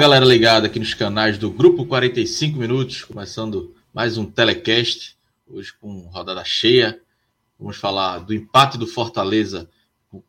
Galera 0.00 0.24
ligada 0.24 0.66
aqui 0.66 0.78
nos 0.78 0.94
canais 0.94 1.36
do 1.36 1.50
Grupo 1.50 1.84
45 1.84 2.58
Minutos, 2.58 3.04
começando 3.04 3.74
mais 3.92 4.16
um 4.16 4.24
telecast, 4.24 5.14
hoje 5.46 5.74
com 5.78 6.08
rodada 6.10 6.42
cheia. 6.42 6.98
Vamos 7.58 7.76
falar 7.76 8.20
do 8.20 8.32
empate 8.32 8.78
do 8.78 8.86
Fortaleza 8.86 9.68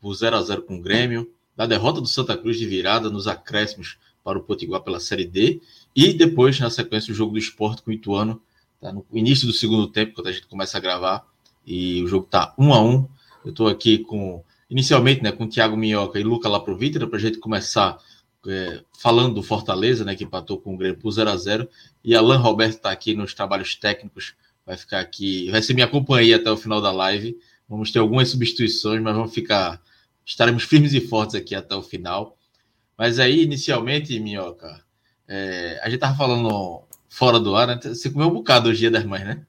por 0.01 0.13
0 0.13 0.35
a 0.35 0.41
0 0.41 0.63
com 0.63 0.75
o 0.75 0.81
Grêmio, 0.81 1.31
da 1.55 1.65
derrota 1.65 2.01
do 2.01 2.07
Santa 2.07 2.35
Cruz 2.35 2.59
de 2.59 2.65
virada 2.65 3.09
nos 3.09 3.29
acréscimos 3.29 3.97
para 4.21 4.37
o 4.37 4.43
Potiguar 4.43 4.81
pela 4.81 4.99
Série 4.99 5.23
D 5.23 5.61
e 5.95 6.11
depois, 6.11 6.59
na 6.59 6.69
sequência, 6.69 7.13
o 7.13 7.15
jogo 7.15 7.31
do 7.31 7.39
esporte 7.39 7.81
com 7.81 7.91
o 7.91 7.93
Ituano, 7.93 8.41
tá 8.81 8.91
no 8.91 9.05
início 9.13 9.47
do 9.47 9.53
segundo 9.53 9.87
tempo, 9.87 10.15
quando 10.15 10.27
a 10.27 10.33
gente 10.33 10.47
começa 10.47 10.77
a 10.77 10.81
gravar, 10.81 11.25
e 11.65 12.03
o 12.03 12.07
jogo 12.07 12.27
tá 12.29 12.53
1 12.57 12.73
a 12.73 12.81
1 12.81 13.07
Eu 13.45 13.51
estou 13.51 13.69
aqui 13.69 13.99
com, 13.99 14.43
inicialmente, 14.69 15.23
né, 15.23 15.31
com 15.31 15.45
o 15.45 15.49
Thiago 15.49 15.77
Minhoca 15.77 16.19
e 16.19 16.23
Luca 16.23 16.49
Laprovitra, 16.49 17.07
para 17.07 17.17
a 17.17 17.21
gente 17.21 17.37
começar 17.37 17.97
é, 18.47 18.83
falando 18.99 19.35
do 19.35 19.43
Fortaleza, 19.43 20.03
né, 20.03 20.15
que 20.15 20.23
empatou 20.23 20.59
com 20.59 20.73
o 20.73 20.77
Grêmio 20.77 20.99
por 20.99 21.11
0 21.11 21.29
a 21.29 21.37
0 21.37 21.69
e 22.03 22.15
Alan 22.15 22.37
Roberto 22.37 22.75
está 22.75 22.91
aqui 22.91 23.13
nos 23.13 23.33
trabalhos 23.33 23.75
técnicos, 23.75 24.35
vai 24.65 24.77
ficar 24.77 24.99
aqui, 24.99 25.49
vai 25.51 25.61
ser 25.61 25.73
minha 25.73 25.87
companhia 25.87 26.37
até 26.37 26.49
o 26.51 26.57
final 26.57 26.81
da 26.81 26.91
live. 26.91 27.37
Vamos 27.67 27.91
ter 27.91 27.99
algumas 27.99 28.29
substituições, 28.29 29.01
mas 29.01 29.15
vamos 29.15 29.33
ficar, 29.33 29.81
estaremos 30.25 30.63
firmes 30.63 30.93
e 30.93 31.01
fortes 31.01 31.35
aqui 31.35 31.55
até 31.55 31.73
o 31.75 31.81
final. 31.81 32.37
Mas 32.97 33.17
aí, 33.17 33.43
inicialmente, 33.43 34.19
Minhoca, 34.19 34.83
é, 35.27 35.79
a 35.81 35.89
gente 35.89 35.99
tava 35.99 36.17
falando 36.17 36.83
fora 37.07 37.39
do 37.39 37.55
ar, 37.55 37.67
né? 37.67 37.79
Você 37.81 38.09
comeu 38.09 38.27
um 38.27 38.33
bocado 38.33 38.69
hoje 38.69 38.79
dia 38.79 38.91
das 38.91 39.05
mães, 39.05 39.23
né? 39.23 39.45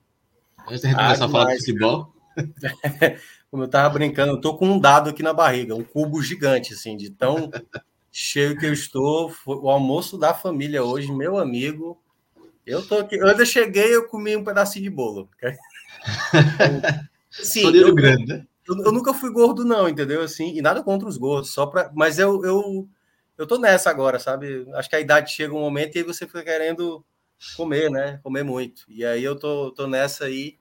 Antes 0.69 0.83
da 0.83 0.89
gente 0.89 0.98
ah, 0.98 1.05
começar 1.05 1.25
a 1.25 1.29
falar 1.29 1.53
de 1.53 1.59
futebol. 1.59 2.15
Como 3.51 3.65
eu 3.65 3.69
tava 3.69 3.93
brincando, 3.93 4.33
eu 4.33 4.41
tô 4.41 4.57
com 4.57 4.67
um 4.67 4.79
dado 4.79 5.11
aqui 5.11 5.23
na 5.23 5.35
barriga, 5.35 5.75
um 5.75 5.83
cubo 5.85 6.23
gigante, 6.23 6.73
assim, 6.73 6.97
de 6.97 7.11
tão 7.11 7.51
cheio 8.12 8.56
que 8.58 8.66
eu 8.66 8.72
estou. 8.72 9.34
O 9.46 9.70
almoço 9.70 10.18
da 10.18 10.34
família 10.34 10.84
hoje, 10.84 11.10
meu 11.10 11.38
amigo. 11.38 12.00
Eu 12.66 12.86
tô 12.86 12.98
aqui. 12.98 13.18
Quando 13.18 13.41
eu 13.41 13.46
cheguei, 13.46 13.94
eu 13.94 14.06
comi 14.06 14.36
um 14.36 14.44
pedacinho 14.44 14.84
de 14.84 14.91
bolo. 14.91 15.28
Sim, 17.30 17.74
eu, 17.74 17.94
grande, 17.94 18.27
né? 18.27 18.46
Eu, 18.68 18.77
eu, 18.84 18.92
nunca 18.92 19.14
fui 19.14 19.33
gordo, 19.33 19.64
não, 19.64 19.88
entendeu? 19.88 20.22
Assim, 20.22 20.55
e 20.56 20.60
nada 20.60 20.83
contra 20.83 21.08
os 21.08 21.16
gordos, 21.16 21.50
só 21.50 21.66
para. 21.66 21.90
Mas 21.94 22.18
eu, 22.18 22.44
eu, 22.44 22.88
eu 23.38 23.46
tô 23.46 23.58
nessa 23.58 23.90
agora, 23.90 24.18
sabe? 24.18 24.68
Acho 24.74 24.88
que 24.88 24.96
a 24.96 25.00
idade 25.00 25.33
chega 25.33 25.55
um 25.55 25.60
momento 25.60 25.96
e 25.96 26.02
você 26.02 26.27
fica 26.27 26.45
querendo 26.45 27.05
comer, 27.56 27.90
né? 27.90 28.20
Comer 28.22 28.45
muito. 28.45 28.84
E 28.89 29.05
aí 29.05 29.24
eu 29.24 29.34
tô, 29.34 29.72
tô 29.72 29.86
nessa 29.86 30.27
aí. 30.27 30.58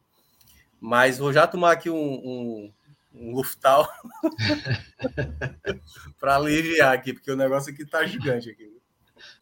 Mas 0.80 1.20
vou 1.20 1.32
já 1.32 1.46
tomar 1.46 1.74
aqui 1.74 1.90
um, 1.92 1.96
um 1.96 2.74
um 3.14 3.34
Luftal 3.34 3.88
para 6.20 6.36
aliviar 6.36 6.94
aqui, 6.94 7.14
porque 7.14 7.32
o 7.32 7.36
negócio 7.36 7.74
aqui 7.74 7.86
tá 7.86 8.06
gigante 8.06 8.50
aqui. 8.50 8.72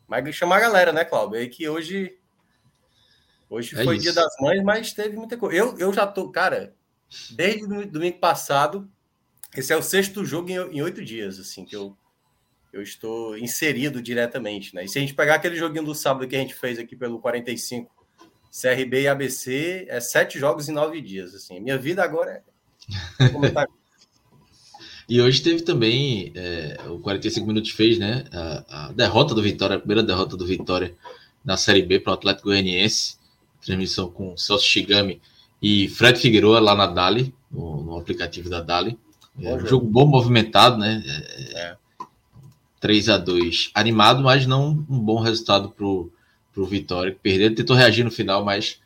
Mas 0.08 0.36
chamar 0.36 0.58
a 0.58 0.62
galera, 0.62 0.92
né, 0.92 1.06
Cláudio? 1.06 1.38
Aí 1.38 1.48
que 1.48 1.68
hoje 1.68 2.18
hoje 3.50 3.80
é 3.80 3.84
foi 3.84 3.96
isso. 3.96 4.04
dia 4.04 4.14
das 4.14 4.34
mães, 4.40 4.64
mas 4.64 4.94
teve 4.94 5.16
muita 5.16 5.38
coisa. 5.38 5.56
Eu, 5.56 5.78
eu 5.78 5.94
já 5.94 6.06
tô, 6.08 6.30
cara, 6.30 6.74
desde 7.32 7.86
domingo 7.86 8.20
passado, 8.20 8.90
esse 9.56 9.72
é 9.72 9.78
o 9.78 9.84
sexto 9.84 10.26
jogo 10.26 10.50
em 10.50 10.82
oito 10.82 11.04
dias, 11.04 11.40
assim, 11.40 11.66
que 11.66 11.76
eu 11.76 11.98
eu 12.72 12.82
estou 12.84 13.38
inserido 13.38 14.02
diretamente, 14.02 14.76
né? 14.76 14.86
E 14.86 14.88
se 14.88 14.98
a 14.98 15.02
gente 15.02 15.16
pegar 15.16 15.36
aquele 15.36 15.56
joguinho 15.56 15.86
do 15.86 15.96
sábado 15.96 16.28
que 16.28 16.36
a 16.36 16.40
gente 16.40 16.54
fez 16.54 16.78
aqui 16.78 16.96
pelo 16.96 17.20
45, 17.20 17.92
CRB 18.52 19.02
e 19.02 19.08
ABC, 19.08 19.86
é 19.90 20.00
sete 20.00 20.40
jogos 20.40 20.70
em 20.70 20.72
nove 20.72 21.02
dias, 21.02 21.34
assim. 21.34 21.60
Minha 21.60 21.78
vida 21.78 22.04
agora 22.04 22.32
é 22.32 22.44
e 25.08 25.22
hoje 25.22 25.42
teve 25.42 25.62
também, 25.62 26.32
é, 26.36 26.78
o 26.88 27.00
45 27.00 27.48
minutos 27.48 27.72
fez, 27.72 27.98
né? 27.98 28.26
A, 28.32 28.88
a, 28.88 28.92
derrota 28.92 29.34
do 29.34 29.42
Vitória, 29.42 29.76
a 29.76 29.80
primeira 29.80 30.04
derrota 30.04 30.36
do 30.36 30.46
Vitória 30.46 30.96
na 31.44 31.58
Série 31.58 31.82
B 31.82 32.00
para 32.00 32.12
o 32.12 32.14
Atlético 32.14 32.50
Goianiense. 32.50 33.18
Transmissão 33.62 34.10
com 34.10 34.38
Celso 34.38 34.66
Shigami 34.66 35.22
e 35.62 35.90
Fred 35.90 36.18
Figueiredo 36.18 36.60
lá 36.60 36.76
na 36.76 36.88
Dali, 36.88 37.34
no, 37.52 37.84
no 37.84 37.98
aplicativo 37.98 38.50
da 38.50 38.62
Dali. 38.62 38.98
É, 39.42 39.54
um 39.54 39.66
jogo 39.66 39.86
bom, 39.86 40.06
movimentado, 40.06 40.78
né? 40.78 41.04
É, 41.06 41.60
é. 41.60 41.78
3 42.80 43.10
a 43.10 43.18
2 43.18 43.72
animado, 43.74 44.24
mas 44.24 44.46
não 44.46 44.70
um 44.90 45.00
bom 45.00 45.20
resultado 45.20 45.70
para 45.70 45.86
o 45.86 46.66
Vitória, 46.66 47.12
que 47.12 47.20
perdeu. 47.20 47.54
Tentou 47.54 47.76
reagir 47.76 48.04
no 48.04 48.12
final, 48.12 48.44
mas 48.44 48.80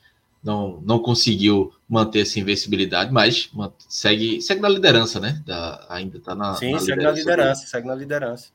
não, 0.44 0.82
não 0.86 1.00
conseguiu 1.00 1.74
manter 1.88 2.22
essa 2.22 2.40
invencibilidade, 2.40 3.14
mas 3.14 3.50
segue, 3.88 4.42
segue 4.42 4.62
na 4.62 4.70
liderança, 4.70 5.20
né? 5.20 5.42
Da, 5.46 5.86
ainda 5.90 6.18
está 6.18 6.36
na. 6.36 6.56
Sim, 6.56 6.74
na 6.74 6.80
segue 6.80 6.92
liderança 6.92 7.14
na 7.14 7.20
liderança, 7.20 7.68
segue 7.68 7.88
na 7.88 7.96
liderança. 7.96 8.50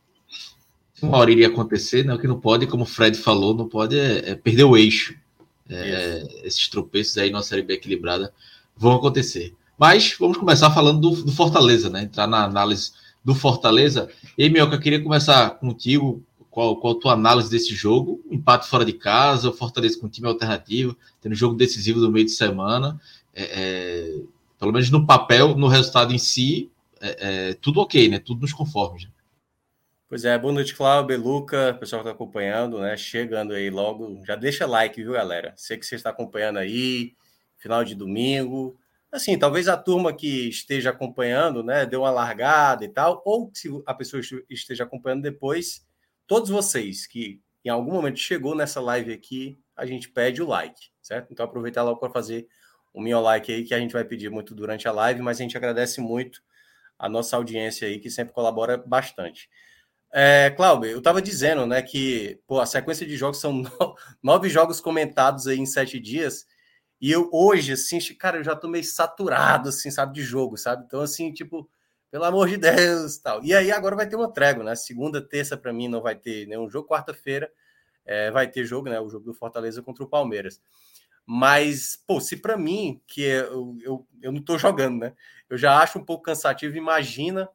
Uma 1.01 1.19
hora 1.19 1.31
iria 1.31 1.47
acontecer, 1.47 2.05
né? 2.05 2.13
O 2.13 2.19
que 2.19 2.27
não 2.27 2.39
pode, 2.39 2.67
como 2.67 2.83
o 2.83 2.87
Fred 2.87 3.17
falou, 3.17 3.55
não 3.55 3.69
pode 3.69 3.99
é, 3.99 4.31
é 4.31 4.35
perder 4.35 4.65
o 4.65 4.77
eixo. 4.77 5.15
É, 5.71 6.27
esses 6.45 6.67
tropeços 6.69 7.19
aí 7.19 7.31
na 7.31 7.43
Série 7.43 7.63
B 7.63 7.75
equilibrada 7.75 8.33
vão 8.77 8.95
acontecer. 8.95 9.55
Mas 9.79 10.17
vamos 10.19 10.37
começar 10.37 10.71
falando 10.71 11.01
do, 11.01 11.25
do 11.25 11.33
Fortaleza, 11.33 11.89
né? 11.89 12.03
Entrar 12.03 12.27
na 12.27 12.45
análise 12.45 12.93
do 13.25 13.35
Fortaleza. 13.35 14.09
E, 14.37 14.49
Mioca, 14.49 14.79
queria 14.79 15.03
começar 15.03 15.51
contigo 15.51 16.23
qual, 16.59 16.77
qual 16.77 16.97
a 16.97 17.01
tua 17.01 17.13
análise 17.13 17.49
desse 17.49 17.73
jogo? 17.73 18.21
Empate 18.29 18.69
fora 18.69 18.85
de 18.85 18.93
casa, 18.93 19.49
o 19.49 19.53
Fortaleza 19.53 19.97
com 20.01 20.09
time 20.09 20.27
alternativo, 20.27 20.99
tendo 21.21 21.37
jogo 21.37 21.55
decisivo 21.55 22.01
no 22.01 22.11
meio 22.11 22.27
de 22.27 22.33
semana. 22.33 23.01
É, 23.33 23.45
é, 23.45 24.21
pelo 24.59 24.73
menos 24.73 24.91
no 24.91 25.07
papel, 25.07 25.57
no 25.57 25.69
resultado 25.69 26.13
em 26.13 26.19
si, 26.19 26.69
é, 27.01 27.51
é 27.51 27.55
tudo 27.55 27.81
ok, 27.81 28.09
né? 28.09 28.19
Tudo 28.19 28.41
nos 28.41 28.53
conformes. 28.53 29.05
Né? 29.05 29.11
Pois 30.09 30.25
é, 30.25 30.37
boa 30.37 30.53
noite, 30.53 30.75
Cláudio, 30.75 31.17
Luca, 31.23 31.77
pessoal 31.79 32.03
que 32.03 32.09
está 32.09 32.17
acompanhando, 32.17 32.81
né? 32.81 32.97
Chegando 32.97 33.53
aí 33.53 33.71
logo. 33.71 34.21
Já 34.27 34.35
deixa 34.35 34.67
like, 34.67 35.01
viu, 35.01 35.13
galera? 35.13 35.53
Sei 35.57 35.79
que 35.79 35.87
você 35.87 35.95
está 35.95 36.11
acompanhando 36.11 36.59
aí, 36.59 37.15
final 37.57 37.85
de 37.85 37.95
domingo. 37.95 38.77
Assim, 39.13 39.39
talvez 39.39 39.69
a 39.69 39.77
turma 39.77 40.13
que 40.13 40.49
esteja 40.49 40.91
acompanhando, 40.91 41.63
né, 41.63 41.87
deu 41.87 42.01
uma 42.01 42.11
largada 42.11 42.85
e 42.85 42.89
tal, 42.89 43.23
ou 43.25 43.49
se 43.55 43.69
a 43.87 43.95
pessoa 43.95 44.21
esteja 44.51 44.85
acompanhando 44.85 45.23
depois, 45.23 45.87
todos 46.29 46.51
vocês 46.51 47.07
que 47.07 47.41
em 47.65 47.71
algum 47.71 47.93
momento 47.93 48.19
chegou 48.19 48.55
nessa 48.55 48.81
live 48.81 49.13
aqui, 49.13 49.59
a 49.75 49.85
gente 49.85 50.09
pede 50.09 50.41
o 50.41 50.47
like, 50.47 50.91
certo? 51.03 51.33
Então 51.33 51.45
aproveitar 51.45 51.83
logo 51.83 51.99
para 51.99 52.13
fazer 52.13 52.47
o 52.95 53.01
meu 53.01 53.21
like 53.21 53.53
aí, 53.53 53.65
que 53.65 53.75
a 53.75 53.79
gente 53.81 53.93
vai 53.93 54.05
pedir 54.05 54.31
muito 54.31 54.55
durante 54.55 54.87
a 54.87 54.93
live, 54.93 55.21
mas 55.21 55.39
a 55.39 55.43
gente 55.43 55.57
agradece 55.57 56.01
muito 56.01 56.41
a 56.99 57.09
nossa 57.09 57.37
audiência 57.37 57.89
aí, 57.89 57.99
que 57.99 58.11
sempre 58.11 58.33
colabora 58.33 58.77
bastante. 58.77 59.49
É, 60.13 60.51
Cláudio, 60.51 60.91
eu 60.91 60.99
estava 60.99 61.21
dizendo, 61.21 61.67
né, 61.67 61.83
que 61.83 62.41
pô, 62.47 62.61
a 62.61 62.67
sequência 62.67 63.07
de 63.07 63.17
jogos 63.17 63.41
são 63.41 63.63
nove 64.23 64.49
jogos 64.49 64.81
comentados 64.81 65.47
aí 65.47 65.59
em 65.59 65.67
sete 65.67 66.01
dias, 66.01 66.47
e 67.01 67.11
eu 67.11 67.29
hoje, 67.33 67.73
assim, 67.73 67.99
cara, 68.15 68.39
eu 68.39 68.45
já 68.45 68.57
tô 68.57 68.69
meio 68.69 68.85
saturado, 68.85 69.69
assim, 69.69 69.91
sabe, 69.91 70.15
de 70.15 70.23
jogo, 70.23 70.57
sabe? 70.57 70.85
Então, 70.87 71.01
assim, 71.01 71.33
tipo, 71.33 71.71
pelo 72.11 72.25
amor 72.25 72.49
de 72.49 72.57
Deus, 72.57 73.19
tal. 73.19 73.43
E 73.45 73.55
aí 73.55 73.71
agora 73.71 73.97
vai 73.97 74.09
ter 74.09 74.17
uma 74.17 74.33
trégua, 74.33 74.65
né? 74.65 74.75
Segunda, 74.75 75.21
terça 75.21 75.57
para 75.57 75.73
mim 75.73 75.89
não 75.89 76.01
vai 76.01 76.17
ter 76.17 76.47
nenhum 76.47 76.69
jogo. 76.69 76.89
Quarta-feira 76.89 77.51
é, 78.05 78.31
vai 78.31 78.49
ter 78.51 78.65
jogo, 78.65 78.89
né? 78.89 78.99
O 79.01 79.09
jogo 79.09 79.27
do 79.27 79.35
Fortaleza 79.35 79.83
contra 79.83 80.05
o 80.05 80.09
Palmeiras. 80.09 80.61
Mas, 81.27 82.03
pô, 82.07 82.21
se 82.21 82.39
para 82.39 82.57
mim, 82.57 83.03
que 83.07 83.27
é, 83.27 83.41
eu, 83.41 83.77
eu, 83.83 84.09
eu 84.23 84.33
não 84.33 84.41
tô 84.41 84.57
jogando, 84.57 85.01
né? 85.01 85.13
Eu 85.51 85.59
já 85.59 85.79
acho 85.79 85.99
um 85.99 86.05
pouco 86.05 86.25
cansativo, 86.25 86.77
imagina, 86.77 87.49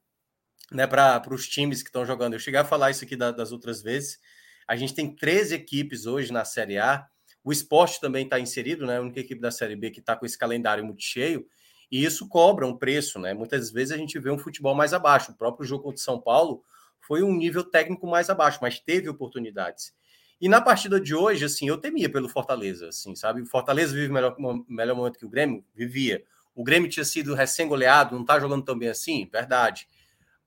né, 0.72 0.86
para 0.86 1.34
os 1.34 1.48
times 1.48 1.82
que 1.82 1.90
estão 1.90 2.06
jogando. 2.06 2.34
Eu 2.34 2.40
cheguei 2.40 2.60
a 2.60 2.66
falar 2.66 2.92
isso 2.92 3.04
aqui 3.04 3.16
da, 3.16 3.32
das 3.32 3.52
outras 3.52 3.82
vezes. 3.82 4.20
A 4.68 4.76
gente 4.76 4.94
tem 4.94 5.14
13 5.14 5.56
equipes 5.56 6.06
hoje 6.06 6.32
na 6.32 6.46
Série 6.46 6.78
A. 6.78 7.08
O 7.44 7.52
esporte 7.52 8.00
também 8.00 8.26
está 8.26 8.40
inserido, 8.40 8.86
né? 8.86 8.98
A 8.98 9.02
única 9.02 9.20
equipe 9.20 9.42
da 9.42 9.50
Série 9.52 9.76
B 9.76 9.90
que 9.90 10.00
está 10.00 10.16
com 10.16 10.26
esse 10.26 10.38
calendário 10.38 10.86
muito 10.86 11.02
cheio. 11.02 11.48
E 11.94 12.04
isso 12.04 12.28
cobra 12.28 12.66
um 12.66 12.76
preço, 12.76 13.20
né? 13.20 13.36
Muitas 13.36 13.70
vezes 13.70 13.92
a 13.92 13.98
gente 13.98 14.18
vê 14.18 14.32
um 14.32 14.38
futebol 14.40 14.74
mais 14.74 14.96
abaixo. 14.96 15.32
O 15.32 15.36
próprio 15.36 15.64
jogo 15.64 15.84
contra 15.84 16.02
São 16.02 16.20
Paulo 16.20 16.64
foi 17.00 17.22
um 17.22 17.32
nível 17.32 17.64
técnico 17.64 18.08
mais 18.08 18.32
abaixo, 18.32 18.58
mas 18.64 18.80
teve 18.80 19.08
oportunidades. 19.08 19.94
E 20.42 20.50
na 20.50 20.60
partida 20.60 21.00
de 21.00 21.14
hoje, 21.14 21.46
assim, 21.46 21.68
eu 21.68 21.78
temia 21.78 22.10
pelo 22.10 22.28
Fortaleza, 22.28 22.88
assim, 22.88 23.16
sabe? 23.16 23.44
O 23.44 23.46
Fortaleza 23.46 23.94
vive 23.94 24.12
melhor, 24.12 24.36
melhor 24.68 24.96
momento 24.96 25.20
que 25.20 25.26
o 25.28 25.30
Grêmio, 25.30 25.64
vivia. 25.76 26.24
O 26.56 26.64
Grêmio 26.64 26.90
tinha 26.90 27.06
sido 27.06 27.36
recém-goleado, 27.36 28.16
não 28.18 28.26
tá 28.26 28.40
jogando 28.40 28.66
tão 28.66 28.76
bem 28.76 28.90
assim, 28.90 29.30
verdade. 29.32 29.88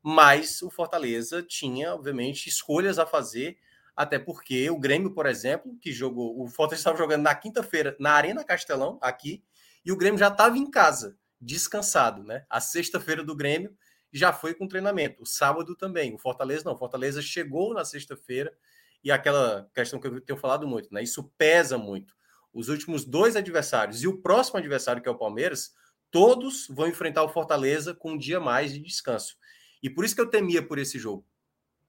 Mas 0.02 0.60
o 0.62 0.68
Fortaleza 0.68 1.44
tinha, 1.44 1.94
obviamente, 1.94 2.48
escolhas 2.48 2.98
a 2.98 3.06
fazer, 3.06 3.56
até 3.94 4.18
porque 4.18 4.68
o 4.68 4.80
Grêmio, 4.80 5.12
por 5.12 5.26
exemplo, 5.26 5.76
que 5.80 5.92
jogou, 5.92 6.42
o 6.42 6.48
Fortaleza 6.48 6.80
estava 6.80 6.98
jogando 6.98 7.22
na 7.22 7.36
quinta-feira 7.36 7.94
na 8.00 8.14
Arena 8.14 8.42
Castelão, 8.42 8.98
aqui, 9.00 9.44
e 9.84 9.92
o 9.92 9.96
Grêmio 9.96 10.18
já 10.18 10.26
estava 10.26 10.58
em 10.58 10.68
casa, 10.68 11.16
descansado, 11.40 12.22
né? 12.22 12.44
A 12.48 12.60
sexta-feira 12.60 13.22
do 13.22 13.36
Grêmio 13.36 13.76
já 14.12 14.32
foi 14.32 14.54
com 14.54 14.66
treinamento, 14.66 15.22
o 15.22 15.26
sábado 15.26 15.74
também. 15.76 16.14
O 16.14 16.18
Fortaleza 16.18 16.64
não, 16.64 16.74
o 16.74 16.78
Fortaleza 16.78 17.20
chegou 17.20 17.74
na 17.74 17.84
sexta-feira 17.84 18.52
e 19.02 19.10
aquela 19.10 19.68
questão 19.74 20.00
que 20.00 20.06
eu 20.06 20.20
tenho 20.20 20.38
falado 20.38 20.66
muito, 20.66 20.92
né? 20.92 21.02
Isso 21.02 21.30
pesa 21.36 21.76
muito. 21.76 22.14
Os 22.52 22.68
últimos 22.68 23.04
dois 23.04 23.36
adversários 23.36 24.02
e 24.02 24.08
o 24.08 24.18
próximo 24.22 24.58
adversário, 24.58 25.02
que 25.02 25.08
é 25.08 25.12
o 25.12 25.18
Palmeiras, 25.18 25.74
todos 26.10 26.66
vão 26.68 26.88
enfrentar 26.88 27.22
o 27.22 27.28
Fortaleza 27.28 27.94
com 27.94 28.12
um 28.12 28.18
dia 28.18 28.40
mais 28.40 28.72
de 28.72 28.80
descanso. 28.80 29.36
E 29.82 29.90
por 29.90 30.04
isso 30.04 30.14
que 30.14 30.20
eu 30.20 30.30
temia 30.30 30.66
por 30.66 30.78
esse 30.78 30.98
jogo. 30.98 31.26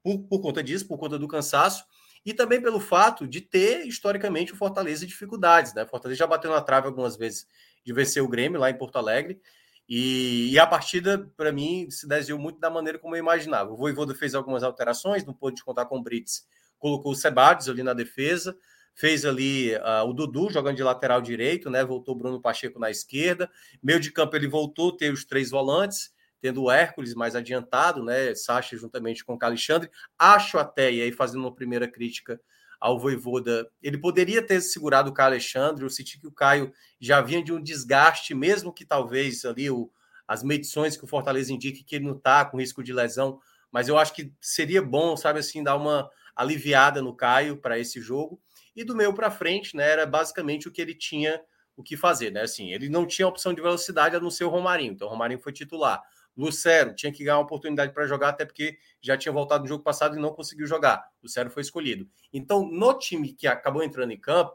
Por, 0.04 0.20
por 0.28 0.42
conta 0.42 0.62
disso, 0.62 0.88
por 0.88 0.98
conta 0.98 1.18
do 1.18 1.28
cansaço, 1.28 1.86
e 2.26 2.34
também 2.34 2.62
pelo 2.62 2.80
fato 2.80 3.26
de 3.26 3.40
ter, 3.40 3.88
historicamente, 3.88 4.52
o 4.52 4.58
Fortaleza 4.58 5.08
dificuldades. 5.08 5.74
Né? 5.74 5.84
O 5.84 5.88
Fortaleza 5.88 6.20
já 6.20 6.28
bateu 6.28 6.52
na 6.52 6.62
trave 6.62 6.88
algumas 6.88 7.16
vezes 7.16 7.48
de 7.88 7.94
vencer 7.94 8.22
o 8.22 8.28
Grêmio 8.28 8.60
lá 8.60 8.70
em 8.70 8.78
Porto 8.78 8.98
Alegre. 8.98 9.40
E, 9.88 10.52
e 10.52 10.60
a 10.60 10.68
partida, 10.68 11.32
para 11.38 11.54
mim, 11.54 11.90
se 11.90 12.06
desenhou 12.06 12.38
muito 12.38 12.60
da 12.60 12.70
maneira 12.70 13.00
como 13.00 13.16
eu 13.16 13.20
imaginava. 13.20 13.72
O 13.72 13.78
Voivoda 13.78 14.14
fez 14.14 14.36
algumas 14.36 14.62
alterações, 14.62 15.26
não 15.26 15.34
pôde 15.34 15.64
contar 15.64 15.86
com 15.86 15.98
o 15.98 16.04
Brits 16.04 16.46
colocou 16.78 17.14
o 17.14 17.16
Sebades 17.16 17.70
ali 17.70 17.82
na 17.82 17.94
defesa, 17.94 18.56
fez 18.94 19.26
ali 19.26 19.74
uh, 19.76 20.06
o 20.06 20.14
Dudu 20.14 20.52
jogando 20.52 20.76
de 20.76 20.84
lateral 20.84 21.22
direito, 21.22 21.70
né? 21.70 21.84
Voltou 21.84 22.14
o 22.14 22.18
Bruno 22.18 22.42
Pacheco 22.42 22.78
na 22.78 22.92
esquerda. 22.92 23.50
Meio 23.82 24.00
de 24.00 24.12
campo 24.12 24.36
ele 24.36 24.48
voltou 24.48 24.96
ter 24.96 25.12
os 25.12 25.24
três 25.24 25.50
volantes, 25.50 26.12
tendo 26.42 26.64
o 26.64 26.72
Hércules 26.72 27.14
mais 27.16 27.36
adiantado, 27.36 28.04
né? 28.04 28.36
Sacha 28.36 28.78
juntamente 28.78 29.24
com 29.24 29.36
o 29.36 29.40
Alexandre. 29.42 29.90
Acho 30.20 30.58
até, 30.60 30.92
e 30.92 31.02
aí 31.02 31.12
fazendo 31.12 31.42
uma 31.42 31.56
primeira 31.56 31.88
crítica 31.88 32.40
ao 32.80 33.00
Voivoda, 33.00 33.70
ele 33.82 33.98
poderia 33.98 34.42
ter 34.42 34.62
segurado 34.62 35.10
o 35.10 35.14
Caio 35.14 35.30
Alexandre, 35.30 35.84
eu 35.84 35.90
senti 35.90 36.20
que 36.20 36.28
o 36.28 36.32
Caio 36.32 36.72
já 37.00 37.22
vinha 37.22 37.44
de 37.44 37.52
um 37.52 37.62
desgaste, 37.62 38.34
mesmo 38.34 38.74
que 38.74 38.86
talvez 38.86 39.46
ali 39.46 39.70
o, 39.70 39.92
as 40.28 40.44
medições 40.44 40.96
que 40.96 41.04
o 41.04 41.08
Fortaleza 41.08 41.52
indique 41.52 41.84
que 41.84 41.96
ele 41.96 42.06
não 42.06 42.16
está 42.16 42.46
com 42.46 42.60
risco 42.60 42.84
de 42.84 42.94
lesão, 42.94 43.40
mas 43.72 43.88
eu 43.88 43.98
acho 43.98 44.14
que 44.14 44.32
seria 44.40 44.82
bom, 44.82 45.18
sabe 45.18 45.40
assim, 45.40 45.64
dar 45.64 45.76
uma 45.76 46.10
aliviada 46.36 47.02
no 47.02 47.16
Caio 47.16 47.58
para 47.58 47.80
esse 47.80 48.00
jogo. 48.00 48.40
E 48.76 48.84
do 48.84 48.96
meio 48.96 49.14
para 49.14 49.32
frente, 49.32 49.76
né, 49.76 49.90
era 49.90 50.06
basicamente 50.06 50.68
o 50.68 50.72
que 50.72 50.82
ele 50.82 50.94
tinha 50.94 51.42
o 51.76 51.84
que 51.84 51.96
fazer, 51.96 52.32
né? 52.32 52.42
Assim, 52.42 52.72
ele 52.72 52.90
não 52.90 53.06
tinha 53.06 53.28
opção 53.28 53.54
de 53.54 53.62
velocidade 53.62 54.16
a 54.16 54.20
não 54.20 54.32
ser 54.32 54.46
o 54.46 54.50
Romarinho. 54.50 54.94
Então 54.94 55.08
o 55.08 55.12
Romarinho 55.12 55.40
foi 55.40 55.54
titular. 55.54 56.02
Lucero 56.38 56.94
tinha 56.94 57.12
que 57.12 57.24
ganhar 57.24 57.38
uma 57.38 57.44
oportunidade 57.44 57.92
para 57.94 58.06
jogar, 58.06 58.30
até 58.30 58.46
porque 58.46 58.78
já 59.02 59.18
tinha 59.18 59.32
voltado 59.32 59.64
no 59.64 59.68
jogo 59.68 59.84
passado 59.84 60.16
e 60.16 60.22
não 60.22 60.32
conseguiu 60.32 60.68
jogar. 60.68 61.10
Lucero 61.22 61.50
foi 61.50 61.64
escolhido. 61.64 62.08
Então, 62.32 62.66
no 62.70 62.94
time 62.94 63.34
que 63.34 63.48
acabou 63.48 63.82
entrando 63.84 64.12
em 64.12 64.20
campo, 64.20 64.54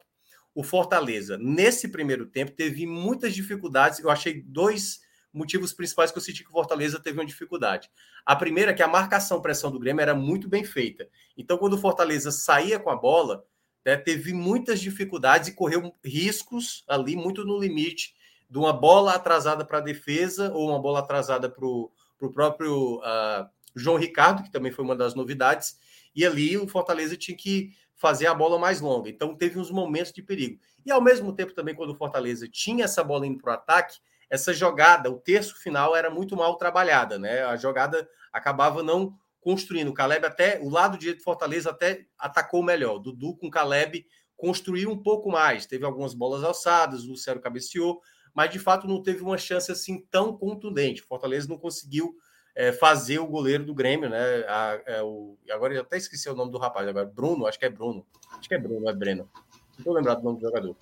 o 0.55 0.63
Fortaleza, 0.63 1.37
nesse 1.39 1.89
primeiro 1.89 2.27
tempo, 2.27 2.53
teve 2.53 2.87
muitas 2.87 3.35
dificuldades. 3.35 3.99
Eu 3.99 4.11
achei 4.11 4.43
dois 4.43 5.01
motivos 5.33 5.73
principais 5.73 6.13
que 6.13 6.19
eu 6.19 6.23
senti 6.23 6.45
que 6.45 6.51
o 6.51 6.53
Fortaleza 6.53 7.01
teve 7.01 7.19
uma 7.19 7.27
dificuldade. 7.27 7.91
A 8.25 8.37
primeira 8.37 8.71
é 8.71 8.75
que 8.75 8.83
a 8.83 8.89
marcação-pressão 8.89 9.71
do 9.71 9.79
Grêmio 9.79 10.03
era 10.03 10.15
muito 10.15 10.49
bem 10.49 10.63
feita. 10.63 11.09
Então, 11.37 11.57
quando 11.57 11.73
o 11.73 11.79
Fortaleza 11.79 12.31
saía 12.31 12.79
com 12.79 12.91
a 12.91 12.97
bola, 12.97 13.45
né, 13.85 13.97
teve 13.97 14.33
muitas 14.33 14.81
dificuldades 14.81 15.49
e 15.49 15.55
correu 15.55 15.95
riscos 16.05 16.85
ali 16.87 17.17
muito 17.17 17.45
no 17.45 17.59
limite 17.59 18.15
de 18.53 18.59
uma 18.59 18.71
bola 18.71 19.15
atrasada 19.15 19.65
para 19.65 19.79
a 19.79 19.81
defesa 19.81 20.53
ou 20.53 20.69
uma 20.69 20.79
bola 20.79 20.99
atrasada 20.99 21.49
para 21.49 21.65
o 21.65 21.91
próprio 22.35 22.99
uh, 22.99 23.49
João 23.75 23.97
Ricardo, 23.97 24.43
que 24.43 24.53
também 24.53 24.71
foi 24.71 24.85
uma 24.85 24.95
das 24.95 25.15
novidades. 25.15 25.79
E 26.15 26.23
ali 26.27 26.59
o 26.59 26.69
Fortaleza 26.69 27.17
tinha 27.17 27.35
que 27.35 27.71
fazer 27.95 28.27
a 28.27 28.35
bola 28.35 28.59
mais 28.59 28.79
longa. 28.79 29.09
Então 29.09 29.35
teve 29.35 29.59
uns 29.59 29.71
momentos 29.71 30.13
de 30.13 30.23
perigo. 30.23 30.61
E 30.85 30.93
ao 30.93 31.01
mesmo 31.01 31.33
tempo 31.33 31.55
também, 31.55 31.75
quando 31.75 31.95
o 31.95 31.97
Fortaleza 31.97 32.47
tinha 32.47 32.85
essa 32.85 33.03
bola 33.03 33.27
indo 33.27 33.39
para 33.39 33.53
o 33.53 33.55
ataque, 33.55 33.99
essa 34.29 34.53
jogada, 34.53 35.11
o 35.11 35.19
terço 35.19 35.57
final 35.57 35.97
era 35.97 36.11
muito 36.11 36.37
mal 36.37 36.59
trabalhada, 36.59 37.19
né? 37.19 37.43
A 37.45 37.57
jogada 37.57 38.07
acabava 38.31 38.83
não 38.83 39.15
construindo. 39.41 39.89
O 39.89 39.95
Caleb 39.95 40.27
até, 40.27 40.61
o 40.61 40.69
lado 40.69 40.99
direito 40.99 41.19
de 41.19 41.25
Fortaleza 41.25 41.71
até 41.71 42.05
atacou 42.19 42.63
melhor. 42.63 42.99
Dudu 42.99 43.35
com 43.35 43.51
Caleb 43.51 44.05
construiu 44.37 44.91
um 44.91 45.03
pouco 45.03 45.31
mais. 45.31 45.65
Teve 45.65 45.87
algumas 45.87 46.13
bolas 46.13 46.45
alçadas, 46.45 47.05
o 47.05 47.13
Lucero 47.13 47.41
cabeceou, 47.41 48.03
mas 48.35 48.51
de 48.51 48.59
fato 48.59 48.87
não 48.87 49.03
teve 49.03 49.23
uma 49.23 49.39
chance 49.39 49.71
assim 49.71 50.05
tão 50.11 50.37
contundente. 50.37 51.03
Fortaleza 51.03 51.49
não 51.49 51.59
conseguiu 51.59 52.17
é, 52.55 52.73
fazer 52.73 53.19
o 53.19 53.27
goleiro 53.27 53.65
do 53.65 53.75
Grêmio, 53.75 54.09
né? 54.09 54.45
A, 54.49 54.81
é, 54.87 55.03
o, 55.03 55.37
agora 55.51 55.75
eu 55.75 55.83
até 55.83 55.97
esqueci 55.97 56.29
o 56.29 56.35
nome 56.35 56.51
do 56.51 56.59
rapaz, 56.59 56.87
agora 56.87 57.07
Bruno, 57.07 57.47
acho 57.47 57.59
que 57.59 57.65
é 57.65 57.71
Bruno. 57.71 58.07
Acho 58.39 58.49
que 58.49 58.55
é 58.55 58.59
Bruno, 58.59 58.89
é 58.89 58.93
Breno. 58.95 59.29
Não 59.33 59.79
estou 59.79 59.95
lembrado 59.95 60.19
do 60.19 60.25
nome 60.25 60.39
do 60.39 60.43
jogador. 60.43 60.77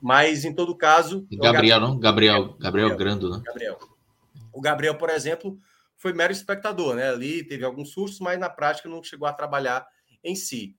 Mas, 0.00 0.44
em 0.44 0.54
todo 0.54 0.76
caso. 0.76 1.26
Gabriel, 1.32 1.80
não? 1.80 1.98
Gabriel, 1.98 2.54
Gabriel, 2.58 2.88
Gabriel 2.90 2.96
Grando, 2.96 3.30
né? 3.30 3.42
Gabriel. 3.44 3.78
O 4.52 4.60
Gabriel, 4.60 4.96
por 4.96 5.10
exemplo, 5.10 5.58
foi 5.96 6.12
mero 6.12 6.32
espectador, 6.32 6.94
né? 6.94 7.08
Ali 7.08 7.42
teve 7.44 7.64
alguns 7.64 7.90
sustos, 7.90 8.20
mas 8.20 8.38
na 8.38 8.50
prática 8.50 8.88
não 8.88 9.02
chegou 9.02 9.26
a 9.26 9.32
trabalhar 9.32 9.86
em 10.22 10.34
si. 10.34 10.76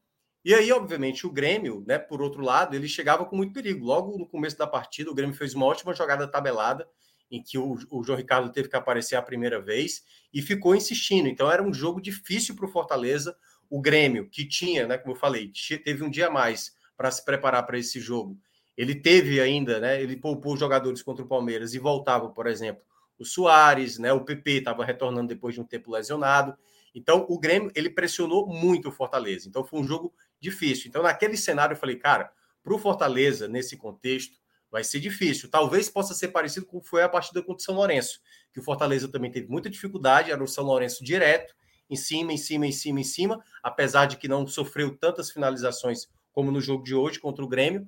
E 0.47 0.53
aí, 0.53 0.71
obviamente, 0.71 1.27
o 1.27 1.29
Grêmio, 1.29 1.83
né, 1.85 1.99
por 1.99 2.21
outro 2.21 2.41
lado, 2.41 2.73
ele 2.73 2.87
chegava 2.87 3.25
com 3.25 3.35
muito 3.35 3.51
perigo. 3.51 3.85
Logo 3.85 4.17
no 4.17 4.25
começo 4.25 4.57
da 4.57 4.65
partida, 4.65 5.11
o 5.11 5.13
Grêmio 5.13 5.35
fez 5.35 5.53
uma 5.53 5.65
ótima 5.65 5.93
jogada 5.93 6.25
tabelada, 6.25 6.87
em 7.29 7.43
que 7.43 7.57
o, 7.57 7.77
o 7.91 8.01
João 8.01 8.17
Ricardo 8.17 8.49
teve 8.49 8.69
que 8.69 8.75
aparecer 8.77 9.17
a 9.17 9.21
primeira 9.21 9.59
vez 9.59 10.05
e 10.33 10.41
ficou 10.41 10.73
insistindo. 10.73 11.27
Então, 11.27 11.51
era 11.51 11.61
um 11.61 11.73
jogo 11.73 11.99
difícil 11.99 12.55
para 12.55 12.65
o 12.65 12.69
Fortaleza. 12.69 13.35
O 13.69 13.81
Grêmio, 13.81 14.29
que 14.29 14.47
tinha, 14.47 14.87
né, 14.87 14.97
como 14.97 15.15
eu 15.15 15.19
falei, 15.19 15.51
teve 15.83 16.01
um 16.01 16.09
dia 16.09 16.27
a 16.27 16.31
mais 16.31 16.73
para 16.95 17.11
se 17.11 17.25
preparar 17.25 17.65
para 17.65 17.77
esse 17.77 17.99
jogo 17.99 18.39
ele 18.77 18.93
teve 18.93 19.41
ainda, 19.41 19.79
né? 19.79 20.01
Ele 20.01 20.15
poupou 20.15 20.55
jogadores 20.55 21.01
contra 21.01 21.25
o 21.25 21.27
Palmeiras 21.27 21.73
e 21.73 21.79
voltava, 21.79 22.29
por 22.29 22.45
exemplo, 22.45 22.83
o 23.17 23.25
Soares, 23.25 23.97
né? 23.97 24.13
O 24.13 24.23
PP 24.23 24.51
estava 24.51 24.85
retornando 24.85 25.27
depois 25.27 25.55
de 25.55 25.61
um 25.61 25.63
tempo 25.63 25.91
lesionado. 25.91 26.55
Então, 26.93 27.25
o 27.27 27.39
Grêmio 27.39 27.71
ele 27.75 27.89
pressionou 27.89 28.47
muito 28.47 28.89
o 28.89 28.91
Fortaleza. 28.91 29.49
Então, 29.49 29.63
foi 29.63 29.79
um 29.79 29.83
jogo 29.83 30.13
difícil. 30.39 30.87
Então, 30.87 31.03
naquele 31.03 31.37
cenário, 31.37 31.73
eu 31.73 31.79
falei, 31.79 31.95
cara, 31.95 32.31
para 32.63 32.73
o 32.73 32.79
Fortaleza, 32.79 33.47
nesse 33.47 33.77
contexto, 33.77 34.35
vai 34.71 34.83
ser 34.83 34.99
difícil. 34.99 35.49
Talvez 35.49 35.89
possa 35.89 36.13
ser 36.13 36.29
parecido 36.29 36.65
com 36.65 36.81
foi 36.81 37.03
a 37.03 37.09
partida 37.09 37.41
contra 37.41 37.61
o 37.61 37.63
São 37.63 37.75
Lourenço, 37.75 38.19
que 38.51 38.59
o 38.59 38.63
Fortaleza 38.63 39.07
também 39.07 39.31
teve 39.31 39.47
muita 39.47 39.69
dificuldade, 39.69 40.31
era 40.31 40.43
o 40.43 40.47
São 40.47 40.65
Lourenço 40.65 41.03
direto, 41.03 41.55
em 41.89 41.95
cima, 41.95 42.33
em 42.33 42.37
cima, 42.37 42.67
em 42.67 42.71
cima, 42.71 42.99
em 42.99 43.03
cima, 43.03 43.43
apesar 43.63 44.05
de 44.05 44.17
que 44.17 44.27
não 44.27 44.45
sofreu 44.45 44.97
tantas 44.97 45.31
finalizações 45.31 46.07
como 46.31 46.51
no 46.51 46.59
jogo 46.59 46.83
de 46.83 46.93
hoje 46.93 47.19
contra 47.19 47.43
o 47.43 47.47
Grêmio 47.47 47.87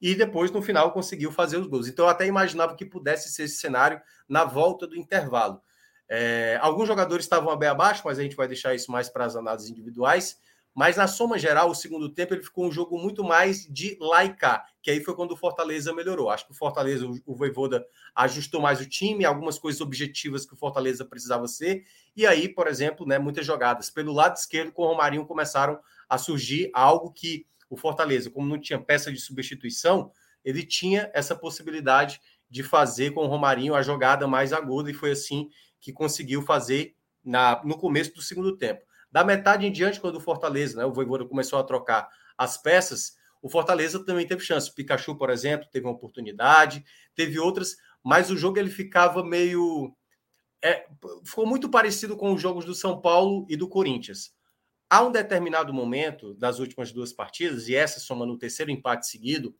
e 0.00 0.14
depois 0.14 0.50
no 0.50 0.62
final 0.62 0.92
conseguiu 0.92 1.30
fazer 1.30 1.58
os 1.58 1.66
gols. 1.66 1.88
Então 1.88 2.06
eu 2.06 2.08
até 2.08 2.26
imaginava 2.26 2.74
que 2.74 2.84
pudesse 2.84 3.30
ser 3.30 3.44
esse 3.44 3.56
cenário 3.56 4.00
na 4.28 4.44
volta 4.44 4.86
do 4.86 4.96
intervalo. 4.96 5.60
É, 6.08 6.58
alguns 6.62 6.88
jogadores 6.88 7.24
estavam 7.24 7.54
bem 7.56 7.68
abaixo, 7.68 8.02
mas 8.04 8.18
a 8.18 8.22
gente 8.22 8.34
vai 8.34 8.48
deixar 8.48 8.74
isso 8.74 8.90
mais 8.90 9.08
para 9.08 9.24
as 9.24 9.36
análises 9.36 9.68
individuais. 9.68 10.38
Mas 10.74 10.96
na 10.96 11.08
soma 11.08 11.38
geral, 11.38 11.70
o 11.70 11.74
segundo 11.74 12.08
tempo 12.08 12.32
ele 12.32 12.42
ficou 12.42 12.66
um 12.66 12.72
jogo 12.72 12.96
muito 12.96 13.24
mais 13.24 13.66
de 13.66 13.96
laica, 14.00 14.62
que 14.80 14.90
aí 14.90 15.02
foi 15.02 15.14
quando 15.14 15.32
o 15.32 15.36
Fortaleza 15.36 15.92
melhorou. 15.92 16.30
Acho 16.30 16.46
que 16.46 16.52
o 16.52 16.56
Fortaleza, 16.56 17.06
o 17.26 17.34
Voivoda 17.34 17.84
ajustou 18.14 18.60
mais 18.60 18.80
o 18.80 18.88
time, 18.88 19.24
algumas 19.24 19.58
coisas 19.58 19.80
objetivas 19.80 20.46
que 20.46 20.54
o 20.54 20.56
Fortaleza 20.56 21.04
precisava 21.04 21.48
ser. 21.48 21.84
E 22.16 22.26
aí, 22.26 22.48
por 22.48 22.68
exemplo, 22.68 23.06
né, 23.06 23.18
muitas 23.18 23.44
jogadas 23.44 23.90
pelo 23.90 24.12
lado 24.12 24.36
esquerdo 24.36 24.72
com 24.72 24.82
o 24.82 24.86
Romarinho 24.86 25.26
começaram 25.26 25.78
a 26.08 26.16
surgir 26.16 26.70
algo 26.72 27.12
que 27.12 27.46
o 27.68 27.76
Fortaleza, 27.76 28.30
como 28.30 28.48
não 28.48 28.60
tinha 28.60 28.78
peça 28.78 29.12
de 29.12 29.20
substituição, 29.20 30.12
ele 30.44 30.62
tinha 30.64 31.10
essa 31.12 31.36
possibilidade 31.36 32.20
de 32.48 32.62
fazer 32.62 33.12
com 33.12 33.20
o 33.20 33.26
Romarinho 33.28 33.74
a 33.74 33.82
jogada 33.82 34.26
mais 34.26 34.52
aguda 34.52 34.90
e 34.90 34.94
foi 34.94 35.12
assim 35.12 35.48
que 35.80 35.92
conseguiu 35.92 36.42
fazer 36.42 36.96
na, 37.24 37.62
no 37.64 37.76
começo 37.76 38.14
do 38.14 38.22
segundo 38.22 38.56
tempo. 38.56 38.82
Da 39.10 39.24
metade 39.24 39.66
em 39.66 39.72
diante, 39.72 40.00
quando 40.00 40.16
o 40.16 40.20
Fortaleza, 40.20 40.78
né, 40.78 40.84
o 40.84 40.92
Voivoda 40.92 41.24
começou 41.24 41.58
a 41.58 41.64
trocar 41.64 42.08
as 42.38 42.56
peças, 42.56 43.14
o 43.42 43.48
Fortaleza 43.48 44.04
também 44.04 44.26
teve 44.26 44.42
chance. 44.42 44.72
Pikachu, 44.72 45.16
por 45.16 45.30
exemplo, 45.30 45.68
teve 45.70 45.86
uma 45.86 45.92
oportunidade, 45.92 46.84
teve 47.14 47.38
outras, 47.38 47.76
mas 48.04 48.30
o 48.30 48.36
jogo 48.36 48.58
ele 48.58 48.70
ficava 48.70 49.24
meio. 49.24 49.94
É, 50.62 50.86
ficou 51.24 51.46
muito 51.46 51.70
parecido 51.70 52.16
com 52.16 52.34
os 52.34 52.40
jogos 52.40 52.64
do 52.64 52.74
São 52.74 53.00
Paulo 53.00 53.46
e 53.48 53.56
do 53.56 53.68
Corinthians. 53.68 54.32
Há 54.90 55.02
um 55.02 55.12
determinado 55.12 55.72
momento 55.72 56.34
das 56.34 56.58
últimas 56.58 56.92
duas 56.92 57.12
partidas, 57.12 57.68
e 57.68 57.74
essa 57.74 58.00
soma 58.00 58.26
no 58.26 58.36
terceiro 58.36 58.70
empate 58.70 59.06
seguido, 59.06 59.54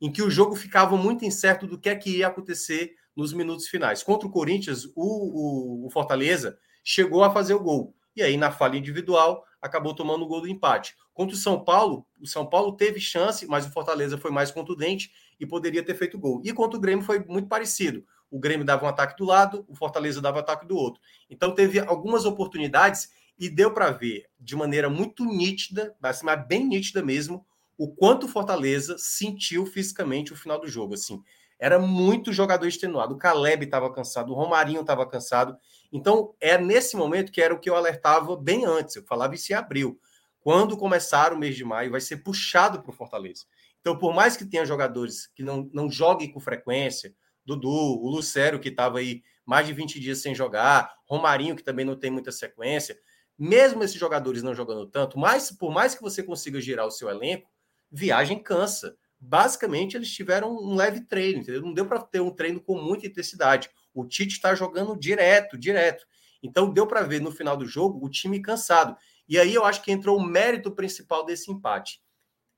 em 0.00 0.12
que 0.12 0.22
o 0.22 0.30
jogo 0.30 0.54
ficava 0.54 0.96
muito 0.96 1.24
incerto 1.24 1.66
do 1.66 1.80
que 1.80 1.88
é 1.88 1.96
que 1.96 2.18
ia 2.18 2.28
acontecer 2.28 2.94
nos 3.16 3.32
minutos 3.32 3.66
finais. 3.66 4.02
Contra 4.02 4.28
o 4.28 4.30
Corinthians, 4.30 4.84
o, 4.94 4.94
o, 4.96 5.86
o 5.86 5.90
Fortaleza 5.90 6.58
chegou 6.84 7.24
a 7.24 7.32
fazer 7.32 7.54
o 7.54 7.62
gol. 7.62 7.96
E 8.16 8.22
aí, 8.22 8.36
na 8.36 8.50
falha 8.50 8.76
individual, 8.76 9.44
acabou 9.60 9.94
tomando 9.94 10.24
o 10.24 10.26
gol 10.26 10.40
do 10.40 10.48
empate. 10.48 10.94
Contra 11.12 11.34
o 11.34 11.38
São 11.38 11.64
Paulo, 11.64 12.06
o 12.20 12.26
São 12.26 12.46
Paulo 12.46 12.76
teve 12.76 13.00
chance, 13.00 13.46
mas 13.46 13.66
o 13.66 13.70
Fortaleza 13.70 14.18
foi 14.18 14.30
mais 14.30 14.50
contundente 14.50 15.10
e 15.38 15.46
poderia 15.46 15.82
ter 15.82 15.94
feito 15.94 16.18
gol. 16.18 16.40
E 16.44 16.52
contra 16.52 16.76
o 16.76 16.80
Grêmio 16.80 17.04
foi 17.04 17.20
muito 17.24 17.48
parecido. 17.48 18.04
O 18.30 18.38
Grêmio 18.38 18.64
dava 18.64 18.84
um 18.84 18.88
ataque 18.88 19.16
do 19.16 19.24
lado, 19.24 19.64
o 19.68 19.74
Fortaleza 19.74 20.20
dava 20.20 20.38
um 20.38 20.40
ataque 20.40 20.66
do 20.66 20.76
outro. 20.76 21.00
Então 21.30 21.54
teve 21.54 21.78
algumas 21.78 22.24
oportunidades 22.24 23.10
e 23.38 23.48
deu 23.48 23.72
para 23.72 23.90
ver 23.90 24.26
de 24.38 24.54
maneira 24.56 24.88
muito 24.88 25.24
nítida, 25.24 25.94
mas 26.00 26.22
bem 26.46 26.66
nítida 26.66 27.02
mesmo, 27.02 27.44
o 27.76 27.88
quanto 27.88 28.26
o 28.26 28.28
Fortaleza 28.28 28.96
sentiu 28.98 29.66
fisicamente 29.66 30.32
o 30.32 30.36
final 30.36 30.60
do 30.60 30.68
jogo. 30.68 30.94
Assim, 30.94 31.22
era 31.58 31.78
muito 31.78 32.32
jogador 32.32 32.66
extenuado. 32.66 33.14
O 33.14 33.18
Caleb 33.18 33.64
estava 33.64 33.92
cansado, 33.92 34.32
o 34.32 34.34
Romarinho 34.34 34.80
estava 34.80 35.06
cansado. 35.06 35.56
Então, 35.94 36.34
é 36.40 36.58
nesse 36.58 36.96
momento 36.96 37.30
que 37.30 37.40
era 37.40 37.54
o 37.54 37.60
que 37.60 37.70
eu 37.70 37.76
alertava 37.76 38.36
bem 38.36 38.64
antes. 38.64 38.96
Eu 38.96 39.04
falava 39.04 39.36
isso 39.36 39.52
em 39.52 39.54
abril. 39.54 39.96
Quando 40.40 40.76
começar 40.76 41.32
o 41.32 41.38
mês 41.38 41.56
de 41.56 41.64
maio, 41.64 41.92
vai 41.92 42.00
ser 42.00 42.16
puxado 42.16 42.82
para 42.82 42.90
o 42.90 42.92
Fortaleza. 42.92 43.44
Então, 43.80 43.96
por 43.96 44.12
mais 44.12 44.36
que 44.36 44.44
tenha 44.44 44.66
jogadores 44.66 45.28
que 45.28 45.44
não, 45.44 45.70
não 45.72 45.88
joguem 45.88 46.32
com 46.32 46.40
frequência, 46.40 47.14
Dudu, 47.46 47.68
o 47.68 48.10
Lucero, 48.10 48.58
que 48.58 48.70
estava 48.70 48.98
aí 48.98 49.22
mais 49.46 49.68
de 49.68 49.72
20 49.72 50.00
dias 50.00 50.18
sem 50.18 50.34
jogar, 50.34 50.92
Romarinho, 51.06 51.54
que 51.54 51.62
também 51.62 51.84
não 51.84 51.94
tem 51.94 52.10
muita 52.10 52.32
sequência, 52.32 52.98
mesmo 53.38 53.84
esses 53.84 53.98
jogadores 53.98 54.42
não 54.42 54.52
jogando 54.52 54.86
tanto, 54.86 55.16
mas 55.16 55.52
por 55.52 55.70
mais 55.70 55.94
que 55.94 56.02
você 56.02 56.24
consiga 56.24 56.60
girar 56.60 56.86
o 56.86 56.90
seu 56.90 57.08
elenco, 57.08 57.48
viagem 57.88 58.42
cansa. 58.42 58.96
Basicamente, 59.20 59.96
eles 59.96 60.10
tiveram 60.10 60.56
um 60.56 60.74
leve 60.74 61.02
treino, 61.02 61.40
entendeu? 61.40 61.62
Não 61.62 61.72
deu 61.72 61.86
para 61.86 62.00
ter 62.00 62.20
um 62.20 62.30
treino 62.30 62.60
com 62.60 62.76
muita 62.80 63.06
intensidade. 63.06 63.70
O 63.94 64.04
Tite 64.04 64.34
está 64.34 64.54
jogando 64.54 64.98
direto, 64.98 65.56
direto. 65.56 66.04
Então, 66.42 66.70
deu 66.70 66.86
para 66.86 67.02
ver 67.02 67.20
no 67.20 67.32
final 67.32 67.56
do 67.56 67.66
jogo 67.66 68.04
o 68.04 68.10
time 68.10 68.40
cansado. 68.40 68.96
E 69.26 69.38
aí 69.38 69.54
eu 69.54 69.64
acho 69.64 69.82
que 69.82 69.90
entrou 69.90 70.18
o 70.18 70.22
mérito 70.22 70.70
principal 70.70 71.24
desse 71.24 71.50
empate. 71.50 72.02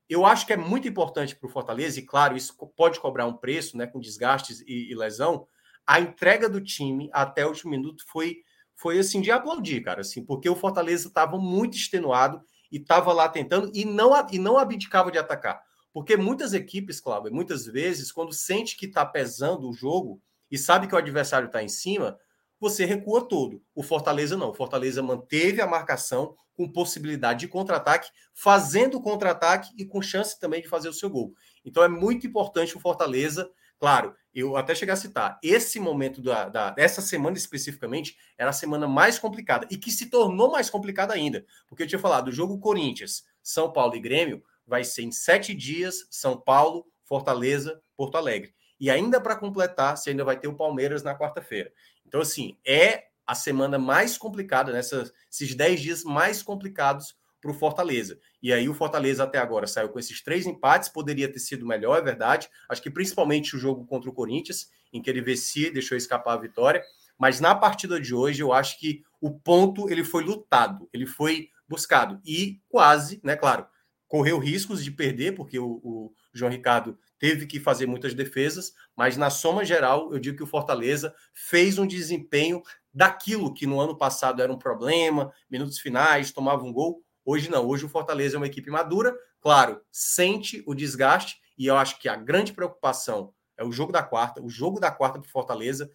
Eu 0.08 0.24
acho 0.24 0.46
que 0.46 0.52
é 0.52 0.56
muito 0.56 0.88
importante 0.88 1.36
para 1.36 1.46
o 1.46 1.50
Fortaleza, 1.50 1.98
e 1.98 2.02
claro, 2.02 2.36
isso 2.36 2.56
pode 2.76 3.00
cobrar 3.00 3.26
um 3.26 3.36
preço, 3.36 3.76
né, 3.76 3.86
com 3.86 4.00
desgastes 4.00 4.60
e, 4.60 4.90
e 4.90 4.94
lesão. 4.94 5.46
A 5.86 6.00
entrega 6.00 6.48
do 6.48 6.60
time 6.60 7.08
até 7.12 7.44
o 7.44 7.48
último 7.48 7.72
minuto 7.72 8.04
foi, 8.08 8.38
foi 8.74 8.98
assim 8.98 9.20
de 9.20 9.30
aplaudir, 9.30 9.80
cara, 9.82 10.00
assim, 10.00 10.24
porque 10.24 10.48
o 10.48 10.56
Fortaleza 10.56 11.08
estava 11.08 11.38
muito 11.38 11.76
extenuado 11.76 12.40
e 12.70 12.78
estava 12.78 13.12
lá 13.12 13.28
tentando 13.28 13.70
e 13.74 13.84
não, 13.84 14.12
e 14.30 14.38
não 14.38 14.58
abdicava 14.58 15.10
de 15.10 15.18
atacar. 15.18 15.60
Porque 15.92 16.16
muitas 16.16 16.52
equipes, 16.52 17.00
Cláudio, 17.00 17.32
muitas 17.32 17.64
vezes, 17.66 18.12
quando 18.12 18.32
sente 18.32 18.76
que 18.76 18.86
está 18.86 19.04
pesando 19.04 19.68
o 19.68 19.72
jogo 19.72 20.20
e 20.50 20.58
sabe 20.58 20.86
que 20.86 20.94
o 20.94 20.98
adversário 20.98 21.46
está 21.46 21.62
em 21.62 21.68
cima, 21.68 22.18
você 22.58 22.84
recua 22.84 23.28
todo. 23.28 23.62
O 23.74 23.82
Fortaleza 23.82 24.36
não. 24.36 24.50
O 24.50 24.54
Fortaleza 24.54 25.02
manteve 25.02 25.60
a 25.60 25.66
marcação 25.66 26.36
com 26.54 26.70
possibilidade 26.70 27.40
de 27.40 27.48
contra-ataque, 27.48 28.10
fazendo 28.32 29.00
contra-ataque 29.00 29.70
e 29.76 29.84
com 29.84 30.00
chance 30.00 30.38
também 30.40 30.62
de 30.62 30.68
fazer 30.68 30.88
o 30.88 30.94
seu 30.94 31.10
gol. 31.10 31.34
Então 31.64 31.82
é 31.82 31.88
muito 31.88 32.26
importante 32.26 32.76
o 32.76 32.80
Fortaleza. 32.80 33.50
Claro, 33.78 34.14
eu 34.34 34.56
até 34.56 34.74
chegar 34.74 34.94
a 34.94 34.96
citar, 34.96 35.38
esse 35.42 35.78
momento 35.78 36.22
da, 36.22 36.48
da, 36.48 36.70
dessa 36.70 37.02
semana 37.02 37.36
especificamente 37.36 38.16
era 38.38 38.48
a 38.48 38.54
semana 38.54 38.88
mais 38.88 39.18
complicada 39.18 39.66
e 39.70 39.76
que 39.76 39.90
se 39.90 40.08
tornou 40.08 40.50
mais 40.50 40.70
complicada 40.70 41.12
ainda. 41.12 41.44
Porque 41.68 41.82
eu 41.82 41.86
tinha 41.86 41.98
falado, 41.98 42.28
o 42.28 42.32
jogo 42.32 42.58
Corinthians, 42.58 43.24
São 43.42 43.70
Paulo 43.70 43.94
e 43.94 44.00
Grêmio 44.00 44.42
vai 44.66 44.82
ser 44.82 45.02
em 45.02 45.12
sete 45.12 45.54
dias, 45.54 46.06
São 46.10 46.40
Paulo, 46.40 46.86
Fortaleza, 47.04 47.82
Porto 47.94 48.16
Alegre. 48.16 48.55
E 48.78 48.90
ainda 48.90 49.20
para 49.20 49.36
completar, 49.36 49.96
você 49.96 50.10
ainda 50.10 50.24
vai 50.24 50.38
ter 50.38 50.48
o 50.48 50.56
Palmeiras 50.56 51.02
na 51.02 51.16
quarta-feira. 51.16 51.72
Então, 52.06 52.20
assim, 52.20 52.56
é 52.64 53.06
a 53.26 53.34
semana 53.34 53.78
mais 53.78 54.16
complicada, 54.16 54.72
nessas, 54.72 55.12
esses 55.30 55.54
10 55.54 55.80
dias 55.80 56.04
mais 56.04 56.42
complicados 56.42 57.16
para 57.40 57.50
o 57.50 57.54
Fortaleza. 57.54 58.18
E 58.42 58.52
aí 58.52 58.68
o 58.68 58.74
Fortaleza 58.74 59.24
até 59.24 59.38
agora 59.38 59.66
saiu 59.66 59.88
com 59.88 59.98
esses 59.98 60.22
três 60.22 60.46
empates, 60.46 60.88
poderia 60.88 61.30
ter 61.30 61.38
sido 61.38 61.66
melhor, 61.66 61.98
é 61.98 62.02
verdade. 62.02 62.48
Acho 62.68 62.82
que 62.82 62.90
principalmente 62.90 63.56
o 63.56 63.58
jogo 63.58 63.84
contra 63.86 64.08
o 64.08 64.12
Corinthians, 64.12 64.70
em 64.92 65.02
que 65.02 65.10
ele 65.10 65.20
vencia 65.20 65.68
e 65.68 65.72
deixou 65.72 65.96
escapar 65.96 66.34
a 66.34 66.40
vitória. 66.40 66.82
Mas 67.18 67.40
na 67.40 67.54
partida 67.54 68.00
de 68.00 68.14
hoje, 68.14 68.42
eu 68.42 68.52
acho 68.52 68.78
que 68.78 69.02
o 69.20 69.30
ponto 69.30 69.90
ele 69.90 70.04
foi 70.04 70.22
lutado, 70.22 70.88
ele 70.92 71.06
foi 71.06 71.48
buscado. 71.68 72.20
E 72.24 72.60
quase, 72.68 73.20
né, 73.24 73.36
claro, 73.36 73.66
correu 74.06 74.38
riscos 74.38 74.84
de 74.84 74.90
perder, 74.90 75.34
porque 75.34 75.58
o, 75.58 75.80
o 75.82 76.12
João 76.32 76.50
Ricardo 76.50 76.98
teve 77.18 77.46
que 77.46 77.58
fazer 77.58 77.86
muitas 77.86 78.14
defesas, 78.14 78.74
mas 78.94 79.16
na 79.16 79.30
soma 79.30 79.64
geral, 79.64 80.12
eu 80.12 80.18
digo 80.18 80.36
que 80.36 80.42
o 80.42 80.46
Fortaleza 80.46 81.14
fez 81.32 81.78
um 81.78 81.86
desempenho 81.86 82.62
daquilo 82.92 83.52
que 83.52 83.66
no 83.66 83.80
ano 83.80 83.96
passado 83.96 84.42
era 84.42 84.52
um 84.52 84.58
problema, 84.58 85.32
minutos 85.50 85.78
finais, 85.78 86.32
tomava 86.32 86.64
um 86.64 86.72
gol. 86.72 87.02
Hoje 87.24 87.50
não, 87.50 87.66
hoje 87.66 87.84
o 87.84 87.88
Fortaleza 87.88 88.36
é 88.36 88.38
uma 88.38 88.46
equipe 88.46 88.70
madura, 88.70 89.14
claro, 89.40 89.80
sente 89.90 90.62
o 90.66 90.74
desgaste, 90.74 91.36
e 91.58 91.66
eu 91.66 91.76
acho 91.76 91.98
que 91.98 92.08
a 92.08 92.16
grande 92.16 92.52
preocupação 92.52 93.32
é 93.56 93.64
o 93.64 93.72
jogo 93.72 93.92
da 93.92 94.02
quarta, 94.02 94.42
o 94.42 94.48
jogo 94.48 94.78
da 94.78 94.90
quarta 94.90 95.18
para 95.18 95.30
Fortaleza. 95.30 95.90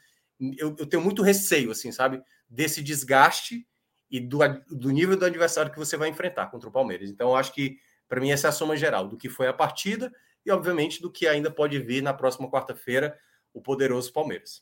Eu, 0.57 0.75
eu, 0.77 0.85
tenho 0.87 1.03
muito 1.03 1.21
receio, 1.21 1.71
assim, 1.71 1.91
sabe, 1.91 2.21
desse 2.49 2.81
desgaste 2.81 3.67
e 4.09 4.19
do, 4.19 4.39
do 4.69 4.89
nível 4.89 5.15
do 5.15 5.25
adversário 5.25 5.71
que 5.71 5.77
você 5.77 5.95
vai 5.95 6.09
enfrentar 6.09 6.47
contra 6.47 6.67
o 6.67 6.71
Palmeiras. 6.71 7.09
Então, 7.09 7.29
eu 7.29 7.35
acho 7.35 7.53
que, 7.53 7.77
para 8.09 8.19
mim, 8.19 8.31
essa 8.31 8.47
é 8.47 8.49
a 8.49 8.51
soma 8.51 8.75
geral 8.75 9.07
do 9.07 9.17
que 9.17 9.29
foi 9.29 9.47
a 9.47 9.53
partida 9.53 10.11
e, 10.45 10.51
obviamente, 10.51 11.01
do 11.01 11.12
que 11.12 11.27
ainda 11.27 11.51
pode 11.51 11.79
vir 11.79 12.01
na 12.01 12.13
próxima 12.13 12.50
quarta-feira, 12.50 13.17
o 13.53 13.62
poderoso 13.62 14.12
Palmeiras. 14.12 14.62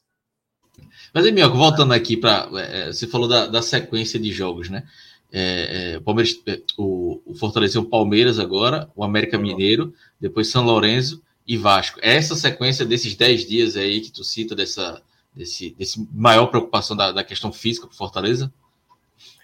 Mas, 1.14 1.26
Emilco, 1.26 1.58
voltando 1.58 1.94
aqui 1.94 2.16
para. 2.16 2.50
É, 2.54 2.82
é, 2.82 2.88
você 2.88 3.08
falou 3.08 3.28
da, 3.28 3.48
da, 3.48 3.62
sequência 3.62 4.20
de 4.20 4.32
jogos, 4.32 4.70
né? 4.70 4.88
É, 5.32 5.94
é, 5.94 5.98
o, 5.98 6.02
Palmeiras, 6.02 6.42
é, 6.48 6.62
o, 6.78 7.22
o 7.26 7.36
Fortaleza 7.36 7.80
o 7.80 7.86
Palmeiras 7.86 8.40
agora, 8.40 8.90
o 8.96 9.04
América 9.04 9.38
uhum. 9.38 9.44
Mineiro, 9.44 9.94
depois 10.20 10.48
São 10.48 10.64
Lourenço 10.64 11.22
e 11.46 11.58
Vasco. 11.58 12.00
É 12.02 12.16
essa 12.16 12.36
sequência 12.36 12.86
desses 12.86 13.16
10 13.16 13.46
dias 13.48 13.76
aí 13.76 14.02
que 14.02 14.12
tu 14.12 14.24
cita, 14.24 14.56
dessa 14.56 15.02
desse, 15.34 15.72
desse 15.72 16.08
maior 16.12 16.48
preocupação 16.48 16.96
da, 16.96 17.12
da 17.12 17.24
questão 17.24 17.52
física 17.52 17.88
para 17.88 17.96
Fortaleza? 17.96 18.52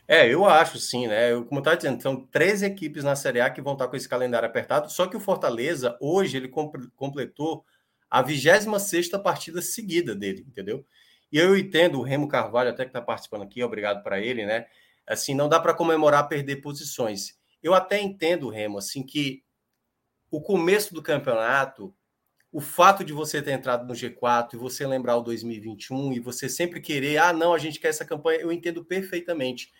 É, 0.07 0.31
eu 0.31 0.45
acho 0.45 0.77
sim, 0.77 1.07
né? 1.07 1.31
Eu, 1.31 1.45
como 1.45 1.59
eu 1.59 1.61
estava 1.61 1.77
dizendo, 1.77 2.01
são 2.01 2.25
três 2.27 2.61
equipes 2.61 3.03
na 3.03 3.15
Série 3.15 3.41
A 3.41 3.49
que 3.49 3.61
vão 3.61 3.73
estar 3.73 3.87
com 3.87 3.95
esse 3.95 4.07
calendário 4.07 4.47
apertado. 4.47 4.91
Só 4.91 5.07
que 5.07 5.17
o 5.17 5.19
Fortaleza, 5.19 5.97
hoje, 5.99 6.37
ele 6.37 6.47
completou 6.95 7.65
a 8.09 8.21
26 8.21 9.09
partida 9.23 9.61
seguida 9.61 10.15
dele, 10.15 10.45
entendeu? 10.47 10.85
E 11.31 11.39
eu 11.39 11.57
entendo 11.57 11.99
o 11.99 12.03
Remo 12.03 12.27
Carvalho, 12.27 12.69
até 12.69 12.83
que 12.83 12.89
está 12.89 13.01
participando 13.01 13.41
aqui, 13.43 13.63
obrigado 13.63 14.03
para 14.03 14.19
ele, 14.19 14.45
né? 14.45 14.67
Assim, 15.07 15.33
não 15.33 15.49
dá 15.49 15.59
para 15.59 15.73
comemorar 15.73 16.27
perder 16.27 16.57
posições. 16.57 17.35
Eu 17.61 17.73
até 17.73 17.99
entendo, 17.99 18.49
Remo, 18.49 18.77
assim, 18.77 19.03
que 19.03 19.43
o 20.29 20.41
começo 20.41 20.93
do 20.93 21.01
campeonato, 21.01 21.95
o 22.51 22.61
fato 22.61 23.03
de 23.03 23.13
você 23.13 23.41
ter 23.41 23.51
entrado 23.51 23.85
no 23.87 23.95
G4 23.95 24.55
e 24.55 24.57
você 24.57 24.87
lembrar 24.87 25.17
o 25.17 25.23
2021 25.23 26.13
e 26.13 26.19
você 26.19 26.49
sempre 26.49 26.81
querer, 26.81 27.17
ah, 27.17 27.33
não, 27.33 27.53
a 27.53 27.59
gente 27.59 27.79
quer 27.79 27.89
essa 27.89 28.05
campanha, 28.05 28.39
eu 28.41 28.51
entendo 28.51 28.85
perfeitamente. 28.85 29.71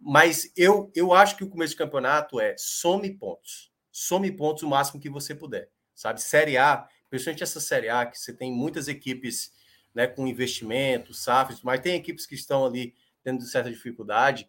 Mas 0.00 0.52
eu, 0.56 0.90
eu 0.94 1.12
acho 1.12 1.36
que 1.36 1.44
o 1.44 1.48
começo 1.48 1.74
do 1.74 1.78
campeonato 1.78 2.40
é 2.40 2.54
some 2.58 3.08
pontos. 3.14 3.72
Some 3.90 4.30
pontos 4.32 4.62
o 4.62 4.68
máximo 4.68 5.00
que 5.00 5.08
você 5.08 5.34
puder. 5.34 5.70
Sabe? 5.94 6.20
Série 6.20 6.58
A, 6.58 6.86
principalmente 7.08 7.42
essa 7.42 7.60
Série 7.60 7.88
A, 7.88 8.04
que 8.04 8.18
você 8.18 8.32
tem 8.32 8.52
muitas 8.52 8.88
equipes 8.88 9.52
né, 9.94 10.06
com 10.06 10.26
investimento, 10.26 11.14
SAFs, 11.14 11.62
mas 11.62 11.80
tem 11.80 11.94
equipes 11.94 12.26
que 12.26 12.34
estão 12.34 12.66
ali 12.66 12.94
tendo 13.24 13.42
certa 13.44 13.70
dificuldade. 13.70 14.48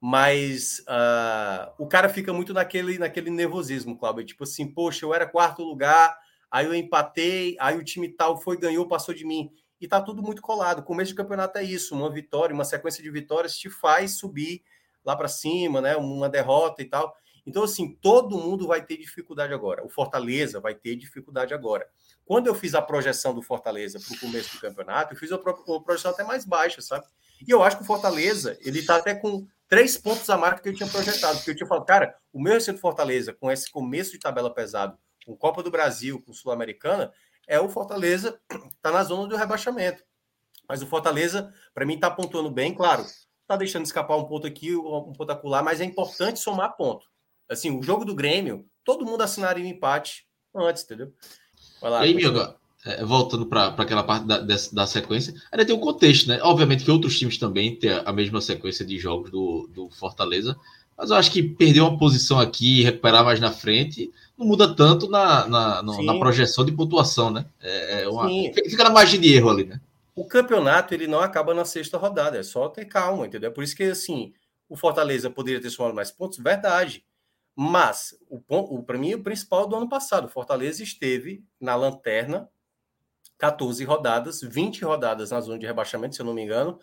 Mas 0.00 0.80
uh, 0.80 1.72
o 1.78 1.86
cara 1.88 2.08
fica 2.08 2.32
muito 2.32 2.52
naquele, 2.52 2.98
naquele 2.98 3.30
nervosismo, 3.30 3.98
Cláudio. 3.98 4.24
Tipo 4.24 4.44
assim, 4.44 4.66
poxa, 4.66 5.04
eu 5.04 5.12
era 5.14 5.26
quarto 5.26 5.62
lugar, 5.62 6.16
aí 6.50 6.66
eu 6.66 6.74
empatei, 6.74 7.56
aí 7.58 7.76
o 7.76 7.82
time 7.82 8.08
tal 8.08 8.40
foi, 8.40 8.56
ganhou, 8.56 8.86
passou 8.86 9.14
de 9.14 9.24
mim. 9.24 9.50
E 9.80 9.88
tá 9.88 10.00
tudo 10.00 10.22
muito 10.22 10.40
colado. 10.40 10.82
Começo 10.82 11.10
de 11.10 11.16
campeonato 11.16 11.58
é 11.58 11.64
isso: 11.64 11.94
uma 11.94 12.10
vitória, 12.10 12.54
uma 12.54 12.64
sequência 12.64 13.02
de 13.02 13.10
vitórias 13.10 13.58
te 13.58 13.68
faz 13.68 14.18
subir 14.18 14.62
lá 15.04 15.14
para 15.14 15.28
cima, 15.28 15.80
né? 15.80 15.96
Uma 15.96 16.28
derrota 16.28 16.82
e 16.82 16.86
tal. 16.86 17.14
Então, 17.46 17.62
assim, 17.62 17.94
todo 18.00 18.38
mundo 18.38 18.66
vai 18.66 18.84
ter 18.84 18.96
dificuldade 18.96 19.52
agora. 19.52 19.84
O 19.84 19.88
Fortaleza 19.88 20.60
vai 20.60 20.74
ter 20.74 20.96
dificuldade 20.96 21.52
agora. 21.52 21.86
Quando 22.24 22.46
eu 22.46 22.54
fiz 22.54 22.74
a 22.74 22.80
projeção 22.80 23.34
do 23.34 23.42
Fortaleza 23.42 24.00
para 24.00 24.16
o 24.16 24.20
começo 24.20 24.54
do 24.54 24.60
campeonato, 24.60 25.12
eu 25.12 25.18
fiz 25.18 25.30
uma 25.30 25.38
projeção 25.82 26.10
até 26.10 26.24
mais 26.24 26.46
baixa, 26.46 26.80
sabe? 26.80 27.04
E 27.46 27.50
eu 27.50 27.62
acho 27.62 27.76
que 27.76 27.82
o 27.82 27.86
Fortaleza, 27.86 28.56
ele 28.62 28.78
está 28.78 28.96
até 28.96 29.14
com 29.14 29.46
três 29.68 29.98
pontos 29.98 30.28
a 30.30 30.38
mais 30.38 30.56
do 30.56 30.62
que 30.62 30.70
eu 30.70 30.74
tinha 30.74 30.88
projetado. 30.88 31.36
Porque 31.36 31.50
eu 31.50 31.56
tinha 31.56 31.66
falado, 31.66 31.84
cara, 31.84 32.16
o 32.32 32.40
meu 32.40 32.54
receito 32.54 32.80
Fortaleza, 32.80 33.34
com 33.34 33.50
esse 33.50 33.70
começo 33.70 34.12
de 34.12 34.18
tabela 34.18 34.52
pesado, 34.52 34.96
com 35.26 35.36
Copa 35.36 35.62
do 35.62 35.70
Brasil, 35.70 36.22
com 36.22 36.32
Sul-Americana, 36.32 37.12
é 37.46 37.60
o 37.60 37.68
Fortaleza 37.68 38.40
está 38.74 38.90
na 38.90 39.04
zona 39.04 39.28
do 39.28 39.36
rebaixamento. 39.36 40.02
Mas 40.66 40.80
o 40.80 40.86
Fortaleza, 40.86 41.52
para 41.74 41.84
mim, 41.84 41.96
está 41.96 42.10
pontuando 42.10 42.50
bem, 42.50 42.74
claro 42.74 43.04
tá 43.46 43.56
deixando 43.56 43.84
escapar 43.84 44.16
um 44.16 44.24
ponto 44.24 44.46
aqui, 44.46 44.74
um 44.74 45.12
ponto 45.12 45.30
acolá, 45.30 45.62
mas 45.62 45.80
é 45.80 45.84
importante 45.84 46.40
somar 46.40 46.76
ponto. 46.76 47.06
Assim, 47.48 47.76
o 47.76 47.82
jogo 47.82 48.04
do 48.04 48.14
Grêmio, 48.14 48.66
todo 48.84 49.04
mundo 49.04 49.22
assinaria 49.22 49.64
um 49.64 49.68
empate 49.68 50.26
antes, 50.54 50.84
entendeu? 50.84 51.12
Vai 51.80 51.90
lá, 51.90 52.06
e 52.06 52.08
aí, 52.08 52.14
Migo, 52.14 52.54
é, 52.84 53.04
voltando 53.04 53.46
para 53.46 53.68
aquela 53.68 54.02
parte 54.02 54.26
da, 54.26 54.38
da 54.40 54.86
sequência, 54.86 55.34
ainda 55.50 55.64
tem 55.64 55.74
um 55.74 55.80
contexto, 55.80 56.28
né? 56.28 56.38
Obviamente 56.42 56.84
que 56.84 56.90
outros 56.90 57.18
times 57.18 57.38
também 57.38 57.76
têm 57.76 57.90
a 57.90 58.12
mesma 58.12 58.40
sequência 58.40 58.84
de 58.84 58.98
jogos 58.98 59.30
do, 59.30 59.68
do 59.72 59.90
Fortaleza, 59.90 60.56
mas 60.96 61.10
eu 61.10 61.16
acho 61.16 61.30
que 61.30 61.42
perder 61.42 61.80
uma 61.80 61.98
posição 61.98 62.38
aqui 62.38 62.80
e 62.80 62.82
recuperar 62.82 63.24
mais 63.24 63.40
na 63.40 63.50
frente 63.50 64.12
não 64.38 64.46
muda 64.46 64.74
tanto 64.74 65.08
na, 65.08 65.46
na, 65.46 65.82
no, 65.82 66.02
na 66.02 66.18
projeção 66.18 66.64
de 66.64 66.72
pontuação, 66.72 67.30
né? 67.30 67.46
É, 67.60 68.02
é 68.02 68.08
uma, 68.08 68.28
fica 68.28 68.84
na 68.84 68.90
margem 68.90 69.20
de 69.20 69.32
erro 69.32 69.50
ali, 69.50 69.64
né? 69.64 69.80
O 70.14 70.26
campeonato 70.26 70.94
ele 70.94 71.06
não 71.06 71.20
acaba 71.20 71.52
na 71.52 71.64
sexta 71.64 71.98
rodada, 71.98 72.38
é 72.38 72.42
só 72.42 72.68
ter 72.68 72.84
calma, 72.84 73.26
entendeu? 73.26 73.52
Por 73.52 73.64
isso 73.64 73.76
que 73.76 73.84
assim, 73.84 74.32
o 74.68 74.76
Fortaleza 74.76 75.28
poderia 75.28 75.60
ter 75.60 75.70
somado 75.70 75.94
mais 75.94 76.10
pontos, 76.10 76.38
verdade. 76.38 77.04
Mas 77.56 78.16
o, 78.28 78.82
para 78.82 78.98
mim 78.98 79.14
o 79.14 79.22
principal 79.22 79.66
do 79.66 79.76
ano 79.76 79.88
passado, 79.88 80.26
o 80.26 80.28
Fortaleza 80.28 80.82
esteve 80.82 81.44
na 81.60 81.74
lanterna 81.74 82.48
14 83.38 83.84
rodadas, 83.84 84.40
20 84.40 84.84
rodadas 84.84 85.30
na 85.30 85.40
zona 85.40 85.58
de 85.58 85.66
rebaixamento, 85.66 86.14
se 86.14 86.22
eu 86.22 86.26
não 86.26 86.34
me 86.34 86.42
engano, 86.42 86.78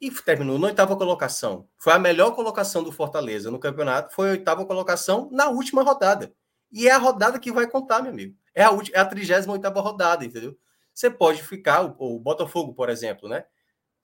e 0.00 0.10
terminou 0.10 0.58
na 0.58 0.68
oitava 0.68 0.96
colocação. 0.96 1.66
Foi 1.78 1.92
a 1.92 1.98
melhor 1.98 2.34
colocação 2.34 2.82
do 2.82 2.92
Fortaleza 2.92 3.50
no 3.50 3.58
campeonato, 3.58 4.14
foi 4.14 4.28
a 4.28 4.32
oitava 4.32 4.66
colocação 4.66 5.28
na 5.32 5.48
última 5.48 5.82
rodada. 5.82 6.32
E 6.70 6.88
é 6.88 6.92
a 6.92 6.98
rodada 6.98 7.38
que 7.38 7.52
vai 7.52 7.66
contar, 7.66 8.02
meu 8.02 8.12
amigo. 8.12 8.36
É 8.54 8.64
a, 8.64 8.70
é 8.92 9.00
a 9.00 9.04
38 9.04 9.80
rodada, 9.80 10.24
entendeu? 10.24 10.56
Você 10.94 11.10
pode 11.10 11.42
ficar, 11.42 11.82
o, 11.82 12.18
Botafogo, 12.20 12.72
por 12.72 12.88
exemplo, 12.88 13.28
né? 13.28 13.44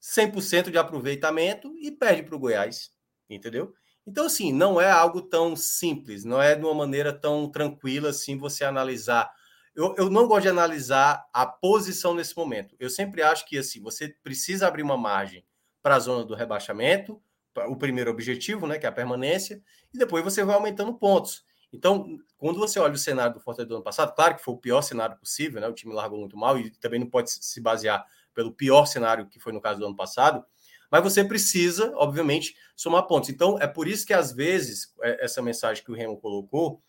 100% 0.01 0.69
de 0.69 0.77
aproveitamento 0.77 1.73
e 1.79 1.91
perde 1.91 2.23
para 2.23 2.35
o 2.35 2.39
Goiás, 2.39 2.91
entendeu? 3.29 3.73
Então, 4.05 4.25
assim, 4.25 4.51
não 4.51 4.81
é 4.81 4.91
algo 4.91 5.21
tão 5.21 5.55
simples, 5.55 6.25
não 6.25 6.41
é 6.41 6.55
de 6.55 6.65
uma 6.65 6.73
maneira 6.73 7.13
tão 7.13 7.49
tranquila 7.49 8.09
assim 8.09 8.37
você 8.37 8.63
analisar 8.63 9.31
eu, 9.75 9.95
eu 9.97 10.09
não 10.09 10.27
gosto 10.27 10.43
de 10.43 10.49
analisar 10.49 11.25
a 11.33 11.45
posição 11.45 12.13
nesse 12.13 12.35
momento. 12.35 12.75
Eu 12.79 12.89
sempre 12.89 13.21
acho 13.21 13.47
que 13.47 13.57
assim, 13.57 13.81
você 13.81 14.09
precisa 14.21 14.67
abrir 14.67 14.83
uma 14.83 14.97
margem 14.97 15.45
para 15.81 15.95
a 15.95 15.99
zona 15.99 16.25
do 16.25 16.35
rebaixamento, 16.35 17.21
o 17.67 17.75
primeiro 17.75 18.11
objetivo, 18.11 18.67
né, 18.67 18.77
que 18.77 18.85
é 18.85 18.89
a 18.89 18.93
permanência, 18.93 19.61
e 19.93 19.97
depois 19.97 20.23
você 20.23 20.43
vai 20.43 20.55
aumentando 20.55 20.93
pontos. 20.93 21.43
Então, 21.73 22.17
quando 22.37 22.59
você 22.59 22.79
olha 22.79 22.93
o 22.93 22.97
cenário 22.97 23.33
do 23.33 23.39
Fortaleza 23.39 23.69
do 23.69 23.75
ano 23.75 23.83
passado, 23.83 24.13
claro 24.13 24.35
que 24.35 24.43
foi 24.43 24.53
o 24.53 24.57
pior 24.57 24.81
cenário 24.81 25.17
possível, 25.17 25.61
né? 25.61 25.67
O 25.67 25.73
time 25.73 25.93
largou 25.93 26.19
muito 26.19 26.35
mal 26.35 26.57
e 26.57 26.69
também 26.71 26.99
não 26.99 27.09
pode 27.09 27.31
se 27.31 27.61
basear 27.61 28.05
pelo 28.33 28.51
pior 28.51 28.85
cenário 28.85 29.27
que 29.27 29.39
foi 29.39 29.53
no 29.53 29.61
caso 29.61 29.79
do 29.79 29.85
ano 29.85 29.95
passado, 29.95 30.45
mas 30.89 31.03
você 31.03 31.23
precisa, 31.23 31.93
obviamente, 31.95 32.55
somar 32.75 33.07
pontos. 33.07 33.29
Então, 33.29 33.57
é 33.59 33.67
por 33.67 33.87
isso 33.87 34.05
que 34.05 34.13
às 34.13 34.33
vezes 34.33 34.93
é, 35.01 35.23
essa 35.23 35.41
mensagem 35.41 35.83
que 35.83 35.91
o 35.91 35.95
Remo 35.95 36.17
colocou, 36.17 36.81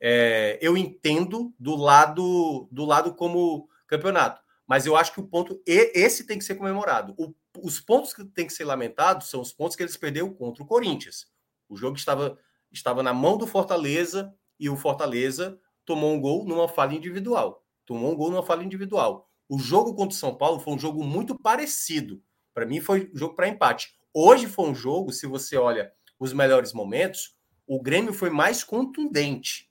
é, 0.00 0.58
eu 0.60 0.76
entendo 0.76 1.54
do 1.58 1.76
lado 1.76 2.68
do 2.70 2.84
lado 2.84 3.14
como 3.14 3.68
campeonato, 3.86 4.42
mas 4.66 4.86
eu 4.86 4.96
acho 4.96 5.12
que 5.12 5.20
o 5.20 5.26
ponto 5.26 5.62
esse 5.66 6.26
tem 6.26 6.38
que 6.38 6.44
ser 6.44 6.56
comemorado. 6.56 7.14
O, 7.16 7.32
os 7.62 7.80
pontos 7.80 8.12
que 8.12 8.24
tem 8.24 8.46
que 8.46 8.52
ser 8.52 8.64
lamentados 8.64 9.30
são 9.30 9.40
os 9.40 9.52
pontos 9.52 9.76
que 9.76 9.82
eles 9.82 9.96
perderam 9.96 10.32
contra 10.34 10.62
o 10.62 10.66
Corinthians. 10.66 11.28
O 11.68 11.76
jogo 11.76 11.96
estava 11.96 12.38
estava 12.76 13.02
na 13.02 13.12
mão 13.12 13.36
do 13.36 13.46
Fortaleza 13.46 14.34
e 14.58 14.68
o 14.68 14.76
Fortaleza 14.76 15.58
tomou 15.84 16.12
um 16.12 16.20
gol 16.20 16.44
numa 16.44 16.68
falha 16.68 16.94
individual. 16.94 17.64
Tomou 17.84 18.12
um 18.12 18.16
gol 18.16 18.30
numa 18.30 18.42
falha 18.42 18.62
individual. 18.62 19.30
O 19.48 19.58
jogo 19.58 19.94
contra 19.94 20.14
o 20.14 20.18
São 20.18 20.34
Paulo 20.34 20.58
foi 20.58 20.74
um 20.74 20.78
jogo 20.78 21.04
muito 21.04 21.38
parecido. 21.38 22.22
Para 22.52 22.66
mim 22.66 22.80
foi 22.80 23.10
jogo 23.14 23.34
para 23.34 23.48
empate. 23.48 23.94
Hoje 24.12 24.46
foi 24.46 24.68
um 24.70 24.74
jogo, 24.74 25.12
se 25.12 25.26
você 25.26 25.56
olha 25.56 25.92
os 26.18 26.32
melhores 26.32 26.72
momentos, 26.72 27.36
o 27.66 27.82
Grêmio 27.82 28.12
foi 28.12 28.30
mais 28.30 28.62
contundente. 28.62 29.70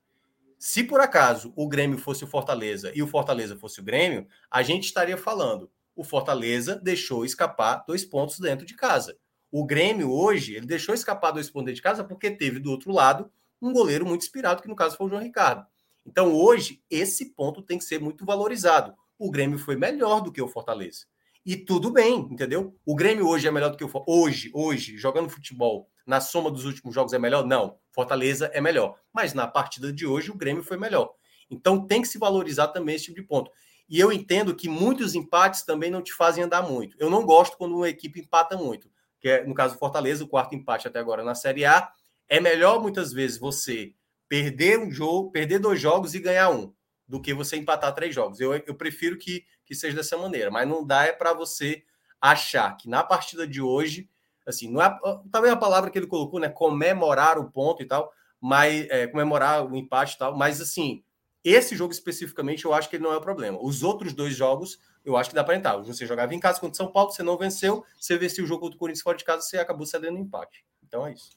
Se 0.60 0.84
por 0.84 1.00
acaso 1.00 1.54
o 1.56 1.68
Grêmio 1.68 1.98
fosse 1.98 2.24
o 2.24 2.28
Fortaleza 2.28 2.92
e 2.96 3.02
o 3.02 3.08
Fortaleza 3.08 3.58
fosse 3.58 3.80
o 3.80 3.84
Grêmio, 3.84 4.28
a 4.50 4.62
gente 4.64 4.86
estaria 4.86 5.18
falando. 5.18 5.72
O 5.96 6.04
Fortaleza 6.04 6.76
deixou 6.76 7.26
escapar 7.26 7.84
dois 7.88 8.04
pontos 8.06 8.40
dentro 8.40 8.66
de 8.66 8.76
casa. 8.76 9.18
O 9.56 9.64
Grêmio 9.64 10.12
hoje, 10.12 10.56
ele 10.56 10.66
deixou 10.66 10.96
escapar 10.96 11.30
dois 11.30 11.48
pontos 11.48 11.76
de 11.76 11.80
casa 11.80 12.04
porque 12.04 12.32
teve 12.32 12.58
do 12.58 12.72
outro 12.72 12.92
lado 12.92 13.30
um 13.62 13.72
goleiro 13.72 14.04
muito 14.04 14.24
inspirado, 14.24 14.64
que 14.64 14.68
no 14.68 14.76
caso 14.76 14.98
foi 14.98 15.06
o 15.06 15.10
João 15.12 15.22
Ricardo. 15.22 15.64
Então 16.04 16.34
hoje, 16.34 16.82
esse 16.90 17.36
ponto 17.36 17.62
tem 17.62 17.78
que 17.78 17.84
ser 17.84 18.00
muito 18.00 18.26
valorizado. 18.26 18.96
O 19.16 19.30
Grêmio 19.30 19.60
foi 19.60 19.76
melhor 19.76 20.22
do 20.22 20.32
que 20.32 20.42
o 20.42 20.48
Fortaleza. 20.48 21.06
E 21.46 21.56
tudo 21.56 21.92
bem, 21.92 22.28
entendeu? 22.32 22.76
O 22.84 22.96
Grêmio 22.96 23.28
hoje 23.28 23.48
é 23.48 23.52
melhor 23.52 23.70
do 23.70 23.78
que 23.78 23.84
o 23.84 23.92
Hoje, 24.08 24.50
hoje, 24.56 24.98
jogando 24.98 25.30
futebol, 25.30 25.88
na 26.04 26.20
soma 26.20 26.50
dos 26.50 26.66
últimos 26.66 26.96
jogos 26.96 27.14
é 27.14 27.20
melhor? 27.20 27.46
Não. 27.46 27.78
Fortaleza 27.92 28.50
é 28.56 28.60
melhor. 28.60 28.96
Mas 29.14 29.36
na 29.36 29.46
partida 29.46 29.94
de 29.94 30.08
hoje, 30.08 30.32
o 30.32 30.36
Grêmio 30.36 30.64
foi 30.64 30.78
melhor. 30.78 31.14
Então 31.48 31.86
tem 31.86 32.02
que 32.02 32.08
se 32.08 32.18
valorizar 32.18 32.70
também 32.70 32.96
esse 32.96 33.06
tipo 33.06 33.22
de 33.22 33.28
ponto. 33.28 33.52
E 33.88 34.00
eu 34.00 34.12
entendo 34.12 34.56
que 34.56 34.68
muitos 34.68 35.14
empates 35.14 35.62
também 35.62 35.92
não 35.92 36.02
te 36.02 36.12
fazem 36.12 36.44
andar 36.44 36.64
muito. 36.64 36.98
Eu 37.00 37.12
não 37.12 37.24
gosto 37.24 37.56
quando 37.56 37.76
uma 37.76 37.88
equipe 37.88 38.20
empata 38.20 38.58
muito. 38.58 38.90
Que 39.24 39.30
é, 39.30 39.46
no 39.46 39.54
caso 39.54 39.76
do 39.76 39.80
Fortaleza, 39.80 40.22
o 40.22 40.28
quarto 40.28 40.54
empate 40.54 40.86
até 40.86 41.00
agora 41.00 41.24
na 41.24 41.34
Série 41.34 41.64
A. 41.64 41.90
É 42.28 42.42
melhor 42.42 42.82
muitas 42.82 43.14
vezes 43.14 43.40
você 43.40 43.94
perder 44.28 44.78
um 44.78 44.92
jogo, 44.92 45.32
perder 45.32 45.60
dois 45.60 45.80
jogos 45.80 46.14
e 46.14 46.20
ganhar 46.20 46.50
um 46.50 46.74
do 47.08 47.22
que 47.22 47.34
você 47.34 47.56
empatar 47.56 47.96
três 47.96 48.14
jogos. 48.14 48.42
Eu, 48.42 48.54
eu 48.54 48.76
prefiro 48.76 49.18
que, 49.18 49.46
que 49.66 49.74
seja 49.74 49.96
dessa 49.96 50.18
maneira, 50.18 50.52
mas 50.52 50.68
não 50.68 50.86
dá 50.86 51.06
é 51.06 51.14
para 51.14 51.32
você 51.32 51.86
achar 52.20 52.76
que 52.76 52.90
na 52.90 53.02
partida 53.02 53.48
de 53.48 53.62
hoje, 53.62 54.10
assim, 54.46 54.70
não 54.70 54.82
é 54.82 55.00
talvez 55.32 55.54
a 55.54 55.58
palavra 55.58 55.90
que 55.90 55.98
ele 55.98 56.08
colocou, 56.08 56.38
né, 56.38 56.50
comemorar 56.50 57.40
o 57.40 57.50
ponto 57.50 57.82
e 57.82 57.86
tal, 57.86 58.12
mas 58.42 58.86
é, 58.90 59.08
comemorar 59.08 59.66
o 59.66 59.74
empate 59.74 60.16
e 60.16 60.18
tal, 60.18 60.36
mas 60.36 60.60
assim, 60.60 61.02
esse 61.46 61.78
jogo 61.78 61.94
especificamente 61.94 62.66
eu 62.66 62.74
acho 62.74 62.90
que 62.90 62.98
ele 62.98 63.04
não 63.04 63.14
é 63.14 63.18
o 63.18 63.22
problema. 63.22 63.58
Os 63.62 63.84
outros 63.84 64.12
dois 64.12 64.36
jogos 64.36 64.80
eu 65.06 65.18
acho 65.18 65.30
que 65.30 65.36
dá 65.36 65.44
para 65.44 65.56
entrar. 65.56 65.78
Você 65.78 66.06
jogava 66.06 66.34
em 66.34 66.40
casa 66.40 66.60
contra 66.60 66.78
São 66.78 66.92
Paulo, 66.92 67.12
você 67.12 67.24
não 67.24 67.38
venceu, 67.38 67.86
você 68.00 68.18
venceu 68.18 68.44
o 68.44 68.48
jogo 68.48 68.62
contra 68.62 68.76
o 68.76 68.80
Corinthians 68.80 69.04
fora 69.04 69.18
de 69.18 69.24
casa, 69.24 69.42
você 69.42 69.58
acabou 69.58 69.86
cedendo 69.86 70.18
empate. 70.18 70.64
Então 70.86 71.06
é 71.06 71.14
isso. 71.14 71.32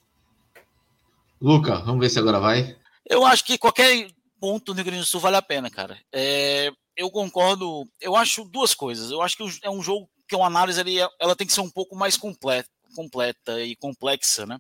Luca, 1.41 1.77
vamos 1.77 2.01
ver 2.01 2.11
se 2.11 2.19
agora 2.19 2.41
vai. 2.41 2.77
Eu 3.05 3.25
acho 3.25 3.45
que 3.45 3.59
qualquer 3.59 4.09
ponto 4.41 4.73
no 4.73 4.77
Rio 4.77 4.85
Grande 4.85 5.01
do 5.01 5.07
Sul 5.07 5.21
vale 5.21 5.37
a 5.37 5.43
pena, 5.43 5.71
cara. 5.71 5.99
É, 6.13 6.71
eu 6.97 7.11
concordo. 7.11 7.89
Eu 8.01 8.17
acho 8.17 8.45
duas 8.45 8.75
coisas. 8.75 9.11
Eu 9.11 9.21
acho 9.23 9.37
que 9.37 9.45
é 9.63 9.71
um 9.71 9.83
jogo 9.83 10.09
que 10.29 10.35
uma 10.35 10.47
análise 10.47 10.81
ali, 10.81 10.99
ela 11.21 11.37
tem 11.37 11.47
que 11.47 11.53
ser 11.53 11.61
um 11.61 11.71
pouco 11.71 11.95
mais 11.95 12.17
completa, 12.17 12.69
completa 12.95 13.63
e 13.63 13.77
complexa, 13.77 14.45
né? 14.45 14.59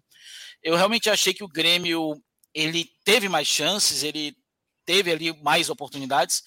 Eu 0.62 0.76
realmente 0.76 1.10
achei 1.10 1.34
que 1.34 1.42
o 1.42 1.48
Grêmio 1.48 2.20
ele 2.54 2.88
teve 3.04 3.28
mais 3.28 3.48
chances, 3.48 4.02
ele 4.02 4.36
teve 4.84 5.10
ali 5.10 5.42
mais 5.42 5.68
oportunidades, 5.68 6.42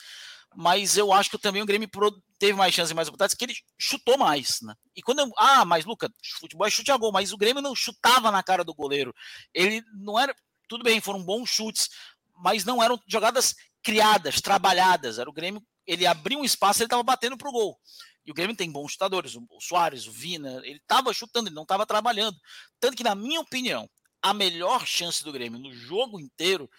mas 0.55 0.97
eu 0.97 1.13
acho 1.13 1.29
que 1.29 1.37
também 1.37 1.61
o 1.61 1.65
Grêmio 1.65 1.89
teve 2.37 2.53
mais 2.53 2.73
chances 2.73 2.91
e 2.91 2.93
mais 2.93 3.07
oportunidades 3.07 3.35
que 3.35 3.45
ele 3.45 3.55
chutou 3.77 4.17
mais, 4.17 4.59
né? 4.61 4.73
E 4.95 5.01
quando 5.01 5.19
eu, 5.19 5.31
ah, 5.37 5.65
mas 5.65 5.85
Luca, 5.85 6.11
futebol 6.39 6.65
é 6.65 6.69
chute 6.69 6.91
a 6.91 6.97
gol, 6.97 7.11
mas 7.11 7.31
o 7.31 7.37
Grêmio 7.37 7.61
não 7.61 7.75
chutava 7.75 8.31
na 8.31 8.41
cara 8.41 8.63
do 8.63 8.73
goleiro. 8.73 9.13
Ele 9.53 9.83
não 9.93 10.17
era, 10.17 10.35
tudo 10.67 10.83
bem, 10.83 10.99
foram 11.01 11.23
bons 11.23 11.49
chutes, 11.49 11.89
mas 12.37 12.65
não 12.65 12.81
eram 12.81 12.99
jogadas 13.07 13.55
criadas, 13.83 14.41
trabalhadas. 14.41 15.19
Era 15.19 15.29
o 15.29 15.33
Grêmio, 15.33 15.61
ele 15.85 16.05
abriu 16.05 16.39
um 16.39 16.45
espaço, 16.45 16.79
ele 16.79 16.87
estava 16.87 17.03
batendo 17.03 17.37
para 17.37 17.49
o 17.49 17.53
gol. 17.53 17.79
E 18.25 18.31
o 18.31 18.33
Grêmio 18.33 18.55
tem 18.55 18.71
bons 18.71 18.91
chutadores, 18.91 19.35
o 19.35 19.45
Soares, 19.59 20.07
o 20.07 20.11
Vina, 20.11 20.61
ele 20.63 20.77
estava 20.77 21.13
chutando, 21.13 21.47
ele 21.47 21.55
não 21.55 21.63
estava 21.63 21.85
trabalhando. 21.85 22.37
Tanto 22.79 22.95
que, 22.95 23.03
na 23.03 23.15
minha 23.15 23.39
opinião, 23.39 23.89
a 24.21 24.33
melhor 24.33 24.85
chance 24.85 25.23
do 25.23 25.31
Grêmio 25.31 25.59
no 25.59 25.73
jogo 25.73 26.19
inteiro 26.19 26.69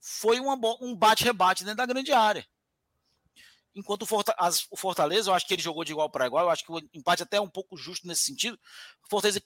foi 0.00 0.40
uma, 0.40 0.58
um 0.80 0.96
bate-rebate 0.96 1.64
dentro 1.64 1.78
da 1.78 1.86
grande 1.86 2.12
área. 2.12 2.46
Enquanto 3.78 4.02
o 4.02 4.76
Fortaleza, 4.76 5.30
eu 5.30 5.34
acho 5.34 5.46
que 5.46 5.54
ele 5.54 5.62
jogou 5.62 5.84
de 5.84 5.92
igual 5.92 6.10
para 6.10 6.26
igual, 6.26 6.46
eu 6.46 6.50
acho 6.50 6.64
que 6.64 6.72
o 6.72 6.78
empate 6.92 7.22
até 7.22 7.36
é 7.36 7.40
um 7.40 7.48
pouco 7.48 7.76
justo 7.76 8.08
nesse 8.08 8.22
sentido. 8.24 8.58
O 9.06 9.08
Fortaleza 9.08 9.40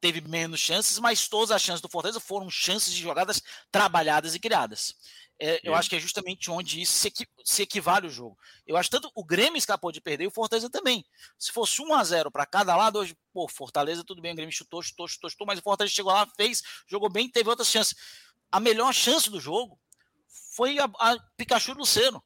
teve 0.00 0.20
menos 0.20 0.58
chances, 0.58 0.98
mas 0.98 1.28
todas 1.28 1.52
as 1.52 1.62
chances 1.62 1.80
do 1.80 1.88
Fortaleza 1.88 2.18
foram 2.18 2.50
chances 2.50 2.92
de 2.92 3.00
jogadas 3.00 3.40
trabalhadas 3.70 4.34
e 4.34 4.40
criadas. 4.40 4.96
É, 5.38 5.60
eu 5.62 5.74
acho 5.74 5.88
que 5.88 5.96
é 5.96 6.00
justamente 6.00 6.50
onde 6.50 6.80
isso 6.80 6.92
se, 6.92 7.08
equi 7.08 7.26
se 7.44 7.62
equivale 7.62 8.08
o 8.08 8.10
jogo. 8.10 8.36
Eu 8.66 8.76
acho 8.76 8.90
tanto 8.90 9.10
o 9.14 9.24
Grêmio 9.24 9.56
escapou 9.56 9.92
de 9.92 10.00
perder 10.00 10.24
e 10.24 10.26
o 10.26 10.32
Fortaleza 10.32 10.68
também. 10.68 11.04
Se 11.38 11.52
fosse 11.52 11.80
1 11.80 11.94
a 11.94 12.04
0 12.04 12.30
para 12.30 12.44
cada 12.44 12.76
lado, 12.76 12.98
hoje, 12.98 13.16
pô, 13.32 13.48
Fortaleza 13.48 14.04
tudo 14.04 14.20
bem, 14.20 14.32
o 14.32 14.36
Grêmio 14.36 14.54
chutou, 14.54 14.82
chutou, 14.82 15.06
chutou, 15.08 15.30
chutou, 15.30 15.46
mas 15.46 15.58
o 15.60 15.62
Fortaleza 15.62 15.94
chegou 15.94 16.12
lá, 16.12 16.26
fez, 16.36 16.62
jogou 16.88 17.08
bem, 17.08 17.28
teve 17.28 17.48
outras 17.48 17.68
chances. 17.68 17.94
A 18.50 18.58
melhor 18.58 18.92
chance 18.92 19.30
do 19.30 19.40
jogo 19.40 19.80
foi 20.54 20.78
a, 20.78 20.84
a 20.84 21.18
Pikachu 21.36 21.72
Luceno. 21.72 22.22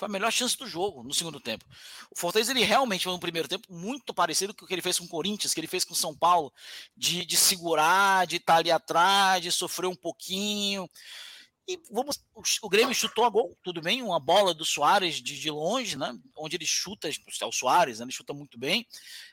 Foi 0.00 0.08
a 0.08 0.10
melhor 0.10 0.32
chance 0.32 0.56
do 0.56 0.66
jogo 0.66 1.02
no 1.02 1.12
segundo 1.12 1.38
tempo. 1.38 1.62
O 2.10 2.18
Fortaleza 2.18 2.52
ele 2.52 2.64
realmente 2.64 3.04
foi 3.04 3.12
no 3.12 3.20
primeiro 3.20 3.46
tempo 3.46 3.70
muito 3.70 4.14
parecido 4.14 4.54
com 4.54 4.64
o 4.64 4.66
que 4.66 4.72
ele 4.72 4.80
fez 4.80 4.98
com 4.98 5.04
o 5.04 5.08
Corinthians, 5.08 5.52
que 5.52 5.60
ele 5.60 5.66
fez 5.66 5.84
com 5.84 5.92
o 5.92 5.96
São 5.96 6.16
Paulo, 6.16 6.50
de, 6.96 7.22
de 7.26 7.36
segurar, 7.36 8.26
de 8.26 8.36
estar 8.36 8.56
ali 8.56 8.70
atrás, 8.70 9.42
de 9.42 9.52
sofrer 9.52 9.88
um 9.88 9.94
pouquinho. 9.94 10.88
E 11.70 11.80
vamos, 11.88 12.16
o, 12.34 12.42
o 12.62 12.68
Grêmio 12.68 12.92
chutou 12.92 13.24
a 13.24 13.28
gol, 13.28 13.56
tudo 13.62 13.80
bem, 13.80 14.02
uma 14.02 14.18
bola 14.18 14.52
do 14.52 14.64
Soares 14.64 15.22
de, 15.22 15.38
de 15.38 15.50
longe, 15.52 15.96
né? 15.96 16.12
Onde 16.36 16.56
ele 16.56 16.66
chuta, 16.66 17.08
é 17.08 17.46
o 17.46 17.52
Soares, 17.52 18.00
né, 18.00 18.06
ele 18.06 18.12
chuta 18.12 18.34
muito 18.34 18.58
bem. 18.58 18.84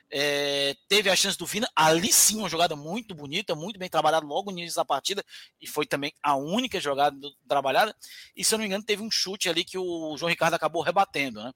É, 0.08 0.76
teve 0.88 1.10
a 1.10 1.16
chance 1.16 1.36
do 1.36 1.48
Vina, 1.48 1.68
ali 1.76 2.14
sim, 2.14 2.38
uma 2.38 2.48
jogada 2.48 2.76
muito 2.76 3.16
bonita, 3.16 3.56
muito 3.56 3.80
bem 3.80 3.90
trabalhada 3.90 4.24
logo 4.24 4.52
no 4.52 4.60
início 4.60 4.76
da 4.76 4.86
partida, 4.86 5.26
e 5.60 5.66
foi 5.66 5.88
também 5.88 6.14
a 6.22 6.36
única 6.36 6.80
jogada 6.80 7.18
do, 7.18 7.34
trabalhada. 7.48 7.96
E 8.36 8.44
se 8.44 8.54
eu 8.54 8.60
não 8.60 8.64
me 8.64 8.68
engano, 8.68 8.84
teve 8.84 9.02
um 9.02 9.10
chute 9.10 9.50
ali 9.50 9.66
que 9.66 9.80
o 9.80 10.16
João 10.16 10.30
Ricardo 10.30 10.54
acabou 10.54 10.84
rebatendo, 10.84 11.44
né? 11.44 11.52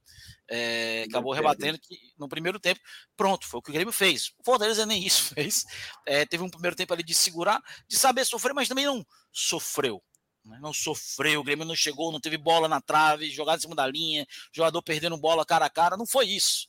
É, 0.50 1.04
acabou 1.08 1.32
rebatendo 1.32 1.78
que, 1.78 1.96
no 2.18 2.28
primeiro 2.28 2.58
tempo. 2.58 2.80
Pronto, 3.16 3.46
foi 3.46 3.60
o 3.60 3.62
que 3.62 3.70
o 3.70 3.72
Grêmio 3.72 3.92
fez. 3.92 4.32
O 4.36 4.44
Fortaleza 4.44 4.84
nem 4.84 5.06
isso 5.06 5.22
fez. 5.32 5.64
É, 6.04 6.26
teve 6.26 6.42
um 6.42 6.50
primeiro 6.50 6.74
tempo 6.74 6.92
ali 6.92 7.04
de 7.04 7.14
segurar, 7.14 7.62
de 7.86 7.96
saber 7.96 8.26
sofrer, 8.26 8.52
mas 8.52 8.66
também 8.66 8.84
não 8.84 9.06
sofreu. 9.30 10.02
Né? 10.44 10.58
Não 10.60 10.72
sofreu, 10.72 11.40
o 11.40 11.44
Grêmio 11.44 11.64
não 11.64 11.76
chegou, 11.76 12.12
não 12.12 12.20
teve 12.20 12.36
bola 12.36 12.68
na 12.68 12.80
trave, 12.80 13.30
jogada 13.30 13.58
em 13.58 13.62
cima 13.62 13.74
da 13.74 13.86
linha, 13.86 14.26
jogador 14.52 14.82
perdendo 14.82 15.16
bola 15.16 15.44
cara 15.44 15.66
a 15.66 15.70
cara, 15.70 15.96
não 15.96 16.06
foi 16.06 16.26
isso. 16.26 16.68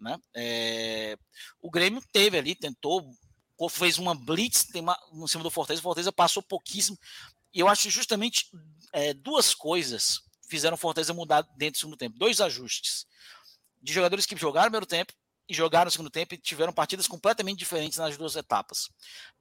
Né? 0.00 0.18
É, 0.34 1.18
o 1.60 1.70
Grêmio 1.70 2.02
teve 2.12 2.38
ali, 2.38 2.54
tentou, 2.54 3.10
fez 3.70 3.98
uma 3.98 4.14
blitz 4.14 4.66
no 5.12 5.26
cima 5.26 5.42
do 5.42 5.50
Fortaleza, 5.50 5.80
o 5.80 5.82
Fortaleza 5.82 6.12
passou 6.12 6.42
pouquíssimo. 6.42 6.98
E 7.52 7.60
eu 7.60 7.68
acho 7.68 7.90
justamente 7.90 8.50
é, 8.92 9.14
duas 9.14 9.54
coisas 9.54 10.20
fizeram 10.48 10.74
o 10.74 10.78
Fortaleza 10.78 11.12
mudar 11.12 11.42
dentro 11.56 11.78
do 11.78 11.80
segundo 11.80 11.96
tempo. 11.96 12.18
Dois 12.18 12.40
ajustes 12.40 13.06
de 13.82 13.92
jogadores 13.92 14.26
que 14.26 14.36
jogaram 14.36 14.66
no 14.66 14.70
primeiro 14.70 14.86
tempo 14.86 15.12
e 15.48 15.54
jogaram 15.54 15.86
no 15.86 15.90
segundo 15.90 16.10
tempo 16.10 16.34
e 16.34 16.38
tiveram 16.38 16.72
partidas 16.72 17.06
completamente 17.06 17.58
diferentes 17.58 17.98
nas 17.98 18.16
duas 18.16 18.36
etapas. 18.36 18.88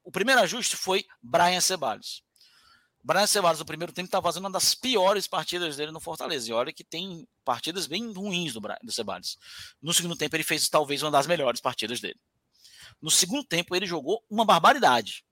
O 0.04 0.12
primeiro 0.12 0.42
ajuste 0.42 0.76
foi 0.76 1.06
Brian 1.22 1.60
Ceballos. 1.60 2.24
Brian 3.08 3.26
Ceballos, 3.26 3.60
no 3.60 3.66
primeiro 3.66 3.94
tempo, 3.94 4.08
está 4.08 4.22
fazendo 4.22 4.44
uma 4.44 4.52
das 4.52 4.76
piores 4.76 5.28
partidas 5.28 5.78
dele 5.78 5.94
no 5.94 6.00
Fortaleza. 6.02 6.50
E 6.50 6.52
olha 6.52 6.74
que 6.74 6.84
tem 6.84 7.26
partidas 7.46 7.88
bem 7.88 8.12
ruins 8.12 8.52
do, 8.52 8.60
Brian, 8.60 8.78
do. 8.84 8.92
No 9.82 9.94
segundo 9.94 10.18
tempo, 10.18 10.36
ele 10.36 10.44
fez 10.44 10.68
talvez 10.68 11.02
uma 11.02 11.10
das 11.10 11.26
melhores 11.26 11.62
partidas 11.62 12.02
dele. 12.02 12.20
No 13.02 13.10
segundo 13.10 13.46
tempo, 13.46 13.74
ele 13.74 13.86
jogou 13.86 14.22
uma 14.30 14.44
barbaridade. 14.44 15.24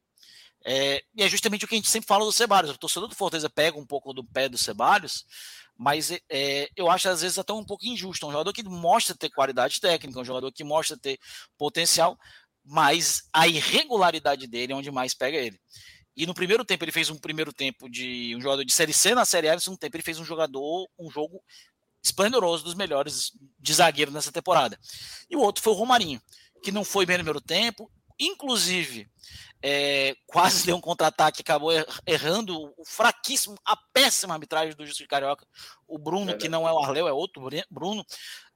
É, 0.63 1.03
e 1.13 1.21
é 1.21 1.27
justamente 1.27 1.65
o 1.65 1.67
que 1.67 1.75
a 1.75 1.77
gente 1.77 1.89
sempre 1.89 2.07
fala 2.07 2.23
do 2.23 2.31
Ceballos. 2.31 2.71
O 2.71 2.77
torcedor 2.77 3.09
do 3.09 3.15
Fortaleza 3.15 3.49
pega 3.49 3.77
um 3.77 3.85
pouco 3.85 4.13
do 4.13 4.23
pé 4.23 4.47
do 4.47 4.57
Ceballos, 4.57 5.25
mas 5.77 6.11
é, 6.29 6.69
eu 6.77 6.89
acho 6.89 7.09
às 7.09 7.23
vezes 7.23 7.37
até 7.37 7.51
um 7.51 7.65
pouco 7.65 7.85
injusto. 7.85 8.25
É 8.25 8.29
um 8.29 8.31
jogador 8.31 8.53
que 8.53 8.63
mostra 8.63 9.13
ter 9.13 9.29
qualidade 9.31 9.81
técnica, 9.81 10.17
um 10.17 10.23
jogador 10.23 10.49
que 10.49 10.63
mostra 10.63 10.95
ter 10.95 11.19
potencial, 11.57 12.17
mas 12.63 13.27
a 13.33 13.49
irregularidade 13.49 14.47
dele 14.47 14.71
é 14.71 14.75
onde 14.77 14.89
mais 14.89 15.13
pega 15.13 15.37
ele. 15.37 15.59
E 16.15 16.25
no 16.25 16.33
primeiro 16.33 16.63
tempo 16.63 16.83
ele 16.83 16.91
fez 16.91 17.09
um 17.09 17.17
primeiro 17.17 17.51
tempo 17.51 17.89
de 17.89 18.35
um 18.35 18.41
jogador 18.41 18.63
de 18.63 18.73
série 18.73 18.93
C 18.93 19.13
na 19.13 19.25
série 19.25 19.49
A, 19.49 19.55
no 19.55 19.61
segundo 19.61 19.79
tempo 19.79 19.95
ele 19.95 20.03
fez 20.03 20.19
um 20.19 20.25
jogador, 20.25 20.87
um 20.97 21.09
jogo 21.09 21.43
esplendoroso 22.03 22.63
dos 22.63 22.75
melhores 22.75 23.31
de 23.59 23.73
zagueiro 23.73 24.11
nessa 24.11 24.31
temporada. 24.31 24.79
E 25.29 25.35
o 25.35 25.41
outro 25.41 25.63
foi 25.63 25.73
o 25.73 25.75
Romarinho, 25.75 26.21
que 26.63 26.71
não 26.71 26.83
foi 26.83 27.05
bem 27.05 27.17
no 27.17 27.23
primeiro 27.23 27.41
tempo, 27.41 27.91
inclusive 28.19 29.09
é, 29.61 30.15
quase 30.27 30.63
deu 30.65 30.75
um 30.75 30.81
contra-ataque, 30.81 31.41
acabou 31.41 31.71
er, 31.71 31.85
errando 32.05 32.55
o 32.77 32.85
fraquíssimo, 32.85 33.55
a 33.65 33.75
péssima 33.93 34.33
arbitragem 34.35 34.75
do 34.75 34.85
Justo 34.85 35.03
de 35.03 35.07
Carioca, 35.07 35.45
o 35.87 35.97
Bruno, 35.97 36.31
é 36.31 36.37
que 36.37 36.47
não 36.47 36.67
é 36.67 36.71
o 36.71 36.77
Arleu, 36.77 37.07
é 37.07 37.13
outro 37.13 37.49
Bruno, 37.69 38.05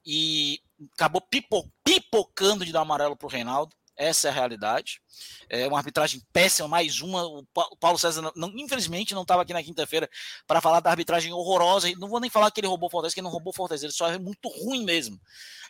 e 0.06 0.60
acabou 0.94 1.22
pipo, 1.22 1.70
pipocando 1.84 2.66
de 2.66 2.72
dar 2.72 2.82
amarelo 2.82 3.18
para 3.18 3.28
o 3.28 3.30
Reinaldo. 3.30 3.76
Essa 4.00 4.30
é 4.30 4.32
a 4.32 4.34
realidade. 4.34 5.02
É 5.50 5.68
uma 5.68 5.78
arbitragem 5.78 6.22
péssima, 6.32 6.70
mais 6.70 7.02
uma. 7.02 7.22
O 7.26 7.46
Paulo 7.78 8.00
César, 8.00 8.32
não, 8.34 8.50
infelizmente, 8.56 9.14
não 9.14 9.24
estava 9.24 9.42
aqui 9.42 9.52
na 9.52 9.62
quinta-feira 9.62 10.10
para 10.48 10.62
falar 10.62 10.80
da 10.80 10.90
arbitragem 10.90 11.34
horrorosa. 11.34 11.92
Não 11.98 12.08
vou 12.08 12.22
nem 12.22 12.30
falar 12.30 12.50
que 12.50 12.62
ele 12.62 12.68
roubou 12.68 12.90
Fortaleza, 12.90 13.14
que 13.14 13.20
ele 13.20 13.26
não 13.26 13.32
roubou 13.32 13.52
Fortaleza, 13.52 13.86
ele 13.86 13.92
só 13.92 14.10
é 14.10 14.18
muito 14.18 14.48
ruim 14.48 14.86
mesmo. 14.86 15.20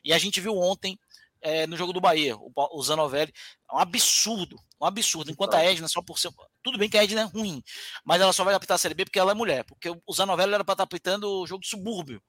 E 0.03 0.13
a 0.13 0.19
gente 0.19 0.39
viu 0.39 0.55
ontem 0.55 0.99
é, 1.41 1.65
no 1.65 1.75
jogo 1.75 1.91
do 1.91 1.99
Bahia, 1.99 2.37
o, 2.37 2.51
o 2.55 2.83
Zanovelli, 2.83 3.33
é 3.67 3.75
um 3.75 3.79
absurdo, 3.79 4.57
um 4.79 4.85
absurdo. 4.85 5.31
Enquanto 5.31 5.55
a 5.55 5.63
Edna, 5.63 5.87
só 5.87 5.99
por 5.99 6.19
ser. 6.19 6.29
Tudo 6.61 6.77
bem 6.77 6.87
que 6.87 6.99
a 6.99 7.03
Edna 7.03 7.21
é 7.21 7.23
ruim, 7.23 7.63
mas 8.05 8.21
ela 8.21 8.31
só 8.31 8.43
vai 8.43 8.53
apitar 8.53 8.75
a 8.75 8.77
Série 8.77 8.93
B 8.93 9.05
porque 9.05 9.17
ela 9.17 9.31
é 9.31 9.35
mulher. 9.35 9.63
Porque 9.63 9.89
o 9.89 10.13
Zanovelli 10.13 10.53
era 10.53 10.63
para 10.63 10.73
estar 10.73 10.85
tá 10.85 10.87
apitando 10.87 11.23
o 11.23 11.47
jogo 11.47 11.61
de 11.63 11.67
subúrbio, 11.67 12.21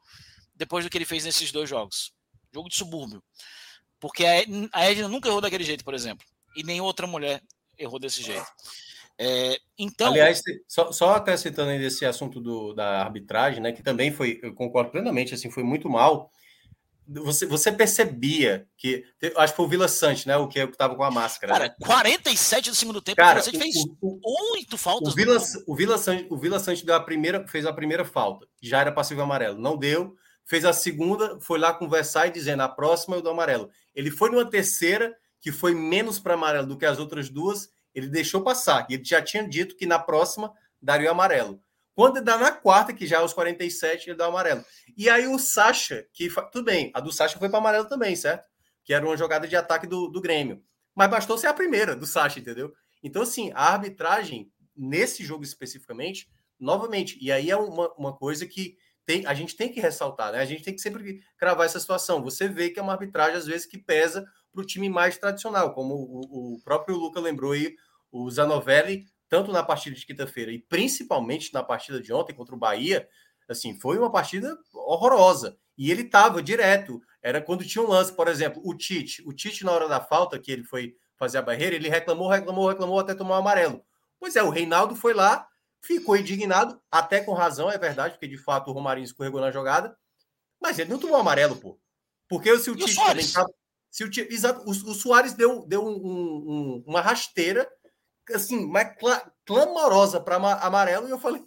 depois 0.54 0.82
do 0.82 0.90
que 0.90 0.96
ele 0.96 1.04
fez 1.04 1.26
nesses 1.26 1.52
dois 1.52 1.68
jogos. 1.68 2.10
Jogo 2.54 2.70
de 2.70 2.76
subúrbio. 2.76 3.22
Porque 4.00 4.24
a 4.24 4.84
Edna 4.84 5.08
nunca 5.08 5.28
errou 5.28 5.40
daquele 5.40 5.64
jeito, 5.64 5.84
por 5.84 5.94
exemplo. 5.94 6.26
E 6.56 6.62
nem 6.62 6.80
outra 6.80 7.06
mulher 7.06 7.42
errou 7.78 7.98
desse 7.98 8.22
jeito. 8.22 8.46
É, 9.18 9.58
então. 9.78 10.08
Aliás, 10.08 10.40
só, 10.66 10.90
só 10.90 11.14
acrescentando 11.14 11.70
aí 11.70 11.84
esse 11.84 12.06
assunto 12.06 12.40
do, 12.40 12.72
da 12.72 13.02
arbitragem, 13.02 13.60
né? 13.60 13.70
Que 13.70 13.82
também 13.82 14.10
foi, 14.10 14.40
eu 14.42 14.54
concordo 14.54 14.90
plenamente, 14.90 15.34
assim, 15.34 15.50
foi 15.50 15.62
muito 15.62 15.90
mal. 15.90 16.30
Você, 17.06 17.44
você 17.44 17.70
percebia 17.70 18.66
que. 18.78 19.04
Acho 19.36 19.52
que 19.52 19.56
foi 19.56 19.66
o 19.66 19.68
Vila 19.68 19.88
Sante, 19.88 20.26
né? 20.26 20.36
O 20.38 20.48
que 20.48 20.58
estava 20.58 20.94
com 20.94 21.02
a 21.02 21.10
máscara. 21.10 21.52
Cara, 21.52 21.64
né? 21.66 21.74
47 21.84 22.70
do 22.70 22.76
segundo 22.76 23.02
tempo, 23.02 23.16
Cara, 23.16 23.42
você 23.42 23.50
fez 23.50 23.74
oito 24.54 24.78
faltas. 24.78 25.12
O 25.12 25.16
Vila, 25.16 25.36
o 25.66 25.76
Vila 25.76 25.98
Sante, 25.98 26.26
o 26.30 26.38
Vila 26.38 26.58
Sante 26.58 26.86
deu 26.86 26.94
a 26.94 27.00
primeira, 27.00 27.46
fez 27.46 27.66
a 27.66 27.72
primeira 27.74 28.06
falta. 28.06 28.46
Já 28.62 28.80
era 28.80 28.92
passivo 28.92 29.20
amarelo. 29.20 29.58
Não 29.58 29.76
deu 29.76 30.16
fez 30.44 30.64
a 30.64 30.72
segunda, 30.72 31.38
foi 31.40 31.58
lá 31.58 31.72
conversar 31.72 32.26
e 32.26 32.30
dizendo 32.30 32.62
a 32.62 32.68
próxima 32.68 33.16
eu 33.16 33.22
dou 33.22 33.32
amarelo. 33.32 33.70
Ele 33.94 34.10
foi 34.10 34.30
numa 34.30 34.48
terceira, 34.48 35.16
que 35.40 35.52
foi 35.52 35.74
menos 35.74 36.18
para 36.18 36.34
amarelo 36.34 36.66
do 36.66 36.76
que 36.76 36.86
as 36.86 36.98
outras 36.98 37.28
duas, 37.28 37.70
ele 37.94 38.08
deixou 38.08 38.42
passar. 38.42 38.86
E 38.88 38.94
ele 38.94 39.04
já 39.04 39.22
tinha 39.22 39.46
dito 39.46 39.76
que 39.76 39.86
na 39.86 39.98
próxima 39.98 40.52
daria 40.80 41.08
o 41.08 41.12
amarelo. 41.12 41.62
Quando 41.94 42.22
dá 42.22 42.38
na 42.38 42.52
quarta, 42.52 42.92
que 42.92 43.06
já 43.06 43.16
é 43.16 43.20
aos 43.20 43.32
47, 43.32 44.10
ele 44.10 44.16
dá 44.16 44.26
o 44.26 44.30
amarelo. 44.30 44.64
E 44.96 45.10
aí 45.10 45.26
o 45.26 45.38
Sacha, 45.38 46.06
que 46.12 46.28
tudo 46.50 46.64
bem, 46.64 46.90
a 46.94 47.00
do 47.00 47.12
Sacha 47.12 47.38
foi 47.38 47.48
para 47.48 47.58
amarelo 47.58 47.88
também, 47.88 48.16
certo? 48.16 48.44
Que 48.84 48.94
era 48.94 49.04
uma 49.04 49.16
jogada 49.16 49.46
de 49.46 49.56
ataque 49.56 49.86
do, 49.86 50.08
do 50.08 50.20
Grêmio. 50.20 50.62
Mas 50.94 51.10
bastou 51.10 51.36
ser 51.36 51.48
a 51.48 51.54
primeira 51.54 51.94
do 51.94 52.06
Sacha, 52.06 52.38
entendeu? 52.38 52.72
Então, 53.02 53.22
assim, 53.22 53.50
a 53.54 53.72
arbitragem, 53.72 54.50
nesse 54.76 55.24
jogo 55.24 55.44
especificamente, 55.44 56.28
novamente, 56.58 57.18
e 57.20 57.32
aí 57.32 57.50
é 57.50 57.56
uma, 57.56 57.92
uma 57.94 58.16
coisa 58.16 58.46
que 58.46 58.76
tem, 59.10 59.26
a 59.26 59.34
gente 59.34 59.56
tem 59.56 59.72
que 59.72 59.80
ressaltar, 59.80 60.30
né? 60.30 60.38
A 60.38 60.44
gente 60.44 60.62
tem 60.62 60.72
que 60.72 60.80
sempre 60.80 61.20
cravar 61.36 61.66
essa 61.66 61.80
situação. 61.80 62.22
Você 62.22 62.46
vê 62.46 62.70
que 62.70 62.78
é 62.78 62.82
uma 62.82 62.92
arbitragem, 62.92 63.36
às 63.36 63.46
vezes, 63.46 63.66
que 63.66 63.76
pesa 63.76 64.24
para 64.52 64.62
o 64.62 64.64
time 64.64 64.88
mais 64.88 65.18
tradicional, 65.18 65.74
como 65.74 65.94
o, 65.94 66.54
o, 66.54 66.60
próprio 66.62 66.96
Luca 66.96 67.18
lembrou 67.18 67.52
aí, 67.52 67.74
o 68.12 68.30
Zanovelli, 68.30 69.04
tanto 69.28 69.50
na 69.50 69.64
partida 69.64 69.96
de 69.96 70.06
quinta-feira 70.06 70.52
e 70.52 70.60
principalmente 70.60 71.52
na 71.52 71.62
partida 71.62 72.00
de 72.00 72.12
ontem 72.12 72.32
contra 72.32 72.54
o 72.54 72.58
Bahia, 72.58 73.08
assim, 73.48 73.78
foi 73.80 73.98
uma 73.98 74.12
partida 74.12 74.56
horrorosa. 74.72 75.56
E 75.76 75.90
ele 75.90 76.02
estava 76.02 76.40
direto. 76.40 77.00
Era 77.20 77.40
quando 77.40 77.64
tinha 77.64 77.82
um 77.82 77.88
lance, 77.88 78.12
por 78.12 78.28
exemplo, 78.28 78.62
o 78.64 78.76
Tite. 78.76 79.22
O 79.26 79.32
Tite, 79.32 79.64
na 79.64 79.72
hora 79.72 79.88
da 79.88 80.00
falta, 80.00 80.38
que 80.38 80.52
ele 80.52 80.62
foi 80.62 80.94
fazer 81.16 81.38
a 81.38 81.42
barreira, 81.42 81.74
ele 81.74 81.88
reclamou, 81.88 82.28
reclamou, 82.28 82.68
reclamou 82.68 82.98
até 83.00 83.14
tomar 83.14 83.36
o 83.36 83.40
amarelo. 83.40 83.84
Pois 84.20 84.36
é, 84.36 84.42
o 84.42 84.50
Reinaldo 84.50 84.94
foi 84.94 85.14
lá, 85.14 85.48
ficou 85.82 86.16
indignado, 86.16 86.80
até 86.90 87.20
com 87.20 87.32
razão, 87.32 87.70
é 87.70 87.78
verdade, 87.78 88.14
porque 88.14 88.28
de 88.28 88.38
fato 88.38 88.70
o 88.70 88.74
Romarinho 88.74 89.04
escorregou 89.04 89.40
na 89.40 89.50
jogada, 89.50 89.96
mas 90.60 90.78
ele 90.78 90.90
não 90.90 90.98
tomou 90.98 91.16
amarelo, 91.16 91.56
pô. 91.56 91.78
Porque 92.28 92.56
se 92.58 92.70
o 92.70 92.76
Tite 92.76 92.94
também 92.96 93.26
tava, 93.26 93.50
se 93.90 94.04
o, 94.04 94.10
exato, 94.30 94.62
o, 94.64 94.70
o 94.70 94.94
Soares 94.94 95.32
deu, 95.32 95.66
deu 95.66 95.84
um, 95.84 95.96
um, 95.96 96.84
uma 96.86 97.00
rasteira, 97.00 97.68
assim, 98.32 98.70
cla, 98.98 99.32
clamorosa 99.44 100.20
para 100.20 100.36
amarelo, 100.36 101.08
e 101.08 101.10
eu 101.10 101.18
falei, 101.18 101.42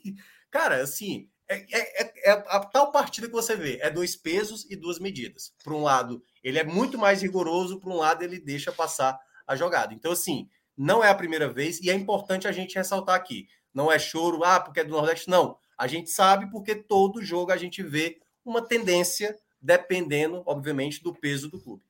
cara, 0.51 0.81
assim, 0.81 1.29
é, 1.47 1.55
é, 1.55 2.03
é, 2.03 2.31
é, 2.31 2.31
a 2.31 2.59
tal 2.59 2.91
partida 2.91 3.27
que 3.27 3.33
você 3.33 3.55
vê, 3.55 3.77
é 3.81 3.89
dois 3.89 4.15
pesos 4.15 4.65
e 4.69 4.75
duas 4.75 4.99
medidas. 4.99 5.53
Por 5.63 5.73
um 5.73 5.83
lado, 5.83 6.21
ele 6.43 6.59
é 6.59 6.63
muito 6.63 6.97
mais 6.97 7.21
rigoroso, 7.21 7.79
por 7.79 7.91
um 7.91 7.97
lado, 7.97 8.23
ele 8.23 8.39
deixa 8.39 8.71
passar 8.71 9.17
a 9.47 9.55
jogada. 9.55 9.93
Então, 9.93 10.11
assim, 10.11 10.49
não 10.75 11.03
é 11.03 11.09
a 11.09 11.15
primeira 11.15 11.47
vez, 11.47 11.79
e 11.79 11.89
é 11.89 11.93
importante 11.93 12.47
a 12.47 12.51
gente 12.51 12.75
ressaltar 12.75 13.15
aqui 13.15 13.47
não 13.73 13.91
é 13.91 13.97
choro, 13.97 14.43
ah, 14.43 14.59
porque 14.59 14.79
é 14.79 14.83
do 14.83 14.91
Nordeste. 14.91 15.29
Não. 15.29 15.57
A 15.77 15.87
gente 15.87 16.09
sabe 16.09 16.49
porque 16.51 16.75
todo 16.75 17.23
jogo 17.23 17.51
a 17.51 17.57
gente 17.57 17.81
vê 17.81 18.19
uma 18.45 18.61
tendência, 18.61 19.37
dependendo, 19.61 20.43
obviamente, 20.45 21.01
do 21.01 21.13
peso 21.13 21.49
do 21.49 21.59
clube. 21.59 21.83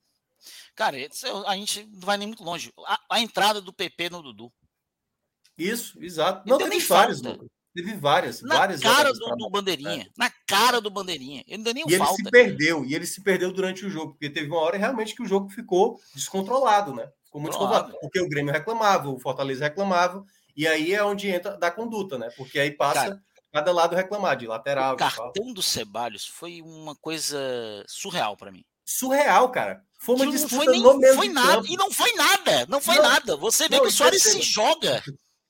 Cara, 0.76 0.98
a 1.48 1.56
gente 1.56 1.84
não 1.86 2.00
vai 2.00 2.18
nem 2.18 2.28
muito 2.28 2.44
longe. 2.44 2.72
A, 2.86 3.00
a 3.12 3.20
entrada 3.20 3.62
do 3.62 3.74
PP 3.74 4.10
no 4.10 4.22
Dudu. 4.22 4.52
Isso, 5.58 6.02
exato. 6.04 6.48
Não, 6.48 6.58
teve 6.58 6.80
vários, 6.80 7.22
Teve 7.74 7.96
várias, 7.96 8.42
na 8.44 8.56
várias. 8.56 8.82
cara 8.82 9.12
do, 9.12 9.36
do, 9.36 9.50
Bandeirinha. 9.50 10.04
É. 10.04 10.10
Na 10.16 10.32
cara 10.48 10.80
do 10.80 10.92
Bandeirinha. 10.92 11.44
Ele 11.48 11.58
não 11.58 11.64
deu 11.64 11.74
nem 11.74 11.84
e 11.88 11.98
falta. 11.98 12.14
ele 12.14 12.24
se 12.24 12.30
perdeu, 12.30 12.86
e 12.86 12.94
ele 12.94 13.06
se 13.06 13.22
perdeu 13.24 13.52
durante 13.52 13.84
o 13.84 13.90
jogo, 13.90 14.12
porque 14.12 14.30
teve 14.30 14.48
uma 14.48 14.60
hora 14.60 14.78
realmente 14.78 15.16
que 15.16 15.24
o 15.24 15.26
jogo 15.26 15.50
ficou 15.50 16.00
descontrolado, 16.14 16.94
né? 16.94 17.10
Ficou 17.26 17.42
muito 17.42 17.54
descontrolado. 17.54 17.98
Porque 18.00 18.20
o 18.20 18.30
Grêmio 18.30 18.54
reclamava, 18.54 19.10
o 19.10 19.20
Fortaleza 19.20 19.64
reclamava, 19.64 20.24
e 20.56 20.68
aí 20.68 20.94
é 20.94 21.04
onde 21.04 21.30
entra 21.30 21.58
da 21.58 21.72
conduta, 21.72 22.18
né? 22.18 22.30
Porque 22.38 22.60
aí 22.60 22.72
passa 22.72 22.94
Cara, 22.94 23.24
cada 23.52 23.72
lado 23.72 23.96
reclamar, 23.96 24.36
de 24.38 24.48
lateral. 24.48 24.94
O 24.94 24.98
cartão 24.98 25.54
do 25.54 25.62
Ceballos 25.62 26.26
foi 26.28 26.62
uma 26.62 26.96
coisa 26.96 27.38
surreal 27.88 28.36
para 28.38 28.52
mim. 28.52 28.64
Surreal, 28.86 29.50
cara. 29.50 29.84
Foi 30.00 30.16
uma 30.16 30.28
disputa 30.28 30.56
foi 30.66 30.68
nem, 30.68 30.82
no 30.82 30.98
mesmo 30.98 31.16
foi 31.16 31.30
nada, 31.30 31.56
campo. 31.56 31.68
E 31.68 31.78
não 31.78 31.92
foi 31.92 32.14
nada, 32.14 32.66
não 32.68 32.82
foi 32.82 32.96
não, 32.96 33.04
nada. 33.04 33.38
Você 33.38 33.70
vê 33.70 33.78
não, 33.78 33.84
que 33.84 33.90
o 33.90 33.92
Soares 33.92 34.22
se 34.22 34.42
joga. 34.42 35.02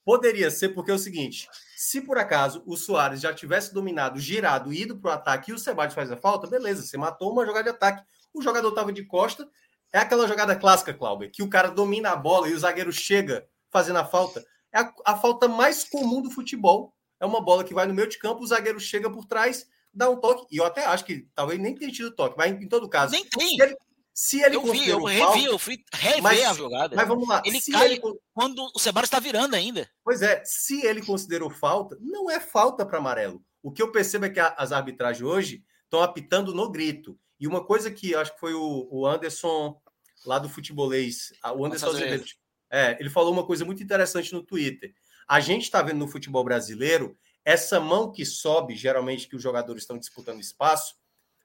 Poderia 0.06 0.52
ser, 0.52 0.70
porque 0.70 0.92
é 0.92 0.94
o 0.94 1.00
seguinte: 1.00 1.48
Se 1.76 2.02
por 2.02 2.18
acaso 2.18 2.62
o 2.66 2.78
Soares 2.78 3.22
já 3.22 3.34
tivesse 3.34 3.74
dominado, 3.74 4.20
girado, 4.20 4.72
ido 4.72 4.98
para 4.98 5.12
o 5.12 5.13
ataque 5.13 5.52
e 5.52 5.54
o 5.54 5.58
Sebadios 5.58 5.96
faz 5.96 6.12
a 6.12 6.18
falta, 6.18 6.48
beleza, 6.48 6.84
você 6.84 6.98
matou 6.98 7.32
uma 7.32 7.46
jogada 7.46 7.63
de 7.63 7.70
ataque. 7.76 8.04
O 8.34 8.42
jogador 8.42 8.70
estava 8.70 8.94
de 8.94 9.04
costa. 9.06 9.48
É 9.92 10.00
aquela 10.00 10.28
jogada 10.28 10.56
clássica, 10.56 10.94
Cláudio, 10.94 11.32
que 11.32 11.44
o 11.44 11.50
cara 11.50 11.70
domina 11.70 12.10
a 12.10 12.16
bola 12.16 12.50
e 12.50 12.54
o 12.54 12.60
zagueiro 12.60 12.92
chega 12.92 13.48
fazendo 13.72 14.00
a 14.00 14.06
falta. 14.06 14.44
É 14.74 14.80
a, 14.80 14.94
a 15.06 15.18
falta 15.18 15.48
mais 15.48 15.84
comum 15.84 16.22
do 16.22 16.32
futebol. 16.32 16.94
É 17.20 17.26
uma 17.26 17.42
bola 17.42 17.64
que 17.64 17.74
vai 17.74 17.86
no 17.86 17.94
meio 17.94 18.10
de 18.10 18.18
campo, 18.18 18.44
o 18.44 18.48
zagueiro 18.48 18.80
chega 18.80 19.10
por 19.10 19.26
trás, 19.26 19.66
dá 19.94 20.10
um 20.10 20.18
toque. 20.18 20.46
E 20.52 20.58
eu 20.58 20.66
até 20.66 20.86
acho 20.86 21.06
que 21.06 21.28
talvez 21.34 21.60
nem 21.60 21.76
tenha 21.76 21.92
tido 21.92 22.14
toque, 22.14 22.36
mas 22.38 22.52
em 22.52 22.68
todo 22.68 22.90
caso. 22.90 23.14
Nem 23.14 23.26
tem. 23.26 23.56
Se 23.56 23.62
ele, 23.62 23.78
se 24.14 24.44
ele 24.44 24.56
eu 24.56 24.66
vi, 24.66 24.90
eu 24.90 25.04
revi, 25.04 25.20
falta, 25.22 25.40
eu 25.40 25.60
fui 25.60 25.84
rever 25.94 26.22
mas, 26.22 26.44
a 26.44 26.54
jogada. 26.54 26.96
Mas 26.96 27.08
vamos 27.08 27.28
lá. 27.28 27.42
Ele 27.46 27.62
cai 27.62 27.94
ele, 27.94 28.02
quando 28.34 28.70
o 28.76 28.80
Sebastião 28.80 29.06
está 29.06 29.20
virando 29.20 29.56
ainda. 29.56 29.90
Pois 30.04 30.22
é, 30.22 30.44
se 30.46 30.86
ele 30.86 31.06
considerou 31.06 31.50
falta, 31.50 31.98
não 32.02 32.30
é 32.30 32.40
falta 32.40 32.86
para 32.86 32.98
amarelo. 32.98 33.44
O 33.62 33.72
que 33.72 33.82
eu 33.82 33.92
percebo 33.92 34.26
é 34.26 34.30
que 34.30 34.40
as 34.40 34.72
arbitragens 34.72 35.26
hoje 35.26 35.64
estão 35.86 36.02
apitando 36.02 36.54
no 36.54 36.70
grito. 36.70 37.18
E 37.40 37.48
uma 37.48 37.64
coisa 37.64 37.90
que 37.90 38.14
acho 38.14 38.34
que 38.34 38.40
foi 38.40 38.54
o, 38.54 38.88
o 38.92 39.08
Anderson, 39.08 39.80
lá 40.26 40.40
do 40.40 40.50
futebolês, 40.50 41.32
o 41.56 41.66
Anderson 41.66 41.88
Azevedo, 41.88 42.26
é, 42.74 42.98
ele 43.00 43.10
falou 43.12 43.32
uma 43.32 43.46
coisa 43.46 43.64
muito 43.64 43.84
interessante 43.84 44.34
no 44.34 44.42
Twitter. 44.42 44.96
A 45.28 45.40
gente 45.40 45.62
está 45.62 45.80
vendo 45.84 46.00
no 46.00 46.08
futebol 46.08 46.44
brasileiro 46.44 47.16
essa 47.46 47.80
mão 47.80 48.12
que 48.12 48.26
sobe, 48.26 48.76
geralmente 48.76 49.28
que 49.28 49.36
os 49.36 49.44
jogadores 49.44 49.84
estão 49.84 49.96
disputando 49.96 50.40
espaço, 50.40 50.96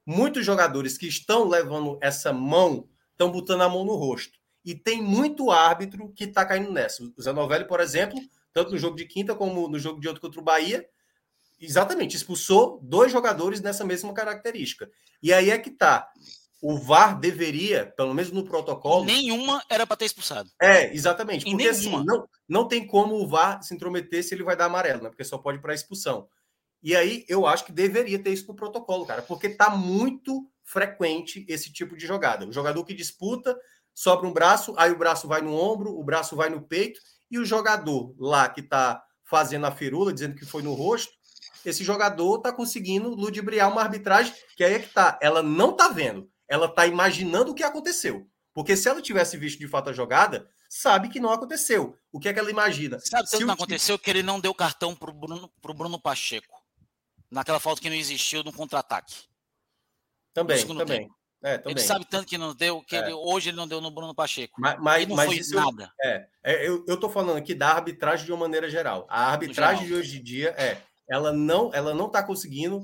muitos 0.03 0.43
jogadores 0.43 0.97
que 0.97 1.07
estão 1.07 1.47
levando 1.47 1.99
essa 2.01 2.33
mão 2.33 2.89
estão 3.11 3.31
botando 3.31 3.61
a 3.61 3.69
mão 3.69 3.85
no 3.85 3.93
rosto. 3.93 4.39
E 4.65 4.73
tem 4.73 5.03
muito 5.03 5.51
árbitro 5.51 6.11
que 6.13 6.23
está 6.23 6.43
caindo 6.43 6.71
nessa. 6.71 7.03
O 7.15 7.21
Zé 7.21 7.31
Novelli, 7.31 7.65
por 7.65 7.79
exemplo, 7.79 8.19
tanto 8.51 8.71
no 8.71 8.77
jogo 8.79 8.95
de 8.95 9.05
quinta 9.05 9.35
como 9.35 9.67
no 9.67 9.77
jogo 9.77 10.01
de 10.01 10.09
ontem 10.09 10.19
contra 10.19 10.41
o 10.41 10.43
Bahia, 10.43 10.83
exatamente, 11.61 12.15
expulsou 12.15 12.79
dois 12.81 13.11
jogadores 13.11 13.61
nessa 13.61 13.85
mesma 13.85 14.13
característica. 14.15 14.89
E 15.21 15.31
aí 15.31 15.51
é 15.51 15.59
que 15.59 15.69
tá. 15.69 16.09
O 16.61 16.77
VAR 16.77 17.17
deveria, 17.17 17.93
pelo 17.95 18.13
menos 18.13 18.31
no 18.31 18.43
protocolo. 18.43 19.05
Nenhuma 19.05 19.63
era 19.69 19.87
para 19.87 19.95
ter 19.95 20.05
expulsado. 20.05 20.49
É, 20.61 20.93
exatamente. 20.93 21.45
Porque 21.45 21.67
assim, 21.67 22.03
não, 22.03 22.27
não 22.47 22.67
tem 22.67 22.85
como 22.85 23.15
o 23.15 23.27
VAR 23.27 23.63
se 23.63 23.73
intrometer 23.73 24.23
se 24.23 24.35
ele 24.35 24.43
vai 24.43 24.57
dar 24.57 24.65
amarelo, 24.65 25.03
né? 25.03 25.09
Porque 25.09 25.23
só 25.23 25.37
pode 25.37 25.59
para 25.59 25.73
expulsão. 25.73 26.27
E 26.81 26.95
aí 26.95 27.25
eu 27.27 27.45
acho 27.45 27.65
que 27.65 27.71
deveria 27.71 28.19
ter 28.19 28.31
isso 28.31 28.47
no 28.47 28.55
protocolo, 28.55 29.05
cara, 29.05 29.21
porque 29.21 29.49
tá 29.49 29.69
muito 29.69 30.49
frequente 30.63 31.45
esse 31.47 31.71
tipo 31.71 31.95
de 31.95 32.05
jogada. 32.05 32.45
O 32.45 32.53
jogador 32.53 32.83
que 32.85 32.93
disputa, 32.93 33.57
sobra 33.93 34.27
um 34.27 34.33
braço, 34.33 34.73
aí 34.77 34.91
o 34.91 34.97
braço 34.97 35.27
vai 35.27 35.41
no 35.41 35.53
ombro, 35.53 35.97
o 35.97 36.03
braço 36.03 36.35
vai 36.35 36.49
no 36.49 36.61
peito, 36.61 36.99
e 37.29 37.37
o 37.37 37.45
jogador 37.45 38.15
lá 38.17 38.47
que 38.47 38.61
tá 38.61 39.03
fazendo 39.23 39.65
a 39.65 39.71
firula, 39.71 40.13
dizendo 40.13 40.35
que 40.35 40.45
foi 40.45 40.63
no 40.63 40.73
rosto, 40.73 41.11
esse 41.65 41.83
jogador 41.83 42.39
tá 42.39 42.51
conseguindo 42.53 43.09
ludibriar 43.09 43.69
uma 43.69 43.81
arbitragem 43.81 44.33
que 44.55 44.63
aí 44.63 44.75
é 44.75 44.79
que 44.79 44.93
tá. 44.93 45.19
Ela 45.21 45.43
não 45.43 45.73
tá 45.73 45.89
vendo, 45.89 46.29
ela 46.49 46.67
tá 46.67 46.87
imaginando 46.87 47.51
o 47.51 47.55
que 47.55 47.63
aconteceu. 47.63 48.27
Porque 48.53 48.75
se 48.75 48.89
ela 48.89 49.01
tivesse 49.01 49.37
visto 49.37 49.59
de 49.59 49.67
fato 49.67 49.89
a 49.89 49.93
jogada, 49.93 50.49
sabe 50.67 51.07
que 51.07 51.19
não 51.19 51.31
aconteceu. 51.31 51.95
O 52.11 52.19
que 52.19 52.27
é 52.27 52.33
que 52.33 52.39
ela 52.39 52.49
imagina? 52.49 52.99
Sabe 52.99 53.27
o 53.27 53.37
que 53.37 53.45
não 53.45 53.53
aconteceu? 53.53 53.97
Que 53.97 54.09
ele 54.09 54.23
não 54.23 54.39
deu 54.39 54.53
cartão 54.53 54.95
pro 54.95 55.13
Bruno, 55.13 55.49
pro 55.61 55.73
Bruno 55.73 55.99
Pacheco 55.99 56.59
naquela 57.29 57.59
falta 57.59 57.81
que 57.81 57.89
não 57.89 57.95
existiu 57.95 58.43
no 58.43 58.51
contra-ataque. 58.51 59.15
Também, 60.33 60.65
também. 60.65 61.09
É, 61.41 61.57
também. 61.57 61.73
Ele 61.73 61.81
sabe 61.81 62.05
tanto 62.05 62.27
que 62.27 62.37
não 62.37 62.53
deu, 62.53 62.81
que 62.81 62.95
é. 62.95 62.99
ele, 62.99 63.13
hoje 63.13 63.49
ele 63.49 63.57
não 63.57 63.67
deu 63.67 63.79
no 63.79 63.91
Bruno 63.91 64.13
Pacheco. 64.13 64.59
Mas, 64.59 64.79
mas, 64.79 65.07
não 65.07 65.15
mas 65.15 65.27
foi 65.27 65.37
isso 65.37 65.55
nada. 65.55 65.91
Eu, 65.99 66.09
é, 66.09 66.29
é, 66.43 66.67
eu, 66.67 66.85
eu 66.87 66.99
tô 66.99 67.09
falando 67.09 67.37
aqui 67.37 67.53
da 67.53 67.69
arbitragem 67.69 68.25
de 68.25 68.31
uma 68.31 68.39
maneira 68.39 68.69
geral. 68.69 69.05
A 69.09 69.31
arbitragem 69.31 69.87
de 69.87 69.93
hoje 69.93 70.19
em 70.19 70.23
dia 70.23 70.49
é, 70.57 70.77
ela 71.07 71.31
não, 71.31 71.73
ela 71.73 71.93
não 71.93 72.09
tá 72.09 72.21
conseguindo 72.21 72.83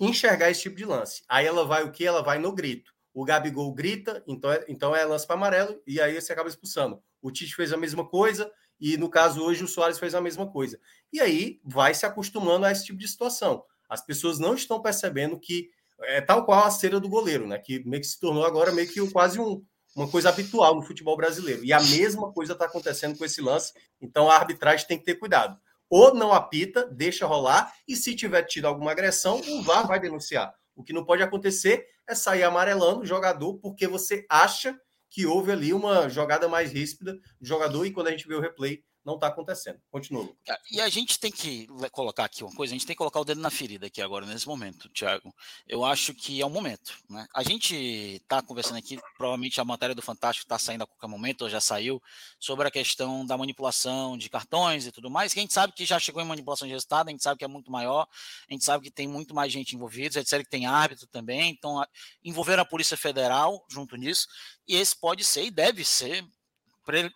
enxergar 0.00 0.50
esse 0.50 0.62
tipo 0.62 0.76
de 0.76 0.84
lance. 0.84 1.22
Aí 1.28 1.46
ela 1.46 1.64
vai 1.64 1.84
o 1.84 1.92
que? 1.92 2.04
Ela 2.04 2.22
vai 2.22 2.38
no 2.38 2.52
grito. 2.52 2.92
O 3.14 3.24
Gabigol 3.24 3.72
grita, 3.74 4.22
então 4.26 4.50
é, 4.50 4.64
então 4.68 4.96
é 4.96 5.04
lance 5.04 5.26
para 5.26 5.36
amarelo 5.36 5.80
e 5.86 6.00
aí 6.00 6.18
você 6.18 6.32
acaba 6.32 6.48
expulsando. 6.48 7.02
O 7.20 7.30
Tite 7.30 7.54
fez 7.54 7.72
a 7.72 7.76
mesma 7.76 8.08
coisa, 8.08 8.50
e 8.80 8.96
no 8.96 9.08
caso 9.08 9.42
hoje 9.42 9.62
o 9.62 9.68
Soares 9.68 9.98
fez 9.98 10.14
a 10.14 10.20
mesma 10.20 10.50
coisa. 10.50 10.80
E 11.12 11.20
aí 11.20 11.60
vai 11.64 11.94
se 11.94 12.06
acostumando 12.06 12.66
a 12.66 12.72
esse 12.72 12.86
tipo 12.86 12.98
de 12.98 13.06
situação. 13.06 13.64
As 13.88 14.04
pessoas 14.04 14.38
não 14.38 14.54
estão 14.54 14.80
percebendo 14.80 15.38
que 15.38 15.70
é 16.00 16.20
tal 16.20 16.44
qual 16.44 16.64
a 16.64 16.70
cera 16.70 16.98
do 16.98 17.08
goleiro, 17.08 17.46
né? 17.46 17.58
Que 17.58 17.86
meio 17.86 18.00
que 18.00 18.08
se 18.08 18.18
tornou 18.18 18.44
agora 18.44 18.72
meio 18.72 18.88
que 18.88 19.06
quase 19.10 19.38
um, 19.38 19.62
uma 19.94 20.08
coisa 20.08 20.30
habitual 20.30 20.74
no 20.74 20.82
futebol 20.82 21.16
brasileiro. 21.16 21.64
E 21.64 21.72
a 21.72 21.80
mesma 21.80 22.32
coisa 22.32 22.54
está 22.54 22.64
acontecendo 22.64 23.16
com 23.16 23.24
esse 23.24 23.40
lance. 23.40 23.72
Então 24.00 24.30
a 24.30 24.34
arbitragem 24.34 24.86
tem 24.86 24.98
que 24.98 25.04
ter 25.04 25.14
cuidado. 25.16 25.56
Ou 25.94 26.14
não 26.14 26.32
apita, 26.32 26.86
deixa 26.86 27.26
rolar, 27.26 27.70
e 27.86 27.94
se 27.94 28.16
tiver 28.16 28.44
tido 28.44 28.64
alguma 28.64 28.92
agressão, 28.92 29.38
o 29.46 29.62
VAR 29.62 29.86
vai 29.86 30.00
denunciar. 30.00 30.50
O 30.74 30.82
que 30.82 30.90
não 30.90 31.04
pode 31.04 31.22
acontecer 31.22 31.86
é 32.08 32.14
sair 32.14 32.44
amarelando 32.44 33.00
o 33.00 33.04
jogador 33.04 33.58
porque 33.58 33.86
você 33.86 34.24
acha 34.26 34.74
que 35.10 35.26
houve 35.26 35.52
ali 35.52 35.70
uma 35.74 36.08
jogada 36.08 36.48
mais 36.48 36.72
ríspida 36.72 37.12
do 37.38 37.46
jogador 37.46 37.84
e 37.84 37.90
quando 37.90 38.06
a 38.06 38.10
gente 38.10 38.26
vê 38.26 38.34
o 38.34 38.40
replay, 38.40 38.82
não 39.04 39.14
está 39.14 39.26
acontecendo. 39.26 39.80
Continua. 39.90 40.32
E 40.70 40.80
a 40.80 40.88
gente 40.88 41.18
tem 41.18 41.30
que 41.30 41.66
colocar 41.90 42.24
aqui 42.24 42.44
uma 42.44 42.54
coisa, 42.54 42.72
a 42.72 42.76
gente 42.76 42.86
tem 42.86 42.94
que 42.94 42.98
colocar 42.98 43.20
o 43.20 43.24
dedo 43.24 43.40
na 43.40 43.50
ferida 43.50 43.86
aqui 43.86 44.00
agora, 44.00 44.24
nesse 44.24 44.46
momento, 44.46 44.88
Thiago. 44.90 45.34
Eu 45.66 45.84
acho 45.84 46.14
que 46.14 46.40
é 46.40 46.46
o 46.46 46.50
momento. 46.50 46.96
Né? 47.10 47.26
A 47.34 47.42
gente 47.42 47.74
está 47.74 48.40
conversando 48.40 48.76
aqui, 48.76 48.98
provavelmente 49.16 49.60
a 49.60 49.64
matéria 49.64 49.94
do 49.94 50.02
Fantástico 50.02 50.44
está 50.44 50.58
saindo 50.58 50.84
a 50.84 50.86
qualquer 50.86 51.08
momento, 51.08 51.42
ou 51.42 51.50
já 51.50 51.60
saiu, 51.60 52.00
sobre 52.38 52.68
a 52.68 52.70
questão 52.70 53.26
da 53.26 53.36
manipulação 53.36 54.16
de 54.16 54.28
cartões 54.28 54.86
e 54.86 54.92
tudo 54.92 55.10
mais, 55.10 55.32
que 55.32 55.40
a 55.40 55.42
gente 55.42 55.52
sabe 55.52 55.72
que 55.72 55.84
já 55.84 55.98
chegou 55.98 56.22
em 56.22 56.26
manipulação 56.26 56.66
de 56.66 56.72
resultado, 56.72 57.08
a 57.08 57.10
gente 57.10 57.22
sabe 57.22 57.38
que 57.38 57.44
é 57.44 57.48
muito 57.48 57.70
maior, 57.70 58.06
a 58.48 58.52
gente 58.52 58.64
sabe 58.64 58.84
que 58.84 58.90
tem 58.90 59.08
muito 59.08 59.34
mais 59.34 59.52
gente 59.52 59.74
envolvida, 59.74 60.20
gente 60.20 60.30
sabe 60.30 60.44
que 60.44 60.50
tem 60.50 60.66
árbitro 60.66 61.06
também, 61.08 61.50
então 61.50 61.84
envolver 62.22 62.58
a 62.58 62.64
Polícia 62.64 62.96
Federal 62.96 63.64
junto 63.68 63.96
nisso, 63.96 64.26
e 64.66 64.76
esse 64.76 64.98
pode 64.98 65.24
ser 65.24 65.44
e 65.44 65.50
deve 65.50 65.84
ser 65.84 66.24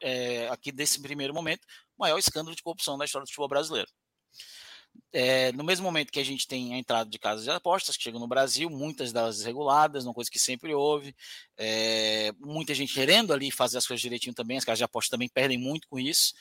é, 0.00 0.48
aqui 0.48 0.70
desse 0.72 1.00
primeiro 1.00 1.34
momento, 1.34 1.66
maior 1.98 2.18
escândalo 2.18 2.54
de 2.54 2.62
corrupção 2.62 2.98
da 2.98 3.04
história 3.04 3.24
do 3.24 3.28
futebol 3.28 3.48
brasileiro. 3.48 3.88
É, 5.12 5.52
no 5.52 5.64
mesmo 5.64 5.84
momento 5.84 6.10
que 6.10 6.20
a 6.20 6.24
gente 6.24 6.46
tem 6.46 6.74
a 6.74 6.78
entrada 6.78 7.08
de 7.08 7.18
casas 7.18 7.44
de 7.44 7.50
apostas 7.50 7.96
que 7.96 8.02
chegam 8.02 8.20
no 8.20 8.28
Brasil, 8.28 8.68
muitas 8.70 9.12
delas 9.12 9.36
desreguladas, 9.36 10.04
uma 10.04 10.14
coisa 10.14 10.30
que 10.30 10.38
sempre 10.38 10.74
houve, 10.74 11.14
é, 11.56 12.32
muita 12.38 12.74
gente 12.74 12.94
querendo 12.94 13.32
ali 13.32 13.50
fazer 13.50 13.78
as 13.78 13.86
coisas 13.86 14.00
direitinho 14.00 14.34
também, 14.34 14.56
as 14.56 14.64
casas 14.64 14.78
de 14.78 14.84
apostas 14.84 15.10
também 15.10 15.28
perdem 15.28 15.58
muito 15.58 15.86
com 15.88 15.98
isso. 15.98 16.34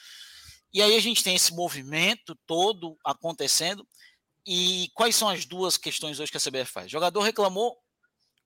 E 0.74 0.82
aí 0.82 0.96
a 0.96 1.00
gente 1.00 1.24
tem 1.24 1.36
esse 1.36 1.54
movimento 1.54 2.38
todo 2.46 2.98
acontecendo. 3.04 3.88
E 4.46 4.90
quais 4.94 5.16
são 5.16 5.30
as 5.30 5.46
duas 5.46 5.78
questões 5.78 6.20
hoje 6.20 6.32
que 6.32 6.38
a 6.38 6.42
CBF 6.42 6.72
faz? 6.72 6.88
O 6.88 6.90
jogador 6.90 7.22
reclamou 7.22 7.78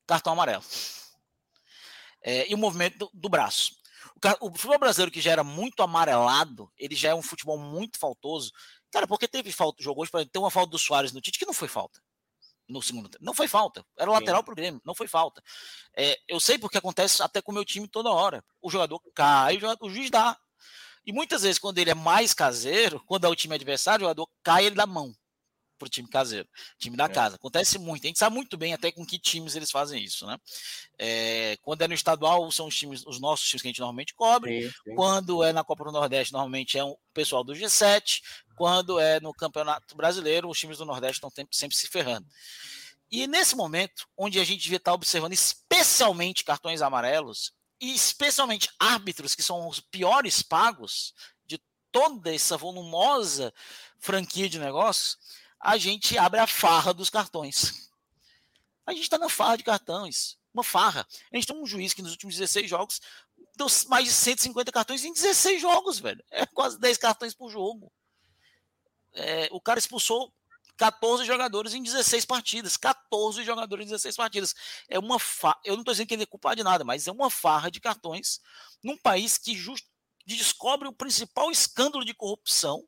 cartão 0.06 0.34
amarelo. 0.34 0.64
É, 2.22 2.50
e 2.50 2.54
o 2.54 2.58
movimento 2.58 2.98
do, 2.98 3.12
do 3.14 3.30
braço 3.30 3.79
o 4.40 4.52
futebol 4.52 4.80
brasileiro 4.80 5.12
que 5.12 5.22
já 5.22 5.32
era 5.32 5.44
muito 5.44 5.82
amarelado, 5.82 6.72
ele 6.78 6.96
já 6.96 7.10
é 7.10 7.16
um 7.16 7.22
futebol 7.22 7.58
muito 7.58 7.98
faltoso. 8.00 8.52
Cara, 8.92 9.08
porque 9.08 9.28
teve 9.28 9.52
falta, 9.52 9.84
jogou 9.84 10.04
hoje, 10.04 10.12
tem 10.32 10.42
uma 10.42 10.52
falta 10.52 10.72
do 10.72 10.80
Soares 10.80 11.12
no 11.12 11.22
Tite 11.22 11.40
que 11.40 11.46
não 11.46 11.54
foi 11.54 11.68
falta. 11.68 12.02
No 12.68 12.82
segundo 12.82 13.10
tempo. 13.10 13.24
Não 13.24 13.34
foi 13.34 13.48
falta. 13.48 13.84
Era 13.98 14.12
lateral 14.12 14.44
pro 14.44 14.56
Grêmio, 14.56 14.82
não 14.86 14.94
foi 14.94 15.08
falta. 15.08 15.42
É, 15.96 16.20
eu 16.28 16.40
sei 16.40 16.58
porque 16.58 16.78
acontece 16.78 17.22
até 17.22 17.42
com 17.42 17.52
o 17.52 17.56
meu 17.56 17.66
time 17.66 17.88
toda 17.88 18.12
hora. 18.12 18.44
O 18.62 18.70
jogador 18.70 19.02
cai, 19.16 19.58
o, 19.58 19.60
jogador, 19.60 19.86
o 19.86 19.90
juiz 19.90 20.12
dá. 20.12 20.38
E 21.06 21.12
muitas 21.12 21.42
vezes, 21.42 21.58
quando 21.58 21.80
ele 21.80 21.90
é 21.90 21.96
mais 21.96 22.34
caseiro, 22.34 23.02
quando 23.08 23.26
é 23.26 23.28
o 23.28 23.36
time 23.36 23.56
adversário, 23.56 24.04
o 24.04 24.08
jogador 24.08 24.30
cai 24.44 24.66
ele 24.66 24.76
dá 24.76 24.86
mão 24.86 25.16
para 25.80 25.88
o 25.88 25.90
time 25.90 26.08
caseiro, 26.08 26.48
time 26.78 26.96
da 26.96 27.06
é. 27.06 27.10
casa. 27.10 27.36
Acontece 27.38 27.80
muito. 27.80 28.04
A 28.04 28.08
gente 28.08 28.20
sabe 28.20 28.36
muito 28.36 28.58
bem 28.58 28.74
até 28.74 28.92
com 28.92 29.06
que 29.06 29.18
times 29.18 29.56
eles 29.56 29.72
fazem 29.72 30.04
isso, 30.04 30.28
né? 30.28 30.38
É, 31.00 31.58
quando 31.62 31.82
é 31.82 31.88
no 31.88 31.94
estadual, 31.94 32.52
são 32.52 32.68
os 32.68 32.76
times, 32.76 33.04
os 33.08 33.20
nossos 33.20 33.48
times 33.48 33.62
que 33.62 33.68
a 33.68 33.72
gente 33.72 33.80
normalmente 33.80 34.14
cobre. 34.14 34.64
Sim, 34.64 34.74
sim. 34.84 34.96
Quando 34.96 35.44
é 35.44 35.52
na 35.52 35.64
Copa 35.64 35.86
do 35.86 35.92
Nordeste, 35.92 36.34
normalmente 36.34 36.78
é 36.78 36.84
o 36.84 36.96
pessoal 37.14 37.44
do 37.44 37.54
G7. 37.54 38.22
Quando 38.56 39.00
é 39.00 39.20
no 39.20 39.34
Campeonato 39.34 39.96
Brasileiro, 39.96 40.50
os 40.50 40.60
times 40.60 40.78
do 40.78 40.86
Nordeste 40.86 41.26
estão 41.26 41.32
sempre 41.52 41.76
se 41.76 41.88
ferrando. 41.88 42.28
E 43.10 43.26
nesse 43.26 43.56
momento, 43.56 44.06
onde 44.16 44.40
a 44.40 44.44
gente 44.44 44.62
devia 44.62 44.78
estar 44.78 44.94
observando 44.94 45.34
especialmente 45.34 46.44
cartões 46.44 46.82
amarelos, 46.82 47.54
e 47.82 47.94
especialmente 47.94 48.70
árbitros, 48.78 49.34
que 49.34 49.44
são 49.44 49.68
os 49.68 49.80
piores 49.80 50.42
pagos 50.42 51.14
de 51.46 51.60
toda 51.92 52.34
essa 52.34 52.58
volumosa 52.58 53.54
franquia 54.00 54.50
de 54.50 54.60
negócios, 54.60 55.18
a 55.60 55.78
gente 55.78 56.18
abre 56.18 56.40
a 56.40 56.48
farra 56.48 56.94
dos 56.94 57.10
cartões. 57.10 57.90
A 58.86 58.94
gente 58.94 59.04
está 59.04 59.18
na 59.18 59.30
farra 59.30 59.58
de 59.58 59.64
cartões. 59.64 60.38
Uma 60.54 60.64
farra. 60.64 61.08
A 61.32 61.36
gente 61.36 61.48
tem 61.48 61.56
um 61.56 61.66
juiz 61.66 61.94
que 61.94 62.02
nos 62.02 62.12
últimos 62.12 62.36
16 62.36 62.70
jogos 62.70 63.02
deu 63.56 63.68
mais 63.88 64.06
de 64.06 64.12
150 64.12 64.72
cartões 64.72 65.04
em 65.04 65.14
16 65.14 65.62
jogos, 65.62 66.00
velho. 66.00 66.24
É 66.32 66.46
quase 66.46 66.80
10 66.80 66.98
cartões 66.98 67.34
por 67.34 67.52
jogo. 67.52 67.92
É, 69.14 69.50
o 69.52 69.60
cara 69.60 69.80
expulsou 69.80 70.34
14 70.78 71.26
jogadores 71.26 71.74
em 71.74 71.84
16 71.84 72.26
partidas. 72.26 72.78
14 72.78 73.44
jogadores 73.44 73.86
em 73.86 73.90
16 73.90 74.16
partidas. 74.16 74.56
É 74.88 74.98
uma 74.98 75.20
farra. 75.20 75.60
Eu 75.66 75.74
não 75.74 75.82
estou 75.82 75.94
dizendo 75.94 76.08
que 76.08 76.14
ele 76.14 76.24
é 76.24 76.26
culpado 76.26 76.56
de 76.56 76.64
nada, 76.64 76.86
mas 76.86 77.08
é 77.08 77.12
uma 77.12 77.30
farra 77.30 77.70
de 77.70 77.82
cartões 77.82 78.40
num 78.82 78.98
país 78.98 79.38
que 79.38 79.54
just... 79.56 79.86
descobre 80.26 80.88
o 80.88 80.94
principal 80.94 81.52
escândalo 81.52 82.06
de 82.06 82.14
corrupção 82.14 82.88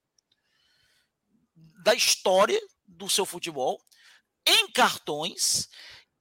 da 1.84 1.94
história 1.94 2.60
do 2.88 3.10
seu 3.10 3.26
futebol 3.26 3.82
em 4.46 4.72
cartões 4.72 5.70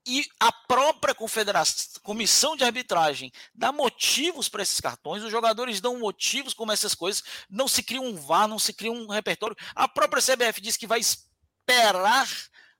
e 0.06 0.26
a 0.38 0.50
própria 0.50 1.14
confederação, 1.14 2.00
comissão 2.02 2.56
de 2.56 2.64
arbitragem 2.64 3.30
dá 3.54 3.70
motivos 3.70 4.48
para 4.48 4.62
esses 4.62 4.80
cartões, 4.80 5.22
os 5.22 5.30
jogadores 5.30 5.80
dão 5.80 5.98
motivos 5.98 6.54
como 6.54 6.72
essas 6.72 6.94
coisas, 6.94 7.22
não 7.48 7.68
se 7.68 7.82
cria 7.82 8.00
um 8.00 8.16
VAR, 8.16 8.48
não 8.48 8.58
se 8.58 8.72
cria 8.72 8.90
um 8.90 9.08
repertório. 9.08 9.56
A 9.74 9.86
própria 9.86 10.22
CBF 10.22 10.60
diz 10.60 10.76
que 10.76 10.86
vai 10.86 11.00
esperar 11.00 12.28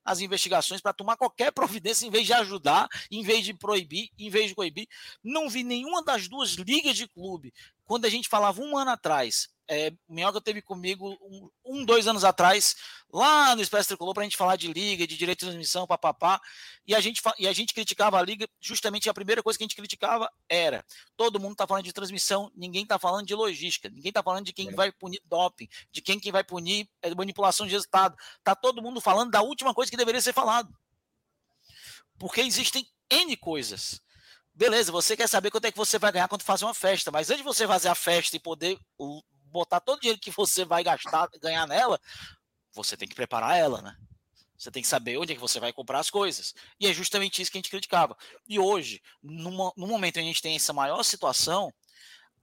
as 0.05 0.21
investigações 0.21 0.81
para 0.81 0.95
tomar 0.95 1.17
qualquer 1.17 1.53
providência 1.53 2.07
em 2.07 2.11
vez 2.11 2.27
de 2.27 2.33
ajudar, 2.33 2.89
em 3.11 3.23
vez 3.23 3.45
de 3.45 3.55
proibir, 3.55 4.11
em 4.19 4.31
vez 4.31 4.49
de 4.49 4.55
coibir. 4.55 4.89
Não 5.23 5.49
vi 5.49 5.63
nenhuma 5.63 6.03
das 6.03 6.27
duas 6.27 6.53
ligas 6.53 6.97
de 6.97 7.07
clube. 7.07 7.53
Quando 7.85 8.07
a 8.07 8.09
gente 8.09 8.29
falava 8.29 8.63
um 8.63 8.77
ano 8.77 8.93
atrás, 8.93 9.49
é, 9.71 9.93
o 10.09 10.13
Minhoca 10.13 10.41
teve 10.41 10.61
comigo 10.61 11.17
um, 11.23 11.49
um, 11.65 11.85
dois 11.85 12.09
anos 12.09 12.25
atrás, 12.25 12.75
lá 13.09 13.55
no 13.55 13.63
Expresso 13.63 13.87
Tricolor, 13.87 14.13
para 14.13 14.23
a 14.23 14.25
gente 14.25 14.37
falar 14.37 14.57
de 14.57 14.67
liga, 14.67 15.07
de 15.07 15.17
direito 15.17 15.39
de 15.39 15.47
transmissão, 15.47 15.87
papapá. 15.87 16.41
E 16.85 16.93
a, 16.93 17.01
gente, 17.01 17.23
e 17.39 17.47
a 17.47 17.53
gente 17.53 17.73
criticava 17.73 18.19
a 18.19 18.23
liga, 18.23 18.49
justamente 18.61 19.09
a 19.09 19.15
primeira 19.15 19.45
coisa 19.45 19.57
que 19.57 19.63
a 19.63 19.67
gente 19.67 19.77
criticava 19.77 20.29
era: 20.49 20.85
todo 21.17 21.39
mundo 21.39 21.53
está 21.53 21.69
falando 21.69 21.85
de 21.85 21.93
transmissão, 21.93 22.51
ninguém 22.57 22.83
está 22.83 22.99
falando 22.99 23.25
de 23.25 23.33
logística, 23.33 23.89
ninguém 23.89 24.09
está 24.09 24.25
falando 24.25 24.47
de 24.47 24.53
quem 24.53 24.71
é. 24.71 24.73
vai 24.73 24.91
punir 24.91 25.21
doping, 25.25 25.69
de 25.93 26.03
quem 26.03 26.19
que 26.19 26.33
vai 26.33 26.43
punir 26.43 26.89
é, 27.01 27.15
manipulação 27.15 27.65
de 27.65 27.71
resultado. 27.73 28.17
Está 28.39 28.57
todo 28.57 28.83
mundo 28.83 29.01
falando 29.01 29.31
da 29.31 29.41
última 29.41 29.73
coisa 29.73 29.89
que 29.89 29.97
deveria 29.97 30.21
ser 30.21 30.33
falado. 30.33 30.77
Porque 32.19 32.41
existem 32.41 32.85
N 33.09 33.37
coisas. 33.37 34.03
Beleza, 34.53 34.91
você 34.91 35.17
quer 35.17 35.29
saber 35.29 35.53
quanto 35.53 35.67
é 35.67 35.71
que 35.71 35.79
você 35.79 35.97
vai 35.97 36.11
ganhar 36.11 36.27
quando 36.27 36.43
fazer 36.43 36.65
uma 36.65 36.75
festa, 36.75 37.13
mas 37.13 37.31
antes 37.31 37.39
de 37.39 37.45
você 37.45 37.69
fazer 37.69 37.89
a 37.89 37.95
festa 37.95 38.37
e 38.37 38.41
poder 38.41 38.77
botar 39.51 39.81
todo 39.81 39.99
o 39.99 40.01
dinheiro 40.01 40.21
que 40.21 40.31
você 40.31 40.65
vai 40.65 40.83
gastar, 40.83 41.29
ganhar 41.41 41.67
nela, 41.67 42.01
você 42.73 42.97
tem 42.97 43.09
que 43.09 43.15
preparar 43.15 43.57
ela, 43.57 43.83
né? 43.83 43.97
Você 44.57 44.71
tem 44.71 44.83
que 44.83 44.89
saber 44.89 45.17
onde 45.17 45.33
é 45.33 45.35
que 45.35 45.41
você 45.41 45.59
vai 45.59 45.73
comprar 45.73 46.01
as 46.01 46.11
coisas. 46.11 46.55
E 46.79 46.87
é 46.87 46.93
justamente 46.93 47.41
isso 47.41 47.51
que 47.51 47.57
a 47.57 47.61
gente 47.61 47.71
criticava. 47.71 48.17
E 48.47 48.59
hoje, 48.59 49.01
no 49.23 49.73
momento 49.77 50.19
em 50.19 50.21
que 50.23 50.29
a 50.29 50.33
gente 50.33 50.43
tem 50.43 50.55
essa 50.55 50.73
maior 50.73 51.03
situação, 51.03 51.73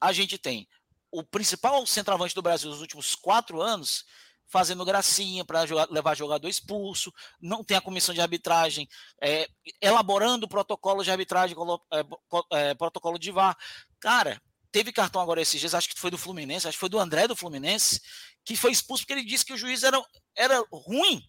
a 0.02 0.12
gente 0.12 0.38
tem 0.38 0.68
o 1.12 1.24
principal 1.24 1.86
centroavante 1.86 2.34
do 2.34 2.42
Brasil 2.42 2.70
nos 2.70 2.82
últimos 2.82 3.16
quatro 3.16 3.62
anos 3.62 4.04
fazendo 4.48 4.86
gracinha 4.86 5.44
para 5.44 5.64
levar 5.90 6.16
jogador 6.16 6.48
expulso, 6.48 7.14
não 7.40 7.64
tem 7.64 7.76
a 7.76 7.82
comissão 7.82 8.16
de 8.16 8.22
arbitragem 8.22 8.88
é, 9.22 9.48
elaborando 9.82 10.48
protocolo 10.48 11.04
de 11.04 11.12
arbitragem, 11.12 11.56
é, 11.92 12.06
é, 12.52 12.74
protocolo 12.74 13.20
de 13.20 13.30
VAR. 13.30 13.58
Cara, 14.00 14.42
teve 14.72 14.92
cartão 14.92 15.22
agora 15.22 15.42
esses 15.42 15.60
dias, 15.60 15.74
acho 15.74 15.90
que 15.90 16.00
foi 16.00 16.12
do 16.12 16.18
Fluminense, 16.18 16.68
acho 16.68 16.78
que 16.78 16.80
foi 16.80 16.90
do 16.90 17.00
André 17.00 17.28
do 17.28 17.36
Fluminense, 17.36 18.02
que 18.46 18.56
foi 18.56 18.72
expulso 18.72 19.04
porque 19.04 19.14
ele 19.14 19.26
disse 19.26 19.46
que 19.46 19.54
o 19.54 19.58
juiz 19.58 19.84
era, 19.84 20.02
era 20.36 20.64
ruim. 20.72 21.22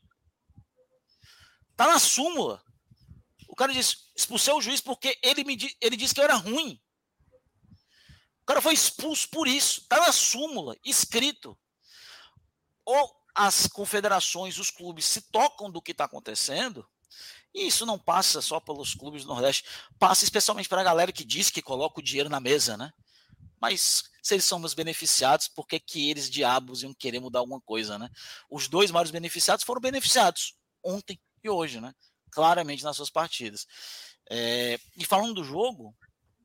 Tá 1.77 1.87
na 1.87 1.98
súmula. 1.98 2.62
O 3.48 3.55
cara 3.55 3.72
disse, 3.72 3.96
expulsei 4.16 4.53
o 4.53 4.61
juiz 4.61 4.81
porque 4.81 5.18
ele, 5.22 5.44
me, 5.44 5.57
ele 5.81 5.96
disse 5.96 6.14
que 6.14 6.20
eu 6.20 6.24
era 6.24 6.35
ruim. 6.35 6.81
O 8.42 8.46
cara 8.46 8.61
foi 8.61 8.74
expulso 8.74 9.29
por 9.31 9.46
isso. 9.46 9.87
Tá 9.88 9.98
na 10.01 10.12
súmula, 10.12 10.77
escrito. 10.85 11.59
Ou 12.85 13.18
as 13.35 13.68
confederações, 13.68 14.59
os 14.59 14.70
clubes 14.70 15.05
se 15.05 15.20
tocam 15.31 15.70
do 15.70 15.81
que 15.81 15.92
está 15.92 16.05
acontecendo, 16.05 16.85
e 17.55 17.66
isso 17.68 17.87
não 17.87 17.98
passa 17.98 18.42
só 18.42 18.59
pelos 18.59 18.94
clubes 18.94 19.22
do 19.22 19.29
Nordeste, 19.29 19.64
passa 19.98 20.24
especialmente 20.24 20.68
para 20.68 20.81
a 20.81 20.85
galera 20.85 21.12
que 21.12 21.24
diz 21.24 21.51
que 21.51 21.62
coloca 21.62 22.01
o 22.01 22.03
dinheiro 22.03 22.29
na 22.29 22.40
mesa, 22.40 22.77
né? 22.77 22.92
Mas 23.61 24.05
se 24.23 24.35
eles 24.35 24.44
são 24.44 24.61
os 24.62 24.75
beneficiados, 24.75 25.49
por 25.49 25.66
que, 25.66 25.81
que 25.81 26.11
eles, 26.11 26.31
diabos, 26.31 26.83
iam 26.83 26.94
querer 26.94 27.21
mudar 27.21 27.40
alguma 27.40 27.61
coisa, 27.61 27.99
né? 27.99 28.09
Os 28.51 28.68
dois 28.68 28.90
maiores 28.90 29.11
beneficiados 29.11 29.64
foram 29.64 29.81
beneficiados 29.81 30.55
ontem 30.83 31.18
e 31.42 31.49
hoje, 31.49 31.81
né? 31.81 31.92
Claramente 32.31 32.85
nas 32.85 32.97
suas 32.97 33.11
partidas. 33.11 33.66
É, 34.31 34.79
e 34.97 35.05
falando 35.05 35.35
do 35.35 35.44
jogo, 35.44 35.97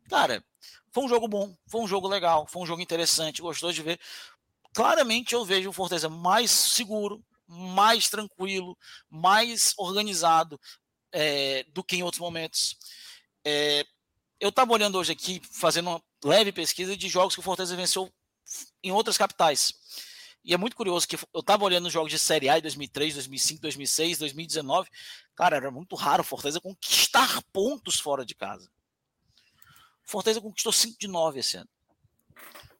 cara, 0.10 0.44
foi 0.92 1.04
um 1.04 1.10
jogo 1.10 1.28
bom, 1.28 1.56
foi 1.68 1.82
um 1.82 1.88
jogo 1.88 2.08
legal, 2.08 2.48
foi 2.48 2.62
um 2.62 2.66
jogo 2.66 2.82
interessante, 2.82 3.42
gostoso 3.42 3.74
de 3.74 3.82
ver. 3.82 4.00
Claramente 4.74 5.34
eu 5.34 5.44
vejo 5.44 5.70
o 5.70 5.74
Fortaleza 5.74 6.10
mais 6.10 6.50
seguro, 6.50 7.24
mais 7.48 8.10
tranquilo, 8.10 8.78
mais 9.10 9.74
organizado 9.78 10.60
é, 11.12 11.64
do 11.66 11.84
que 11.84 11.96
em 11.96 12.04
outros 12.04 12.20
momentos. 12.20 12.78
É, 13.46 13.86
eu 14.44 14.50
estava 14.50 14.74
olhando 14.74 14.98
hoje 14.98 15.14
aqui, 15.14 15.42
fazendo 15.50 15.90
uma 15.90 16.04
leve 16.22 16.52
pesquisa 16.52 16.98
de 16.98 17.08
jogos 17.08 17.34
que 17.34 17.40
o 17.40 17.44
Fortaleza 17.44 17.78
venceu 17.78 18.14
em 18.84 18.92
outras 18.92 19.18
capitais. 19.18 19.74
E 20.44 20.54
é 20.54 20.58
muito 20.58 20.76
curioso 20.76 21.08
que 21.08 21.16
eu 21.16 21.40
estava 21.40 21.64
olhando 21.64 21.86
os 21.86 21.94
jogos 21.94 22.12
de 22.12 22.20
Série 22.20 22.50
A 22.50 22.58
de 22.58 22.64
2003, 22.64 23.14
2005, 23.14 23.62
2006, 23.62 24.18
2019. 24.18 24.90
Cara, 25.34 25.56
era 25.56 25.72
muito 25.72 25.96
raro 25.96 26.24
o 26.24 26.26
Fortaleza 26.26 26.60
conquistar 26.60 27.42
pontos 27.54 28.02
fora 28.02 28.26
de 28.26 28.36
casa. 28.36 28.70
O 30.06 30.12
Fortaleza 30.12 30.42
conquistou 30.42 30.74
5 30.74 31.00
de 31.00 31.08
9 31.08 31.40
esse 31.40 31.56
ano. 31.56 31.70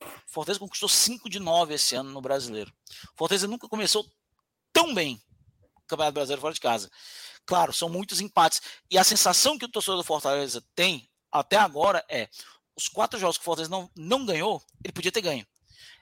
O 0.02 0.34
Fortaleza 0.34 0.60
conquistou 0.60 0.90
5 0.90 1.30
de 1.30 1.40
9 1.40 1.76
esse 1.76 1.96
ano 1.96 2.12
no 2.12 2.20
Brasileiro. 2.20 2.74
O 3.14 3.18
Fortaleza 3.18 3.48
nunca 3.48 3.70
começou 3.70 4.06
tão 4.74 4.94
bem 4.94 5.24
o 5.78 5.82
Campeonato 5.88 6.16
Brasileiro 6.16 6.42
fora 6.42 6.54
de 6.54 6.60
casa. 6.60 6.92
Claro, 7.46 7.72
são 7.72 7.88
muitos 7.88 8.20
empates. 8.20 8.62
E 8.92 8.98
a 8.98 9.04
sensação 9.06 9.58
que 9.58 9.64
o 9.64 9.70
torcedor 9.70 9.96
do 9.96 10.04
Fortaleza 10.04 10.62
tem 10.76 11.10
até 11.34 11.58
agora 11.58 12.06
é 12.08 12.30
os 12.76 12.88
quatro 12.88 13.20
jogos 13.20 13.38
que 13.38 13.42
o 13.42 13.46
Fortaleza 13.46 13.72
não, 13.72 13.90
não 13.96 14.26
ganhou, 14.26 14.62
ele 14.84 14.94
podia 14.94 15.12
ter 15.12 15.22
ganho. 15.22 15.46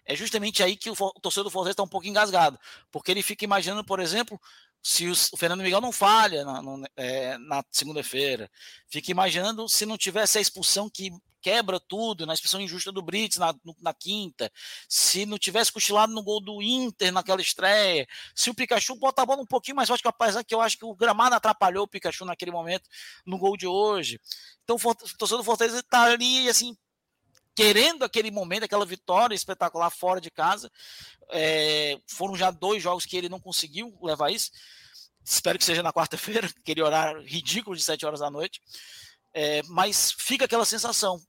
É 0.05 0.15
justamente 0.15 0.63
aí 0.63 0.75
que 0.75 0.89
o, 0.89 0.93
o 0.93 1.19
torcedor 1.19 1.45
do 1.45 1.49
Fortaleza 1.51 1.73
está 1.73 1.83
um 1.83 1.87
pouco 1.87 2.07
engasgado, 2.07 2.59
porque 2.91 3.11
ele 3.11 3.21
fica 3.21 3.45
imaginando, 3.45 3.83
por 3.83 3.99
exemplo, 3.99 4.39
se 4.81 5.07
o 5.07 5.37
Fernando 5.37 5.61
Miguel 5.61 5.81
não 5.81 5.91
falha 5.91 6.43
na, 6.43 6.61
no, 6.61 6.83
é, 6.95 7.37
na 7.37 7.63
segunda-feira, 7.71 8.49
fica 8.89 9.11
imaginando 9.11 9.69
se 9.69 9.85
não 9.85 9.97
tivesse 9.97 10.37
a 10.37 10.41
expulsão 10.41 10.89
que 10.89 11.11
quebra 11.41 11.79
tudo, 11.79 12.25
na 12.25 12.33
expulsão 12.33 12.61
injusta 12.61 12.91
do 12.91 13.01
Brits 13.01 13.37
na, 13.37 13.53
na 13.81 13.93
quinta, 13.93 14.51
se 14.87 15.25
não 15.25 15.37
tivesse 15.37 15.71
cochilado 15.71 16.13
no 16.13 16.23
gol 16.23 16.39
do 16.39 16.61
Inter 16.61 17.11
naquela 17.11 17.41
estreia, 17.41 18.07
se 18.35 18.49
o 18.49 18.53
Pikachu 18.53 18.95
bota 18.95 19.23
a 19.23 19.25
bola 19.25 19.41
um 19.41 19.45
pouquinho 19.45 19.75
mais 19.75 19.89
forte, 19.89 20.07
apesar 20.07 20.43
que 20.43 20.53
eu 20.53 20.61
acho 20.61 20.77
que 20.77 20.85
o 20.85 20.95
gramado 20.95 21.35
atrapalhou 21.35 21.83
o 21.83 21.87
Pikachu 21.87 22.25
naquele 22.25 22.51
momento 22.51 22.87
no 23.25 23.37
gol 23.37 23.57
de 23.57 23.65
hoje. 23.65 24.19
Então 24.63 24.75
o 24.75 24.95
torcedor 25.17 25.39
do 25.39 25.43
Fortaleza 25.43 25.79
está 25.79 26.03
ali, 26.03 26.47
assim, 26.47 26.77
querendo 27.61 28.03
aquele 28.03 28.31
momento, 28.31 28.63
aquela 28.63 28.85
vitória 28.85 29.35
espetacular 29.35 29.89
fora 29.89 30.21
de 30.21 30.31
casa. 30.31 30.71
É, 31.29 31.97
foram 32.07 32.35
já 32.35 32.51
dois 32.51 32.81
jogos 32.81 33.05
que 33.05 33.15
ele 33.15 33.29
não 33.29 33.39
conseguiu 33.39 33.97
levar 34.01 34.31
isso. 34.31 34.51
Espero 35.23 35.57
que 35.57 35.65
seja 35.65 35.83
na 35.83 35.93
quarta-feira, 35.93 36.47
aquele 36.59 36.81
horário 36.81 37.21
ridículo 37.21 37.75
de 37.75 37.83
7 37.83 38.05
horas 38.05 38.19
da 38.19 38.29
noite. 38.29 38.61
É, 39.33 39.61
mas 39.63 40.11
fica 40.11 40.45
aquela 40.45 40.65
sensação 40.65 41.21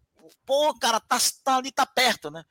pô, 0.46 0.74
cara, 0.78 1.00
tá, 1.00 1.18
tá 1.44 1.56
ali, 1.56 1.70
tá 1.70 1.86
perto, 1.86 2.30
né? 2.30 2.44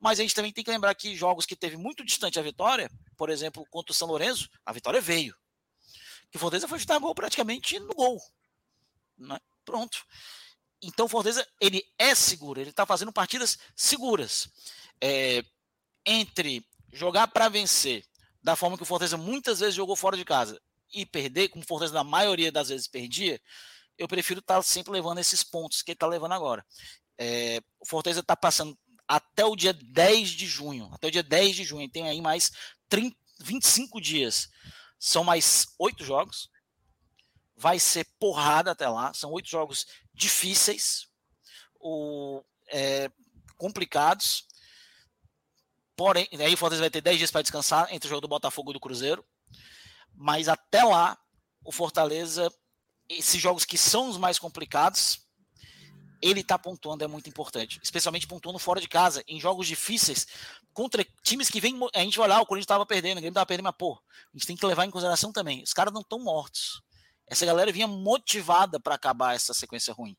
Mas 0.00 0.18
a 0.18 0.22
gente 0.22 0.34
também 0.34 0.52
tem 0.52 0.62
que 0.62 0.70
lembrar 0.70 0.94
que 0.94 1.16
jogos 1.16 1.46
que 1.46 1.56
teve 1.56 1.76
muito 1.76 2.04
distante 2.04 2.38
a 2.38 2.42
vitória, 2.42 2.90
por 3.16 3.30
exemplo, 3.30 3.66
contra 3.70 3.92
o 3.92 3.94
São 3.94 4.08
Lourenço, 4.08 4.48
a 4.64 4.72
vitória 4.72 5.00
veio. 5.00 5.34
Que 6.30 6.36
o 6.36 6.40
Fortaleza 6.40 6.68
foi 6.68 6.78
chutar 6.78 6.98
gol 6.98 7.14
praticamente 7.14 7.78
no 7.78 7.94
gol. 7.94 8.20
Né? 9.16 9.38
Pronto. 9.64 10.04
Então 10.86 11.08
Fortaleza, 11.08 11.46
ele 11.60 11.84
é 11.98 12.14
seguro, 12.14 12.60
ele 12.60 12.72
tá 12.72 12.84
fazendo 12.84 13.12
partidas 13.12 13.58
seguras. 13.74 14.48
É, 15.00 15.44
entre 16.06 16.64
jogar 16.92 17.28
para 17.28 17.48
vencer, 17.48 18.04
da 18.42 18.54
forma 18.54 18.76
que 18.76 18.82
o 18.82 18.86
Fortaleza 18.86 19.16
muitas 19.16 19.60
vezes 19.60 19.74
jogou 19.74 19.96
fora 19.96 20.16
de 20.16 20.24
casa, 20.24 20.60
e 20.92 21.04
perder, 21.04 21.48
como 21.48 21.64
o 21.64 21.66
Fortaleza 21.66 21.94
na 21.94 22.04
maioria 22.04 22.52
das 22.52 22.68
vezes 22.68 22.86
perdia, 22.86 23.40
eu 23.98 24.06
prefiro 24.06 24.40
estar 24.40 24.56
tá 24.56 24.62
sempre 24.62 24.92
levando 24.92 25.18
esses 25.18 25.42
pontos 25.42 25.82
que 25.82 25.90
ele 25.90 25.96
está 25.96 26.06
levando 26.06 26.32
agora. 26.32 26.64
É, 27.18 27.60
o 27.80 27.86
Fortaleza 27.86 28.20
está 28.20 28.36
passando 28.36 28.78
até 29.06 29.44
o 29.44 29.56
dia 29.56 29.72
10 29.72 30.30
de 30.30 30.46
junho. 30.46 30.88
Até 30.92 31.08
o 31.08 31.10
dia 31.10 31.22
10 31.22 31.56
de 31.56 31.64
junho. 31.64 31.88
Tem 31.88 32.08
aí 32.08 32.20
mais 32.20 32.50
30, 32.88 33.16
25 33.40 34.00
dias. 34.00 34.48
São 34.98 35.24
mais 35.24 35.66
oito 35.78 36.04
jogos. 36.04 36.48
Vai 37.56 37.78
ser 37.78 38.06
porrada 38.18 38.70
até 38.70 38.88
lá. 38.88 39.12
São 39.14 39.30
oito 39.32 39.48
jogos 39.48 39.86
difíceis, 40.12 41.08
o, 41.80 42.42
é, 42.68 43.10
complicados. 43.56 44.46
Porém, 45.96 46.28
aí 46.32 46.54
o 46.54 46.56
Fortaleza 46.56 46.82
vai 46.82 46.90
ter 46.90 47.00
10 47.00 47.18
dias 47.18 47.30
para 47.30 47.42
descansar 47.42 47.92
entre 47.92 48.08
o 48.08 48.10
jogo 48.10 48.22
do 48.22 48.28
Botafogo 48.28 48.70
e 48.70 48.74
do 48.74 48.80
Cruzeiro. 48.80 49.24
Mas 50.12 50.48
até 50.48 50.82
lá, 50.82 51.18
o 51.64 51.72
Fortaleza, 51.72 52.52
esses 53.08 53.40
jogos 53.40 53.64
que 53.64 53.78
são 53.78 54.08
os 54.08 54.16
mais 54.16 54.38
complicados, 54.38 55.24
ele 56.24 56.42
tá 56.42 56.58
pontuando 56.58 57.04
é 57.04 57.06
muito 57.06 57.28
importante, 57.28 57.78
especialmente 57.82 58.26
pontuando 58.26 58.58
fora 58.58 58.80
de 58.80 58.88
casa, 58.88 59.22
em 59.28 59.38
jogos 59.38 59.66
difíceis, 59.66 60.26
contra 60.72 61.06
times 61.22 61.50
que 61.50 61.60
vem. 61.60 61.78
A 61.94 62.00
gente 62.00 62.16
vai 62.16 62.26
olhar, 62.26 62.40
o 62.40 62.46
Corinthians 62.46 62.66
tava 62.66 62.86
perdendo, 62.86 63.18
o 63.18 63.20
Grêmio 63.20 63.34
tava 63.34 63.46
perdendo, 63.46 63.66
mas 63.66 63.76
pô, 63.76 63.92
a 63.92 64.36
gente 64.36 64.46
tem 64.46 64.56
que 64.56 64.64
levar 64.64 64.86
em 64.86 64.90
consideração 64.90 65.30
também. 65.30 65.62
Os 65.62 65.74
caras 65.74 65.92
não 65.92 66.00
estão 66.00 66.18
mortos. 66.18 66.82
Essa 67.26 67.46
galera 67.46 67.72
vinha 67.72 67.86
motivada 67.86 68.78
para 68.78 68.94
acabar 68.94 69.34
essa 69.34 69.54
sequência 69.54 69.92
ruim. 69.94 70.16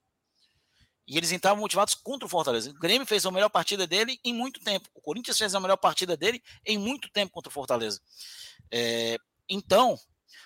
E 1.08 1.18
eles 1.18 1.32
entravam 1.32 1.62
motivados 1.62 1.94
contra 1.94 2.26
o 2.26 2.30
Fortaleza. 2.30 2.72
O 2.72 2.80
Grêmio 2.80 3.06
fez 3.06 3.26
a 3.26 3.32
melhor 3.32 3.50
partida 3.50 3.86
dele 3.86 4.20
em 4.24 4.34
muito 4.34 4.60
tempo. 4.60 4.90
O 4.94 5.02
Corinthians 5.02 5.38
fez 5.38 5.54
a 5.54 5.60
melhor 5.60 5.78
partida 5.78 6.18
dele 6.18 6.42
em 6.66 6.78
muito 6.78 7.10
tempo 7.12 7.32
contra 7.32 7.50
o 7.50 7.54
Fortaleza. 7.54 8.02
É, 8.72 9.18
então, 9.48 10.00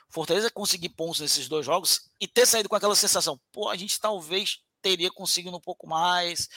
Fortaleza 0.10 0.52
conseguir 0.52 0.90
pontos 0.90 1.22
nesses 1.22 1.48
dois 1.48 1.66
jogos 1.66 2.10
e 2.20 2.28
ter 2.28 2.46
saído 2.46 2.68
com 2.68 2.76
aquela 2.76 2.96
sensação, 2.96 3.40
pô, 3.52 3.70
a 3.70 3.78
gente 3.78 4.00
talvez 4.00 4.60
teria 4.82 5.12
conseguido 5.12 5.56
um 5.56 5.62
pouco 5.62 5.88
mais 5.88 6.50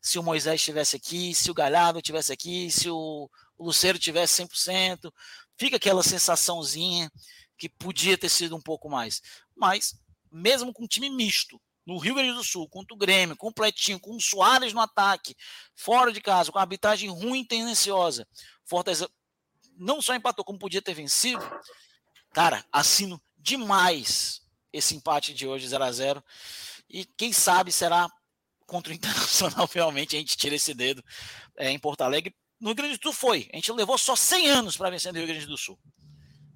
se 0.00 0.18
o 0.18 0.22
Moisés 0.22 0.60
estivesse 0.60 0.96
aqui, 0.96 1.34
se 1.34 1.50
o 1.50 1.54
Galhardo 1.54 1.98
estivesse 1.98 2.32
aqui, 2.32 2.70
se 2.70 2.88
o, 2.88 3.30
Luceiro 3.58 3.98
tivesse 3.98 4.42
100%, 4.42 5.12
fica 5.56 5.76
aquela 5.76 6.02
sensaçãozinha 6.02 7.10
que 7.62 7.68
podia 7.68 8.18
ter 8.18 8.28
sido 8.28 8.56
um 8.56 8.60
pouco 8.60 8.90
mais. 8.90 9.22
Mas, 9.54 9.94
mesmo 10.32 10.72
com 10.72 10.82
um 10.82 10.88
time 10.88 11.08
misto, 11.08 11.62
no 11.86 11.96
Rio 11.96 12.16
Grande 12.16 12.32
do 12.32 12.42
Sul, 12.42 12.68
contra 12.68 12.92
o 12.92 12.98
Grêmio, 12.98 13.36
completinho, 13.36 14.00
com 14.00 14.16
o 14.16 14.20
Soares 14.20 14.72
no 14.72 14.80
ataque, 14.80 15.36
fora 15.76 16.12
de 16.12 16.20
casa, 16.20 16.50
com 16.50 16.58
a 16.58 16.62
arbitragem 16.62 17.08
ruim 17.08 17.42
e 17.42 17.46
tendenciosa, 17.46 18.26
Fortaleza 18.64 19.08
não 19.76 20.02
só 20.02 20.12
empatou, 20.12 20.44
como 20.44 20.58
podia 20.58 20.82
ter 20.82 20.92
vencido. 20.92 21.40
Cara, 22.32 22.64
assino 22.72 23.22
demais 23.38 24.42
esse 24.72 24.96
empate 24.96 25.32
de 25.32 25.46
hoje 25.46 25.68
0 25.68 25.84
a 25.84 25.92
0 25.92 26.24
E 26.90 27.04
quem 27.04 27.32
sabe 27.32 27.70
será 27.70 28.10
contra 28.66 28.92
o 28.92 28.94
Internacional, 28.96 29.70
realmente 29.72 30.16
a 30.16 30.18
gente 30.18 30.36
tira 30.36 30.56
esse 30.56 30.74
dedo 30.74 31.00
é, 31.56 31.70
em 31.70 31.78
Porto 31.78 32.00
Alegre. 32.00 32.34
No 32.60 32.70
Rio 32.70 32.76
Grande 32.76 32.96
do 32.96 33.02
Sul 33.04 33.12
foi. 33.12 33.48
A 33.52 33.56
gente 33.56 33.70
levou 33.70 33.96
só 33.96 34.16
100 34.16 34.50
anos 34.50 34.76
para 34.76 34.90
vencer 34.90 35.12
no 35.12 35.18
Rio 35.20 35.28
Grande 35.28 35.46
do 35.46 35.56
Sul. 35.56 35.78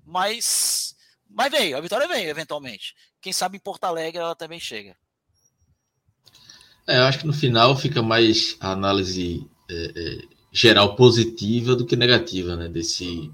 Mas, 0.07 0.95
mas 1.29 1.51
veio, 1.51 1.77
a 1.77 1.81
vitória 1.81 2.09
veio 2.09 2.29
eventualmente. 2.29 2.95
Quem 3.20 3.33
sabe 3.33 3.57
em 3.57 3.61
Porto 3.61 3.85
Alegre 3.85 4.20
ela 4.20 4.35
também 4.35 4.61
chega. 4.61 4.97
É, 6.87 6.99
eu 6.99 7.05
acho 7.05 7.18
que 7.18 7.27
no 7.27 7.33
final 7.33 7.77
fica 7.77 8.01
mais 8.01 8.57
a 8.61 8.70
análise 8.70 9.45
é, 9.68 9.93
é, 9.97 10.18
geral 10.53 10.95
positiva 10.95 11.74
do 11.74 11.85
que 11.85 11.97
negativa, 11.97 12.55
né? 12.55 12.68
Desse, 12.68 13.31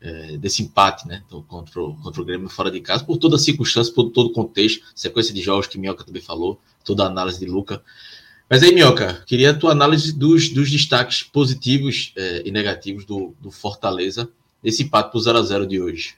é, 0.00 0.38
desse 0.38 0.62
empate, 0.62 1.06
né? 1.06 1.22
Então, 1.26 1.42
contra, 1.42 1.80
o, 1.82 1.94
contra 1.96 2.22
o 2.22 2.24
Grêmio 2.24 2.48
fora 2.48 2.70
de 2.70 2.80
casa, 2.80 3.04
por 3.04 3.18
toda 3.18 3.36
a 3.36 3.38
circunstância, 3.38 3.92
por 3.92 4.10
todo 4.10 4.30
o 4.30 4.32
contexto, 4.32 4.84
sequência 4.94 5.34
de 5.34 5.42
jogos 5.42 5.66
que 5.66 5.78
Minhoca 5.78 6.04
também 6.04 6.22
falou, 6.22 6.60
toda 6.84 7.04
a 7.04 7.06
análise 7.06 7.38
de 7.38 7.46
Luca. 7.46 7.82
Mas 8.48 8.62
aí, 8.62 8.72
Minhoca, 8.72 9.22
queria 9.26 9.50
a 9.50 9.54
tua 9.54 9.72
análise 9.72 10.12
dos, 10.12 10.48
dos 10.48 10.70
destaques 10.70 11.22
positivos 11.22 12.12
é, 12.16 12.42
e 12.46 12.50
negativos 12.50 13.04
do, 13.04 13.34
do 13.40 13.50
Fortaleza 13.50 14.28
nesse 14.62 14.84
empate 14.84 15.12
por 15.12 15.20
0 15.20 15.38
a 15.38 15.42
0 15.42 15.66
de 15.66 15.80
hoje. 15.80 16.14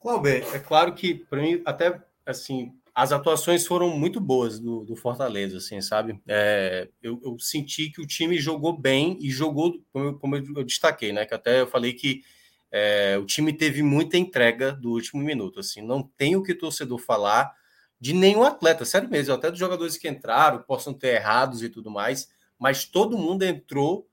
Cláudio, 0.00 0.30
é 0.30 0.58
claro 0.58 0.94
que, 0.94 1.14
para 1.14 1.42
mim, 1.42 1.60
até 1.64 2.00
assim, 2.24 2.72
as 2.94 3.12
atuações 3.12 3.66
foram 3.66 3.96
muito 3.96 4.20
boas 4.20 4.58
do, 4.58 4.84
do 4.84 4.96
Fortaleza, 4.96 5.58
assim, 5.58 5.80
sabe? 5.80 6.20
É, 6.26 6.88
eu, 7.02 7.20
eu, 7.22 7.38
senti 7.38 7.90
que 7.90 8.00
o 8.00 8.06
time 8.06 8.38
jogou 8.38 8.76
bem 8.76 9.18
e 9.20 9.30
jogou, 9.30 9.78
como 9.92 10.04
eu, 10.06 10.18
como 10.18 10.36
eu 10.36 10.64
destaquei, 10.64 11.12
né? 11.12 11.26
Que 11.26 11.34
até 11.34 11.60
eu 11.60 11.66
falei 11.66 11.92
que 11.92 12.22
é, 12.72 13.18
o 13.18 13.26
time 13.26 13.52
teve 13.52 13.82
muita 13.82 14.16
entrega 14.16 14.72
do 14.72 14.90
último 14.90 15.22
minuto, 15.22 15.60
assim, 15.60 15.82
não 15.82 16.02
tem 16.02 16.36
o 16.36 16.42
que 16.42 16.54
torcedor 16.54 16.98
falar 16.98 17.52
de 18.00 18.14
nenhum 18.14 18.42
atleta, 18.42 18.84
sério 18.84 19.10
mesmo, 19.10 19.34
até 19.34 19.50
dos 19.50 19.58
jogadores 19.58 19.98
que 19.98 20.08
entraram, 20.08 20.62
possam 20.62 20.94
ter 20.94 21.16
errados 21.16 21.62
e 21.62 21.68
tudo 21.68 21.90
mais, 21.90 22.28
mas 22.58 22.84
todo 22.84 23.18
mundo 23.18 23.42
entrou 23.42 24.08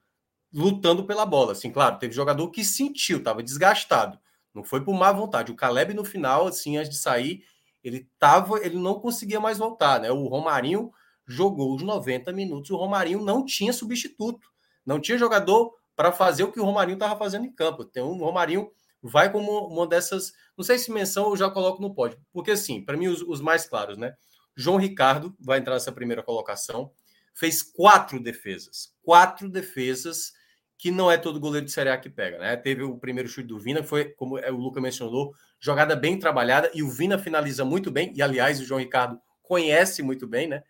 lutando 0.54 1.06
pela 1.06 1.26
bola, 1.26 1.52
assim, 1.54 1.72
claro, 1.72 2.00
teve 2.00 2.14
jogador 2.14 2.50
que 2.50 2.66
sentiu, 2.66 3.20
estava 3.20 3.44
desgastado, 3.44 4.20
não 4.58 4.64
foi 4.64 4.84
por 4.84 4.96
má 4.96 5.12
vontade, 5.12 5.52
o 5.52 5.56
Caleb 5.56 5.94
no 5.94 6.04
final, 6.04 6.48
assim, 6.48 6.78
antes 6.78 6.90
de 6.90 6.98
sair, 6.98 7.44
ele 7.84 8.10
tava, 8.18 8.58
ele 8.66 8.78
não 8.78 9.00
conseguia 9.00 9.40
mais 9.40 9.60
voltar, 9.60 10.02
né? 10.02 10.12
O 10.12 10.28
Romarinho 10.28 10.92
jogou 11.28 11.76
os 11.76 11.84
90 11.84 12.34
minutos, 12.34 12.72
o 12.72 12.76
Romarinho 12.76 13.22
não 13.22 13.46
tinha 13.46 13.72
substituto, 13.72 14.50
não 14.84 15.00
tinha 15.00 15.18
jogador 15.18 15.76
para 15.96 16.12
fazer 16.12 16.44
o 16.44 16.52
que 16.52 16.60
o 16.60 16.66
Romarinho 16.66 16.96
estava 16.96 17.16
fazendo 17.18 17.46
em 17.46 17.54
campo. 17.54 17.86
Tem 17.86 18.02
um 18.02 18.18
Romarinho 18.18 18.72
vai 19.02 19.32
como 19.32 19.68
uma 19.68 19.86
dessas, 19.86 20.34
não 20.58 20.66
sei 20.66 20.80
se 20.80 20.92
menção 20.92 21.30
eu 21.30 21.38
já 21.38 21.52
coloco 21.52 21.82
no 21.82 21.94
pódio, 21.94 22.20
porque 22.34 22.52
assim, 22.52 22.84
para 22.84 22.98
mim 22.98 23.08
os, 23.08 23.22
os, 23.22 23.40
mais 23.40 23.68
claros, 23.68 23.96
né? 23.96 24.16
João 24.56 24.78
Ricardo 24.78 25.36
vai 25.40 25.60
entrar 25.60 25.76
nessa 25.76 25.92
primeira 25.92 26.24
colocação, 26.24 26.92
fez 27.36 27.62
quatro 27.62 28.20
defesas, 28.20 28.92
quatro 29.04 29.48
defesas 29.48 30.34
que 30.78 30.92
não 30.92 31.10
é 31.10 31.18
todo 31.18 31.40
goleiro 31.40 31.66
de 31.66 31.72
Série 31.72 31.90
A 31.90 31.98
que 31.98 32.10
pega, 32.10 32.38
né? 32.38 32.56
Teve 32.56 32.84
o 32.84 32.98
primeiro 32.98 33.28
chute 33.28 33.48
do 33.48 33.60
Vina, 33.60 33.82
foi, 33.84 34.10
como 34.12 34.38
é, 34.38 34.52
o 34.52 34.58
Luca 34.58 34.80
mencionou, 34.80 35.34
jogada 35.60 35.96
bem 35.96 36.20
trabalhada, 36.20 36.70
e 36.74 36.84
o 36.84 36.90
Vina 36.90 37.18
finaliza 37.18 37.66
muito 37.66 37.90
bem, 37.90 38.14
e 38.16 38.22
aliás, 38.22 38.60
o 38.60 38.66
João 38.66 38.80
Ricardo 38.80 39.20
conhece 39.42 40.04
muito 40.04 40.28
bem, 40.28 40.48
né? 40.48 40.62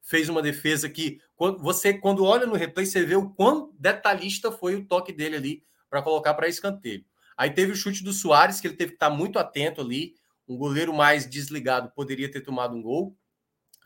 Fez 0.00 0.28
uma 0.28 0.40
defesa 0.40 0.88
que, 0.88 1.18
quando 1.34 1.58
você, 1.58 1.92
quando 1.94 2.24
olha 2.24 2.46
no 2.46 2.54
replay, 2.54 2.86
você 2.86 3.04
vê 3.04 3.16
o 3.16 3.30
quão 3.30 3.72
detalhista 3.76 4.52
foi 4.52 4.76
o 4.76 4.86
toque 4.86 5.12
dele 5.12 5.36
ali 5.36 5.62
para 5.90 6.00
colocar 6.00 6.34
para 6.34 6.46
escanteio. 6.46 7.04
Aí 7.36 7.50
teve 7.50 7.72
o 7.72 7.76
chute 7.76 8.04
do 8.04 8.12
Soares, 8.12 8.60
que 8.60 8.68
ele 8.68 8.76
teve 8.76 8.92
que 8.92 8.96
estar 8.96 9.10
muito 9.10 9.38
atento 9.38 9.80
ali, 9.80 10.14
um 10.48 10.56
goleiro 10.56 10.94
mais 10.94 11.28
desligado 11.28 11.90
poderia 11.90 12.30
ter 12.30 12.40
tomado 12.40 12.76
um 12.76 12.82
gol. 12.82 13.16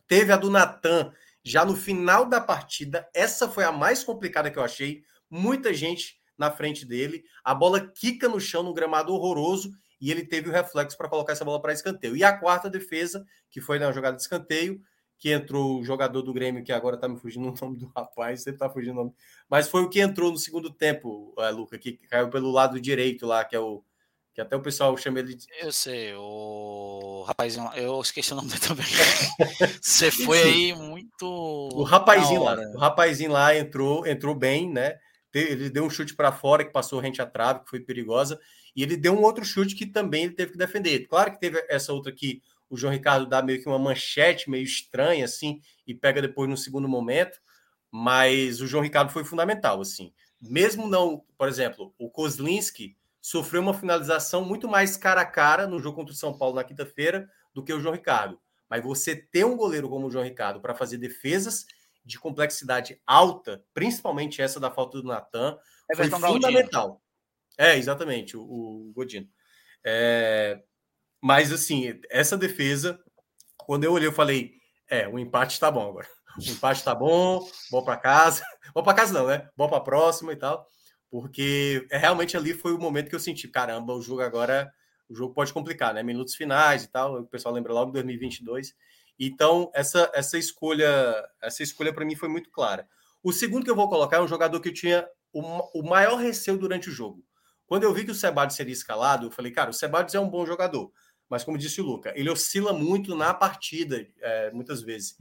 Teve 0.06 0.30
a 0.30 0.36
do 0.36 0.50
Natan 0.50 1.10
já 1.42 1.64
no 1.64 1.74
final 1.74 2.26
da 2.26 2.38
partida, 2.38 3.08
essa 3.14 3.48
foi 3.48 3.64
a 3.64 3.72
mais 3.72 4.04
complicada 4.04 4.50
que 4.50 4.58
eu 4.58 4.62
achei, 4.62 5.02
muita 5.30 5.72
gente 5.72 6.18
na 6.36 6.50
frente 6.50 6.86
dele, 6.86 7.22
a 7.44 7.54
bola 7.54 7.80
quica 7.80 8.28
no 8.28 8.40
chão 8.40 8.62
num 8.62 8.72
gramado 8.72 9.12
horroroso 9.12 9.70
e 10.00 10.10
ele 10.10 10.24
teve 10.24 10.48
o 10.48 10.52
reflexo 10.52 10.96
para 10.96 11.08
colocar 11.08 11.32
essa 11.32 11.44
bola 11.44 11.60
para 11.60 11.72
escanteio. 11.72 12.16
E 12.16 12.24
a 12.24 12.36
quarta 12.36 12.70
defesa, 12.70 13.26
que 13.50 13.60
foi 13.60 13.78
na 13.78 13.92
jogada 13.92 14.16
de 14.16 14.22
escanteio, 14.22 14.80
que 15.18 15.30
entrou 15.30 15.78
o 15.78 15.84
jogador 15.84 16.22
do 16.22 16.32
Grêmio, 16.32 16.64
que 16.64 16.72
agora 16.72 16.96
está 16.96 17.06
me 17.06 17.18
fugindo 17.18 17.46
o 17.52 17.54
nome 17.60 17.78
do 17.78 17.92
rapaz, 17.94 18.42
sempre 18.42 18.56
está 18.56 18.70
fugindo 18.70 18.92
o 18.92 19.04
nome, 19.04 19.12
mas 19.48 19.68
foi 19.68 19.82
o 19.82 19.88
que 19.90 20.00
entrou 20.00 20.32
no 20.32 20.38
segundo 20.38 20.70
tempo, 20.70 21.34
é, 21.38 21.50
Luca, 21.50 21.78
que 21.78 21.92
caiu 22.08 22.30
pelo 22.30 22.50
lado 22.50 22.80
direito 22.80 23.26
lá, 23.26 23.44
que 23.44 23.54
é 23.54 23.60
o 23.60 23.84
que 24.32 24.40
até 24.40 24.54
o 24.56 24.62
pessoal 24.62 24.96
chama 24.96 25.18
ele 25.18 25.34
de. 25.34 25.46
Eu 25.60 25.72
sei, 25.72 26.14
o 26.14 27.24
rapazinho 27.26 27.64
lá, 27.64 27.76
eu 27.76 28.00
esqueci 28.00 28.32
o 28.32 28.36
nome 28.36 28.48
dele 28.48 28.60
também. 28.60 28.86
Você 29.82 30.10
foi 30.10 30.40
aí 30.40 30.74
muito. 30.74 31.26
O 31.26 31.82
rapazinho 31.82 32.44
lá, 32.44 32.54
o 32.54 32.78
rapazinho 32.78 33.32
lá 33.32 33.54
entrou, 33.56 34.06
entrou 34.06 34.34
bem, 34.34 34.70
né? 34.70 34.98
Ele 35.32 35.70
deu 35.70 35.84
um 35.84 35.90
chute 35.90 36.14
para 36.14 36.32
fora 36.32 36.64
que 36.64 36.72
passou 36.72 37.00
rente 37.00 37.22
à 37.22 37.26
trave, 37.26 37.64
que 37.64 37.70
foi 37.70 37.80
perigosa, 37.80 38.40
e 38.74 38.82
ele 38.82 38.96
deu 38.96 39.12
um 39.12 39.22
outro 39.22 39.44
chute 39.44 39.74
que 39.74 39.86
também 39.86 40.24
ele 40.24 40.34
teve 40.34 40.52
que 40.52 40.58
defender. 40.58 41.06
Claro 41.06 41.32
que 41.32 41.40
teve 41.40 41.64
essa 41.68 41.92
outra 41.92 42.12
que 42.12 42.42
o 42.68 42.76
João 42.76 42.92
Ricardo 42.92 43.26
dá 43.26 43.42
meio 43.42 43.60
que 43.60 43.68
uma 43.68 43.78
manchete 43.78 44.48
meio 44.48 44.62
estranha 44.62 45.24
assim 45.24 45.60
e 45.86 45.92
pega 45.92 46.22
depois 46.22 46.48
no 46.48 46.56
segundo 46.56 46.88
momento, 46.88 47.40
mas 47.90 48.60
o 48.60 48.66
João 48.66 48.82
Ricardo 48.82 49.12
foi 49.12 49.24
fundamental 49.24 49.80
assim. 49.80 50.12
Mesmo 50.40 50.86
não, 50.86 51.24
por 51.36 51.48
exemplo, 51.48 51.92
o 51.98 52.08
Kozlinski 52.08 52.96
sofreu 53.20 53.60
uma 53.60 53.74
finalização 53.74 54.44
muito 54.44 54.68
mais 54.68 54.96
cara 54.96 55.20
a 55.20 55.26
cara 55.26 55.66
no 55.66 55.78
jogo 55.80 55.96
contra 55.96 56.14
o 56.14 56.16
São 56.16 56.36
Paulo 56.36 56.54
na 56.54 56.64
quinta-feira 56.64 57.28
do 57.52 57.62
que 57.62 57.72
o 57.72 57.80
João 57.80 57.94
Ricardo. 57.94 58.40
Mas 58.68 58.82
você 58.82 59.16
ter 59.16 59.44
um 59.44 59.56
goleiro 59.56 59.88
como 59.88 60.06
o 60.06 60.10
João 60.10 60.24
Ricardo 60.24 60.60
para 60.60 60.74
fazer 60.74 60.96
defesas 60.96 61.66
de 62.10 62.18
complexidade 62.18 63.00
alta, 63.06 63.64
principalmente 63.72 64.42
essa 64.42 64.58
da 64.58 64.70
falta 64.70 65.00
do 65.00 65.08
Natan, 65.08 65.56
é 65.90 65.96
foi 65.96 66.10
fundamental. 66.10 67.00
É, 67.56 67.76
exatamente, 67.76 68.36
o, 68.36 68.42
o 68.42 68.92
Godino. 68.94 69.28
É, 69.84 70.62
mas, 71.22 71.52
assim, 71.52 72.00
essa 72.10 72.36
defesa, 72.36 72.98
quando 73.58 73.84
eu 73.84 73.92
olhei, 73.92 74.08
eu 74.08 74.12
falei: 74.12 74.52
é, 74.88 75.06
o 75.08 75.18
empate 75.18 75.52
está 75.52 75.70
bom 75.70 75.88
agora. 75.88 76.08
O 76.38 76.50
empate 76.50 76.78
está 76.78 76.94
bom, 76.94 77.46
bom 77.70 77.84
para 77.84 77.96
casa. 77.96 78.44
Bom 78.72 78.84
para 78.84 78.94
casa 78.94 79.12
não, 79.12 79.26
né? 79.26 79.48
Bom 79.56 79.68
para 79.68 79.80
próxima 79.80 80.32
e 80.32 80.36
tal. 80.36 80.64
Porque 81.10 81.84
é, 81.90 81.98
realmente 81.98 82.36
ali 82.36 82.54
foi 82.54 82.72
o 82.72 82.78
momento 82.78 83.08
que 83.08 83.16
eu 83.16 83.20
senti: 83.20 83.48
caramba, 83.48 83.92
o 83.94 84.00
jogo 84.00 84.22
agora, 84.22 84.72
o 85.08 85.14
jogo 85.14 85.34
pode 85.34 85.52
complicar, 85.52 85.92
né? 85.92 86.04
Minutos 86.04 86.36
finais 86.36 86.84
e 86.84 86.88
tal. 86.88 87.20
O 87.20 87.26
pessoal 87.26 87.52
lembra 87.52 87.72
logo 87.72 87.90
2022. 87.90 88.72
Então, 89.22 89.70
essa, 89.74 90.10
essa 90.14 90.38
escolha, 90.38 90.88
essa 91.42 91.62
escolha 91.62 91.92
para 91.92 92.06
mim 92.06 92.16
foi 92.16 92.30
muito 92.30 92.50
clara. 92.50 92.88
O 93.22 93.34
segundo 93.34 93.64
que 93.64 93.70
eu 93.70 93.76
vou 93.76 93.86
colocar 93.86 94.16
é 94.16 94.20
um 94.22 94.28
jogador 94.28 94.58
que 94.60 94.70
eu 94.70 94.74
tinha 94.74 95.06
o, 95.30 95.42
o 95.78 95.82
maior 95.82 96.16
receio 96.16 96.56
durante 96.56 96.88
o 96.88 96.92
jogo. 96.92 97.22
Quando 97.66 97.82
eu 97.82 97.92
vi 97.92 98.04
que 98.04 98.10
o 98.10 98.14
Sebadios 98.14 98.56
seria 98.56 98.72
escalado, 98.72 99.26
eu 99.26 99.30
falei, 99.30 99.52
cara, 99.52 99.68
o 99.68 99.74
Sebadios 99.74 100.14
é 100.14 100.20
um 100.20 100.28
bom 100.28 100.46
jogador. 100.46 100.90
Mas, 101.28 101.44
como 101.44 101.58
disse 101.58 101.82
o 101.82 101.84
Luca, 101.84 102.12
ele 102.16 102.30
oscila 102.30 102.72
muito 102.72 103.14
na 103.14 103.34
partida, 103.34 104.04
é, 104.20 104.50
muitas 104.52 104.82
vezes. 104.82 105.16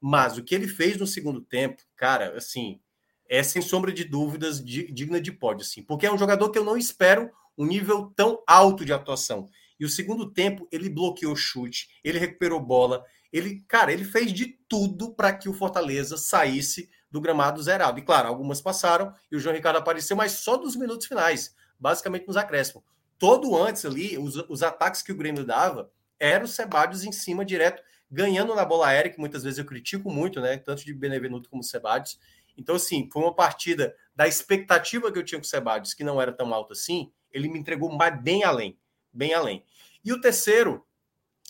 Mas 0.00 0.38
o 0.38 0.42
que 0.42 0.54
ele 0.54 0.66
fez 0.66 0.96
no 0.96 1.06
segundo 1.06 1.42
tempo, 1.42 1.80
cara, 1.94 2.36
assim, 2.36 2.80
é 3.28 3.42
sem 3.42 3.60
sombra 3.60 3.92
de 3.92 4.02
dúvidas 4.02 4.64
digna 4.64 5.20
de 5.20 5.30
pódio, 5.30 5.64
assim, 5.64 5.82
porque 5.82 6.06
é 6.06 6.12
um 6.12 6.18
jogador 6.18 6.50
que 6.50 6.58
eu 6.58 6.64
não 6.64 6.76
espero 6.76 7.30
um 7.56 7.66
nível 7.66 8.12
tão 8.16 8.42
alto 8.46 8.84
de 8.84 8.92
atuação. 8.92 9.48
E 9.78 9.84
o 9.84 9.88
segundo 9.88 10.30
tempo, 10.30 10.66
ele 10.72 10.88
bloqueou 10.88 11.36
chute, 11.36 11.88
ele 12.02 12.18
recuperou 12.18 12.60
bola, 12.60 13.04
ele, 13.32 13.64
cara, 13.66 13.92
ele 13.92 14.04
fez 14.04 14.32
de 14.32 14.46
tudo 14.68 15.12
para 15.14 15.32
que 15.32 15.48
o 15.48 15.54
Fortaleza 15.54 16.16
saísse 16.16 16.90
do 17.10 17.20
gramado 17.20 17.62
zerado. 17.62 17.98
E 17.98 18.02
claro, 18.02 18.28
algumas 18.28 18.60
passaram 18.60 19.14
e 19.30 19.36
o 19.36 19.40
João 19.40 19.54
Ricardo 19.54 19.76
apareceu, 19.76 20.16
mas 20.16 20.32
só 20.32 20.56
dos 20.56 20.76
minutos 20.76 21.06
finais, 21.06 21.54
basicamente 21.78 22.26
nos 22.26 22.36
acréscimos. 22.36 22.82
Todo 23.18 23.56
antes 23.56 23.84
ali, 23.84 24.18
os, 24.18 24.36
os 24.48 24.62
ataques 24.62 25.02
que 25.02 25.12
o 25.12 25.16
Grêmio 25.16 25.44
dava 25.44 25.90
eram 26.18 26.44
o 26.44 27.04
em 27.04 27.12
cima 27.12 27.44
direto, 27.44 27.82
ganhando 28.10 28.54
na 28.54 28.64
bola 28.64 28.88
aérea, 28.88 29.10
que 29.10 29.18
muitas 29.18 29.42
vezes 29.42 29.58
eu 29.58 29.64
critico 29.64 30.10
muito, 30.10 30.40
né? 30.40 30.56
Tanto 30.58 30.84
de 30.84 30.92
Benevenuto 30.92 31.48
como 31.48 31.62
o 31.62 31.64
Então, 32.56 32.76
assim, 32.76 33.08
foi 33.10 33.22
uma 33.22 33.34
partida 33.34 33.94
da 34.14 34.28
expectativa 34.28 35.10
que 35.10 35.18
eu 35.18 35.24
tinha 35.24 35.38
com 35.38 35.44
o 35.44 35.48
Sebadios, 35.48 35.94
que 35.94 36.04
não 36.04 36.20
era 36.20 36.32
tão 36.32 36.52
alta 36.52 36.74
assim. 36.74 37.10
ele 37.32 37.48
me 37.48 37.58
entregou 37.58 37.90
bem 38.22 38.44
além, 38.44 38.78
bem 39.12 39.32
além. 39.32 39.64
E 40.04 40.12
o 40.12 40.20
terceiro, 40.20 40.84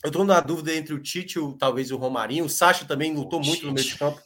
eu 0.02 0.08
estou 0.08 0.24
na 0.24 0.40
dúvida 0.40 0.74
entre 0.74 0.94
o 0.94 1.00
Tite 1.00 1.38
e 1.38 1.58
talvez 1.58 1.90
o 1.90 1.96
Romarinho. 1.96 2.44
O 2.44 2.48
Sacha 2.48 2.84
também 2.84 3.14
lutou 3.14 3.40
o 3.40 3.42
muito 3.42 3.56
Tite. 3.56 3.66
no 3.66 3.72
meio 3.72 3.86
de 3.86 3.96
campo. 3.96 4.20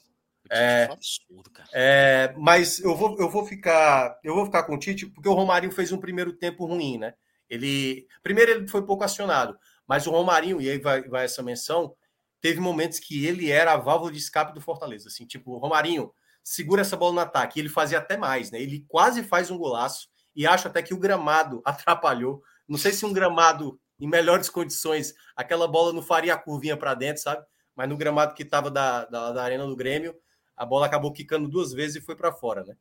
É, 0.48 0.88
absurdo, 0.92 1.50
é, 1.72 2.32
mas 2.38 2.78
eu 2.78 2.94
vou, 2.94 3.18
eu 3.18 3.28
vou 3.28 3.44
ficar, 3.44 4.16
eu 4.22 4.34
vou 4.34 4.46
ficar 4.46 4.62
com 4.62 4.76
o 4.76 4.78
Tite 4.78 5.06
porque 5.06 5.28
o 5.28 5.34
Romarinho 5.34 5.72
fez 5.72 5.90
um 5.90 5.98
primeiro 5.98 6.32
tempo 6.32 6.64
ruim, 6.66 6.98
né? 6.98 7.14
Ele 7.50 8.06
primeiro 8.22 8.52
ele 8.52 8.68
foi 8.68 8.86
pouco 8.86 9.02
acionado, 9.02 9.58
mas 9.88 10.06
o 10.06 10.10
Romarinho 10.12 10.60
e 10.60 10.70
aí 10.70 10.78
vai, 10.78 11.02
vai 11.02 11.24
essa 11.24 11.42
menção 11.42 11.96
teve 12.40 12.60
momentos 12.60 13.00
que 13.00 13.26
ele 13.26 13.50
era 13.50 13.72
a 13.72 13.76
válvula 13.76 14.12
de 14.12 14.18
escape 14.18 14.54
do 14.54 14.60
Fortaleza, 14.60 15.08
assim, 15.08 15.26
tipo 15.26 15.52
o 15.52 15.58
Romarinho 15.58 16.12
segura 16.44 16.82
essa 16.82 16.96
bola 16.96 17.12
no 17.12 17.20
ataque, 17.20 17.58
ele 17.58 17.68
fazia 17.68 17.98
até 17.98 18.16
mais, 18.16 18.52
né? 18.52 18.60
Ele 18.62 18.84
quase 18.86 19.24
faz 19.24 19.50
um 19.50 19.58
golaço 19.58 20.08
e 20.34 20.46
acho 20.46 20.68
até 20.68 20.80
que 20.80 20.94
o 20.94 20.98
gramado 20.98 21.60
atrapalhou. 21.66 22.40
Não 22.68 22.78
sei 22.78 22.92
se 22.92 23.04
um 23.04 23.12
gramado 23.12 23.80
em 23.98 24.06
melhores 24.06 24.48
condições, 24.48 25.14
aquela 25.34 25.66
bola 25.66 25.92
não 25.92 26.02
faria 26.02 26.34
a 26.34 26.38
curvinha 26.38 26.76
para 26.76 26.94
dentro, 26.94 27.22
sabe? 27.22 27.44
Mas 27.74 27.88
no 27.88 27.96
gramado 27.96 28.34
que 28.34 28.42
estava 28.42 28.70
da, 28.70 29.04
da, 29.06 29.32
da, 29.32 29.42
Arena 29.42 29.66
do 29.66 29.76
Grêmio, 29.76 30.14
a 30.56 30.64
bola 30.64 30.86
acabou 30.86 31.12
quicando 31.12 31.48
duas 31.48 31.72
vezes 31.72 31.96
e 31.96 32.00
foi 32.00 32.16
para 32.16 32.32
fora, 32.32 32.64
né? 32.64 32.74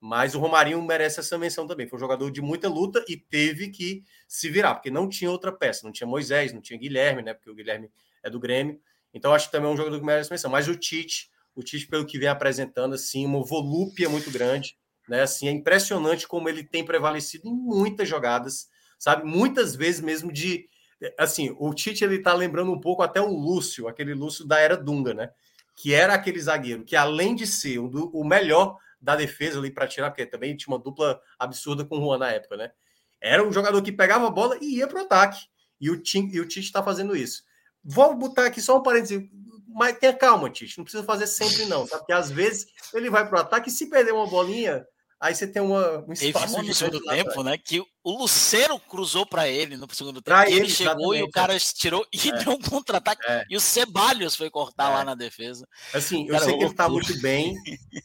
Mas 0.00 0.34
o 0.34 0.38
Romarinho 0.38 0.80
merece 0.80 1.18
essa 1.20 1.36
menção 1.36 1.66
também. 1.66 1.88
Foi 1.88 1.96
um 1.96 2.00
jogador 2.00 2.30
de 2.30 2.40
muita 2.40 2.68
luta 2.68 3.04
e 3.08 3.16
teve 3.16 3.68
que 3.68 4.04
se 4.28 4.48
virar, 4.48 4.74
porque 4.74 4.90
não 4.90 5.08
tinha 5.08 5.30
outra 5.30 5.50
peça. 5.50 5.84
Não 5.84 5.92
tinha 5.92 6.06
Moisés, 6.06 6.52
não 6.52 6.60
tinha 6.60 6.78
Guilherme, 6.78 7.20
né? 7.20 7.34
Porque 7.34 7.50
o 7.50 7.54
Guilherme 7.54 7.90
é 8.22 8.30
do 8.30 8.38
Grêmio. 8.38 8.80
Então 9.12 9.34
acho 9.34 9.46
que 9.46 9.52
também 9.52 9.68
é 9.68 9.74
um 9.74 9.76
jogador 9.76 9.98
que 9.98 10.06
merece 10.06 10.30
menção. 10.30 10.50
Mas 10.50 10.68
o 10.68 10.76
Tite, 10.76 11.30
o 11.54 11.64
Tite, 11.64 11.88
pelo 11.88 12.06
que 12.06 12.18
vem 12.18 12.28
apresentando, 12.28 12.94
assim, 12.94 13.26
uma 13.26 13.44
volúpia 13.44 14.08
muito 14.08 14.30
grande. 14.30 14.78
Né? 15.08 15.22
Assim, 15.22 15.48
é 15.48 15.50
impressionante 15.50 16.28
como 16.28 16.48
ele 16.48 16.62
tem 16.62 16.84
prevalecido 16.84 17.48
em 17.48 17.52
muitas 17.52 18.08
jogadas 18.08 18.68
sabe? 18.98 19.24
Muitas 19.24 19.74
vezes 19.76 20.00
mesmo 20.00 20.32
de 20.32 20.68
assim, 21.16 21.54
o 21.58 21.72
Tite 21.72 22.02
ele 22.02 22.18
tá 22.18 22.34
lembrando 22.34 22.72
um 22.72 22.80
pouco 22.80 23.02
até 23.02 23.20
o 23.20 23.28
Lúcio, 23.28 23.86
aquele 23.86 24.14
Lúcio 24.14 24.44
da 24.44 24.58
era 24.58 24.76
Dunga, 24.76 25.14
né? 25.14 25.30
Que 25.76 25.94
era 25.94 26.14
aquele 26.14 26.40
zagueiro 26.40 26.84
que 26.84 26.96
além 26.96 27.36
de 27.36 27.46
ser 27.46 27.78
o, 27.78 27.88
o 28.12 28.24
melhor 28.24 28.76
da 29.00 29.14
defesa 29.14 29.58
ali 29.58 29.70
para 29.70 29.86
tirar, 29.86 30.10
porque 30.10 30.26
também 30.26 30.56
tinha 30.56 30.74
uma 30.74 30.82
dupla 30.82 31.20
absurda 31.38 31.84
com 31.84 31.98
o 31.98 32.00
Juan 32.00 32.18
na 32.18 32.30
época, 32.32 32.56
né? 32.56 32.72
Era 33.20 33.46
um 33.46 33.52
jogador 33.52 33.80
que 33.82 33.92
pegava 33.92 34.26
a 34.26 34.30
bola 34.30 34.58
e 34.60 34.78
ia 34.78 34.88
para 34.88 34.98
o 34.98 35.02
ataque. 35.02 35.46
E 35.80 35.90
o, 35.90 35.96
Tite, 36.00 36.34
e 36.34 36.40
o 36.40 36.46
Tite 36.46 36.66
está 36.66 36.82
fazendo 36.82 37.16
isso. 37.16 37.44
Vou 37.82 38.14
botar 38.16 38.46
aqui 38.46 38.60
só 38.60 38.76
um 38.76 38.82
parênteses, 38.82 39.28
mas 39.68 39.96
tenha 39.98 40.12
calma, 40.12 40.50
Tite. 40.50 40.78
Não 40.78 40.84
precisa 40.84 41.04
fazer 41.04 41.26
sempre, 41.26 41.66
não, 41.66 41.86
sabe? 41.86 42.02
Porque 42.02 42.12
às 42.12 42.30
vezes 42.30 42.66
ele 42.92 43.08
vai 43.08 43.26
para 43.28 43.38
o 43.38 43.40
ataque 43.40 43.68
e 43.68 43.72
se 43.72 43.88
perder 43.88 44.12
uma 44.12 44.26
bolinha, 44.26 44.84
Aí 45.20 45.34
você 45.34 45.48
tem 45.48 45.60
uma, 45.60 46.04
um 46.06 46.12
espaço 46.12 46.54
Teve 46.54 46.68
no 46.68 46.74
segundo 46.74 47.00
tempo, 47.04 47.42
né? 47.42 47.58
Que 47.58 47.80
o 47.80 48.18
Lucero 48.18 48.78
cruzou 48.78 49.26
para 49.26 49.48
ele 49.48 49.76
no 49.76 49.92
segundo 49.92 50.22
tempo. 50.22 50.40
Ele, 50.42 50.60
ele, 50.60 50.70
chegou 50.70 51.12
e 51.12 51.22
o 51.24 51.30
cara 51.30 51.58
tirou 51.58 52.06
e 52.12 52.28
é. 52.28 52.44
deu 52.44 52.52
um 52.52 52.60
contra-ataque. 52.60 53.28
É. 53.28 53.44
E 53.50 53.56
o 53.56 53.60
Ceballos 53.60 54.36
foi 54.36 54.48
cortar 54.48 54.92
é. 54.92 54.94
lá 54.94 55.04
na 55.04 55.16
defesa. 55.16 55.66
Assim, 55.92 56.22
eu 56.26 56.34
cara, 56.34 56.44
sei 56.44 56.56
que 56.56 56.64
ele 56.64 56.74
tá 56.74 56.88
muito 56.88 57.20
bem, 57.20 57.56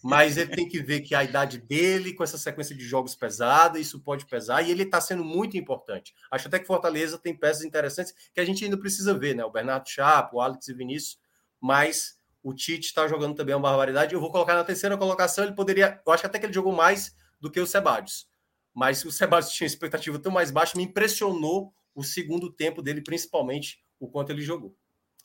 mas 0.04 0.38
ele 0.38 0.56
tem 0.56 0.68
que 0.68 0.82
ver 0.82 1.02
que 1.02 1.14
a 1.14 1.24
idade 1.24 1.60
dele, 1.60 2.14
com 2.14 2.24
essa 2.24 2.38
sequência 2.38 2.76
de 2.76 2.84
jogos 2.84 3.14
pesada, 3.14 3.80
isso 3.80 4.00
pode 4.00 4.26
pesar. 4.26 4.64
E 4.64 4.72
ele 4.72 4.84
tá 4.84 5.00
sendo 5.00 5.24
muito 5.24 5.56
importante. 5.56 6.16
Acho 6.32 6.48
até 6.48 6.58
que 6.58 6.66
Fortaleza 6.66 7.20
tem 7.20 7.38
peças 7.38 7.64
interessantes 7.64 8.14
que 8.34 8.40
a 8.40 8.46
gente 8.46 8.64
ainda 8.66 8.78
precisa 8.78 9.14
ver, 9.14 9.36
né? 9.36 9.46
O 9.46 9.52
Bernardo 9.52 9.88
Chapo, 9.88 10.38
o 10.38 10.42
Alex 10.42 10.68
e 10.68 10.74
Vinícius, 10.74 11.20
mas 11.62 12.18
o 12.44 12.54
Tite 12.54 12.88
está 12.88 13.08
jogando 13.08 13.36
também 13.36 13.56
uma 13.56 13.70
barbaridade. 13.70 14.14
Eu 14.14 14.20
vou 14.20 14.32
colocar 14.32 14.54
na 14.54 14.64
terceira 14.64 14.98
colocação. 14.98 15.46
Ele 15.46 15.54
poderia. 15.54 16.02
Eu 16.06 16.12
acho 16.12 16.26
até 16.26 16.38
que 16.38 16.46
ele 16.46 16.54
jogou 16.54 16.74
mais 16.74 17.16
do 17.40 17.50
que 17.50 17.60
o 17.60 17.66
Sebadios. 17.66 18.28
Mas 18.74 19.06
o 19.06 19.12
Sebadios 19.12 19.52
tinha 19.52 19.66
expectativa 19.66 20.20
tão 20.20 20.32
mais 20.32 20.52
baixa, 20.52 20.78
me 20.78 20.84
impressionou 20.84 21.74
o 21.96 22.04
segundo 22.04 22.52
tempo 22.52 22.82
dele, 22.82 23.02
principalmente 23.02 23.84
o 24.00 24.08
quanto 24.08 24.32
ele 24.32 24.42
jogou. 24.42 24.76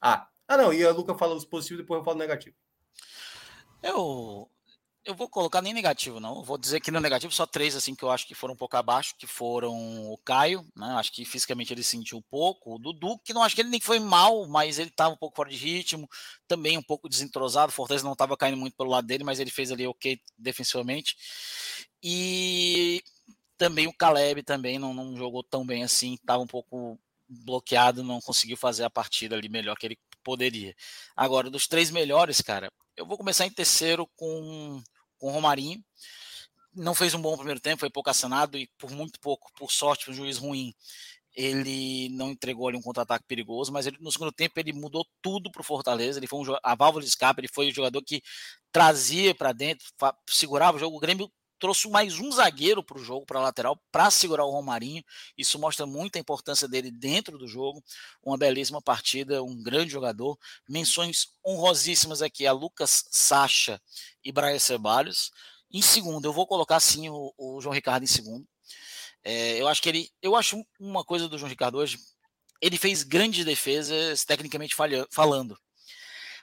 Ah, 0.01 0.29
ah 0.47 0.57
não, 0.57 0.73
e 0.73 0.85
a 0.85 0.93
Luca 0.93 1.15
fala 1.15 1.35
os 1.35 1.45
positivos, 1.45 1.83
depois 1.83 1.99
eu 1.99 2.05
falo 2.05 2.19
negativo. 2.19 2.55
Eu 3.83 4.51
eu 5.09 5.15
vou 5.15 5.27
colocar 5.27 5.63
nem 5.63 5.73
negativo, 5.73 6.21
não. 6.21 6.45
Vou 6.45 6.59
dizer 6.59 6.81
que 6.81 6.91
no 6.91 7.01
negativo 7.01 7.33
só 7.33 7.47
três 7.47 7.75
assim 7.75 7.95
que 7.95 8.05
eu 8.05 8.11
acho 8.11 8.27
que 8.27 8.35
foram 8.35 8.53
um 8.53 8.57
pouco 8.57 8.77
abaixo, 8.77 9.15
que 9.17 9.27
foram 9.27 9.73
o 10.13 10.19
Caio, 10.19 10.67
né? 10.77 10.87
Acho 10.99 11.11
que 11.11 11.25
fisicamente 11.25 11.73
ele 11.73 11.83
sentiu 11.83 12.19
um 12.19 12.23
pouco. 12.23 12.75
O 12.75 12.79
Dudu, 12.79 13.19
que 13.25 13.33
não 13.33 13.43
acho 13.43 13.55
que 13.55 13.63
ele 13.63 13.71
nem 13.71 13.81
foi 13.81 13.99
mal, 13.99 14.47
mas 14.47 14.79
ele 14.79 14.91
estava 14.91 15.15
um 15.15 15.17
pouco 15.17 15.35
fora 15.35 15.49
de 15.49 15.57
ritmo, 15.57 16.07
também 16.47 16.77
um 16.77 16.83
pouco 16.83 17.09
desentrosado. 17.09 17.71
O 17.71 17.75
Fortaleza 17.75 18.05
não 18.05 18.13
estava 18.13 18.37
caindo 18.37 18.59
muito 18.59 18.77
pelo 18.77 18.91
lado 18.91 19.07
dele, 19.07 19.25
mas 19.25 19.41
ele 19.41 19.51
fez 19.51 19.73
ali 19.73 19.87
ok 19.87 20.21
defensivamente. 20.37 21.17
E 22.03 23.03
também 23.57 23.87
o 23.87 23.97
Caleb 23.97 24.43
também 24.43 24.79
não, 24.79 24.93
não 24.93 25.17
jogou 25.17 25.43
tão 25.43 25.65
bem 25.65 25.83
assim, 25.85 26.15
estava 26.15 26.43
um 26.43 26.47
pouco 26.47 26.99
bloqueado, 27.27 28.05
não 28.05 28.21
conseguiu 28.21 28.59
fazer 28.59 28.85
a 28.85 28.91
partida 28.91 29.37
ali 29.37 29.49
melhor 29.49 29.77
que 29.79 29.87
ele 29.87 29.99
poderia. 30.23 30.77
Agora, 31.17 31.49
dos 31.51 31.67
três 31.67 31.91
melhores, 31.91 32.43
cara, 32.43 32.71
eu 32.95 33.07
vou 33.07 33.17
começar 33.17 33.47
em 33.47 33.51
terceiro 33.51 34.07
com 34.17 34.83
com 35.19 35.29
o 35.29 35.33
Romarinho. 35.33 35.83
Não 36.75 36.95
fez 36.95 37.15
um 37.15 37.21
bom 37.21 37.37
primeiro 37.37 37.61
tempo, 37.61 37.81
foi 37.81 37.91
pouco 37.91 38.11
acionado 38.11 38.57
e 38.57 38.69
por 38.79 38.91
muito 38.91 39.19
pouco, 39.21 39.51
por 39.57 39.71
sorte, 39.73 40.11
um 40.11 40.15
juiz 40.15 40.39
ruim, 40.39 40.73
ele 41.39 42.09
não 42.11 42.33
entregou 42.33 42.67
ali 42.67 42.77
um 42.77 42.83
contra-ataque 42.83 43.25
perigoso, 43.29 43.73
mas 43.73 43.87
ele, 43.87 43.97
no 44.01 44.11
segundo 44.11 44.33
tempo 44.33 44.59
ele 44.59 44.73
mudou 44.73 45.07
tudo 45.23 45.53
para 45.53 45.61
o 45.61 45.65
Fortaleza. 45.65 46.19
Ele 46.19 46.27
foi 46.27 46.41
um, 46.41 46.57
a 46.63 46.75
válvula 46.75 47.03
de 47.03 47.09
escape, 47.09 47.41
ele 47.41 47.49
foi 47.49 47.69
o 47.69 47.75
jogador 47.75 48.03
que 48.03 48.21
trazia 48.73 49.33
para 49.33 49.53
dentro, 49.53 49.87
segurava 50.29 50.77
o 50.77 50.81
jogo. 50.81 50.97
O 50.97 51.01
Grêmio 51.01 51.31
trouxe 51.59 51.89
mais 51.89 52.19
um 52.19 52.31
zagueiro 52.31 52.83
para 52.83 52.99
o 52.99 53.05
jogo, 53.05 53.27
para 53.27 53.39
a 53.39 53.43
lateral, 53.43 53.81
para 53.91 54.11
segurar 54.11 54.45
o 54.45 54.51
Romarinho. 54.51 55.03
Isso 55.37 55.59
mostra 55.59 55.87
muita 55.87 56.19
importância 56.19 56.69
dele 56.69 56.91
dentro 56.91 57.37
do 57.37 57.49
jogo. 57.49 57.83
Uma 58.23 58.39
belíssima 58.39 58.81
partida, 58.81 59.43
um 59.43 59.63
grande 59.63 59.91
jogador. 59.91 60.39
Menções 60.69 61.29
honrosíssimas 61.45 62.23
aqui 62.23 62.47
a 62.47 62.53
Lucas 62.53 63.05
Sacha 63.11 63.81
e 64.25 64.33
Brian 64.33 64.59
Ceballos. 64.59 65.31
Em 65.71 65.83
segundo, 65.83 66.25
eu 66.25 66.33
vou 66.33 66.47
colocar 66.47 66.81
sim 66.81 67.09
o, 67.11 67.33
o 67.37 67.61
João 67.61 67.75
Ricardo 67.75 68.05
em 68.05 68.07
segundo. 68.07 68.47
É, 69.23 69.61
eu 69.61 69.69
acho 69.69 69.83
que 69.83 69.89
ele. 69.89 70.11
Eu 70.23 70.37
acho 70.37 70.65
uma 70.79 71.05
coisa 71.05 71.29
do 71.29 71.37
João 71.37 71.51
Ricardo 71.51 71.79
hoje. 71.79 71.99
Ele 72.61 72.79
fez 72.79 73.03
grandes 73.03 73.45
defesas, 73.45 74.25
tecnicamente 74.25 74.75
falando. 75.11 75.57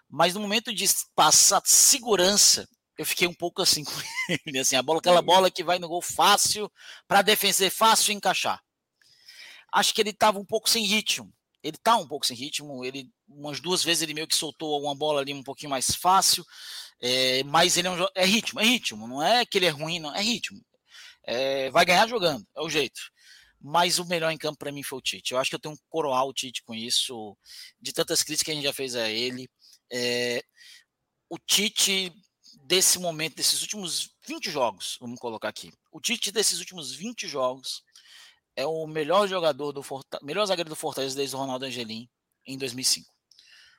Mas 0.10 0.34
no 0.34 0.40
momento 0.40 0.74
de 0.74 0.86
passar 1.16 1.62
segurança, 1.66 2.68
eu 2.98 3.06
fiquei 3.06 3.28
um 3.28 3.34
pouco 3.34 3.62
assim 3.62 3.84
com 3.84 3.92
ele, 4.46 4.60
assim, 4.60 4.76
a 4.76 4.82
bola, 4.82 5.00
aquela 5.00 5.22
bola 5.22 5.52
que 5.52 5.64
vai 5.64 5.80
no 5.80 5.88
gol 5.88 6.02
fácil, 6.02 6.72
para 7.08 7.22
defender 7.22 7.70
fácil 7.70 8.12
e 8.12 8.16
encaixar. 8.16 8.62
Acho 9.74 9.94
que 9.94 10.02
ele 10.02 10.12
estava 10.12 10.40
um 10.40 10.46
pouco 10.46 10.70
sem 10.70 10.86
ritmo. 10.86 11.34
Ele 11.62 11.76
está 11.76 11.98
um 11.98 12.08
pouco 12.08 12.26
sem 12.26 12.38
ritmo. 12.38 12.86
Ele 12.86 13.10
umas 13.28 13.60
duas 13.60 13.84
vezes 13.84 14.04
ele 14.04 14.14
meio 14.14 14.28
que 14.28 14.36
soltou 14.36 14.82
uma 14.82 14.96
bola 14.96 15.22
ali 15.22 15.34
um 15.34 15.44
pouquinho 15.44 15.72
mais 15.72 15.96
fácil, 15.96 16.46
é, 17.02 17.44
mas 17.44 17.76
ele 17.76 17.88
é, 17.88 17.92
um, 17.92 18.08
é 18.16 18.26
ritmo, 18.26 18.60
é 18.60 18.64
ritmo. 18.64 19.08
Não 19.08 19.22
é 19.22 19.46
que 19.46 19.58
ele 19.58 19.66
é 19.66 19.70
ruim, 19.70 20.00
não 20.00 20.16
é 20.16 20.22
ritmo. 20.22 20.62
É, 21.24 21.70
vai 21.72 21.86
ganhar 21.86 22.08
jogando, 22.08 22.46
é 22.56 22.62
o 22.62 22.70
jeito. 22.70 23.02
Mas 23.60 23.98
o 23.98 24.06
melhor 24.06 24.32
em 24.32 24.38
campo 24.38 24.60
para 24.60 24.72
mim 24.72 24.84
foi 24.84 25.00
o 25.00 25.02
Tite. 25.02 25.34
Eu 25.34 25.40
acho 25.40 25.50
que 25.50 25.56
eu 25.56 25.60
tenho 25.60 25.74
um 25.74 25.78
coroar 25.90 26.26
o 26.26 26.34
Tite 26.34 26.64
com 26.64 26.74
isso, 26.74 27.36
de 27.82 27.92
tantas 27.92 28.22
críticas 28.22 28.44
que 28.46 28.52
a 28.52 28.54
gente 28.54 28.64
já 28.64 28.74
fez 28.74 28.96
a 28.96 29.10
ele. 29.10 29.50
É, 29.92 30.44
o 31.30 31.40
Tite 31.40 32.14
desse 32.66 32.98
momento, 32.98 33.36
desses 33.36 33.62
últimos 33.62 34.10
20 34.28 34.50
jogos, 34.50 34.98
vamos 35.00 35.20
colocar 35.20 35.50
aqui. 35.50 35.72
O 35.92 36.02
Tite 36.02 36.32
desses 36.32 36.60
últimos 36.60 36.94
20 36.96 37.28
jogos 37.28 37.84
é 38.56 38.66
o 38.66 38.88
melhor 38.88 39.28
jogador 39.28 39.72
do 39.72 39.84
melhor 40.24 40.46
zagueiro 40.48 40.70
do 40.70 40.76
Fortaleza 40.76 41.16
desde 41.16 41.36
o 41.36 41.40
Ronaldo 41.40 41.66
Angelim 41.66 42.10
em 42.46 42.58
2005. 42.58 43.08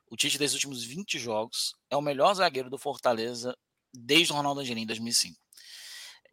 O 0.09 0.17
Tite 0.17 0.39
desses 0.39 0.55
últimos 0.55 0.85
20 0.85 1.19
jogos 1.19 1.75
é 1.91 1.97
o 1.97 2.01
melhor 2.01 2.33
zagueiro 2.35 2.71
do 2.71 2.79
Fortaleza 2.79 3.57
desde 3.93 4.33
o 4.33 4.37
Ronaldo 4.37 4.61
Angelim 4.61 4.83
em 4.83 4.87
2005. 4.87 5.37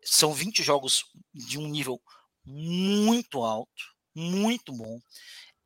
São 0.04 0.32
20 0.32 0.62
jogos 0.62 1.06
de 1.34 1.58
um 1.58 1.68
nível 1.68 1.99
muito 2.45 3.41
alto, 3.41 3.84
muito 4.14 4.72
bom. 4.72 4.99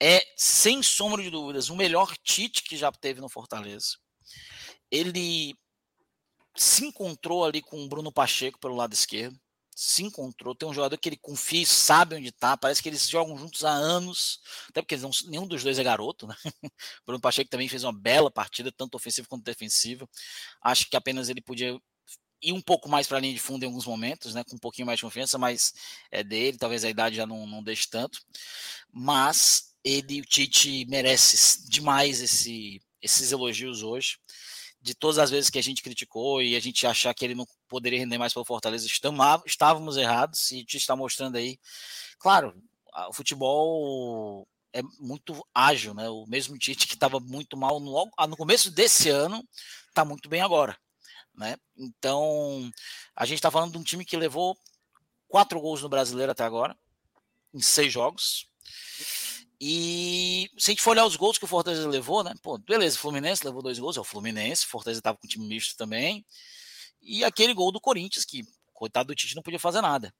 É, 0.01 0.25
sem 0.37 0.81
sombra 0.81 1.21
de 1.21 1.29
dúvidas, 1.29 1.69
o 1.69 1.75
melhor 1.75 2.15
Tite 2.23 2.63
que 2.63 2.77
já 2.77 2.89
teve 2.93 3.19
no 3.19 3.27
Fortaleza. 3.27 3.97
Ele 4.89 5.53
se 6.57 6.85
encontrou 6.85 7.45
ali 7.45 7.61
com 7.61 7.83
o 7.83 7.87
Bruno 7.87 8.11
Pacheco 8.11 8.59
pelo 8.59 8.75
lado 8.75 8.93
esquerdo. 8.93 9.39
Se 9.75 10.03
encontrou. 10.03 10.55
Tem 10.55 10.67
um 10.67 10.73
jogador 10.73 10.97
que 10.97 11.07
ele 11.07 11.17
confia 11.17 11.61
e 11.61 11.65
sabe 11.65 12.15
onde 12.15 12.29
está. 12.29 12.57
Parece 12.57 12.81
que 12.81 12.89
eles 12.89 13.07
jogam 13.07 13.37
juntos 13.37 13.63
há 13.63 13.69
anos. 13.71 14.39
Até 14.69 14.81
porque 14.81 14.97
não, 14.97 15.11
nenhum 15.27 15.47
dos 15.47 15.63
dois 15.63 15.77
é 15.77 15.83
garoto, 15.83 16.25
né? 16.25 16.35
Bruno 17.05 17.21
Pacheco 17.21 17.49
também 17.49 17.69
fez 17.69 17.83
uma 17.83 17.93
bela 17.93 18.31
partida, 18.31 18.71
tanto 18.71 18.95
ofensiva 18.95 19.27
quanto 19.27 19.43
defensiva. 19.43 20.09
Acho 20.61 20.89
que 20.89 20.97
apenas 20.97 21.29
ele 21.29 21.41
podia 21.41 21.79
ir 22.41 22.53
um 22.53 22.61
pouco 22.61 22.89
mais 22.89 23.07
para 23.07 23.17
a 23.17 23.21
linha 23.21 23.33
de 23.33 23.39
fundo 23.39 23.63
em 23.63 23.67
alguns 23.67 23.85
momentos, 23.85 24.33
né? 24.33 24.43
Com 24.43 24.55
um 24.55 24.59
pouquinho 24.59 24.87
mais 24.87 24.97
de 24.97 25.05
confiança, 25.05 25.37
mas 25.37 25.73
é 26.11 26.23
dele. 26.23 26.57
Talvez 26.57 26.83
a 26.83 26.89
idade 26.89 27.15
já 27.15 27.27
não, 27.27 27.45
não 27.45 27.61
deixe 27.61 27.87
tanto. 27.87 28.19
Mas 28.91 29.75
ele, 29.83 30.21
o 30.21 30.25
Tite, 30.25 30.85
merece 30.87 31.69
demais 31.69 32.19
esse, 32.19 32.81
esses 32.99 33.31
elogios 33.31 33.83
hoje 33.83 34.17
de 34.81 34.95
todas 34.95 35.17
as 35.17 35.29
vezes 35.29 35.49
que 35.49 35.59
a 35.59 35.63
gente 35.63 35.81
criticou 35.81 36.41
e 36.41 36.55
a 36.55 36.59
gente 36.59 36.85
achar 36.85 37.13
que 37.13 37.25
ele 37.25 37.35
não 37.35 37.47
poderia 37.67 37.99
render 37.99 38.17
mais 38.17 38.33
pelo 38.33 38.45
Fortaleza. 38.45 38.87
Estávamos 39.45 39.97
errados 39.97 40.51
e 40.51 40.63
te 40.63 40.77
está 40.77 40.95
mostrando 40.95 41.35
aí. 41.35 41.59
Claro, 42.19 42.55
o 43.09 43.13
futebol 43.13 44.47
é 44.73 44.81
muito 44.99 45.45
ágil, 45.53 45.93
né? 45.93 46.09
O 46.09 46.25
mesmo 46.27 46.57
Tite 46.57 46.87
que 46.87 46.93
estava 46.93 47.19
muito 47.19 47.57
mal 47.57 47.79
no, 47.79 48.11
ah, 48.17 48.27
no 48.27 48.37
começo 48.37 48.71
desse 48.71 49.09
ano 49.09 49.43
está 49.87 50.05
muito 50.05 50.29
bem 50.29 50.41
agora, 50.41 50.77
né? 51.33 51.57
Então 51.75 52.71
a 53.15 53.25
gente 53.25 53.39
está 53.39 53.49
falando 53.49 53.71
de 53.71 53.77
um 53.77 53.83
time 53.83 54.05
que 54.05 54.15
levou 54.15 54.57
quatro 55.27 55.59
gols 55.59 55.81
no 55.81 55.89
Brasileiro 55.89 56.31
até 56.31 56.43
agora, 56.43 56.77
em 57.53 57.61
seis 57.61 57.91
jogos. 57.91 58.47
E 59.59 60.49
se 60.57 60.69
a 60.69 60.71
gente 60.71 60.81
for 60.81 60.91
olhar 60.91 61.05
os 61.05 61.15
gols 61.15 61.37
que 61.37 61.45
o 61.45 61.47
Fortaleza 61.47 61.87
levou, 61.87 62.23
né? 62.23 62.33
Pô, 62.43 62.57
beleza, 62.57 62.95
o 62.95 62.99
Fluminense 62.99 63.45
levou 63.45 63.61
dois 63.61 63.79
gols, 63.79 63.97
é 63.97 63.99
o 63.99 64.03
Fluminense, 64.03 64.65
o 64.65 64.69
Fortaleza 64.69 64.99
estava 64.99 65.17
com 65.17 65.27
time 65.27 65.47
misto 65.47 65.75
também. 65.75 66.25
E 67.01 67.23
aquele 67.23 67.53
gol 67.53 67.71
do 67.71 67.81
Corinthians, 67.81 68.23
que, 68.23 68.45
coitado 68.73 69.07
do 69.07 69.15
Tite, 69.15 69.35
não 69.35 69.41
podia 69.41 69.59
fazer 69.59 69.81
nada. 69.81 70.13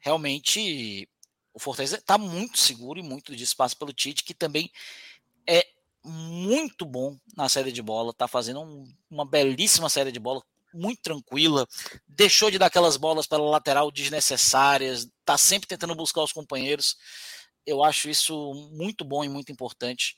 Realmente, 0.00 1.08
o 1.54 1.60
Fortaleza 1.60 1.96
está 1.96 2.18
muito 2.18 2.58
seguro 2.58 2.98
e 2.98 3.02
muito 3.02 3.34
de 3.36 3.44
espaço 3.44 3.76
pelo 3.76 3.92
Tite, 3.92 4.24
que 4.24 4.34
também 4.34 4.70
é 5.46 5.64
muito 6.04 6.84
bom 6.84 7.16
na 7.36 7.48
série 7.48 7.70
de 7.70 7.82
bola, 7.82 8.10
está 8.10 8.26
fazendo 8.26 8.60
um, 8.60 8.84
uma 9.10 9.24
belíssima 9.24 9.88
série 9.88 10.10
de 10.10 10.18
bola, 10.18 10.42
muito 10.72 11.00
tranquila, 11.02 11.66
deixou 12.06 12.50
de 12.50 12.58
dar 12.58 12.66
aquelas 12.66 12.96
bolas 12.96 13.26
pela 13.26 13.48
lateral 13.48 13.90
desnecessárias, 13.90 15.08
está 15.20 15.36
sempre 15.38 15.68
tentando 15.68 15.94
buscar 15.94 16.22
os 16.22 16.32
companheiros. 16.32 16.96
Eu 17.68 17.84
acho 17.84 18.08
isso 18.08 18.54
muito 18.72 19.04
bom 19.04 19.22
e 19.22 19.28
muito 19.28 19.52
importante. 19.52 20.16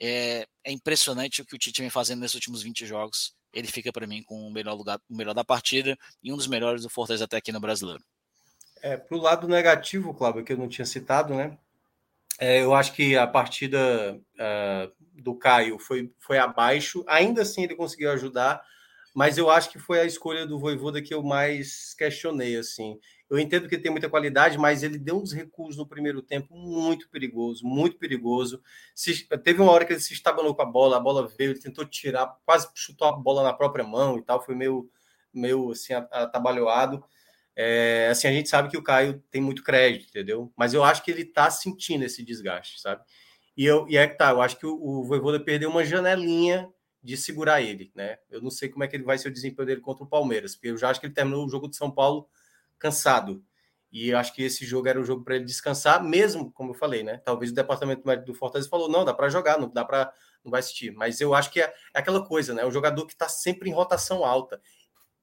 É, 0.00 0.46
é 0.64 0.72
impressionante 0.72 1.40
o 1.40 1.46
que 1.46 1.54
o 1.54 1.58
Tite 1.58 1.80
vem 1.80 1.90
fazendo 1.90 2.20
nesses 2.20 2.34
últimos 2.34 2.60
20 2.60 2.84
jogos. 2.84 3.34
Ele 3.52 3.68
fica 3.68 3.92
para 3.92 4.06
mim 4.06 4.22
com 4.24 4.34
o 4.34 4.52
melhor 4.52 4.74
lugar, 4.74 5.00
o 5.08 5.16
melhor 5.16 5.32
da 5.32 5.44
partida 5.44 5.96
e 6.22 6.32
um 6.32 6.36
dos 6.36 6.48
melhores 6.48 6.82
do 6.82 6.90
Fortaleza 6.90 7.24
até 7.24 7.36
aqui 7.36 7.52
no 7.52 7.60
Brasileiro. 7.60 8.02
É, 8.82 8.96
para 8.96 9.16
o 9.16 9.20
lado 9.20 9.46
negativo, 9.46 10.12
Cláudio, 10.12 10.44
que 10.44 10.52
eu 10.52 10.56
não 10.56 10.68
tinha 10.68 10.84
citado, 10.84 11.34
né? 11.34 11.56
É, 12.40 12.62
eu 12.62 12.74
acho 12.74 12.92
que 12.92 13.16
a 13.16 13.26
partida 13.26 14.16
uh, 14.16 14.92
do 15.14 15.36
Caio 15.36 15.78
foi, 15.78 16.12
foi 16.18 16.38
abaixo. 16.38 17.04
Ainda 17.06 17.42
assim, 17.42 17.62
ele 17.62 17.76
conseguiu 17.76 18.10
ajudar, 18.10 18.60
mas 19.14 19.38
eu 19.38 19.50
acho 19.50 19.70
que 19.70 19.78
foi 19.78 20.00
a 20.00 20.04
escolha 20.04 20.46
do 20.46 20.58
Voivoda 20.58 21.00
que 21.00 21.14
eu 21.14 21.22
mais 21.22 21.94
questionei. 21.94 22.56
assim. 22.56 22.98
Eu 23.30 23.38
entendo 23.38 23.68
que 23.68 23.74
ele 23.74 23.82
tem 23.82 23.92
muita 23.92 24.08
qualidade, 24.08 24.56
mas 24.56 24.82
ele 24.82 24.98
deu 24.98 25.20
uns 25.20 25.32
recuos 25.32 25.76
no 25.76 25.86
primeiro 25.86 26.22
tempo 26.22 26.54
muito 26.56 27.10
perigoso, 27.10 27.66
muito 27.66 27.98
perigoso. 27.98 28.62
Se, 28.94 29.28
teve 29.44 29.60
uma 29.60 29.70
hora 29.70 29.84
que 29.84 29.92
ele 29.92 30.00
se 30.00 30.14
estabanou 30.14 30.54
com 30.54 30.62
a 30.62 30.64
bola, 30.64 30.96
a 30.96 31.00
bola 31.00 31.28
veio, 31.36 31.50
ele 31.50 31.60
tentou 31.60 31.84
tirar, 31.84 32.38
quase 32.46 32.68
chutou 32.74 33.06
a 33.06 33.12
bola 33.12 33.42
na 33.42 33.52
própria 33.52 33.84
mão 33.84 34.16
e 34.18 34.22
tal, 34.22 34.42
foi 34.42 34.54
meio, 34.54 34.90
meio 35.32 35.70
assim, 35.72 35.92
atabalhoado. 35.92 37.04
É, 37.54 38.08
assim, 38.10 38.28
a 38.28 38.32
gente 38.32 38.48
sabe 38.48 38.70
que 38.70 38.78
o 38.78 38.82
Caio 38.82 39.22
tem 39.30 39.42
muito 39.42 39.62
crédito, 39.62 40.08
entendeu? 40.08 40.50
Mas 40.56 40.72
eu 40.72 40.82
acho 40.82 41.02
que 41.02 41.10
ele 41.10 41.24
tá 41.24 41.50
sentindo 41.50 42.04
esse 42.04 42.24
desgaste, 42.24 42.80
sabe? 42.80 43.02
E, 43.54 43.66
eu, 43.66 43.86
e 43.88 43.96
é 43.98 44.06
que 44.06 44.16
tá, 44.16 44.30
eu 44.30 44.40
acho 44.40 44.56
que 44.56 44.64
o, 44.64 44.74
o 44.74 45.04
Voivoda 45.04 45.38
perdeu 45.40 45.68
uma 45.68 45.84
janelinha 45.84 46.72
de 47.02 47.16
segurar 47.16 47.60
ele, 47.60 47.90
né? 47.94 48.16
Eu 48.30 48.40
não 48.40 48.50
sei 48.50 48.68
como 48.68 48.84
é 48.84 48.88
que 48.88 48.96
ele 48.96 49.04
vai 49.04 49.18
ser 49.18 49.28
o 49.28 49.32
desempenho 49.32 49.66
dele 49.66 49.80
contra 49.80 50.04
o 50.04 50.06
Palmeiras, 50.06 50.54
porque 50.54 50.68
eu 50.68 50.78
já 50.78 50.88
acho 50.88 51.00
que 51.00 51.06
ele 51.06 51.14
terminou 51.14 51.44
o 51.44 51.48
jogo 51.48 51.68
de 51.68 51.76
São 51.76 51.90
Paulo 51.90 52.28
cansado. 52.78 53.42
E 53.90 54.12
acho 54.12 54.34
que 54.34 54.42
esse 54.42 54.66
jogo 54.66 54.86
era 54.86 55.00
um 55.00 55.04
jogo 55.04 55.24
para 55.24 55.36
ele 55.36 55.44
descansar, 55.44 56.04
mesmo, 56.04 56.52
como 56.52 56.70
eu 56.70 56.74
falei, 56.74 57.02
né? 57.02 57.18
Talvez 57.24 57.50
o 57.50 57.54
departamento 57.54 58.06
médico 58.06 58.26
do 58.26 58.34
Fortaleza 58.34 58.68
falou: 58.68 58.88
não, 58.88 59.04
dá 59.04 59.14
para 59.14 59.30
jogar, 59.30 59.58
não 59.58 59.68
dá 59.68 59.84
para. 59.84 60.12
não 60.44 60.50
vai 60.50 60.60
assistir. 60.60 60.92
Mas 60.92 61.20
eu 61.20 61.34
acho 61.34 61.50
que 61.50 61.60
é, 61.60 61.72
é 61.94 61.98
aquela 61.98 62.24
coisa, 62.24 62.52
né? 62.52 62.64
O 62.64 62.70
jogador 62.70 63.06
que 63.06 63.12
está 63.12 63.28
sempre 63.28 63.70
em 63.70 63.72
rotação 63.72 64.24
alta. 64.24 64.60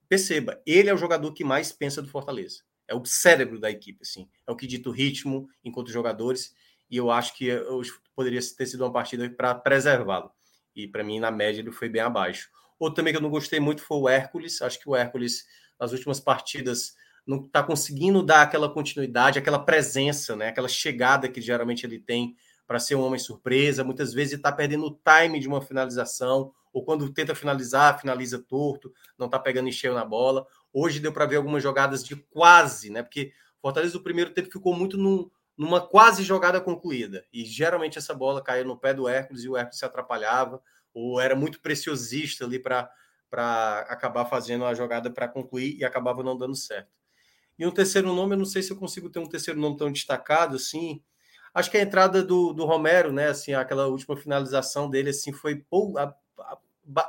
Perceba, 0.09 0.61
ele 0.65 0.89
é 0.89 0.93
o 0.93 0.97
jogador 0.97 1.31
que 1.33 1.43
mais 1.43 1.71
pensa 1.71 2.01
do 2.01 2.09
Fortaleza. 2.09 2.63
É 2.87 2.95
o 2.95 3.03
cérebro 3.05 3.59
da 3.59 3.69
equipe, 3.69 3.99
assim. 4.01 4.27
É 4.47 4.51
o 4.51 4.55
que 4.55 4.67
dita 4.67 4.89
o 4.89 4.91
ritmo 4.91 5.47
enquanto 5.63 5.91
jogadores. 5.91 6.53
E 6.89 6.97
eu 6.97 7.09
acho 7.09 7.35
que 7.35 7.51
hoje 7.51 7.91
poderia 8.15 8.39
ter 8.55 8.65
sido 8.65 8.83
uma 8.83 8.93
partida 8.93 9.27
para 9.29 9.55
preservá-lo. 9.55 10.31
E 10.75 10.87
para 10.87 11.03
mim, 11.03 11.19
na 11.19 11.31
média, 11.31 11.61
ele 11.61 11.71
foi 11.71 11.89
bem 11.89 12.01
abaixo. 12.01 12.49
Outro 12.77 12.97
também 12.97 13.13
que 13.13 13.17
eu 13.17 13.21
não 13.21 13.29
gostei 13.29 13.59
muito 13.59 13.81
foi 13.81 13.97
o 13.97 14.09
Hércules. 14.09 14.61
Acho 14.61 14.79
que 14.79 14.87
o 14.87 14.95
Hércules, 14.95 15.45
nas 15.79 15.91
últimas 15.91 16.19
partidas, 16.19 16.93
não 17.25 17.43
está 17.43 17.63
conseguindo 17.63 18.21
dar 18.21 18.43
aquela 18.43 18.69
continuidade, 18.69 19.39
aquela 19.39 19.59
presença, 19.59 20.35
né? 20.35 20.49
aquela 20.49 20.67
chegada 20.67 21.27
que 21.27 21.41
geralmente 21.41 21.85
ele 21.85 21.99
tem 21.99 22.35
para 22.67 22.79
ser 22.79 22.95
um 22.95 23.01
homem 23.01 23.19
surpresa. 23.19 23.83
Muitas 23.83 24.13
vezes 24.13 24.33
ele 24.33 24.39
está 24.39 24.51
perdendo 24.51 24.85
o 24.85 24.99
time 25.03 25.39
de 25.39 25.47
uma 25.47 25.61
finalização 25.61 26.51
ou 26.71 26.83
quando 26.83 27.11
tenta 27.13 27.33
finalizar, 27.33 27.99
finaliza 27.99 28.37
torto, 28.37 28.93
não 29.17 29.27
está 29.27 29.39
pegando 29.39 29.69
em 29.69 29.71
cheio 29.71 29.93
na 29.93 30.03
bola. 30.03 30.45
Hoje 30.73 30.99
deu 30.99 31.11
para 31.11 31.25
ver 31.25 31.37
algumas 31.37 31.63
jogadas 31.63 32.03
de 32.03 32.15
quase, 32.15 32.89
né? 32.89 33.01
Porque 33.01 33.31
Fortaleza 33.61 33.93
do 33.93 34.03
primeiro 34.03 34.31
tempo 34.31 34.51
ficou 34.51 34.75
muito 34.75 34.97
num, 34.97 35.27
numa 35.57 35.81
quase 35.81 36.21
jogada 36.21 36.61
concluída. 36.61 37.25
E 37.33 37.43
geralmente 37.45 37.97
essa 37.97 38.13
bola 38.13 38.43
caía 38.43 38.63
no 38.63 38.77
pé 38.77 38.93
do 38.93 39.07
Hércules 39.07 39.43
e 39.43 39.49
o 39.49 39.57
Hércules 39.57 39.79
se 39.79 39.85
atrapalhava, 39.85 40.61
ou 40.93 41.19
era 41.19 41.35
muito 41.35 41.59
preciosista 41.61 42.45
ali 42.45 42.59
para 42.59 42.89
acabar 43.89 44.25
fazendo 44.25 44.65
a 44.65 44.73
jogada 44.73 45.09
para 45.09 45.27
concluir 45.27 45.77
e 45.79 45.83
acabava 45.83 46.21
não 46.21 46.37
dando 46.37 46.55
certo. 46.55 46.91
E 47.57 47.65
um 47.65 47.71
terceiro 47.71 48.13
nome, 48.13 48.33
eu 48.33 48.39
não 48.39 48.45
sei 48.45 48.61
se 48.61 48.71
eu 48.71 48.77
consigo 48.77 49.09
ter 49.09 49.19
um 49.19 49.25
terceiro 49.27 49.59
nome 49.59 49.77
tão 49.77 49.91
destacado 49.91 50.55
assim. 50.55 51.01
Acho 51.53 51.71
que 51.71 51.77
a 51.77 51.81
entrada 51.81 52.21
do, 52.21 52.51
do 52.51 52.65
Romero, 52.65 53.13
né? 53.13 53.27
Assim, 53.27 53.53
aquela 53.53 53.87
última 53.87 54.17
finalização 54.17 54.89
dele, 54.89 55.11
assim, 55.11 55.31
foi 55.31 55.55
pou, 55.55 55.97
a, 55.97 56.13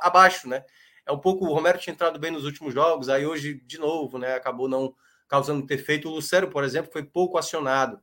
abaixo, 0.01 0.47
né? 0.47 0.63
É 1.05 1.11
um 1.11 1.19
pouco. 1.19 1.45
O 1.45 1.53
Romero 1.53 1.77
tinha 1.77 1.93
entrado 1.93 2.17
bem 2.17 2.31
nos 2.31 2.45
últimos 2.45 2.73
jogos, 2.73 3.09
aí 3.09 3.25
hoje, 3.25 3.61
de 3.65 3.77
novo, 3.77 4.17
né? 4.17 4.35
Acabou 4.35 4.69
não 4.69 4.95
causando 5.27 5.65
ter 5.65 5.77
feito. 5.77 6.07
O 6.07 6.13
Lucero, 6.13 6.49
por 6.49 6.63
exemplo, 6.63 6.91
foi 6.91 7.03
pouco 7.03 7.37
acionado. 7.37 7.99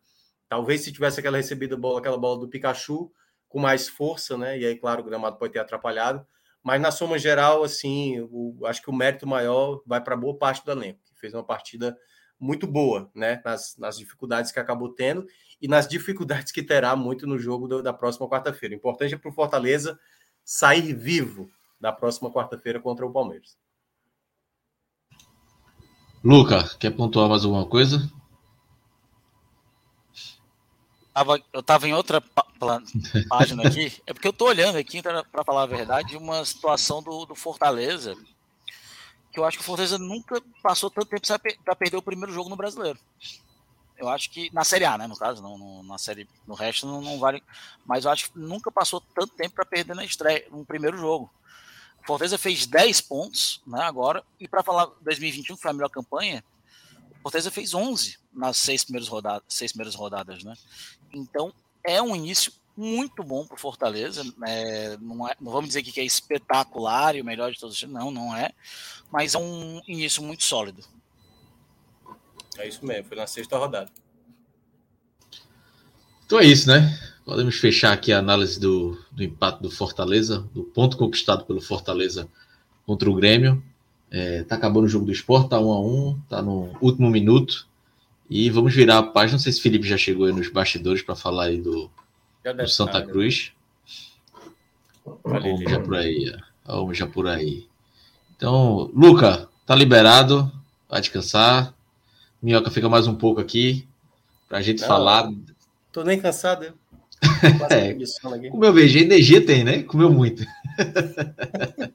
Talvez 0.49 0.82
se 0.82 0.92
tivesse 0.92 1.20
aquela 1.20 1.38
recebida 1.38 1.76
bola, 1.76 1.99
aquela 1.99 2.18
bola 2.18 2.40
do 2.40 2.49
Pikachu 2.49 3.11
com 3.49 3.59
mais 3.59 3.88
força, 3.88 4.36
né? 4.36 4.59
E 4.59 4.66
aí, 4.66 4.76
claro, 4.76 5.01
o 5.01 5.05
gramado 5.05 5.38
pode 5.38 5.53
ter 5.53 5.61
atrapalhado. 5.61 6.26
Mas 6.62 6.80
na 6.80 6.90
soma 6.90 7.18
geral, 7.18 7.62
assim, 7.62 8.20
o, 8.30 8.59
acho 8.66 8.82
que 8.82 8.90
o 8.90 8.95
mérito 8.95 9.26
maior 9.26 9.82
vai 9.86 10.03
para 10.03 10.16
boa 10.16 10.36
parte 10.36 10.64
do 10.64 10.72
elenco, 10.72 11.01
que 11.05 11.20
fez 11.20 11.32
uma 11.32 11.45
partida 11.45 11.97
muito 12.39 12.66
boa, 12.66 13.11
né? 13.14 13.41
Nas, 13.45 13.76
nas 13.78 13.99
dificuldades 13.99 14.53
que 14.53 14.61
acabou 14.61 14.89
tendo 14.91 15.26
e 15.61 15.68
nas 15.68 15.89
dificuldades 15.89 16.53
que 16.53 16.62
terá 16.62 16.95
muito 16.95 17.26
no 17.26 17.39
jogo 17.39 17.66
do, 17.66 17.82
da 17.82 17.93
próxima 17.93 18.28
quarta-feira. 18.28 18.74
O 18.74 18.78
importante 18.78 19.14
é 19.14 19.18
para 19.18 19.30
o 19.30 19.35
Fortaleza 19.35 19.99
sair 20.45 20.93
vivo 20.95 21.51
da 21.80 21.93
próxima 21.93 22.30
quarta-feira 22.30 22.80
contra 22.80 23.07
o 23.07 23.12
Palmeiras. 23.12 23.57
Luca, 26.22 26.64
quer 26.78 26.91
pontuar 26.91 27.28
mais 27.28 27.45
alguma 27.45 27.66
coisa? 27.66 28.11
eu 31.53 31.61
estava 31.61 31.87
em 31.87 31.95
outra 31.95 32.20
página 33.28 33.68
aqui, 33.68 33.93
é 34.07 34.12
porque 34.12 34.26
eu 34.26 34.32
estou 34.32 34.49
olhando 34.49 34.76
aqui, 34.76 35.01
para 35.03 35.45
falar 35.45 35.62
a 35.62 35.66
verdade, 35.66 36.16
uma 36.16 36.45
situação 36.45 37.03
do, 37.03 37.24
do, 37.26 37.35
Fortaleza, 37.35 38.16
que 39.35 39.41
eu 39.41 39.45
acho 39.45 39.59
que 39.59 39.64
o 39.64 39.66
Fortaleza 39.66 39.99
nunca 39.99 40.41
passou 40.62 40.89
tanto 40.89 41.09
tempo 41.09 41.26
para 41.64 41.74
perder 41.74 41.97
o 41.97 42.03
primeiro 42.03 42.32
jogo 42.32 42.49
no 42.49 42.55
brasileiro. 42.55 42.97
Eu 43.99 44.09
acho 44.09 44.30
que 44.30 44.49
na 44.55 44.62
Série 44.62 44.85
A, 44.85 44.97
né? 44.97 45.09
No 45.09 45.16
caso, 45.16 45.43
não, 45.43 45.59
no, 45.59 45.82
na 45.82 45.99
série, 45.99 46.28
no 46.47 46.55
resto 46.55 46.87
não, 46.87 47.01
não, 47.01 47.18
vale. 47.18 47.43
Mas 47.85 48.05
eu 48.05 48.12
acho 48.12 48.30
que 48.30 48.39
nunca 48.39 48.70
passou 48.70 49.01
tanto 49.01 49.35
tempo 49.35 49.57
para 49.57 49.64
perder 49.64 49.97
na 49.97 50.05
estreia, 50.05 50.47
no 50.53 50.64
primeiro 50.64 50.97
jogo. 50.97 51.28
O 52.01 52.07
Fortaleza 52.07 52.39
fez 52.39 52.64
10 52.64 53.01
pontos, 53.01 53.61
né? 53.66 53.82
Agora, 53.82 54.24
e 54.39 54.47
para 54.47 54.62
falar 54.62 54.87
2021, 55.01 55.57
que 55.57 55.62
foi 55.62 55.70
a 55.72 55.74
melhor 55.74 55.91
campanha, 55.91 56.45
o 57.18 57.22
Fortaleza 57.22 57.51
fez 57.51 57.74
11 57.74 58.18
nas 58.32 58.57
seis 58.57 58.85
primeiras 58.85 59.09
rodadas, 59.09 59.43
seis 59.49 59.72
primeiras 59.72 59.97
rodadas, 59.97 60.45
né? 60.45 60.55
Então, 61.12 61.53
é 61.82 62.01
um 62.01 62.14
início 62.14 62.53
muito 62.76 63.22
bom 63.22 63.46
para 63.46 63.54
o 63.54 63.60
Fortaleza. 63.60 64.22
É, 64.46 64.96
não, 65.00 65.28
é, 65.28 65.36
não 65.40 65.52
vamos 65.52 65.68
dizer 65.68 65.82
que 65.82 66.00
é 66.00 66.04
espetacular 66.04 67.14
e 67.14 67.20
o 67.20 67.24
melhor 67.24 67.52
de 67.52 67.58
todos 67.58 67.80
os 67.80 67.88
não, 67.88 68.10
não 68.10 68.36
é. 68.36 68.50
Mas 69.10 69.34
é 69.34 69.38
um 69.38 69.80
início 69.86 70.22
muito 70.22 70.44
sólido. 70.44 70.82
É 72.58 72.68
isso 72.68 72.84
mesmo, 72.84 73.08
foi 73.08 73.16
na 73.16 73.26
sexta 73.26 73.58
rodada. 73.58 73.90
Então 76.26 76.38
é 76.40 76.44
isso, 76.44 76.68
né? 76.68 76.98
Podemos 77.24 77.56
fechar 77.56 77.92
aqui 77.92 78.12
a 78.12 78.18
análise 78.18 78.58
do, 78.60 78.98
do 79.10 79.22
empate 79.22 79.62
do 79.62 79.70
Fortaleza, 79.70 80.48
do 80.52 80.64
ponto 80.64 80.96
conquistado 80.96 81.44
pelo 81.44 81.60
Fortaleza 81.60 82.28
contra 82.86 83.10
o 83.10 83.14
Grêmio. 83.14 83.62
É, 84.10 84.44
tá 84.44 84.54
acabando 84.56 84.84
o 84.84 84.88
jogo 84.88 85.06
do 85.06 85.12
esporte, 85.12 85.50
tá 85.50 85.58
1 85.58 85.72
a 85.72 85.80
1 85.80 86.20
tá 86.28 86.42
no 86.42 86.76
último 86.80 87.10
minuto. 87.10 87.66
E 88.28 88.50
vamos 88.50 88.74
virar 88.74 88.98
a 88.98 89.02
página. 89.02 89.32
Não 89.32 89.42
sei 89.42 89.52
se 89.52 89.60
o 89.60 89.62
Felipe 89.62 89.86
já 89.86 89.96
chegou 89.96 90.26
aí 90.26 90.32
nos 90.32 90.48
bastidores 90.48 91.02
para 91.02 91.14
falar 91.14 91.44
aí 91.44 91.60
do, 91.60 91.90
do 92.53 92.68
Santa 92.68 93.01
né? 93.01 93.07
Cruz. 93.07 93.53
Vamos 95.24 95.70
já 95.70 95.80
por 95.80 95.95
aí. 95.97 96.36
Vamos 96.64 96.99
já 96.99 97.07
por 97.07 97.26
aí. 97.26 97.66
Então, 98.36 98.90
Luca, 98.95 99.49
tá 99.66 99.74
liberado. 99.74 100.53
Vai 100.88 101.01
descansar. 101.01 101.74
Minhoca 102.42 102.70
fica 102.70 102.88
mais 102.88 103.07
um 103.07 103.14
pouco 103.14 103.40
aqui 103.40 103.88
para 104.49 104.59
a 104.59 104.62
gente 104.62 104.82
Não, 104.82 104.88
falar. 104.88 105.30
Tô 105.90 106.05
nem 106.05 106.20
cansado. 106.20 106.74
é, 107.70 107.95
comeu 108.51 108.72
VG, 108.72 109.01
energia 109.01 109.45
tem, 109.45 109.64
né? 109.64 109.82
Comeu 109.82 110.12
muito. 110.12 110.45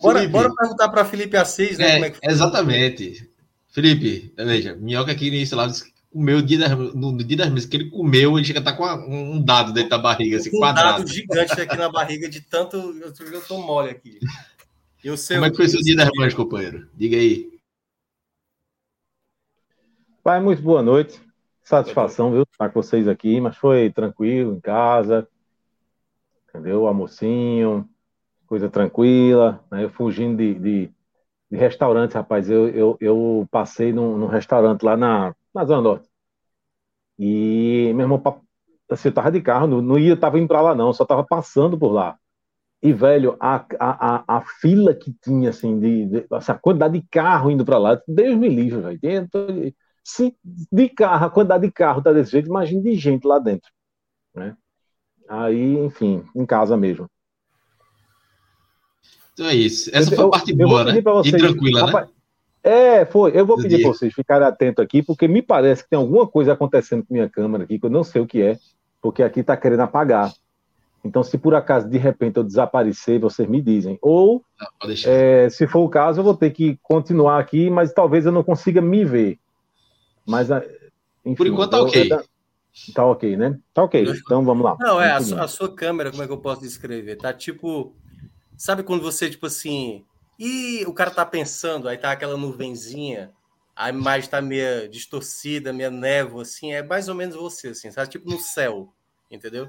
bora, 0.00 0.26
bora 0.28 0.52
perguntar 0.54 0.88
para 0.88 1.04
Felipe 1.04 1.36
Assis, 1.36 1.78
né? 1.78 2.00
É, 2.00 2.08
é. 2.08 2.14
Exatamente. 2.24 3.30
Felipe, 3.68 4.32
veja, 4.36 4.74
minhoca 4.74 5.12
aqui 5.12 5.30
no 5.30 5.36
início 5.36 5.56
lá 5.56 5.70
comeu 6.16 6.40
dia 6.40 6.58
das, 6.58 6.70
no, 6.70 7.12
no 7.12 7.22
dia 7.22 7.36
das 7.36 7.50
mesas 7.50 7.68
que 7.68 7.76
ele 7.76 7.90
comeu, 7.90 8.38
ele 8.38 8.46
chega 8.46 8.58
a 8.58 8.62
estar 8.62 8.72
tá 8.72 8.78
com 8.78 9.12
um 9.12 9.42
dado 9.42 9.70
dentro 9.70 9.90
da 9.90 9.98
barriga, 9.98 10.38
assim, 10.38 10.48
um 10.48 10.58
quadrado. 10.58 10.98
dado 11.00 11.08
gigante 11.08 11.60
aqui 11.60 11.76
na 11.76 11.90
barriga 11.90 12.26
de 12.26 12.40
tanto. 12.40 12.76
Eu, 12.76 13.12
eu 13.32 13.40
tô 13.42 13.58
mole 13.58 13.90
aqui. 13.90 14.18
Eu 15.04 15.16
sei 15.16 15.36
Como 15.36 15.46
é 15.46 15.50
que 15.50 15.56
foi 15.56 15.66
o 15.66 15.68
seu 15.68 15.80
dia 15.82 15.94
das 15.94 16.08
mães, 16.16 16.32
companheiro? 16.32 16.88
Diga 16.94 17.18
aí. 17.18 17.50
Pai, 20.24 20.40
muito 20.40 20.62
boa 20.62 20.82
noite. 20.82 21.20
Satisfação, 21.62 22.32
viu, 22.32 22.44
estar 22.50 22.70
com 22.70 22.82
vocês 22.82 23.06
aqui, 23.06 23.38
mas 23.38 23.56
foi 23.56 23.90
tranquilo 23.90 24.54
em 24.54 24.60
casa, 24.60 25.28
entendeu? 26.48 26.86
Almocinho, 26.86 27.86
coisa 28.46 28.70
tranquila, 28.70 29.62
né? 29.70 29.88
fugindo 29.90 30.38
de, 30.38 30.54
de, 30.54 30.90
de 31.50 31.56
restaurante, 31.58 32.14
rapaz. 32.14 32.48
Eu, 32.48 32.68
eu, 32.70 32.96
eu 33.00 33.48
passei 33.50 33.92
num, 33.92 34.16
num, 34.16 34.28
restaurante 34.28 34.82
lá 34.82 34.96
na, 34.96 35.34
na 35.56 35.64
Zona 35.64 35.82
Norte. 35.82 36.08
E 37.18 37.92
meu 37.94 38.04
irmão, 38.04 38.22
assim, 38.90 39.08
eu 39.08 39.14
tava 39.14 39.32
de 39.32 39.40
carro, 39.40 39.66
não, 39.66 39.82
não 39.82 39.98
ia, 39.98 40.16
tava 40.16 40.38
indo 40.38 40.48
pra 40.48 40.60
lá, 40.60 40.74
não, 40.74 40.92
só 40.92 41.04
tava 41.04 41.24
passando 41.24 41.78
por 41.78 41.92
lá. 41.92 42.16
E, 42.82 42.92
velho, 42.92 43.36
a, 43.40 43.64
a, 43.80 44.36
a, 44.36 44.40
fila 44.42 44.94
que 44.94 45.12
tinha, 45.22 45.50
assim, 45.50 45.80
de, 45.80 46.06
de 46.06 46.26
assim, 46.30 46.52
a 46.52 46.58
quantidade 46.58 47.00
de 47.00 47.06
carro 47.10 47.50
indo 47.50 47.64
para 47.64 47.78
lá, 47.78 48.00
Deus 48.06 48.36
me 48.36 48.48
livre, 48.48 48.80
velho. 48.80 49.74
Se 50.04 50.36
de 50.44 50.88
carro, 50.90 51.26
a 51.26 51.30
quantidade 51.30 51.66
de 51.66 51.72
carro 51.72 52.02
tá 52.02 52.12
desse 52.12 52.32
jeito, 52.32 52.48
imagine 52.48 52.82
de 52.82 52.94
gente 52.94 53.26
lá 53.26 53.38
dentro, 53.38 53.70
né? 54.34 54.56
Aí, 55.28 55.78
enfim, 55.78 56.24
em 56.34 56.46
casa 56.46 56.76
mesmo. 56.76 57.10
Então 59.32 59.46
é 59.46 59.54
isso. 59.54 59.90
Essa 59.92 60.12
eu, 60.12 60.16
foi 60.16 60.26
a 60.26 60.28
parte 60.28 60.50
eu, 60.52 60.56
boa, 60.56 60.82
eu 60.82 60.84
né? 60.84 61.00
Vocês, 61.00 61.34
e 61.34 61.36
tranquila, 61.38 61.80
né? 61.80 61.86
rapaz, 61.86 62.08
né? 62.08 62.15
É, 62.66 63.04
foi. 63.06 63.30
Eu 63.32 63.46
vou 63.46 63.56
pedir 63.56 63.80
para 63.80 63.92
vocês 63.92 64.12
ficarem 64.12 64.44
atentos 64.44 64.82
aqui, 64.82 65.00
porque 65.00 65.28
me 65.28 65.40
parece 65.40 65.84
que 65.84 65.90
tem 65.90 65.96
alguma 65.96 66.26
coisa 66.26 66.52
acontecendo 66.52 67.04
com 67.04 67.14
minha 67.14 67.28
câmera 67.28 67.62
aqui, 67.62 67.78
que 67.78 67.86
eu 67.86 67.90
não 67.90 68.02
sei 68.02 68.20
o 68.20 68.26
que 68.26 68.42
é, 68.42 68.58
porque 69.00 69.22
aqui 69.22 69.38
está 69.38 69.56
querendo 69.56 69.80
apagar. 69.80 70.32
Então, 71.04 71.22
se 71.22 71.38
por 71.38 71.54
acaso 71.54 71.88
de 71.88 71.96
repente 71.96 72.38
eu 72.38 72.42
desaparecer, 72.42 73.20
vocês 73.20 73.48
me 73.48 73.62
dizem. 73.62 73.96
Ou, 74.02 74.42
é, 75.04 75.48
se 75.48 75.68
for 75.68 75.84
o 75.84 75.88
caso, 75.88 76.18
eu 76.18 76.24
vou 76.24 76.36
ter 76.36 76.50
que 76.50 76.76
continuar 76.82 77.38
aqui, 77.38 77.70
mas 77.70 77.92
talvez 77.92 78.26
eu 78.26 78.32
não 78.32 78.42
consiga 78.42 78.82
me 78.82 79.04
ver. 79.04 79.38
Mas, 80.26 80.48
enfim, 81.24 81.36
por 81.36 81.46
enquanto 81.46 81.70
tá 81.70 81.82
ok. 81.82 82.10
Eu, 82.10 82.24
tá 82.92 83.06
ok, 83.06 83.36
né? 83.36 83.56
Tá 83.72 83.84
ok. 83.84 84.04
Então 84.24 84.44
vamos 84.44 84.64
lá. 84.64 84.76
Não, 84.80 85.00
é, 85.00 85.12
a, 85.12 85.18
a, 85.18 85.46
sua 85.46 85.72
câmera, 85.72 86.10
como 86.10 86.24
é 86.24 86.26
que 86.26 86.32
eu 86.32 86.38
posso 86.38 86.62
descrever? 86.62 87.14
Tá 87.14 87.32
tipo. 87.32 87.94
Sabe 88.56 88.82
quando 88.82 89.02
você, 89.02 89.30
tipo 89.30 89.46
assim. 89.46 90.04
E 90.38 90.84
o 90.86 90.92
cara 90.92 91.10
tá 91.10 91.24
pensando, 91.24 91.88
aí 91.88 91.96
tá 91.96 92.12
aquela 92.12 92.36
nuvenzinha, 92.36 93.32
a 93.74 93.88
imagem 93.88 94.30
tá 94.30 94.40
meio 94.40 94.88
distorcida, 94.88 95.72
meio 95.72 95.90
névoa, 95.90 96.42
assim, 96.42 96.72
é 96.72 96.82
mais 96.82 97.08
ou 97.08 97.14
menos 97.14 97.36
você, 97.36 97.68
assim, 97.68 97.90
sabe? 97.90 98.10
Tipo 98.10 98.30
no 98.30 98.38
céu 98.38 98.92
entendeu? 99.30 99.66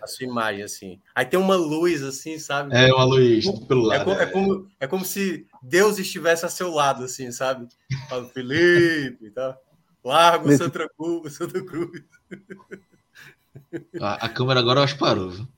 A 0.00 0.06
sua 0.06 0.26
imagem, 0.26 0.62
assim. 0.62 1.00
Aí 1.14 1.24
tem 1.24 1.38
uma 1.38 1.56
luz, 1.56 2.02
assim, 2.02 2.38
sabe? 2.38 2.74
É, 2.74 2.92
uma 2.92 3.04
luz 3.04 3.48
pelo 3.66 3.82
lado. 3.82 4.02
É, 4.02 4.04
como, 4.04 4.20
é, 4.20 4.26
como, 4.26 4.70
é 4.80 4.86
como 4.86 5.04
se 5.04 5.46
Deus 5.62 5.98
estivesse 5.98 6.46
a 6.46 6.48
seu 6.48 6.70
lado, 6.70 7.04
assim, 7.04 7.30
sabe? 7.32 7.68
Fala, 8.08 8.26
Felipe, 8.28 9.30
tá? 9.30 9.56
Largo 10.04 10.46
Nesse... 10.46 10.58
Santa 10.58 10.88
Cruz, 10.96 11.34
Santa 11.34 11.62
Cruz. 11.64 12.02
A, 14.00 14.26
a 14.26 14.28
câmera 14.28 14.60
agora 14.60 14.80
eu 14.80 14.84
acho 14.84 14.94
que 14.94 15.00
parou, 15.00 15.30
viu? 15.30 15.48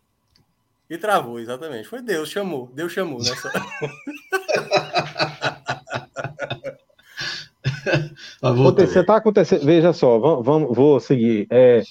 E 0.93 0.99
travou, 0.99 1.40
exatamente. 1.40 1.88
Foi 1.88 2.03
Deus, 2.03 2.28
chamou. 2.28 2.70
Deus 2.74 2.93
chamou, 2.93 3.18
né? 3.18 3.30
Você 8.76 9.03
tá 9.03 9.16
acontecendo. 9.16 9.64
Veja 9.64 9.95
só, 9.95 10.18
vamos, 10.18 10.45
vamos, 10.45 10.76
vou 10.76 11.01
seguir. 11.01 11.47
É, 11.49 11.82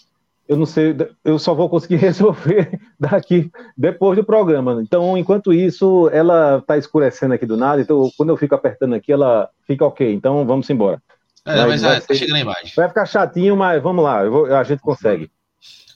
eu 0.47 0.55
não 0.55 0.67
sei, 0.67 0.95
eu 1.25 1.39
só 1.39 1.55
vou 1.55 1.67
conseguir 1.67 1.95
resolver 1.97 2.79
daqui 2.99 3.49
depois 3.75 4.19
do 4.19 4.23
programa. 4.23 4.79
Então, 4.83 5.17
enquanto 5.17 5.51
isso, 5.51 6.07
ela 6.13 6.59
está 6.59 6.77
escurecendo 6.77 7.33
aqui 7.33 7.47
do 7.47 7.57
nada, 7.57 7.81
então 7.81 8.07
quando 8.15 8.29
eu 8.29 8.37
fico 8.37 8.53
apertando 8.53 8.93
aqui, 8.93 9.11
ela 9.11 9.49
fica 9.65 9.83
ok. 9.83 10.13
Então, 10.13 10.45
vamos 10.45 10.69
embora. 10.69 11.01
É, 11.43 11.65
mas, 11.65 11.81
mas 11.81 12.05
tá 12.05 12.13
chegando 12.13 12.35
a 12.35 12.41
imagem. 12.41 12.71
Vai 12.75 12.87
ficar 12.87 13.07
chatinho, 13.07 13.57
mas 13.57 13.81
vamos 13.81 14.03
lá, 14.03 14.23
vou, 14.29 14.45
a 14.45 14.63
gente 14.63 14.83
consegue. 14.83 15.31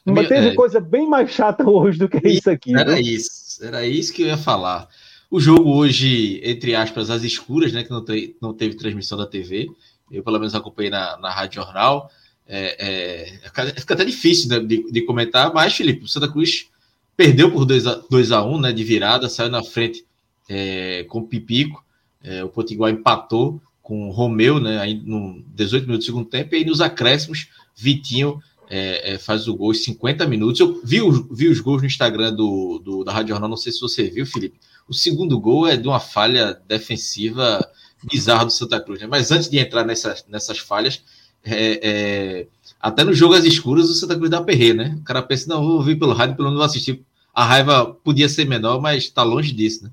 Mas 0.05 0.28
teve 0.28 0.49
é, 0.49 0.55
coisa 0.55 0.80
bem 0.80 1.09
mais 1.09 1.32
chata 1.32 1.63
hoje 1.68 1.97
do 1.97 2.07
que 2.07 2.26
isso 2.28 2.49
aqui. 2.49 2.76
Era 2.76 2.95
viu? 2.95 3.03
isso, 3.03 3.63
era 3.63 3.86
isso 3.86 4.13
que 4.13 4.22
eu 4.22 4.28
ia 4.28 4.38
falar. 4.38 4.88
O 5.30 5.39
jogo 5.39 5.76
hoje, 5.76 6.39
entre 6.43 6.76
aspas, 6.76 7.09
as 7.09 7.24
escuras, 7.24 7.74
né, 7.74 7.84
que 7.84 7.89
não, 7.89 8.05
te, 8.05 8.36
não 8.39 8.53
teve 8.53 8.76
transmissão 8.76 9.18
da 9.18 9.26
TV. 9.26 9.68
Eu, 10.11 10.24
pelo 10.24 10.38
menos, 10.38 10.53
acompanhei 10.53 10.91
na, 10.91 11.18
na 11.18 11.32
Rádio 11.32 11.55
Jornal. 11.55 12.09
É, 12.47 13.39
é, 13.43 13.80
fica 13.80 13.95
até 13.95 14.05
difícil 14.05 14.49
né, 14.49 14.59
de, 14.59 14.91
de, 14.91 15.01
comentar, 15.01 15.51
mas, 15.51 15.76
Felipe, 15.76 16.05
o 16.05 16.07
Santa 16.07 16.32
Cruz 16.32 16.70
perdeu 17.18 17.51
por 17.51 17.66
2 17.66 17.88
a, 17.88 17.95
2 18.09 18.32
a 18.32 18.43
1 18.43 18.59
né, 18.59 18.72
de 18.72 18.84
virada, 18.84 19.28
saiu 19.28 19.49
na 19.49 19.63
frente 19.63 20.05
é, 20.47 21.05
com 21.05 21.20
o 21.20 21.28
Pipico, 21.28 21.84
é, 22.24 22.43
o 22.43 22.49
Potiguar 22.49 22.91
empatou 22.91 23.59
com 23.82 24.09
o 24.09 24.11
Romeu, 24.11 24.59
né, 24.59 24.80
aí 24.80 24.93
no 24.93 25.43
18 25.47 25.88
minutos 25.88 26.05
do 26.05 26.09
segundo 26.09 26.30
tempo, 26.30 26.53
e 26.53 26.59
aí 26.59 26.66
nos 26.66 26.82
acréscimos, 26.82 27.49
Vitinho 27.76 28.41
é, 28.70 29.13
é, 29.13 29.18
faz 29.18 29.47
o 29.47 29.55
gol 29.55 29.72
em 29.72 29.76
50 29.76 30.26
minutos. 30.28 30.59
Eu 30.59 30.82
vi, 30.84 30.99
vi 31.32 31.47
os 31.47 31.59
gols 31.59 31.82
no 31.82 31.88
Instagram 31.88 32.34
do, 32.34 32.80
do, 32.80 33.03
da 33.03 33.11
Rádio 33.11 33.30
Jornal, 33.30 33.49
não 33.49 33.57
sei 33.57 33.72
se 33.72 33.82
você 33.82 34.03
viu, 34.09 34.26
Felipe. 34.26 34.59
O 34.88 34.93
segundo 34.93 35.39
gol 35.39 35.68
é 35.68 35.76
de 35.76 35.88
uma 35.88 35.99
falha 35.99 36.59
defensiva 36.68 37.68
bizarra 38.03 38.45
do 38.45 38.51
Santa 38.51 38.80
Cruz, 38.80 39.01
né? 39.01 39.07
Mas 39.07 39.32
antes 39.32 39.49
de 39.49 39.57
entrar 39.57 39.84
nessas, 39.84 40.26
nessas 40.28 40.59
falhas, 40.59 41.03
é, 41.43 41.80
é, 41.84 42.47
até 42.80 43.03
no 43.03 43.13
jogo 43.13 43.34
às 43.34 43.45
escuras, 43.45 43.89
o 43.89 43.93
Santa 43.93 44.16
Cruz 44.16 44.30
dá 44.30 44.41
perrer, 44.41 44.74
né? 44.74 44.97
O 44.99 45.03
cara 45.03 45.22
pensa, 45.22 45.49
não, 45.49 45.63
vou 45.63 45.78
ouvir 45.78 45.97
pelo 45.97 46.13
rádio, 46.13 46.36
pelo 46.36 46.49
menos 46.49 46.59
vou 46.59 46.66
assistir. 46.66 47.03
A 47.34 47.43
raiva 47.43 47.86
podia 48.03 48.30
ser 48.30 48.45
menor, 48.45 48.80
mas 48.80 49.03
está 49.03 49.24
longe 49.24 49.53
disso, 49.53 49.84
né? 49.84 49.91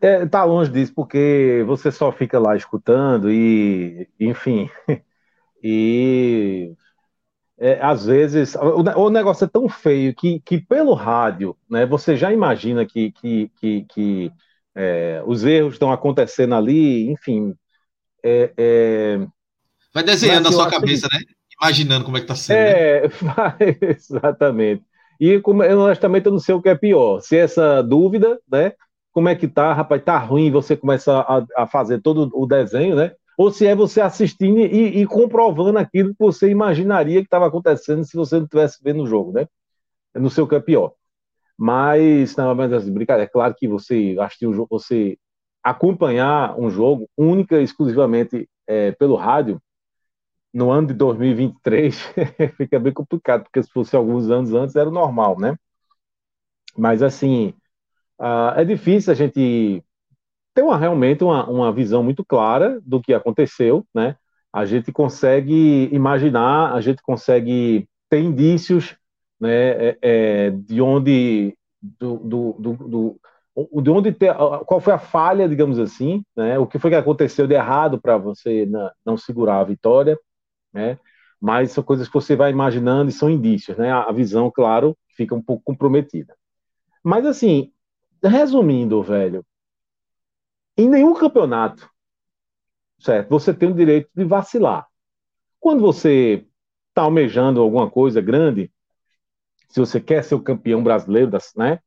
É, 0.00 0.26
tá 0.26 0.44
longe 0.44 0.70
disso, 0.70 0.92
porque 0.94 1.64
você 1.66 1.90
só 1.90 2.12
fica 2.12 2.38
lá 2.38 2.56
escutando 2.56 3.30
e, 3.30 4.08
enfim, 4.20 4.70
e 5.62 6.72
é, 7.58 7.80
às 7.82 8.06
vezes 8.06 8.54
o, 8.54 8.82
o, 9.00 9.10
negócio 9.10 9.44
é 9.44 9.48
tão 9.48 9.68
feio 9.68 10.14
que, 10.14 10.40
que 10.40 10.60
pelo 10.60 10.94
rádio, 10.94 11.56
né, 11.68 11.84
você 11.84 12.16
já 12.16 12.32
imagina 12.32 12.86
que, 12.86 13.10
que, 13.12 13.50
que, 13.60 13.84
que 13.88 14.32
é, 14.74 15.22
os 15.26 15.44
erros 15.44 15.74
estão 15.74 15.92
acontecendo 15.92 16.54
ali, 16.54 17.10
enfim, 17.10 17.54
é, 18.22 18.52
é 18.56 19.26
Vai 19.92 20.04
desenhando 20.04 20.44
na 20.44 20.52
sua 20.52 20.70
cabeça, 20.70 21.08
que... 21.08 21.16
né? 21.16 21.24
Imaginando 21.60 22.04
como 22.04 22.16
é 22.16 22.20
que 22.20 22.26
tá 22.26 22.36
sendo. 22.36 22.56
É, 22.56 23.02
né? 23.02 23.76
exatamente. 23.96 24.84
E 25.18 25.40
como, 25.40 25.64
honestamente 25.64 26.26
eu 26.26 26.32
não 26.32 26.38
sei 26.38 26.54
o 26.54 26.62
que 26.62 26.68
é 26.68 26.76
pior. 26.76 27.20
Se 27.20 27.36
essa 27.36 27.82
dúvida, 27.82 28.38
né? 28.50 28.72
Como 29.10 29.28
é 29.28 29.34
que 29.34 29.48
tá, 29.48 29.72
rapaz, 29.72 30.02
tá 30.04 30.16
ruim, 30.18 30.50
você 30.50 30.76
começa 30.76 31.18
a, 31.20 31.44
a 31.56 31.66
fazer 31.66 32.00
todo 32.00 32.30
o 32.32 32.46
desenho, 32.46 32.94
né? 32.94 33.12
Ou 33.38 33.52
se 33.52 33.68
é 33.68 33.74
você 33.74 34.00
assistindo 34.00 34.58
e, 34.58 35.00
e 35.00 35.06
comprovando 35.06 35.78
aquilo 35.78 36.10
que 36.10 36.18
você 36.18 36.50
imaginaria 36.50 37.20
que 37.20 37.28
estava 37.28 37.46
acontecendo 37.46 38.04
se 38.04 38.16
você 38.16 38.36
não 38.36 38.44
estivesse 38.44 38.82
vendo 38.82 39.04
o 39.04 39.06
jogo, 39.06 39.32
né? 39.32 39.46
Eu 40.12 40.22
não 40.22 40.28
sei 40.28 40.42
o 40.42 40.48
que 40.48 40.56
é 40.56 40.60
pior. 40.60 40.92
Mas, 41.56 42.34
não, 42.36 42.52
mas 42.54 42.72
assim, 42.72 42.92
brincadeira, 42.92 43.28
é 43.28 43.32
claro 43.32 43.54
que 43.56 43.68
você 43.68 44.16
assistir 44.18 44.48
um 44.48 44.52
jogo, 44.52 44.68
você 44.72 45.16
acompanhar 45.62 46.58
um 46.58 46.68
jogo 46.68 47.08
única 47.16 47.60
e 47.60 47.64
exclusivamente 47.64 48.48
é, 48.66 48.90
pelo 48.92 49.14
rádio, 49.14 49.62
no 50.52 50.72
ano 50.72 50.88
de 50.88 50.94
2023 50.94 51.96
fica 52.58 52.80
bem 52.80 52.92
complicado, 52.92 53.44
porque 53.44 53.62
se 53.62 53.70
fosse 53.70 53.94
alguns 53.94 54.30
anos 54.30 54.52
antes 54.52 54.74
era 54.74 54.90
normal, 54.90 55.38
né? 55.38 55.56
Mas 56.76 57.02
assim, 57.04 57.54
uh, 58.20 58.56
é 58.56 58.64
difícil 58.64 59.12
a 59.12 59.16
gente 59.16 59.84
ter 60.58 60.62
uma, 60.64 60.76
realmente 60.76 61.22
uma, 61.22 61.48
uma 61.48 61.72
visão 61.72 62.02
muito 62.02 62.24
clara 62.24 62.80
do 62.84 63.00
que 63.00 63.14
aconteceu, 63.14 63.86
né? 63.94 64.16
A 64.52 64.64
gente 64.64 64.90
consegue 64.90 65.88
imaginar, 65.92 66.74
a 66.74 66.80
gente 66.80 67.00
consegue 67.00 67.88
ter 68.10 68.18
indícios 68.18 68.96
né, 69.40 69.70
é, 69.70 69.98
é, 70.02 70.50
de 70.50 70.82
onde 70.82 71.56
do, 71.80 72.16
do, 72.16 72.52
do, 72.58 72.72
do 72.88 73.20
de 73.82 73.90
onde 73.90 74.12
ter, 74.12 74.34
qual 74.66 74.80
foi 74.80 74.92
a 74.92 74.98
falha, 74.98 75.48
digamos 75.48 75.78
assim, 75.78 76.24
né? 76.36 76.58
O 76.58 76.66
que 76.66 76.78
foi 76.78 76.90
que 76.90 76.96
aconteceu 76.96 77.46
de 77.46 77.54
errado 77.54 78.00
para 78.00 78.16
você 78.16 78.68
não 79.06 79.16
segurar 79.16 79.60
a 79.60 79.64
vitória? 79.64 80.18
né? 80.72 80.98
Mas 81.40 81.70
são 81.70 81.84
coisas 81.84 82.08
que 82.08 82.14
você 82.14 82.34
vai 82.34 82.50
imaginando 82.50 83.10
e 83.10 83.12
são 83.12 83.30
indícios, 83.30 83.76
né? 83.78 83.92
A 83.92 84.10
visão, 84.10 84.50
claro, 84.50 84.96
fica 85.16 85.34
um 85.34 85.42
pouco 85.42 85.62
comprometida. 85.64 86.34
Mas 87.02 87.24
assim, 87.26 87.72
resumindo, 88.22 89.02
velho, 89.02 89.44
em 90.78 90.88
nenhum 90.88 91.12
campeonato, 91.12 91.90
certo? 93.00 93.28
Você 93.30 93.52
tem 93.52 93.68
o 93.68 93.74
direito 93.74 94.08
de 94.14 94.24
vacilar. 94.24 94.86
Quando 95.58 95.80
você 95.80 96.46
está 96.88 97.02
almejando 97.02 97.60
alguma 97.60 97.90
coisa 97.90 98.20
grande, 98.20 98.72
se 99.68 99.80
você 99.80 100.00
quer 100.00 100.22
ser 100.22 100.36
o 100.36 100.42
campeão 100.42 100.82
brasileiro, 100.82 101.30
né? 101.56 101.80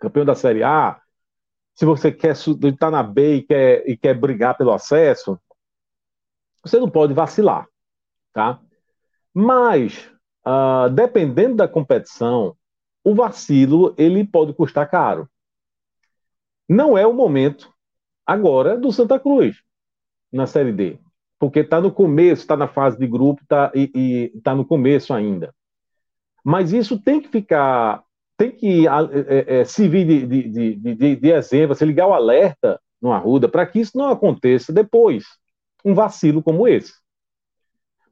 campeão 0.00 0.24
da 0.24 0.34
Série 0.34 0.64
A, 0.64 1.00
se 1.74 1.84
você 1.84 2.10
quer 2.10 2.32
estar 2.32 2.90
na 2.90 3.02
B 3.02 3.36
e 3.36 3.42
quer, 3.42 3.88
e 3.88 3.96
quer 3.96 4.14
brigar 4.14 4.56
pelo 4.56 4.72
acesso, 4.72 5.40
você 6.62 6.78
não 6.78 6.90
pode 6.90 7.14
vacilar, 7.14 7.66
tá? 8.32 8.60
Mas, 9.32 10.10
uh, 10.46 10.90
dependendo 10.90 11.56
da 11.56 11.68
competição, 11.68 12.56
o 13.02 13.14
vacilo 13.14 13.94
ele 13.96 14.26
pode 14.26 14.52
custar 14.52 14.90
caro. 14.90 15.28
Não 16.68 16.96
é 16.96 17.06
o 17.06 17.12
momento 17.12 17.73
agora 18.26 18.76
do 18.76 18.92
Santa 18.92 19.18
Cruz 19.18 19.56
na 20.32 20.46
Série 20.46 20.72
D, 20.72 20.98
porque 21.38 21.60
está 21.60 21.80
no 21.80 21.92
começo, 21.92 22.42
está 22.42 22.56
na 22.56 22.68
fase 22.68 22.98
de 22.98 23.06
grupo 23.06 23.42
tá, 23.46 23.70
e 23.74 24.32
está 24.34 24.54
no 24.54 24.64
começo 24.64 25.12
ainda. 25.12 25.54
Mas 26.44 26.72
isso 26.72 26.98
tem 27.00 27.20
que 27.20 27.28
ficar, 27.28 28.02
tem 28.36 28.50
que 28.50 28.86
é, 28.86 29.60
é, 29.60 29.64
servir 29.64 30.06
de, 30.06 30.26
de, 30.26 30.48
de, 30.76 30.94
de, 30.94 31.16
de 31.16 31.30
exemplo, 31.30 31.74
se 31.74 31.84
ligar 31.84 32.06
o 32.06 32.14
alerta 32.14 32.80
no 33.00 33.12
Arruda 33.12 33.48
para 33.48 33.66
que 33.66 33.80
isso 33.80 33.96
não 33.96 34.08
aconteça 34.08 34.72
depois, 34.72 35.24
um 35.84 35.94
vacilo 35.94 36.42
como 36.42 36.66
esse. 36.66 36.92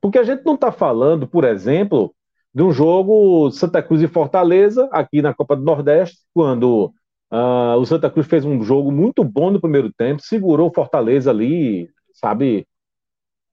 Porque 0.00 0.18
a 0.18 0.24
gente 0.24 0.44
não 0.44 0.54
está 0.54 0.72
falando, 0.72 1.26
por 1.26 1.44
exemplo, 1.44 2.14
de 2.54 2.62
um 2.62 2.72
jogo 2.72 3.50
Santa 3.50 3.82
Cruz 3.82 4.02
e 4.02 4.08
Fortaleza, 4.08 4.88
aqui 4.92 5.22
na 5.22 5.32
Copa 5.32 5.56
do 5.56 5.62
Nordeste, 5.62 6.18
quando 6.34 6.92
uh, 7.32 7.76
o 7.78 7.86
Santa 7.86 8.10
Cruz 8.10 8.26
fez 8.26 8.44
um 8.44 8.62
jogo 8.62 8.92
muito 8.92 9.24
bom 9.24 9.50
no 9.50 9.60
primeiro 9.60 9.92
tempo, 9.92 10.22
segurou 10.22 10.68
o 10.68 10.74
Fortaleza 10.74 11.30
ali, 11.30 11.88
sabe? 12.12 12.66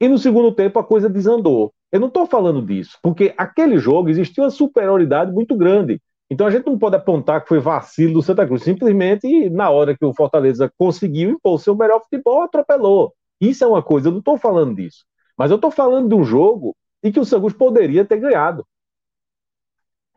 E 0.01 0.07
no 0.07 0.17
segundo 0.17 0.51
tempo 0.53 0.77
a 0.80 0.84
coisa 0.84 1.09
desandou. 1.09 1.73
Eu 1.91 1.99
não 1.99 2.07
estou 2.07 2.25
falando 2.25 2.61
disso, 2.61 2.97
porque 3.01 3.34
aquele 3.38 3.77
jogo 3.80 4.09
existia 4.09 4.43
uma 4.43 4.51
superioridade 4.51 5.32
muito 5.32 5.55
grande. 5.55 5.99
Então 6.30 6.45
a 6.45 6.51
gente 6.51 6.67
não 6.67 6.77
pode 6.77 6.95
apontar 6.95 7.41
que 7.41 7.47
foi 7.47 7.59
vacilo 7.59 8.13
do 8.13 8.21
Santa 8.21 8.45
Cruz. 8.45 8.63
Simplesmente, 8.63 9.49
na 9.49 9.69
hora 9.71 9.97
que 9.97 10.05
o 10.05 10.13
Fortaleza 10.13 10.71
conseguiu 10.77 11.32
impor 11.32 11.59
seu 11.59 11.75
melhor 11.75 12.01
futebol, 12.01 12.43
atropelou. 12.43 13.13
Isso 13.41 13.63
é 13.63 13.67
uma 13.67 13.82
coisa, 13.82 14.09
eu 14.09 14.11
não 14.11 14.19
estou 14.19 14.38
falando 14.38 14.75
disso. 14.75 15.05
Mas 15.36 15.49
eu 15.49 15.55
estou 15.55 15.71
falando 15.71 16.07
de 16.09 16.15
um 16.15 16.23
jogo 16.23 16.75
em 17.03 17.11
que 17.11 17.19
o 17.19 17.25
Santa 17.25 17.41
Cruz 17.41 17.53
poderia 17.53 18.05
ter 18.05 18.17
ganhado. 18.17 18.63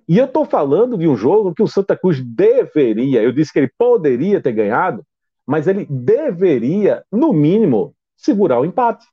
E 0.08 0.18
eu 0.18 0.24
estou 0.24 0.44
falando 0.44 0.98
de 0.98 1.08
um 1.08 1.16
jogo 1.16 1.54
que 1.54 1.62
o 1.62 1.68
Santa 1.68 1.96
Cruz 1.96 2.20
deveria, 2.22 3.22
eu 3.22 3.32
disse 3.32 3.52
que 3.52 3.58
ele 3.58 3.72
poderia 3.78 4.40
ter 4.40 4.52
ganhado, 4.52 5.04
mas 5.46 5.66
ele 5.66 5.86
deveria, 5.88 7.04
no 7.10 7.32
mínimo, 7.32 7.94
segurar 8.16 8.60
o 8.60 8.64
empate. 8.64 9.06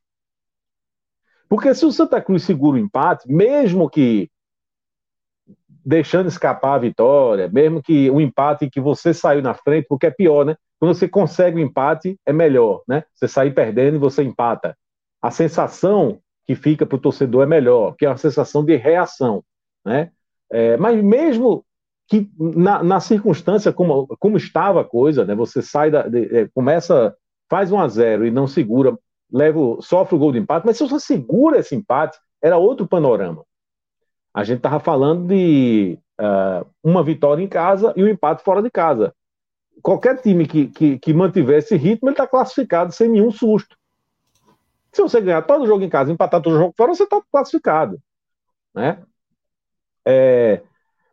Porque 1.48 1.74
se 1.74 1.86
o 1.86 1.92
Santa 1.92 2.22
Cruz 2.22 2.44
segura 2.44 2.78
o 2.78 2.80
empate, 2.80 3.28
mesmo 3.28 3.90
que 3.90 4.30
deixando 5.84 6.28
escapar 6.28 6.76
a 6.76 6.80
vitória, 6.80 7.50
mesmo 7.50 7.82
que 7.82 8.10
o 8.12 8.22
empate 8.22 8.70
que 8.70 8.80
você 8.80 9.14
saiu 9.14 9.42
na 9.42 9.56
frente, 9.56 9.88
porque 9.90 10.06
é 10.06 10.12
pior, 10.12 10.46
né? 10.46 10.56
Quando 10.80 10.94
você 10.94 11.08
consegue 11.08 11.58
o 11.58 11.60
empate, 11.60 12.20
é 12.26 12.32
melhor, 12.32 12.84
né? 12.88 13.04
Você 13.16 13.28
sair 13.28 13.54
perdendo 13.54 13.96
e 13.96 14.00
você 14.00 14.22
empata. 14.22 14.78
A 15.22 15.32
sensação 15.32 16.22
que 16.46 16.56
fica 16.56 16.86
para 16.86 16.96
o 16.96 17.02
torcedor 17.02 17.44
é 17.44 17.48
melhor, 17.48 17.96
que 17.96 18.06
é 18.06 18.10
uma 18.10 18.18
sensação 18.18 18.64
de 18.64 18.76
reação, 18.76 19.44
né? 19.84 20.12
É, 20.52 20.78
mas 20.78 21.02
mesmo 21.04 21.64
que 22.08 22.30
na, 22.38 22.84
na, 22.84 23.00
circunstância 23.00 23.72
como, 23.72 24.08
como 24.20 24.36
estava 24.36 24.82
a 24.82 24.86
coisa, 24.86 25.24
né, 25.24 25.36
você 25.36 25.62
sai 25.62 25.92
da, 25.92 26.08
de, 26.08 26.36
é, 26.36 26.48
começa, 26.48 27.16
faz 27.48 27.72
um 27.72 27.80
a 27.80 27.88
zero 27.88 28.26
e 28.26 28.32
não 28.32 28.48
segura, 28.48 28.98
leva, 29.32 29.60
sofre 29.80 30.16
o 30.16 30.20
gol 30.20 30.32
de 30.32 30.40
empate, 30.40 30.66
mas 30.66 30.78
se 30.78 30.88
você 30.88 31.00
segura 31.00 31.60
esse 31.60 31.76
empate, 31.76 32.18
era 32.42 32.58
outro 32.58 32.88
panorama. 32.88 33.46
A 34.34 34.44
gente 34.44 34.58
estava 34.58 34.80
falando 34.80 35.28
de 35.28 36.00
uh, 36.20 36.66
uma 36.84 37.04
vitória 37.04 37.44
em 37.44 37.48
casa 37.48 37.94
e 37.96 38.04
um 38.04 38.08
empate 38.08 38.44
fora 38.44 38.62
de 38.62 38.72
casa. 38.72 39.14
Qualquer 39.82 40.22
time 40.22 40.48
que, 40.48 40.68
que, 40.68 41.00
que 41.00 41.14
mantivesse 41.14 41.76
ritmo, 41.76 42.10
ele 42.10 42.14
está 42.14 42.28
classificado 42.28 42.92
sem 42.92 43.10
nenhum 43.10 43.32
susto. 43.32 43.78
Se 44.92 45.02
você 45.02 45.22
ganhar 45.22 45.44
todo 45.44 45.64
o 45.64 45.68
jogo 45.68 45.84
em 45.84 45.90
casa 45.90 46.12
empatar 46.12 46.42
todo 46.42 46.56
o 46.56 46.58
jogo 46.58 46.74
fora, 46.76 46.94
você 46.94 47.04
está 47.04 47.22
classificado. 47.32 48.00
Né? 48.74 49.02
É, 50.06 50.62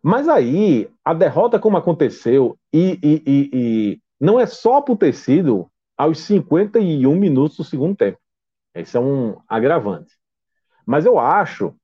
mas 0.03 0.28
aí, 0.28 0.89
a 1.05 1.12
derrota 1.12 1.59
como 1.59 1.76
aconteceu, 1.76 2.57
e, 2.72 2.99
e, 3.03 3.22
e, 3.26 3.51
e 3.53 4.01
não 4.20 4.39
é 4.39 4.47
só 4.47 4.80
por 4.80 4.97
ter 4.97 5.12
sido 5.12 5.70
aos 5.97 6.20
51 6.20 7.14
minutos 7.16 7.57
do 7.57 7.64
segundo 7.64 7.97
tempo. 7.97 8.18
Esse 8.74 8.97
é 8.97 9.01
um 9.01 9.37
agravante. 9.49 10.12
Mas 10.87 11.05
eu 11.05 11.18
acho 11.18 11.74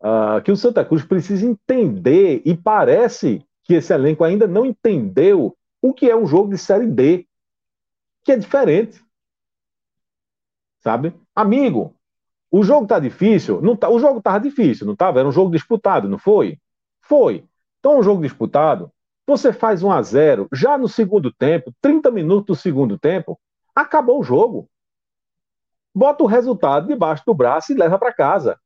uh, 0.00 0.40
que 0.44 0.52
o 0.52 0.56
Santa 0.56 0.84
Cruz 0.84 1.04
precisa 1.04 1.44
entender, 1.44 2.42
e 2.44 2.56
parece 2.56 3.44
que 3.64 3.74
esse 3.74 3.92
elenco 3.92 4.22
ainda 4.22 4.46
não 4.46 4.66
entendeu 4.66 5.56
o 5.80 5.92
que 5.92 6.08
é 6.08 6.16
um 6.16 6.26
jogo 6.26 6.50
de 6.50 6.58
Série 6.58 6.86
D, 6.86 7.26
que 8.24 8.32
é 8.32 8.36
diferente. 8.36 9.02
Sabe? 10.80 11.14
Amigo, 11.34 11.96
o 12.52 12.62
jogo 12.62 12.86
tá 12.86 12.98
difícil? 12.98 13.62
Não 13.62 13.74
tá, 13.74 13.88
o 13.88 13.98
jogo 13.98 14.20
tava 14.20 14.38
difícil, 14.38 14.86
não 14.86 14.94
tava? 14.94 15.18
Era 15.18 15.28
um 15.28 15.32
jogo 15.32 15.50
disputado, 15.50 16.06
não 16.06 16.18
foi? 16.18 16.58
Foi. 17.00 17.46
Então, 17.80 17.98
um 17.98 18.02
jogo 18.02 18.20
disputado, 18.20 18.92
você 19.26 19.54
faz 19.54 19.82
1 19.82 19.90
a 19.90 20.02
0 20.02 20.48
já 20.52 20.76
no 20.76 20.86
segundo 20.86 21.32
tempo, 21.32 21.72
30 21.80 22.10
minutos 22.10 22.58
do 22.58 22.60
segundo 22.60 22.98
tempo, 22.98 23.40
acabou 23.74 24.20
o 24.20 24.22
jogo. 24.22 24.68
Bota 25.94 26.22
o 26.22 26.26
resultado 26.26 26.86
debaixo 26.88 27.22
do 27.26 27.32
braço 27.32 27.72
e 27.72 27.74
leva 27.74 27.98
para 27.98 28.12
casa. 28.12 28.58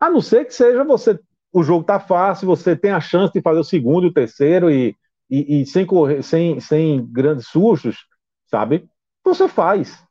A 0.00 0.10
não 0.10 0.20
ser 0.20 0.44
que 0.44 0.52
seja 0.52 0.82
você, 0.82 1.18
o 1.52 1.62
jogo 1.62 1.84
tá 1.84 2.00
fácil, 2.00 2.48
você 2.48 2.74
tem 2.74 2.90
a 2.90 3.00
chance 3.00 3.32
de 3.32 3.40
fazer 3.40 3.60
o 3.60 3.64
segundo 3.64 4.08
o 4.08 4.12
terceiro 4.12 4.68
e, 4.68 4.96
e, 5.30 5.62
e 5.62 5.66
sem, 5.66 5.86
correr, 5.86 6.24
sem, 6.24 6.58
sem 6.58 7.06
grandes 7.06 7.46
sustos, 7.46 8.04
sabe? 8.46 8.88
Você 9.24 9.48
faz. 9.48 10.05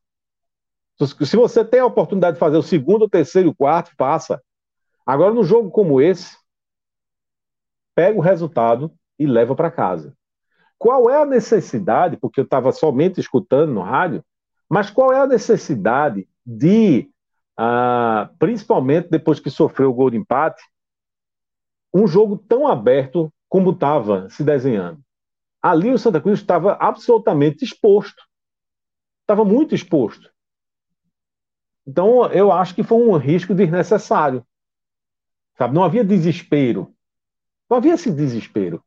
Se 0.98 1.36
você 1.36 1.64
tem 1.66 1.82
a 1.82 1.86
oportunidade 1.86 2.36
de 2.36 2.40
fazer 2.40 2.58
o 2.58 2.64
segundo, 2.64 3.06
o 3.06 3.10
terceiro 3.10 3.50
o 3.50 3.56
quarto, 3.56 3.92
passa. 3.98 4.42
Agora, 5.06 5.34
no 5.34 5.44
jogo 5.44 5.70
como 5.70 6.02
esse, 6.02 6.38
pega 7.94 8.18
o 8.18 8.22
resultado 8.22 8.92
e 9.20 9.26
leva 9.26 9.56
para 9.56 9.72
casa. 9.72 10.16
Qual 10.78 11.10
é 11.10 11.22
a 11.22 11.26
necessidade, 11.26 12.18
porque 12.18 12.40
eu 12.40 12.44
estava 12.44 12.72
somente 12.72 13.20
escutando 13.20 13.74
no 13.74 13.82
rádio, 13.82 14.24
mas 14.70 14.90
qual 14.90 15.12
é 15.12 15.20
a 15.20 15.28
necessidade 15.28 16.28
de, 16.46 17.10
ah, 17.58 18.30
principalmente 18.40 19.10
depois 19.10 19.40
que 19.40 19.50
sofreu 19.50 19.90
o 19.90 19.94
gol 19.94 20.10
de 20.10 20.18
empate, 20.18 20.62
um 21.94 22.08
jogo 22.08 22.38
tão 22.38 22.68
aberto 22.68 23.32
como 23.48 23.72
estava 23.72 24.30
se 24.30 24.44
desenhando? 24.44 25.02
Ali 25.62 25.92
o 25.92 25.98
Santa 25.98 26.22
Cruz 26.22 26.40
estava 26.40 26.74
absolutamente 26.74 27.64
exposto. 27.64 28.24
Estava 29.22 29.44
muito 29.44 29.74
exposto. 29.74 30.30
Então, 31.86 32.26
eu 32.32 32.52
acho 32.52 32.74
que 32.74 32.84
foi 32.84 32.98
um 32.98 33.16
risco 33.18 33.54
desnecessário. 33.54 34.46
Sabe? 35.58 35.74
Não 35.74 35.84
havia 35.84 36.04
desespero. 36.04 36.94
Não 37.70 37.78
havia 37.78 37.94
esse 37.94 38.12
desespero. 38.12 38.84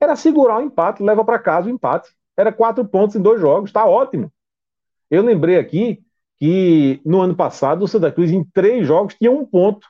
Era 0.00 0.16
segurar 0.16 0.58
o 0.58 0.62
empate, 0.62 1.02
leva 1.02 1.24
para 1.24 1.38
casa 1.38 1.68
o 1.68 1.70
empate. 1.70 2.10
Era 2.36 2.52
quatro 2.52 2.84
pontos 2.86 3.16
em 3.16 3.22
dois 3.22 3.40
jogos, 3.40 3.70
está 3.70 3.84
ótimo. 3.84 4.32
Eu 5.10 5.22
lembrei 5.22 5.58
aqui 5.58 6.02
que 6.36 7.02
no 7.04 7.20
ano 7.20 7.36
passado 7.36 7.84
o 7.84 7.88
Santa 7.88 8.10
Cruz 8.10 8.30
em 8.30 8.42
três 8.42 8.86
jogos 8.86 9.14
tinha 9.14 9.30
um 9.30 9.44
ponto. 9.44 9.86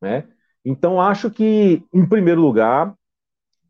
Né? 0.00 0.28
Então 0.64 1.00
acho 1.00 1.30
que, 1.30 1.84
em 1.92 2.08
primeiro 2.08 2.40
lugar, 2.40 2.94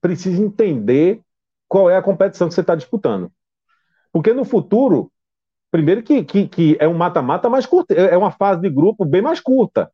precisa 0.00 0.42
entender 0.42 1.20
qual 1.68 1.90
é 1.90 1.96
a 1.96 2.02
competição 2.02 2.48
que 2.48 2.54
você 2.54 2.62
está 2.62 2.74
disputando. 2.74 3.30
Porque 4.10 4.32
no 4.32 4.44
futuro, 4.44 5.12
primeiro 5.70 6.02
que, 6.02 6.24
que, 6.24 6.48
que 6.48 6.76
é 6.80 6.88
um 6.88 6.94
mata-mata 6.94 7.48
mais 7.48 7.66
curto, 7.66 7.92
é 7.92 8.16
uma 8.16 8.30
fase 8.30 8.60
de 8.60 8.70
grupo 8.70 9.04
bem 9.04 9.22
mais 9.22 9.40
curta. 9.40 9.90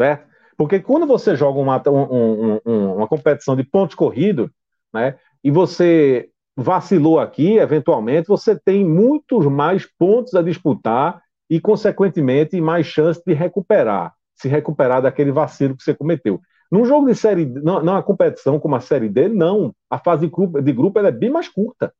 Certo? 0.00 0.26
Porque 0.56 0.80
quando 0.80 1.06
você 1.06 1.36
joga 1.36 1.58
uma, 1.58 1.82
um, 1.88 2.60
um, 2.64 2.94
uma 2.94 3.08
competição 3.08 3.54
de 3.54 3.62
pontos 3.62 3.94
corridos, 3.94 4.50
né, 4.92 5.18
e 5.44 5.50
você 5.50 6.30
vacilou 6.56 7.20
aqui, 7.20 7.58
eventualmente, 7.58 8.28
você 8.28 8.58
tem 8.58 8.84
muitos 8.84 9.44
mais 9.46 9.86
pontos 9.98 10.34
a 10.34 10.42
disputar 10.42 11.20
e, 11.50 11.60
consequentemente, 11.60 12.60
mais 12.60 12.86
chance 12.86 13.22
de 13.24 13.34
recuperar, 13.34 14.14
se 14.34 14.48
recuperar 14.48 15.02
daquele 15.02 15.30
vacilo 15.30 15.76
que 15.76 15.82
você 15.82 15.94
cometeu. 15.94 16.40
Num 16.72 16.84
jogo 16.84 17.06
de 17.06 17.14
série, 17.14 17.44
não, 17.44 17.82
não 17.82 18.02
competição 18.02 18.58
como 18.58 18.74
a 18.74 18.80
série 18.80 19.08
D, 19.08 19.28
não. 19.28 19.72
A 19.88 19.98
fase 19.98 20.26
de 20.26 20.32
grupo, 20.32 20.60
de 20.60 20.72
grupo 20.72 20.98
é 20.98 21.12
bem 21.12 21.30
mais 21.30 21.48
curta. 21.48 21.92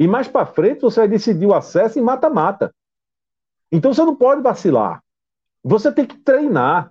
E 0.00 0.08
mais 0.08 0.26
para 0.26 0.46
frente 0.46 0.80
você 0.80 1.00
vai 1.00 1.08
decidir 1.08 1.44
o 1.44 1.52
acesso 1.52 1.98
em 1.98 2.02
mata-mata. 2.02 2.74
Então 3.70 3.92
você 3.92 4.02
não 4.02 4.16
pode 4.16 4.40
vacilar. 4.40 5.04
Você 5.62 5.92
tem 5.92 6.06
que 6.06 6.16
treinar. 6.16 6.90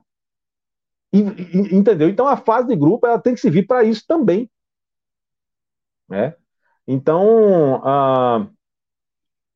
E, 1.11 1.19
e, 1.19 1.75
entendeu? 1.75 2.07
Então 2.07 2.27
a 2.27 2.37
fase 2.37 2.67
de 2.67 2.75
grupo 2.75 3.07
ela 3.07 3.19
tem 3.19 3.33
que 3.33 3.41
servir 3.41 3.65
para 3.65 3.83
isso 3.83 4.05
também. 4.07 4.47
Né? 6.07 6.35
Então, 6.87 7.81
ah, 7.83 8.47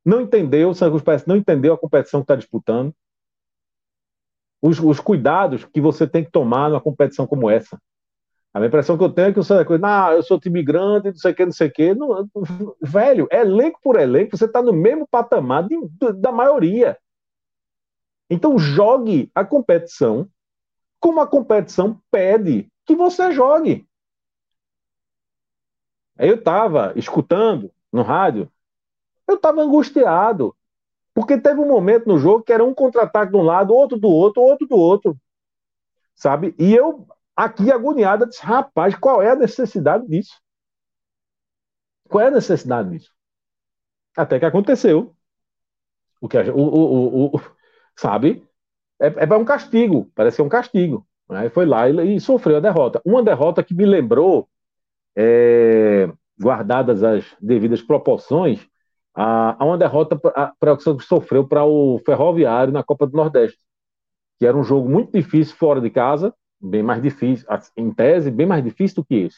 não 0.03 0.21
entendeu, 0.21 0.71
o 0.71 1.03
parece 1.03 1.27
não 1.27 1.35
entendeu 1.35 1.75
a 1.75 1.77
competição 1.77 2.21
que 2.21 2.25
está 2.25 2.35
disputando. 2.35 2.91
Os, 4.59 4.79
os, 4.79 4.99
cuidados 4.99 5.63
que 5.65 5.79
você 5.79 6.07
tem 6.07 6.25
que 6.25 6.31
tomar 6.31 6.69
numa 6.69 6.81
competição 6.81 7.27
como 7.27 7.51
essa. 7.51 7.79
A 8.53 8.63
impressão 8.63 8.97
que 8.97 9.03
eu 9.03 9.09
tenho 9.09 9.29
é 9.29 9.33
que 9.33 9.39
o 9.39 9.43
Santa 9.43 9.65
Cruz, 9.65 9.81
ah, 9.83 10.13
eu 10.13 10.21
sou 10.21 10.39
time 10.39 10.61
grande, 10.61 11.09
não 11.09 11.17
sei 11.17 11.31
o 11.31 11.35
que, 11.35 11.45
não 11.45 11.51
sei 11.51 11.67
o 11.67 11.71
que. 11.71 11.95
Não, 11.95 12.29
velho, 12.79 13.27
elenco 13.31 13.79
por 13.81 13.99
elenco, 13.99 14.37
você 14.37 14.45
está 14.45 14.61
no 14.61 14.71
mesmo 14.71 15.07
patamar 15.07 15.67
de, 15.67 15.75
da 16.17 16.31
maioria. 16.31 16.97
Então 18.29 18.59
jogue 18.59 19.31
a 19.33 19.43
competição 19.43 20.29
como 20.99 21.19
a 21.19 21.27
competição 21.27 21.99
pede 22.11 22.71
que 22.85 22.95
você 22.95 23.31
jogue. 23.31 23.87
Eu 26.17 26.35
estava 26.35 26.93
escutando 26.95 27.71
no 27.91 28.03
rádio, 28.03 28.49
eu 29.27 29.35
estava 29.35 29.61
angustiado, 29.61 30.55
porque 31.13 31.37
teve 31.37 31.59
um 31.59 31.67
momento 31.67 32.07
no 32.07 32.19
jogo 32.19 32.43
que 32.43 32.53
era 32.53 32.63
um 32.63 32.73
contra-ataque 32.73 33.31
de 33.31 33.37
um 33.37 33.41
lado, 33.41 33.73
outro 33.73 33.97
do 33.97 34.07
outro, 34.07 34.43
outro 34.43 34.67
do 34.67 34.75
outro, 34.75 35.17
sabe? 36.15 36.55
E 36.57 36.73
eu 36.73 37.07
aqui 37.35 37.71
agoniada 37.71 38.25
disse, 38.27 38.43
rapaz, 38.43 38.95
qual 38.95 39.21
é 39.21 39.31
a 39.31 39.35
necessidade 39.35 40.07
disso? 40.07 40.39
Qual 42.09 42.23
é 42.23 42.27
a 42.27 42.31
necessidade 42.31 42.89
disso? 42.89 43.11
Até 44.15 44.39
que 44.39 44.45
aconteceu. 44.45 45.15
O 46.21 46.29
que 46.29 46.37
o, 46.37 46.57
o, 46.57 47.25
o, 47.25 47.35
o 47.35 47.41
sabe? 47.97 48.47
É, 48.99 49.07
é 49.07 49.37
um 49.37 49.45
castigo, 49.45 50.11
parece 50.15 50.37
que 50.37 50.41
é 50.41 50.45
um 50.45 50.49
castigo. 50.49 51.05
Aí 51.29 51.49
foi 51.49 51.65
lá 51.65 51.89
e, 51.89 52.15
e 52.15 52.19
sofreu 52.21 52.57
a 52.57 52.59
derrota. 52.59 53.01
Uma 53.05 53.23
derrota 53.23 53.63
que 53.63 53.73
me 53.73 53.85
lembrou, 53.85 54.47
é, 55.15 56.11
guardadas 56.39 57.03
as 57.03 57.25
devidas 57.41 57.81
proporções, 57.81 58.65
a, 59.15 59.61
a 59.61 59.65
uma 59.65 59.77
derrota 59.77 60.17
para 60.17 60.77
que 60.77 61.03
sofreu 61.03 61.47
para 61.47 61.63
o 61.65 61.99
Ferroviário 62.05 62.73
na 62.73 62.83
Copa 62.83 63.05
do 63.07 63.15
Nordeste, 63.15 63.59
que 64.39 64.45
era 64.45 64.57
um 64.57 64.63
jogo 64.63 64.89
muito 64.89 65.11
difícil 65.11 65.55
fora 65.55 65.81
de 65.81 65.89
casa, 65.89 66.33
bem 66.63 66.81
mais 66.81 67.01
difícil, 67.01 67.45
em 67.75 67.93
tese, 67.93 68.31
bem 68.31 68.45
mais 68.45 68.63
difícil 68.63 68.95
do 68.95 69.05
que 69.05 69.15
esse. 69.15 69.37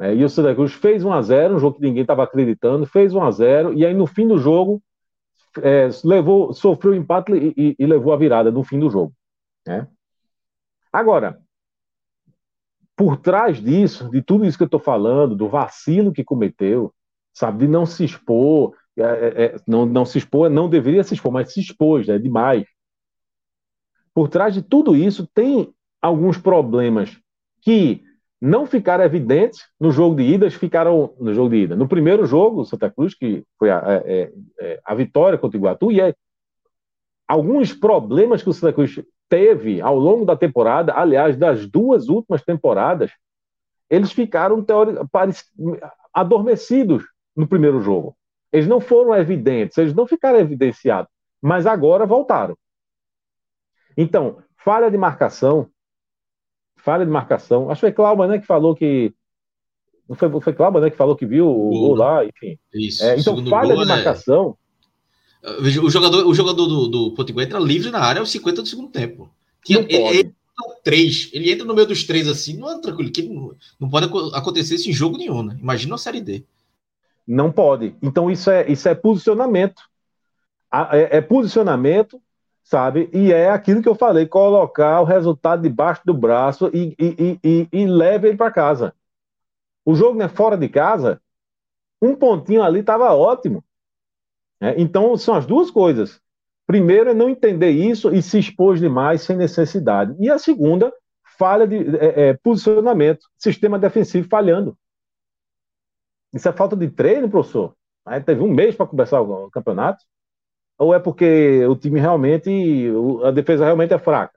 É, 0.00 0.14
e 0.14 0.24
o 0.24 0.28
Santa 0.28 0.54
Cruz 0.54 0.72
fez 0.72 1.04
1 1.04 1.12
a 1.12 1.22
0 1.22 1.56
um 1.56 1.58
jogo 1.58 1.76
que 1.76 1.82
ninguém 1.82 2.02
estava 2.02 2.24
acreditando, 2.24 2.86
fez 2.86 3.14
1 3.14 3.22
a 3.22 3.30
0 3.30 3.74
e 3.74 3.84
aí 3.84 3.94
no 3.94 4.06
fim 4.06 4.26
do 4.26 4.38
jogo 4.38 4.82
é, 5.62 5.88
levou, 6.04 6.52
sofreu 6.52 6.92
o 6.92 6.96
empate 6.96 7.32
e, 7.32 7.54
e, 7.56 7.76
e, 7.78 7.86
levou 7.86 8.12
a 8.12 8.16
virada 8.16 8.50
no 8.50 8.64
fim 8.64 8.78
do 8.78 8.88
jogo. 8.88 9.12
Né? 9.66 9.86
Agora, 10.92 11.40
por 12.96 13.16
trás 13.16 13.62
disso, 13.62 14.08
de 14.10 14.22
tudo 14.22 14.44
isso 14.44 14.56
que 14.56 14.62
eu 14.62 14.66
estou 14.66 14.80
falando, 14.80 15.36
do 15.36 15.48
vacilo 15.48 16.12
que 16.12 16.24
cometeu, 16.24 16.94
sabe, 17.32 17.66
de 17.66 17.68
não 17.68 17.84
se 17.84 18.04
expor, 18.04 18.74
é, 18.96 19.02
é, 19.02 19.44
é, 19.44 19.56
não, 19.66 19.86
não 19.86 20.04
se 20.04 20.18
expor, 20.18 20.48
não 20.48 20.68
deveria 20.68 21.04
se 21.04 21.14
expor, 21.14 21.32
mas 21.32 21.52
se 21.52 21.60
expôs, 21.60 22.08
é 22.08 22.12
né, 22.12 22.18
demais. 22.18 22.66
Por 24.14 24.28
trás 24.28 24.54
de 24.54 24.62
tudo 24.62 24.96
isso 24.96 25.26
tem 25.32 25.74
alguns 26.00 26.38
problemas 26.38 27.16
que 27.62 28.02
não 28.40 28.66
ficaram 28.66 29.04
evidentes 29.04 29.68
no 29.78 29.90
jogo 29.90 30.16
de 30.16 30.22
ida, 30.22 30.50
ficaram 30.50 31.14
no 31.20 31.34
jogo 31.34 31.50
de 31.50 31.56
ida. 31.56 31.76
No 31.76 31.86
primeiro 31.86 32.24
jogo, 32.24 32.64
Santa 32.64 32.90
Cruz, 32.90 33.14
que 33.14 33.44
foi 33.58 33.70
a, 33.70 34.02
é, 34.06 34.32
é, 34.60 34.80
a 34.84 34.94
vitória 34.94 35.38
contra 35.38 35.58
o 35.58 35.60
Iguatu, 35.60 35.92
e 35.92 36.00
é, 36.00 36.14
alguns 37.28 37.74
problemas 37.74 38.42
que 38.42 38.48
o 38.48 38.52
Santa 38.52 38.72
Cruz 38.72 38.98
teve 39.28 39.80
ao 39.80 39.96
longo 39.96 40.24
da 40.24 40.36
temporada, 40.36 40.94
aliás, 40.94 41.36
das 41.36 41.66
duas 41.66 42.08
últimas 42.08 42.42
temporadas, 42.42 43.12
eles 43.88 44.10
ficaram 44.10 44.64
adormecidos 46.12 47.04
no 47.36 47.46
primeiro 47.46 47.80
jogo. 47.80 48.16
Eles 48.52 48.66
não 48.66 48.80
foram 48.80 49.14
evidentes, 49.14 49.76
eles 49.78 49.94
não 49.94 50.06
ficaram 50.06 50.38
evidenciados, 50.38 51.10
mas 51.40 51.66
agora 51.66 52.06
voltaram. 52.06 52.56
Então, 53.96 54.42
falha 54.56 54.90
de 54.90 54.96
marcação, 54.96 55.68
falha 56.80 57.04
de 57.04 57.10
marcação. 57.10 57.70
Acho 57.70 57.80
que 57.80 57.86
foi 57.86 57.92
Cláudio 57.92 58.26
né, 58.26 58.38
que 58.38 58.46
falou 58.46 58.74
que. 58.74 59.12
Não 60.08 60.16
foi, 60.16 60.40
foi 60.40 60.52
Cláudio 60.52 60.80
né, 60.80 60.90
que 60.90 60.96
falou 60.96 61.14
que 61.16 61.26
viu 61.26 61.48
o 61.48 61.70
gol, 61.70 61.94
lá, 61.94 62.24
enfim. 62.24 62.58
Isso. 62.72 63.04
É, 63.04 63.18
então, 63.18 63.44
falha 63.46 63.74
gol, 63.74 63.84
de 63.84 63.88
né? 63.88 63.96
marcação. 63.96 64.56
O 65.82 65.90
jogador, 65.90 66.26
o 66.26 66.34
jogador 66.34 66.66
do, 66.66 66.88
do 66.88 67.14
Potiguar 67.14 67.46
entra 67.46 67.58
livre 67.58 67.90
na 67.90 68.00
área 68.00 68.20
aos 68.20 68.30
50 68.30 68.62
do 68.62 68.68
segundo 68.68 68.90
tempo. 68.90 69.30
Tinha, 69.64 69.80
ele, 69.80 70.18
ele, 70.18 70.34
três, 70.82 71.30
ele 71.32 71.50
entra 71.50 71.64
no 71.64 71.74
meio 71.74 71.86
dos 71.86 72.04
três 72.04 72.28
assim, 72.28 72.58
não 72.58 72.70
é 72.70 72.80
tranquilo, 72.80 73.10
que 73.10 73.22
não, 73.22 73.54
não 73.78 73.88
pode 73.88 74.06
acontecer 74.34 74.74
isso 74.74 74.90
em 74.90 74.92
jogo 74.92 75.16
nenhum, 75.16 75.42
né? 75.42 75.56
Imagina 75.58 75.94
a 75.94 75.98
série 75.98 76.20
D. 76.20 76.44
Não 77.26 77.50
pode. 77.50 77.94
Então, 78.02 78.30
isso 78.30 78.50
é, 78.50 78.70
isso 78.70 78.88
é 78.88 78.94
posicionamento. 78.94 79.82
É, 80.92 81.18
é 81.18 81.20
posicionamento 81.20 82.20
sabe? 82.62 83.10
E 83.12 83.32
é 83.32 83.50
aquilo 83.50 83.82
que 83.82 83.88
eu 83.88 83.94
falei, 83.94 84.26
colocar 84.26 85.00
o 85.00 85.04
resultado 85.04 85.62
debaixo 85.62 86.02
do 86.04 86.14
braço 86.14 86.70
e, 86.72 86.94
e, 86.98 87.38
e, 87.42 87.68
e 87.72 87.86
leve 87.86 88.28
ele 88.28 88.36
para 88.36 88.50
casa. 88.50 88.94
O 89.84 89.94
jogo 89.94 90.18
né, 90.18 90.28
fora 90.28 90.56
de 90.56 90.68
casa, 90.68 91.20
um 92.00 92.14
pontinho 92.14 92.62
ali 92.62 92.80
estava 92.80 93.14
ótimo. 93.14 93.64
É, 94.60 94.80
então, 94.80 95.16
são 95.16 95.34
as 95.34 95.46
duas 95.46 95.70
coisas. 95.70 96.20
Primeiro 96.66 97.10
é 97.10 97.14
não 97.14 97.28
entender 97.28 97.70
isso 97.70 98.14
e 98.14 98.22
se 98.22 98.38
expor 98.38 98.76
demais 98.76 99.22
sem 99.22 99.36
necessidade. 99.36 100.14
E 100.20 100.30
a 100.30 100.38
segunda, 100.38 100.92
falha 101.38 101.66
de 101.66 101.96
é, 101.96 102.28
é, 102.28 102.34
posicionamento, 102.34 103.26
sistema 103.38 103.78
defensivo 103.78 104.28
falhando. 104.28 104.76
Isso 106.32 106.48
é 106.48 106.52
falta 106.52 106.76
de 106.76 106.88
treino, 106.88 107.28
professor. 107.28 107.74
Aí 108.06 108.20
teve 108.22 108.42
um 108.42 108.52
mês 108.52 108.76
para 108.76 108.86
começar 108.86 109.20
o 109.20 109.50
campeonato 109.50 110.04
ou 110.80 110.94
é 110.94 110.98
porque 110.98 111.62
o 111.66 111.76
time 111.76 112.00
realmente, 112.00 112.50
a 113.22 113.30
defesa 113.30 113.66
realmente 113.66 113.92
é 113.92 113.98
fraca? 113.98 114.32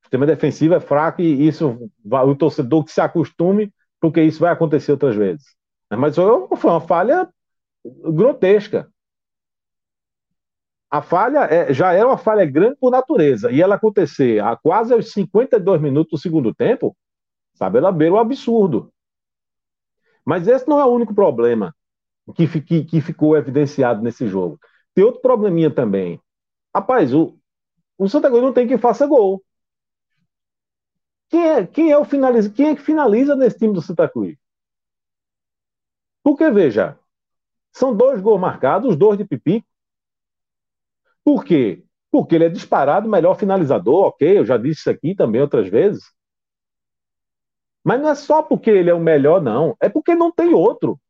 O 0.00 0.04
sistema 0.04 0.26
defensivo 0.26 0.74
é 0.74 0.80
fraco 0.80 1.22
e 1.22 1.48
isso 1.48 1.90
o 2.04 2.36
torcedor 2.36 2.84
que 2.84 2.92
se 2.92 3.00
acostume, 3.00 3.72
porque 3.98 4.22
isso 4.22 4.40
vai 4.40 4.52
acontecer 4.52 4.92
outras 4.92 5.16
vezes. 5.16 5.56
Mas 5.88 6.16
foi 6.16 6.70
uma 6.70 6.82
falha 6.82 7.30
grotesca. 7.82 8.92
A 10.90 11.00
falha 11.00 11.46
é, 11.46 11.72
já 11.72 11.94
era 11.94 12.06
uma 12.06 12.18
falha 12.18 12.44
grande 12.44 12.76
por 12.78 12.90
natureza, 12.90 13.50
e 13.50 13.62
ela 13.62 13.76
acontecer 13.76 14.38
a 14.42 14.54
quase 14.54 14.92
aos 14.92 15.12
52 15.12 15.80
minutos 15.80 16.10
do 16.10 16.22
segundo 16.22 16.54
tempo, 16.54 16.94
sabe, 17.54 17.78
ela 17.78 17.90
beira 17.90 18.16
o 18.16 18.18
absurdo. 18.18 18.92
Mas 20.26 20.46
esse 20.46 20.68
não 20.68 20.78
é 20.78 20.84
o 20.84 20.92
único 20.92 21.14
problema 21.14 21.74
que, 22.36 22.46
que, 22.60 22.84
que 22.84 23.00
ficou 23.00 23.34
evidenciado 23.34 24.02
nesse 24.02 24.28
jogo. 24.28 24.60
Tem 24.94 25.04
outro 25.04 25.20
probleminha 25.20 25.70
também. 25.74 26.20
Rapaz, 26.74 27.14
o, 27.14 27.38
o 27.98 28.08
Santa 28.08 28.28
Cruz 28.28 28.42
não 28.42 28.52
tem 28.52 28.66
quem 28.68 28.78
faça 28.78 29.06
gol. 29.06 29.42
Quem 31.30 31.48
é, 31.48 31.66
quem 31.66 31.90
é 31.90 31.98
o 31.98 32.04
finaliza, 32.04 32.50
quem 32.50 32.68
é 32.68 32.76
que 32.76 32.82
finaliza 32.82 33.34
nesse 33.34 33.58
time 33.58 33.72
do 33.74 33.82
Santa 33.82 34.08
Cruz? 34.08 34.36
Porque, 36.22 36.50
veja, 36.50 36.98
são 37.72 37.96
dois 37.96 38.20
gols 38.20 38.40
marcados, 38.40 38.90
os 38.90 38.96
dois 38.96 39.18
de 39.18 39.24
Pipi. 39.24 39.64
Por 41.24 41.44
quê? 41.44 41.84
Porque 42.10 42.34
ele 42.34 42.44
é 42.44 42.48
disparado 42.48 43.08
melhor 43.08 43.34
finalizador, 43.38 44.06
ok? 44.06 44.38
Eu 44.38 44.44
já 44.44 44.56
disse 44.56 44.80
isso 44.80 44.90
aqui 44.90 45.14
também 45.14 45.40
outras 45.40 45.68
vezes. 45.68 46.04
Mas 47.84 48.00
não 48.00 48.08
é 48.10 48.14
só 48.14 48.42
porque 48.42 48.70
ele 48.70 48.90
é 48.90 48.94
o 48.94 49.00
melhor, 49.00 49.40
não. 49.42 49.76
É 49.80 49.88
porque 49.88 50.14
não 50.14 50.30
tem 50.32 50.54
outro. 50.54 51.00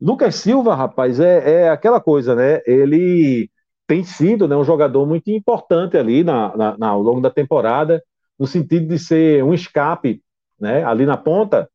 Lucas 0.00 0.36
Silva, 0.36 0.74
rapaz, 0.74 1.20
é, 1.20 1.62
é 1.62 1.70
aquela 1.70 2.00
coisa, 2.00 2.34
né? 2.34 2.60
Ele 2.66 3.50
tem 3.86 4.04
sido 4.04 4.48
né, 4.48 4.56
um 4.56 4.64
jogador 4.64 5.06
muito 5.06 5.30
importante 5.30 5.96
ali 5.96 6.24
na, 6.24 6.76
na, 6.76 6.88
ao 6.88 7.00
longo 7.00 7.20
da 7.20 7.30
temporada, 7.30 8.02
no 8.38 8.46
sentido 8.46 8.88
de 8.88 8.98
ser 8.98 9.42
um 9.44 9.54
escape 9.54 10.22
né, 10.60 10.84
ali 10.84 11.06
na 11.06 11.16
ponta, 11.16 11.70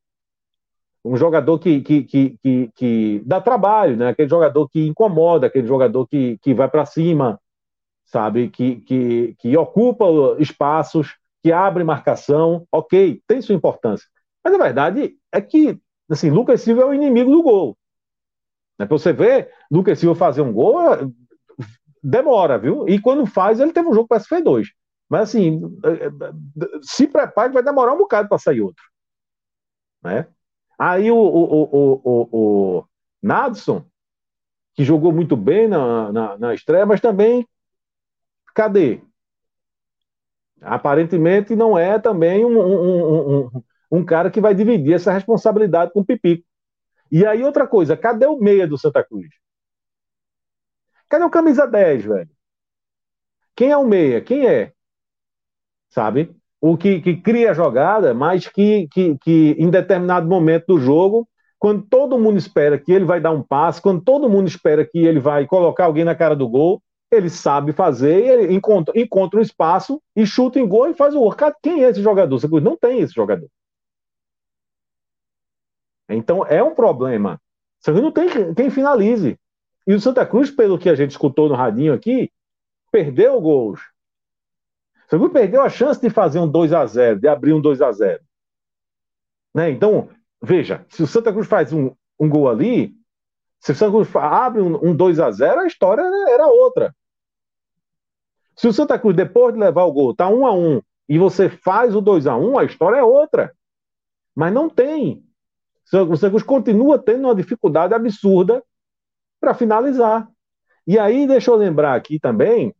um 1.04 1.16
jogador 1.16 1.58
que, 1.58 1.80
que, 1.80 2.02
que, 2.04 2.38
que, 2.42 2.70
que 2.74 3.22
dá 3.24 3.40
trabalho, 3.40 3.96
né, 3.96 4.08
aquele 4.10 4.28
jogador 4.28 4.68
que 4.68 4.86
incomoda, 4.86 5.46
aquele 5.46 5.66
jogador 5.66 6.06
que, 6.06 6.38
que 6.38 6.54
vai 6.54 6.68
para 6.68 6.86
cima, 6.86 7.40
sabe, 8.04 8.48
que, 8.50 8.76
que, 8.76 9.34
que 9.38 9.56
ocupa 9.56 10.04
espaços, 10.38 11.16
que 11.42 11.50
abre 11.50 11.82
marcação, 11.82 12.66
ok, 12.70 13.20
tem 13.26 13.40
sua 13.42 13.54
importância. 13.54 14.06
Mas 14.44 14.54
a 14.54 14.58
verdade 14.58 15.16
é 15.32 15.40
que 15.40 15.80
assim, 16.08 16.30
Lucas 16.30 16.60
Silva 16.60 16.82
é 16.82 16.84
o 16.84 16.94
inimigo 16.94 17.30
do 17.30 17.42
gol. 17.42 17.76
Né? 18.82 18.86
Pra 18.86 18.98
você 18.98 19.12
ver, 19.12 19.48
Lucas 19.70 19.98
Silva 19.98 20.18
fazer 20.18 20.42
um 20.42 20.52
gol, 20.52 20.76
demora, 22.02 22.58
viu? 22.58 22.88
E 22.88 23.00
quando 23.00 23.24
faz, 23.24 23.60
ele 23.60 23.72
teve 23.72 23.88
um 23.88 23.94
jogo 23.94 24.08
para 24.08 24.18
fez 24.18 24.42
dois. 24.42 24.68
Mas 25.08 25.22
assim, 25.22 25.60
se 26.82 27.06
prepare 27.06 27.50
que 27.50 27.54
vai 27.54 27.62
demorar 27.62 27.92
um 27.92 27.98
bocado 27.98 28.28
para 28.28 28.38
sair 28.38 28.60
outro. 28.60 28.82
Né? 30.02 30.26
Aí 30.76 31.12
o, 31.12 31.16
o, 31.16 31.62
o, 31.62 32.00
o, 32.04 32.28
o 32.78 32.84
Nadson, 33.22 33.84
que 34.74 34.82
jogou 34.82 35.12
muito 35.12 35.36
bem 35.36 35.68
na, 35.68 36.10
na, 36.10 36.38
na 36.38 36.54
estreia, 36.54 36.84
mas 36.84 37.00
também 37.00 37.46
cadê? 38.52 39.00
Aparentemente 40.60 41.54
não 41.54 41.78
é 41.78 42.00
também 42.00 42.44
um, 42.44 42.58
um, 42.58 43.46
um, 43.46 43.62
um, 43.92 44.04
cara 44.04 44.30
que 44.30 44.40
vai 44.40 44.54
dividir 44.54 44.94
essa 44.94 45.12
responsabilidade 45.12 45.92
com 45.92 46.00
o 46.00 46.04
Pipico. 46.04 46.44
E 47.12 47.24
aí, 47.24 47.44
outra 47.44 47.68
coisa, 47.68 47.96
cadê 47.96 48.26
o 48.26 48.38
meia 48.38 48.66
do 48.66 48.76
Santa 48.76 49.04
Cruz? 49.04 49.28
Cadê 51.08 51.24
o 51.24 51.30
camisa 51.30 51.66
10, 51.66 52.04
velho? 52.04 52.30
Quem 53.54 53.70
é 53.70 53.76
o 53.76 53.86
meia? 53.86 54.20
Quem 54.20 54.48
é? 54.48 54.72
Sabe? 55.90 56.34
o 56.62 56.76
que, 56.76 57.00
que 57.00 57.16
cria 57.16 57.50
a 57.50 57.54
jogada, 57.54 58.14
mas 58.14 58.46
que, 58.46 58.86
que, 58.92 59.18
que 59.18 59.56
em 59.58 59.68
determinado 59.68 60.28
momento 60.28 60.66
do 60.68 60.78
jogo, 60.78 61.28
quando 61.58 61.82
todo 61.82 62.18
mundo 62.18 62.38
espera 62.38 62.78
que 62.78 62.92
ele 62.92 63.04
vai 63.04 63.20
dar 63.20 63.32
um 63.32 63.42
passe, 63.42 63.82
quando 63.82 64.00
todo 64.00 64.30
mundo 64.30 64.46
espera 64.46 64.86
que 64.86 65.00
ele 65.00 65.18
vai 65.18 65.44
colocar 65.44 65.86
alguém 65.86 66.04
na 66.04 66.14
cara 66.14 66.36
do 66.36 66.48
gol, 66.48 66.80
ele 67.10 67.28
sabe 67.28 67.72
fazer, 67.72 68.14
ele 68.14 68.54
encontra, 68.54 68.94
encontra 68.96 69.40
um 69.40 69.42
espaço 69.42 70.00
e 70.14 70.24
chuta 70.24 70.60
em 70.60 70.66
gol 70.66 70.88
e 70.88 70.94
faz 70.94 71.16
o 71.16 71.18
gol. 71.18 71.34
Quem 71.60 71.82
é 71.84 71.90
esse 71.90 72.00
jogador? 72.00 72.40
Não 72.60 72.76
tem 72.76 73.00
esse 73.00 73.12
jogador. 73.12 73.48
Então 76.14 76.46
é 76.46 76.62
um 76.62 76.74
problema. 76.74 77.40
Você 77.80 77.92
não 77.92 78.12
tem 78.12 78.54
quem 78.54 78.70
finalize. 78.70 79.38
E 79.86 79.94
o 79.94 80.00
Santa 80.00 80.24
Cruz, 80.24 80.50
pelo 80.50 80.78
que 80.78 80.88
a 80.88 80.94
gente 80.94 81.10
escutou 81.10 81.48
no 81.48 81.54
radinho 81.54 81.92
aqui, 81.92 82.30
perdeu 82.90 83.40
gols. 83.40 83.80
Santa 85.08 85.18
Cruz 85.18 85.32
perdeu 85.32 85.62
a 85.62 85.68
chance 85.68 86.00
de 86.00 86.08
fazer 86.08 86.38
um 86.38 86.48
2 86.48 86.72
a 86.72 86.86
0 86.86 87.20
de 87.20 87.28
abrir 87.28 87.52
um 87.52 87.60
2 87.60 87.82
a 87.82 87.90
0 87.92 88.22
né? 89.54 89.70
Então, 89.70 90.08
veja, 90.40 90.84
se 90.88 91.02
o 91.02 91.06
Santa 91.06 91.32
Cruz 91.32 91.46
faz 91.46 91.72
um, 91.72 91.94
um 92.18 92.28
gol 92.28 92.48
ali, 92.48 92.94
se 93.60 93.72
o 93.72 93.74
Santa 93.74 93.92
Cruz 93.92 94.16
abre 94.16 94.62
um, 94.62 94.90
um 94.90 94.94
2 94.94 95.20
a 95.20 95.30
0 95.30 95.60
a 95.60 95.66
história 95.66 96.02
era 96.30 96.46
outra. 96.46 96.94
Se 98.56 98.66
o 98.68 98.72
Santa 98.72 98.98
Cruz, 98.98 99.16
depois 99.16 99.54
de 99.54 99.60
levar 99.60 99.84
o 99.84 99.92
gol, 99.92 100.14
tá 100.14 100.28
1 100.28 100.46
a 100.46 100.52
1 100.52 100.82
e 101.08 101.18
você 101.18 101.48
faz 101.48 101.94
o 101.94 102.00
2 102.00 102.26
a 102.26 102.36
1 102.36 102.58
a 102.58 102.64
história 102.64 102.98
é 102.98 103.02
outra. 103.02 103.54
Mas 104.34 104.52
não 104.52 104.68
tem. 104.68 105.24
O 105.92 106.16
Santa 106.16 106.44
continua 106.44 106.98
tendo 106.98 107.24
uma 107.24 107.34
dificuldade 107.34 107.94
absurda 107.94 108.62
para 109.40 109.54
finalizar. 109.54 110.28
E 110.86 110.98
aí, 110.98 111.26
deixa 111.26 111.50
eu 111.50 111.56
lembrar 111.56 111.94
aqui 111.94 112.18
também 112.18 112.74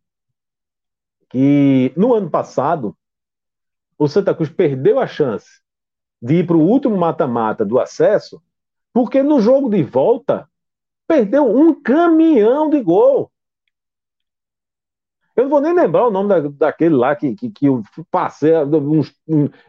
que 1.33 1.93
no 1.97 2.13
ano 2.13 2.31
passado, 2.31 2.95
o 3.99 4.07
Santa 4.07 4.35
Cruz 4.35 4.51
perdeu 4.51 5.01
a 5.01 5.07
chance 5.07 5.63
de 6.21 6.41
ir 6.41 6.47
para 6.47 6.57
o 6.57 6.63
último 6.63 6.97
mata-mata 6.97 7.65
do 7.65 7.81
acesso, 7.81 8.43
porque 8.93 9.23
no 9.23 9.41
jogo 9.41 9.71
de 9.71 9.83
volta 9.83 10.47
perdeu 11.07 11.45
um 11.45 11.75
caminhão 11.81 12.69
de 12.69 12.83
gol. 12.83 13.32
Eu 15.35 15.45
não 15.45 15.51
vou 15.51 15.61
nem 15.61 15.72
lembrar 15.72 16.07
o 16.07 16.11
nome 16.11 16.28
da, 16.28 16.41
daquele 16.41 16.95
lá 16.95 17.16
que, 17.16 17.35
que, 17.35 17.51
que 17.51 17.66
eu 17.66 17.83
passei 18.11 18.53
uns, 18.55 19.14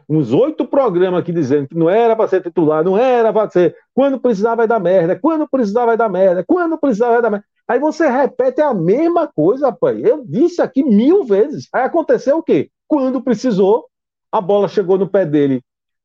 uns 0.06 0.32
oito 0.32 0.66
programas 0.66 1.20
aqui 1.20 1.32
dizendo 1.32 1.68
que 1.68 1.74
não 1.74 1.88
era 1.88 2.14
para 2.14 2.28
ser 2.28 2.42
titular, 2.42 2.84
não 2.84 2.98
era 2.98 3.32
para 3.32 3.50
ser. 3.50 3.74
Quando 3.94 4.20
precisar 4.20 4.54
vai 4.54 4.68
dar 4.68 4.78
merda, 4.78 5.18
quando 5.18 5.48
precisar 5.48 5.86
vai 5.86 5.96
dar 5.96 6.08
merda, 6.10 6.44
quando 6.46 6.76
precisar 6.76 7.12
vai 7.12 7.22
dar 7.22 7.30
merda. 7.30 7.46
Aí 7.66 7.78
você 7.78 8.08
repete 8.08 8.60
a 8.60 8.74
mesma 8.74 9.26
coisa, 9.26 9.72
pai. 9.72 10.02
Eu 10.04 10.22
disse 10.26 10.60
aqui 10.60 10.82
mil 10.82 11.24
vezes. 11.24 11.66
Aí 11.72 11.82
aconteceu 11.82 12.38
o 12.38 12.42
quê? 12.42 12.70
Quando 12.86 13.22
precisou, 13.22 13.86
a 14.30 14.42
bola 14.42 14.68
chegou 14.68 14.98
no 14.98 15.08
pé 15.08 15.24
dele 15.24 15.62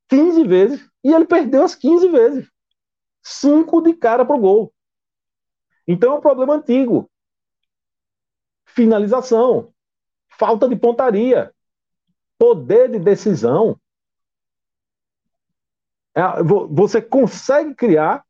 15 0.07 0.43
vezes 0.45 0.89
e 1.03 1.13
ele 1.13 1.25
perdeu 1.25 1.63
as 1.63 1.75
15 1.75 2.07
vezes. 2.07 2.47
Cinco 3.21 3.81
de 3.81 3.93
cara 3.93 4.23
pro 4.23 4.37
gol. 4.37 4.71
Então 5.85 6.13
é 6.13 6.15
um 6.15 6.21
problema 6.21 6.55
antigo 6.55 7.09
finalização, 8.79 9.73
falta 10.29 10.69
de 10.69 10.73
pontaria, 10.73 11.53
poder 12.37 12.89
de 12.89 12.97
decisão. 12.97 13.77
É, 16.15 16.21
você 16.69 17.01
consegue 17.01 17.75
criar, 17.75 18.23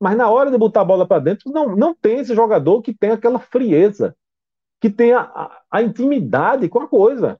mas 0.00 0.16
na 0.16 0.30
hora 0.30 0.50
de 0.50 0.56
botar 0.56 0.80
a 0.80 0.84
bola 0.84 1.06
para 1.06 1.20
dentro, 1.20 1.52
não, 1.52 1.76
não 1.76 1.94
tem 1.94 2.20
esse 2.20 2.34
jogador 2.34 2.80
que 2.80 2.94
tem 2.94 3.10
aquela 3.10 3.38
frieza, 3.38 4.16
que 4.80 4.88
tem 4.88 5.12
a, 5.12 5.62
a, 5.70 5.82
intimidade 5.82 6.66
com 6.66 6.80
a 6.80 6.88
coisa, 6.88 7.38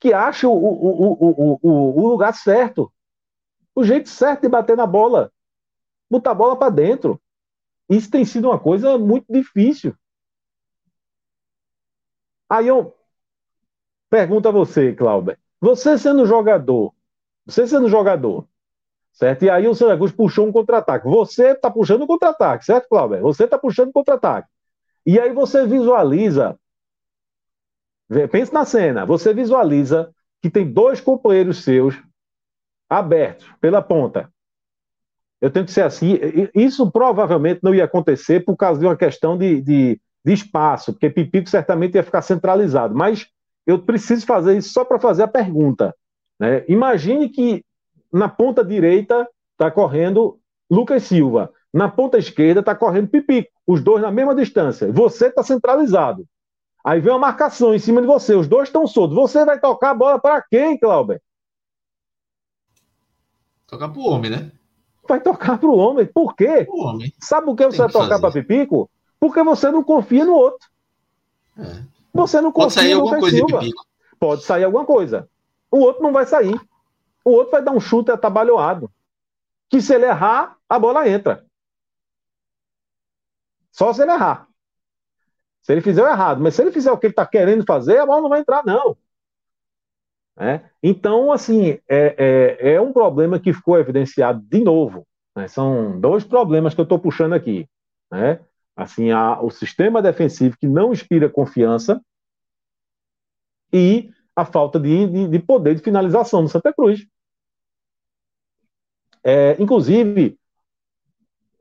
que 0.00 0.12
acha 0.12 0.48
o, 0.48 0.52
o, 0.52 1.58
o, 1.62 2.02
o 2.02 2.08
lugar 2.08 2.34
certo, 2.34 2.92
o 3.76 3.84
jeito 3.84 4.08
certo 4.08 4.42
de 4.42 4.48
bater 4.48 4.76
na 4.76 4.88
bola, 4.88 5.32
botar 6.10 6.32
a 6.32 6.34
bola 6.34 6.58
para 6.58 6.70
dentro. 6.70 7.22
Isso 7.88 8.10
tem 8.10 8.24
sido 8.24 8.48
uma 8.48 8.58
coisa 8.58 8.98
muito 8.98 9.32
difícil. 9.32 9.94
Aí 12.50 12.66
eu 12.66 12.92
pergunto 14.10 14.48
a 14.48 14.50
você, 14.50 14.92
Cláudio, 14.92 15.38
você 15.60 15.96
sendo 15.96 16.26
jogador, 16.26 16.92
você 17.46 17.64
sendo 17.64 17.88
jogador, 17.88 18.44
certo? 19.12 19.44
E 19.44 19.50
aí 19.50 19.68
o 19.68 19.74
Santa 19.74 19.96
Cruz 19.96 20.10
puxou 20.10 20.48
um 20.48 20.52
contra-ataque. 20.52 21.08
Você 21.08 21.52
está 21.52 21.70
puxando 21.70 22.02
um 22.02 22.06
contra-ataque, 22.08 22.64
certo, 22.64 22.88
Cláudio? 22.88 23.20
Você 23.20 23.44
está 23.44 23.56
puxando 23.56 23.90
um 23.90 23.92
contra-ataque. 23.92 24.48
E 25.06 25.18
aí 25.18 25.32
você 25.32 25.64
visualiza, 25.64 26.58
pense 28.32 28.52
na 28.52 28.64
cena, 28.64 29.06
você 29.06 29.32
visualiza 29.32 30.12
que 30.42 30.50
tem 30.50 30.70
dois 30.70 31.00
companheiros 31.00 31.62
seus 31.62 31.94
abertos 32.88 33.46
pela 33.60 33.80
ponta. 33.80 34.28
Eu 35.40 35.50
tenho 35.50 35.64
que 35.64 35.72
ser 35.72 35.82
assim. 35.82 36.18
Isso 36.54 36.90
provavelmente 36.90 37.60
não 37.62 37.74
ia 37.74 37.84
acontecer 37.84 38.44
por 38.44 38.56
causa 38.56 38.80
de 38.80 38.86
uma 38.86 38.96
questão 38.96 39.38
de, 39.38 39.60
de, 39.62 40.00
de 40.24 40.32
espaço, 40.32 40.92
porque 40.92 41.10
Pipico 41.10 41.48
certamente 41.48 41.94
ia 41.94 42.02
ficar 42.02 42.22
centralizado. 42.22 42.94
Mas 42.94 43.26
eu 43.66 43.78
preciso 43.78 44.26
fazer 44.26 44.56
isso 44.56 44.72
só 44.72 44.84
para 44.84 44.98
fazer 44.98 45.22
a 45.22 45.28
pergunta. 45.28 45.94
Né? 46.38 46.64
Imagine 46.68 47.28
que 47.28 47.64
na 48.12 48.28
ponta 48.28 48.64
direita 48.64 49.28
está 49.52 49.70
correndo 49.70 50.38
Lucas 50.70 51.04
Silva, 51.04 51.52
na 51.72 51.88
ponta 51.88 52.18
esquerda 52.18 52.60
está 52.60 52.74
correndo 52.74 53.08
Pipico, 53.08 53.50
os 53.66 53.82
dois 53.82 54.02
na 54.02 54.10
mesma 54.10 54.34
distância. 54.34 54.90
Você 54.92 55.26
está 55.26 55.42
centralizado. 55.42 56.26
Aí 56.84 57.00
vem 57.00 57.12
uma 57.12 57.18
marcação 57.18 57.74
em 57.74 57.78
cima 57.78 58.00
de 58.00 58.06
você, 58.06 58.34
os 58.34 58.48
dois 58.48 58.68
estão 58.68 58.86
soltos. 58.86 59.14
Você 59.16 59.44
vai 59.44 59.60
tocar 59.60 59.90
a 59.90 59.94
bola 59.94 60.18
para 60.18 60.42
quem, 60.42 60.78
Clauber? 60.78 61.20
Tocar 63.66 63.88
para 63.88 64.00
o 64.00 64.06
homem, 64.06 64.30
né? 64.30 64.50
vai 65.10 65.20
tocar 65.20 65.58
para 65.58 65.68
o 65.68 65.76
homem. 65.76 66.06
Por 66.06 66.34
quê? 66.34 66.66
O 66.68 66.84
homem. 66.84 67.12
Sabe 67.20 67.46
por 67.46 67.56
que 67.56 67.66
você 67.66 67.78
vai 67.78 67.90
tocar 67.90 68.20
para 68.20 68.32
Pipico? 68.32 68.88
Porque 69.20 69.42
você 69.42 69.70
não 69.70 69.84
confia 69.84 70.24
no 70.24 70.32
outro. 70.32 70.66
É. 71.58 71.84
Você 72.14 72.40
não 72.40 72.50
confia 72.50 72.64
Pode 72.68 72.74
sair 72.74 72.92
alguma 72.94 73.20
coisa 73.20 73.36
Silva. 73.36 73.58
de 73.58 73.66
Pipico. 73.66 73.86
Pode 74.18 74.42
sair 74.44 74.64
alguma 74.64 74.86
coisa. 74.86 75.28
O 75.70 75.78
outro 75.78 76.02
não 76.02 76.12
vai 76.12 76.26
sair. 76.26 76.58
O 77.24 77.30
outro 77.30 77.52
vai 77.52 77.62
dar 77.62 77.72
um 77.72 77.80
chute 77.80 78.10
atabalhoado. 78.10 78.90
Que 79.68 79.80
se 79.80 79.94
ele 79.94 80.06
errar, 80.06 80.56
a 80.68 80.78
bola 80.78 81.08
entra. 81.08 81.44
Só 83.70 83.92
se 83.92 84.02
ele 84.02 84.10
errar. 84.10 84.48
Se 85.62 85.72
ele 85.72 85.80
fizer 85.80 86.02
o 86.02 86.08
errado. 86.08 86.40
Mas 86.40 86.54
se 86.54 86.62
ele 86.62 86.72
fizer 86.72 86.90
o 86.90 86.98
que 86.98 87.06
ele 87.06 87.12
está 87.12 87.26
querendo 87.26 87.64
fazer, 87.64 87.98
a 87.98 88.06
bola 88.06 88.22
não 88.22 88.28
vai 88.28 88.40
entrar, 88.40 88.64
não. 88.64 88.96
É? 90.38 90.62
Então, 90.82 91.30
assim, 91.30 91.78
é, 91.86 92.58
é, 92.58 92.72
é, 92.72 92.80
um 92.80 92.92
problema 92.92 93.38
que 93.38 93.52
ficou 93.52 93.78
evidenciado 93.78 94.40
de 94.40 94.64
novo. 94.64 95.06
Né? 95.36 95.46
São 95.46 96.00
dois 96.00 96.24
problemas 96.24 96.74
que 96.74 96.80
eu 96.80 96.84
estou 96.84 96.98
puxando 96.98 97.34
aqui. 97.34 97.68
Né? 98.10 98.40
Assim, 98.76 99.10
a, 99.10 99.40
o 99.40 99.50
sistema 99.50 100.00
defensivo 100.00 100.56
que 100.58 100.66
não 100.66 100.92
inspira 100.92 101.28
confiança 101.28 102.00
e 103.72 104.10
a 104.34 104.44
falta 104.44 104.78
de, 104.78 105.06
de, 105.06 105.28
de 105.28 105.38
poder 105.38 105.74
de 105.74 105.82
finalização 105.82 106.42
do 106.42 106.48
Santa 106.48 106.72
Cruz. 106.72 107.06
É, 109.22 109.60
inclusive, 109.60 110.38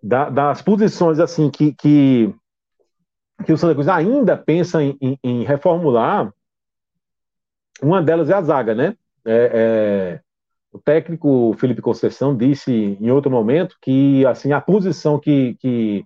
da, 0.01 0.29
das 0.29 0.61
posições 0.61 1.19
assim 1.19 1.49
que, 1.49 1.73
que, 1.73 2.33
que 3.45 3.53
o 3.53 3.57
Santa 3.57 3.73
Cruz 3.73 3.87
ainda 3.87 4.37
pensa 4.37 4.81
em, 4.81 4.97
em, 5.01 5.19
em 5.23 5.43
reformular, 5.43 6.33
uma 7.81 8.01
delas 8.01 8.29
é 8.29 8.33
a 8.33 8.41
zaga, 8.41 8.73
né? 8.75 8.97
É, 9.25 9.51
é, 9.53 10.21
o 10.71 10.79
técnico 10.79 11.53
Felipe 11.57 11.81
Conceição 11.81 12.35
disse 12.35 12.71
em 12.71 13.09
outro 13.09 13.31
momento 13.31 13.77
que 13.81 14.25
assim 14.25 14.51
a 14.51 14.61
posição 14.61 15.19
que, 15.19 15.55
que 15.55 16.05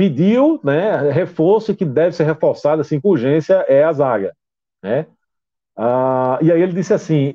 pediu, 0.00 0.58
né, 0.64 1.10
reforço 1.10 1.76
que 1.76 1.84
deve 1.84 2.16
ser 2.16 2.24
reforçada 2.24 2.80
assim 2.80 2.98
com 2.98 3.10
urgência 3.10 3.66
é 3.68 3.84
a 3.84 3.92
zaga, 3.92 4.34
né? 4.82 5.06
Ah, 5.76 6.38
e 6.40 6.50
aí 6.50 6.62
ele 6.62 6.72
disse 6.72 6.94
assim 6.94 7.34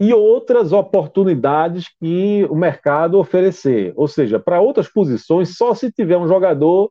e 0.00 0.12
outras 0.12 0.72
oportunidades 0.72 1.86
que 2.00 2.44
o 2.50 2.56
mercado 2.56 3.16
oferecer, 3.16 3.92
ou 3.94 4.08
seja, 4.08 4.40
para 4.40 4.60
outras 4.60 4.88
posições 4.88 5.56
só 5.56 5.72
se 5.72 5.92
tiver 5.92 6.16
um 6.16 6.26
jogador 6.26 6.90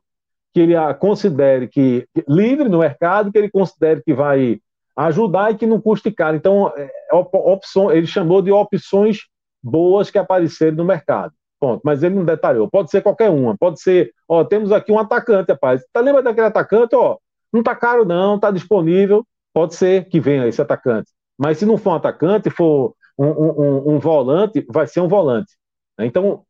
que 0.54 0.60
ele 0.60 0.72
considere 0.94 1.68
que 1.68 2.08
livre 2.26 2.70
no 2.70 2.78
mercado, 2.78 3.30
que 3.30 3.36
ele 3.36 3.50
considere 3.50 4.02
que 4.02 4.14
vai 4.14 4.58
ajudar 4.96 5.50
e 5.50 5.56
que 5.56 5.66
não 5.66 5.82
custe 5.82 6.10
caro. 6.10 6.34
Então, 6.34 6.72
é 6.74 7.14
opção, 7.14 7.92
ele 7.92 8.06
chamou 8.06 8.40
de 8.40 8.50
opções 8.50 9.18
boas 9.62 10.10
que 10.10 10.16
apareceram 10.16 10.78
no 10.78 10.84
mercado. 10.86 11.34
Ponto. 11.60 11.82
Mas 11.84 12.02
ele 12.02 12.14
não 12.14 12.24
detalhou. 12.24 12.68
Pode 12.68 12.90
ser 12.90 13.02
qualquer 13.02 13.30
uma. 13.30 13.56
Pode 13.56 13.80
ser, 13.80 14.12
ó, 14.26 14.42
temos 14.42 14.72
aqui 14.72 14.90
um 14.90 14.98
atacante, 14.98 15.52
rapaz. 15.52 15.82
Tá, 15.92 16.00
lembra 16.00 16.22
daquele 16.22 16.46
atacante? 16.46 16.96
Ó, 16.96 17.18
não 17.52 17.62
tá 17.62 17.76
caro, 17.76 18.04
não, 18.04 18.38
tá 18.38 18.50
disponível. 18.50 19.26
Pode 19.52 19.74
ser 19.74 20.08
que 20.08 20.18
venha 20.18 20.46
esse 20.46 20.60
atacante. 20.62 21.10
Mas 21.38 21.58
se 21.58 21.66
não 21.66 21.76
for 21.76 21.90
um 21.90 21.94
atacante, 21.94 22.50
for 22.50 22.94
um, 23.18 23.26
um, 23.26 23.94
um 23.94 23.98
volante, 23.98 24.64
vai 24.70 24.86
ser 24.86 25.00
um 25.00 25.08
volante. 25.08 25.52
Então, 25.98 26.44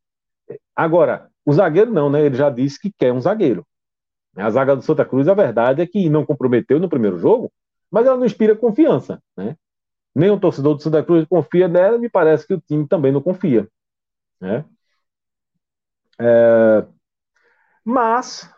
agora, 0.74 1.28
o 1.44 1.52
zagueiro 1.52 1.92
não, 1.92 2.08
né? 2.08 2.22
Ele 2.24 2.36
já 2.36 2.50
disse 2.50 2.80
que 2.80 2.92
quer 2.96 3.12
um 3.12 3.20
zagueiro. 3.20 3.66
A 4.36 4.48
zaga 4.50 4.76
do 4.76 4.82
Santa 4.82 5.04
Cruz, 5.04 5.26
a 5.26 5.34
verdade 5.34 5.82
é 5.82 5.86
que 5.86 6.08
não 6.08 6.24
comprometeu 6.24 6.78
no 6.78 6.88
primeiro 6.88 7.18
jogo, 7.18 7.52
mas 7.90 8.06
ela 8.06 8.16
não 8.16 8.24
inspira 8.24 8.54
confiança, 8.54 9.20
né? 9.36 9.56
Nem 10.14 10.30
o 10.30 10.38
torcedor 10.38 10.74
do 10.74 10.82
Santa 10.82 11.02
Cruz 11.02 11.26
confia 11.28 11.66
nela, 11.66 11.98
me 11.98 12.08
parece 12.08 12.46
que 12.46 12.54
o 12.54 12.60
time 12.60 12.86
também 12.86 13.12
não 13.12 13.20
confia, 13.20 13.68
né? 14.40 14.64
É... 16.20 16.86
Mas, 17.84 18.48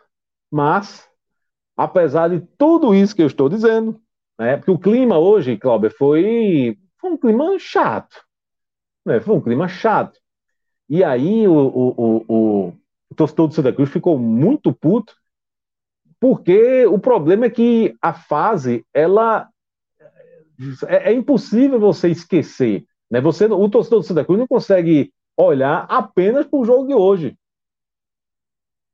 mas, 0.51 1.09
apesar 1.77 2.29
de 2.29 2.41
tudo 2.57 2.93
isso 2.93 3.15
que 3.15 3.21
eu 3.21 3.27
estou 3.27 3.47
dizendo, 3.47 3.99
né? 4.37 4.57
Porque 4.57 4.71
o 4.71 4.79
clima 4.79 5.17
hoje, 5.17 5.57
Cláudio, 5.57 5.89
foi, 5.91 6.77
foi 6.99 7.11
um 7.11 7.17
clima 7.17 7.57
chato, 7.57 8.23
né? 9.05 9.19
Foi 9.21 9.35
um 9.35 9.41
clima 9.41 9.67
chato. 9.67 10.19
E 10.89 11.03
aí 11.03 11.47
o, 11.47 11.53
o, 11.53 11.89
o, 11.97 12.25
o, 12.27 12.73
o 13.09 13.15
torcedor 13.15 13.47
do 13.47 13.53
Santa 13.53 13.73
Cruz 13.73 13.89
ficou 13.89 14.19
muito 14.19 14.73
puto 14.73 15.15
porque 16.23 16.85
o 16.85 16.97
problema 16.97 17.47
é 17.47 17.49
que 17.49 17.97
a 18.01 18.13
fase, 18.13 18.85
ela 18.93 19.49
é, 20.87 21.11
é 21.11 21.13
impossível 21.13 21.77
você 21.77 22.07
esquecer. 22.07 22.85
Né? 23.11 23.19
Você, 23.19 23.45
o 23.45 23.69
torcedor 23.69 23.99
do 23.99 24.05
Santa 24.05 24.23
Cruz 24.23 24.39
não 24.39 24.47
consegue 24.47 25.11
olhar 25.35 25.85
apenas 25.89 26.47
para 26.47 26.59
o 26.59 26.63
jogo 26.63 26.87
de 26.87 26.93
hoje. 26.93 27.37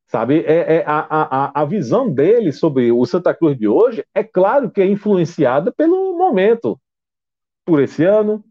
Sabe, 0.09 0.39
é, 0.41 0.77
é 0.77 0.83
a, 0.85 0.99
a, 0.99 1.61
a 1.61 1.65
visão 1.65 2.11
dele 2.11 2.51
sobre 2.51 2.91
o 2.91 3.05
Santa 3.05 3.33
Cruz 3.33 3.57
de 3.57 3.67
hoje 3.67 4.03
é 4.13 4.23
claro 4.23 4.71
que 4.71 4.81
é 4.81 4.85
influenciada 4.85 5.71
pelo 5.71 6.17
momento. 6.17 6.79
Por 7.63 7.79
esse 7.79 8.03
ano, 8.03 8.43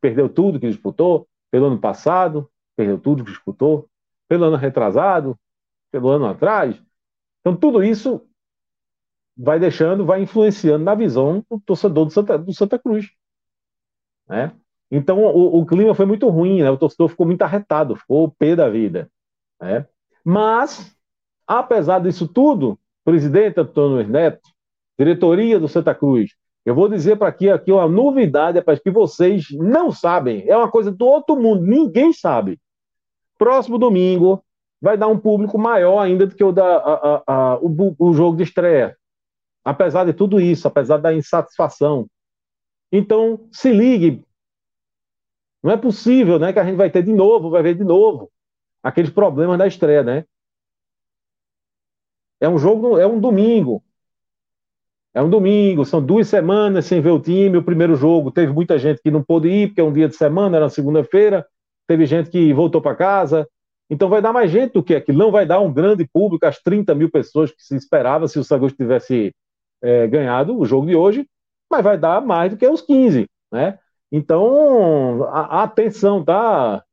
perdeu 0.00 0.28
tudo 0.28 0.60
que 0.60 0.68
disputou, 0.68 1.26
pelo 1.50 1.66
ano 1.66 1.80
passado, 1.80 2.50
perdeu 2.76 2.98
tudo 2.98 3.24
que 3.24 3.30
disputou, 3.30 3.88
pelo 4.28 4.44
ano 4.44 4.56
retrasado, 4.56 5.38
pelo 5.90 6.10
ano 6.10 6.26
atrás, 6.26 6.78
então, 7.44 7.54
tudo 7.54 7.84
isso 7.84 8.26
vai 9.36 9.60
deixando, 9.60 10.06
vai 10.06 10.22
influenciando 10.22 10.82
na 10.82 10.94
visão 10.94 11.44
do 11.50 11.60
torcedor 11.60 12.06
do 12.06 12.10
Santa, 12.10 12.38
do 12.38 12.54
Santa 12.54 12.78
Cruz. 12.78 13.10
Né? 14.26 14.50
Então, 14.90 15.22
o, 15.22 15.60
o, 15.60 15.66
clima 15.66 15.94
foi 15.94 16.06
muito 16.06 16.26
ruim, 16.30 16.62
né? 16.62 16.70
o 16.70 16.78
torcedor 16.78 17.10
ficou 17.10 17.26
muito 17.26 17.42
arretado, 17.42 17.96
ficou 17.96 18.24
o 18.24 18.30
pé 18.30 18.56
da 18.56 18.70
vida. 18.70 19.10
Né? 19.60 19.86
Mas, 20.24 20.96
apesar 21.46 21.98
disso 21.98 22.26
tudo, 22.26 22.78
presidente 23.04 23.60
Antônio 23.60 24.08
Neto, 24.08 24.48
diretoria 24.98 25.60
do 25.60 25.68
Santa 25.68 25.94
Cruz, 25.94 26.30
eu 26.64 26.74
vou 26.74 26.88
dizer 26.88 27.16
para 27.16 27.28
aqui, 27.28 27.50
aqui 27.50 27.70
uma 27.70 27.86
novidade, 27.86 28.62
para 28.62 28.78
que 28.78 28.90
vocês 28.90 29.48
não 29.50 29.92
sabem, 29.92 30.48
é 30.48 30.56
uma 30.56 30.70
coisa 30.70 30.90
do 30.90 31.04
outro 31.04 31.36
mundo, 31.36 31.62
ninguém 31.62 32.10
sabe. 32.14 32.58
Próximo 33.36 33.76
domingo, 33.76 34.42
vai 34.80 34.96
dar 34.96 35.08
um 35.08 35.18
público 35.18 35.58
maior 35.58 35.98
ainda 35.98 36.26
do 36.26 36.34
que 36.34 36.42
o, 36.42 36.52
da, 36.52 36.64
a, 36.64 37.22
a, 37.26 37.58
o, 37.58 37.94
o 37.98 38.14
jogo 38.14 38.38
de 38.38 38.44
estreia. 38.44 38.96
Apesar 39.62 40.04
de 40.04 40.14
tudo 40.14 40.40
isso, 40.40 40.66
apesar 40.66 40.98
da 40.98 41.12
insatisfação. 41.12 42.06
Então, 42.90 43.46
se 43.52 43.70
ligue. 43.70 44.24
Não 45.62 45.72
é 45.72 45.76
possível 45.76 46.38
né, 46.38 46.52
que 46.52 46.58
a 46.58 46.64
gente 46.64 46.76
vai 46.76 46.90
ter 46.90 47.02
de 47.02 47.12
novo, 47.12 47.50
vai 47.50 47.62
ver 47.62 47.74
de 47.74 47.84
novo 47.84 48.30
aqueles 48.84 49.10
problemas 49.10 49.58
da 49.58 49.66
estreia, 49.66 50.02
né? 50.02 50.24
É 52.38 52.48
um 52.48 52.58
jogo, 52.58 52.98
é 52.98 53.06
um 53.06 53.18
domingo. 53.18 53.82
É 55.14 55.22
um 55.22 55.30
domingo, 55.30 55.84
são 55.84 56.04
duas 56.04 56.28
semanas 56.28 56.84
sem 56.84 57.00
ver 57.00 57.10
o 57.10 57.20
time. 57.20 57.56
O 57.56 57.62
primeiro 57.62 57.96
jogo 57.96 58.30
teve 58.30 58.52
muita 58.52 58.78
gente 58.78 59.00
que 59.00 59.10
não 59.10 59.22
pôde 59.22 59.48
ir, 59.48 59.68
porque 59.68 59.80
é 59.80 59.84
um 59.84 59.92
dia 59.92 60.08
de 60.08 60.16
semana, 60.16 60.56
era 60.58 60.68
segunda-feira. 60.68 61.46
Teve 61.86 62.04
gente 62.04 62.28
que 62.30 62.52
voltou 62.52 62.82
para 62.82 62.94
casa. 62.94 63.48
Então 63.88 64.08
vai 64.08 64.20
dar 64.20 64.32
mais 64.32 64.50
gente 64.50 64.72
do 64.72 64.82
que 64.82 64.94
aquilo. 64.94 65.18
Não 65.18 65.30
vai 65.30 65.46
dar 65.46 65.60
um 65.60 65.72
grande 65.72 66.06
público, 66.12 66.44
as 66.44 66.58
30 66.60 66.94
mil 66.94 67.10
pessoas 67.10 67.50
que 67.50 67.62
se 67.62 67.76
esperava 67.76 68.28
se 68.28 68.38
o 68.38 68.44
Santos 68.44 68.72
tivesse 68.72 69.34
é, 69.82 70.06
ganhado 70.06 70.58
o 70.58 70.66
jogo 70.66 70.86
de 70.86 70.96
hoje, 70.96 71.26
mas 71.70 71.82
vai 71.82 71.96
dar 71.96 72.20
mais 72.20 72.50
do 72.50 72.56
que 72.56 72.66
os 72.66 72.82
15, 72.82 73.26
né? 73.52 73.78
Então, 74.10 75.24
a 75.24 75.62
atenção, 75.62 76.24
tá, 76.24 76.84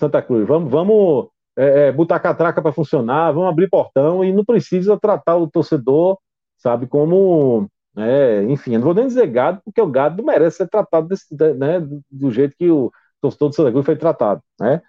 Santa 0.00 0.22
Cruz? 0.22 0.46
Vamos, 0.46 0.70
vamos 0.70 1.28
é, 1.56 1.88
é 1.88 1.92
botar 1.92 2.20
catraca 2.20 2.62
para 2.62 2.72
funcionar, 2.72 3.32
vamos 3.32 3.48
abrir 3.48 3.68
portão 3.68 4.24
e 4.24 4.32
não 4.32 4.44
precisa 4.44 4.98
tratar 4.98 5.36
o 5.36 5.48
torcedor, 5.50 6.18
sabe, 6.56 6.86
como. 6.86 7.68
É, 7.96 8.44
enfim, 8.44 8.72
eu 8.72 8.78
não 8.78 8.86
vou 8.86 8.94
nem 8.94 9.06
dizer 9.06 9.26
gado, 9.26 9.60
porque 9.64 9.80
o 9.80 9.86
gado 9.86 10.24
merece 10.24 10.58
ser 10.58 10.68
tratado 10.68 11.08
desse, 11.08 11.26
né, 11.56 11.80
do 12.10 12.30
jeito 12.30 12.56
que 12.56 12.70
o 12.70 12.90
torcedor 13.20 13.48
do 13.50 13.54
Santa 13.54 13.72
Cruz 13.72 13.84
foi 13.86 13.96
tratado, 13.96 14.42
né? 14.58 14.80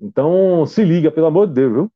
Então, 0.00 0.66
se 0.66 0.84
liga, 0.84 1.10
pelo 1.10 1.26
amor 1.26 1.46
de 1.46 1.54
Deus, 1.54 1.72
viu? 1.72 1.92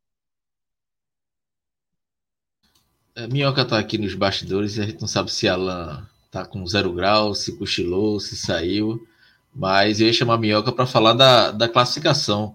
É, 3.14 3.26
Minhoca 3.26 3.64
tá 3.64 3.78
aqui 3.78 3.98
nos 3.98 4.14
bastidores 4.14 4.76
e 4.76 4.80
a 4.80 4.86
gente 4.86 5.00
não 5.00 5.08
sabe 5.08 5.30
se 5.32 5.48
Alan 5.48 6.06
tá 6.30 6.46
com 6.46 6.64
zero 6.66 6.92
grau, 6.92 7.34
se 7.34 7.58
cochilou, 7.58 8.20
se 8.20 8.36
saiu. 8.36 9.04
Mas 9.54 10.00
eu 10.00 10.06
ia 10.06 10.12
chamar 10.12 10.34
a 10.34 10.38
Minhoca 10.38 10.72
para 10.72 10.86
falar 10.86 11.12
da, 11.12 11.50
da 11.50 11.68
classificação, 11.68 12.54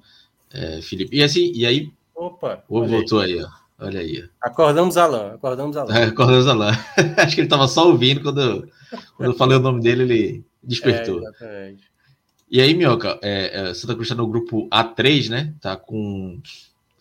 é, 0.53 0.81
Felipe. 0.81 1.15
E 1.15 1.23
assim, 1.23 1.51
e 1.53 1.65
aí. 1.65 1.91
Opa! 2.15 2.63
O 2.69 2.85
voltou 2.85 3.19
aí. 3.19 3.33
aí, 3.33 3.43
ó. 3.43 3.65
Olha 3.77 3.99
aí. 3.99 4.23
Acordamos 4.41 4.95
Alan, 4.95 5.33
acordamos 5.33 5.75
Alan. 5.75 5.93
É, 5.93 6.03
acordamos 6.07 6.47
Alan. 6.47 6.71
Acho 7.17 7.35
que 7.35 7.41
ele 7.41 7.47
estava 7.47 7.67
só 7.67 7.87
ouvindo 7.87 8.21
quando, 8.21 8.69
quando 9.17 9.31
eu 9.31 9.37
falei 9.37 9.57
o 9.57 9.61
nome 9.61 9.81
dele, 9.81 10.03
ele 10.03 10.45
despertou. 10.63 11.17
É, 11.17 11.21
exatamente. 11.23 11.95
E 12.49 12.61
aí, 12.61 12.73
Minhoca, 12.73 13.19
é, 13.21 13.69
é, 13.69 13.73
Santa 13.73 13.93
Cruz 13.93 14.07
está 14.07 14.15
no 14.15 14.27
grupo 14.27 14.69
A3, 14.69 15.29
né? 15.29 15.53
Tá 15.59 15.75
com 15.75 16.39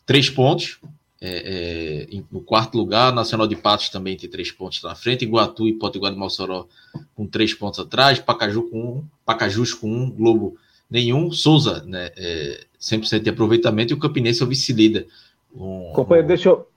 três 0.04 0.28
pontos. 0.28 0.80
É, 1.26 2.06
é 2.12 2.22
no 2.30 2.42
quarto 2.42 2.76
lugar, 2.76 3.10
Nacional 3.10 3.46
de 3.46 3.56
Patos 3.56 3.88
também 3.88 4.14
tem 4.14 4.28
três 4.28 4.52
pontos 4.52 4.82
na 4.82 4.94
frente, 4.94 5.24
Iguatu 5.24 5.66
e 5.66 5.72
Potiguar 5.72 6.12
de 6.12 6.18
Mossoró 6.18 6.66
com 7.14 7.26
três 7.26 7.54
pontos 7.54 7.80
atrás, 7.80 8.18
Pacaju 8.18 8.64
com 8.64 8.78
um, 8.78 9.04
Pacajus 9.24 9.72
com 9.72 9.90
um, 9.90 10.10
Globo 10.10 10.56
nenhum, 10.90 11.30
Souza, 11.32 11.82
né, 11.86 12.10
é, 12.14 12.66
100% 12.78 13.20
de 13.20 13.30
aproveitamento 13.30 13.94
e 13.94 13.96
o 13.96 13.98
Campinense 13.98 14.42
é 14.42 14.44
o 14.44 14.48
vice-líder. 14.48 15.06
Um, 15.54 15.92
Companheiro, 15.94 16.26
um... 16.26 16.28
deixa 16.28 16.50
eu, 16.50 16.68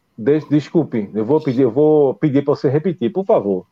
desculpe, 0.49 1.09
eu 1.13 1.25
vou 1.25 1.41
pedir, 1.41 1.63
eu 1.63 1.71
vou 1.71 2.13
pedir 2.13 2.45
para 2.45 2.55
você 2.55 2.69
repetir, 2.69 3.11
por 3.11 3.25
favor. 3.25 3.65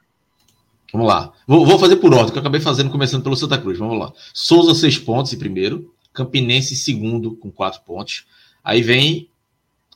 Vamos 0.91 1.07
lá. 1.07 1.31
Vou, 1.47 1.65
vou, 1.65 1.79
fazer 1.79 1.95
por 1.97 2.13
ordem, 2.13 2.31
que 2.31 2.37
eu 2.37 2.41
acabei 2.41 2.59
fazendo 2.59 2.89
começando 2.89 3.23
pelo 3.23 3.35
Santa 3.35 3.57
Cruz. 3.57 3.77
Vamos 3.77 3.97
lá. 3.97 4.13
Souza, 4.33 4.73
seis 4.73 4.97
pontos 4.97 5.33
em 5.33 5.37
primeiro. 5.37 5.91
Campinense, 6.13 6.75
segundo, 6.75 7.35
com 7.35 7.51
quatro 7.51 7.81
pontos. 7.81 8.25
Aí 8.63 8.81
vem 8.81 9.29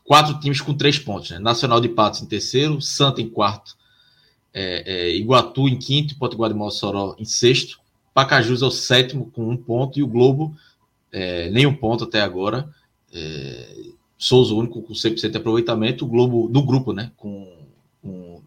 quatro 0.09 0.39
times 0.39 0.59
com 0.59 0.73
três 0.73 0.97
pontos. 0.97 1.29
Né? 1.29 1.37
Nacional 1.37 1.79
de 1.79 1.87
Patos 1.87 2.23
em 2.23 2.25
terceiro, 2.25 2.81
Santa 2.81 3.21
em 3.21 3.29
quarto, 3.29 3.77
é, 4.51 4.83
é, 4.91 5.15
Iguatu 5.15 5.69
em 5.69 5.77
quinto, 5.77 6.17
Potiguar 6.17 6.49
de 6.49 6.57
Mossoró 6.57 7.15
em 7.19 7.25
sexto. 7.25 7.79
Pacajus 8.11 8.63
é 8.63 8.65
o 8.65 8.71
sétimo 8.71 9.29
com 9.29 9.47
um 9.47 9.55
ponto 9.55 9.99
e 9.99 10.03
o 10.03 10.07
Globo 10.07 10.57
é, 11.11 11.51
nem 11.51 11.67
um 11.67 11.75
ponto 11.75 12.05
até 12.05 12.21
agora. 12.21 12.67
É, 13.13 13.83
Souza, 14.17 14.51
o 14.51 14.57
único 14.57 14.81
com 14.81 14.93
100% 14.93 15.29
de 15.29 15.37
aproveitamento. 15.37 16.05
O 16.05 16.07
Globo 16.07 16.47
do 16.47 16.63
grupo, 16.63 16.91
né? 16.91 17.11
Com, 17.15 17.47
com 18.01 18.41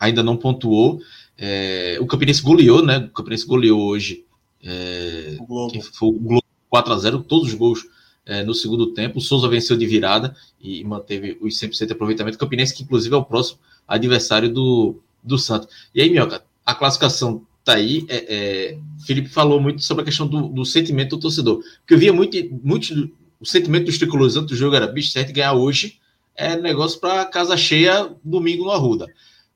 ainda 0.00 0.20
não 0.20 0.36
pontuou. 0.36 1.00
É, 1.38 1.96
o 2.00 2.06
Campinense 2.08 2.42
goleou, 2.42 2.84
né? 2.84 2.98
O 2.98 3.10
Campinense 3.10 3.46
goleou 3.46 3.80
hoje. 3.80 4.24
É, 4.64 5.36
o 5.38 5.46
Globo. 5.46 5.80
Foi 5.80 6.08
o 6.08 6.12
Globo 6.12 6.44
4x0, 6.72 7.24
todos 7.24 7.50
os 7.50 7.54
gols 7.54 7.86
é, 8.26 8.42
no 8.42 8.54
segundo 8.54 8.92
tempo. 8.92 9.18
O 9.18 9.20
Souza 9.20 9.48
venceu 9.48 9.76
de 9.76 9.86
virada 9.86 10.34
e 10.60 10.82
manteve 10.84 11.38
os 11.40 11.58
100% 11.58 11.86
de 11.86 11.92
aproveitamento. 11.92 12.38
Campinense, 12.38 12.74
que 12.74 12.82
inclusive 12.82 13.14
é 13.14 13.18
o 13.18 13.24
próximo 13.24 13.58
adversário 13.86 14.52
do, 14.52 15.00
do 15.22 15.38
Santos. 15.38 15.68
E 15.94 16.00
aí, 16.00 16.10
Minhoca, 16.10 16.44
a 16.64 16.74
classificação 16.74 17.46
tá 17.64 17.74
aí. 17.74 18.04
É, 18.08 18.16
é, 18.34 18.78
Felipe 19.06 19.28
falou 19.28 19.60
muito 19.60 19.82
sobre 19.82 20.02
a 20.02 20.04
questão 20.04 20.26
do, 20.26 20.48
do 20.48 20.64
sentimento 20.64 21.16
do 21.16 21.22
torcedor. 21.22 21.62
Porque 21.80 21.94
eu 21.94 21.98
via 21.98 22.12
muito, 22.12 22.36
muito 22.62 23.10
o 23.40 23.46
sentimento 23.46 23.86
dos 23.86 23.98
tricolores 23.98 24.36
antes 24.36 24.50
do 24.50 24.56
jogo 24.56 24.76
era 24.76 24.86
bicho 24.86 25.10
certo 25.10 25.32
ganhar 25.32 25.52
hoje 25.52 25.98
é 26.36 26.56
negócio 26.56 26.98
para 26.98 27.24
casa 27.26 27.56
cheia 27.56 28.10
domingo 28.24 28.64
no 28.64 28.70
Arruda 28.72 29.06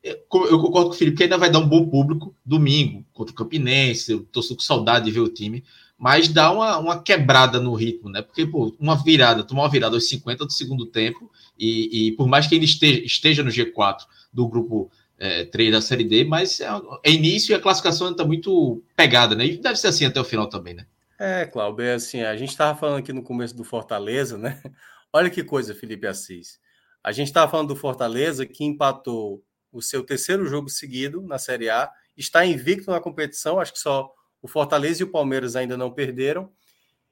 eu 0.03 0.61
concordo 0.61 0.90
com 0.90 0.95
o 0.95 0.99
Felipe 0.99 1.16
que 1.16 1.23
ainda 1.24 1.39
vai 1.39 1.51
dar 1.51 1.59
um 1.59 1.69
bom 1.69 1.89
público 1.89 2.35
domingo 2.45 3.05
contra 3.12 3.32
o 3.32 3.36
Campinense. 3.36 4.12
Eu 4.12 4.24
tô 4.31 4.40
com 4.43 4.61
saudade 4.61 5.07
de 5.07 5.11
ver 5.11 5.20
o 5.20 5.28
time, 5.28 5.65
mas 5.99 6.29
dá 6.29 6.53
uma, 6.53 6.79
uma 6.79 7.03
quebrada 7.03 7.59
no 7.59 7.75
ritmo, 7.75 8.09
né? 8.09 8.23
Porque, 8.23 8.47
pô, 8.47 8.75
uma 8.79 8.95
virada, 9.03 9.43
tomar 9.43 9.62
uma 9.62 9.70
virada 9.70 9.97
aos 9.97 10.09
50 10.09 10.47
do 10.47 10.53
segundo 10.53 10.87
tempo, 10.87 11.31
e, 11.59 12.09
e 12.09 12.12
por 12.12 12.29
mais 12.29 12.47
que 12.47 12.55
ele 12.55 12.65
esteja, 12.65 13.01
esteja 13.05 13.43
no 13.43 13.51
G4 13.51 14.03
do 14.33 14.47
grupo 14.47 14.91
é, 15.19 15.45
3 15.45 15.73
da 15.73 15.81
Série 15.81 16.05
D, 16.05 16.25
mas 16.25 16.61
é, 16.61 16.69
é 17.05 17.11
início 17.11 17.53
e 17.53 17.55
a 17.55 17.61
classificação 17.61 18.12
está 18.12 18.25
muito 18.25 18.81
pegada, 18.95 19.35
né? 19.35 19.45
E 19.45 19.59
deve 19.59 19.77
ser 19.77 19.89
assim 19.89 20.05
até 20.05 20.20
o 20.20 20.25
final 20.25 20.49
também, 20.49 20.75
né? 20.75 20.87
É, 21.19 21.47
Cláudio, 21.47 21.85
é 21.85 21.95
assim, 21.95 22.23
a 22.23 22.37
gente 22.37 22.51
estava 22.51 22.79
falando 22.79 22.99
aqui 22.99 23.12
no 23.12 23.25
começo 23.25 23.57
do 23.57 23.65
Fortaleza, 23.65 24.39
né? 24.39 24.62
Olha 25.12 25.29
que 25.29 25.43
coisa, 25.43 25.75
Felipe 25.75 26.07
Assis. 26.07 26.61
A 27.03 27.11
gente 27.11 27.27
estava 27.27 27.51
falando 27.51 27.69
do 27.69 27.77
Fortaleza 27.77 28.47
que 28.47 28.65
empatou 28.65 29.43
o 29.73 29.83
seu 29.83 30.05
terceiro 30.05 30.47
jogo 30.47 30.69
seguido 30.69 31.20
na 31.23 31.39
Série 31.39 31.69
A, 31.69 31.91
está 32.16 32.47
invicto 32.47 32.91
na 32.91 33.01
competição, 33.01 33.59
acho 33.59 33.73
que 33.73 33.81
só 33.81 34.12
o 34.43 34.48
Fortaleza 34.48 35.02
e 35.02 35.05
o 35.05 35.10
Palmeiras 35.10 35.56
ainda 35.56 35.77
não 35.77 35.90
perderam. 35.90 36.52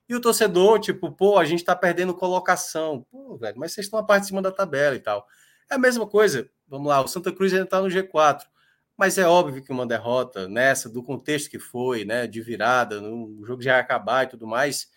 E 0.09 0.15
o 0.15 0.21
torcedor, 0.21 0.79
tipo, 0.79 1.11
pô, 1.11 1.39
a 1.39 1.45
gente 1.45 1.61
está 1.61 1.75
perdendo 1.75 2.15
colocação. 2.15 3.05
Pô, 3.11 3.37
velho, 3.37 3.59
mas 3.59 3.73
vocês 3.73 3.87
estão 3.87 3.99
a 3.99 4.05
parte 4.05 4.23
de 4.23 4.29
cima 4.29 4.41
da 4.41 4.53
tabela 4.53 4.95
e 4.95 5.01
tal. 5.01 5.27
É 5.71 5.75
a 5.75 5.79
mesma 5.79 6.07
coisa. 6.07 6.49
Vamos 6.69 6.89
lá, 6.89 7.03
o 7.03 7.09
Santa 7.09 7.33
Cruz 7.33 7.53
ainda 7.53 7.65
está 7.65 7.81
no 7.81 7.89
G4. 7.89 8.43
mas 8.97 9.19
é 9.19 9.27
óbvio 9.27 9.63
que 9.63 9.71
uma 9.73 9.87
derrota 9.87 10.49
nessa, 10.49 10.89
do 10.89 11.03
contexto 11.03 11.51
que 11.51 11.59
foi, 11.59 12.05
né, 12.05 12.27
de 12.27 12.41
virada, 12.41 13.01
o 13.03 13.45
jogo 13.45 13.63
já 13.63 13.75
ia 13.77 13.81
acabar 13.81 14.25
e 14.25 14.29
tudo 14.31 14.47
mais, 14.47 14.89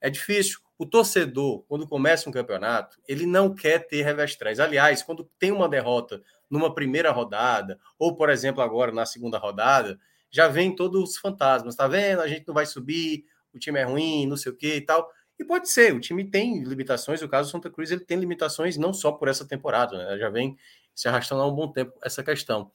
é 0.00 0.10
difícil. 0.10 0.60
O 0.78 0.84
torcedor, 0.84 1.64
quando 1.68 1.88
começa 1.88 2.28
um 2.28 2.32
campeonato, 2.32 2.98
ele 3.08 3.24
não 3.24 3.54
quer 3.54 3.86
ter 3.86 4.02
revés 4.02 4.36
Aliás, 4.60 5.02
quando 5.02 5.24
tem 5.38 5.50
uma 5.50 5.68
derrota 5.68 6.22
numa 6.50 6.74
primeira 6.74 7.10
rodada, 7.10 7.78
ou, 7.98 8.14
por 8.14 8.28
exemplo, 8.28 8.62
agora 8.62 8.92
na 8.92 9.06
segunda 9.06 9.38
rodada, 9.38 9.98
já 10.36 10.48
vem 10.48 10.76
todos 10.76 11.02
os 11.02 11.16
fantasmas, 11.16 11.74
tá 11.74 11.88
vendo? 11.88 12.20
A 12.20 12.28
gente 12.28 12.46
não 12.46 12.54
vai 12.54 12.66
subir, 12.66 13.24
o 13.54 13.58
time 13.58 13.80
é 13.80 13.84
ruim, 13.84 14.26
não 14.26 14.36
sei 14.36 14.52
o 14.52 14.54
que 14.54 14.74
e 14.74 14.80
tal. 14.82 15.10
E 15.38 15.44
pode 15.44 15.70
ser, 15.70 15.94
o 15.94 16.00
time 16.00 16.28
tem 16.28 16.62
limitações, 16.62 17.22
o 17.22 17.28
caso 17.28 17.48
do 17.48 17.52
Santa 17.52 17.70
Cruz 17.70 17.90
ele 17.90 18.04
tem 18.04 18.18
limitações 18.18 18.76
não 18.76 18.92
só 18.92 19.12
por 19.12 19.28
essa 19.28 19.46
temporada, 19.46 19.96
né? 19.96 20.18
Já 20.18 20.28
vem 20.28 20.54
se 20.94 21.08
arrastando 21.08 21.40
há 21.40 21.46
um 21.46 21.54
bom 21.54 21.72
tempo 21.72 21.92
essa 22.02 22.22
questão. 22.22 22.70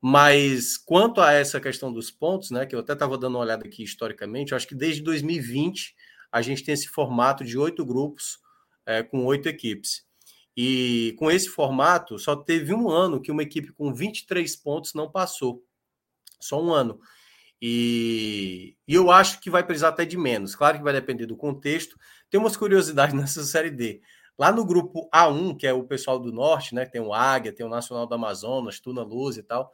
Mas 0.00 0.78
quanto 0.78 1.20
a 1.20 1.32
essa 1.32 1.60
questão 1.60 1.92
dos 1.92 2.10
pontos, 2.10 2.50
né, 2.50 2.64
que 2.64 2.74
eu 2.74 2.80
até 2.80 2.94
estava 2.94 3.18
dando 3.18 3.34
uma 3.34 3.44
olhada 3.44 3.66
aqui 3.66 3.82
historicamente, 3.82 4.52
eu 4.52 4.56
acho 4.56 4.66
que 4.66 4.74
desde 4.74 5.02
2020 5.02 5.94
a 6.32 6.40
gente 6.40 6.64
tem 6.64 6.72
esse 6.72 6.88
formato 6.88 7.44
de 7.44 7.58
oito 7.58 7.84
grupos 7.84 8.38
é, 8.86 9.02
com 9.02 9.26
oito 9.26 9.46
equipes. 9.46 10.06
E 10.56 11.14
com 11.18 11.30
esse 11.30 11.48
formato, 11.48 12.18
só 12.18 12.34
teve 12.34 12.72
um 12.72 12.88
ano 12.88 13.20
que 13.20 13.30
uma 13.30 13.42
equipe 13.42 13.72
com 13.72 13.92
23 13.92 14.56
pontos 14.56 14.94
não 14.94 15.10
passou. 15.10 15.62
Só 16.46 16.62
um 16.62 16.72
ano. 16.72 16.98
E, 17.60 18.76
e, 18.86 18.94
eu 18.94 19.10
acho 19.10 19.40
que 19.40 19.48
vai 19.48 19.64
precisar 19.64 19.88
até 19.88 20.04
de 20.04 20.16
menos. 20.16 20.54
Claro 20.54 20.78
que 20.78 20.84
vai 20.84 20.92
depender 20.92 21.26
do 21.26 21.36
contexto. 21.36 21.98
Tem 22.30 22.38
umas 22.38 22.56
curiosidades 22.56 23.14
nessa 23.18 23.42
série 23.44 23.70
D. 23.70 24.00
Lá 24.38 24.50
no 24.50 24.64
grupo 24.64 25.08
A1, 25.14 25.56
que 25.56 25.66
é 25.66 25.72
o 25.72 25.84
pessoal 25.84 26.18
do 26.18 26.32
norte, 26.32 26.74
né? 26.74 26.84
Tem 26.84 27.00
o 27.00 27.14
Águia, 27.14 27.52
tem 27.52 27.64
o 27.64 27.68
Nacional 27.68 28.06
do 28.06 28.14
Amazonas, 28.14 28.80
Tuna 28.80 29.02
Luz 29.02 29.36
e 29.36 29.42
tal 29.42 29.70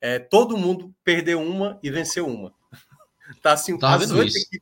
é, 0.00 0.18
todo 0.18 0.56
mundo 0.56 0.94
perdeu 1.04 1.40
uma 1.40 1.78
e 1.82 1.90
venceu 1.90 2.26
uma. 2.26 2.54
tá 3.42 3.52
assim, 3.52 3.78
tá 3.78 3.94
as 3.94 4.10
oito, 4.10 4.36
equipes, 4.36 4.60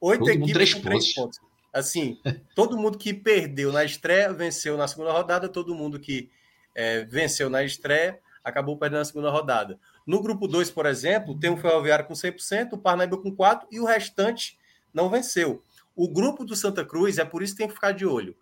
oito 0.00 0.28
equipes 0.28 0.52
três 0.52 0.74
com 0.74 0.80
três 0.80 1.14
pontos. 1.14 1.38
Assim, 1.72 2.18
todo 2.56 2.76
mundo 2.76 2.98
que 2.98 3.14
perdeu 3.14 3.72
na 3.72 3.84
estreia 3.84 4.32
venceu 4.32 4.76
na 4.76 4.88
segunda 4.88 5.12
rodada, 5.12 5.48
todo 5.48 5.74
mundo 5.74 6.00
que 6.00 6.28
é, 6.74 7.04
venceu 7.04 7.48
na 7.48 7.62
estreia 7.62 8.18
acabou 8.42 8.76
perdendo 8.76 8.98
na 8.98 9.04
segunda 9.04 9.30
rodada. 9.30 9.78
No 10.06 10.22
grupo 10.22 10.48
2, 10.48 10.70
por 10.70 10.86
exemplo, 10.86 11.38
tem 11.38 11.50
o 11.50 11.56
Ferroviário 11.56 12.06
com 12.06 12.14
100%, 12.14 12.72
o 12.72 12.78
Parnaíba 12.78 13.18
com 13.18 13.34
4% 13.34 13.66
e 13.70 13.80
o 13.80 13.84
restante 13.84 14.58
não 14.92 15.08
venceu. 15.08 15.62
O 15.94 16.08
grupo 16.08 16.44
do 16.44 16.56
Santa 16.56 16.84
Cruz, 16.84 17.18
é 17.18 17.24
por 17.24 17.42
isso 17.42 17.54
que 17.54 17.58
tem 17.58 17.68
que 17.68 17.74
ficar 17.74 17.92
de 17.92 18.06
olho. 18.06 18.36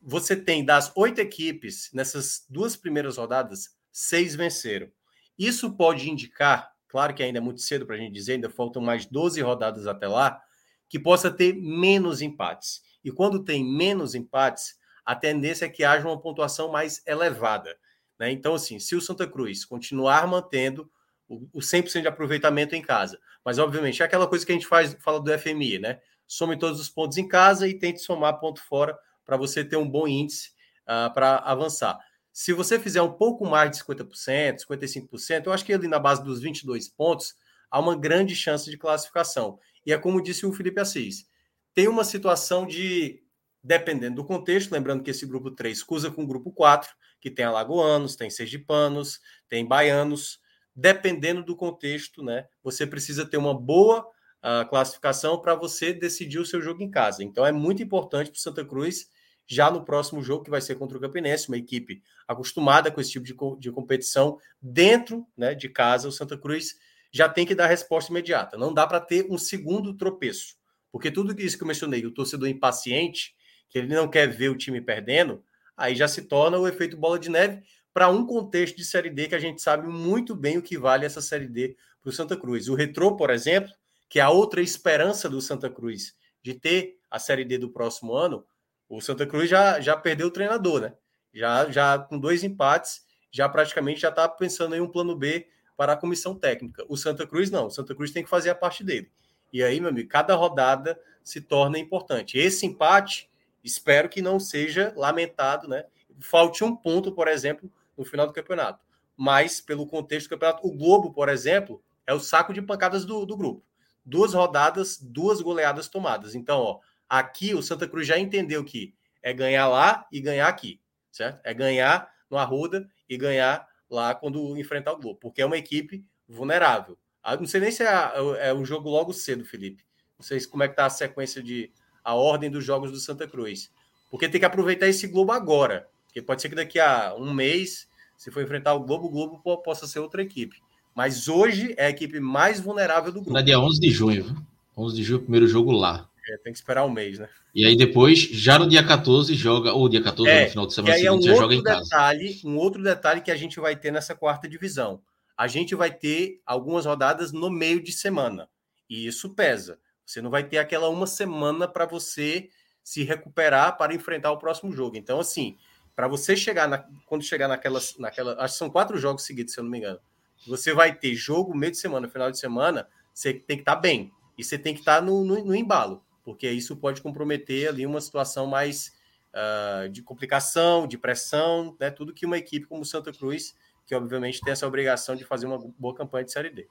Você 0.00 0.36
tem 0.36 0.64
das 0.64 0.92
oito 0.94 1.20
equipes, 1.20 1.90
nessas 1.92 2.44
duas 2.48 2.76
primeiras 2.76 3.16
rodadas, 3.16 3.74
seis 3.90 4.34
venceram. 4.34 4.90
Isso 5.38 5.72
pode 5.72 6.10
indicar, 6.10 6.72
claro 6.88 7.14
que 7.14 7.22
ainda 7.22 7.38
é 7.38 7.40
muito 7.40 7.60
cedo 7.60 7.86
para 7.86 7.96
a 7.96 7.98
gente 7.98 8.12
dizer, 8.12 8.34
ainda 8.34 8.50
faltam 8.50 8.82
mais 8.82 9.06
12 9.06 9.40
rodadas 9.40 9.86
até 9.86 10.06
lá, 10.06 10.40
que 10.88 10.98
possa 10.98 11.30
ter 11.30 11.54
menos 11.54 12.22
empates. 12.22 12.82
E 13.04 13.10
quando 13.10 13.42
tem 13.42 13.64
menos 13.64 14.14
empates, 14.14 14.78
a 15.04 15.14
tendência 15.14 15.66
é 15.66 15.68
que 15.68 15.84
haja 15.84 16.06
uma 16.06 16.20
pontuação 16.20 16.70
mais 16.70 17.02
elevada. 17.06 17.76
Né? 18.18 18.30
Então, 18.30 18.54
assim, 18.54 18.78
se 18.78 18.94
o 18.94 19.00
Santa 19.00 19.26
Cruz 19.26 19.64
continuar 19.64 20.26
mantendo 20.26 20.90
o 21.28 21.58
100% 21.58 22.02
de 22.02 22.08
aproveitamento 22.08 22.74
em 22.74 22.82
casa, 22.82 23.18
mas 23.44 23.58
obviamente 23.58 24.02
é 24.02 24.04
aquela 24.04 24.26
coisa 24.26 24.44
que 24.44 24.52
a 24.52 24.54
gente 24.54 24.66
faz, 24.66 24.96
fala 25.00 25.20
do 25.20 25.38
FMI, 25.38 25.78
né? 25.78 26.00
Some 26.26 26.58
todos 26.58 26.80
os 26.80 26.88
pontos 26.88 27.18
em 27.18 27.26
casa 27.26 27.66
e 27.66 27.78
tente 27.78 28.00
somar 28.00 28.38
ponto 28.38 28.62
fora 28.62 28.96
para 29.24 29.36
você 29.36 29.64
ter 29.64 29.76
um 29.76 29.88
bom 29.88 30.06
índice 30.06 30.50
uh, 30.82 31.12
para 31.12 31.38
avançar. 31.38 31.98
Se 32.32 32.52
você 32.52 32.78
fizer 32.78 33.00
um 33.00 33.12
pouco 33.12 33.46
mais 33.46 33.70
de 33.70 33.82
50%, 33.84 34.58
55%, 34.68 35.46
eu 35.46 35.52
acho 35.52 35.64
que 35.64 35.72
ali 35.72 35.86
na 35.86 35.98
base 35.98 36.22
dos 36.22 36.40
22 36.40 36.88
pontos, 36.88 37.34
há 37.70 37.78
uma 37.78 37.96
grande 37.96 38.34
chance 38.34 38.70
de 38.70 38.76
classificação. 38.76 39.58
E 39.86 39.92
é 39.92 39.98
como 39.98 40.22
disse 40.22 40.44
o 40.44 40.52
Felipe 40.52 40.80
Assis, 40.80 41.26
tem 41.72 41.88
uma 41.88 42.04
situação 42.04 42.66
de, 42.66 43.22
dependendo 43.62 44.16
do 44.16 44.24
contexto, 44.24 44.72
lembrando 44.72 45.02
que 45.02 45.10
esse 45.10 45.26
grupo 45.26 45.50
3 45.50 45.82
cruza 45.82 46.10
com 46.10 46.24
o 46.24 46.26
grupo 46.26 46.52
4, 46.52 46.90
que 47.24 47.30
tem 47.30 47.46
alagoanos, 47.46 48.16
tem 48.16 48.28
sergipanos, 48.28 49.18
tem 49.48 49.66
baianos, 49.66 50.38
dependendo 50.76 51.42
do 51.42 51.56
contexto, 51.56 52.22
né? 52.22 52.46
Você 52.62 52.86
precisa 52.86 53.24
ter 53.24 53.38
uma 53.38 53.58
boa 53.58 54.06
uh, 54.42 54.68
classificação 54.68 55.40
para 55.40 55.54
você 55.54 55.94
decidir 55.94 56.38
o 56.38 56.44
seu 56.44 56.60
jogo 56.60 56.82
em 56.82 56.90
casa. 56.90 57.24
Então 57.24 57.46
é 57.46 57.50
muito 57.50 57.82
importante 57.82 58.30
para 58.30 58.36
o 58.36 58.40
Santa 58.40 58.62
Cruz 58.62 59.08
já 59.46 59.70
no 59.70 59.86
próximo 59.86 60.22
jogo, 60.22 60.44
que 60.44 60.50
vai 60.50 60.60
ser 60.60 60.74
contra 60.74 60.98
o 60.98 61.00
Campinense, 61.00 61.48
uma 61.48 61.56
equipe 61.56 62.02
acostumada 62.28 62.90
com 62.90 63.00
esse 63.00 63.12
tipo 63.12 63.24
de, 63.24 63.34
de 63.58 63.72
competição 63.72 64.38
dentro 64.60 65.26
né, 65.34 65.54
de 65.54 65.70
casa, 65.70 66.06
o 66.06 66.12
Santa 66.12 66.36
Cruz 66.36 66.74
já 67.10 67.26
tem 67.26 67.46
que 67.46 67.54
dar 67.54 67.68
resposta 67.68 68.12
imediata. 68.12 68.58
Não 68.58 68.74
dá 68.74 68.86
para 68.86 69.00
ter 69.00 69.26
um 69.30 69.38
segundo 69.38 69.94
tropeço, 69.94 70.56
porque 70.92 71.10
tudo 71.10 71.34
isso 71.40 71.56
que 71.56 71.62
eu 71.62 71.68
mencionei, 71.68 72.04
o 72.04 72.10
torcedor 72.10 72.48
impaciente, 72.50 73.34
que 73.70 73.78
ele 73.78 73.94
não 73.94 74.08
quer 74.08 74.26
ver 74.26 74.50
o 74.50 74.56
time 74.56 74.78
perdendo, 74.78 75.42
aí 75.76 75.94
já 75.94 76.08
se 76.08 76.22
torna 76.22 76.58
o 76.58 76.68
efeito 76.68 76.96
bola 76.96 77.18
de 77.18 77.28
neve 77.28 77.62
para 77.92 78.08
um 78.08 78.26
contexto 78.26 78.76
de 78.76 78.84
Série 78.84 79.10
D 79.10 79.28
que 79.28 79.34
a 79.34 79.38
gente 79.38 79.62
sabe 79.62 79.88
muito 79.88 80.34
bem 80.34 80.58
o 80.58 80.62
que 80.62 80.76
vale 80.76 81.06
essa 81.06 81.20
Série 81.20 81.46
D 81.46 81.76
para 82.02 82.10
o 82.10 82.12
Santa 82.12 82.36
Cruz. 82.36 82.68
O 82.68 82.74
Retrô, 82.74 83.16
por 83.16 83.30
exemplo, 83.30 83.72
que 84.08 84.18
é 84.18 84.22
a 84.22 84.30
outra 84.30 84.60
esperança 84.60 85.28
do 85.28 85.40
Santa 85.40 85.70
Cruz 85.70 86.14
de 86.42 86.54
ter 86.54 86.98
a 87.10 87.18
Série 87.18 87.44
D 87.44 87.56
do 87.58 87.70
próximo 87.70 88.14
ano, 88.14 88.44
o 88.88 89.00
Santa 89.00 89.26
Cruz 89.26 89.48
já, 89.48 89.80
já 89.80 89.96
perdeu 89.96 90.26
o 90.26 90.30
treinador, 90.30 90.80
né? 90.80 90.94
Já, 91.32 91.70
já 91.70 91.98
com 91.98 92.18
dois 92.18 92.44
empates, 92.44 93.02
já 93.30 93.48
praticamente 93.48 94.00
já 94.00 94.10
está 94.10 94.28
pensando 94.28 94.76
em 94.76 94.80
um 94.80 94.88
plano 94.88 95.16
B 95.16 95.48
para 95.76 95.94
a 95.94 95.96
comissão 95.96 96.34
técnica. 96.34 96.84
O 96.88 96.96
Santa 96.96 97.26
Cruz 97.26 97.50
não, 97.50 97.66
o 97.66 97.70
Santa 97.70 97.94
Cruz 97.94 98.10
tem 98.10 98.22
que 98.22 98.30
fazer 98.30 98.50
a 98.50 98.54
parte 98.54 98.84
dele. 98.84 99.10
E 99.52 99.62
aí, 99.62 99.80
meu 99.80 99.90
amigo, 99.90 100.08
cada 100.08 100.34
rodada 100.34 101.00
se 101.22 101.40
torna 101.40 101.78
importante. 101.78 102.38
Esse 102.38 102.66
empate, 102.66 103.30
espero 103.64 104.08
que 104.08 104.22
não 104.22 104.38
seja 104.38 104.92
lamentado, 104.94 105.66
né? 105.66 105.84
Falte 106.20 106.62
um 106.62 106.76
ponto, 106.76 107.10
por 107.10 107.26
exemplo, 107.26 107.72
no 107.96 108.04
final 108.04 108.26
do 108.26 108.32
campeonato. 108.32 108.84
Mas, 109.16 109.60
pelo 109.60 109.86
contexto 109.86 110.26
do 110.26 110.30
campeonato, 110.30 110.66
o 110.66 110.76
Globo, 110.76 111.12
por 111.12 111.28
exemplo, 111.28 111.82
é 112.06 112.12
o 112.14 112.20
saco 112.20 112.52
de 112.52 112.62
pancadas 112.62 113.04
do, 113.04 113.24
do 113.24 113.36
grupo. 113.36 113.64
Duas 114.04 114.34
rodadas, 114.34 114.98
duas 115.00 115.40
goleadas 115.40 115.88
tomadas. 115.88 116.34
Então, 116.34 116.60
ó, 116.60 116.80
Aqui 117.08 117.54
o 117.54 117.62
Santa 117.62 117.86
Cruz 117.86 118.06
já 118.06 118.18
entendeu 118.18 118.64
que 118.64 118.94
é 119.22 119.32
ganhar 119.32 119.68
lá 119.68 120.06
e 120.10 120.20
ganhar 120.20 120.48
aqui, 120.48 120.80
certo? 121.10 121.40
É 121.44 121.52
ganhar 121.52 122.10
no 122.30 122.36
Arruda 122.36 122.88
e 123.08 123.16
ganhar 123.16 123.68
lá 123.88 124.14
quando 124.14 124.56
enfrentar 124.58 124.92
o 124.92 124.98
Globo, 124.98 125.18
porque 125.20 125.42
é 125.42 125.46
uma 125.46 125.56
equipe 125.56 126.04
vulnerável. 126.26 126.98
Ah, 127.22 127.36
não 127.36 127.46
sei 127.46 127.60
nem 127.60 127.70
se 127.70 127.82
é, 127.82 128.10
é 128.40 128.54
um 128.54 128.64
jogo 128.64 128.88
logo 128.88 129.12
cedo, 129.12 129.44
Felipe. 129.44 129.84
Não 130.18 130.24
sei 130.24 130.44
como 130.46 130.62
é 130.62 130.68
que 130.68 130.76
tá 130.76 130.86
a 130.86 130.90
sequência 130.90 131.42
de 131.42 131.72
a 132.04 132.14
ordem 132.14 132.50
dos 132.50 132.64
jogos 132.64 132.92
do 132.92 132.98
Santa 132.98 133.26
Cruz. 133.26 133.70
Porque 134.10 134.28
tem 134.28 134.38
que 134.38 134.44
aproveitar 134.44 134.86
esse 134.86 135.08
Globo 135.08 135.32
agora. 135.32 135.88
Porque 136.06 136.22
pode 136.22 136.42
ser 136.42 136.48
que 136.48 136.54
daqui 136.54 136.78
a 136.78 137.14
um 137.18 137.32
mês, 137.32 137.88
se 138.16 138.30
for 138.30 138.42
enfrentar 138.42 138.74
o 138.74 138.80
Globo, 138.80 139.06
o 139.06 139.10
Globo 139.10 139.62
possa 139.62 139.86
ser 139.86 139.98
outra 139.98 140.22
equipe. 140.22 140.62
Mas 140.94 141.26
hoje 141.26 141.74
é 141.76 141.86
a 141.86 141.90
equipe 141.90 142.20
mais 142.20 142.60
vulnerável 142.60 143.10
do 143.10 143.20
grupo. 143.20 143.32
Na 143.32 143.42
dia 143.42 143.58
11 143.58 143.80
de 143.80 143.90
junho. 143.90 144.46
11 144.76 144.94
de 144.94 145.02
junho, 145.02 145.22
primeiro 145.22 145.48
jogo 145.48 145.72
lá. 145.72 146.08
É, 146.28 146.36
tem 146.38 146.52
que 146.52 146.58
esperar 146.58 146.84
um 146.84 146.90
mês, 146.90 147.18
né? 147.18 147.28
E 147.54 147.66
aí 147.66 147.76
depois, 147.76 148.18
já 148.18 148.58
no 148.58 148.68
dia 148.68 148.84
14, 148.84 149.34
joga, 149.34 149.72
ou 149.72 149.88
dia 149.88 150.02
14, 150.02 150.30
é, 150.30 150.44
no 150.44 150.50
final 150.50 150.66
de 150.66 150.74
semana 150.74 150.94
seguinte, 150.94 151.08
é 151.08 151.12
um 151.12 151.22
já 151.22 151.34
joga 151.34 151.54
em 151.54 151.62
detalhe, 151.62 152.34
casa. 152.34 152.48
Um 152.48 152.56
outro 152.56 152.82
detalhe 152.82 153.20
que 153.20 153.30
a 153.30 153.36
gente 153.36 153.60
vai 153.60 153.76
ter 153.76 153.90
nessa 153.90 154.14
quarta 154.14 154.48
divisão. 154.48 155.00
A 155.36 155.46
gente 155.46 155.74
vai 155.74 155.90
ter 155.90 156.40
algumas 156.46 156.86
rodadas 156.86 157.32
no 157.32 157.50
meio 157.50 157.82
de 157.82 157.92
semana. 157.92 158.48
E 158.88 159.06
isso 159.06 159.30
pesa. 159.30 159.78
Você 160.04 160.20
não 160.20 160.30
vai 160.30 160.44
ter 160.44 160.58
aquela 160.58 160.88
uma 160.88 161.06
semana 161.06 161.66
para 161.66 161.86
você 161.86 162.50
se 162.82 163.02
recuperar 163.02 163.76
para 163.78 163.94
enfrentar 163.94 164.30
o 164.32 164.38
próximo 164.38 164.72
jogo. 164.72 164.96
Então, 164.96 165.18
assim, 165.18 165.56
para 165.96 166.06
você 166.06 166.36
chegar 166.36 166.68
na, 166.68 166.84
quando 167.06 167.22
chegar 167.22 167.48
naquelas, 167.48 167.96
naquela, 167.98 168.32
acho 168.42 168.54
que 168.54 168.58
são 168.58 168.70
quatro 168.70 168.98
jogos 168.98 169.24
seguidos, 169.24 169.54
se 169.54 169.60
eu 169.60 169.64
não 169.64 169.70
me 169.70 169.78
engano. 169.78 169.98
Você 170.46 170.74
vai 170.74 170.94
ter 170.94 171.14
jogo 171.14 171.56
meio 171.56 171.72
de 171.72 171.78
semana, 171.78 172.08
final 172.08 172.30
de 172.30 172.38
semana, 172.38 172.86
você 173.12 173.32
tem 173.32 173.56
que 173.56 173.62
estar 173.62 173.76
tá 173.76 173.80
bem. 173.80 174.12
E 174.36 174.44
você 174.44 174.58
tem 174.58 174.74
que 174.74 174.80
estar 174.80 174.96
tá 174.96 175.00
no, 175.00 175.24
no, 175.24 175.42
no 175.42 175.54
embalo 175.54 176.04
porque 176.24 176.50
isso 176.50 176.76
pode 176.76 177.02
comprometer 177.02 177.68
ali 177.68 177.86
uma 177.86 178.00
situação 178.00 178.46
mais 178.46 178.92
uh, 179.34 179.88
de 179.90 180.02
complicação, 180.02 180.86
de 180.86 180.96
pressão, 180.96 181.76
né? 181.78 181.90
tudo 181.90 182.14
que 182.14 182.26
uma 182.26 182.38
equipe 182.38 182.66
como 182.66 182.80
o 182.80 182.86
Santa 182.86 183.12
Cruz, 183.12 183.54
que 183.86 183.94
obviamente 183.94 184.40
tem 184.40 184.52
essa 184.52 184.66
obrigação 184.66 185.14
de 185.14 185.24
fazer 185.24 185.46
uma 185.46 185.58
boa 185.78 185.94
campanha 185.94 186.24
de 186.24 186.32
Série 186.32 186.50
D. 186.50 186.66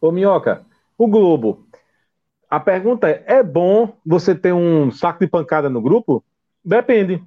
Ô 0.00 0.10
Minhoca, 0.10 0.64
o 0.96 1.06
Globo, 1.06 1.68
a 2.52 2.60
pergunta 2.60 3.08
é, 3.08 3.24
é 3.26 3.42
bom 3.42 3.96
você 4.04 4.34
ter 4.34 4.52
um 4.52 4.90
saco 4.90 5.20
de 5.20 5.26
pancada 5.26 5.70
no 5.70 5.80
grupo? 5.80 6.22
Depende. 6.62 7.24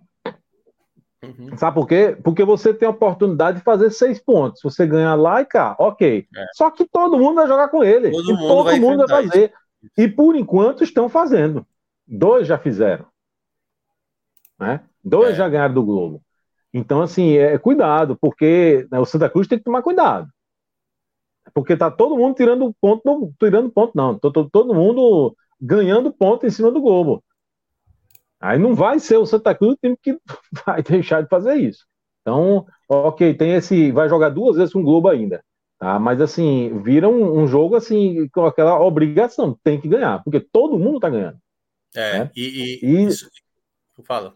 Uhum. 1.24 1.58
Sabe 1.58 1.74
por 1.74 1.88
quê? 1.88 2.16
Porque 2.24 2.46
você 2.46 2.72
tem 2.72 2.86
a 2.86 2.92
oportunidade 2.92 3.58
de 3.58 3.64
fazer 3.64 3.90
seis 3.90 4.20
pontos. 4.20 4.62
Você 4.62 4.86
ganhar 4.86 5.16
lá 5.16 5.42
e 5.42 5.46
cá, 5.46 5.76
ok. 5.80 6.28
É. 6.38 6.46
Só 6.54 6.70
que 6.70 6.86
todo 6.86 7.18
mundo 7.18 7.38
vai 7.38 7.48
jogar 7.48 7.70
com 7.70 7.84
ele. 7.84 8.12
Todo 8.12 8.36
mundo 8.36 8.48
todo 8.48 8.64
vai 8.66 8.80
mundo 8.80 9.08
vai 9.08 9.24
fazer. 9.24 9.52
Isso. 9.82 9.94
E 9.98 10.08
por 10.08 10.36
enquanto 10.36 10.84
estão 10.84 11.10
fazendo. 11.10 11.66
Dois 12.08 12.46
já 12.46 12.60
fizeram. 12.60 13.08
Né? 14.60 14.80
Dois 15.04 15.32
é. 15.32 15.38
já 15.38 15.50
ganharam 15.50 15.74
do 15.74 15.84
Globo. 15.84 16.22
Então, 16.72 17.02
assim, 17.02 17.36
é 17.36 17.58
cuidado, 17.58 18.16
porque 18.16 18.88
né, 18.92 19.00
o 19.00 19.06
Santa 19.06 19.28
Cruz 19.28 19.48
tem 19.48 19.58
que 19.58 19.64
tomar 19.64 19.82
cuidado. 19.82 20.30
Porque 21.54 21.78
tá 21.78 21.92
todo 21.92 22.18
mundo 22.18 22.36
tirando 22.36 22.76
ponto, 22.82 23.02
não, 23.06 23.34
tirando 23.40 23.70
ponto, 23.70 23.94
não. 23.96 24.18
Todo, 24.18 24.50
todo 24.50 24.74
mundo 24.74 25.36
ganhando 25.60 26.12
ponto 26.12 26.46
em 26.46 26.50
cima 26.50 26.72
do 26.72 26.82
Globo. 26.82 27.24
Aí 28.40 28.60
não 28.60 28.76
vai 28.76 29.00
ser 29.00 29.18
o 29.18 29.26
Santa 29.26 29.56
Cruz 29.56 29.74
o 29.74 29.78
time 29.78 29.98
que 30.02 30.18
vai 30.66 30.84
deixar 30.84 31.22
de 31.22 31.30
fazer 31.30 31.56
isso. 31.56 31.86
Então, 32.22 32.66
ok, 32.90 33.34
tem 33.36 33.54
esse. 33.54 33.92
Vai 33.92 34.10
jogar 34.10 34.30
duas 34.30 34.58
vezes 34.58 34.74
com 34.74 34.82
o 34.82 34.84
Globo 34.84 35.08
ainda. 35.08 35.44
Tá? 35.78 36.00
Mas 36.00 36.22
assim, 36.22 36.82
vira 36.82 37.08
um, 37.08 37.42
um, 37.42 37.48
jogo 37.48 37.76
assim, 37.76 38.28
com 38.30 38.46
aquela 38.46 38.80
obrigação, 38.80 39.58
tem 39.64 39.80
que 39.80 39.88
ganhar, 39.88 40.24
porque 40.24 40.40
todo 40.40 40.80
mundo 40.80 41.00
tá 41.00 41.10
ganhando. 41.10 41.38
É, 41.94 42.20
né? 42.20 42.32
e, 42.36 42.42
e, 42.42 42.86
e... 42.86 43.06
Isso... 43.06 43.30
Fala. 44.04 44.36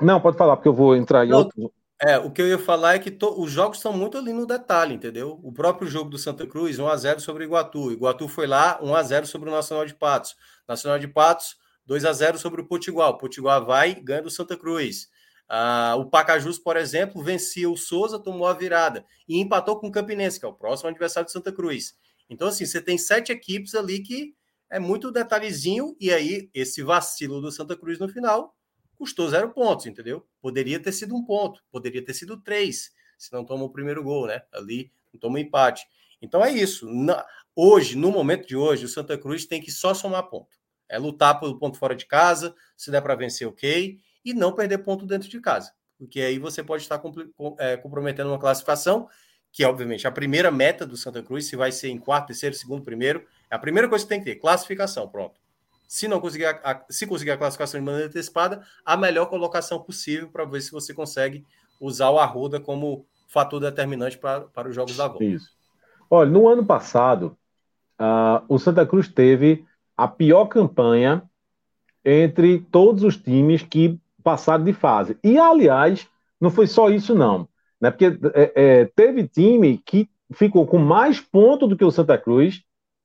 Não, 0.00 0.20
pode 0.20 0.36
falar, 0.36 0.56
porque 0.56 0.68
eu 0.68 0.74
vou 0.74 0.96
entrar 0.96 1.24
em 1.24 1.30
Não, 1.30 1.38
outro. 1.38 1.72
É, 2.02 2.18
o 2.18 2.30
que 2.30 2.42
eu 2.42 2.48
ia 2.48 2.58
falar 2.58 2.96
é 2.96 2.98
que 2.98 3.10
to... 3.10 3.40
os 3.40 3.50
jogos 3.52 3.78
estão 3.78 3.92
muito 3.92 4.18
ali 4.18 4.32
no 4.32 4.46
detalhe, 4.46 4.94
entendeu? 4.94 5.38
O 5.42 5.52
próprio 5.52 5.88
jogo 5.88 6.10
do 6.10 6.18
Santa 6.18 6.46
Cruz, 6.46 6.78
1x0 6.78 7.20
sobre 7.20 7.44
o 7.44 7.46
Iguatu. 7.46 7.92
Iguatu 7.92 8.28
foi 8.28 8.46
lá, 8.46 8.80
1x0 8.82 9.26
sobre 9.26 9.48
o 9.48 9.52
Nacional 9.52 9.86
de 9.86 9.94
Patos. 9.94 10.34
Nacional 10.68 10.98
de 10.98 11.08
Patos, 11.08 11.56
2x0 11.88 12.36
sobre 12.38 12.60
o 12.60 12.66
Potiguar. 12.66 13.10
O 13.10 13.18
Potiguar 13.18 13.64
vai 13.64 13.94
ganha 13.94 14.22
do 14.22 14.30
Santa 14.30 14.56
Cruz. 14.56 15.08
Ah, 15.48 15.94
o 15.96 16.06
Pacajus, 16.10 16.58
por 16.58 16.76
exemplo, 16.76 17.22
vencia 17.22 17.68
o 17.70 17.76
Souza, 17.76 18.18
tomou 18.18 18.46
a 18.46 18.54
virada 18.54 19.04
e 19.28 19.38
empatou 19.38 19.78
com 19.78 19.88
o 19.88 19.92
Campinense, 19.92 20.40
que 20.40 20.46
é 20.46 20.48
o 20.48 20.54
próximo 20.54 20.88
adversário 20.88 21.26
de 21.26 21.32
Santa 21.32 21.52
Cruz. 21.52 21.94
Então, 22.28 22.48
assim, 22.48 22.66
você 22.66 22.80
tem 22.80 22.98
sete 22.98 23.30
equipes 23.30 23.74
ali 23.74 24.00
que 24.00 24.34
é 24.70 24.78
muito 24.78 25.12
detalhezinho, 25.12 25.94
e 26.00 26.10
aí 26.10 26.50
esse 26.52 26.82
vacilo 26.82 27.40
do 27.40 27.52
Santa 27.52 27.76
Cruz 27.76 27.98
no 27.98 28.08
final 28.08 28.54
custou 29.04 29.28
zero 29.28 29.50
pontos, 29.50 29.86
entendeu? 29.86 30.26
Poderia 30.40 30.80
ter 30.80 30.92
sido 30.92 31.14
um 31.14 31.24
ponto, 31.24 31.62
poderia 31.70 32.04
ter 32.04 32.14
sido 32.14 32.36
três, 32.36 32.92
se 33.16 33.32
não 33.32 33.44
toma 33.44 33.64
o 33.64 33.70
primeiro 33.70 34.02
gol, 34.02 34.26
né? 34.26 34.42
Ali 34.52 34.90
não 35.12 35.20
toma 35.20 35.38
empate. 35.38 35.86
Então 36.20 36.44
é 36.44 36.50
isso. 36.50 36.86
Na, 36.90 37.24
hoje, 37.54 37.96
no 37.96 38.10
momento 38.10 38.46
de 38.46 38.56
hoje, 38.56 38.84
o 38.84 38.88
Santa 38.88 39.16
Cruz 39.16 39.46
tem 39.46 39.60
que 39.60 39.70
só 39.70 39.94
somar 39.94 40.24
ponto. 40.24 40.56
É 40.88 40.98
lutar 40.98 41.38
pelo 41.38 41.58
ponto 41.58 41.78
fora 41.78 41.94
de 41.94 42.06
casa, 42.06 42.54
se 42.76 42.90
der 42.90 43.00
para 43.00 43.14
vencer, 43.14 43.46
ok 43.46 43.98
e 44.24 44.32
não 44.32 44.52
perder 44.52 44.78
ponto 44.78 45.04
dentro 45.04 45.28
de 45.28 45.40
casa, 45.40 45.72
porque 45.98 46.20
aí 46.20 46.38
você 46.38 46.62
pode 46.62 46.82
estar 46.82 47.00
é, 47.58 47.76
comprometendo 47.76 48.30
uma 48.30 48.38
classificação 48.38 49.08
que, 49.52 49.64
obviamente, 49.64 50.06
a 50.06 50.10
primeira 50.10 50.50
meta 50.50 50.84
do 50.84 50.96
Santa 50.96 51.22
Cruz, 51.22 51.46
se 51.46 51.54
vai 51.54 51.70
ser 51.70 51.88
em 51.88 51.98
quarto, 51.98 52.28
terceiro, 52.28 52.56
segundo, 52.56 52.82
primeiro, 52.82 53.24
é 53.48 53.54
a 53.54 53.58
primeira 53.58 53.88
coisa 53.88 54.04
que 54.04 54.08
tem 54.08 54.18
que 54.18 54.24
ter, 54.24 54.36
classificação, 54.36 55.08
pronto. 55.08 55.40
Se 55.86 56.08
não 56.08 56.20
conseguir 56.20 56.46
a, 56.46 56.84
se 56.88 57.06
conseguir 57.06 57.32
a 57.32 57.36
classificação 57.36 57.78
de 57.78 57.86
maneira 57.86 58.08
antecipada, 58.08 58.62
a 58.84 58.96
melhor 58.96 59.26
colocação 59.26 59.80
possível 59.80 60.28
para 60.28 60.44
ver 60.44 60.60
se 60.60 60.72
você 60.72 60.92
consegue 60.92 61.44
usar 61.80 62.10
o 62.10 62.18
Arruda 62.18 62.60
como 62.60 63.06
fator 63.28 63.60
determinante 63.60 64.18
pra, 64.18 64.42
para 64.42 64.68
os 64.68 64.74
jogos 64.74 64.96
da 64.96 65.08
volta. 65.08 65.24
Isso. 65.24 65.50
Olha, 66.10 66.30
no 66.30 66.48
ano 66.48 66.64
passado, 66.64 67.36
uh, 68.00 68.44
o 68.48 68.58
Santa 68.58 68.86
Cruz 68.86 69.08
teve 69.08 69.64
a 69.96 70.06
pior 70.08 70.46
campanha 70.46 71.22
entre 72.04 72.60
todos 72.70 73.02
os 73.02 73.16
times 73.16 73.62
que 73.62 73.98
passaram 74.22 74.64
de 74.64 74.72
fase. 74.72 75.18
E, 75.22 75.38
aliás, 75.38 76.08
não 76.40 76.50
foi 76.50 76.66
só 76.66 76.90
isso, 76.90 77.14
não. 77.14 77.48
Né? 77.80 77.90
Porque 77.90 78.18
é, 78.34 78.52
é, 78.54 78.84
teve 78.86 79.26
time 79.26 79.78
que 79.78 80.08
ficou 80.32 80.66
com 80.66 80.78
mais 80.78 81.20
pontos 81.20 81.68
do 81.68 81.76
que 81.76 81.84
o 81.84 81.90
Santa 81.90 82.18
Cruz, 82.18 82.62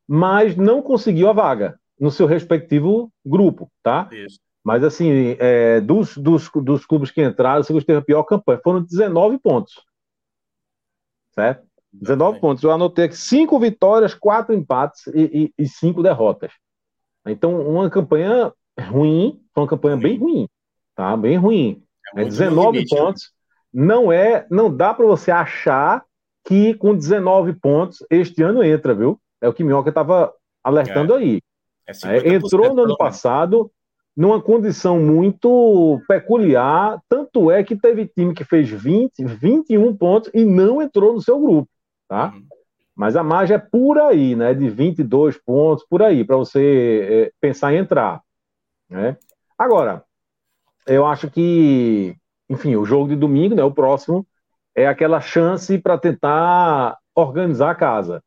mas 0.07 0.55
não 0.55 0.81
conseguiu 0.81 1.29
a 1.29 1.33
vaga 1.33 1.79
no 1.99 2.09
seu 2.09 2.25
respectivo 2.25 3.11
grupo, 3.25 3.69
tá? 3.83 4.07
Isso. 4.11 4.39
Mas, 4.63 4.83
assim, 4.83 5.35
é, 5.39 5.81
dos, 5.81 6.17
dos, 6.17 6.49
dos 6.53 6.85
clubes 6.85 7.11
que 7.11 7.23
entraram, 7.23 7.61
o 7.61 7.63
Santa 7.63 7.73
Cruz 7.73 7.85
teve 7.85 7.99
a 7.99 8.03
pior 8.03 8.23
campanha. 8.23 8.61
Foram 8.63 8.81
19 8.81 9.39
pontos. 9.39 9.73
Certo? 11.33 11.65
19 11.91 12.39
pontos. 12.39 12.63
Eu 12.63 12.71
anotei 12.71 13.05
aqui 13.05 13.17
5 13.17 13.59
vitórias, 13.59 14.13
4 14.13 14.53
empates 14.53 15.07
e, 15.07 15.51
e, 15.57 15.63
e 15.63 15.67
5 15.67 16.03
derrotas. 16.03 16.51
Então, 17.25 17.59
uma 17.61 17.89
campanha 17.89 18.53
ruim, 18.79 19.41
foi 19.53 19.63
uma 19.63 19.69
campanha 19.69 19.95
ruim. 19.95 20.03
bem 20.03 20.17
ruim. 20.17 20.49
Tá 20.95 21.17
bem 21.17 21.37
ruim. 21.37 21.83
É, 22.15 22.21
é 22.21 22.25
19 22.25 22.71
limite, 22.71 22.93
né? 22.93 23.01
pontos. 23.01 23.31
Né? 23.73 23.85
Não 23.85 24.11
é, 24.11 24.47
não 24.49 24.75
dá 24.75 24.93
para 24.93 25.05
você 25.05 25.31
achar 25.31 26.03
que 26.45 26.73
com 26.75 26.95
19 26.95 27.53
pontos 27.53 28.03
este 28.09 28.41
ano 28.41 28.63
entra, 28.63 28.93
viu? 28.93 29.19
É 29.41 29.47
o 29.47 29.53
que 29.53 29.63
Minhoca 29.63 29.89
estava 29.89 30.33
alertando 30.63 31.13
é. 31.13 31.17
aí. 31.17 31.41
É, 32.05 32.17
é 32.17 32.33
entrou 32.35 32.73
no 32.73 32.83
ano 32.83 32.97
passado 32.97 33.71
numa 34.15 34.41
condição 34.41 34.99
muito 34.99 36.01
peculiar, 36.07 37.01
tanto 37.07 37.49
é 37.49 37.63
que 37.63 37.75
teve 37.75 38.05
time 38.05 38.33
que 38.33 38.43
fez 38.43 38.69
20, 38.69 39.23
21 39.23 39.95
pontos 39.95 40.29
e 40.33 40.43
não 40.43 40.81
entrou 40.81 41.13
no 41.13 41.21
seu 41.21 41.39
grupo, 41.39 41.69
tá? 42.07 42.33
Uhum. 42.33 42.43
Mas 42.93 43.15
a 43.15 43.23
margem 43.23 43.55
é 43.55 43.59
por 43.59 43.97
aí, 43.97 44.35
né? 44.35 44.53
De 44.53 44.69
22 44.69 45.37
pontos, 45.37 45.85
por 45.89 46.03
aí, 46.03 46.25
para 46.25 46.35
você 46.35 47.29
é, 47.29 47.31
pensar 47.39 47.73
em 47.73 47.77
entrar. 47.77 48.21
Né? 48.89 49.15
Agora, 49.57 50.03
eu 50.85 51.05
acho 51.05 51.31
que, 51.31 52.13
enfim, 52.49 52.75
o 52.75 52.83
jogo 52.83 53.07
de 53.07 53.15
domingo, 53.15 53.55
né, 53.55 53.63
o 53.63 53.71
próximo, 53.71 54.27
é 54.75 54.85
aquela 54.85 55.21
chance 55.21 55.77
para 55.77 55.97
tentar 55.97 56.97
organizar 57.15 57.71
a 57.71 57.75
casa. 57.75 58.21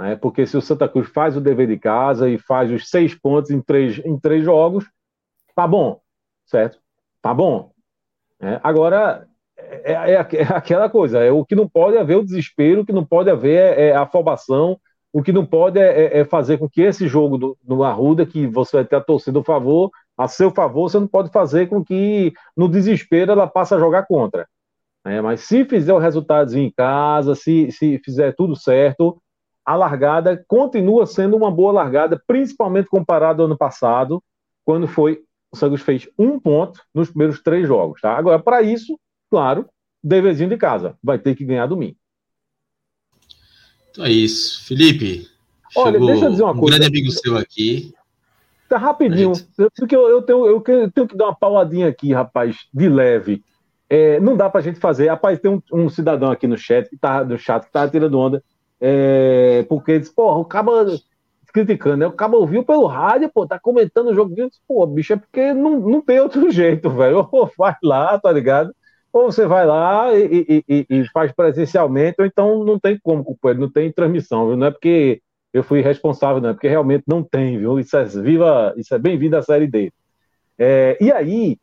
Né? 0.00 0.16
Porque 0.16 0.46
se 0.46 0.56
o 0.56 0.62
Santa 0.62 0.88
Cruz 0.88 1.08
faz 1.08 1.36
o 1.36 1.40
dever 1.40 1.68
de 1.68 1.78
casa 1.78 2.28
e 2.28 2.38
faz 2.38 2.70
os 2.70 2.88
seis 2.88 3.14
pontos 3.14 3.50
em 3.50 3.60
três, 3.60 3.98
em 4.04 4.18
três 4.18 4.44
jogos, 4.44 4.84
tá 5.54 5.66
bom, 5.66 6.00
certo? 6.46 6.78
Tá 7.22 7.32
bom. 7.32 7.72
É, 8.40 8.60
agora, 8.62 9.26
é, 9.56 9.92
é, 9.92 10.12
é, 10.12 10.14
é, 10.42 10.42
aquela 10.50 10.90
coisa, 10.90 11.20
é 11.20 11.30
o 11.30 11.44
que 11.44 11.54
não 11.54 11.68
pode 11.68 11.96
haver 11.96 12.16
o 12.16 12.24
desespero, 12.24 12.82
o 12.82 12.86
que 12.86 12.92
não 12.92 13.04
pode 13.04 13.30
haver 13.30 13.78
é, 13.78 13.88
é 13.88 13.96
afobação, 13.96 14.78
o 15.12 15.22
que 15.22 15.32
não 15.32 15.46
pode 15.46 15.78
é, 15.78 16.18
é, 16.18 16.24
fazer 16.24 16.58
com 16.58 16.68
que 16.68 16.82
esse 16.82 17.06
jogo 17.06 17.38
do, 17.38 17.58
do 17.62 17.84
Arruda, 17.84 18.26
que 18.26 18.48
você 18.48 18.78
vai 18.78 18.84
ter 18.84 18.96
a 18.96 19.00
torcida 19.00 19.38
a 19.38 19.44
favor, 19.44 19.90
a 20.18 20.26
seu 20.26 20.50
favor, 20.50 20.90
você 20.90 20.98
não 20.98 21.06
pode 21.06 21.30
fazer 21.30 21.68
com 21.68 21.84
que, 21.84 22.32
no 22.56 22.68
desespero, 22.68 23.30
ela 23.30 23.46
passe 23.46 23.74
a 23.74 23.78
jogar 23.78 24.06
contra. 24.06 24.46
É, 25.06 25.20
mas 25.20 25.42
se 25.42 25.64
fizer 25.64 25.92
o 25.92 25.98
resultado 25.98 26.56
em 26.58 26.70
casa, 26.70 27.34
se, 27.34 27.70
se 27.70 28.00
fizer 28.04 28.34
tudo 28.34 28.56
certo, 28.56 29.22
a 29.64 29.76
largada 29.76 30.44
continua 30.46 31.06
sendo 31.06 31.36
uma 31.36 31.50
boa 31.50 31.72
largada, 31.72 32.22
principalmente 32.26 32.88
comparado 32.88 33.42
ao 33.42 33.46
ano 33.46 33.56
passado, 33.56 34.22
quando 34.64 34.86
foi 34.86 35.22
o 35.52 35.56
Santos 35.56 35.82
fez 35.82 36.08
um 36.18 36.38
ponto 36.38 36.80
nos 36.92 37.08
primeiros 37.08 37.40
três 37.40 37.66
jogos. 37.66 38.00
Tá? 38.00 38.16
Agora, 38.16 38.38
para 38.38 38.60
isso, 38.62 38.98
claro, 39.30 39.66
deverzinho 40.02 40.50
de 40.50 40.56
casa, 40.56 40.98
vai 41.02 41.18
ter 41.18 41.34
que 41.34 41.44
ganhar 41.44 41.66
domingo. 41.66 41.96
Então 43.90 44.04
é 44.04 44.10
isso. 44.10 44.64
Felipe, 44.66 45.28
Olha, 45.76 45.98
deixa 45.98 46.24
eu 46.26 46.30
dizer 46.30 46.42
uma 46.42 46.52
um 46.52 46.58
coisa. 46.58 46.78
grande 46.78 46.98
amigo 46.98 47.10
seu 47.10 47.36
aqui. 47.36 47.94
Tá 48.68 48.78
rapidinho, 48.78 49.34
gente... 49.34 49.70
porque 49.76 49.94
eu, 49.94 50.08
eu, 50.08 50.22
tenho, 50.22 50.46
eu 50.46 50.60
tenho 50.62 51.06
que 51.06 51.16
dar 51.16 51.26
uma 51.26 51.34
pauladinha 51.34 51.88
aqui, 51.88 52.12
rapaz, 52.12 52.56
de 52.72 52.88
leve. 52.88 53.42
É, 53.88 54.18
não 54.20 54.36
dá 54.36 54.48
pra 54.48 54.60
gente 54.60 54.80
fazer. 54.80 55.08
Rapaz, 55.08 55.38
tem 55.38 55.50
um, 55.50 55.62
um, 55.72 55.88
cidadão 55.88 56.30
aqui 56.30 56.46
no 56.46 56.56
chat 56.56 56.88
que 56.88 56.96
tá 56.96 57.24
no 57.24 57.38
chat 57.38 57.64
que 57.66 57.72
tá 57.72 57.88
tirando 57.88 58.18
onda. 58.18 58.42
É, 58.86 59.62
porque 59.66 59.98
diz, 59.98 60.10
porra, 60.10 60.36
o 60.36 60.44
caba 60.44 60.84
criticando, 61.54 61.96
né? 61.96 62.06
O 62.06 62.12
caba 62.12 62.36
ouviu 62.36 62.62
pelo 62.62 62.84
rádio, 62.86 63.30
pô, 63.32 63.46
tá 63.46 63.58
comentando 63.58 64.08
o 64.08 64.14
jogo. 64.14 64.34
Diz, 64.34 64.60
pô, 64.68 64.86
bicho, 64.86 65.14
é 65.14 65.16
porque 65.16 65.54
não, 65.54 65.80
não 65.80 66.02
tem 66.02 66.20
outro 66.20 66.50
jeito, 66.52 66.90
velho. 66.90 67.26
Ou 67.32 67.50
vai 67.56 67.74
lá, 67.82 68.18
tá 68.18 68.30
ligado? 68.30 68.74
Ou 69.10 69.32
você 69.32 69.46
vai 69.46 69.64
lá 69.64 70.12
e, 70.14 70.62
e, 70.68 70.86
e, 70.90 71.08
faz 71.14 71.32
presencialmente, 71.32 72.16
ou 72.18 72.26
então 72.26 72.62
não 72.62 72.78
tem 72.78 72.98
como, 73.02 73.24
não 73.56 73.70
tem 73.70 73.90
transmissão, 73.90 74.48
viu? 74.48 74.56
Não 74.56 74.66
é 74.66 74.70
porque 74.70 75.22
eu 75.52 75.62
fui 75.62 75.80
responsável, 75.80 76.42
não, 76.42 76.52
porque 76.52 76.68
realmente 76.68 77.04
não 77.06 77.22
tem, 77.22 77.58
viu? 77.58 77.78
Isso 77.78 77.96
é 77.96 78.04
viva, 78.04 78.74
isso 78.76 78.94
é 78.94 78.98
bem-vindo 78.98 79.36
à 79.36 79.42
série 79.42 79.66
D. 79.66 79.92
É, 80.58 80.98
e 81.00 81.10
aí, 81.10 81.56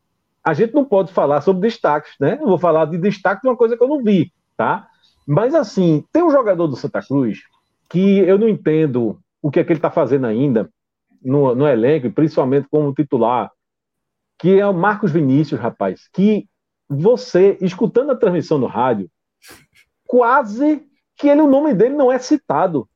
a 0.43 0.53
gente 0.53 0.73
não 0.73 0.85
pode 0.85 1.13
falar 1.13 1.41
sobre 1.41 1.67
destaques, 1.67 2.15
né? 2.19 2.39
Eu 2.41 2.47
vou 2.47 2.57
falar 2.57 2.85
de 2.85 2.97
destaque 2.97 3.43
de 3.43 3.49
uma 3.49 3.57
coisa 3.57 3.77
que 3.77 3.83
eu 3.83 3.87
não 3.87 4.01
vi, 4.03 4.31
tá? 4.57 4.87
Mas 5.27 5.53
assim, 5.53 6.03
tem 6.11 6.23
um 6.23 6.31
jogador 6.31 6.67
do 6.67 6.75
Santa 6.75 7.01
Cruz 7.01 7.39
que 7.89 8.19
eu 8.19 8.37
não 8.37 8.47
entendo 8.47 9.19
o 9.41 9.51
que 9.51 9.59
é 9.59 9.63
que 9.63 9.71
ele 9.71 9.79
está 9.79 9.91
fazendo 9.91 10.25
ainda 10.25 10.69
no, 11.21 11.53
no 11.55 11.67
elenco, 11.67 12.11
principalmente 12.11 12.67
como 12.69 12.93
titular, 12.93 13.51
que 14.39 14.59
é 14.59 14.65
o 14.65 14.73
Marcos 14.73 15.11
Vinícius, 15.11 15.59
rapaz, 15.59 16.07
que 16.13 16.47
você, 16.89 17.57
escutando 17.61 18.11
a 18.11 18.15
transmissão 18.15 18.57
no 18.57 18.67
rádio, 18.67 19.09
quase 20.05 20.83
que 21.15 21.27
ele, 21.27 21.41
o 21.41 21.49
nome 21.49 21.73
dele 21.73 21.95
não 21.95 22.11
é 22.11 22.17
citado. 22.17 22.87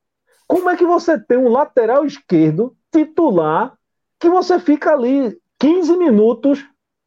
Como 0.47 0.69
é 0.69 0.75
que 0.75 0.85
você 0.85 1.19
tem 1.19 1.37
um 1.37 1.49
lateral 1.49 2.05
esquerdo 2.05 2.75
titular 2.91 3.77
que 4.19 4.29
você 4.29 4.59
fica 4.59 4.91
ali 4.91 5.37
15 5.59 5.97
minutos, 5.97 6.65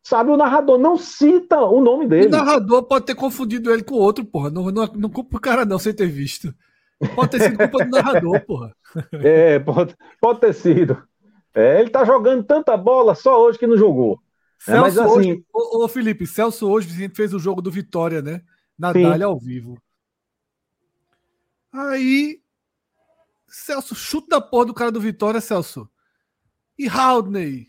sabe? 0.08 0.30
O 0.30 0.36
narrador 0.36 0.78
não 0.78 0.96
cita 0.96 1.60
o 1.60 1.80
nome 1.80 2.08
dele. 2.08 2.28
O 2.28 2.30
narrador 2.30 2.82
pode 2.84 3.04
ter 3.04 3.14
confundido 3.14 3.70
ele 3.72 3.82
com 3.82 3.94
outro, 3.94 4.24
porra. 4.24 4.50
Não, 4.50 4.70
não, 4.70 4.86
não 4.86 5.10
culpa 5.10 5.36
o 5.36 5.40
cara 5.40 5.64
não 5.64 5.78
sem 5.78 5.92
ter 5.94 6.08
visto. 6.08 6.54
Pode 7.14 7.30
ter 7.30 7.40
sido 7.40 7.58
culpa 7.58 7.84
do 7.84 7.90
narrador, 7.90 8.40
porra. 8.46 8.74
É, 9.12 9.58
pode, 9.58 9.94
pode 10.20 10.40
ter 10.40 10.54
sido. 10.54 11.02
É, 11.54 11.80
ele 11.80 11.90
tá 11.90 12.04
jogando 12.04 12.42
tanta 12.42 12.76
bola 12.76 13.14
só 13.14 13.40
hoje 13.42 13.58
que 13.58 13.66
não 13.66 13.76
jogou. 13.76 14.18
É, 14.66 14.72
Celso 14.72 14.78
é, 14.78 14.80
mas 14.80 14.98
assim. 14.98 15.32
Hoje, 15.32 15.44
ô, 15.52 15.84
ô, 15.84 15.88
Felipe, 15.88 16.26
Celso 16.26 16.68
hoje 16.68 17.08
fez 17.10 17.34
o 17.34 17.38
jogo 17.38 17.60
do 17.60 17.70
Vitória, 17.70 18.22
né? 18.22 18.42
Na 18.78 18.92
Dália 18.92 19.26
ao 19.26 19.38
vivo. 19.38 19.76
Aí, 21.72 22.40
Celso, 23.46 23.94
chuta 23.94 24.36
da 24.36 24.40
porra 24.40 24.66
do 24.66 24.74
cara 24.74 24.90
do 24.90 25.00
Vitória, 25.00 25.40
Celso. 25.40 25.88
E 26.78 26.88
Haldney? 26.88 27.68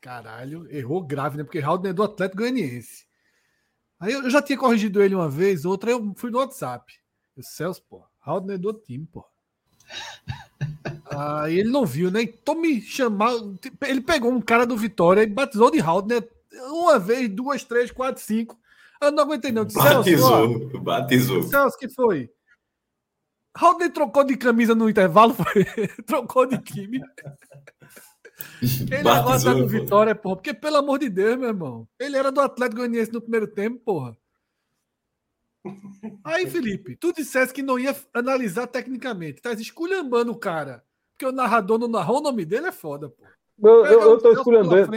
Caralho, 0.00 0.66
errou 0.70 1.02
grave, 1.02 1.36
né? 1.36 1.44
Porque 1.44 1.60
Haldney 1.60 1.90
é 1.90 1.94
do 1.94 2.02
Atlético 2.02 2.38
Goianiense. 2.38 3.06
Aí 4.00 4.12
eu 4.12 4.30
já 4.30 4.40
tinha 4.40 4.58
corrigido 4.58 5.02
ele 5.02 5.14
uma 5.14 5.28
vez, 5.28 5.64
outra 5.64 5.90
eu 5.90 6.14
fui 6.16 6.30
no 6.30 6.38
WhatsApp. 6.38 6.92
Eu, 7.36 7.42
Celso, 7.42 7.82
pô, 7.88 8.04
Haldney 8.20 8.56
é 8.56 8.58
do 8.58 8.68
outro 8.68 8.84
time, 8.84 9.06
pô. 9.06 9.24
Aí 11.06 11.58
ele 11.58 11.70
não 11.70 11.84
viu, 11.84 12.10
né? 12.10 12.22
Então 12.22 12.54
me 12.54 12.80
chamar. 12.80 13.32
Ele 13.82 14.00
pegou 14.00 14.32
um 14.32 14.40
cara 14.40 14.66
do 14.66 14.76
Vitória 14.76 15.22
e 15.22 15.26
batizou 15.26 15.70
de 15.70 15.80
Haldner 15.80 16.28
uma 16.70 16.98
vez, 16.98 17.28
duas, 17.28 17.64
três, 17.64 17.90
quatro, 17.90 18.22
cinco. 18.22 18.58
Eu 19.00 19.12
não 19.12 19.24
aguentei, 19.24 19.52
não. 19.52 19.64
Disse, 19.64 19.78
batizou, 19.78 20.28
Celso, 20.28 20.80
batizou. 20.80 21.42
Celso, 21.42 21.78
que 21.78 21.88
foi? 21.88 22.30
Haldner 23.54 23.92
trocou 23.92 24.24
de 24.24 24.36
camisa 24.36 24.74
no 24.74 24.88
intervalo, 24.88 25.34
foi? 25.34 25.64
trocou 26.06 26.46
de 26.46 26.58
time. 26.58 27.00
Ele 28.62 29.02
batizou, 29.02 29.10
agora 29.10 29.42
tá 29.42 29.54
no 29.54 29.66
Vitória, 29.66 30.14
porra. 30.14 30.36
Porque, 30.36 30.54
pelo 30.54 30.76
amor 30.76 30.98
de 30.98 31.08
Deus, 31.08 31.36
meu 31.36 31.48
irmão. 31.48 31.88
Ele 31.98 32.16
era 32.16 32.30
do 32.32 32.40
Atlético 32.40 32.78
Goianiense 32.78 33.12
no 33.12 33.20
primeiro 33.20 33.46
tempo, 33.46 33.78
porra. 33.84 34.16
Aí, 36.24 36.46
Felipe, 36.50 36.96
tu 36.96 37.12
dissesse 37.12 37.52
que 37.52 37.62
não 37.62 37.78
ia 37.78 37.94
analisar 38.12 38.66
tecnicamente. 38.66 39.42
Tá 39.42 39.52
esculhambando 39.52 40.32
o 40.32 40.38
cara. 40.38 40.82
Porque 41.12 41.26
o 41.26 41.32
narrador 41.32 41.78
não 41.78 41.88
narrou 41.88 42.18
o 42.18 42.22
nome 42.22 42.44
dele 42.44 42.66
é 42.66 42.72
foda, 42.72 43.08
pô. 43.08 43.24
Eu, 43.62 43.86
eu, 43.86 44.00
eu 44.02 44.18
tô 44.18 44.32
esculhambando. 44.32 44.90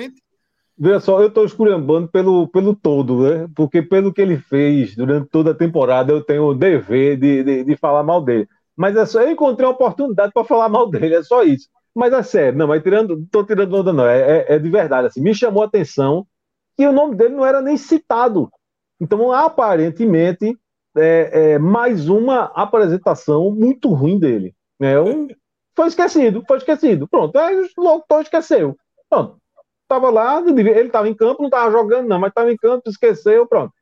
Veja 0.80 1.00
só, 1.00 1.22
eu 1.22 1.32
tô 1.32 1.44
esculhambando 1.44 2.08
pelo, 2.08 2.48
pelo 2.48 2.76
todo, 2.76 3.24
né? 3.24 3.50
Porque 3.56 3.82
pelo 3.82 4.14
que 4.14 4.22
ele 4.22 4.38
fez 4.38 4.96
durante 4.96 5.28
toda 5.30 5.52
a 5.52 5.56
temporada, 5.56 6.12
eu 6.12 6.24
tenho 6.24 6.44
o 6.44 6.54
dever 6.54 7.18
de, 7.18 7.44
de, 7.44 7.64
de 7.64 7.76
falar 7.76 8.04
mal 8.04 8.22
dele. 8.22 8.48
Mas 8.76 8.96
é 8.96 9.06
só 9.06 9.22
eu 9.22 9.32
encontrei 9.32 9.66
uma 9.66 9.74
oportunidade 9.74 10.32
para 10.32 10.44
falar 10.44 10.70
mal 10.70 10.88
dele, 10.88 11.16
é 11.16 11.24
só 11.24 11.44
isso. 11.44 11.68
Mas 11.98 12.14
é 12.14 12.22
sério, 12.22 12.60
não, 12.60 12.68
mas 12.68 12.84
tirando, 12.84 13.26
tô 13.32 13.44
tirando 13.44 13.74
onda, 13.74 13.92
não, 13.92 14.06
é, 14.06 14.20
é, 14.20 14.54
é 14.54 14.60
de 14.60 14.70
verdade. 14.70 15.08
Assim, 15.08 15.20
me 15.20 15.34
chamou 15.34 15.64
a 15.64 15.66
atenção 15.66 16.28
que 16.78 16.86
o 16.86 16.92
nome 16.92 17.16
dele 17.16 17.34
não 17.34 17.44
era 17.44 17.60
nem 17.60 17.76
citado. 17.76 18.52
Então, 19.02 19.32
aparentemente, 19.32 20.56
é, 20.96 21.54
é 21.54 21.60
mais 21.60 22.08
uma 22.08 22.52
apresentação 22.54 23.50
muito 23.50 23.92
ruim 23.92 24.20
dele. 24.20 24.54
É 24.80 25.02
um, 25.02 25.28
foi 25.76 25.88
esquecido, 25.88 26.44
foi 26.48 26.58
esquecido. 26.58 27.08
Pronto, 27.08 27.36
aí 27.36 27.68
o 27.76 27.82
locutor 27.82 28.22
esqueceu. 28.22 28.78
Pronto. 29.10 29.38
Tava 29.88 30.12
lá, 30.12 30.40
ele 30.40 30.82
estava 30.82 31.10
em 31.10 31.16
campo, 31.16 31.42
não 31.42 31.48
estava 31.48 31.72
jogando, 31.72 32.08
não, 32.08 32.20
mas 32.20 32.30
estava 32.30 32.52
em 32.52 32.58
campo, 32.58 32.88
esqueceu, 32.88 33.48
pronto. 33.48 33.74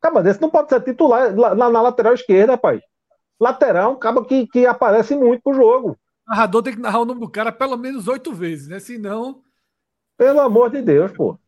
Acaba 0.00 0.24
desse 0.24 0.42
não 0.42 0.50
pode 0.50 0.70
ser 0.70 0.82
titular 0.82 1.32
na, 1.32 1.70
na 1.70 1.82
lateral 1.82 2.14
esquerda, 2.14 2.58
pai. 2.58 2.80
Lateral, 3.38 3.92
acaba 3.92 4.24
que, 4.24 4.48
que 4.48 4.66
aparece 4.66 5.14
muito 5.14 5.42
pro 5.44 5.54
jogo. 5.54 5.96
O 6.26 6.30
narrador 6.30 6.62
tem 6.62 6.74
que 6.74 6.80
narrar 6.80 7.00
o 7.00 7.04
nome 7.04 7.20
do 7.20 7.28
cara 7.28 7.52
pelo 7.52 7.76
menos 7.76 8.08
oito 8.08 8.34
vezes, 8.34 8.66
né? 8.66 8.80
Senão. 8.80 9.42
Pelo 10.16 10.40
amor 10.40 10.70
de 10.70 10.82
Deus, 10.82 11.12
pô. 11.12 11.38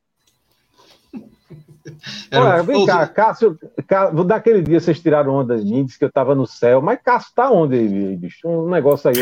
Olha, 2.33 2.63
vem 2.63 2.87
cá, 2.87 3.07
Cássio, 3.09 3.59
Cássio, 3.87 4.25
daquele 4.25 4.63
dia 4.63 4.79
vocês 4.79 5.01
tiraram 5.01 5.35
onda 5.35 5.57
de 5.57 5.65
mim, 5.65 5.85
disse 5.85 5.99
que 5.99 6.05
eu 6.05 6.13
tava 6.13 6.35
no 6.35 6.47
céu, 6.47 6.81
mas 6.81 7.01
Cássio 7.03 7.33
tá 7.35 7.51
onde, 7.51 8.17
bicho? 8.17 8.47
Um 8.47 8.69
negócio 8.69 9.11
aí, 9.11 9.17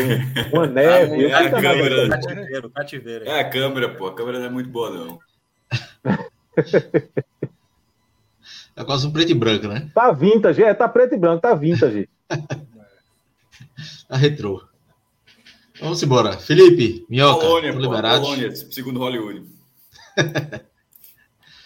uma 0.53 0.67
neve. 0.67 1.25
É 1.25 1.33
a 1.33 1.49
câmera. 1.49 2.09
Cativeiro, 2.09 2.69
cativeiro. 2.69 3.25
É 3.25 3.39
a 3.39 3.49
câmera, 3.49 3.95
pô. 3.95 4.07
A 4.07 4.13
câmera 4.13 4.39
não 4.39 4.45
é 4.45 4.49
muito 4.49 4.69
boa, 4.69 4.91
não. 4.91 5.19
É 8.75 8.83
quase 8.85 9.07
um 9.07 9.11
preto 9.11 9.31
e 9.31 9.33
branco, 9.33 9.67
né? 9.67 9.89
Tá 9.95 10.11
vintage, 10.11 10.61
é, 10.61 10.71
tá 10.73 10.87
preto 10.87 11.15
e 11.15 11.17
branco, 11.17 11.41
tá 11.41 11.55
vintage. 11.55 12.07
tá 14.07 14.15
retrô. 14.15 14.61
Vamos 15.79 16.01
embora. 16.01 16.37
Felipe, 16.37 17.05
Minhoca, 17.09 17.45
Colônia, 17.45 17.73
pô, 17.73 17.79
Colônia, 17.79 18.55
segundo 18.55 18.99
Hollywood. 18.99 19.43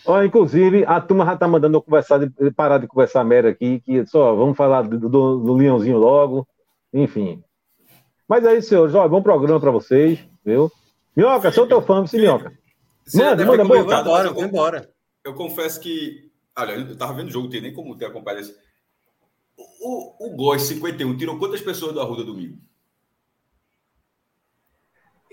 Ó, 0.06 0.24
inclusive, 0.24 0.84
a 0.86 1.00
turma 1.00 1.26
já 1.26 1.38
tá 1.38 1.48
mandando 1.48 1.78
eu 1.78 1.82
conversar, 1.82 2.18
de, 2.18 2.52
parar 2.52 2.80
de 2.80 2.88
conversar 2.88 3.24
merda 3.24 3.50
aqui, 3.50 3.80
que 3.80 4.06
só 4.08 4.36
vamos 4.36 4.58
falar 4.58 4.82
do, 4.82 4.98
do, 4.98 5.38
do 5.38 5.54
Leãozinho 5.54 5.98
logo, 5.98 6.48
enfim. 6.92 7.42
Mas 8.28 8.44
é 8.44 8.58
isso, 8.58 8.70
senhores. 8.70 8.96
Ó, 8.96 9.08
bom 9.08 9.22
programa 9.22 9.60
para 9.60 9.72
vocês, 9.72 10.20
viu? 10.44 10.72
Minhoca, 11.16 11.52
sou 11.52 11.68
teu 11.68 11.82
fã, 11.82 12.06
sim, 12.08 12.18
Minhoca. 12.18 12.52
Manda, 13.14 13.46
manda, 13.46 13.64
boa. 13.64 13.84
Vou 13.84 13.94
embora, 13.94 14.34
vou 14.34 14.44
embora. 14.44 14.90
Eu 15.24 15.34
confesso 15.34 15.80
que. 15.80 16.32
Olha, 16.58 16.74
eu 16.74 16.98
tava 16.98 17.14
vendo 17.14 17.28
o 17.28 17.32
jogo, 17.32 17.50
tem 17.50 17.62
nem 17.62 17.74
como 17.74 17.96
ter 17.96 18.06
acompanhado 18.06 18.44
isso. 18.44 18.56
O, 19.58 20.28
o 20.28 20.36
Góis 20.36 20.64
51 20.64 21.16
tirou 21.18 21.38
quantas 21.38 21.62
pessoas 21.62 21.94
do 21.94 22.02
Arruda 22.02 22.24
domingo? 22.24 22.58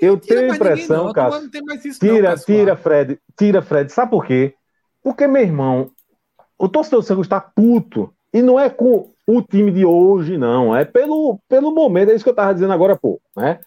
Eu 0.01 0.19
tenho 0.19 0.53
a 0.53 0.55
impressão, 0.55 1.13
cara. 1.13 1.41
Tira, 1.99 2.31
não, 2.31 2.37
tira, 2.39 2.77
Fred. 2.77 3.19
Tira, 3.37 3.63
Fred. 3.63 3.93
Sabe 3.93 4.11
por 4.11 4.25
quê? 4.25 4.55
Porque, 5.03 5.27
meu 5.27 5.43
irmão, 5.43 5.91
o 6.59 6.69
torcedor 6.69 7.01
do 7.01 7.07
Santos 7.07 7.27
está 7.27 7.41
puto. 7.41 8.13
E 8.33 8.43
não 8.43 8.59
é 8.59 8.69
com 8.69 9.11
o 9.27 9.43
time 9.43 9.71
de 9.71 9.85
hoje, 9.85 10.37
não. 10.37 10.77
É 10.77 10.85
pelo, 10.85 11.41
pelo 11.49 11.75
momento. 11.75 12.11
É 12.11 12.15
isso 12.15 12.25
que 12.25 12.31
eu 12.31 12.33
estava 12.33 12.55
dizendo 12.55 12.73
agora, 12.73 12.97
pô. 12.97 13.21
Né? 13.37 13.59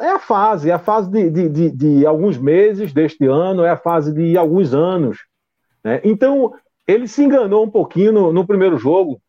É 0.00 0.10
a 0.10 0.18
fase. 0.18 0.70
É 0.70 0.72
a 0.72 0.78
fase 0.78 1.10
de, 1.10 1.30
de, 1.30 1.48
de, 1.48 1.70
de, 1.70 2.06
alguns 2.06 2.36
meses 2.36 2.92
deste 2.92 3.26
ano. 3.26 3.64
É 3.64 3.70
a 3.70 3.76
fase 3.76 4.12
de 4.12 4.36
alguns 4.36 4.74
anos. 4.74 5.18
Né? 5.82 6.00
Então, 6.04 6.52
ele 6.86 7.08
se 7.08 7.24
enganou 7.24 7.64
um 7.64 7.70
pouquinho 7.70 8.12
no, 8.12 8.32
no 8.32 8.46
primeiro 8.46 8.76
jogo. 8.76 9.20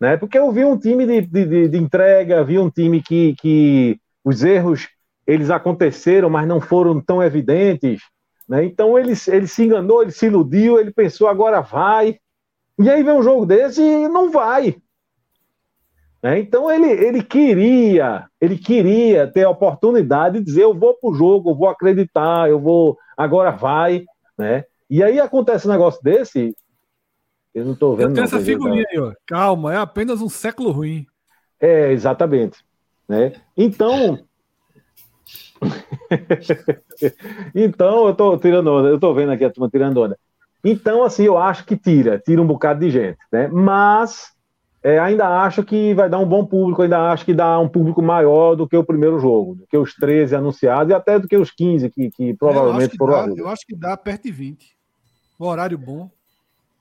Né? 0.00 0.16
Porque 0.16 0.38
eu 0.38 0.50
vi 0.50 0.64
um 0.64 0.78
time 0.78 1.06
de, 1.06 1.20
de, 1.22 1.68
de 1.68 1.78
entrega, 1.78 2.44
vi 2.44 2.58
um 2.58 2.70
time 2.70 3.02
que, 3.02 3.34
que 3.36 3.98
os 4.24 4.42
erros 4.42 4.88
eles 5.26 5.50
aconteceram, 5.50 6.30
mas 6.30 6.46
não 6.46 6.60
foram 6.60 7.00
tão 7.00 7.22
evidentes. 7.22 8.00
Né? 8.48 8.64
Então 8.64 8.98
ele, 8.98 9.12
ele 9.28 9.46
se 9.46 9.64
enganou, 9.64 10.02
ele 10.02 10.12
se 10.12 10.26
iludiu, 10.26 10.78
ele 10.78 10.92
pensou 10.92 11.28
agora 11.28 11.60
vai. 11.60 12.18
E 12.78 12.88
aí 12.88 13.02
vem 13.02 13.14
um 13.14 13.22
jogo 13.22 13.44
desse 13.44 13.82
e 13.82 14.08
não 14.08 14.30
vai. 14.30 14.76
Né? 16.22 16.38
Então 16.38 16.70
ele, 16.70 16.90
ele 16.90 17.22
queria, 17.22 18.26
ele 18.40 18.56
queria 18.56 19.26
ter 19.26 19.44
a 19.44 19.50
oportunidade 19.50 20.38
de 20.38 20.44
dizer 20.44 20.62
eu 20.62 20.74
vou 20.74 20.94
para 20.94 21.10
o 21.10 21.14
jogo, 21.14 21.50
eu 21.50 21.54
vou 21.54 21.68
acreditar, 21.68 22.48
eu 22.48 22.60
vou, 22.60 22.96
agora 23.16 23.50
vai. 23.50 24.04
Né? 24.38 24.64
E 24.88 25.02
aí 25.02 25.18
acontece 25.18 25.66
um 25.66 25.72
negócio 25.72 26.00
desse. 26.02 26.54
Eu 27.54 27.64
não 27.64 27.72
estou 27.72 27.96
vendo. 27.96 28.10
Eu 28.10 28.14
tenho 28.14 28.24
essa 28.24 28.38
figurinha 28.38 28.84
aí, 28.90 28.98
ó. 28.98 29.12
Calma, 29.26 29.74
é 29.74 29.78
apenas 29.78 30.20
um 30.20 30.28
século 30.28 30.70
ruim. 30.70 31.06
É, 31.58 31.90
exatamente. 31.90 32.58
Né? 33.08 33.32
Então, 33.56 34.25
então, 37.54 38.08
eu 38.08 38.14
tô 38.14 38.36
tirando 38.38 38.68
onda, 38.68 38.88
eu 38.88 38.98
tô 38.98 39.12
vendo 39.14 39.32
aqui 39.32 39.44
a 39.44 39.50
turma 39.50 39.68
tirando 39.68 40.02
onda. 40.02 40.18
Então, 40.64 41.02
assim, 41.02 41.24
eu 41.24 41.38
acho 41.38 41.64
que 41.64 41.76
tira, 41.76 42.18
tira 42.18 42.42
um 42.42 42.46
bocado 42.46 42.80
de 42.80 42.90
gente, 42.90 43.18
né? 43.32 43.48
Mas 43.48 44.32
é, 44.82 44.98
ainda 44.98 45.42
acho 45.42 45.64
que 45.64 45.94
vai 45.94 46.08
dar 46.08 46.18
um 46.18 46.28
bom 46.28 46.44
público, 46.44 46.82
ainda 46.82 47.10
acho 47.10 47.24
que 47.24 47.34
dá 47.34 47.58
um 47.58 47.68
público 47.68 48.00
maior 48.00 48.54
do 48.54 48.68
que 48.68 48.76
o 48.76 48.84
primeiro 48.84 49.18
jogo, 49.18 49.56
do 49.56 49.66
que 49.66 49.76
os 49.76 49.94
13 49.94 50.36
anunciados 50.36 50.90
e 50.90 50.94
até 50.94 51.18
do 51.18 51.26
que 51.26 51.36
os 51.36 51.50
15 51.50 51.90
que, 51.90 52.10
que 52.10 52.34
provavelmente 52.34 52.94
é, 52.94 52.96
foram. 52.96 53.34
Dá, 53.34 53.40
eu 53.40 53.48
acho 53.48 53.66
que 53.66 53.74
dá 53.74 53.96
perto 53.96 54.24
de 54.24 54.30
20. 54.30 54.76
Um 55.40 55.46
horário 55.46 55.76
bom. 55.76 56.08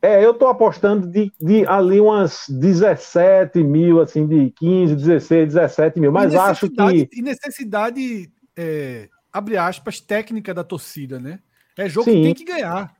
É, 0.02 0.24
eu 0.24 0.36
tô 0.36 0.48
apostando 0.48 1.08
de, 1.08 1.32
de 1.42 1.66
ali 1.66 2.00
umas 2.00 2.46
17 2.48 3.64
mil, 3.64 4.00
assim, 4.00 4.28
de 4.28 4.52
15, 4.52 4.96
16, 4.96 5.54
17 5.56 6.00
mil, 6.00 6.12
mas 6.12 6.36
acho 6.36 6.70
que. 6.70 7.10
E 7.12 7.22
necessidade 7.24 8.30
é, 8.58 9.10
abre 9.32 9.58
aspas, 9.58 10.00
técnica 10.00 10.54
da 10.54 10.64
torcida, 10.64 11.20
né? 11.20 11.40
É 11.78 11.90
jogo 11.90 12.10
Sim. 12.10 12.18
que 12.18 12.24
tem 12.24 12.34
que 12.34 12.46
ganhar. 12.46 12.96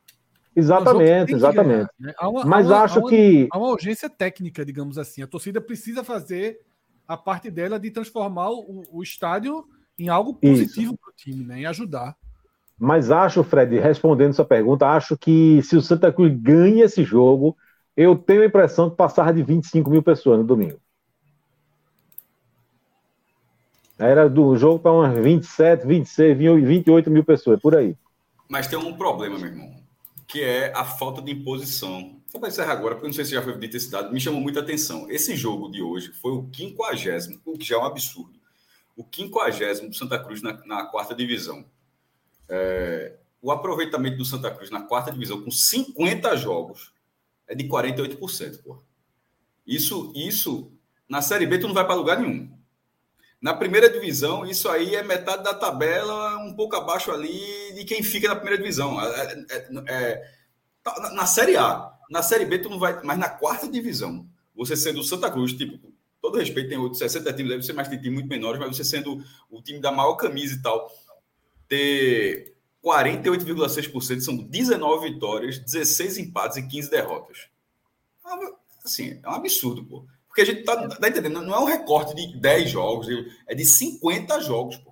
Exatamente, 0.56 1.34
é 1.34 1.36
exatamente. 1.36 1.90
Ganhar, 2.00 2.14
né? 2.14 2.14
uma, 2.22 2.46
Mas 2.46 2.68
uma, 2.68 2.82
acho 2.82 3.00
uma, 3.00 3.10
que. 3.10 3.48
Há 3.52 3.58
uma 3.58 3.70
urgência 3.70 4.10
técnica, 4.10 4.66
digamos 4.66 4.98
assim. 4.98 5.22
A 5.22 5.28
torcida 5.28 5.60
precisa 5.60 6.04
fazer 6.04 6.60
a 7.08 7.18
parte 7.18 7.52
dela 7.52 7.80
de 7.80 7.92
transformar 7.92 8.52
o, 8.52 8.84
o 8.92 9.04
estádio 9.04 9.66
em 9.98 10.10
algo 10.10 10.34
positivo 10.34 10.98
para 10.98 11.10
o 11.10 11.14
time, 11.16 11.46
né? 11.46 11.60
Em 11.60 11.66
ajudar. 11.66 12.16
Mas 12.78 13.10
acho, 13.10 13.44
Fred, 13.44 13.80
respondendo 13.80 14.34
sua 14.34 14.44
pergunta, 14.44 14.88
acho 14.88 15.18
que 15.18 15.62
se 15.64 15.78
o 15.78 15.82
Santa 15.82 16.12
Cruz 16.12 16.34
ganha 16.38 16.86
esse 16.86 17.04
jogo, 17.04 17.56
eu 17.96 18.18
tenho 18.18 18.42
a 18.42 18.46
impressão 18.46 18.90
que 18.90 18.98
passar 18.98 19.34
de 19.34 19.42
25 19.42 19.90
mil 19.90 20.04
pessoas 20.04 20.40
no 20.40 20.44
domingo. 20.46 20.78
Era 23.98 24.30
do 24.30 24.56
jogo 24.58 24.80
para 24.80 24.92
umas 24.92 25.18
27, 25.24 25.88
26, 25.88 26.38
28 26.38 27.10
mil 27.10 27.24
pessoas, 27.24 27.60
por 27.60 27.76
aí. 27.76 27.96
Mas 28.50 28.68
tem 28.68 28.78
um 28.78 28.94
problema, 28.94 29.38
meu 29.38 29.48
irmão, 29.48 29.74
que 30.28 30.42
é 30.42 30.74
a 30.76 30.84
falta 30.84 31.22
de 31.22 31.32
imposição. 31.32 32.20
Vou 32.32 32.48
encerrar 32.48 32.74
agora, 32.74 32.96
porque 32.96 33.08
não 33.08 33.14
sei 33.14 33.24
se 33.24 33.32
já 33.32 33.42
foi 33.42 33.58
esse 33.62 33.90
dado, 33.90 34.12
me 34.12 34.20
chamou 34.20 34.42
muita 34.42 34.60
atenção. 34.60 35.10
Esse 35.10 35.36
jogo 35.36 35.70
de 35.72 35.82
hoje 35.82 36.12
foi 36.12 36.34
o 36.34 36.44
quinquagésimo, 36.50 37.40
o 37.46 37.58
que 37.58 37.66
já 37.66 37.78
é 37.78 37.80
um 37.80 37.86
absurdo. 37.86 38.38
O 38.96 39.04
quinquagésimo 39.04 39.90
do 39.90 39.96
Santa 39.96 40.20
Cruz 40.20 40.42
na, 40.42 40.54
na 40.66 40.86
quarta 40.86 41.16
divisão. 41.16 41.66
É, 42.50 43.14
o 43.42 43.52
aproveitamento 43.52 44.18
do 44.18 44.26
Santa 44.26 44.52
Cruz 44.52 44.70
na 44.70 44.82
quarta 44.82 45.12
divisão 45.12 45.42
com 45.42 45.52
50 45.52 46.36
jogos 46.36 46.94
é 47.48 47.56
de 47.56 47.64
48%, 47.68 48.62
pô. 48.64 48.84
Isso, 49.66 50.12
isso 50.16 50.72
Na 51.08 51.22
Série 51.22 51.46
B, 51.46 51.60
tu 51.60 51.68
não 51.68 51.74
vai 51.74 51.86
para 51.86 51.96
lugar 51.96 52.20
nenhum. 52.20 52.55
Na 53.46 53.54
primeira 53.54 53.88
divisão, 53.88 54.44
isso 54.44 54.68
aí 54.68 54.96
é 54.96 55.04
metade 55.04 55.44
da 55.44 55.54
tabela, 55.54 56.36
um 56.40 56.56
pouco 56.56 56.76
abaixo 56.76 57.12
ali 57.12 57.76
de 57.76 57.86
quem 57.86 58.02
fica 58.02 58.28
na 58.28 58.36
primeira 58.36 58.58
divisão. 58.58 59.00
É, 59.00 59.46
é, 59.52 59.84
é, 59.88 60.32
tá, 60.82 61.12
na 61.14 61.28
Série 61.28 61.56
A. 61.56 61.94
Na 62.10 62.24
Série 62.24 62.44
B, 62.44 62.58
tu 62.58 62.72
não 62.72 62.80
vai. 62.80 63.00
Mas 63.04 63.20
na 63.20 63.30
quarta 63.30 63.68
divisão, 63.68 64.28
você 64.56 64.76
sendo 64.76 65.00
o 65.00 65.04
Santa 65.04 65.30
Cruz, 65.30 65.54
tipo, 65.54 65.78
todo 66.20 66.40
respeito, 66.40 66.70
tem 66.70 66.78
outros 66.80 66.98
60 66.98 67.34
times, 67.34 67.52
deve 67.52 67.64
ser 67.64 67.74
mais 67.74 67.88
tem 67.88 68.00
times 68.00 68.16
muito 68.16 68.30
menores, 68.30 68.60
mas 68.60 68.76
você 68.76 68.84
sendo 68.84 69.24
o 69.48 69.62
time 69.62 69.80
da 69.80 69.92
maior 69.92 70.16
camisa 70.16 70.56
e 70.56 70.62
tal, 70.64 70.92
ter 71.68 72.58
48,6% 72.84 74.22
são 74.22 74.38
19 74.38 75.12
vitórias, 75.12 75.60
16 75.60 76.18
empates 76.18 76.58
e 76.58 76.68
15 76.68 76.90
derrotas. 76.90 77.48
Assim, 78.84 79.20
é 79.22 79.30
um 79.30 79.34
absurdo, 79.34 79.86
pô. 79.86 80.04
Porque 80.36 80.42
a 80.42 80.54
gente 80.54 80.64
tá, 80.66 80.90
tá 80.90 81.08
entendendo, 81.08 81.42
não 81.42 81.56
é 81.56 81.60
um 81.62 81.64
recorte 81.64 82.14
de 82.14 82.38
10 82.38 82.70
jogos, 82.70 83.08
é 83.48 83.56
de 83.56 83.64
50 83.64 84.42
jogos, 84.42 84.76
pô. 84.76 84.92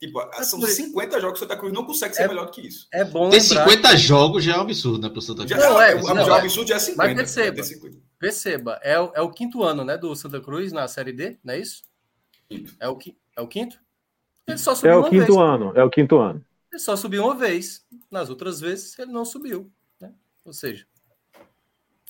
Tipo, 0.00 0.22
é 0.22 0.42
são 0.42 0.58
50 0.58 1.20
jogos 1.20 1.38
que 1.38 1.44
o 1.44 1.46
Santa 1.46 1.60
Cruz 1.60 1.70
não 1.74 1.84
consegue 1.84 2.16
ser 2.16 2.22
é, 2.22 2.28
melhor 2.28 2.50
que 2.50 2.66
isso. 2.66 2.88
É 2.90 3.04
bom 3.04 3.28
Ter 3.28 3.42
50 3.42 3.90
que... 3.90 3.96
já 3.98 4.16
é 4.16 4.56
um 4.56 4.60
absurdo, 4.62 4.98
né, 4.98 5.10
pro 5.10 5.20
Santa 5.20 5.44
Cruz. 5.44 5.50
Já, 5.50 5.68
não, 5.68 5.82
é, 5.82 5.94
não, 5.94 6.24
já 6.24 6.36
é, 6.36 6.38
absurdo 6.38 6.68
já 6.68 6.76
é 6.76 6.78
50. 6.78 6.96
Mas 6.96 7.14
perceba, 7.14 7.62
50. 7.62 7.98
perceba 8.18 8.80
é, 8.82 8.98
o, 8.98 9.12
é 9.14 9.20
o 9.20 9.30
quinto 9.30 9.62
ano, 9.62 9.84
né, 9.84 9.98
do 9.98 10.16
Santa 10.16 10.40
Cruz 10.40 10.72
na 10.72 10.88
Série 10.88 11.12
D, 11.12 11.36
não 11.44 11.52
é 11.52 11.58
isso? 11.58 11.82
Quinto. 12.48 12.74
É 12.80 12.88
o, 12.88 12.98
é 13.36 13.40
o 13.42 13.46
quinto? 13.46 13.78
Ele 14.48 14.56
só 14.56 14.74
subiu 14.74 14.92
é 14.92 14.96
o 14.96 15.04
quinto 15.04 15.26
vez. 15.26 15.36
ano, 15.36 15.72
é 15.74 15.84
o 15.84 15.90
quinto 15.90 16.18
ano. 16.18 16.42
Ele 16.72 16.80
só 16.80 16.96
subiu 16.96 17.22
uma 17.24 17.34
vez. 17.34 17.84
Nas 18.10 18.30
outras 18.30 18.58
vezes, 18.58 18.98
ele 18.98 19.12
não 19.12 19.26
subiu. 19.26 19.70
Né? 20.00 20.10
Ou 20.42 20.54
seja, 20.54 20.86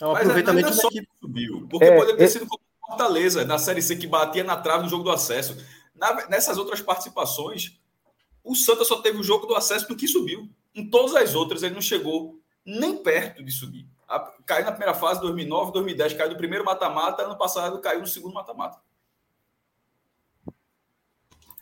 é 0.01 0.07
um 0.07 0.17
aproveitamento 0.17 0.69
é, 0.69 0.71
é 0.71 0.75
só 0.75 0.89
que 0.89 1.07
subiu. 1.21 1.67
Porque 1.69 1.85
é, 1.85 1.97
poderia 1.97 2.17
ter 2.17 2.25
é... 2.25 2.29
sido 2.29 2.47
como 2.47 2.63
Fortaleza, 2.87 3.45
na 3.45 3.59
Série 3.59 3.83
C, 3.83 3.97
que 3.97 4.07
batia 4.07 4.43
na 4.43 4.57
trave 4.57 4.85
no 4.85 4.89
jogo 4.89 5.05
do 5.05 5.11
acesso. 5.11 5.57
Na, 5.95 6.27
nessas 6.29 6.59
outras 6.59 6.81
participações, 6.81 7.79
o 8.43 8.55
Santa 8.55 8.85
só 8.85 9.01
teve 9.01 9.19
o 9.19 9.23
jogo 9.23 9.47
do 9.47 9.55
acesso 9.55 9.87
do 9.87 9.97
que 9.97 10.09
subiu. 10.09 10.49
Em 10.75 10.89
todas 10.89 11.15
as 11.15 11.35
outras, 11.35 11.63
ele 11.63 11.75
não 11.75 11.83
chegou 11.83 12.41
nem 12.65 12.97
perto 12.97 13.43
de 13.45 13.53
subir. 13.53 13.87
A, 14.09 14.19
caiu 14.45 14.65
na 14.65 14.73
primeira 14.73 14.95
fase, 14.95 15.21
2009, 15.21 15.73
2010, 15.73 16.15
caiu 16.15 16.31
do 16.31 16.37
primeiro 16.37 16.65
mata-mata, 16.65 17.23
ano 17.23 17.39
passado 17.39 17.81
caiu 17.81 18.01
no 18.01 18.07
segundo 18.07 18.35
mata-mata. 18.35 18.79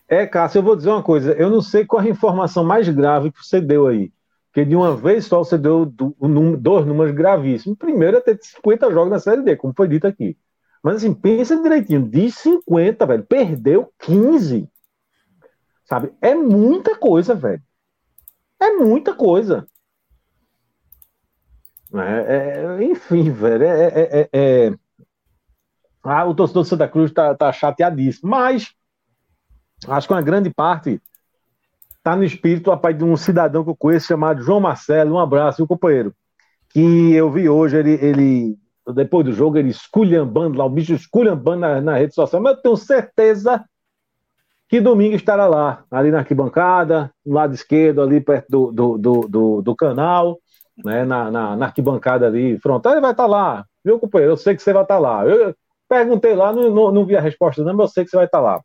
É, 0.09 0.27
Cássio, 0.27 0.61
eu 0.61 0.63
vou 0.63 0.75
dizer 0.75 0.89
uma 0.89 1.03
coisa. 1.03 1.33
Eu 1.33 1.51
não 1.51 1.61
sei 1.61 1.85
qual 1.85 2.03
é 2.03 2.07
a 2.07 2.11
informação 2.11 2.65
mais 2.65 2.89
grave 2.89 3.31
que 3.31 3.45
você 3.45 3.61
deu 3.61 3.87
aí. 3.87 4.11
Porque 4.59 4.71
de 4.71 4.75
uma 4.75 4.97
vez 4.97 5.25
só 5.27 5.39
você 5.39 5.57
deu 5.57 5.87
do, 5.87 6.17
dois 6.59 6.85
números 6.85 7.15
gravíssimos. 7.15 7.79
Primeiro 7.79 8.17
é 8.17 8.21
ter 8.21 8.41
50 8.43 8.91
jogos 8.91 9.09
na 9.09 9.21
Série 9.21 9.43
D, 9.43 9.55
como 9.55 9.73
foi 9.73 9.87
dito 9.87 10.05
aqui. 10.05 10.37
Mas 10.83 10.97
assim, 10.97 11.15
pensa 11.15 11.63
direitinho. 11.63 12.03
De 12.03 12.29
50, 12.29 13.07
velho, 13.07 13.23
perdeu 13.23 13.93
15. 14.01 14.69
Sabe? 15.85 16.13
É 16.21 16.35
muita 16.35 16.97
coisa, 16.97 17.37
velho. 17.37 17.63
É 18.59 18.73
muita 18.73 19.15
coisa. 19.15 19.65
É, 21.95 22.81
é, 22.81 22.83
enfim, 22.83 23.31
velho. 23.31 23.63
É, 23.63 23.85
é, 23.85 24.21
é, 24.21 24.29
é, 24.33 24.75
ah, 26.03 26.25
o 26.25 26.35
torcedor 26.35 26.65
do 26.65 26.69
Santa 26.69 26.89
Cruz 26.89 27.13
tá, 27.13 27.33
tá 27.33 27.53
chateadíssimo. 27.53 28.29
Mas 28.29 28.75
acho 29.87 30.09
que 30.09 30.15
uma 30.15 30.21
grande 30.23 30.51
parte 30.51 31.01
está 31.99 32.17
no 32.17 32.25
espírito 32.25 32.71
rapaz, 32.71 32.97
de 32.97 33.05
um 33.05 33.17
cidadão 33.17 33.63
que 33.63 33.71
eu 33.71 33.77
conheço 33.77 34.07
chamado 34.07 34.43
João 34.43 34.61
Marcelo. 34.61 35.15
Um 35.15 35.19
abraço, 35.19 35.61
meu 35.61 35.69
companheiro. 35.69 36.15
Que 36.71 37.13
eu 37.13 37.31
vi 37.31 37.49
hoje, 37.49 37.77
ele, 37.77 37.93
ele 37.93 38.59
depois 38.95 39.25
do 39.25 39.33
jogo, 39.33 39.59
ele 39.59 39.71
esculhambando 39.71 40.59
lá, 40.59 40.65
o 40.65 40.71
bicho 40.71 40.95
esculhambando 40.95 41.61
na, 41.61 41.81
na 41.81 41.97
rede 41.97 42.15
social. 42.15 42.41
Mas 42.43 42.57
eu 42.57 42.63
tenho 42.63 42.77
certeza 42.77 43.65
que 44.69 44.81
domingo 44.81 45.17
estará 45.17 45.47
lá, 45.47 45.85
ali 45.91 46.11
na 46.11 46.19
arquibancada, 46.19 47.11
no 47.25 47.35
lado 47.35 47.55
esquerdo, 47.55 48.03
ali 48.03 48.21
perto 48.21 48.49
do, 48.51 48.99
do, 48.99 49.29
do, 49.29 49.63
do, 49.63 49.77
canal, 49.77 50.39
né, 50.85 51.05
na, 51.05 51.31
na, 51.31 51.57
na, 51.57 51.67
arquibancada 51.67 52.27
ali, 52.27 52.59
frontal, 52.59 52.93
ele 52.93 53.01
vai 53.01 53.13
estar 53.13 53.27
lá. 53.27 53.65
Viu, 53.83 53.99
companheiro? 53.99 54.33
Eu 54.33 54.37
sei 54.37 54.55
que 54.55 54.63
você 54.63 54.73
vai 54.73 54.83
estar 54.83 54.99
lá. 54.99 55.27
Eu 55.27 55.55
perguntei 55.89 56.35
lá, 56.35 56.53
não, 56.53 56.71
não, 56.71 56.93
não 56.93 57.07
vi 57.07 57.17
a 57.17 57.21
resposta, 57.21 57.65
não, 57.65 57.73
mas 57.73 57.89
eu 57.89 57.95
sei 57.95 58.05
que 58.05 58.11
você 58.11 58.17
vai 58.17 58.27
estar 58.27 58.41
lá. 58.41 58.61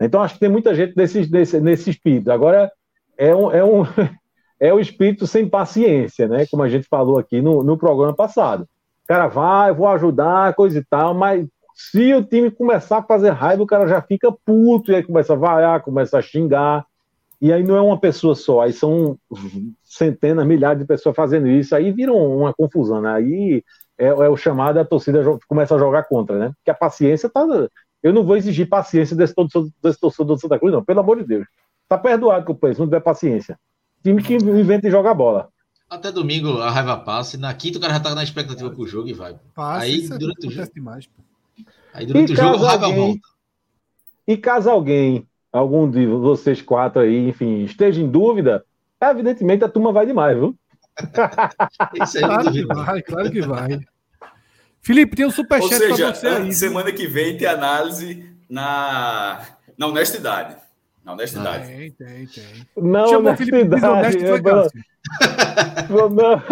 Então, 0.00 0.22
acho 0.22 0.34
que 0.34 0.40
tem 0.40 0.48
muita 0.48 0.74
gente 0.74 0.96
nesse, 0.96 1.30
nesse, 1.30 1.60
nesse 1.60 1.90
espírito. 1.90 2.30
Agora, 2.30 2.70
é 3.18 3.34
um, 3.34 3.50
é, 3.52 3.64
um, 3.64 3.82
é 4.58 4.72
o 4.72 4.80
espírito 4.80 5.26
sem 5.26 5.48
paciência, 5.48 6.26
né? 6.26 6.46
Como 6.46 6.62
a 6.62 6.68
gente 6.68 6.88
falou 6.88 7.18
aqui 7.18 7.42
no, 7.42 7.62
no 7.62 7.76
programa 7.76 8.14
passado. 8.14 8.62
O 9.04 9.06
cara 9.06 9.26
vai, 9.26 9.72
vou 9.72 9.88
ajudar, 9.88 10.54
coisa 10.54 10.78
e 10.78 10.84
tal, 10.84 11.12
mas 11.14 11.46
se 11.74 12.12
o 12.14 12.22
time 12.22 12.50
começar 12.50 12.98
a 12.98 13.02
fazer 13.02 13.30
raiva, 13.30 13.62
o 13.62 13.66
cara 13.66 13.88
já 13.88 14.02
fica 14.02 14.30
puto, 14.44 14.92
e 14.92 14.96
aí 14.96 15.02
começa 15.02 15.32
a 15.32 15.36
vaiar, 15.36 15.82
começa 15.82 16.18
a 16.18 16.22
xingar. 16.22 16.84
E 17.40 17.52
aí 17.52 17.62
não 17.62 17.74
é 17.74 17.80
uma 17.80 17.98
pessoa 17.98 18.34
só, 18.34 18.60
aí 18.60 18.72
são 18.72 19.18
centenas, 19.82 20.46
milhares 20.46 20.78
de 20.78 20.86
pessoas 20.86 21.16
fazendo 21.16 21.48
isso, 21.48 21.74
aí 21.74 21.90
vira 21.90 22.12
uma 22.12 22.52
confusão, 22.52 23.00
né? 23.00 23.10
Aí 23.14 23.64
é, 23.96 24.08
é 24.08 24.28
o 24.28 24.36
chamado, 24.36 24.78
a 24.78 24.84
torcida 24.84 25.22
começa 25.48 25.74
a 25.74 25.78
jogar 25.78 26.04
contra, 26.04 26.38
né? 26.38 26.52
Porque 26.56 26.70
a 26.70 26.74
paciência 26.74 27.30
tá 27.30 27.46
eu 28.02 28.12
não 28.12 28.24
vou 28.24 28.36
exigir 28.36 28.68
paciência 28.68 29.16
desse, 29.16 29.34
desse 29.82 30.00
torcedor 30.00 30.36
do 30.36 30.40
Santa 30.40 30.58
Cruz, 30.58 30.72
não, 30.72 30.84
pelo 30.84 31.00
amor 31.00 31.18
de 31.18 31.24
Deus. 31.24 31.46
Tá 31.88 31.98
perdoado 31.98 32.44
que 32.44 32.52
o 32.52 32.54
preço, 32.54 32.80
não 32.80 32.86
tiver 32.86 33.00
paciência. 33.00 33.58
Time 34.02 34.22
que 34.22 34.34
inventa 34.34 34.88
e 34.88 34.90
joga 34.90 35.12
bola. 35.12 35.48
Até 35.88 36.12
domingo 36.12 36.58
a 36.58 36.70
raiva 36.70 36.96
passa, 36.96 37.36
e 37.36 37.40
na 37.40 37.52
quinta 37.52 37.78
o 37.78 37.80
cara 37.80 37.94
já 37.94 38.00
tá 38.00 38.14
na 38.14 38.22
expectativa 38.22 38.70
pro 38.70 38.86
jogo 38.86 39.08
e 39.08 39.12
vai. 39.12 39.36
Passa, 39.54 39.84
aí 39.84 40.04
é 40.04 40.18
durante 40.18 40.46
o 40.46 40.50
jogo. 40.50 40.70
Demais, 40.72 41.08
aí 41.92 42.06
durante 42.06 42.30
e 42.30 42.32
o 42.32 42.36
jogo 42.36 42.64
a 42.64 42.68
raiva 42.68 42.86
alguém, 42.86 43.06
volta. 43.06 43.20
E 44.26 44.36
caso 44.36 44.70
alguém, 44.70 45.26
algum 45.52 45.90
de 45.90 46.06
vocês 46.06 46.62
quatro 46.62 47.02
aí, 47.02 47.28
enfim, 47.28 47.64
esteja 47.64 48.00
em 48.00 48.08
dúvida, 48.08 48.64
evidentemente 49.02 49.64
a 49.64 49.68
turma 49.68 49.92
vai 49.92 50.06
demais, 50.06 50.38
viu? 50.38 50.56
Isso 52.00 52.18
aí 52.18 52.24
claro 52.24 52.52
que 52.52 52.64
vai, 52.64 53.02
claro 53.02 53.30
que 53.30 53.40
vai. 53.42 53.80
Felipe, 54.82 55.16
tem 55.16 55.26
um 55.26 55.30
superchat 55.30 55.78
para 55.78 56.12
você 56.14 56.26
aí. 56.26 56.52
Semana 56.52 56.90
que 56.90 57.06
vem 57.06 57.36
tem 57.36 57.46
análise 57.46 58.24
na, 58.48 59.40
na 59.76 59.86
honestidade. 59.86 60.56
Na 61.04 61.12
honestidade. 61.12 61.66
Tem, 61.66 61.90
tem, 61.92 62.26
tem. 62.26 62.44
Não, 62.76 63.08
Chamou 63.08 63.32
o 63.32 63.36
Felipe 63.36 63.64
desonesto, 63.64 64.26
foi 64.26 64.42
Cássio. 64.42 64.80
Não, 65.88 66.08
não. 66.10 66.42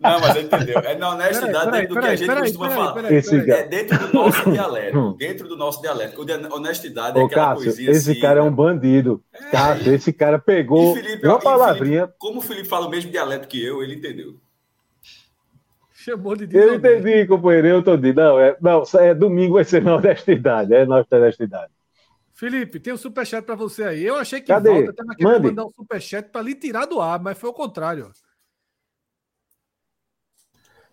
mas 0.00 0.36
entendeu. 0.36 0.78
É 0.78 0.96
na 0.96 1.10
honestidade 1.10 1.70
peraí, 1.70 1.70
peraí, 1.70 1.86
do 1.86 2.00
que 2.00 2.06
a 2.06 2.16
gente 2.16 2.26
peraí, 2.26 2.42
costuma 2.42 2.70
falar. 2.70 3.12
É 3.12 3.62
dentro 3.64 3.98
do 3.98 4.12
nosso 4.14 4.50
dialeto. 4.50 5.16
Dentro 5.18 5.48
do 5.48 5.56
nosso 5.56 5.82
dialeto. 5.82 6.26
Honestidade 6.52 7.18
é 7.18 7.22
Ô, 7.22 7.26
aquela 7.26 7.48
Cássio, 7.48 7.64
coisinha 7.64 7.90
Esse 7.90 8.10
assim, 8.12 8.20
cara 8.20 8.40
é 8.40 8.42
um 8.42 8.50
bandido. 8.50 9.22
É. 9.32 9.50
Cássio, 9.50 9.94
esse 9.94 10.12
cara 10.12 10.38
pegou 10.38 10.94
Felipe, 10.94 11.26
uma 11.26 11.38
palavrinha. 11.38 12.00
Felipe, 12.02 12.18
como 12.18 12.38
o 12.38 12.42
Felipe 12.42 12.68
fala 12.68 12.86
o 12.86 12.90
mesmo 12.90 13.10
dialeto 13.10 13.46
que 13.46 13.62
eu, 13.62 13.82
ele 13.82 13.94
entendeu. 13.94 14.34
Chamou 16.06 16.36
de 16.36 16.46
Eu 16.56 16.76
entendi, 16.76 17.26
companheiro, 17.26 17.66
eu 17.66 17.78
entendi. 17.80 18.12
Não, 18.12 18.38
é, 18.38 18.56
não, 18.60 18.84
é 19.00 19.12
domingo 19.12 19.54
vai 19.54 19.64
ser 19.64 19.82
na 19.82 19.96
honestidade, 19.96 20.72
é 20.72 20.86
na 20.86 21.04
honestidade. 21.10 21.72
Felipe, 22.32 22.78
tem 22.78 22.92
um 22.92 22.96
superchat 22.96 23.44
para 23.44 23.56
você 23.56 23.82
aí. 23.82 24.04
Eu 24.04 24.14
achei 24.14 24.40
que 24.40 24.46
Cadê? 24.46 24.70
volta 24.70 24.90
estava 24.90 25.16
querendo 25.16 25.42
mandar 25.42 25.64
um 25.64 25.70
superchat 25.70 26.28
para 26.28 26.42
lhe 26.42 26.54
tirar 26.54 26.86
do 26.86 27.00
ar, 27.00 27.20
mas 27.20 27.36
foi 27.36 27.50
o 27.50 27.52
contrário. 27.52 28.08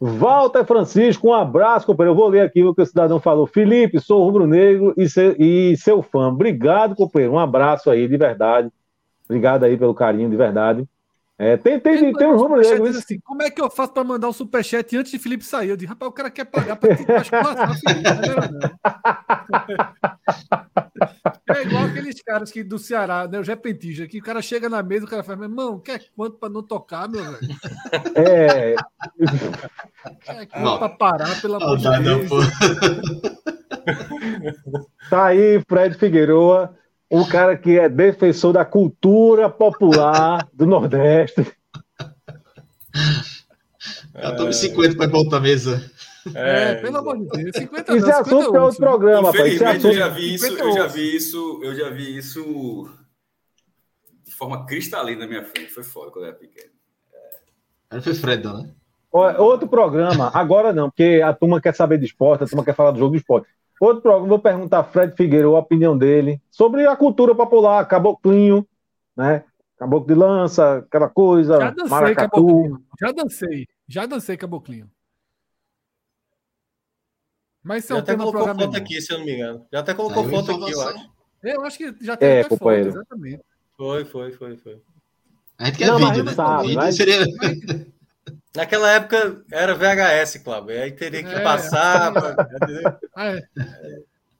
Walter 0.02 0.66
Francisco, 0.66 1.28
um 1.28 1.34
abraço, 1.34 1.86
companheiro. 1.86 2.14
Eu 2.14 2.20
vou 2.20 2.30
ler 2.30 2.42
aqui 2.42 2.64
o 2.64 2.74
que 2.74 2.82
o 2.82 2.86
cidadão 2.86 3.20
falou. 3.20 3.46
Felipe, 3.46 4.00
sou 4.00 4.24
rubro-negro 4.24 4.96
e, 4.98 5.08
seu, 5.08 5.36
e 5.38 5.78
seu 5.78 6.02
fã. 6.02 6.30
Obrigado, 6.30 6.96
companheiro. 6.96 7.36
Um 7.36 7.40
abraço 7.40 7.92
aí, 7.92 8.08
de 8.08 8.18
verdade. 8.18 8.72
Obrigado 9.26 9.64
aí 9.64 9.78
pelo 9.78 9.94
carinho, 9.94 10.30
de 10.30 10.36
verdade. 10.36 10.88
É, 11.38 11.58
tem, 11.58 11.80
tem, 11.80 12.14
tem, 12.14 12.28
um 12.28 12.38
rubro 12.38 12.62
negro. 12.62 12.86
Assim, 12.88 13.20
como 13.20 13.42
é 13.42 13.50
que 13.50 13.60
eu 13.60 13.68
faço 13.70 13.92
para 13.92 14.04
mandar 14.04 14.30
um 14.30 14.34
superchat 14.34 14.96
antes 14.96 15.12
de 15.12 15.18
Felipe 15.18 15.44
sair? 15.44 15.70
Eu 15.70 15.76
disse, 15.76 15.90
rapaz, 15.90 16.10
o 16.10 16.14
cara 16.14 16.30
quer 16.30 16.46
pagar 16.46 16.76
para 16.76 16.96
te 16.96 17.04
passar, 17.32 17.74
Felipe. 17.74 18.04
Não 21.48 21.56
é, 21.56 21.60
é 21.60 21.64
igual 21.64 21.86
aqueles 21.86 22.22
caras 22.22 22.52
que 22.52 22.64
do 22.64 22.78
Ceará, 22.78 23.28
né, 23.28 23.40
os 23.40 23.48
repentistas, 23.48 24.08
que 24.08 24.20
o 24.20 24.24
cara 24.24 24.44
chega 24.44 24.70
na 24.70 24.84
mesa, 24.84 25.06
o 25.06 25.10
cara 25.10 25.24
fala, 25.24 25.38
meu 25.40 25.50
irmão, 25.50 25.80
quer 25.80 26.04
quanto 26.16 26.38
para 26.38 26.50
não 26.50 26.62
tocar, 26.62 27.10
meu 27.10 27.24
velho? 27.24 27.40
É. 28.16 28.76
Quer 30.22 30.46
quanto 30.46 30.80
para 30.80 30.90
parar, 30.90 31.42
pelo 31.42 31.56
amor 31.56 31.78
de 31.78 31.90
Deus. 32.04 32.30
Tá 35.10 35.26
aí, 35.26 35.60
Fred 35.68 35.98
Figueroa 35.98 36.78
o 37.14 37.28
cara 37.28 37.56
que 37.56 37.78
é 37.78 37.88
defensor 37.88 38.54
da 38.54 38.66
cultura 38.66 39.48
popular 39.48 40.50
do 40.52 40.66
Nordeste. 40.66 41.46
Já 44.16 44.36
tome 44.36 44.52
50 44.52 44.98
para 44.98 45.12
voltar 45.12 45.38
a 45.38 45.40
mesa. 45.40 45.92
É, 46.34 46.72
é, 46.72 46.76
pelo 46.76 46.98
amor 46.98 47.20
de 47.20 47.28
Deus. 47.28 47.56
50 47.56 47.98
Isso 47.98 48.10
é 48.10 48.14
assunto 48.14 48.52
para 48.52 48.64
outro 48.64 48.80
programa, 48.80 49.30
Infelizmente, 49.30 49.86
eu 49.86 49.94
já 49.94 50.08
vi 50.08 50.34
isso, 50.34 50.48
eu 50.48 50.74
já 50.74 50.88
vi 50.88 51.16
isso, 51.16 51.60
eu 51.62 51.76
já 51.76 51.90
vi 51.92 52.18
isso 52.18 52.90
de 54.26 54.34
forma 54.34 54.66
cristalina 54.66 55.20
na 55.20 55.28
minha 55.28 55.44
frente. 55.44 55.72
Foi 55.72 55.84
foda 55.84 56.10
quando 56.10 56.26
eu 56.26 56.30
era 56.30 56.38
pequeno. 56.40 56.72
É. 57.92 58.02
Foi 58.02 58.16
Fred, 58.16 58.48
né? 58.48 58.72
Outro 59.38 59.68
programa, 59.68 60.32
agora 60.34 60.74
não, 60.74 60.90
porque 60.90 61.22
a 61.24 61.32
turma 61.32 61.62
quer 61.62 61.76
saber 61.76 62.00
de 62.00 62.06
esporte, 62.06 62.44
a 62.44 62.48
turma 62.48 62.66
quer 62.66 62.74
falar 62.74 62.90
do 62.90 62.98
jogo 62.98 63.12
de 63.12 63.18
esporte. 63.20 63.48
Outro 63.84 64.02
programa, 64.02 64.28
vou 64.28 64.40
perguntar 64.40 64.80
a 64.80 64.84
Fred 64.84 65.14
Figueiredo 65.16 65.56
a 65.56 65.60
opinião 65.60 65.98
dele 65.98 66.42
sobre 66.50 66.88
a 66.88 66.96
cultura 66.96 67.36
popular, 67.36 67.86
caboclinho, 67.88 68.66
né? 69.16 69.44
Caboclo 69.78 70.08
de 70.08 70.14
lança, 70.16 70.78
aquela 70.78 71.10
coisa, 71.10 71.60
Já 71.60 71.70
dancei 71.72 71.90
maracatu. 71.90 72.32
caboclinho. 72.32 72.86
Já 73.00 73.12
dancei. 73.12 73.68
Já 73.88 74.06
dancei 74.06 74.38
caboclinho. 74.38 74.90
Mas 77.62 77.86
é 77.90 77.94
Já 77.94 78.00
até 78.00 78.16
colocou 78.16 78.46
foto 78.46 78.62
irmão. 78.62 78.76
aqui, 78.76 79.02
se 79.02 79.14
eu 79.14 79.18
não 79.20 79.26
me 79.26 79.36
engano. 79.36 79.66
Já 79.72 79.80
até 79.80 79.94
colocou 79.94 80.24
Saiu 80.24 80.36
foto 80.36 80.52
aqui, 80.52 80.72
eu 80.72 80.82
acho. 80.82 81.10
Eu 81.44 81.62
acho 81.66 81.78
que 81.78 81.96
já 82.06 82.16
tem 82.18 82.30
É, 82.30 82.40
até 82.40 82.50
foto, 82.50 82.60
companheiro. 82.60 82.90
exatamente. 82.90 83.42
Foi, 83.76 84.06
foi, 84.06 84.32
foi, 84.32 84.58
foi. 84.58 84.82
A 85.58 85.66
gente 85.66 85.78
quer 85.78 85.88
Não, 85.88 85.98
vídeo, 85.98 86.08
a 86.08 86.12
né? 86.12 86.24
gente 86.24 86.36
sabe, 86.36 86.64
Vídeo 86.68 86.76
mas- 86.78 86.96
seria... 86.96 87.18
Naquela 88.56 88.92
época 88.92 89.44
era 89.52 89.74
VHS, 89.74 90.40
Cláudio. 90.44 90.82
Aí 90.82 90.92
teria 90.92 91.24
que 91.24 91.34
É. 91.34 91.40
passar. 91.42 92.12
entendeu? 92.12 92.94
Ah, 93.16 93.28
é. 93.28 93.42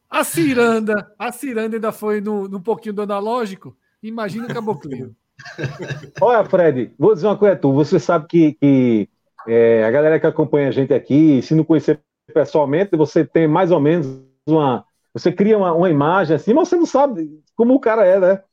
A 0.10 0.24
ciranda, 0.24 1.12
a 1.18 1.32
ciranda 1.32 1.76
ainda 1.76 1.92
foi 1.92 2.22
no, 2.22 2.48
no 2.48 2.62
pouquinho 2.62 2.94
do 2.94 3.02
analógico. 3.02 3.76
Imagina 4.02 4.46
o 4.46 4.54
caboclinho. 4.54 5.16
Olha, 6.22 6.46
Fred, 6.46 6.94
vou 7.00 7.16
dizer 7.16 7.26
uma 7.26 7.38
coisa 7.38 7.56
a 7.56 7.58
tu. 7.58 7.74
Você 7.74 8.00
sabe 8.00 8.28
que, 8.28 8.54
que, 8.54 9.10
é, 9.48 9.84
a 9.84 9.90
galera 9.90 10.20
que 10.20 10.28
acompanha 10.28 10.68
a 10.68 10.72
gente 10.72 10.94
aqui, 10.94 11.42
se 11.42 11.56
não 11.56 11.64
conhecer 11.64 12.00
pessoalmente, 12.32 12.96
você 12.96 13.26
tem 13.26 13.48
mais 13.48 13.72
ou 13.72 13.80
menos 13.80 14.06
uma. 14.48 14.86
Você 15.14 15.32
cria 15.32 15.58
uma, 15.58 15.74
uma 15.74 15.90
imagem 15.90 16.36
assim, 16.36 16.54
mas 16.54 16.68
você 16.70 16.76
não 16.76 16.86
sabe 16.86 17.42
como 17.56 17.74
o 17.74 17.80
cara 17.80 18.06
é, 18.06 18.20
né? 18.20 18.44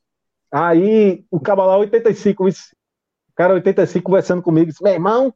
Aí 0.51 1.24
o 1.31 1.39
cabo 1.39 1.65
lá, 1.66 1.77
85, 1.77 2.49
isso- 2.49 2.74
o 3.31 3.35
cara 3.35 3.55
85 3.55 4.05
conversando 4.05 4.43
comigo, 4.43 4.66
disse: 4.70 4.82
meu 4.82 4.93
irmão, 4.93 5.32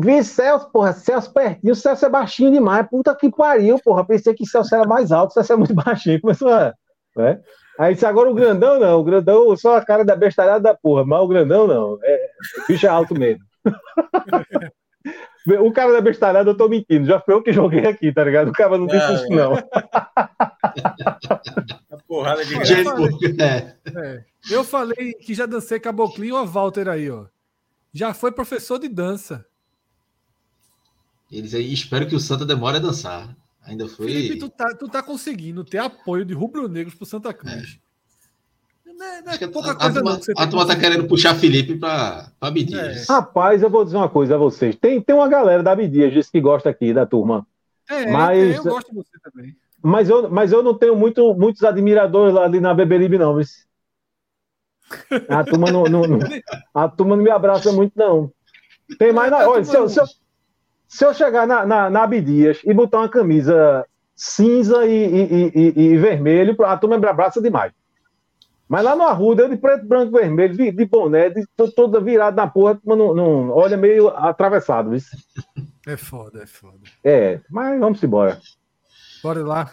vi 0.00 0.22
Celso, 0.22 0.70
porra, 0.70 0.92
Celso 0.92 1.32
pertinho, 1.32 1.74
Celso 1.74 2.06
é 2.06 2.08
baixinho 2.08 2.50
demais, 2.50 2.86
puta 2.88 3.14
que 3.14 3.30
pariu, 3.30 3.78
porra. 3.82 4.06
Pensei 4.06 4.34
que 4.34 4.46
Celso 4.46 4.74
era 4.74 4.86
mais 4.86 5.12
alto, 5.12 5.34
Celso 5.34 5.52
é 5.52 5.56
muito 5.56 5.74
baixinho. 5.84 6.20
Começou 6.20 6.52
a. 6.52 6.74
Né? 7.16 7.40
Aí 7.78 7.94
disse, 7.94 8.06
agora 8.06 8.30
o 8.30 8.34
grandão 8.34 8.78
não, 8.80 9.00
o 9.00 9.04
grandão 9.04 9.54
só 9.56 9.76
a 9.76 9.84
cara 9.84 10.04
da 10.04 10.16
bestalhada 10.16 10.60
da 10.60 10.74
porra, 10.74 11.04
mas 11.04 11.20
o 11.20 11.28
grandão 11.28 11.66
não, 11.66 11.98
é, 12.02 12.30
o 12.62 12.66
bicho 12.66 12.86
é 12.86 12.88
alto 12.88 13.14
mesmo. 13.14 13.44
o 15.60 15.72
cara 15.72 15.92
da 15.92 16.00
bestalhada 16.00 16.50
eu 16.50 16.56
tô 16.56 16.68
mentindo, 16.68 17.06
já 17.06 17.20
foi 17.20 17.34
eu 17.34 17.42
que 17.42 17.52
joguei 17.52 17.86
aqui, 17.86 18.12
tá 18.12 18.24
ligado? 18.24 18.48
O 18.48 18.52
cara 18.52 18.78
não 18.78 18.86
tem 18.86 18.98
Não, 18.98 19.14
isso 19.14 19.28
não. 19.28 19.54
A 21.90 21.96
porrada 22.08 22.44
de 22.44 22.54
graça. 22.54 22.74
Gente, 22.74 23.42
é. 23.42 23.76
É. 23.94 24.24
Eu 24.50 24.64
falei 24.64 25.12
que 25.14 25.34
já 25.34 25.46
dancei 25.46 25.80
caboclinho, 25.80 26.36
ó, 26.36 26.44
Walter 26.44 26.88
aí, 26.88 27.10
ó. 27.10 27.26
Já 27.92 28.12
foi 28.12 28.30
professor 28.30 28.78
de 28.78 28.88
dança. 28.88 29.44
Eles 31.30 31.54
aí, 31.54 31.72
espero 31.72 32.06
que 32.06 32.14
o 32.14 32.20
Santa 32.20 32.44
demore 32.44 32.76
a 32.76 32.80
dançar. 32.80 33.36
Ainda 33.64 33.88
foi. 33.88 34.06
Felipe, 34.06 34.38
tu 34.38 34.48
tá, 34.48 34.74
tu 34.74 34.88
tá 34.88 35.02
conseguindo 35.02 35.64
ter 35.64 35.78
apoio 35.78 36.24
de 36.24 36.32
rubro-negros 36.34 36.94
pro 36.94 37.04
Santa 37.04 37.34
Cruz. 37.34 37.80
Não 38.86 39.04
é, 39.04 39.22
não 39.22 39.32
é 39.32 39.38
que 39.38 39.44
a, 39.44 39.48
pouca 39.48 39.72
a, 39.72 39.74
coisa, 39.74 39.94
turma, 39.94 40.12
não. 40.12 40.42
a 40.42 40.46
turma 40.46 40.66
tá 40.66 40.76
querendo 40.76 41.06
puxar 41.06 41.34
Felipe 41.34 41.76
pra, 41.76 42.30
pra 42.40 42.50
medir. 42.50 42.78
É. 42.78 43.04
Rapaz, 43.08 43.62
eu 43.62 43.68
vou 43.68 43.84
dizer 43.84 43.96
uma 43.96 44.08
coisa 44.08 44.36
a 44.36 44.38
vocês. 44.38 44.74
Tem, 44.76 45.00
tem 45.02 45.14
uma 45.14 45.28
galera 45.28 45.62
da 45.62 45.74
diz 45.74 46.30
que 46.30 46.40
gosta 46.40 46.70
aqui 46.70 46.94
da 46.94 47.04
turma. 47.04 47.46
É, 47.90 48.10
Mas- 48.10 48.56
eu 48.56 48.64
gosto 48.64 48.88
de 48.88 48.94
você 48.94 49.18
também. 49.22 49.54
Mas 49.82 50.08
eu, 50.08 50.30
mas 50.30 50.50
eu 50.50 50.62
não 50.62 50.74
tenho 50.74 50.96
muito, 50.96 51.34
muitos 51.34 51.62
admiradores 51.62 52.34
lá 52.34 52.44
ali 52.44 52.58
na 52.58 52.72
Beberibe, 52.72 53.18
não. 53.18 53.34
Mas... 53.34 53.66
A 55.28 55.44
turma 55.44 55.70
não, 55.70 55.84
não- 55.84 56.06
não- 56.06 56.18
a 56.74 56.88
turma 56.88 57.16
não 57.16 57.22
me 57.22 57.30
abraça 57.30 57.70
muito, 57.72 57.92
não. 57.96 58.32
Tem 58.98 59.12
mais. 59.12 59.30
Na, 59.30 59.48
olha, 59.48 59.64
se, 59.64 59.76
eu, 59.76 59.88
se, 59.88 60.00
eu, 60.00 60.06
se 60.96 61.04
eu 61.04 61.12
chegar 61.12 61.46
na, 61.46 61.66
na, 61.66 61.90
na 61.90 62.04
Abdias 62.04 62.60
e 62.64 62.72
botar 62.72 63.00
uma 63.00 63.08
camisa 63.08 63.84
cinza 64.14 64.86
e, 64.86 65.04
e, 65.04 65.52
e, 65.54 65.80
e 65.82 65.98
vermelho, 65.98 66.56
a 66.64 66.74
turma 66.74 66.96
me 66.96 67.06
abraça 67.06 67.40
demais. 67.42 67.70
Mas 68.66 68.82
lá 68.82 68.96
no 68.96 69.02
Arruda, 69.02 69.42
eu 69.42 69.48
de 69.50 69.58
preto, 69.58 69.84
branco, 69.84 70.16
vermelho, 70.16 70.56
de, 70.56 70.72
de 70.72 70.86
boné, 70.86 71.28
de, 71.28 71.46
tô 71.54 71.70
toda 71.70 72.00
virada 72.00 72.34
na 72.34 72.48
porra, 72.48 72.76
turma 72.76 72.96
não, 72.96 73.14
não 73.14 73.50
olha 73.50 73.76
meio 73.76 74.08
atravessado. 74.08 74.88
viu? 74.88 75.00
É 75.86 75.98
foda, 75.98 76.42
é 76.42 76.46
foda. 76.46 76.80
É, 77.04 77.40
mas 77.50 77.78
vamos 77.78 78.02
embora. 78.02 78.40
Bora 79.22 79.44
lá. 79.44 79.70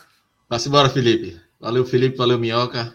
Vá-se 0.49 0.67
embora, 0.67 0.89
Felipe. 0.89 1.39
Valeu, 1.57 1.85
Felipe. 1.85 2.17
Valeu, 2.17 2.37
Minhoca. 2.37 2.93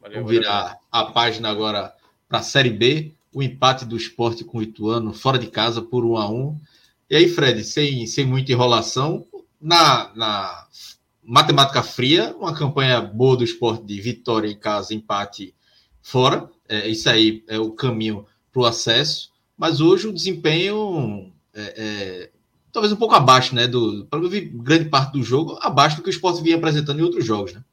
Valeu, 0.00 0.24
Vamos 0.24 0.26
valeu. 0.26 0.40
virar 0.40 0.76
a 0.90 1.04
página 1.04 1.48
agora 1.48 1.94
para 2.28 2.40
a 2.40 2.42
Série 2.42 2.70
B. 2.70 3.14
O 3.32 3.40
empate 3.44 3.84
do 3.84 3.96
esporte 3.96 4.42
com 4.42 4.58
o 4.58 4.62
Ituano, 4.62 5.14
fora 5.14 5.38
de 5.38 5.46
casa, 5.46 5.80
por 5.80 6.04
1 6.04 6.16
a 6.16 6.28
1 6.28 6.60
E 7.10 7.16
aí, 7.16 7.28
Fred, 7.28 7.64
sem, 7.64 8.06
sem 8.06 8.24
muita 8.24 8.52
enrolação, 8.52 9.26
na, 9.60 10.12
na 10.14 10.66
matemática 11.22 11.82
fria, 11.82 12.34
uma 12.36 12.54
campanha 12.54 13.00
boa 13.00 13.36
do 13.36 13.42
esporte 13.42 13.84
de 13.84 14.00
vitória 14.00 14.48
em 14.48 14.56
casa, 14.56 14.94
empate 14.94 15.52
fora. 16.00 16.48
É, 16.68 16.88
isso 16.88 17.10
aí 17.10 17.44
é 17.48 17.58
o 17.58 17.72
caminho 17.72 18.24
para 18.52 18.62
o 18.62 18.64
acesso. 18.64 19.32
Mas 19.58 19.80
hoje 19.80 20.06
o 20.06 20.12
desempenho 20.12 21.32
é, 21.52 21.74
é, 21.76 22.30
talvez 22.72 22.92
um 22.92 22.96
pouco 22.96 23.14
abaixo, 23.14 23.54
né? 23.56 23.66
Do, 23.66 24.06
eu 24.10 24.30
vi 24.30 24.42
grande 24.42 24.88
parte 24.88 25.12
do 25.12 25.22
jogo, 25.22 25.58
abaixo 25.60 25.96
do 25.96 26.02
que 26.02 26.08
o 26.08 26.10
esporte 26.10 26.42
vinha 26.42 26.56
apresentando 26.56 27.00
em 27.00 27.02
outros 27.02 27.24
jogos, 27.24 27.52
né? 27.52 27.64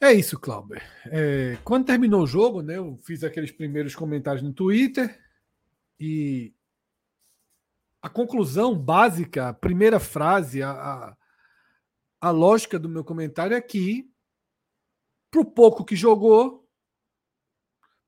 É 0.00 0.12
isso, 0.12 0.38
Clauber. 0.38 0.82
É, 1.06 1.56
quando 1.64 1.86
terminou 1.86 2.22
o 2.22 2.26
jogo, 2.26 2.60
né, 2.60 2.76
eu 2.76 2.98
fiz 3.02 3.24
aqueles 3.24 3.50
primeiros 3.50 3.94
comentários 3.94 4.42
no 4.42 4.52
Twitter 4.52 5.18
e 5.98 6.52
a 8.06 8.08
conclusão 8.08 8.78
básica, 8.78 9.48
a 9.48 9.52
primeira 9.52 9.98
frase, 9.98 10.62
a, 10.62 10.70
a, 10.70 11.16
a 12.20 12.30
lógica 12.30 12.78
do 12.78 12.88
meu 12.88 13.02
comentário 13.02 13.56
é 13.56 13.60
que, 13.60 14.08
para 15.28 15.40
o 15.40 15.44
pouco 15.44 15.84
que 15.84 15.96
jogou, 15.96 16.70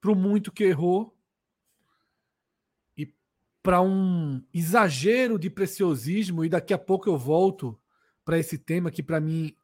para 0.00 0.12
o 0.12 0.14
muito 0.14 0.52
que 0.52 0.62
errou 0.62 1.18
e 2.96 3.12
para 3.60 3.82
um 3.82 4.40
exagero 4.54 5.36
de 5.36 5.50
preciosismo, 5.50 6.44
e 6.44 6.48
daqui 6.48 6.72
a 6.72 6.78
pouco 6.78 7.08
eu 7.08 7.18
volto 7.18 7.76
para 8.24 8.38
esse 8.38 8.56
tema 8.56 8.92
que, 8.92 9.02
para 9.02 9.20
mim, 9.20 9.56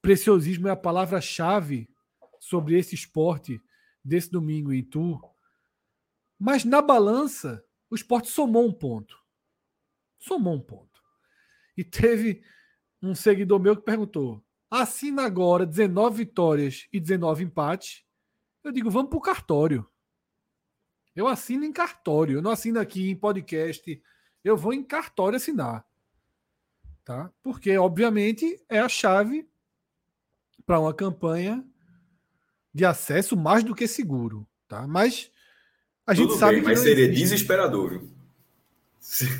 preciosismo 0.00 0.66
é 0.66 0.72
a 0.72 0.76
palavra-chave 0.76 1.88
sobre 2.40 2.76
esse 2.76 2.96
esporte 2.96 3.62
desse 4.04 4.28
domingo 4.28 4.72
em 4.72 4.78
Itu. 4.78 5.20
Mas 6.36 6.64
na 6.64 6.82
balança, 6.82 7.64
o 7.88 7.94
esporte 7.94 8.28
somou 8.28 8.66
um 8.66 8.72
ponto. 8.72 9.21
Somou 10.22 10.54
um 10.54 10.60
ponto. 10.60 11.02
E 11.76 11.82
teve 11.82 12.44
um 13.02 13.14
seguidor 13.14 13.58
meu 13.58 13.76
que 13.76 13.82
perguntou: 13.82 14.42
assina 14.70 15.24
agora 15.24 15.66
19 15.66 16.16
vitórias 16.24 16.86
e 16.92 17.00
19 17.00 17.44
empates. 17.44 18.04
Eu 18.62 18.70
digo, 18.70 18.88
vamos 18.88 19.10
para 19.10 19.18
o 19.18 19.22
cartório. 19.22 19.84
Eu 21.14 21.26
assino 21.26 21.64
em 21.64 21.72
cartório. 21.72 22.38
Eu 22.38 22.42
não 22.42 22.52
assino 22.52 22.78
aqui 22.78 23.10
em 23.10 23.16
podcast. 23.16 24.00
Eu 24.44 24.56
vou 24.56 24.72
em 24.72 24.84
cartório 24.84 25.36
assinar. 25.36 25.84
Tá? 27.04 27.32
Porque, 27.42 27.76
obviamente, 27.76 28.62
é 28.68 28.78
a 28.78 28.88
chave 28.88 29.48
para 30.64 30.78
uma 30.78 30.94
campanha 30.94 31.66
de 32.72 32.84
acesso 32.84 33.36
mais 33.36 33.64
do 33.64 33.74
que 33.74 33.88
seguro, 33.88 34.48
tá? 34.68 34.86
Mas 34.86 35.30
a 36.06 36.14
gente 36.14 36.28
Tudo 36.28 36.38
sabe 36.38 36.54
bem, 36.54 36.62
que 36.62 36.68
mas 36.68 36.78
seria 36.78 37.06
existe. 37.06 37.22
desesperador, 37.22 37.90
viu? 37.90 38.11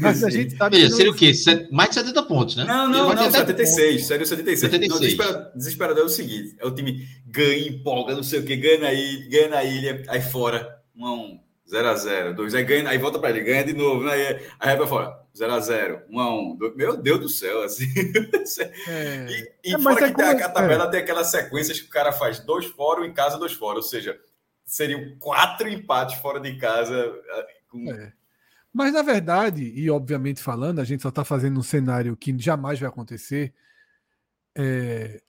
Mas 0.00 0.24
a 0.24 0.30
gente 0.30 0.56
sabe 0.56 0.76
Veja, 0.76 0.86
que 0.86 0.90
não 0.90 0.96
seria 0.96 1.12
o 1.12 1.14
quê? 1.14 1.68
Mais 1.70 1.88
de 1.90 1.94
70 1.96 2.22
pontos, 2.24 2.56
né? 2.56 2.64
Não, 2.64 2.88
não, 2.88 3.08
não, 3.08 3.16
ter 3.16 3.26
até 3.26 3.64
76, 3.64 4.06
sério 4.06 4.26
76. 4.26 4.62
Não, 4.72 4.78
76. 4.80 5.00
desespera- 5.00 5.52
desesperador 5.54 6.02
é 6.02 6.06
o 6.06 6.08
seguinte: 6.08 6.56
é 6.58 6.66
o 6.66 6.74
time 6.74 7.06
ganha, 7.26 7.68
empolga, 7.68 8.14
não 8.14 8.22
sei 8.22 8.40
o 8.40 8.44
que, 8.44 8.56
ganha 8.56 8.80
na 8.80 8.92
ilha, 8.92 9.28
ganha 9.30 9.48
na 9.48 9.64
ilha, 9.64 10.02
aí 10.08 10.20
fora, 10.20 10.82
1 10.96 11.06
a 11.06 11.12
1 11.14 11.40
0 11.70 11.88
a 11.88 11.94
0 11.94 12.34
2 12.34 12.54
aí 12.54 12.64
ganha, 12.64 12.88
aí 12.88 12.98
volta 12.98 13.18
pra 13.18 13.30
ele, 13.30 13.40
ganha 13.40 13.64
de 13.64 13.72
novo, 13.72 14.04
né? 14.04 14.12
aí, 14.12 14.26
aí 14.60 14.68
vai 14.68 14.76
pra 14.76 14.86
fora, 14.86 15.16
0 15.34 15.52
a 15.54 15.60
0 15.60 16.02
1 16.10 16.20
a 16.20 16.34
1 16.34 16.56
dois- 16.56 16.76
meu 16.76 16.96
Deus 16.96 17.20
do 17.20 17.28
céu, 17.28 17.62
assim. 17.62 17.86
É, 18.88 19.26
E, 19.64 19.70
e 19.70 19.74
É, 19.74 19.78
fora 19.78 20.06
é 20.06 20.08
que 20.10 20.16
tem 20.16 20.24
a, 20.26 20.46
a 20.46 20.48
tabela 20.50 20.90
tem 20.90 21.00
aquelas 21.00 21.30
sequências 21.30 21.80
que 21.80 21.86
o 21.86 21.90
cara 21.90 22.12
faz 22.12 22.40
dois 22.40 22.66
fora, 22.66 23.00
um 23.00 23.04
em 23.04 23.14
casa, 23.14 23.38
dois 23.38 23.52
fora, 23.52 23.76
ou 23.76 23.82
seja, 23.82 24.18
seriam 24.66 25.16
quatro 25.18 25.68
empates 25.68 26.16
fora 26.20 26.40
de 26.40 26.56
casa. 26.58 26.94
ah, 27.30 27.46
com- 27.70 27.90
é. 27.90 28.12
Mas, 28.72 28.92
na 28.92 29.02
verdade, 29.02 29.64
e 29.64 29.90
obviamente 29.90 30.42
falando, 30.42 30.80
a 30.80 30.84
gente 30.84 31.02
só 31.02 31.10
está 31.10 31.24
fazendo 31.24 31.60
um 31.60 31.62
cenário 31.62 32.16
que 32.16 32.36
jamais 32.38 32.80
vai 32.80 32.88
acontecer. 32.88 33.52
É, 34.54 35.22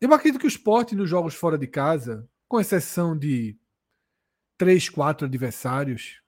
Eu 0.00 0.12
acredito 0.12 0.40
que 0.40 0.46
o 0.46 0.48
esporte 0.48 0.96
nos 0.96 1.08
jogos 1.08 1.34
fora 1.34 1.56
de 1.56 1.66
casa, 1.66 2.28
com 2.48 2.60
exceção 2.60 3.16
de 3.16 3.56
três, 4.58 4.88
quatro 4.88 5.26
adversários, 5.26 6.20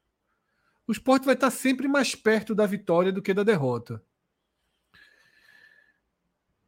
o 0.86 0.93
esporte 0.93 1.24
vai 1.24 1.35
estar 1.35 1.51
sempre 1.51 1.89
mais 1.89 2.14
perto 2.14 2.55
da 2.55 2.66
vitória 2.66 3.12
do 3.12 3.22
que 3.22 3.35
da 3.35 3.43
derrota. 3.43 4.02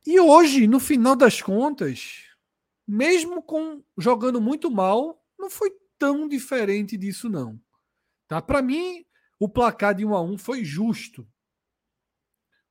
E 0.06 0.18
hoje, 0.20 0.66
no 0.66 0.80
final 0.80 1.16
das 1.16 1.42
contas, 1.42 2.24
mesmo 2.86 3.42
com 3.42 3.82
jogando 3.98 4.40
muito 4.40 4.70
mal, 4.70 5.22
não 5.38 5.50
foi 5.50 5.70
tão 5.98 6.28
diferente 6.28 6.96
disso 6.96 7.28
não. 7.28 7.60
Tá? 8.28 8.40
Para 8.40 8.62
mim, 8.62 9.04
o 9.38 9.48
placar 9.48 9.94
de 9.94 10.04
1 10.04 10.14
a 10.14 10.22
1 10.22 10.38
foi 10.38 10.64
justo 10.64 11.26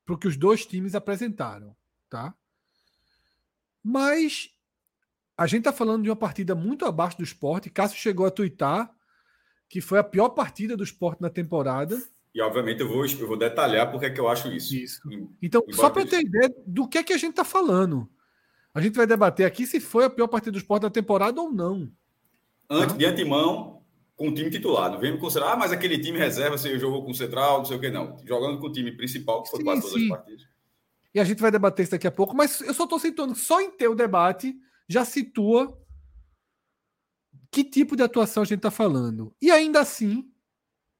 para 0.06 0.16
o 0.16 0.18
que 0.18 0.28
os 0.28 0.38
dois 0.38 0.66
times 0.66 0.96
apresentaram, 0.96 1.76
tá? 2.10 2.34
Mas 3.84 4.50
a 5.38 5.48
gente 5.48 5.60
está 5.60 5.74
falando 5.74 6.04
de 6.04 6.10
uma 6.10 6.16
partida 6.16 6.56
muito 6.56 6.86
abaixo 6.86 7.18
do 7.18 7.24
esporte. 7.24 7.70
Cássio 7.70 8.00
chegou 8.00 8.26
a 8.26 8.32
twittar 8.32 8.94
que 9.70 9.82
foi 9.82 10.00
a 10.00 10.04
pior 10.04 10.30
partida 10.30 10.78
do 10.78 10.84
esporte 10.84 11.22
na 11.22 11.30
temporada. 11.30 12.02
E 12.34 12.42
obviamente 12.42 12.82
eu 12.82 12.88
vou, 12.88 13.06
eu 13.06 13.28
vou 13.28 13.38
detalhar 13.38 13.90
porque 13.92 14.08
é 14.08 14.10
que 14.10 14.20
eu 14.20 14.28
acho 14.28 14.52
isso. 14.52 14.76
Isso. 14.76 15.02
Então, 15.42 15.64
só 15.72 15.90
para 15.90 16.06
ter 16.06 16.22
ideia 16.22 16.54
do 16.66 16.88
que 16.88 16.98
é 16.98 17.04
que 17.04 17.14
a 17.14 17.18
gente 17.18 17.32
está 17.32 17.44
falando. 17.44 18.10
A 18.74 18.82
gente 18.82 18.96
vai 18.96 19.08
debater 19.08 19.46
aqui 19.46 19.66
se 19.66 19.80
foi 19.80 20.06
a 20.06 20.10
pior 20.10 20.28
partida 20.28 20.52
do 20.52 20.58
esporte 20.58 20.84
da 20.84 20.90
temporada 20.90 21.40
ou 21.40 21.52
não. 21.52 21.92
Antes, 22.70 22.98
de 22.98 23.06
antemão, 23.06 23.75
com 24.16 24.30
o 24.30 24.34
time 24.34 24.50
titular. 24.50 24.92
Não 24.92 25.00
vem 25.00 25.14
me 25.14 25.20
considerar, 25.20 25.54
ah, 25.54 25.58
mas 25.58 25.72
aquele 25.72 26.00
time 26.00 26.18
reserva, 26.18 26.58
você 26.58 26.78
jogou 26.80 27.04
com 27.04 27.12
o 27.12 27.16
Central, 27.16 27.60
não 27.60 27.66
sei 27.66 27.78
o 27.78 27.80
que, 27.80 27.90
não. 27.90 28.18
Jogando 28.26 28.60
com 28.60 28.68
o 28.68 28.72
time 28.72 28.92
principal, 28.92 29.44
que 29.44 29.50
foi 29.50 29.60
sim, 29.60 29.66
quase 29.66 29.82
todas 29.82 29.98
sim. 29.98 30.04
as 30.04 30.18
partidas. 30.18 30.48
E 31.14 31.20
a 31.20 31.24
gente 31.24 31.42
vai 31.42 31.52
debater 31.52 31.84
isso 31.84 31.92
daqui 31.92 32.08
a 32.08 32.12
pouco, 32.12 32.36
mas 32.36 32.60
eu 32.62 32.74
só 32.74 32.84
estou 32.84 33.00
citando, 33.00 33.36
só 33.36 33.62
em 33.62 33.72
ter 33.72 33.88
o 33.88 33.96
debate, 33.96 34.54
já 34.88 35.06
situa 35.06 35.82
que 37.50 37.64
tipo 37.64 37.96
de 37.96 38.04
atuação 38.04 38.44
a 38.44 38.46
gente 38.46 38.58
está 38.58 38.70
falando. 38.70 39.34
E 39.42 39.50
ainda 39.50 39.80
assim, 39.80 40.30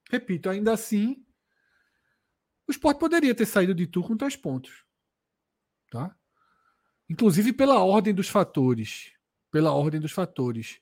repito, 0.10 0.50
ainda 0.50 0.72
assim, 0.72 1.26
o 2.66 2.72
esporte 2.72 2.98
poderia 2.98 3.36
ter 3.36 3.46
saído 3.46 3.76
de 3.76 3.86
tur 3.86 4.08
com 4.08 4.16
três 4.16 4.38
pontos. 4.38 4.86
Tá? 5.92 6.16
Inclusive 7.10 7.52
pela 7.52 7.84
ordem 7.84 8.14
dos 8.14 8.30
fatores. 8.30 9.12
Pela 9.52 9.74
ordem 9.74 10.00
dos 10.00 10.14
fatores. 10.14 10.80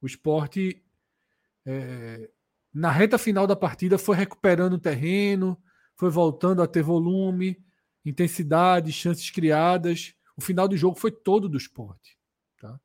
O 0.00 0.06
esporte, 0.06 0.83
é, 1.66 2.30
na 2.72 2.90
reta 2.90 3.16
final 3.16 3.46
da 3.46 3.56
partida, 3.56 3.96
foi 3.96 4.16
recuperando 4.16 4.74
o 4.74 4.78
terreno, 4.78 5.60
foi 5.96 6.10
voltando 6.10 6.62
a 6.62 6.66
ter 6.66 6.82
volume, 6.82 7.64
intensidade, 8.04 8.92
chances 8.92 9.30
criadas. 9.30 10.14
O 10.36 10.40
final 10.40 10.66
do 10.66 10.76
jogo 10.76 10.98
foi 10.98 11.12
todo 11.12 11.48
do 11.48 11.56
esporte. 11.56 12.18
Tá? 12.58 12.78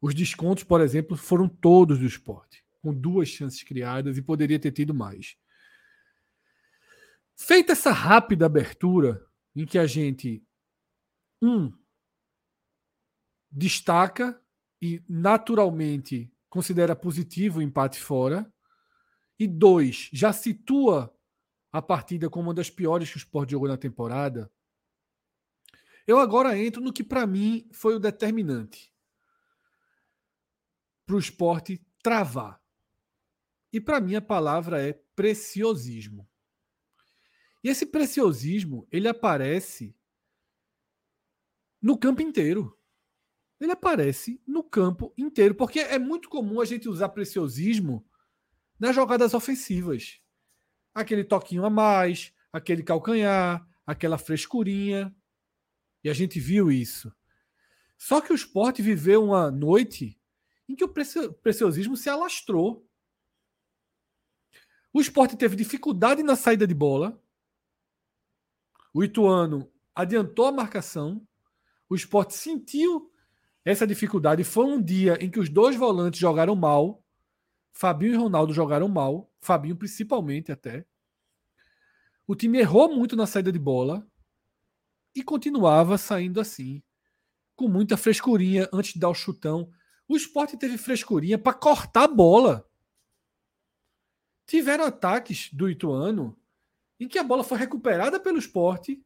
Os 0.00 0.14
descontos, 0.14 0.64
por 0.64 0.80
exemplo, 0.80 1.16
foram 1.16 1.48
todos 1.48 1.98
do 1.98 2.06
esporte, 2.06 2.64
com 2.80 2.94
duas 2.94 3.28
chances 3.28 3.62
criadas 3.62 4.16
e 4.16 4.22
poderia 4.22 4.58
ter 4.58 4.70
tido 4.70 4.94
mais. 4.94 5.36
Feita 7.36 7.72
essa 7.72 7.90
rápida 7.90 8.46
abertura, 8.46 9.26
em 9.56 9.66
que 9.66 9.76
a 9.76 9.86
gente, 9.86 10.44
um, 11.42 11.72
destaca 13.50 14.40
e 14.80 15.02
naturalmente 15.08 16.33
considera 16.54 16.94
positivo 16.94 17.58
o 17.58 17.62
empate 17.62 17.98
fora. 17.98 18.48
E 19.36 19.44
dois, 19.44 20.08
já 20.12 20.32
situa 20.32 21.12
a 21.72 21.82
partida 21.82 22.30
como 22.30 22.46
uma 22.46 22.54
das 22.54 22.70
piores 22.70 23.10
que 23.10 23.16
o 23.16 23.18
Sport 23.18 23.50
jogou 23.50 23.66
na 23.66 23.76
temporada. 23.76 24.48
Eu 26.06 26.16
agora 26.20 26.56
entro 26.56 26.80
no 26.80 26.92
que 26.92 27.02
para 27.02 27.26
mim 27.26 27.68
foi 27.72 27.96
o 27.96 27.98
determinante 27.98 28.94
para 31.04 31.16
o 31.16 31.18
esporte 31.18 31.84
travar. 32.00 32.62
E 33.72 33.80
para 33.80 34.00
mim 34.00 34.14
a 34.14 34.22
palavra 34.22 34.80
é 34.80 34.92
preciosismo. 35.16 36.30
E 37.64 37.68
esse 37.68 37.84
preciosismo 37.84 38.86
ele 38.92 39.08
aparece 39.08 39.92
no 41.82 41.98
campo 41.98 42.22
inteiro 42.22 42.78
ele 43.60 43.72
aparece 43.72 44.40
no 44.46 44.62
campo 44.62 45.12
inteiro, 45.16 45.54
porque 45.54 45.80
é 45.80 45.98
muito 45.98 46.28
comum 46.28 46.60
a 46.60 46.64
gente 46.64 46.88
usar 46.88 47.08
preciosismo 47.10 48.04
nas 48.78 48.94
jogadas 48.94 49.34
ofensivas. 49.34 50.20
Aquele 50.92 51.24
toquinho 51.24 51.64
a 51.64 51.70
mais, 51.70 52.32
aquele 52.52 52.82
calcanhar, 52.82 53.66
aquela 53.86 54.18
frescurinha. 54.18 55.14
E 56.02 56.10
a 56.10 56.12
gente 56.12 56.38
viu 56.38 56.70
isso. 56.70 57.14
Só 57.96 58.20
que 58.20 58.32
o 58.32 58.34
esporte 58.34 58.82
viveu 58.82 59.24
uma 59.24 59.50
noite 59.50 60.20
em 60.68 60.74
que 60.74 60.84
o 60.84 60.88
preciosismo 60.88 61.96
se 61.96 62.10
alastrou. 62.10 62.86
O 64.92 65.00
esporte 65.00 65.36
teve 65.36 65.56
dificuldade 65.56 66.22
na 66.22 66.36
saída 66.36 66.66
de 66.66 66.74
bola. 66.74 67.20
O 68.92 69.02
Ituano 69.02 69.72
adiantou 69.94 70.46
a 70.46 70.52
marcação. 70.52 71.26
O 71.88 71.94
esporte 71.94 72.34
sentiu 72.34 73.12
essa 73.64 73.86
dificuldade 73.86 74.44
foi 74.44 74.66
um 74.66 74.80
dia 74.80 75.16
em 75.20 75.30
que 75.30 75.40
os 75.40 75.48
dois 75.48 75.74
volantes 75.74 76.20
jogaram 76.20 76.54
mal. 76.54 77.02
Fabinho 77.72 78.12
e 78.12 78.16
Ronaldo 78.16 78.52
jogaram 78.52 78.88
mal. 78.88 79.30
Fabinho 79.40 79.74
principalmente 79.74 80.52
até. 80.52 80.84
O 82.26 82.34
time 82.34 82.58
errou 82.58 82.94
muito 82.94 83.16
na 83.16 83.26
saída 83.26 83.50
de 83.50 83.58
bola 83.58 84.06
e 85.14 85.22
continuava 85.22 85.96
saindo 85.96 86.40
assim, 86.40 86.82
com 87.56 87.68
muita 87.68 87.96
frescurinha 87.96 88.68
antes 88.72 88.94
de 88.94 89.00
dar 89.00 89.08
o 89.08 89.14
chutão. 89.14 89.70
O 90.06 90.16
esporte 90.16 90.56
teve 90.56 90.76
frescurinha 90.76 91.38
para 91.38 91.54
cortar 91.54 92.04
a 92.04 92.08
bola. 92.08 92.68
Tiveram 94.46 94.84
ataques 94.84 95.48
do 95.52 95.70
Ituano 95.70 96.38
em 97.00 97.08
que 97.08 97.18
a 97.18 97.24
bola 97.24 97.42
foi 97.42 97.58
recuperada 97.58 98.20
pelo 98.20 98.38
esporte 98.38 99.02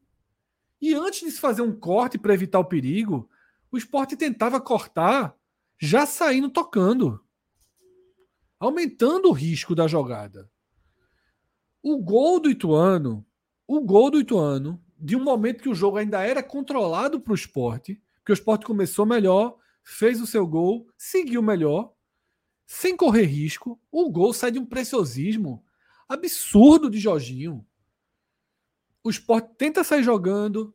e 0.81 0.95
antes 0.95 1.21
de 1.21 1.31
se 1.31 1.41
fazer 1.41 1.63
um 1.63 1.79
corte 1.79 2.19
para 2.19 2.35
evitar 2.35 2.59
o 2.59 2.65
perigo, 2.65 3.29
o 3.71 3.77
esporte 3.77 4.17
tentava 4.17 4.61
cortar 4.61 5.37
já 5.81 6.07
saindo 6.07 6.51
tocando, 6.51 7.25
aumentando 8.59 9.29
o 9.29 9.33
risco 9.33 9.75
da 9.75 9.87
jogada. 9.87 10.51
O 11.83 11.99
gol 11.99 12.41
do 12.41 12.51
Ituano, 12.51 13.25
o 13.67 13.81
gol 13.81 14.11
do 14.11 14.19
Ituano, 14.19 14.83
de 14.99 15.15
um 15.15 15.23
momento 15.23 15.63
que 15.63 15.69
o 15.69 15.75
jogo 15.75 15.99
ainda 15.99 16.25
era 16.27 16.43
controlado 16.43 17.21
para 17.21 17.33
o 17.33 17.37
esporte, 17.37 18.03
que 18.25 18.33
o 18.33 18.35
esporte 18.35 18.67
começou 18.67 19.07
melhor, 19.07 19.57
fez 19.85 20.21
o 20.21 20.27
seu 20.27 20.47
gol, 20.47 20.89
seguiu 20.97 21.41
melhor, 21.41 21.95
sem 22.67 22.97
correr 22.97 23.25
risco. 23.25 23.81
O 23.91 24.11
gol 24.11 24.33
sai 24.33 24.51
de 24.51 24.59
um 24.59 24.67
preciosismo 24.67 25.65
absurdo 26.09 26.91
de 26.91 26.99
Jorginho. 26.99 27.65
O 29.05 29.11
esporte 29.11 29.55
tenta 29.57 29.85
sair 29.85 30.03
jogando, 30.03 30.75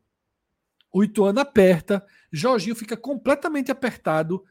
o 0.93 1.03
Ituano 1.03 1.39
aperta, 1.39 2.05
Jorginho 2.31 2.75
fica 2.75 2.95
completamente 2.95 3.71
apertado, 3.71 4.45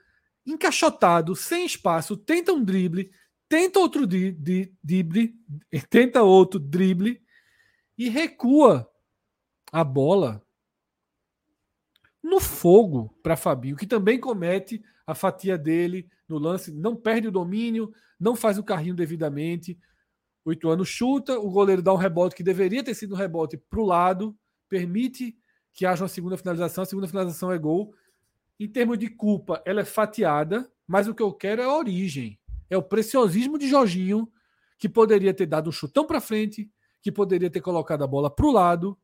encaixotado, 0.44 1.36
sem 1.36 1.64
espaço, 1.64 2.16
tenta 2.16 2.52
um 2.52 2.64
drible, 2.64 3.12
tenta 3.48 3.78
outro 3.78 4.05
drible, 4.06 4.74
tenta 5.89 6.23
outro 6.24 6.59
drible 6.59 7.23
e 7.97 8.09
recua 8.09 8.90
a 9.70 9.85
bola 9.85 10.44
no 12.20 12.40
fogo 12.40 13.16
para 13.23 13.36
Fabinho, 13.36 13.77
que 13.77 13.86
também 13.86 14.19
comete 14.19 14.82
a 15.06 15.14
fatia 15.14 15.56
dele 15.56 16.09
no 16.28 16.39
lance, 16.39 16.73
não 16.73 16.97
perde 16.97 17.28
o 17.28 17.32
domínio, 17.32 17.93
não 18.19 18.35
faz 18.35 18.59
o 18.59 18.64
carrinho 18.64 18.94
devidamente. 18.94 19.78
O 20.44 20.52
Ituano 20.52 20.85
chuta, 20.85 21.39
o 21.39 21.51
goleiro 21.51 21.82
dá 21.82 21.93
um 21.93 21.97
rebote 21.97 22.35
que 22.35 22.43
deveria 22.43 22.82
ter 22.82 22.94
sido 22.94 23.14
um 23.14 23.19
rebote 23.19 23.56
para 23.56 23.81
o 23.81 23.85
lado, 23.85 24.36
permite 24.69 25.36
que 25.73 25.86
haja 25.86 26.03
uma 26.03 26.09
segunda 26.09 26.36
finalização. 26.36 26.82
A 26.82 26.86
segunda 26.86 27.09
finalização 27.09 27.51
é 27.51 27.59
gol. 27.59 27.94
Em 28.59 28.69
termos 28.69 28.99
de 28.99 29.09
culpa, 29.09 29.62
ela 29.65 29.81
é 29.81 29.85
fatiada, 29.85 30.70
mas 30.86 31.09
o 31.09 31.15
que 31.15 31.23
eu 31.23 31.32
quero 31.32 31.62
é 31.62 31.65
a 31.65 31.74
origem. 31.74 32.39
É 32.69 32.77
o 32.77 32.82
preciosismo 32.82 33.59
de 33.59 33.69
Jorginho, 33.69 34.31
que 34.78 34.89
poderia 34.89 35.32
ter 35.32 35.47
dado 35.47 35.69
um 35.69 35.73
chutão 35.73 36.07
para 36.07 36.20
frente, 36.20 36.70
que 37.01 37.11
poderia 37.11 37.51
ter 37.51 37.61
colocado 37.61 38.03
a 38.03 38.07
bola 38.07 38.31
para 38.31 38.47
o 38.47 38.53
lado, 38.53 38.99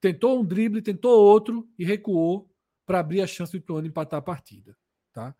tentou 0.00 0.40
um 0.40 0.44
drible, 0.44 0.82
tentou 0.82 1.18
outro 1.20 1.68
e 1.78 1.84
recuou 1.84 2.50
para 2.86 3.00
abrir 3.00 3.20
a 3.20 3.26
chance 3.26 3.52
do 3.52 3.58
Ituano 3.58 3.86
empatar 3.86 4.18
a 4.18 4.22
partida. 4.22 4.76
Tá? 5.12 5.34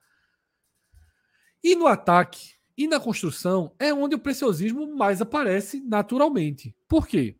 E 1.62 1.74
no 1.74 1.86
ataque 1.86 2.54
e 2.76 2.86
na 2.86 3.00
construção 3.00 3.74
é 3.78 3.92
onde 3.92 4.14
o 4.14 4.18
preciosismo 4.18 4.96
mais 4.96 5.20
aparece 5.20 5.80
naturalmente. 5.80 6.74
Por 6.88 7.06
quê? 7.06 7.39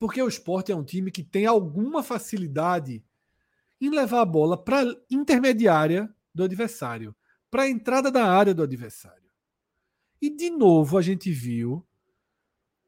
Porque 0.00 0.20
o 0.22 0.26
esporte 0.26 0.72
é 0.72 0.74
um 0.74 0.82
time 0.82 1.10
que 1.10 1.22
tem 1.22 1.44
alguma 1.44 2.02
facilidade 2.02 3.04
em 3.78 3.90
levar 3.90 4.22
a 4.22 4.24
bola 4.24 4.56
para 4.56 4.80
a 4.80 4.96
intermediária 5.10 6.12
do 6.34 6.42
adversário, 6.42 7.14
para 7.50 7.64
a 7.64 7.68
entrada 7.68 8.10
da 8.10 8.24
área 8.24 8.54
do 8.54 8.62
adversário. 8.62 9.30
E 10.20 10.30
de 10.30 10.48
novo 10.48 10.96
a 10.96 11.02
gente 11.02 11.30
viu 11.30 11.86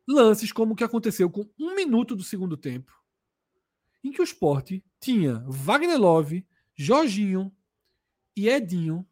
lances 0.09 0.53
como 0.53 0.73
o 0.73 0.77
que 0.77 0.85
aconteceu 0.85 1.29
com 1.29 1.47
um 1.61 1.75
minuto 1.75 2.17
do 2.17 2.25
segundo 2.25 2.57
tempo, 2.57 2.93
em 4.03 4.11
que 4.11 4.23
o 4.23 4.25
esporte 4.25 4.83
tinha 4.99 5.45
Wagner 5.47 6.01
Love, 6.01 6.47
Jorginho 6.75 7.55
e 8.35 8.49
Edinho, 8.49 9.07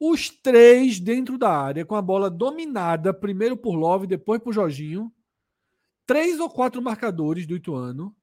os 0.00 0.30
três 0.30 0.98
dentro 0.98 1.38
da 1.38 1.50
área, 1.50 1.86
com 1.86 1.94
a 1.94 2.02
bola 2.02 2.28
dominada 2.28 3.14
primeiro 3.14 3.56
por 3.56 3.76
Love, 3.76 4.08
depois 4.08 4.40
por 4.40 4.52
Jorginho, 4.52 5.12
três 6.08 6.40
ou 6.40 6.48
quatro 6.48 6.80
marcadores 6.80 7.46
do 7.46 7.54
Ituano 7.54 8.16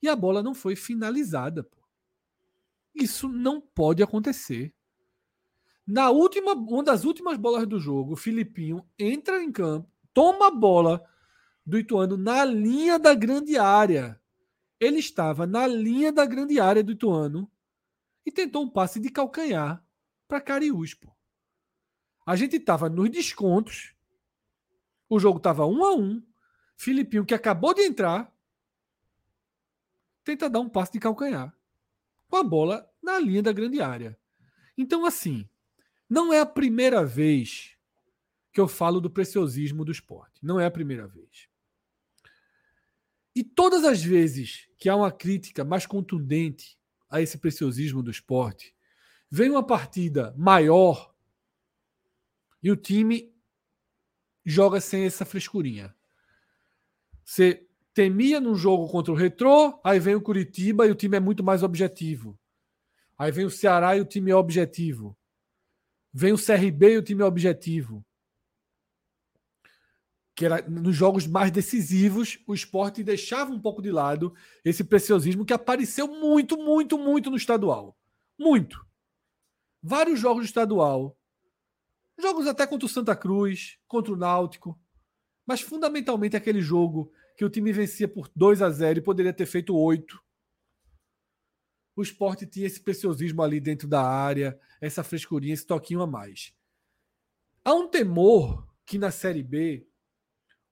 e 0.00 0.08
a 0.08 0.16
bola 0.16 0.42
não 0.42 0.54
foi 0.54 0.74
finalizada. 0.74 1.62
Pô. 1.62 1.76
Isso 2.94 3.28
não 3.28 3.60
pode 3.60 4.02
acontecer. 4.02 4.74
Na 5.86 6.08
última, 6.08 6.54
uma 6.54 6.82
das 6.82 7.04
últimas 7.04 7.36
bolas 7.36 7.66
do 7.66 7.78
jogo, 7.78 8.14
o 8.14 8.16
Filipinho 8.16 8.82
entra 8.98 9.42
em 9.42 9.52
campo, 9.52 9.92
toma 10.14 10.46
a 10.46 10.50
bola 10.50 11.04
do 11.66 11.78
Ituano 11.78 12.16
na 12.16 12.46
linha 12.46 12.98
da 12.98 13.14
grande 13.14 13.58
área. 13.58 14.18
Ele 14.80 14.98
estava 14.98 15.46
na 15.46 15.66
linha 15.66 16.10
da 16.10 16.24
grande 16.24 16.58
área 16.58 16.82
do 16.82 16.92
Ituano 16.92 17.50
e 18.24 18.32
tentou 18.32 18.62
um 18.62 18.70
passe 18.70 18.98
de 18.98 19.10
calcanhar 19.10 19.84
para 20.26 20.40
Cariús, 20.40 20.94
pô. 20.94 21.14
A 22.24 22.36
gente 22.36 22.56
estava 22.56 22.88
nos 22.88 23.10
descontos. 23.10 23.94
O 25.10 25.18
jogo 25.18 25.36
estava 25.36 25.66
um 25.66 25.84
a 25.84 25.94
um. 25.94 26.22
Filipinho, 26.78 27.26
que 27.26 27.34
acabou 27.34 27.74
de 27.74 27.82
entrar, 27.82 28.32
tenta 30.22 30.48
dar 30.48 30.60
um 30.60 30.68
passe 30.68 30.92
de 30.92 31.00
calcanhar 31.00 31.52
com 32.28 32.36
a 32.36 32.44
bola 32.44 32.88
na 33.02 33.18
linha 33.18 33.42
da 33.42 33.52
grande 33.52 33.82
área. 33.82 34.16
Então, 34.76 35.04
assim, 35.04 35.48
não 36.08 36.32
é 36.32 36.38
a 36.38 36.46
primeira 36.46 37.04
vez 37.04 37.76
que 38.52 38.60
eu 38.60 38.68
falo 38.68 39.00
do 39.00 39.10
preciosismo 39.10 39.84
do 39.84 39.90
esporte. 39.90 40.38
Não 40.40 40.60
é 40.60 40.66
a 40.66 40.70
primeira 40.70 41.08
vez. 41.08 41.48
E 43.34 43.42
todas 43.42 43.84
as 43.84 44.02
vezes 44.02 44.68
que 44.78 44.88
há 44.88 44.94
uma 44.94 45.10
crítica 45.10 45.64
mais 45.64 45.84
contundente 45.84 46.78
a 47.10 47.20
esse 47.20 47.38
preciosismo 47.38 48.04
do 48.04 48.10
esporte, 48.10 48.72
vem 49.28 49.50
uma 49.50 49.66
partida 49.66 50.32
maior 50.38 51.12
e 52.62 52.70
o 52.70 52.76
time 52.76 53.34
joga 54.44 54.80
sem 54.80 55.04
essa 55.04 55.24
frescurinha. 55.24 55.94
Você 57.28 57.68
temia 57.92 58.40
num 58.40 58.54
jogo 58.54 58.88
contra 58.88 59.12
o 59.12 59.14
Retrô, 59.14 59.78
aí 59.84 60.00
vem 60.00 60.14
o 60.14 60.20
Curitiba 60.20 60.86
e 60.86 60.90
o 60.90 60.94
time 60.94 61.18
é 61.18 61.20
muito 61.20 61.44
mais 61.44 61.62
objetivo. 61.62 62.40
Aí 63.18 63.30
vem 63.30 63.44
o 63.44 63.50
Ceará 63.50 63.94
e 63.94 64.00
o 64.00 64.04
time 64.06 64.30
é 64.30 64.34
objetivo. 64.34 65.14
Vem 66.10 66.32
o 66.32 66.42
CRB 66.42 66.94
e 66.94 66.96
o 66.96 67.02
time 67.02 67.20
é 67.20 67.26
objetivo. 67.26 68.02
Que 70.34 70.46
era 70.46 70.66
nos 70.66 70.96
jogos 70.96 71.26
mais 71.26 71.50
decisivos, 71.50 72.42
o 72.46 72.54
esporte 72.54 73.04
deixava 73.04 73.52
um 73.52 73.60
pouco 73.60 73.82
de 73.82 73.92
lado 73.92 74.34
esse 74.64 74.82
preciosismo 74.82 75.44
que 75.44 75.52
apareceu 75.52 76.08
muito, 76.08 76.56
muito, 76.56 76.96
muito 76.96 77.30
no 77.30 77.36
estadual. 77.36 77.94
Muito. 78.38 78.82
Vários 79.82 80.18
jogos 80.18 80.44
do 80.44 80.46
estadual. 80.46 81.14
Jogos 82.18 82.46
até 82.46 82.66
contra 82.66 82.86
o 82.86 82.88
Santa 82.88 83.14
Cruz, 83.14 83.78
contra 83.86 84.14
o 84.14 84.16
Náutico. 84.16 84.80
Mas 85.48 85.62
fundamentalmente 85.62 86.36
aquele 86.36 86.60
jogo 86.60 87.10
que 87.34 87.42
o 87.42 87.48
time 87.48 87.72
vencia 87.72 88.06
por 88.06 88.30
2 88.36 88.60
a 88.60 88.68
0 88.68 88.98
e 88.98 89.02
poderia 89.02 89.32
ter 89.32 89.46
feito 89.46 89.74
8. 89.74 90.22
O 91.96 92.02
esporte 92.02 92.44
tinha 92.44 92.66
esse 92.66 92.82
preciosismo 92.82 93.42
ali 93.42 93.58
dentro 93.58 93.88
da 93.88 94.02
área, 94.02 94.60
essa 94.78 95.02
frescurinha, 95.02 95.54
esse 95.54 95.66
toquinho 95.66 96.02
a 96.02 96.06
mais. 96.06 96.52
Há 97.64 97.72
um 97.72 97.88
temor 97.88 98.68
que 98.84 98.98
na 98.98 99.10
Série 99.10 99.42
B, 99.42 99.88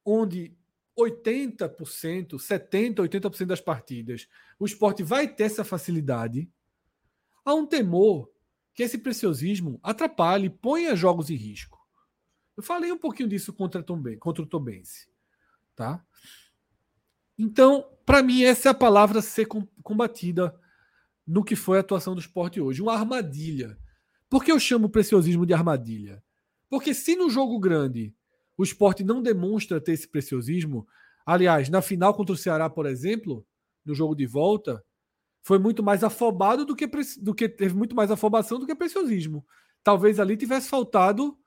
onde 0.04 0.54
80%, 0.94 2.36
70%, 2.36 2.96
80% 2.96 3.46
das 3.46 3.62
partidas, 3.62 4.28
o 4.58 4.66
esporte 4.66 5.02
vai 5.02 5.26
ter 5.26 5.44
essa 5.44 5.64
facilidade. 5.64 6.50
Há 7.46 7.54
um 7.54 7.64
temor 7.64 8.30
que 8.74 8.82
esse 8.82 8.98
preciosismo 8.98 9.80
atrapalhe, 9.82 10.50
ponha 10.50 10.94
jogos 10.94 11.30
em 11.30 11.34
risco. 11.34 11.75
Eu 12.56 12.62
falei 12.62 12.90
um 12.90 12.98
pouquinho 12.98 13.28
disso 13.28 13.52
contra, 13.52 13.84
contra 14.18 14.42
o 14.42 14.46
Tombense. 14.46 15.08
Tá? 15.74 16.02
Então, 17.38 17.84
para 18.04 18.22
mim, 18.22 18.42
essa 18.42 18.68
é 18.68 18.70
a 18.70 18.74
palavra 18.74 19.18
a 19.18 19.22
ser 19.22 19.46
combatida 19.82 20.58
no 21.26 21.44
que 21.44 21.54
foi 21.54 21.76
a 21.76 21.80
atuação 21.80 22.14
do 22.14 22.20
esporte 22.20 22.60
hoje. 22.60 22.80
Uma 22.80 22.94
armadilha. 22.94 23.76
Por 24.28 24.42
que 24.42 24.50
eu 24.50 24.58
chamo 24.58 24.86
o 24.86 24.90
preciosismo 24.90 25.44
de 25.44 25.52
armadilha? 25.52 26.22
Porque 26.68 26.94
se 26.94 27.14
no 27.14 27.28
jogo 27.28 27.58
grande 27.58 28.14
o 28.56 28.62
esporte 28.62 29.04
não 29.04 29.22
demonstra 29.22 29.80
ter 29.80 29.92
esse 29.92 30.08
preciosismo, 30.08 30.86
aliás, 31.26 31.68
na 31.68 31.82
final 31.82 32.14
contra 32.14 32.32
o 32.32 32.38
Ceará, 32.38 32.70
por 32.70 32.86
exemplo, 32.86 33.46
no 33.84 33.94
jogo 33.94 34.14
de 34.14 34.26
volta, 34.26 34.82
foi 35.42 35.58
muito 35.58 35.82
mais 35.82 36.02
afobado 36.02 36.64
do 36.64 36.74
que, 36.74 36.88
do 37.20 37.34
que 37.34 37.48
teve 37.48 37.74
muito 37.74 37.94
mais 37.94 38.10
afobação 38.10 38.58
do 38.58 38.66
que 38.66 38.74
preciosismo. 38.74 39.44
Talvez 39.84 40.18
ali 40.18 40.36
tivesse 40.36 40.68
faltado 40.68 41.38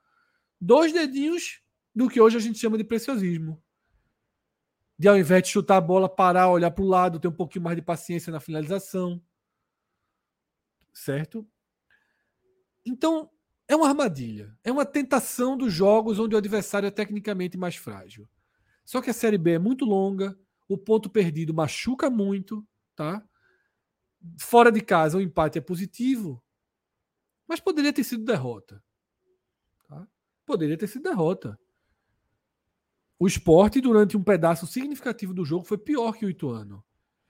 dois 0.59 0.93
dedinhos 0.93 1.61
do 1.95 2.09
que 2.09 2.21
hoje 2.21 2.37
a 2.37 2.39
gente 2.39 2.59
chama 2.59 2.77
de 2.77 2.83
preciosismo 2.83 3.61
de 4.99 5.07
ao 5.07 5.17
invés 5.17 5.43
de 5.43 5.49
chutar 5.49 5.77
a 5.77 5.81
bola, 5.81 6.09
parar, 6.09 6.49
olhar 6.49 6.69
para 6.71 6.83
o 6.83 6.87
lado, 6.87 7.21
ter 7.21 7.29
um 7.29 7.33
pouquinho 7.33 7.63
mais 7.63 7.77
de 7.77 7.81
paciência 7.81 8.33
na 8.33 8.41
finalização. 8.41 9.23
Certo? 10.91 11.47
Então, 12.85 13.31
é 13.65 13.77
uma 13.77 13.87
armadilha. 13.87 14.53
É 14.61 14.69
uma 14.69 14.85
tentação 14.85 15.55
dos 15.55 15.71
jogos 15.71 16.19
onde 16.19 16.35
o 16.35 16.37
adversário 16.37 16.85
é 16.85 16.91
tecnicamente 16.91 17.57
mais 17.57 17.77
frágil. 17.77 18.27
Só 18.83 19.01
que 19.01 19.09
a 19.09 19.13
Série 19.13 19.37
B 19.37 19.51
é 19.51 19.59
muito 19.59 19.85
longa, 19.85 20.37
o 20.67 20.77
ponto 20.77 21.09
perdido 21.09 21.53
machuca 21.53 22.09
muito, 22.09 22.67
tá? 22.93 23.25
Fora 24.37 24.69
de 24.69 24.81
casa, 24.81 25.17
o 25.17 25.21
empate 25.21 25.59
é 25.59 25.61
positivo, 25.61 26.43
mas 27.47 27.61
poderia 27.61 27.93
ter 27.93 28.03
sido 28.03 28.25
derrota. 28.25 28.83
Poderia 30.49 30.75
ter 30.75 30.87
sido 30.87 31.03
derrota. 31.03 31.59
O 33.19 33.27
esporte, 33.27 33.79
durante 33.79 34.17
um 34.17 34.23
pedaço 34.23 34.65
significativo 34.65 35.31
do 35.31 35.45
jogo, 35.45 35.63
foi 35.63 35.77
pior 35.77 36.13
que 36.13 36.25
o 36.25 36.29
Ituano. 36.29 36.83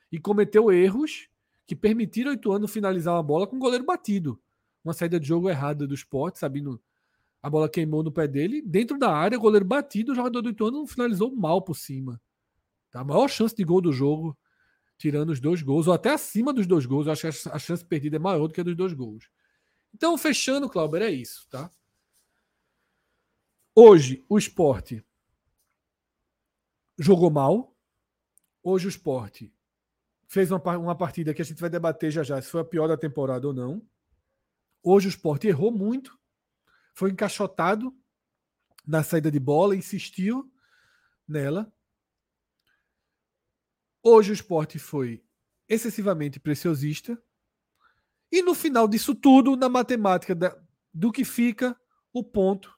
E 0.10 0.18
cometeu 0.18 0.72
erros 0.72 1.28
que 1.68 1.76
permitiram 1.76 2.32
o 2.32 2.34
Ituano 2.34 2.66
finalizar 2.66 3.14
uma 3.14 3.22
bola 3.22 3.46
com 3.46 3.58
o 3.58 3.60
goleiro 3.60 3.84
batido. 3.84 4.41
Uma 4.86 4.94
saída 4.94 5.20
de 5.20 5.28
jogo 5.28 5.50
errada 5.50 5.86
do 5.86 5.94
esporte, 5.94 6.40
sabendo 6.40 6.82
a 7.44 7.50
bola 7.50 7.68
queimou 7.68 8.02
no 8.04 8.10
pé 8.10 8.26
dele. 8.26 8.62
Dentro 8.62 8.98
da 8.98 9.14
área, 9.14 9.38
goleiro 9.38 9.66
batido, 9.66 10.14
o 10.14 10.16
jogador 10.16 10.41
do 10.41 10.52
Ituano 10.52 10.88
finalizou 10.88 11.36
mal 11.36 11.62
por 11.62 11.76
cima. 11.76 12.22
Tá? 12.90 13.02
A 13.02 13.04
maior 13.04 13.28
chance 13.28 13.54
de 13.54 13.66
gol 13.66 13.82
do 13.82 13.91
jogo, 13.91 14.38
tirando 14.98 15.32
os 15.32 15.41
dois 15.41 15.62
gols, 15.62 15.88
ou 15.88 15.94
até 15.94 16.12
acima 16.12 16.54
dos 16.54 16.66
dois 16.66 16.86
gols. 16.86 17.06
Eu 17.06 17.12
acho 17.12 17.30
que 17.30 17.50
a 17.50 17.60
chance 17.60 17.84
perdida 17.84 18.16
é 18.16 18.20
maior 18.20 18.48
do 18.48 18.54
que 18.54 18.62
a 18.62 18.64
dos 18.64 18.78
dois 18.78 18.94
gols. 18.94 19.30
Então, 19.94 20.18
fechando, 20.18 20.70
Clauber, 20.70 21.02
é 21.02 21.12
isso, 21.12 21.46
tá? 21.50 21.70
Hoje, 23.82 24.26
o 24.28 24.38
esporte 24.38 25.02
jogou 26.98 27.32
mal. 27.32 27.74
Hoje 28.62 28.88
o 28.88 28.90
esporte 28.90 29.56
fez 30.28 30.52
uma, 30.52 30.78
uma 30.78 30.98
partida 30.98 31.34
que 31.34 31.42
a 31.42 31.46
gente 31.46 31.62
vai 31.62 31.70
debater 31.70 32.12
já 32.12 32.22
já 32.22 32.42
se 32.42 32.50
foi 32.50 32.60
a 32.60 32.66
pior 32.66 32.90
da 32.90 32.98
temporada 32.98 33.48
ou 33.48 33.54
não. 33.54 33.82
Hoje 34.84 35.08
o 35.08 35.10
esporte 35.10 35.48
errou 35.48 35.72
muito, 35.72 36.20
foi 36.94 37.10
encaixotado 37.12 37.98
na 38.86 39.02
saída 39.02 39.32
de 39.32 39.40
bola, 39.40 39.78
insistiu 39.78 40.52
nela. 41.26 41.72
Hoje 44.04 44.32
o 44.32 44.34
esporte 44.34 44.78
foi 44.78 45.24
excessivamente 45.70 46.38
preciosista. 46.38 47.18
E 48.30 48.42
no 48.42 48.54
final 48.54 48.90
disso 48.90 49.16
tudo, 49.16 49.56
na 49.56 49.70
matemática 49.70 50.36
da, 50.36 50.62
do 50.94 51.14
que 51.14 51.24
fica, 51.24 51.80
o 52.12 52.22
ponto 52.22 52.78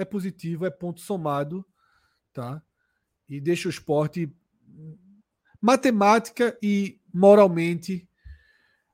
é 0.00 0.04
positivo, 0.04 0.66
é 0.66 0.70
ponto 0.70 1.00
somado, 1.00 1.64
tá? 2.32 2.62
e 3.30 3.40
deixa 3.40 3.68
o 3.68 3.70
esporte 3.70 4.28
matemática 5.60 6.58
e 6.60 6.98
moralmente 7.14 8.08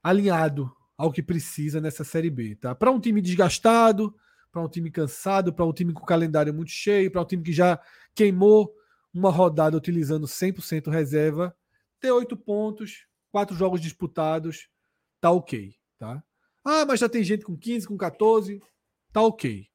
alinhado 0.02 0.70
ao 0.96 1.10
que 1.10 1.22
precisa 1.22 1.80
nessa 1.80 2.04
Série 2.04 2.28
B. 2.28 2.54
Tá? 2.56 2.74
Para 2.74 2.90
um 2.90 3.00
time 3.00 3.22
desgastado, 3.22 4.14
para 4.52 4.60
um 4.60 4.68
time 4.68 4.90
cansado, 4.90 5.54
para 5.54 5.64
um 5.64 5.72
time 5.72 5.92
com 5.94 6.04
calendário 6.04 6.52
muito 6.52 6.70
cheio, 6.70 7.10
para 7.10 7.22
um 7.22 7.24
time 7.24 7.42
que 7.42 7.52
já 7.52 7.80
queimou 8.14 8.74
uma 9.12 9.30
rodada 9.30 9.76
utilizando 9.76 10.26
100% 10.26 10.90
reserva, 10.90 11.56
ter 11.98 12.10
oito 12.10 12.36
pontos, 12.36 13.06
quatro 13.32 13.56
jogos 13.56 13.80
disputados, 13.80 14.68
tá 15.18 15.30
ok. 15.30 15.74
Tá? 15.98 16.22
Ah, 16.62 16.84
mas 16.84 17.00
já 17.00 17.08
tem 17.08 17.24
gente 17.24 17.44
com 17.44 17.56
15, 17.56 17.88
com 17.88 17.96
14, 17.96 18.60
tá 19.12 19.22
ok. 19.22 19.66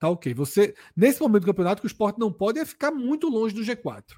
Tá 0.00 0.08
ok. 0.08 0.32
Você, 0.32 0.74
nesse 0.96 1.20
momento 1.20 1.42
do 1.42 1.46
campeonato, 1.46 1.82
que 1.82 1.86
o 1.86 1.92
esporte 1.92 2.18
não 2.18 2.32
pode 2.32 2.58
é 2.58 2.64
ficar 2.64 2.90
muito 2.90 3.28
longe 3.28 3.54
do 3.54 3.60
G4. 3.60 4.16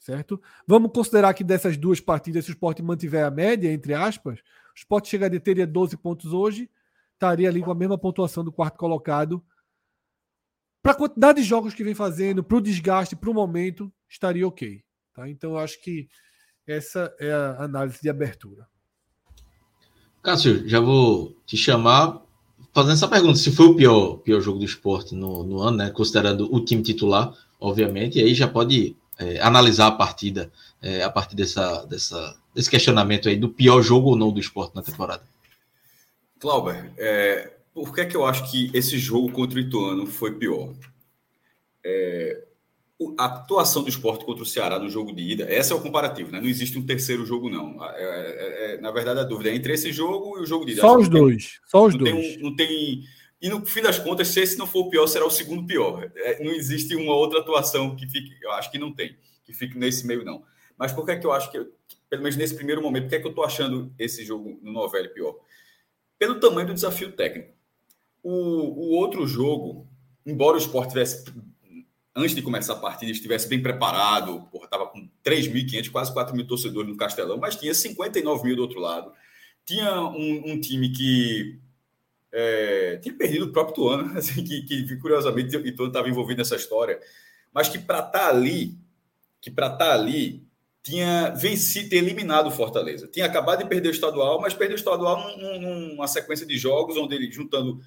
Certo? 0.00 0.42
Vamos 0.66 0.90
considerar 0.92 1.32
que 1.32 1.44
dessas 1.44 1.76
duas 1.76 2.00
partidas, 2.00 2.44
se 2.44 2.50
o 2.50 2.54
esporte 2.54 2.82
mantiver 2.82 3.24
a 3.24 3.30
média, 3.30 3.72
entre 3.72 3.94
aspas, 3.94 4.40
o 4.40 4.76
esporte 4.76 5.08
chegaria, 5.08 5.38
teria 5.38 5.64
12 5.64 5.96
pontos 5.96 6.32
hoje, 6.32 6.68
estaria 7.12 7.48
ali 7.48 7.62
com 7.62 7.70
a 7.70 7.74
mesma 7.74 7.96
pontuação 7.96 8.44
do 8.44 8.50
quarto 8.50 8.76
colocado. 8.76 9.40
Para 10.82 10.90
a 10.90 10.96
quantidade 10.96 11.40
de 11.40 11.46
jogos 11.46 11.72
que 11.72 11.84
vem 11.84 11.94
fazendo, 11.94 12.42
para 12.42 12.56
o 12.56 12.60
desgaste, 12.60 13.14
para 13.14 13.30
o 13.30 13.34
momento, 13.34 13.92
estaria 14.08 14.46
ok. 14.46 14.82
Tá? 15.14 15.28
Então, 15.28 15.52
eu 15.52 15.58
acho 15.58 15.80
que 15.80 16.08
essa 16.66 17.14
é 17.20 17.32
a 17.32 17.62
análise 17.62 18.00
de 18.02 18.10
abertura. 18.10 18.66
Cássio, 20.20 20.68
já 20.68 20.80
vou 20.80 21.40
te 21.46 21.56
chamar 21.56 22.20
fazendo 22.72 22.92
essa 22.92 23.08
pergunta, 23.08 23.38
se 23.38 23.50
foi 23.50 23.66
o 23.66 23.74
pior, 23.74 24.16
pior 24.18 24.40
jogo 24.40 24.58
do 24.58 24.64
esporte 24.64 25.14
no, 25.14 25.42
no 25.44 25.60
ano, 25.60 25.78
né? 25.78 25.90
Considerando 25.90 26.52
o 26.54 26.64
time 26.64 26.82
titular, 26.82 27.32
obviamente, 27.60 28.18
e 28.18 28.22
aí 28.22 28.34
já 28.34 28.48
pode 28.48 28.96
é, 29.18 29.40
analisar 29.40 29.88
a 29.88 29.92
partida 29.92 30.50
é, 30.80 31.02
a 31.02 31.10
partir 31.10 31.36
dessa, 31.36 31.84
dessa, 31.84 32.36
desse 32.54 32.70
questionamento 32.70 33.28
aí 33.28 33.36
do 33.36 33.48
pior 33.48 33.82
jogo 33.82 34.10
ou 34.10 34.16
não 34.16 34.32
do 34.32 34.40
esporte 34.40 34.74
na 34.74 34.82
temporada. 34.82 35.22
Clauber, 36.38 36.92
é, 36.96 37.52
por 37.72 37.94
que, 37.94 38.00
é 38.00 38.04
que 38.04 38.16
eu 38.16 38.26
acho 38.26 38.50
que 38.50 38.70
esse 38.74 38.98
jogo 38.98 39.30
contra 39.30 39.58
o 39.58 39.60
Ituano 39.60 40.06
foi 40.06 40.32
pior? 40.32 40.72
é, 41.84 42.44
a 43.18 43.26
atuação 43.26 43.82
do 43.82 43.88
esporte 43.88 44.24
contra 44.24 44.42
o 44.42 44.46
Ceará 44.46 44.78
no 44.78 44.88
jogo 44.88 45.14
de 45.14 45.22
ida, 45.22 45.46
esse 45.52 45.72
é 45.72 45.74
o 45.74 45.80
comparativo, 45.80 46.30
né? 46.30 46.40
Não 46.40 46.48
existe 46.48 46.78
um 46.78 46.84
terceiro 46.84 47.24
jogo, 47.24 47.48
não. 47.48 47.84
É, 47.84 47.96
é, 47.96 48.74
é, 48.74 48.80
na 48.80 48.90
verdade, 48.90 49.20
a 49.20 49.24
dúvida 49.24 49.50
é 49.50 49.54
entre 49.54 49.72
esse 49.72 49.92
jogo 49.92 50.38
e 50.38 50.42
o 50.42 50.46
jogo 50.46 50.64
de 50.64 50.72
ida. 50.72 50.80
Só 50.80 50.96
os 50.96 51.08
dois. 51.08 51.44
Tem, 51.44 51.60
só 51.66 51.86
os 51.86 51.94
não 51.94 52.00
dois. 52.00 52.12
Tem 52.12 52.38
um, 52.38 52.42
não 52.42 52.56
tem. 52.56 53.04
E 53.40 53.48
no 53.48 53.64
fim 53.66 53.82
das 53.82 53.98
contas, 53.98 54.28
se 54.28 54.40
esse 54.40 54.58
não 54.58 54.66
for 54.66 54.86
o 54.86 54.90
pior, 54.90 55.06
será 55.06 55.26
o 55.26 55.30
segundo 55.30 55.66
pior. 55.66 56.10
É, 56.14 56.42
não 56.44 56.52
existe 56.52 56.94
uma 56.94 57.14
outra 57.14 57.40
atuação 57.40 57.96
que 57.96 58.06
fique. 58.06 58.32
Eu 58.42 58.52
acho 58.52 58.70
que 58.70 58.78
não 58.78 58.92
tem, 58.92 59.16
que 59.44 59.52
fique 59.52 59.76
nesse 59.76 60.06
meio, 60.06 60.24
não. 60.24 60.44
Mas 60.78 60.92
por 60.92 61.04
que, 61.04 61.12
é 61.12 61.16
que 61.16 61.26
eu 61.26 61.32
acho 61.32 61.50
que, 61.50 61.58
pelo 62.08 62.22
menos 62.22 62.36
nesse 62.36 62.54
primeiro 62.54 62.82
momento, 62.82 63.04
por 63.04 63.10
que, 63.10 63.14
é 63.16 63.20
que 63.20 63.26
eu 63.26 63.30
estou 63.30 63.44
achando 63.44 63.92
esse 63.98 64.24
jogo 64.24 64.58
no 64.62 64.72
Novelli 64.72 65.08
pior? 65.08 65.36
Pelo 66.18 66.40
tamanho 66.40 66.68
do 66.68 66.74
desafio 66.74 67.12
técnico. 67.12 67.52
O, 68.22 68.30
o 68.30 68.90
outro 68.92 69.26
jogo, 69.26 69.88
embora 70.24 70.56
o 70.56 70.58
esporte 70.58 70.90
tivesse 70.90 71.24
antes 72.14 72.34
de 72.34 72.42
começar 72.42 72.74
a 72.74 72.76
partida, 72.76 73.10
estivesse 73.10 73.48
bem 73.48 73.62
preparado, 73.62 74.48
estava 74.62 74.86
com 74.86 75.08
3.500, 75.24 75.90
quase 75.90 76.12
4 76.12 76.36
mil 76.36 76.46
torcedores 76.46 76.88
no 76.88 76.96
Castelão, 76.96 77.38
mas 77.38 77.56
tinha 77.56 77.72
59 77.72 78.44
mil 78.44 78.56
do 78.56 78.62
outro 78.62 78.80
lado. 78.80 79.12
Tinha 79.64 80.00
um, 80.00 80.52
um 80.52 80.60
time 80.60 80.90
que 80.90 81.58
é, 82.30 82.98
tinha 83.02 83.14
perdido 83.14 83.46
o 83.46 83.52
próprio 83.52 83.74
Tuano, 83.74 84.12
assim, 84.18 84.44
que, 84.44 84.62
que 84.62 84.96
curiosamente 84.96 85.56
o 85.56 85.66
Ituano 85.66 85.90
estava 85.90 86.08
envolvido 86.08 86.38
nessa 86.38 86.56
história, 86.56 87.00
mas 87.52 87.68
que 87.68 87.78
para 87.78 87.98
estar 87.98 88.10
tá 88.10 88.28
ali, 88.28 88.76
que 89.40 89.50
para 89.50 89.66
estar 89.66 89.78
tá 89.78 89.94
ali, 89.94 90.46
tinha 90.82 91.30
vencido, 91.30 91.94
eliminado 91.94 92.48
o 92.48 92.50
Fortaleza. 92.50 93.06
Tinha 93.06 93.26
acabado 93.26 93.62
de 93.62 93.68
perder 93.68 93.88
o 93.88 93.92
estadual, 93.92 94.40
mas 94.40 94.52
perdeu 94.52 94.74
o 94.74 94.78
estadual 94.78 95.38
num, 95.38 95.60
numa 95.60 96.08
sequência 96.08 96.44
de 96.44 96.58
jogos 96.58 96.96
onde 96.96 97.14
ele, 97.14 97.30
juntando 97.30 97.80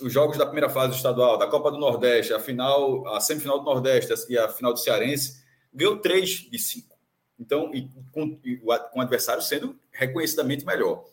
os 0.00 0.12
jogos 0.12 0.36
da 0.36 0.44
primeira 0.44 0.68
fase 0.68 0.90
do 0.90 0.96
estadual, 0.96 1.38
da 1.38 1.46
Copa 1.46 1.70
do 1.70 1.78
Nordeste, 1.78 2.32
a 2.32 2.40
final, 2.40 3.06
a 3.08 3.20
semifinal 3.20 3.58
do 3.58 3.64
Nordeste 3.64 4.12
e 4.28 4.38
a 4.38 4.48
final 4.48 4.72
do 4.72 4.78
Cearense, 4.78 5.44
ganhou 5.72 5.98
três 5.98 6.48
de 6.50 6.58
cinco. 6.58 6.96
Então, 7.38 7.74
e 7.74 7.88
com, 8.10 8.38
e 8.44 8.56
com 8.56 8.98
o 8.98 9.02
adversário 9.02 9.42
sendo 9.42 9.78
reconhecidamente 9.92 10.64
melhor. 10.64 11.04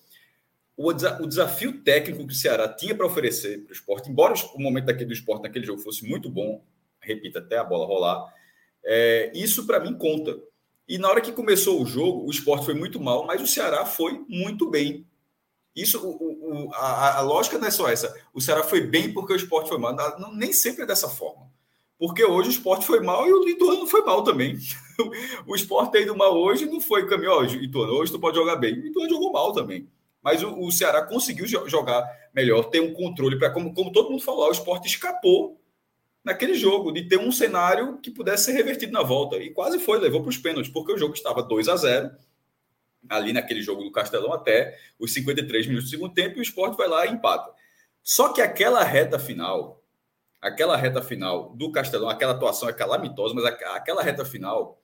O, 0.76 0.90
o, 0.90 1.28
desafio 1.28 1.84
técnico 1.84 2.26
que 2.26 2.34
o 2.34 2.36
Ceará 2.36 2.68
tinha 2.68 2.96
para 2.96 3.06
oferecer 3.06 3.64
para 3.64 3.72
o 3.72 3.74
esporte, 3.74 4.10
embora 4.10 4.34
o 4.56 4.60
momento 4.60 4.86
daquele, 4.86 5.06
do 5.06 5.14
esporte 5.14 5.44
naquele 5.44 5.66
jogo 5.66 5.82
fosse 5.82 6.08
muito 6.08 6.30
bom, 6.30 6.64
repita, 7.00 7.40
até 7.40 7.58
a 7.58 7.64
bola 7.64 7.86
rolar, 7.86 8.34
é, 8.84 9.32
isso 9.36 9.68
para 9.68 9.80
mim 9.80 9.94
conta. 9.96 10.40
E 10.88 10.98
na 10.98 11.10
hora 11.10 11.22
que 11.22 11.32
começou 11.32 11.82
o 11.82 11.86
jogo, 11.86 12.26
o 12.26 12.32
esporte 12.32 12.66
foi 12.66 12.74
muito 12.74 13.00
mal, 13.00 13.26
mas 13.26 13.42
o 13.42 13.48
Ceará 13.48 13.86
foi 13.86 14.26
muito 14.28 14.70
bem. 14.70 15.06
Isso, 15.76 16.00
o, 16.06 16.33
o, 16.54 16.74
a, 16.74 17.18
a, 17.18 17.22
lógica 17.22 17.58
não 17.58 17.68
é 17.68 17.72
só 17.72 17.90
essa. 17.90 18.16
O 18.34 18.40
Ceará 18.40 18.64
foi 18.64 18.82
bem 18.82 19.12
porque 19.14 19.34
o 19.34 19.36
esporte 19.36 19.70
foi 19.70 19.78
mal. 19.78 19.96
Não, 20.20 20.34
nem 20.34 20.54
sempre 20.54 20.84
é 20.84 20.86
dessa 20.86 21.10
forma. 21.10 21.52
Porque 21.98 22.24
hoje 22.24 22.50
o 22.50 22.52
esporte 22.52 22.86
foi 22.86 23.00
mal 23.00 23.28
e 23.28 23.34
o 23.34 23.48
Ituano 23.48 23.88
foi 23.88 24.04
mal 24.04 24.24
também. 24.24 24.58
o 25.48 25.56
esporte 25.56 25.92
tem 25.92 26.04
ido 26.04 26.16
mal 26.16 26.38
hoje 26.38 26.66
não 26.66 26.82
foi 26.82 27.08
caminho. 27.08 27.32
Ó, 27.32 27.44
Ituano, 27.44 27.94
hoje 27.94 28.12
tu 28.12 28.20
pode 28.20 28.38
jogar 28.38 28.56
bem. 28.58 28.74
O 28.74 28.86
Ituano 28.86 29.10
jogou 29.10 29.32
mal 29.32 29.54
também. 29.54 29.88
Mas 30.22 30.42
o, 30.44 30.60
o 30.60 30.72
Ceará 30.72 31.02
conseguiu 31.02 31.46
jogar 31.46 32.06
melhor, 32.34 32.64
ter 32.66 32.82
um 32.82 32.94
controle 32.94 33.38
para, 33.38 33.50
como, 33.52 33.74
como 33.74 33.92
todo 33.92 34.10
mundo 34.10 34.24
falou, 34.24 34.48
o 34.48 34.52
esporte 34.52 34.88
escapou 34.88 35.60
naquele 36.24 36.54
jogo, 36.54 36.92
de 36.92 37.08
ter 37.08 37.18
um 37.18 37.32
cenário 37.32 38.00
que 38.00 38.10
pudesse 38.10 38.46
ser 38.46 38.54
revertido 38.54 38.94
na 38.94 39.04
volta. 39.04 39.36
E 39.36 39.50
quase 39.52 39.78
foi, 39.80 40.00
levou 40.00 40.22
para 40.22 40.30
os 40.30 40.38
pênaltis, 40.38 40.72
porque 40.72 40.94
o 40.94 40.98
jogo 40.98 41.14
estava 41.14 41.44
2 41.44 41.68
a 41.68 41.76
0 41.76 42.12
ali 43.10 43.34
naquele 43.34 43.62
jogo 43.62 43.84
do 43.84 43.92
Castelão 43.92 44.34
até 44.34 44.78
os 45.00 45.14
53 45.14 45.68
minutos 45.68 45.90
do 45.90 45.92
segundo 45.92 46.14
tempo 46.14 46.38
e 46.38 46.40
o 46.40 46.44
esporte 46.44 46.78
vai 46.78 46.88
lá 46.88 47.06
e 47.06 47.12
empata. 47.12 47.54
Só 48.02 48.34
que 48.34 48.42
aquela 48.42 48.84
reta 48.84 49.18
final, 49.18 49.84
aquela 50.42 50.76
reta 50.76 51.02
final 51.02 51.56
do 51.56 51.72
Castelão, 51.72 52.10
aquela 52.10 52.34
atuação 52.34 52.68
é 52.68 52.74
calamitosa, 52.74 53.34
mas 53.34 53.46
aquela 53.46 54.04
reta 54.04 54.26
final, 54.26 54.82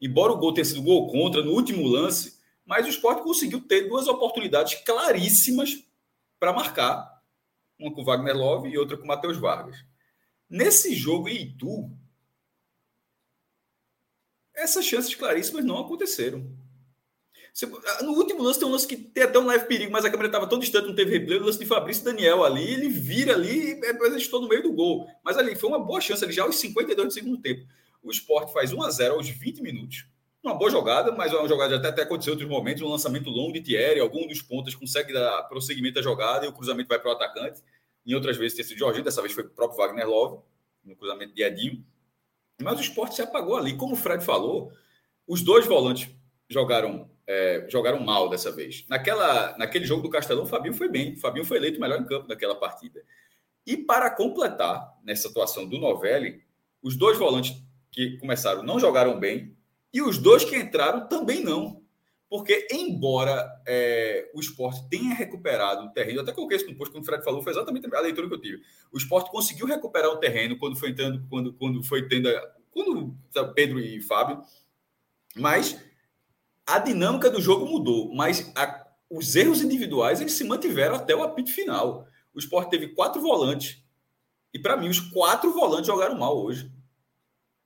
embora 0.00 0.32
o 0.32 0.38
gol 0.38 0.52
tenha 0.52 0.64
sido 0.64 0.82
gol 0.82 1.10
contra 1.10 1.42
no 1.42 1.52
último 1.52 1.86
lance, 1.86 2.38
mas 2.64 2.86
o 2.86 2.90
esporte 2.90 3.22
conseguiu 3.22 3.60
ter 3.60 3.88
duas 3.88 4.06
oportunidades 4.06 4.74
claríssimas 4.84 5.84
para 6.38 6.52
marcar, 6.52 7.20
uma 7.78 7.92
com 7.92 8.02
o 8.02 8.04
Wagner 8.04 8.36
Love 8.36 8.68
e 8.68 8.78
outra 8.78 8.96
com 8.96 9.04
o 9.04 9.08
Matheus 9.08 9.38
Vargas. 9.38 9.76
Nesse 10.48 10.94
jogo 10.94 11.28
em 11.28 11.42
Itu, 11.42 11.90
essas 14.54 14.84
chances 14.84 15.14
claríssimas 15.14 15.64
não 15.64 15.78
aconteceram. 15.78 16.59
Ah, 17.86 18.02
no 18.02 18.12
último 18.12 18.42
lance 18.42 18.58
tem 18.58 18.68
um 18.68 18.70
lance 18.70 18.86
que 18.86 18.96
tem 18.96 19.24
até 19.24 19.38
um 19.38 19.46
leve 19.46 19.66
perigo, 19.66 19.92
mas 19.92 20.04
a 20.04 20.10
câmera 20.10 20.28
estava 20.28 20.46
tão 20.46 20.58
distante, 20.58 20.86
não 20.86 20.94
teve 20.94 21.18
replay. 21.18 21.38
O 21.38 21.44
lance 21.44 21.58
de 21.58 21.66
Fabrício 21.66 22.04
Daniel 22.04 22.44
ali, 22.44 22.62
ele 22.62 22.88
vira 22.88 23.34
ali 23.34 23.70
e 23.70 23.80
depois 23.80 24.14
estou 24.14 24.40
no 24.40 24.48
meio 24.48 24.62
do 24.62 24.72
gol. 24.72 25.06
Mas 25.24 25.36
ali 25.36 25.54
foi 25.54 25.68
uma 25.68 25.78
boa 25.78 26.00
chance, 26.00 26.24
ali 26.24 26.32
já 26.32 26.44
aos 26.44 26.56
52 26.56 27.08
do 27.08 27.12
segundo 27.12 27.38
tempo. 27.38 27.66
O 28.02 28.10
esporte 28.10 28.52
faz 28.52 28.72
1 28.72 28.82
a 28.82 28.90
0 28.90 29.14
aos 29.14 29.28
20 29.28 29.60
minutos. 29.60 30.06
Uma 30.42 30.54
boa 30.54 30.70
jogada, 30.70 31.12
mas 31.12 31.32
é 31.32 31.36
uma 31.36 31.48
jogada 31.48 31.76
até, 31.76 31.88
até 31.88 32.02
aconteceu 32.02 32.32
em 32.32 32.34
outros 32.34 32.50
momentos. 32.50 32.82
Um 32.82 32.88
lançamento 32.88 33.28
longo 33.28 33.52
de 33.52 33.60
Thierry, 33.60 34.00
algum 34.00 34.26
dos 34.26 34.40
pontas 34.40 34.74
consegue 34.74 35.12
dar 35.12 35.42
prosseguimento 35.42 35.98
à 35.98 36.02
jogada 36.02 36.46
e 36.46 36.48
o 36.48 36.52
cruzamento 36.52 36.88
vai 36.88 36.98
para 36.98 37.10
o 37.10 37.12
atacante. 37.12 37.60
Em 38.06 38.14
outras 38.14 38.38
vezes 38.38 38.56
tem 38.56 38.64
sido 38.64 38.78
Jorginho, 38.78 39.04
dessa 39.04 39.20
vez 39.20 39.34
foi 39.34 39.44
o 39.44 39.50
próprio 39.50 39.76
Wagner 39.76 40.08
Love, 40.08 40.42
no 40.82 40.96
cruzamento 40.96 41.34
de 41.34 41.42
Edinho. 41.42 41.84
Mas 42.62 42.78
o 42.78 42.82
esporte 42.82 43.16
se 43.16 43.22
apagou 43.22 43.56
ali. 43.56 43.76
Como 43.76 43.92
o 43.94 43.96
Fred 43.96 44.24
falou, 44.24 44.72
os 45.26 45.42
dois 45.42 45.66
volantes 45.66 46.08
jogaram 46.48 47.10
é, 47.32 47.64
jogaram 47.68 48.00
mal 48.00 48.28
dessa 48.28 48.50
vez. 48.50 48.84
Naquela, 48.88 49.56
naquele 49.56 49.84
jogo 49.84 50.02
do 50.02 50.10
Castelão, 50.10 50.42
o 50.42 50.48
Fabinho 50.48 50.74
foi 50.74 50.88
bem. 50.88 51.14
O 51.14 51.20
Fabinho 51.20 51.44
foi 51.44 51.58
eleito 51.58 51.78
o 51.78 51.80
melhor 51.80 52.00
em 52.00 52.04
campo 52.04 52.26
naquela 52.26 52.56
partida. 52.56 53.00
E 53.64 53.76
para 53.76 54.10
completar, 54.10 54.98
nessa 55.04 55.28
atuação 55.28 55.68
do 55.68 55.78
Novelli, 55.78 56.42
os 56.82 56.96
dois 56.96 57.16
volantes 57.16 57.54
que 57.92 58.16
começaram 58.18 58.64
não 58.64 58.80
jogaram 58.80 59.20
bem 59.20 59.56
e 59.92 60.02
os 60.02 60.18
dois 60.18 60.44
que 60.44 60.56
entraram 60.56 61.06
também 61.06 61.40
não. 61.44 61.80
Porque, 62.28 62.66
embora 62.72 63.48
é, 63.64 64.28
o 64.34 64.40
esporte 64.40 64.88
tenha 64.88 65.14
recuperado 65.14 65.86
o 65.86 65.90
terreno, 65.90 66.18
eu 66.18 66.22
até 66.22 66.32
coloquei 66.32 66.56
isso 66.56 66.66
no 66.66 66.76
post, 66.76 66.92
quando 66.92 67.04
o 67.04 67.06
Fred 67.06 67.22
falou, 67.22 67.42
foi 67.42 67.52
exatamente 67.52 67.92
a 67.94 68.00
leitura 68.00 68.26
que 68.26 68.34
eu 68.34 68.40
tive. 68.40 68.62
O 68.92 68.98
esporte 68.98 69.30
conseguiu 69.30 69.66
recuperar 69.66 70.10
o 70.10 70.16
terreno 70.16 70.58
quando 70.58 70.76
foi 70.76 70.90
entrando, 70.90 71.24
quando, 71.28 71.52
quando 71.52 71.80
foi 71.84 72.08
tendo. 72.08 72.28
Quando 72.72 73.16
Pedro 73.54 73.78
e 73.80 74.00
Fábio, 74.00 74.40
mas 75.36 75.76
a 76.66 76.78
dinâmica 76.78 77.30
do 77.30 77.40
jogo 77.40 77.66
mudou, 77.66 78.14
mas 78.14 78.52
a, 78.56 78.86
os 79.10 79.34
erros 79.34 79.60
individuais 79.60 80.20
eles 80.20 80.34
se 80.34 80.44
mantiveram 80.44 80.94
até 80.94 81.14
o 81.14 81.22
apito 81.22 81.52
final. 81.52 82.06
O 82.32 82.38
Sport 82.38 82.68
teve 82.68 82.88
quatro 82.88 83.20
volantes. 83.20 83.82
E 84.52 84.58
para 84.58 84.76
mim, 84.76 84.88
os 84.88 85.00
quatro 85.00 85.52
volantes 85.52 85.86
jogaram 85.86 86.18
mal 86.18 86.36
hoje. 86.36 86.70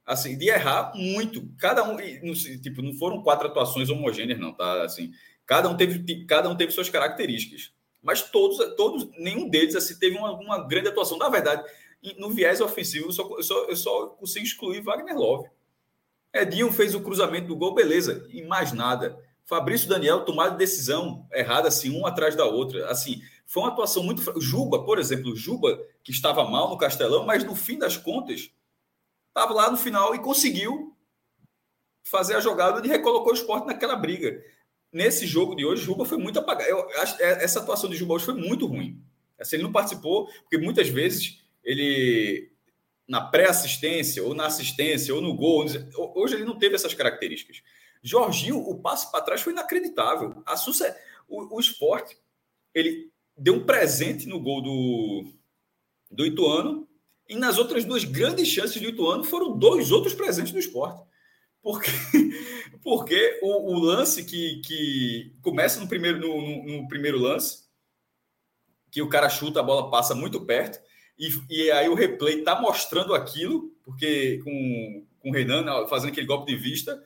Assim, 0.07 0.37
de 0.37 0.49
errar 0.49 0.93
muito. 0.95 1.49
Cada 1.59 1.83
um, 1.83 1.97
tipo, 1.97 2.83
não 2.83 2.95
foram 2.95 3.23
quatro 3.23 3.49
atuações 3.49 3.89
homogêneas, 3.89 4.39
não, 4.39 4.53
tá? 4.53 4.85
Assim, 4.85 5.13
cada 5.47 5.69
um 5.69 5.77
teve, 5.77 6.25
cada 6.27 6.49
um 6.49 6.57
teve 6.57 6.73
suas 6.73 6.89
características. 6.89 7.73
Mas 8.03 8.23
todos, 8.23 8.59
todos 8.77 9.09
nenhum 9.19 9.49
deles 9.49 9.75
assim, 9.75 9.99
teve 9.99 10.17
uma, 10.19 10.33
uma 10.33 10.67
grande 10.67 10.89
atuação. 10.89 11.17
Na 11.17 11.31
verdade, 11.31 11.65
no 12.19 12.31
viés 12.31 12.61
ofensivo, 12.61 13.09
eu 13.09 13.13
só, 13.13 13.37
eu 13.37 13.43
só, 13.43 13.65
eu 13.65 13.77
só 13.77 14.07
consigo 14.09 14.45
excluir 14.45 14.83
Wagner 14.83 15.17
Love. 15.17 15.49
Edinho 16.35 16.73
fez 16.73 16.95
o 16.95 17.01
cruzamento 17.01 17.47
do 17.47 17.57
gol, 17.57 17.75
beleza, 17.75 18.27
e 18.31 18.43
mais 18.43 18.73
nada. 18.73 19.17
Fabrício 19.45 19.89
Daniel 19.89 20.25
tomada 20.25 20.53
de 20.53 20.59
decisão 20.59 21.29
errada, 21.33 21.69
assim, 21.69 21.97
uma 21.97 22.09
atrás 22.09 22.35
da 22.35 22.45
outra. 22.45 22.91
Assim, 22.91 23.23
foi 23.47 23.63
uma 23.63 23.71
atuação 23.71 24.03
muito. 24.03 24.41
Juba, 24.41 24.85
por 24.85 24.99
exemplo, 24.99 25.37
Juba, 25.37 25.79
que 26.03 26.11
estava 26.11 26.45
mal 26.45 26.69
no 26.69 26.79
Castelão, 26.79 27.25
mas 27.25 27.45
no 27.45 27.55
fim 27.55 27.79
das 27.79 27.97
contas, 27.97 28.51
estava 29.29 29.55
lá 29.55 29.71
no 29.71 29.77
final 29.77 30.15
e 30.15 30.19
conseguiu 30.19 30.97
fazer 32.03 32.35
a 32.35 32.41
jogada 32.41 32.85
e 32.85 32.89
recolocou 32.89 33.33
o 33.33 33.37
esporte 33.37 33.67
naquela 33.67 33.97
briga. 33.97 34.43
Nesse 34.93 35.27
jogo 35.27 35.55
de 35.55 35.65
hoje, 35.65 35.83
Juba 35.83 36.05
foi 36.05 36.19
muito 36.19 36.39
apagado. 36.39 36.71
Eu 36.71 36.89
é, 37.21 37.45
essa 37.45 37.61
atuação 37.61 37.89
de 37.89 37.97
Juba 37.97 38.15
hoje 38.15 38.25
foi 38.25 38.35
muito 38.35 38.67
ruim. 38.67 39.01
Assim, 39.39 39.57
ele 39.57 39.65
não 39.65 39.73
participou, 39.73 40.27
porque 40.43 40.59
muitas 40.59 40.89
vezes 40.89 41.45
ele 41.63 42.54
na 43.07 43.21
pré-assistência, 43.21 44.23
ou 44.23 44.35
na 44.35 44.47
assistência, 44.47 45.15
ou 45.15 45.21
no 45.21 45.35
gol. 45.35 45.67
Hoje 46.15 46.35
ele 46.35 46.45
não 46.45 46.59
teve 46.59 46.75
essas 46.75 46.95
características. 46.95 47.63
Jorginho, 48.03 48.59
o 48.59 48.81
passe 48.81 49.11
para 49.11 49.25
trás 49.25 49.41
foi 49.41 49.53
inacreditável. 49.53 50.43
A 50.47 50.57
Sussa, 50.57 50.97
o, 51.29 51.57
o 51.57 51.61
esporte, 51.61 52.17
ele 52.75 53.11
deu 53.37 53.55
um 53.55 53.65
presente 53.65 54.27
no 54.27 54.41
gol 54.41 54.63
do, 54.63 55.25
do 56.11 56.27
Ituano, 56.27 56.89
e 57.29 57.35
nas 57.35 57.57
outras 57.57 57.85
duas 57.85 58.05
grandes 58.05 58.49
chances 58.49 58.81
do 58.81 58.89
Ituano 58.89 59.25
foram 59.25 59.57
dois 59.57 59.91
outros 59.91 60.15
presentes 60.15 60.53
do 60.53 60.59
esporte. 60.59 61.03
Porque, 61.63 61.91
porque 62.83 63.41
o, 63.43 63.73
o 63.73 63.79
lance 63.79 64.25
que, 64.25 64.61
que 64.61 65.33
começa 65.41 65.81
no 65.81 65.89
primeiro, 65.89 66.21
no, 66.21 66.41
no, 66.41 66.83
no 66.83 66.89
primeiro 66.89 67.19
lance, 67.19 67.65
que 68.91 69.01
o 69.01 69.09
cara 69.09 69.31
chuta, 69.31 69.61
a 69.61 69.63
bola 69.63 69.91
passa 69.91 70.15
muito 70.15 70.45
perto, 70.45 70.79
e, 71.19 71.29
e 71.49 71.71
aí 71.71 71.89
o 71.89 71.95
replay 71.95 72.39
está 72.39 72.61
mostrando 72.61 73.15
aquilo, 73.15 73.73
porque 73.85 74.41
com, 74.43 75.07
com 75.21 75.31
o 75.31 75.33
Renan 75.33 75.63
né, 75.63 75.87
fazendo 75.89 76.11
aquele 76.11 76.27
golpe 76.27 76.53
de 76.53 76.59
vista. 76.59 77.03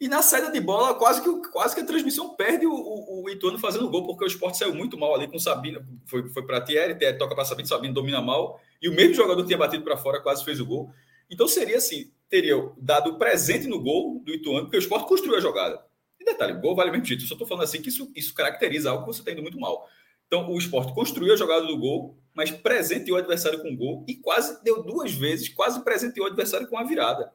E 0.00 0.06
na 0.06 0.22
saída 0.22 0.52
de 0.52 0.60
bola, 0.60 0.94
quase 0.94 1.22
que, 1.22 1.50
quase 1.50 1.74
que 1.74 1.80
a 1.80 1.86
transmissão 1.86 2.34
perde 2.34 2.66
o, 2.66 2.72
o, 2.72 3.24
o 3.24 3.30
Ituano 3.30 3.58
fazendo 3.58 3.90
gol, 3.90 4.06
porque 4.06 4.24
o 4.24 4.26
esporte 4.28 4.56
saiu 4.56 4.72
muito 4.72 4.96
mal 4.96 5.14
ali 5.14 5.26
com 5.26 5.36
o 5.36 5.40
Sabino. 5.40 5.84
Foi, 6.06 6.28
foi 6.28 6.46
para 6.46 6.60
Thierry, 6.60 6.96
Thierry 6.96 7.18
toca 7.18 7.34
para 7.34 7.44
Sabino, 7.44 7.68
Sabino 7.68 7.94
domina 7.94 8.20
mal. 8.20 8.60
E 8.80 8.88
o 8.88 8.94
mesmo 8.94 9.14
jogador 9.14 9.40
que 9.42 9.48
tinha 9.48 9.58
batido 9.58 9.82
para 9.82 9.96
fora 9.96 10.20
quase 10.20 10.44
fez 10.44 10.60
o 10.60 10.66
gol. 10.66 10.92
Então 11.28 11.48
seria 11.48 11.78
assim: 11.78 12.12
teria 12.30 12.54
dado 12.76 13.18
presente 13.18 13.66
no 13.66 13.80
gol 13.80 14.20
do 14.24 14.32
Ituano, 14.32 14.62
porque 14.62 14.76
o 14.76 14.78
esporte 14.78 15.08
construiu 15.08 15.36
a 15.36 15.40
jogada. 15.40 15.84
E 16.20 16.24
detalhe, 16.24 16.52
o 16.52 16.60
gol 16.60 16.76
vale 16.76 16.90
o 16.90 16.92
mesmo 16.92 17.06
título. 17.06 17.26
Só 17.26 17.34
estou 17.34 17.46
falando 17.46 17.64
assim 17.64 17.82
que 17.82 17.88
isso, 17.88 18.10
isso 18.14 18.32
caracteriza 18.34 18.90
algo 18.90 19.04
que 19.04 19.12
você 19.12 19.20
está 19.20 19.32
indo 19.32 19.42
muito 19.42 19.58
mal. 19.58 19.88
Então, 20.28 20.50
o 20.50 20.58
esporte 20.58 20.94
construiu 20.94 21.32
a 21.32 21.36
jogada 21.36 21.66
do 21.66 21.76
gol, 21.76 22.16
mas 22.34 22.50
presenteou 22.50 23.16
o 23.16 23.20
adversário 23.20 23.60
com 23.60 23.74
gol 23.74 24.04
e 24.06 24.14
quase 24.14 24.62
deu 24.62 24.82
duas 24.84 25.12
vezes, 25.12 25.48
quase 25.48 25.82
presenteou 25.82 26.26
o 26.26 26.28
adversário 26.28 26.68
com 26.68 26.78
a 26.78 26.84
virada. 26.84 27.32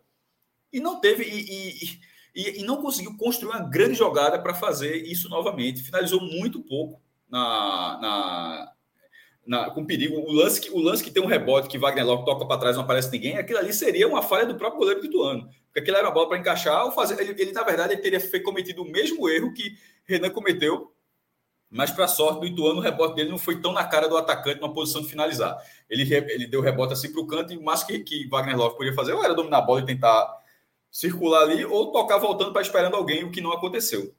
E 0.72 0.80
não 0.80 1.02
teve. 1.02 1.24
E, 1.24 2.00
e, 2.36 2.62
e, 2.62 2.64
não 2.64 2.82
conseguiu 2.82 3.18
construir 3.18 3.52
uma 3.52 3.68
grande 3.68 3.96
jogada 3.96 4.40
para 4.40 4.54
fazer 4.54 4.96
isso 5.06 5.28
novamente. 5.28 5.84
Finalizou 5.84 6.22
muito 6.22 6.62
pouco 6.62 7.02
na, 7.30 8.00
na, 8.00 8.72
na, 9.46 9.70
com 9.72 9.86
perigo. 9.86 10.16
O 10.16 10.32
lance, 10.32 10.62
que, 10.62 10.70
o 10.72 10.80
lance 10.80 11.04
que 11.04 11.12
tem 11.12 11.22
um 11.22 11.28
rebote 11.28 11.68
que 11.68 11.78
Wagner 11.78 12.06
Lopes 12.06 12.26
toca 12.26 12.46
para 12.46 12.60
trás 12.60 12.76
não 12.76 12.84
aparece 12.84 13.12
ninguém, 13.12 13.38
aquilo 13.38 13.60
ali 13.60 13.74
seria 13.74 14.08
uma 14.08 14.22
falha 14.22 14.46
do 14.46 14.56
próprio 14.56 14.80
goleiro 14.80 15.02
do 15.02 15.08
Ituano. 15.08 15.50
Porque 15.66 15.80
aquilo 15.80 15.98
era 15.98 16.08
uma 16.08 16.14
bola 16.14 16.30
para 16.30 16.38
encaixar. 16.38 16.86
Ou 16.86 16.92
fazer, 16.92 17.20
ele, 17.20 17.40
ele, 17.42 17.52
na 17.52 17.64
verdade, 17.64 17.94
ele 17.94 18.02
teria 18.02 18.42
cometido 18.42 18.84
o 18.84 18.90
mesmo 18.90 19.28
erro 19.28 19.54
que 19.54 19.76
Renan 20.06 20.30
cometeu. 20.30 20.93
Mas, 21.74 21.90
para 21.90 22.08
sorte 22.08 22.40
do 22.40 22.46
Ituano, 22.46 22.80
o 22.80 22.84
rebote 22.84 23.16
dele 23.16 23.32
não 23.32 23.38
foi 23.40 23.60
tão 23.60 23.74
na 23.74 23.84
cara 23.84 24.08
do 24.08 24.16
atacante, 24.16 24.62
numa 24.62 24.72
posição 24.72 25.02
de 25.02 25.10
finalizar. 25.10 25.58
Ele, 25.90 26.04
ele 26.14 26.46
deu 26.46 26.62
rebote 26.62 26.94
assim 26.94 27.12
para 27.12 27.20
o 27.20 27.26
canto, 27.26 27.52
e 27.52 27.58
o 27.58 27.64
máximo 27.64 27.90
que, 27.90 28.00
que 28.00 28.28
Wagner 28.28 28.56
Lopes 28.56 28.78
podia 28.78 28.94
fazer 28.94 29.14
ou 29.14 29.24
era 29.24 29.34
dominar 29.34 29.58
a 29.58 29.62
bola 29.62 29.82
e 29.82 29.86
tentar 29.86 30.40
circular 30.92 31.42
ali, 31.42 31.66
ou 31.66 31.92
tocar 31.92 32.20
voltando 32.20 32.54
para 32.54 32.62
esperando 32.62 32.96
alguém, 32.96 33.24
o 33.24 33.32
que 33.32 33.42
não 33.42 33.52
aconteceu. 33.52 34.14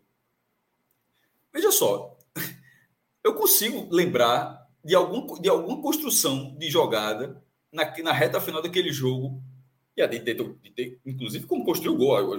Veja 1.52 1.70
só, 1.70 2.18
eu 3.22 3.34
consigo 3.34 3.86
lembrar 3.88 4.68
de, 4.84 4.96
algum, 4.96 5.40
de 5.40 5.48
alguma 5.48 5.80
construção 5.80 6.56
de 6.58 6.68
jogada 6.68 7.40
na, 7.72 7.84
na 8.02 8.12
reta 8.12 8.40
final 8.40 8.60
daquele 8.62 8.92
jogo. 8.92 9.40
E 9.96 10.02
a 10.02 10.06
de, 10.06 10.98
inclusive, 11.06 11.46
como 11.46 11.64
construiu 11.64 11.94
o 11.94 11.96
gol. 11.96 12.36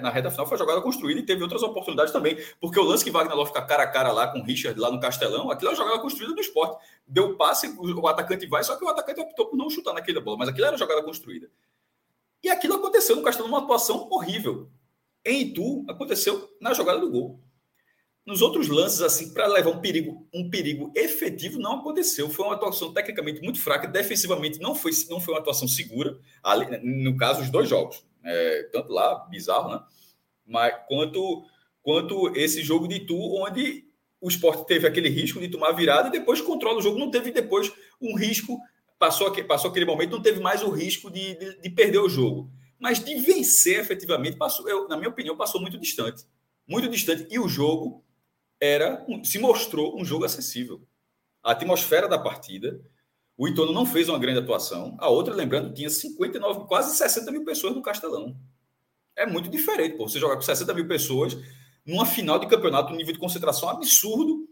Na 0.00 0.10
reta 0.10 0.30
final 0.30 0.46
foi 0.46 0.54
a 0.54 0.58
jogada 0.58 0.80
construída 0.80 1.20
e 1.20 1.26
teve 1.26 1.42
outras 1.42 1.62
oportunidades 1.62 2.12
também. 2.12 2.38
Porque 2.60 2.78
o 2.78 2.84
lance 2.84 3.02
que 3.02 3.10
Wagner 3.10 3.34
Love 3.34 3.48
fica 3.48 3.62
cara 3.62 3.82
a 3.82 3.86
cara 3.88 4.12
lá 4.12 4.28
com 4.28 4.38
o 4.38 4.44
Richard 4.44 4.78
lá 4.78 4.90
no 4.90 5.00
Castelão, 5.00 5.50
aquilo 5.50 5.70
é 5.70 5.72
uma 5.72 5.76
jogada 5.76 6.00
construída 6.00 6.34
do 6.34 6.40
esporte. 6.40 6.80
Deu 7.06 7.36
passe, 7.36 7.74
o, 7.76 8.06
atacante 8.06 8.46
vai, 8.46 8.62
só 8.62 8.76
que 8.76 8.84
o 8.84 8.88
atacante 8.88 9.20
optou 9.20 9.46
por 9.46 9.56
não 9.56 9.68
chutar 9.68 9.92
naquela 9.92 10.20
bola. 10.20 10.38
Mas 10.38 10.48
aquilo 10.50 10.66
era 10.66 10.76
jogada 10.76 11.02
construída. 11.02 11.50
E 12.44 12.48
aquilo 12.48 12.74
aconteceu 12.74 13.16
no 13.16 13.22
Castelão, 13.22 13.50
uma 13.50 13.58
atuação 13.58 14.08
horrível. 14.08 14.70
Em 15.24 15.42
Itu, 15.42 15.84
aconteceu 15.88 16.48
na 16.60 16.72
jogada 16.74 17.00
do 17.00 17.10
gol. 17.10 17.40
Nos 18.28 18.42
outros 18.42 18.68
lances, 18.68 19.00
assim, 19.00 19.32
para 19.32 19.46
levar 19.46 19.70
um 19.70 19.80
perigo, 19.80 20.28
um 20.34 20.50
perigo 20.50 20.92
efetivo, 20.94 21.58
não 21.58 21.78
aconteceu. 21.78 22.28
Foi 22.28 22.44
uma 22.44 22.56
atuação 22.56 22.92
tecnicamente 22.92 23.40
muito 23.40 23.58
fraca. 23.58 23.88
Defensivamente, 23.88 24.60
não 24.60 24.74
foi, 24.74 24.92
não 25.08 25.18
foi 25.18 25.32
uma 25.32 25.40
atuação 25.40 25.66
segura. 25.66 26.14
Ali, 26.42 26.78
no 27.02 27.16
caso, 27.16 27.40
os 27.40 27.48
dois 27.48 27.70
jogos. 27.70 28.04
É, 28.22 28.64
tanto 28.64 28.92
lá, 28.92 29.26
bizarro, 29.30 29.70
né? 29.70 29.80
Mas 30.46 30.74
quanto, 30.86 31.46
quanto 31.80 32.36
esse 32.36 32.62
jogo 32.62 32.86
de 32.86 32.96
Itu, 32.96 33.16
onde 33.16 33.86
o 34.20 34.28
esporte 34.28 34.66
teve 34.66 34.86
aquele 34.86 35.08
risco 35.08 35.40
de 35.40 35.48
tomar 35.48 35.72
virada 35.72 36.08
e 36.08 36.12
depois 36.12 36.42
controla 36.42 36.80
o 36.80 36.82
jogo. 36.82 36.98
Não 36.98 37.10
teve 37.10 37.30
depois 37.30 37.72
um 37.98 38.14
risco. 38.14 38.60
Passou, 38.98 39.32
passou 39.46 39.70
aquele 39.70 39.86
momento, 39.86 40.10
não 40.10 40.20
teve 40.20 40.38
mais 40.38 40.62
o 40.62 40.68
risco 40.68 41.10
de, 41.10 41.34
de, 41.34 41.62
de 41.62 41.70
perder 41.70 42.00
o 42.00 42.10
jogo. 42.10 42.50
Mas 42.78 43.02
de 43.02 43.14
vencer 43.20 43.80
efetivamente, 43.80 44.36
passou, 44.36 44.68
eu, 44.68 44.86
na 44.86 44.98
minha 44.98 45.08
opinião, 45.08 45.34
passou 45.34 45.62
muito 45.62 45.78
distante. 45.78 46.24
Muito 46.66 46.90
distante. 46.90 47.26
E 47.30 47.38
o 47.38 47.48
jogo 47.48 48.04
era 48.60 49.04
se 49.24 49.38
mostrou 49.38 49.98
um 49.98 50.04
jogo 50.04 50.24
acessível. 50.24 50.86
A 51.42 51.52
atmosfera 51.52 52.08
da 52.08 52.18
partida, 52.18 52.80
o 53.36 53.46
Itono 53.46 53.72
não 53.72 53.86
fez 53.86 54.08
uma 54.08 54.18
grande 54.18 54.40
atuação. 54.40 54.96
A 54.98 55.08
outra, 55.08 55.34
lembrando, 55.34 55.72
tinha 55.72 55.88
59, 55.88 56.66
quase 56.66 56.96
60 56.96 57.30
mil 57.30 57.44
pessoas 57.44 57.74
no 57.74 57.82
Castelão. 57.82 58.36
É 59.16 59.24
muito 59.26 59.48
diferente, 59.48 59.96
pô. 59.96 60.08
Você 60.08 60.18
jogar 60.18 60.34
com 60.36 60.42
60 60.42 60.74
mil 60.74 60.86
pessoas 60.86 61.36
numa 61.86 62.04
final 62.04 62.38
de 62.38 62.46
campeonato, 62.46 62.92
um 62.92 62.96
nível 62.96 63.12
de 63.12 63.18
concentração 63.18 63.68
absurdo. 63.68 64.46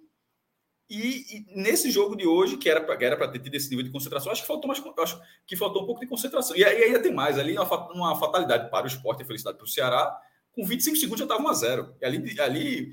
E, 0.88 1.36
e 1.36 1.60
nesse 1.60 1.90
jogo 1.90 2.16
de 2.16 2.26
hoje, 2.26 2.56
que 2.56 2.68
era 2.68 2.80
para 2.80 3.28
ter 3.28 3.40
tido 3.40 3.54
esse 3.56 3.68
nível 3.68 3.84
de 3.84 3.90
concentração, 3.90 4.30
acho 4.30 4.42
que 4.42 4.46
faltou 4.46 4.68
mais, 4.68 4.82
acho 5.00 5.20
que 5.46 5.56
faltou 5.56 5.82
um 5.82 5.86
pouco 5.86 6.00
de 6.00 6.06
concentração. 6.06 6.56
E, 6.56 6.64
aí 6.64 6.84
ainda 6.84 7.02
tem 7.02 7.12
mais, 7.12 7.38
ali 7.38 7.52
uma, 7.54 7.92
uma 7.92 8.16
fatalidade 8.16 8.70
para 8.70 8.84
o 8.84 8.86
esporte 8.86 9.22
e 9.22 9.26
felicidade 9.26 9.58
para 9.58 9.64
o 9.64 9.68
Ceará. 9.68 10.16
Com 10.52 10.64
25 10.64 10.96
segundos 10.96 11.18
já 11.18 11.24
estava 11.24 11.42
1 11.42 11.48
a 11.48 11.52
0 11.52 11.96
E 12.00 12.04
ali, 12.06 12.40
ali 12.40 12.92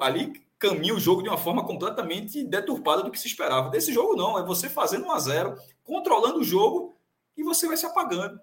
ali 0.00 0.42
caminha 0.58 0.94
o 0.94 1.00
jogo 1.00 1.22
de 1.22 1.28
uma 1.28 1.38
forma 1.38 1.64
completamente 1.64 2.44
deturpada 2.44 3.02
do 3.02 3.10
que 3.10 3.18
se 3.18 3.28
esperava. 3.28 3.70
Desse 3.70 3.92
jogo, 3.92 4.16
não. 4.16 4.38
É 4.38 4.44
você 4.44 4.68
fazendo 4.68 5.06
1 5.06 5.12
a 5.12 5.18
0 5.18 5.54
controlando 5.84 6.40
o 6.40 6.44
jogo 6.44 6.96
e 7.36 7.42
você 7.42 7.66
vai 7.66 7.76
se 7.76 7.86
apagando. 7.86 8.40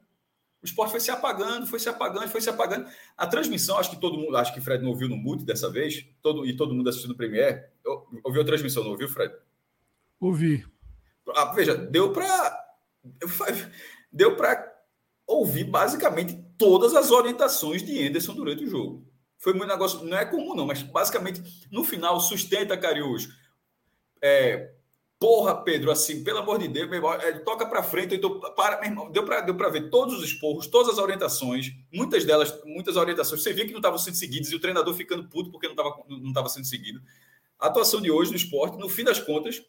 O 0.62 0.66
esporte 0.66 0.92
foi 0.92 1.00
se 1.00 1.12
apagando, 1.12 1.68
foi 1.68 1.80
se 1.80 1.88
apagando, 1.88 2.28
foi 2.28 2.42
se 2.42 2.50
apagando. 2.50 2.90
A 3.16 3.28
transmissão, 3.28 3.78
acho 3.78 3.92
que 3.92 4.00
todo 4.00 4.18
mundo, 4.18 4.36
acho 4.36 4.52
que 4.52 4.60
Fred 4.60 4.82
não 4.82 4.90
ouviu 4.90 5.08
no 5.08 5.16
mute 5.16 5.46
dessa 5.46 5.70
vez, 5.70 6.04
todo, 6.24 6.44
e 6.44 6.58
todo 6.58 6.74
mundo 6.74 6.90
assistindo 6.90 7.12
o 7.12 7.16
Premier. 7.16 7.72
Ouviu 8.24 8.42
a 8.42 8.46
transmissão, 8.46 8.84
não 8.84 8.92
ouviu, 8.92 9.08
Fred? 9.08 9.32
Ouvi. 10.20 10.66
Ah, 11.36 11.54
veja, 11.54 11.76
deu 11.76 12.12
para. 12.12 12.66
Deu 14.12 14.36
para 14.36 14.74
ouvir 15.28 15.66
basicamente 15.66 16.34
todas 16.58 16.96
as 16.96 17.12
orientações 17.12 17.84
de 17.84 18.02
Anderson 18.08 18.34
durante 18.34 18.64
o 18.64 18.68
jogo. 18.68 19.06
Foi 19.38 19.54
muito 19.54 19.70
negócio, 19.70 20.04
não 20.04 20.18
é 20.18 20.26
comum 20.26 20.56
não, 20.56 20.66
mas 20.66 20.82
basicamente 20.82 21.42
no 21.72 21.84
final 21.84 22.20
sustenta 22.20 22.78
Cariús. 22.78 23.30
É, 24.22 24.74
porra, 25.20 25.56
Pedro, 25.64 25.92
assim, 25.92 26.24
pelo 26.24 26.40
amor 26.40 26.60
de 26.60 26.68
Deus, 26.68 26.92
irmão, 26.92 27.14
é, 27.14 27.32
toca 27.40 27.66
para 27.66 27.84
frente, 27.84 28.16
então 28.16 28.40
para, 28.56 28.80
meu 28.80 28.90
irmão, 28.90 29.12
deu 29.12 29.24
para 29.24 29.42
deu 29.42 29.56
para 29.56 29.70
ver 29.70 29.90
todos 29.90 30.16
os 30.16 30.24
esporros, 30.24 30.68
todas 30.68 30.94
as 30.94 31.00
orientações, 31.00 31.72
muitas 31.92 32.26
delas, 32.26 32.64
muitas 32.66 32.96
orientações, 32.96 33.42
você 33.42 33.54
via 33.54 33.66
que 33.66 33.72
não 33.72 33.80
estavam 33.80 34.00
sendo 34.00 34.16
seguidas 34.16 34.50
e 34.52 34.56
o 34.56 34.60
treinador 34.60 34.94
ficando 34.94 35.28
puto 35.30 35.52
porque 35.52 35.68
não 35.68 35.74
estava 35.74 35.96
não 36.08 36.34
tava 36.34 36.50
sendo 36.50 36.66
seguido. 36.66 37.02
A 37.60 37.68
atuação 37.68 38.02
de 38.02 38.12
hoje 38.12 38.32
no 38.32 38.38
esporte, 38.38 38.78
no 38.78 38.90
fim 38.90 39.04
das 39.04 39.20
contas, 39.20 39.64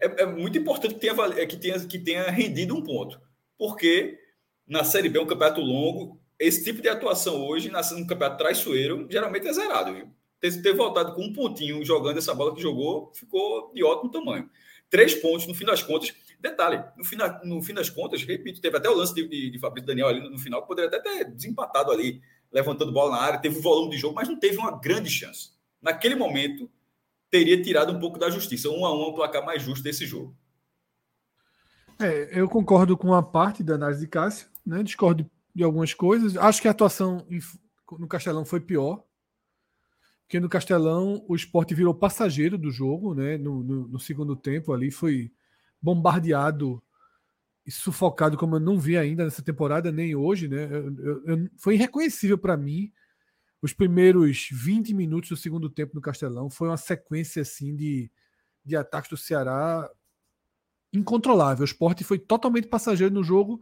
é, 0.00 0.22
é 0.22 0.26
muito 0.26 0.56
importante 0.58 0.94
que 0.94 1.00
tenha, 1.00 1.46
que, 1.46 1.56
tenha, 1.56 1.80
que 1.86 1.98
tenha 1.98 2.30
rendido 2.30 2.74
um 2.74 2.82
ponto, 2.82 3.20
porque 3.58 4.18
na 4.66 4.84
Série 4.84 5.08
B 5.08 5.18
é 5.18 5.22
um 5.22 5.26
campeonato 5.26 5.60
longo, 5.60 6.21
esse 6.42 6.64
tipo 6.64 6.82
de 6.82 6.88
atuação 6.88 7.46
hoje, 7.46 7.70
no 7.70 8.06
campeonato 8.06 8.38
traiçoeiro, 8.38 9.06
geralmente 9.08 9.46
é 9.46 9.52
zerado, 9.52 9.94
viu? 9.94 10.08
Ter, 10.40 10.60
ter 10.60 10.74
voltado 10.74 11.14
com 11.14 11.22
um 11.22 11.32
pontinho 11.32 11.84
jogando 11.84 12.18
essa 12.18 12.34
bola 12.34 12.52
que 12.52 12.60
jogou, 12.60 13.12
ficou 13.14 13.72
de 13.72 13.84
ótimo 13.84 14.10
tamanho. 14.10 14.50
Três 14.90 15.14
pontos, 15.14 15.46
no 15.46 15.54
fim 15.54 15.64
das 15.64 15.82
contas. 15.82 16.12
Detalhe, 16.40 16.82
no 16.96 17.04
fim, 17.04 17.16
da, 17.16 17.40
no 17.44 17.62
fim 17.62 17.72
das 17.72 17.88
contas, 17.88 18.24
repito, 18.24 18.60
teve 18.60 18.76
até 18.76 18.90
o 18.90 18.94
lance 18.94 19.14
de, 19.14 19.28
de, 19.28 19.50
de 19.50 19.58
Fabrício 19.60 19.86
Daniel 19.86 20.08
ali 20.08 20.28
no, 20.28 20.36
final, 20.36 20.62
que 20.62 20.68
poderia 20.68 20.88
até 20.88 20.98
ter 20.98 21.30
desempatado 21.30 21.92
ali, 21.92 22.20
levantando 22.50 22.92
bola 22.92 23.12
na 23.12 23.22
área, 23.22 23.40
teve 23.40 23.58
o 23.58 23.62
volume 23.62 23.92
de 23.92 23.98
jogo, 23.98 24.16
mas 24.16 24.28
não 24.28 24.36
teve 24.36 24.56
uma 24.58 24.80
grande 24.80 25.08
chance. 25.08 25.50
Naquele 25.80 26.16
momento, 26.16 26.68
teria 27.30 27.62
tirado 27.62 27.92
um 27.92 28.00
pouco 28.00 28.18
da 28.18 28.28
justiça. 28.28 28.68
Um 28.68 28.84
a 28.84 28.92
um, 28.92 29.02
o 29.02 29.14
placar 29.14 29.46
mais 29.46 29.62
justo 29.62 29.84
desse 29.84 30.04
jogo. 30.04 30.36
É, 32.00 32.28
eu 32.32 32.48
concordo 32.48 32.96
com 32.96 33.14
a 33.14 33.22
parte 33.22 33.62
da 33.62 33.76
análise 33.76 34.00
de 34.00 34.08
Cássio, 34.08 34.48
né? 34.66 34.82
discordo 34.82 35.30
de 35.54 35.62
algumas 35.62 35.94
coisas. 35.94 36.36
Acho 36.36 36.62
que 36.62 36.68
a 36.68 36.70
atuação 36.70 37.26
no 37.98 38.08
Castelão 38.08 38.44
foi 38.44 38.60
pior. 38.60 39.04
Porque 40.22 40.40
no 40.40 40.48
Castelão 40.48 41.24
o 41.28 41.36
esporte 41.36 41.74
virou 41.74 41.94
passageiro 41.94 42.56
do 42.56 42.70
jogo, 42.70 43.14
né? 43.14 43.36
No, 43.36 43.62
no, 43.62 43.88
no 43.88 44.00
segundo 44.00 44.34
tempo 44.34 44.72
ali 44.72 44.90
foi 44.90 45.30
bombardeado 45.80 46.82
e 47.66 47.70
sufocado 47.70 48.36
como 48.36 48.56
eu 48.56 48.60
não 48.60 48.78
vi 48.78 48.96
ainda 48.96 49.24
nessa 49.24 49.42
temporada, 49.42 49.92
nem 49.92 50.16
hoje, 50.16 50.48
né? 50.48 50.64
Eu, 50.64 50.96
eu, 50.96 51.26
eu, 51.26 51.50
foi 51.58 51.74
irreconhecível 51.74 52.38
para 52.38 52.56
mim 52.56 52.90
os 53.60 53.72
primeiros 53.72 54.48
20 54.50 54.92
minutos 54.94 55.28
do 55.28 55.36
segundo 55.36 55.70
tempo 55.70 55.94
no 55.94 56.00
Castelão. 56.00 56.50
Foi 56.50 56.68
uma 56.68 56.76
sequência 56.76 57.42
assim 57.42 57.76
de, 57.76 58.10
de 58.64 58.74
ataques 58.74 59.10
do 59.10 59.16
Ceará 59.16 59.88
incontrolável. 60.92 61.62
O 61.62 61.66
esporte 61.66 62.02
foi 62.02 62.18
totalmente 62.18 62.66
passageiro 62.66 63.14
no 63.14 63.22
jogo 63.22 63.60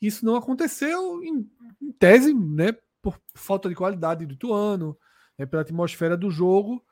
isso 0.00 0.24
não 0.24 0.36
aconteceu 0.36 1.22
em, 1.22 1.48
em 1.80 1.92
tese, 1.92 2.34
né, 2.34 2.72
por 3.00 3.20
falta 3.34 3.68
de 3.68 3.74
qualidade 3.74 4.26
do 4.26 4.34
Ituano, 4.34 4.96
né, 5.38 5.46
pela 5.46 5.62
atmosfera 5.62 6.16
do 6.16 6.30
jogo, 6.30 6.84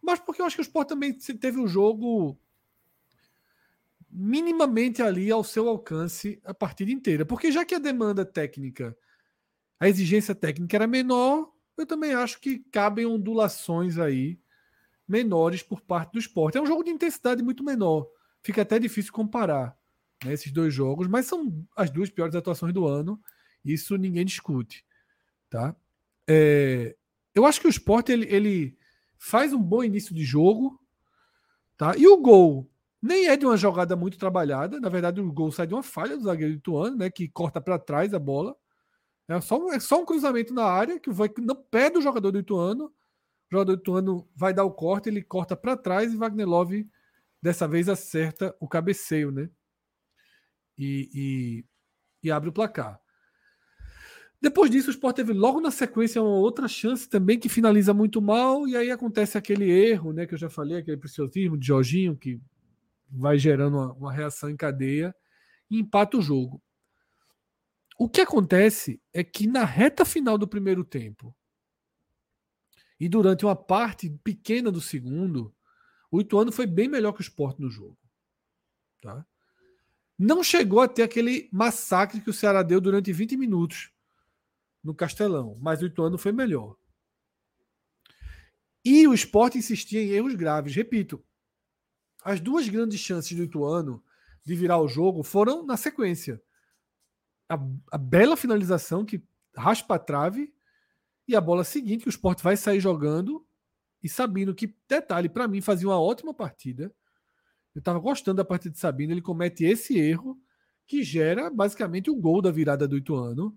mas 0.00 0.20
porque 0.20 0.40
eu 0.40 0.46
acho 0.46 0.56
que 0.56 0.62
o 0.62 0.68
Sport 0.68 0.88
também 0.88 1.12
teve 1.12 1.58
um 1.58 1.66
jogo 1.66 2.38
minimamente 4.10 5.02
ali 5.02 5.30
ao 5.30 5.42
seu 5.42 5.68
alcance 5.68 6.40
a 6.44 6.54
partida 6.54 6.92
inteira. 6.92 7.24
Porque 7.24 7.50
já 7.50 7.64
que 7.64 7.74
a 7.74 7.78
demanda 7.80 8.24
técnica, 8.24 8.96
a 9.80 9.88
exigência 9.88 10.34
técnica 10.34 10.76
era 10.76 10.86
menor, 10.86 11.50
eu 11.76 11.86
também 11.86 12.14
acho 12.14 12.40
que 12.40 12.60
cabem 12.70 13.06
ondulações 13.06 13.98
aí 13.98 14.38
menores 15.08 15.62
por 15.62 15.80
parte 15.80 16.12
do 16.12 16.18
esporte. 16.18 16.56
É 16.56 16.62
um 16.62 16.66
jogo 16.66 16.84
de 16.84 16.90
intensidade 16.90 17.42
muito 17.42 17.64
menor. 17.64 18.06
Fica 18.40 18.62
até 18.62 18.78
difícil 18.78 19.12
comparar 19.12 19.76
né, 20.24 20.32
esses 20.32 20.52
dois 20.52 20.74
jogos, 20.74 21.08
mas 21.08 21.26
são 21.26 21.66
as 21.76 21.90
duas 21.90 22.10
piores 22.10 22.34
atuações 22.34 22.72
do 22.72 22.86
ano. 22.86 23.20
Isso 23.64 23.96
ninguém 23.96 24.24
discute, 24.24 24.84
tá? 25.48 25.74
É, 26.28 26.94
eu 27.34 27.46
acho 27.46 27.60
que 27.60 27.66
o 27.66 27.70
Sport 27.70 28.10
ele, 28.10 28.26
ele 28.28 28.78
faz 29.18 29.52
um 29.52 29.62
bom 29.62 29.82
início 29.82 30.14
de 30.14 30.24
jogo, 30.24 30.78
tá? 31.76 31.96
E 31.96 32.06
o 32.06 32.16
gol 32.18 32.70
Nem 33.02 33.26
é 33.28 33.36
de 33.36 33.44
uma 33.44 33.56
jogada 33.58 33.94
muito 33.94 34.16
trabalhada. 34.16 34.80
Na 34.80 34.88
verdade, 34.88 35.20
o 35.20 35.30
gol 35.30 35.52
sai 35.52 35.66
de 35.66 35.74
uma 35.74 35.82
falha 35.82 36.16
do 36.16 36.22
zagueiro 36.24 36.54
Ituano, 36.54 36.96
né? 36.96 37.10
Que 37.10 37.28
corta 37.28 37.60
para 37.60 37.78
trás 37.78 38.14
a 38.14 38.18
bola. 38.18 38.56
É 39.28 39.38
só, 39.42 39.72
é 39.74 39.78
só 39.78 40.00
um 40.00 40.06
cruzamento 40.06 40.54
na 40.54 40.64
área 40.64 40.98
que 40.98 41.10
vai 41.10 41.30
no 41.38 41.54
pé 41.54 41.90
do 41.90 42.00
jogador 42.00 42.30
do 42.30 42.38
Ituano. 42.38 42.86
O 42.86 42.92
jogador 43.52 43.76
do 43.76 43.80
Ituano 43.80 44.28
vai 44.34 44.54
dar 44.54 44.64
o 44.64 44.70
corte, 44.70 45.10
ele 45.10 45.22
corta 45.22 45.54
para 45.54 45.76
trás 45.76 46.14
e 46.14 46.16
Wagner 46.16 46.48
Love 46.48 46.88
dessa 47.42 47.68
vez 47.68 47.90
acerta 47.90 48.56
o 48.58 48.66
cabeceio, 48.66 49.30
né? 49.30 49.50
E, 50.76 51.10
e, 51.14 51.64
e 52.22 52.30
abre 52.30 52.48
o 52.48 52.52
placar. 52.52 53.00
Depois 54.40 54.70
disso, 54.70 54.88
o 54.88 54.90
Sport 54.90 55.16
teve 55.16 55.32
logo 55.32 55.60
na 55.60 55.70
sequência 55.70 56.20
uma 56.20 56.36
outra 56.36 56.68
chance 56.68 57.08
também 57.08 57.38
que 57.38 57.48
finaliza 57.48 57.94
muito 57.94 58.20
mal, 58.20 58.68
e 58.68 58.76
aí 58.76 58.90
acontece 58.90 59.38
aquele 59.38 59.70
erro, 59.70 60.12
né, 60.12 60.26
que 60.26 60.34
eu 60.34 60.38
já 60.38 60.50
falei, 60.50 60.76
aquele 60.76 60.98
preciosismo 60.98 61.56
de 61.56 61.66
Jorginho, 61.66 62.14
que 62.14 62.38
vai 63.08 63.38
gerando 63.38 63.78
uma, 63.78 63.92
uma 63.94 64.12
reação 64.12 64.50
em 64.50 64.56
cadeia 64.56 65.14
e 65.70 65.78
empata 65.78 66.18
o 66.18 66.22
jogo. 66.22 66.62
O 67.98 68.08
que 68.08 68.20
acontece 68.20 69.00
é 69.12 69.22
que 69.24 69.46
na 69.46 69.64
reta 69.64 70.04
final 70.04 70.36
do 70.36 70.48
primeiro 70.48 70.84
tempo 70.84 71.34
e 72.98 73.08
durante 73.08 73.44
uma 73.44 73.56
parte 73.56 74.10
pequena 74.22 74.70
do 74.70 74.80
segundo, 74.80 75.54
o 76.10 76.20
Ituano 76.20 76.52
foi 76.52 76.66
bem 76.66 76.88
melhor 76.88 77.12
que 77.12 77.20
o 77.20 77.22
Sport 77.22 77.58
no 77.58 77.70
jogo. 77.70 77.98
Tá? 79.00 79.26
Não 80.18 80.42
chegou 80.42 80.80
a 80.80 80.88
ter 80.88 81.02
aquele 81.02 81.48
massacre 81.52 82.20
que 82.20 82.30
o 82.30 82.32
Ceará 82.32 82.62
deu 82.62 82.80
durante 82.80 83.12
20 83.12 83.36
minutos 83.36 83.90
no 84.82 84.94
Castelão, 84.94 85.58
mas 85.60 85.82
o 85.82 85.86
Ituano 85.86 86.18
foi 86.18 86.30
melhor. 86.30 86.76
E 88.84 89.08
o 89.08 89.14
Sport 89.14 89.56
insistia 89.56 90.02
em 90.02 90.10
erros 90.10 90.34
graves. 90.34 90.74
Repito, 90.74 91.24
as 92.22 92.40
duas 92.40 92.68
grandes 92.68 93.00
chances 93.00 93.36
do 93.36 93.42
Ituano 93.42 94.02
de 94.44 94.54
virar 94.54 94.78
o 94.78 94.88
jogo 94.88 95.22
foram 95.22 95.64
na 95.64 95.76
sequência. 95.76 96.40
A, 97.48 97.58
a 97.92 97.98
bela 97.98 98.36
finalização 98.36 99.04
que 99.04 99.22
raspa 99.56 99.94
a 99.94 99.98
trave 99.98 100.54
e 101.26 101.34
a 101.34 101.40
bola 101.40 101.64
seguinte 101.64 102.02
que 102.02 102.08
o 102.08 102.10
Sport 102.10 102.42
vai 102.42 102.56
sair 102.56 102.80
jogando 102.80 103.46
e 104.02 104.08
Sabino, 104.08 104.54
que 104.54 104.76
detalhe, 104.86 105.30
para 105.30 105.48
mim 105.48 105.62
fazia 105.62 105.88
uma 105.88 105.98
ótima 105.98 106.34
partida. 106.34 106.94
Eu 107.74 107.80
estava 107.80 107.98
gostando 107.98 108.36
da 108.36 108.44
partida 108.44 108.72
de 108.72 108.78
Sabino, 108.78 109.12
ele 109.12 109.20
comete 109.20 109.64
esse 109.64 109.98
erro 109.98 110.38
que 110.86 111.02
gera 111.02 111.50
basicamente 111.50 112.10
o 112.10 112.14
gol 112.14 112.40
da 112.40 112.50
virada 112.50 112.86
do 112.86 112.96
Ituano 112.96 113.56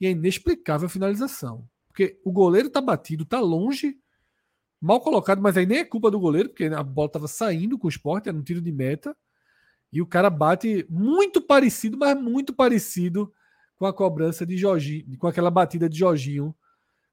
e 0.00 0.06
é 0.06 0.10
inexplicável 0.10 0.86
a 0.86 0.90
finalização. 0.90 1.68
Porque 1.88 2.18
o 2.24 2.32
goleiro 2.32 2.70
tá 2.70 2.80
batido, 2.80 3.24
tá 3.24 3.38
longe 3.40 3.98
mal 4.80 5.00
colocado, 5.00 5.40
mas 5.40 5.56
aí 5.56 5.64
nem 5.64 5.78
é 5.78 5.84
culpa 5.84 6.10
do 6.10 6.18
goleiro, 6.18 6.48
porque 6.48 6.64
a 6.64 6.82
bola 6.82 7.06
estava 7.06 7.28
saindo 7.28 7.78
com 7.78 7.86
o 7.86 7.90
esporte, 7.90 8.28
era 8.28 8.36
um 8.36 8.42
tiro 8.42 8.60
de 8.60 8.72
meta. 8.72 9.16
E 9.92 10.02
o 10.02 10.06
cara 10.06 10.28
bate 10.28 10.84
muito 10.88 11.40
parecido, 11.40 11.96
mas 11.98 12.20
muito 12.20 12.52
parecido 12.52 13.32
com 13.76 13.86
a 13.86 13.92
cobrança 13.92 14.44
de 14.44 14.56
Jorginho, 14.56 15.16
com 15.18 15.26
aquela 15.26 15.50
batida 15.50 15.88
de 15.88 15.98
Jorginho, 15.98 16.54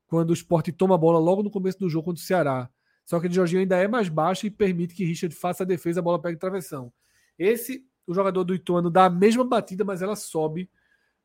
quando 0.07 0.31
o 0.31 0.33
esporte 0.33 0.71
toma 0.71 0.95
a 0.95 0.97
bola 0.97 1.19
logo 1.19 1.43
no 1.43 1.51
começo 1.51 1.77
do 1.77 1.89
jogo 1.89 2.05
contra 2.05 2.23
o 2.23 2.25
Ceará. 2.25 2.69
Só 3.09 3.19
que 3.19 3.27
de 3.27 3.33
Jorginho 3.33 3.61
ainda 3.61 3.75
é 3.75 3.87
mais 3.87 4.07
baixa 4.07 4.45
e 4.45 4.51
permite 4.51 4.93
que 4.93 5.03
Richard 5.03 5.35
faça 5.35 5.63
a 5.63 5.65
defesa, 5.65 5.99
a 5.99 6.03
bola 6.03 6.21
pega 6.21 6.37
travessão. 6.37 6.93
Esse, 7.39 7.83
o 8.05 8.13
jogador 8.13 8.43
do 8.43 8.53
Ituano 8.53 8.91
dá 8.91 9.05
a 9.05 9.09
mesma 9.09 9.43
batida, 9.43 9.83
mas 9.83 10.03
ela 10.03 10.15
sobe 10.15 10.69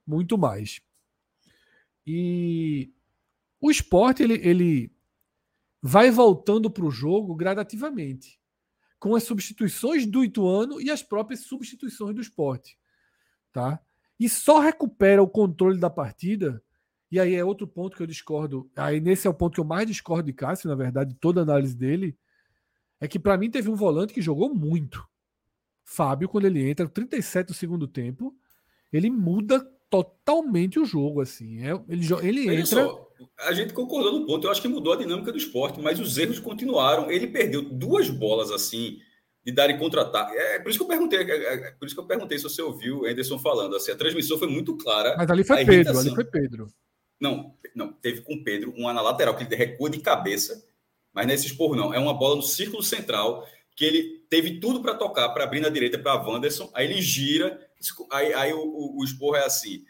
muito 0.06 0.38
mais. 0.38 0.80
E 2.06 2.90
o 3.60 3.70
esporte, 3.70 4.22
ele, 4.22 4.40
ele 4.42 4.96
vai 5.82 6.10
voltando 6.10 6.70
para 6.70 6.86
o 6.86 6.90
jogo 6.90 7.34
gradativamente, 7.34 8.40
com 8.98 9.14
as 9.14 9.24
substituições 9.24 10.06
do 10.06 10.24
Ituano 10.24 10.80
e 10.80 10.90
as 10.90 11.02
próprias 11.02 11.40
substituições 11.40 12.14
do 12.14 12.22
esporte. 12.22 12.78
Tá? 13.52 13.78
E 14.18 14.26
só 14.26 14.58
recupera 14.58 15.22
o 15.22 15.28
controle 15.28 15.78
da 15.78 15.90
partida, 15.90 16.63
e 17.14 17.20
aí 17.20 17.36
é 17.36 17.44
outro 17.44 17.64
ponto 17.64 17.96
que 17.96 18.02
eu 18.02 18.08
discordo, 18.08 18.68
aí 18.74 19.00
nesse 19.00 19.24
é 19.28 19.30
o 19.30 19.34
ponto 19.34 19.54
que 19.54 19.60
eu 19.60 19.64
mais 19.64 19.86
discordo 19.86 20.24
de 20.24 20.32
Cássio, 20.32 20.68
na 20.68 20.74
verdade, 20.74 21.14
toda 21.20 21.40
a 21.40 21.44
análise 21.44 21.76
dele, 21.76 22.18
é 23.00 23.06
que 23.06 23.20
para 23.20 23.38
mim 23.38 23.48
teve 23.48 23.70
um 23.70 23.76
volante 23.76 24.12
que 24.12 24.20
jogou 24.20 24.52
muito. 24.52 25.00
Fábio, 25.84 26.28
quando 26.28 26.46
ele 26.46 26.68
entra, 26.68 26.88
37 26.88 27.46
do 27.46 27.54
segundo 27.54 27.86
tempo, 27.86 28.34
ele 28.92 29.10
muda 29.10 29.60
totalmente 29.88 30.80
o 30.80 30.84
jogo, 30.84 31.20
assim. 31.20 31.64
É, 31.64 31.80
ele, 31.88 32.04
ele 32.20 32.56
entra. 32.56 32.82
Só, 32.82 33.08
a 33.38 33.52
gente 33.52 33.72
concordou 33.72 34.18
no 34.18 34.26
ponto. 34.26 34.48
Eu 34.48 34.50
acho 34.50 34.60
que 34.60 34.66
mudou 34.66 34.94
a 34.94 34.96
dinâmica 34.96 35.30
do 35.30 35.38
esporte, 35.38 35.80
mas 35.80 36.00
os 36.00 36.18
erros 36.18 36.40
continuaram. 36.40 37.08
Ele 37.12 37.28
perdeu 37.28 37.62
duas 37.62 38.10
bolas 38.10 38.50
assim 38.50 38.98
de 39.44 39.52
darem 39.52 39.78
contra-ataque. 39.78 40.34
É 40.36 40.58
por 40.58 40.70
isso 40.70 40.78
que 40.78 40.84
eu 40.84 40.88
perguntei, 40.88 41.20
é, 41.20 41.30
é, 41.30 41.54
é, 41.68 41.70
por 41.72 41.86
isso 41.86 41.94
que 41.94 42.00
eu 42.00 42.06
perguntei 42.06 42.38
se 42.38 42.44
você 42.44 42.60
ouviu 42.60 43.02
o 43.02 43.06
Anderson 43.06 43.38
falando. 43.38 43.76
Assim, 43.76 43.92
a 43.92 43.96
transmissão 43.96 44.36
foi 44.36 44.48
muito 44.48 44.76
clara. 44.76 45.14
Mas 45.16 45.30
ali 45.30 45.44
foi 45.44 45.64
Pedro, 45.64 45.96
ali 45.96 46.10
foi 46.12 46.24
Pedro. 46.24 46.66
Não, 47.20 47.54
não, 47.74 47.92
teve 47.92 48.22
com 48.22 48.34
o 48.34 48.44
Pedro 48.44 48.72
uma 48.76 48.92
na 48.92 49.00
lateral, 49.00 49.36
que 49.36 49.44
ele 49.44 49.56
recua 49.56 49.88
de 49.88 50.00
cabeça, 50.00 50.66
mas 51.12 51.26
nesse 51.26 51.46
esporro 51.46 51.76
não. 51.76 51.94
É 51.94 51.98
uma 51.98 52.14
bola 52.14 52.36
no 52.36 52.42
círculo 52.42 52.82
central 52.82 53.46
que 53.76 53.84
ele 53.84 54.24
teve 54.28 54.60
tudo 54.60 54.80
para 54.80 54.94
tocar, 54.94 55.28
para 55.30 55.44
abrir 55.44 55.60
na 55.60 55.68
direita 55.68 55.98
para 55.98 56.20
Wanderson, 56.22 56.70
aí 56.74 56.86
ele 56.86 57.02
gira, 57.02 57.68
aí, 58.10 58.32
aí 58.34 58.52
o, 58.52 58.60
o, 58.60 59.00
o 59.00 59.04
esporro 59.04 59.36
é 59.36 59.44
assim 59.44 59.84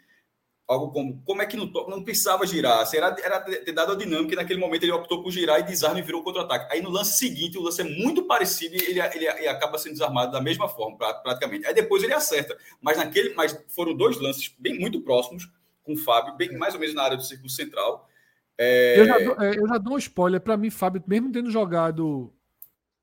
algo 0.67 0.91
como 0.91 1.21
como 1.23 1.41
é 1.41 1.45
que 1.45 1.55
não, 1.55 1.67
não 1.87 2.03
precisava 2.03 2.45
girar, 2.45 2.87
era, 2.93 3.15
era 3.23 3.39
ter 3.39 3.71
dado 3.71 3.93
a 3.93 3.95
dinâmica 3.95 4.33
e 4.33 4.35
naquele 4.35 4.59
momento 4.59 4.83
ele 4.83 4.91
optou 4.91 5.21
por 5.21 5.31
girar 5.31 5.59
e 5.59 5.63
desarme 5.63 5.99
e 5.99 6.03
virou 6.03 6.23
contra-ataque. 6.23 6.73
Aí 6.73 6.81
no 6.81 6.89
lance 6.89 7.17
seguinte, 7.17 7.57
o 7.57 7.61
lance 7.61 7.81
é 7.81 7.83
muito 7.83 8.23
parecido 8.23 8.75
e 8.75 8.79
ele, 8.79 8.99
ele, 8.99 9.27
ele, 9.27 9.47
acaba 9.47 9.77
sendo 9.77 9.93
desarmado 9.93 10.31
da 10.31 10.41
mesma 10.41 10.67
forma, 10.67 10.97
praticamente. 10.97 11.65
Aí 11.65 11.73
depois 11.73 12.03
ele 12.03 12.13
acerta, 12.13 12.57
mas 12.81 12.97
naquele, 12.97 13.33
mas 13.35 13.57
foram 13.69 13.95
dois 13.95 14.19
lances 14.19 14.53
bem 14.57 14.79
muito 14.79 15.01
próximos 15.01 15.47
com 15.85 15.93
o 15.93 15.97
Fábio, 15.97 16.35
bem 16.35 16.57
mais 16.57 16.73
ou 16.73 16.79
menos 16.79 16.95
na 16.95 17.03
área 17.03 17.15
do 17.15 17.23
círculo 17.23 17.49
central. 17.49 18.09
É... 18.57 18.99
Eu, 18.99 19.05
já 19.05 19.19
dou, 19.19 19.41
é, 19.41 19.59
eu 19.59 19.67
já 19.67 19.77
dou 19.77 19.93
um 19.93 19.97
spoiler 19.97 20.41
para 20.41 20.57
mim, 20.57 20.69
Fábio, 20.69 21.03
mesmo 21.07 21.31
tendo 21.31 21.51
jogado 21.51 22.33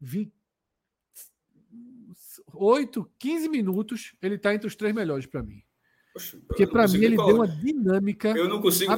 20, 0.01 0.33
8, 2.55 3.11
15 3.19 3.49
minutos, 3.49 4.15
ele 4.21 4.35
está 4.35 4.55
entre 4.55 4.67
os 4.67 4.77
três 4.77 4.95
melhores 4.95 5.27
para 5.27 5.43
mim. 5.43 5.63
Porque 6.47 6.67
para 6.67 6.87
mim 6.87 7.03
ele 7.03 7.17
colocar. 7.17 7.33
deu 7.33 7.37
uma 7.37 7.49
dinâmica. 7.49 8.29
Eu 8.37 8.47
não 8.47 8.61
consigo, 8.61 8.93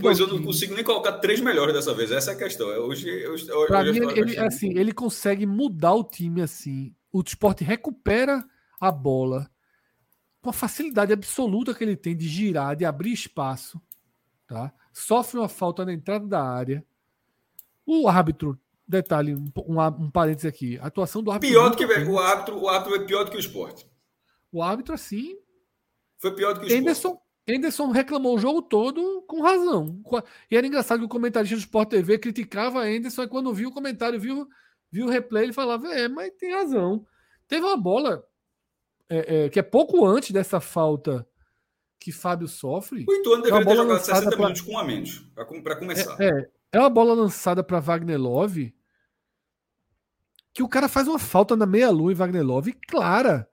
pois 0.00 0.20
eu 0.20 0.28
não 0.28 0.40
consigo 0.40 0.72
nem 0.74 0.84
colocar 0.84 1.14
três 1.14 1.40
melhores 1.40 1.74
dessa 1.74 1.92
vez. 1.92 2.12
Essa 2.12 2.30
é 2.30 2.34
a 2.34 2.38
questão. 2.38 2.70
É 2.70 2.78
hoje, 2.78 3.26
hoje, 3.26 3.46
para 3.66 3.82
mim 3.82 3.96
ele, 3.96 4.20
ele 4.20 4.38
assim, 4.38 4.78
ele 4.78 4.92
consegue 4.92 5.46
mudar 5.46 5.94
o 5.94 6.04
time 6.04 6.40
assim. 6.40 6.94
O 7.12 7.22
esporte 7.22 7.64
recupera 7.64 8.44
a 8.80 8.92
bola 8.92 9.50
com 10.44 10.50
a 10.50 10.52
facilidade 10.52 11.10
absoluta 11.10 11.74
que 11.74 11.82
ele 11.82 11.96
tem 11.96 12.14
de 12.14 12.28
girar, 12.28 12.76
de 12.76 12.84
abrir 12.84 13.14
espaço, 13.14 13.80
tá? 14.46 14.70
Sofre 14.92 15.38
uma 15.38 15.48
falta 15.48 15.86
na 15.86 15.92
entrada 15.92 16.26
da 16.26 16.42
área. 16.42 16.84
O 17.86 18.06
árbitro, 18.06 18.60
detalhe, 18.86 19.34
um, 19.34 19.50
um, 19.66 19.80
um 19.80 20.10
parênteses 20.10 20.44
aqui, 20.44 20.78
a 20.78 20.86
atuação 20.86 21.22
do 21.22 21.30
árbitro. 21.30 21.54
Pior 21.54 21.70
do 21.70 21.76
que 21.78 21.84
o 21.86 22.18
árbitro, 22.18 22.58
o 22.58 22.68
árbitro 22.68 22.94
é 22.94 23.06
pior 23.06 23.24
do 23.24 23.30
que 23.30 23.38
o 23.38 23.40
esporte. 23.40 23.88
O 24.52 24.62
árbitro 24.62 24.94
assim 24.94 25.34
foi 26.18 26.34
pior 26.34 26.52
do 26.52 26.60
que 26.60 26.72
o 26.72 26.78
Anderson, 26.78 27.18
Anderson 27.48 27.90
reclamou 27.90 28.36
o 28.36 28.38
jogo 28.38 28.60
todo 28.60 29.22
com 29.22 29.40
razão. 29.40 29.98
E 30.50 30.56
era 30.58 30.66
engraçado 30.66 30.98
que 30.98 31.06
o 31.06 31.08
comentarista 31.08 31.56
do 31.56 31.60
Sport 31.60 31.88
TV 31.88 32.18
criticava 32.18 32.84
Anderson 32.84 33.22
e 33.22 33.28
quando 33.28 33.54
viu 33.54 33.70
o 33.70 33.72
comentário, 33.72 34.20
viu, 34.20 34.46
viu 34.92 35.06
o 35.06 35.10
replay, 35.10 35.44
ele 35.44 35.52
falava: 35.54 35.88
É, 35.88 36.06
mas 36.06 36.30
tem 36.38 36.52
razão. 36.52 37.06
Teve 37.48 37.64
uma 37.64 37.78
bola 37.78 38.22
é, 39.08 39.44
é, 39.44 39.48
que 39.48 39.58
é 39.58 39.62
pouco 39.62 40.04
antes 40.06 40.30
dessa 40.30 40.60
falta 40.60 41.26
que 42.00 42.12
Fábio 42.12 42.48
sofre. 42.48 43.04
O 43.08 43.12
Ituano 43.12 43.42
deveria 43.42 43.66
ter 43.66 43.76
jogado 43.76 44.04
60 44.04 44.28
pra... 44.28 44.38
minutos 44.38 44.60
com 44.62 44.72
um 44.72 44.78
a 44.78 44.84
menos, 44.84 45.20
para 45.34 45.76
começar. 45.76 46.16
É, 46.20 46.28
é, 46.28 46.50
é 46.72 46.78
uma 46.78 46.90
bola 46.90 47.14
lançada 47.14 47.62
para 47.62 47.80
Wagner 47.80 48.20
Love 48.20 48.74
que 50.54 50.62
o 50.62 50.68
cara 50.68 50.88
faz 50.88 51.08
uma 51.08 51.18
falta 51.18 51.56
na 51.56 51.66
meia-lua 51.66 52.12
em 52.12 52.14
Wagner 52.14 52.44
Love, 52.46 52.72
clara. 52.86 53.50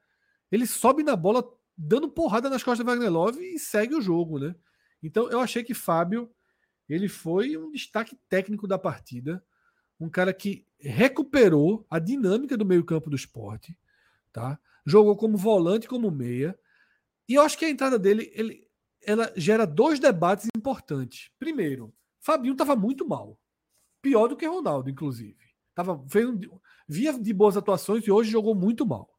Ele 0.52 0.68
sobe 0.68 1.02
na 1.02 1.16
bola 1.16 1.44
dando 1.76 2.08
porrada 2.08 2.48
nas 2.48 2.62
costas 2.62 2.86
do 2.86 2.90
Wagner 2.90 3.12
Love 3.12 3.44
e 3.44 3.58
segue 3.58 3.96
o 3.96 4.02
jogo, 4.02 4.38
né? 4.38 4.56
Então 5.02 5.28
eu 5.32 5.40
achei 5.40 5.64
que 5.64 5.74
Fábio 5.74 6.30
ele 6.88 7.08
foi 7.08 7.58
um 7.58 7.72
destaque 7.72 8.20
técnico 8.30 8.68
da 8.68 8.78
partida, 8.78 9.44
um 10.00 10.10
cara 10.10 10.32
que 10.34 10.68
recuperou 10.80 11.86
a 11.90 11.98
dinâmica 11.98 12.56
do 12.56 12.66
meio-campo 12.66 13.10
do 13.10 13.16
esporte, 13.16 13.76
tá? 14.32 14.60
Jogou 14.86 15.16
como 15.16 15.38
volante, 15.38 15.88
como 15.88 16.12
meia. 16.12 16.58
E 17.28 17.36
eu 17.36 17.42
acho 17.42 17.58
que 17.58 17.66
a 17.66 17.70
entrada 17.70 17.98
dele, 17.98 18.32
ele, 18.34 18.68
ela 19.04 19.32
gera 19.36 19.66
dois 19.66 20.00
debates 20.00 20.48
importantes. 20.56 21.32
Primeiro, 21.40 21.94
Fabinho 22.20 22.54
estava 22.54 22.76
muito 22.76 23.08
mal. 23.08 23.40
Pior 24.02 24.28
do 24.28 24.36
que 24.36 24.46
Ronaldo, 24.46 24.90
inclusive. 24.90 25.38
Tava, 25.74 26.04
fez 26.10 26.28
um, 26.28 26.40
via 26.88 27.14
de 27.14 27.34
boas 27.34 27.56
atuações 27.56 28.06
e 28.06 28.12
hoje 28.12 28.32
jogou 28.32 28.54
muito 28.56 28.86
mal. 28.86 29.10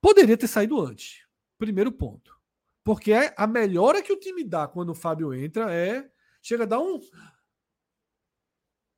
Poderia 0.00 0.36
ter 0.36 0.48
saído 0.48 0.80
antes. 0.80 1.26
Primeiro 1.58 1.90
ponto. 1.90 2.34
Porque 2.84 3.12
é 3.12 3.34
a 3.36 3.46
melhora 3.46 4.02
que 4.02 4.12
o 4.12 4.18
time 4.18 4.44
dá 4.44 4.68
quando 4.68 4.90
o 4.90 4.94
Fábio 4.94 5.32
entra 5.32 5.72
é. 5.72 6.10
Chega 6.42 6.64
a 6.64 6.66
dar 6.66 6.80
um. 6.80 7.00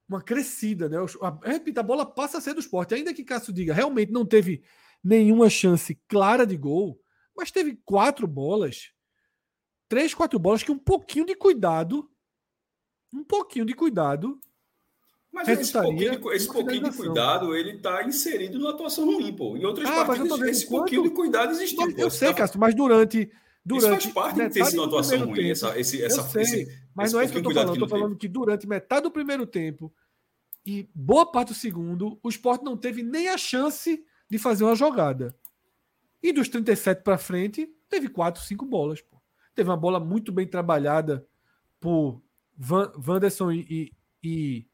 Uma 0.08 0.22
crescida, 0.22 0.88
né? 0.88 0.96
A, 1.22 1.48
repito, 1.48 1.78
a 1.80 1.82
bola 1.82 2.04
passa 2.04 2.38
a 2.38 2.40
ser 2.40 2.54
do 2.54 2.60
esporte. 2.60 2.94
Ainda 2.94 3.14
que 3.14 3.24
Cássio 3.24 3.52
diga, 3.52 3.72
realmente 3.72 4.12
não 4.12 4.26
teve 4.26 4.64
nenhuma 5.02 5.48
chance 5.48 5.98
clara 6.08 6.46
de 6.46 6.56
gol, 6.56 7.00
mas 7.36 7.50
teve 7.50 7.78
quatro 7.84 8.26
bolas, 8.26 8.92
três, 9.88 10.14
quatro 10.14 10.38
bolas 10.38 10.62
que 10.62 10.72
um 10.72 10.78
pouquinho 10.78 11.26
de 11.26 11.34
cuidado, 11.34 12.10
um 13.12 13.24
pouquinho 13.24 13.64
de 13.64 13.74
cuidado. 13.74 14.40
Mas 15.32 15.48
esse 15.48 15.72
pouquinho, 15.72 16.18
de, 16.18 16.28
esse 16.34 16.46
pouquinho 16.46 16.90
de 16.90 16.96
cuidado, 16.96 17.54
ele 17.54 17.76
está 17.76 18.02
inserido 18.04 18.58
numa 18.58 18.70
atuação 18.70 19.04
ruim, 19.04 19.34
pô. 19.34 19.56
Em 19.56 19.66
outras 19.66 19.88
ah, 19.88 20.04
partidas, 20.04 20.40
esse 20.40 20.66
quanto... 20.66 20.78
pouquinho 20.78 21.02
de 21.02 21.10
cuidado 21.10 21.52
existiu. 21.52 21.90
eu 21.98 22.10
sei, 22.10 22.28
tá... 22.28 22.34
Cássio, 22.34 22.58
mas 22.58 22.74
durante 22.74 23.30
durante 23.62 24.06
isso 24.06 24.12
faz 24.14 24.34
parte 24.34 24.40
de 24.40 24.50
ter 24.50 24.64
sido 24.64 24.78
uma 24.78 24.86
atuação 24.86 25.18
ruim, 25.18 25.34
tempo, 25.34 25.50
essa, 25.50 25.78
esse, 25.78 26.02
essa, 26.02 26.22
sei, 26.22 26.42
esse, 26.42 26.82
mas 26.94 27.06
esse 27.06 27.14
não 27.14 27.20
é 27.20 27.24
isso 27.24 27.32
que 27.32 27.38
eu 27.38 27.40
estou 27.40 27.54
falando. 27.54 27.72
Estou 27.74 27.88
falando 27.88 28.16
que 28.16 28.28
durante 28.28 28.66
metade 28.66 29.02
do 29.02 29.10
primeiro 29.10 29.46
tempo 29.46 29.92
e 30.64 30.88
boa 30.94 31.30
parte 31.30 31.48
do 31.48 31.54
segundo, 31.54 32.18
o 32.22 32.28
Sport 32.28 32.62
não 32.62 32.76
teve 32.76 33.02
nem 33.02 33.28
a 33.28 33.36
chance 33.36 34.02
de 34.28 34.38
fazer 34.38 34.64
uma 34.64 34.74
jogada. 34.74 35.34
E 36.22 36.32
dos 36.32 36.48
37 36.48 37.02
para 37.02 37.18
frente, 37.18 37.68
teve 37.88 38.08
quatro, 38.08 38.42
cinco 38.42 38.66
bolas. 38.66 39.00
Pô. 39.00 39.20
Teve 39.54 39.70
uma 39.70 39.76
bola 39.76 40.00
muito 40.00 40.32
bem 40.32 40.46
trabalhada 40.46 41.26
por 41.80 42.22
Van, 42.56 42.92
Wanderson 42.96 43.52
e, 43.52 43.94
e, 44.22 44.66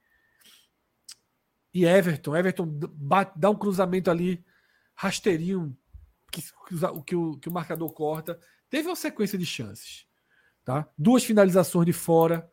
e 1.75 1.85
Everton. 1.85 2.37
Everton 2.37 2.67
bate, 2.67 3.39
dá 3.39 3.51
um 3.51 3.57
cruzamento 3.57 4.11
ali 4.11 4.45
rasteirinho 4.95 5.77
que, 6.31 6.43
que, 7.05 7.17
o, 7.17 7.37
que 7.37 7.49
o 7.49 7.53
marcador 7.53 7.93
corta 7.93 8.39
teve 8.71 8.89
uma 8.89 8.97
sequência 8.97 9.37
de 9.37 9.45
chances. 9.45 10.07
Tá? 10.65 10.89
Duas 10.97 11.25
finalizações 11.25 11.87
de 11.87 11.93
fora, 11.93 12.51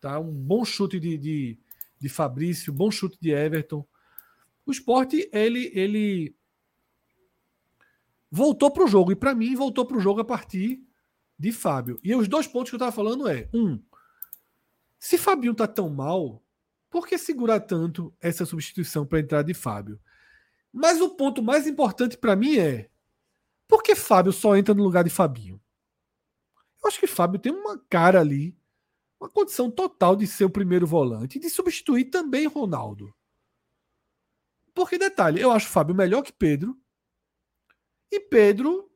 tá? 0.00 0.18
um 0.18 0.32
bom 0.32 0.64
chute 0.64 0.98
de, 0.98 1.18
de, 1.18 1.58
de 1.98 2.08
Fabrício, 2.08 2.72
bom 2.72 2.90
chute 2.90 3.16
de 3.20 3.30
Everton. 3.30 3.86
O 4.64 4.70
esporte, 4.70 5.28
ele, 5.32 5.70
ele 5.74 6.36
voltou 8.30 8.70
para 8.70 8.84
o 8.84 8.88
jogo. 8.88 9.12
E 9.12 9.16
para 9.16 9.34
mim, 9.34 9.54
voltou 9.54 9.84
para 9.84 9.96
o 9.96 10.00
jogo 10.00 10.20
a 10.20 10.24
partir 10.24 10.82
de 11.38 11.52
Fábio. 11.52 11.98
E 12.02 12.14
os 12.14 12.28
dois 12.28 12.46
pontos 12.46 12.70
que 12.70 12.74
eu 12.74 12.78
estava 12.78 12.92
falando 12.92 13.28
é: 13.28 13.48
um, 13.52 13.82
se 14.98 15.18
Fabinho 15.18 15.54
tá 15.54 15.66
tão 15.66 15.90
mal, 15.90 16.42
por 16.88 17.06
que 17.06 17.18
segurar 17.18 17.60
tanto 17.60 18.14
essa 18.20 18.46
substituição 18.46 19.04
para 19.04 19.18
a 19.18 19.20
entrada 19.20 19.44
de 19.44 19.54
Fábio? 19.54 20.00
Mas 20.72 21.00
o 21.00 21.10
ponto 21.10 21.42
mais 21.42 21.66
importante 21.66 22.16
para 22.16 22.36
mim 22.36 22.56
é: 22.56 22.88
por 23.66 23.82
que 23.82 23.94
Fábio 23.94 24.32
só 24.32 24.56
entra 24.56 24.74
no 24.74 24.82
lugar 24.82 25.04
de 25.04 25.10
Fabinho? 25.10 25.60
Eu 26.82 26.88
acho 26.88 27.00
que 27.00 27.06
Fábio 27.06 27.38
tem 27.38 27.52
uma 27.52 27.78
cara 27.88 28.20
ali, 28.20 28.56
uma 29.20 29.28
condição 29.28 29.70
total 29.70 30.16
de 30.16 30.26
ser 30.26 30.44
o 30.44 30.50
primeiro 30.50 30.86
volante 30.86 31.38
e 31.38 31.40
de 31.40 31.48
substituir 31.48 32.06
também 32.06 32.46
Ronaldo. 32.46 33.14
Porque, 34.74 34.98
detalhe, 34.98 35.40
eu 35.40 35.50
acho 35.50 35.68
Fábio 35.68 35.94
melhor 35.94 36.22
que 36.22 36.32
Pedro. 36.32 36.78
E 38.10 38.20
Pedro 38.20 38.90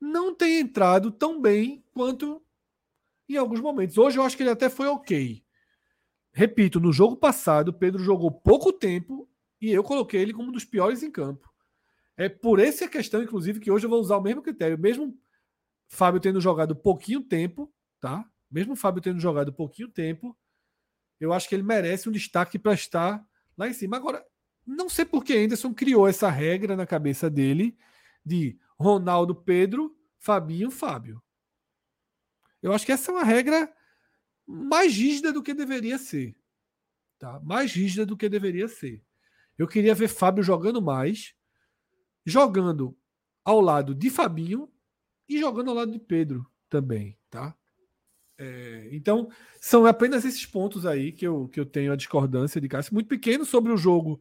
não 0.00 0.34
tem 0.34 0.60
entrado 0.60 1.10
tão 1.10 1.40
bem 1.40 1.84
quanto 1.92 2.42
em 3.28 3.36
alguns 3.36 3.60
momentos. 3.60 3.98
Hoje 3.98 4.18
eu 4.18 4.22
acho 4.22 4.36
que 4.36 4.42
ele 4.42 4.50
até 4.50 4.68
foi 4.68 4.88
ok. 4.88 5.44
Repito, 6.32 6.80
no 6.80 6.92
jogo 6.92 7.16
passado, 7.16 7.72
Pedro 7.72 8.02
jogou 8.02 8.30
pouco 8.30 8.72
tempo 8.72 9.28
e 9.60 9.70
eu 9.70 9.82
coloquei 9.82 10.20
ele 10.20 10.32
como 10.32 10.48
um 10.48 10.52
dos 10.52 10.64
piores 10.64 11.02
em 11.02 11.10
campo. 11.10 11.48
É 12.16 12.28
por 12.28 12.58
essa 12.58 12.88
questão, 12.88 13.22
inclusive, 13.22 13.60
que 13.60 13.70
hoje 13.70 13.86
eu 13.86 13.90
vou 13.90 14.00
usar 14.00 14.16
o 14.16 14.22
mesmo 14.22 14.42
critério. 14.42 14.78
Mesmo 14.78 15.16
Fábio 15.88 16.20
tendo 16.20 16.40
jogado 16.40 16.76
pouquinho 16.76 17.20
tempo, 17.20 17.72
tá? 18.00 18.24
Mesmo 18.50 18.76
Fábio 18.76 19.02
tendo 19.02 19.20
jogado 19.20 19.52
pouquinho 19.52 19.88
tempo, 19.88 20.36
eu 21.18 21.32
acho 21.32 21.48
que 21.48 21.54
ele 21.54 21.62
merece 21.62 22.08
um 22.08 22.12
destaque 22.12 22.58
para 22.58 22.72
estar 22.72 23.24
lá 23.56 23.68
em 23.68 23.72
cima. 23.72 23.96
Agora, 23.96 24.24
não 24.66 24.88
sei 24.88 25.04
por 25.04 25.24
que 25.24 25.36
Anderson 25.36 25.74
criou 25.74 26.06
essa 26.08 26.30
regra 26.30 26.76
na 26.76 26.86
cabeça 26.86 27.28
dele 27.28 27.76
de 28.24 28.58
Ronaldo, 28.78 29.34
Pedro, 29.34 29.96
Fabinho, 30.18 30.70
Fábio. 30.70 31.22
Eu 32.62 32.72
acho 32.72 32.84
que 32.84 32.92
essa 32.92 33.10
é 33.10 33.14
uma 33.14 33.24
regra 33.24 33.72
mais 34.46 34.94
rígida 34.94 35.32
do 35.32 35.42
que 35.42 35.54
deveria 35.54 35.98
ser. 35.98 36.36
Tá? 37.18 37.40
Mais 37.40 37.72
rígida 37.72 38.04
do 38.04 38.16
que 38.16 38.28
deveria 38.28 38.68
ser. 38.68 39.02
Eu 39.56 39.66
queria 39.66 39.94
ver 39.94 40.08
Fábio 40.08 40.42
jogando 40.42 40.80
mais 40.80 41.34
jogando 42.24 42.96
ao 43.44 43.60
lado 43.60 43.94
de 43.94 44.10
Fabinho 44.10 44.70
e 45.28 45.38
jogando 45.38 45.70
ao 45.70 45.76
lado 45.76 45.92
de 45.92 45.98
Pedro 45.98 46.46
também, 46.68 47.18
tá? 47.30 47.54
É, 48.38 48.88
então, 48.92 49.30
são 49.60 49.84
apenas 49.84 50.24
esses 50.24 50.46
pontos 50.46 50.86
aí 50.86 51.12
que 51.12 51.26
eu, 51.26 51.48
que 51.48 51.60
eu 51.60 51.66
tenho 51.66 51.92
a 51.92 51.96
discordância 51.96 52.60
de 52.60 52.68
Cássio, 52.68 52.94
muito 52.94 53.08
pequeno 53.08 53.44
sobre 53.44 53.70
o 53.72 53.76
jogo 53.76 54.20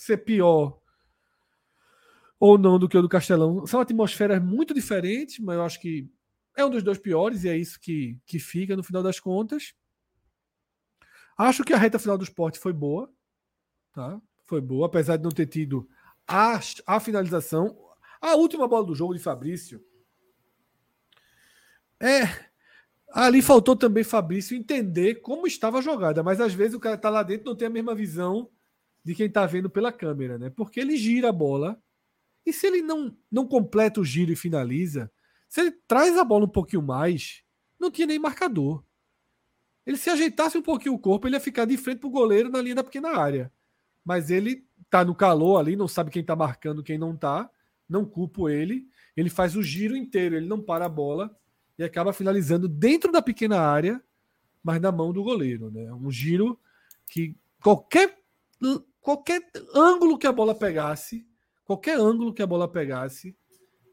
ser 0.00 0.16
pior 0.16 0.80
ou 2.38 2.56
não 2.56 2.78
do 2.78 2.88
que 2.88 2.96
o 2.96 3.02
do 3.02 3.08
Castelão. 3.08 3.66
São 3.66 3.80
atmosferas 3.80 4.42
muito 4.42 4.72
diferentes, 4.72 5.38
mas 5.38 5.56
eu 5.56 5.62
acho 5.62 5.78
que 5.78 6.10
é 6.56 6.64
um 6.64 6.70
dos 6.70 6.82
dois 6.82 6.96
piores 6.96 7.44
e 7.44 7.50
é 7.50 7.56
isso 7.56 7.78
que, 7.78 8.18
que 8.24 8.38
fica 8.38 8.74
no 8.74 8.82
final 8.82 9.02
das 9.02 9.20
contas. 9.20 9.74
Acho 11.36 11.62
que 11.62 11.74
a 11.74 11.76
reta 11.76 11.98
final 11.98 12.16
do 12.16 12.24
esporte 12.24 12.58
foi 12.58 12.72
boa, 12.72 13.12
tá? 13.92 14.18
Foi 14.46 14.60
boa, 14.60 14.86
apesar 14.86 15.18
de 15.18 15.22
não 15.22 15.30
ter 15.30 15.46
tido 15.46 15.86
a, 16.26 16.58
a 16.86 16.98
finalização. 16.98 17.76
A 18.22 18.34
última 18.36 18.66
bola 18.66 18.86
do 18.86 18.94
jogo 18.94 19.12
de 19.12 19.20
Fabrício. 19.20 19.84
É. 22.00 22.48
Ali 23.12 23.42
faltou 23.42 23.76
também 23.76 24.02
Fabrício 24.02 24.56
entender 24.56 25.16
como 25.16 25.46
estava 25.46 25.78
a 25.78 25.82
jogada, 25.82 26.22
mas 26.22 26.40
às 26.40 26.54
vezes 26.54 26.74
o 26.74 26.80
cara 26.80 26.94
está 26.94 27.10
lá 27.10 27.22
dentro 27.22 27.46
não 27.46 27.56
tem 27.56 27.66
a 27.66 27.70
mesma 27.70 27.94
visão 27.94 28.50
de 29.04 29.14
quem 29.14 29.26
está 29.26 29.46
vendo 29.46 29.70
pela 29.70 29.92
câmera, 29.92 30.38
né? 30.38 30.50
Porque 30.50 30.80
ele 30.80 30.96
gira 30.96 31.30
a 31.30 31.32
bola 31.32 31.80
e 32.44 32.52
se 32.52 32.66
ele 32.66 32.82
não, 32.82 33.16
não 33.30 33.46
completa 33.46 34.00
o 34.00 34.04
giro 34.04 34.32
e 34.32 34.36
finaliza, 34.36 35.10
se 35.48 35.60
ele 35.60 35.72
traz 35.86 36.16
a 36.16 36.24
bola 36.24 36.44
um 36.44 36.48
pouquinho 36.48 36.82
mais, 36.82 37.42
não 37.78 37.90
tinha 37.90 38.06
nem 38.06 38.18
marcador. 38.18 38.84
Ele 39.86 39.96
se 39.96 40.10
ajeitasse 40.10 40.56
um 40.56 40.62
pouquinho 40.62 40.94
o 40.94 40.98
corpo, 40.98 41.26
ele 41.26 41.36
ia 41.36 41.40
ficar 41.40 41.64
de 41.64 41.76
frente 41.76 41.98
para 41.98 42.08
o 42.08 42.12
goleiro 42.12 42.50
na 42.50 42.60
linha 42.60 42.76
da 42.76 42.84
pequena 42.84 43.16
área. 43.16 43.52
Mas 44.04 44.30
ele 44.30 44.66
tá 44.88 45.04
no 45.04 45.14
calor 45.14 45.58
ali, 45.58 45.76
não 45.76 45.88
sabe 45.88 46.10
quem 46.10 46.24
tá 46.24 46.36
marcando, 46.36 46.82
quem 46.82 46.98
não 46.98 47.16
tá. 47.16 47.50
Não 47.88 48.04
culpo 48.04 48.48
ele. 48.48 48.86
Ele 49.16 49.28
faz 49.28 49.56
o 49.56 49.62
giro 49.62 49.96
inteiro, 49.96 50.36
ele 50.36 50.46
não 50.46 50.60
para 50.60 50.86
a 50.86 50.88
bola 50.88 51.34
e 51.78 51.82
acaba 51.82 52.12
finalizando 52.12 52.68
dentro 52.68 53.10
da 53.10 53.22
pequena 53.22 53.58
área, 53.58 54.02
mas 54.62 54.80
na 54.80 54.92
mão 54.92 55.12
do 55.12 55.22
goleiro, 55.22 55.70
né? 55.70 55.92
Um 55.94 56.10
giro 56.10 56.60
que 57.06 57.34
qualquer 57.62 58.18
qualquer 59.00 59.42
ângulo 59.74 60.18
que 60.18 60.26
a 60.26 60.32
bola 60.32 60.54
pegasse, 60.54 61.26
qualquer 61.64 61.98
ângulo 61.98 62.32
que 62.32 62.42
a 62.42 62.46
bola 62.46 62.68
pegasse, 62.68 63.36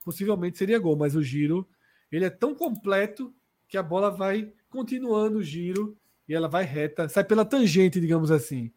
possivelmente 0.04 0.58
seria 0.58 0.80
gol, 0.80 0.96
mas 0.96 1.16
o 1.16 1.24
giro, 1.24 1.68
ele 2.12 2.26
é 2.26 2.30
tão 2.30 2.56
completo 2.56 3.34
que 3.68 3.78
a 3.78 3.84
bola 3.84 4.10
vai 4.10 4.54
continuando 4.70 5.40
o 5.40 5.44
giro 5.44 5.98
e 6.28 6.34
ela 6.34 6.48
vai 6.48 6.64
reta, 6.64 7.10
sai 7.10 7.24
pela 7.24 7.46
tangente, 7.46 8.00
digamos 8.00 8.32
assim 8.32 8.72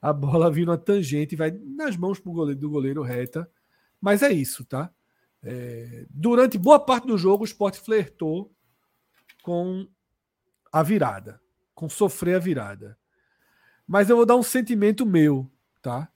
a 0.00 0.12
bola 0.12 0.50
vira 0.50 0.70
uma 0.70 0.78
tangente 0.78 1.34
e 1.34 1.38
vai 1.38 1.50
nas 1.50 1.96
mãos 1.96 2.18
goleiro, 2.20 2.60
do 2.60 2.70
goleiro 2.70 3.02
reta. 3.02 3.50
Mas 4.00 4.22
é 4.22 4.30
isso, 4.30 4.64
tá? 4.64 4.90
É, 5.42 6.06
durante 6.08 6.56
boa 6.56 6.78
parte 6.78 7.06
do 7.06 7.18
jogo, 7.18 7.42
o 7.42 7.46
Sport 7.46 7.76
flertou 7.76 8.52
com 9.42 9.88
a 10.72 10.82
virada, 10.82 11.40
com 11.74 11.88
sofrer 11.88 12.36
a 12.36 12.38
virada. 12.38 12.96
Mas 13.86 14.08
eu 14.08 14.16
vou 14.16 14.26
dar 14.26 14.36
um 14.36 14.42
sentimento 14.42 15.04
meu, 15.04 15.50
tá? 15.80 16.10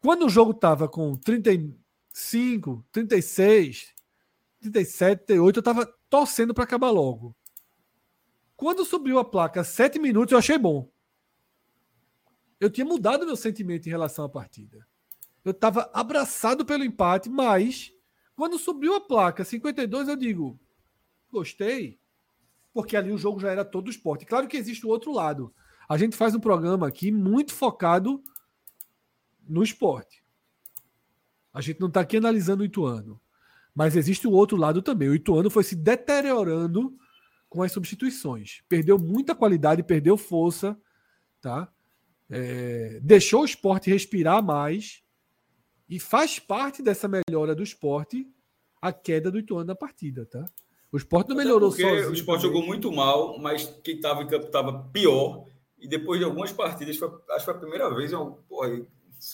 Quando 0.00 0.26
o 0.26 0.30
jogo 0.30 0.52
tava 0.52 0.88
com 0.88 1.16
35, 1.16 2.84
36, 2.90 3.94
37, 4.60 5.24
38, 5.26 5.58
eu 5.58 5.62
tava 5.62 5.86
torcendo 6.08 6.52
para 6.54 6.64
acabar 6.64 6.90
logo. 6.90 7.34
Quando 8.56 8.84
subiu 8.84 9.18
a 9.18 9.24
placa 9.24 9.64
7 9.64 9.98
minutos, 9.98 10.32
eu 10.32 10.38
achei 10.38 10.58
bom 10.58 10.92
eu 12.62 12.70
tinha 12.70 12.84
mudado 12.84 13.26
meu 13.26 13.34
sentimento 13.34 13.88
em 13.88 13.90
relação 13.90 14.24
à 14.24 14.28
partida. 14.28 14.86
Eu 15.44 15.50
estava 15.50 15.90
abraçado 15.92 16.64
pelo 16.64 16.84
empate, 16.84 17.28
mas 17.28 17.92
quando 18.36 18.56
subiu 18.56 18.94
a 18.94 19.00
placa 19.00 19.44
52, 19.44 20.06
eu 20.06 20.14
digo, 20.14 20.60
gostei, 21.28 21.98
porque 22.72 22.96
ali 22.96 23.10
o 23.10 23.18
jogo 23.18 23.40
já 23.40 23.50
era 23.50 23.64
todo 23.64 23.90
esporte. 23.90 24.24
Claro 24.24 24.46
que 24.46 24.56
existe 24.56 24.86
o 24.86 24.90
outro 24.90 25.10
lado. 25.10 25.52
A 25.88 25.98
gente 25.98 26.16
faz 26.16 26.36
um 26.36 26.40
programa 26.40 26.86
aqui 26.86 27.10
muito 27.10 27.52
focado 27.52 28.22
no 29.48 29.62
esporte. 29.62 30.22
A 31.52 31.60
gente 31.60 31.80
não 31.80 31.88
está 31.88 32.00
aqui 32.00 32.16
analisando 32.16 32.62
o 32.62 32.66
Ituano. 32.66 33.20
Mas 33.74 33.96
existe 33.96 34.26
o 34.26 34.32
outro 34.32 34.56
lado 34.56 34.82
também. 34.82 35.08
O 35.08 35.14
Ituano 35.14 35.50
foi 35.50 35.64
se 35.64 35.74
deteriorando 35.74 36.96
com 37.48 37.62
as 37.62 37.72
substituições. 37.72 38.62
Perdeu 38.68 38.98
muita 38.98 39.34
qualidade, 39.34 39.82
perdeu 39.82 40.16
força, 40.16 40.78
tá? 41.40 41.72
é, 42.32 42.98
deixou 43.02 43.42
o 43.42 43.44
esporte 43.44 43.90
respirar 43.90 44.42
mais 44.42 45.02
e 45.88 46.00
faz 46.00 46.38
parte 46.38 46.82
dessa 46.82 47.06
melhora 47.06 47.54
do 47.54 47.62
esporte 47.62 48.26
a 48.80 48.90
queda 48.90 49.30
do 49.30 49.38
Ituano 49.38 49.66
na 49.66 49.74
partida, 49.74 50.24
tá? 50.24 50.44
O 50.90 50.96
esporte 50.96 51.28
não 51.28 51.36
melhorou 51.36 51.68
porque 51.68 51.82
sozinho. 51.82 52.10
O 52.10 52.14
esporte 52.14 52.42
também. 52.42 52.56
jogou 52.56 52.66
muito 52.66 52.90
mal, 52.90 53.38
mas 53.38 53.66
quem 53.84 53.96
estava 53.96 54.22
em 54.22 54.26
campo 54.26 54.46
estava 54.46 54.82
pior. 54.90 55.44
E 55.78 55.86
depois 55.86 56.18
de 56.18 56.24
algumas 56.24 56.52
partidas, 56.52 56.96
foi, 56.96 57.08
acho 57.08 57.38
que 57.38 57.44
foi 57.44 57.54
a 57.54 57.58
primeira 57.58 57.94
vez 57.94 58.12
porra, 58.48 58.80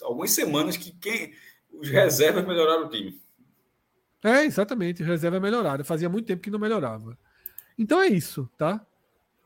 algumas 0.03 0.31
semanas 0.31 0.77
que 0.77 0.93
quem, 0.93 1.33
os 1.73 1.89
reservas 1.89 2.47
melhoraram 2.47 2.87
o 2.87 2.91
time. 2.91 3.21
É, 4.23 4.45
exatamente. 4.45 5.03
Reserva 5.03 5.39
melhorada. 5.39 5.85
Fazia 5.85 6.09
muito 6.09 6.27
tempo 6.27 6.43
que 6.43 6.51
não 6.51 6.59
melhorava. 6.59 7.17
Então 7.77 8.01
é 8.01 8.09
isso, 8.09 8.51
tá? 8.57 8.85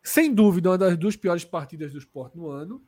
Sem 0.02 0.34
dúvida, 0.34 0.70
uma 0.70 0.78
das 0.78 0.96
duas 0.96 1.16
piores 1.16 1.44
partidas 1.44 1.92
do 1.92 1.98
esporte 1.98 2.36
no 2.36 2.48
ano. 2.48 2.82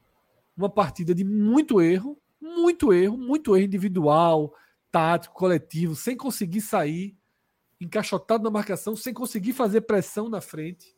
Uma 0.56 0.70
partida 0.70 1.14
de 1.14 1.24
muito 1.24 1.80
erro, 1.80 2.18
muito 2.40 2.92
erro, 2.92 3.18
muito 3.18 3.56
erro 3.56 3.64
individual, 3.64 4.54
tático, 4.90 5.34
coletivo, 5.34 5.94
sem 5.94 6.16
conseguir 6.16 6.60
sair, 6.60 7.16
encaixotado 7.80 8.42
na 8.42 8.50
marcação, 8.50 8.96
sem 8.96 9.12
conseguir 9.12 9.52
fazer 9.52 9.82
pressão 9.82 10.28
na 10.28 10.40
frente. 10.40 10.96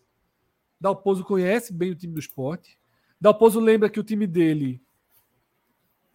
Dalpozo 0.80 1.24
conhece 1.24 1.72
bem 1.72 1.90
o 1.90 1.94
time 1.94 2.12
do 2.12 2.20
esporte. 2.20 2.78
Dalpozo 3.20 3.58
lembra 3.58 3.88
que 3.88 3.98
o 3.98 4.04
time 4.04 4.26
dele 4.26 4.82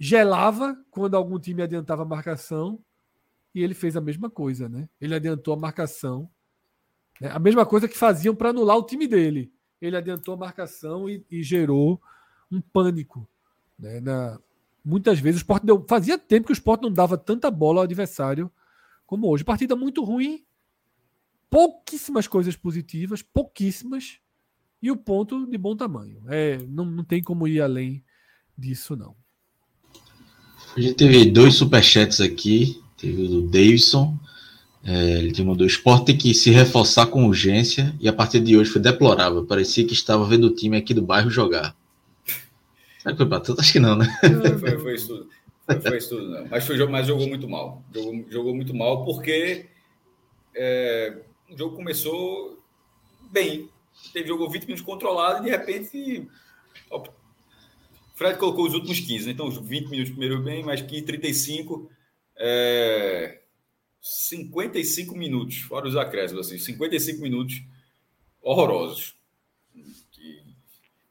gelava 0.03 0.76
quando 0.90 1.14
algum 1.14 1.38
time 1.38 1.61
adiantava 1.61 2.02
a 2.02 2.06
marcação 2.06 2.84
e 3.53 3.61
ele 3.61 3.76
fez 3.76 3.95
a 3.95 4.02
mesma 4.02 4.32
coisa, 4.32 4.68
né? 4.68 4.90
Ele 4.99 5.14
adiantou 5.14 5.53
a 5.53 5.57
marcação. 5.57 6.28
Né? 7.19 7.30
A 7.30 7.38
mesma 7.38 7.68
coisa 7.68 7.88
que 7.88 7.95
faziam 7.95 8.36
para 8.36 8.49
anular 8.49 8.76
o 8.78 8.84
time 8.84 9.07
dele. 9.07 9.53
Ele 9.80 9.95
adiantou 9.95 10.34
a 10.34 10.38
marcação 10.38 11.07
e, 11.07 11.23
e 11.30 11.44
gerou 11.44 12.02
um 12.52 12.60
pânico. 12.60 13.30
Né? 13.78 13.99
Na, 13.99 14.40
muitas 14.84 15.19
vezes 15.19 15.41
o 15.41 15.44
Sport 15.44 15.64
deu. 15.64 15.86
Fazia 15.88 16.18
tempo 16.18 16.48
que 16.48 16.53
o 16.53 16.53
Sport 16.53 16.82
não 16.82 16.91
dava 16.91 17.15
tanta 17.15 17.52
bola 17.52 17.82
ao 17.82 17.84
adversário 17.84 18.52
como 19.06 19.30
hoje. 19.30 19.44
Partida 19.44 19.76
muito 19.76 20.03
ruim, 20.03 20.44
pouquíssimas 21.48 22.28
coisas 22.28 22.56
positivas, 22.56 23.22
pouquíssimas, 23.22 24.19
e 24.82 24.90
o 24.90 24.98
ponto 24.98 25.45
de 25.45 25.60
bom 25.60 25.76
tamanho. 25.76 26.23
É, 26.28 26.57
não, 26.57 26.86
não 26.86 27.03
tem 27.03 27.22
como 27.22 27.48
ir 27.48 27.61
além 27.61 28.03
disso, 28.57 28.95
não. 28.95 29.20
A 30.76 30.80
gente 30.80 30.93
teve 30.95 31.26
dois 31.26 31.56
superchats 31.56 32.22
aqui. 32.22 32.81
Teve 32.98 33.23
o 33.23 33.27
do 33.27 33.41
Davidson. 33.41 34.18
É, 34.84 35.18
ele 35.18 35.31
te 35.31 35.43
mandou: 35.43 35.65
o 35.65 35.69
esporte 35.69 36.06
tem 36.06 36.18
que 36.18 36.34
se 36.34 36.49
reforçar 36.49 37.07
com 37.07 37.26
urgência 37.26 37.95
e 37.99 38.07
a 38.07 38.14
partir 38.14 38.39
de 38.39 38.57
hoje 38.57 38.72
foi 38.72 38.81
deplorável. 38.81 39.45
Parecia 39.45 39.85
que 39.85 39.93
estava 39.93 40.26
vendo 40.26 40.45
o 40.45 40.56
time 40.56 40.77
aqui 40.77 40.93
do 40.93 41.02
bairro 41.02 41.30
jogar. 41.30 41.76
Será 42.99 43.14
que 43.14 43.18
foi 43.18 43.26
para 43.27 43.39
tanto? 43.39 43.61
Acho 43.61 43.73
que 43.73 43.80
não, 43.80 43.95
né? 43.95 44.07
Foi, 44.60 44.77
foi 44.77 44.93
isso 44.95 45.07
tudo. 45.07 45.30
Foi, 45.65 45.81
foi 45.81 45.98
isso 45.98 46.10
tudo, 46.10 46.30
não. 46.30 46.48
Mas, 46.48 46.65
foi, 46.65 46.88
mas 46.88 47.07
jogou 47.07 47.27
muito 47.27 47.49
mal. 47.49 47.84
Jogou, 47.93 48.26
jogou 48.30 48.56
muito 48.56 48.76
mal 48.76 49.03
porque 49.03 49.65
é, 50.56 51.18
o 51.49 51.57
jogo 51.57 51.76
começou 51.76 52.60
bem. 53.31 53.69
Teve 54.14 54.27
jogou 54.27 54.49
20 54.49 54.64
minutos 54.64 54.85
controlado 54.85 55.41
e 55.41 55.43
de 55.45 55.49
repente. 55.49 56.27
Fred 58.22 58.38
colocou 58.38 58.68
os 58.68 58.76
últimos 58.76 58.99
15, 58.99 59.26
né? 59.26 59.31
então 59.31 59.49
20 59.49 59.89
minutos 59.89 60.11
primeiro 60.11 60.43
bem, 60.43 60.64
mais 60.64 60.80
15, 60.80 61.02
35 61.02 61.89
é, 62.38 63.39
55 63.99 65.18
minutos, 65.18 65.61
fora 65.61 65.88
os 65.88 65.95
acréscimos, 65.95 66.45
assim, 66.45 66.60
55 66.60 67.19
minutos 67.19 67.64
horrorosos. 68.39 69.15
Que 70.11 70.39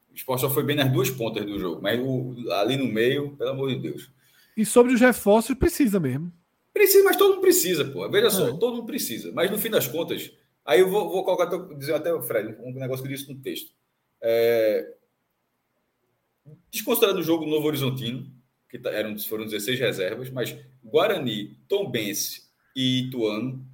o 0.09 0.15
esporte 0.15 0.39
só 0.39 0.49
foi 0.49 0.63
bem 0.63 0.77
nas 0.77 0.89
duas 0.89 1.09
pontas 1.09 1.45
do 1.45 1.59
jogo, 1.59 1.81
mas 1.81 1.99
o, 1.99 2.33
ali 2.53 2.77
no 2.77 2.85
meio, 2.85 3.35
pelo 3.35 3.49
amor 3.49 3.75
de 3.75 3.81
Deus. 3.81 4.09
E 4.55 4.65
sobre 4.65 4.93
os 4.93 5.01
reforços, 5.01 5.53
precisa 5.57 5.99
mesmo. 5.99 6.31
Precisa, 6.73 7.03
mas 7.03 7.17
todo 7.17 7.31
mundo 7.31 7.41
precisa, 7.41 7.83
pô. 7.83 8.09
Veja 8.09 8.29
só, 8.29 8.47
é. 8.47 8.57
todo 8.57 8.75
mundo 8.75 8.85
precisa. 8.85 9.33
Mas 9.33 9.51
no 9.51 9.57
fim 9.57 9.69
das 9.69 9.85
contas, 9.85 10.31
aí 10.63 10.79
eu 10.79 10.89
vou, 10.89 11.09
vou 11.09 11.25
colocar, 11.25 11.45
dizer 11.75 11.93
até 11.93 12.13
o 12.13 12.21
Fred, 12.21 12.55
um 12.61 12.71
negócio 12.71 13.03
que 13.03 13.11
eu 13.11 13.17
disse 13.17 13.29
no 13.29 13.37
texto. 13.37 13.73
É, 14.21 14.95
desconsiderando 16.71 17.19
o 17.19 17.23
jogo 17.23 17.45
Novo 17.45 17.67
Horizontino, 17.67 18.31
que 18.69 18.79
tá, 18.79 18.89
eram, 18.91 19.17
foram 19.19 19.45
16 19.45 19.79
reservas, 19.79 20.29
mas 20.29 20.55
Guarani, 20.83 21.55
Tombense 21.67 22.49
e 22.75 23.07
Ituano, 23.07 23.65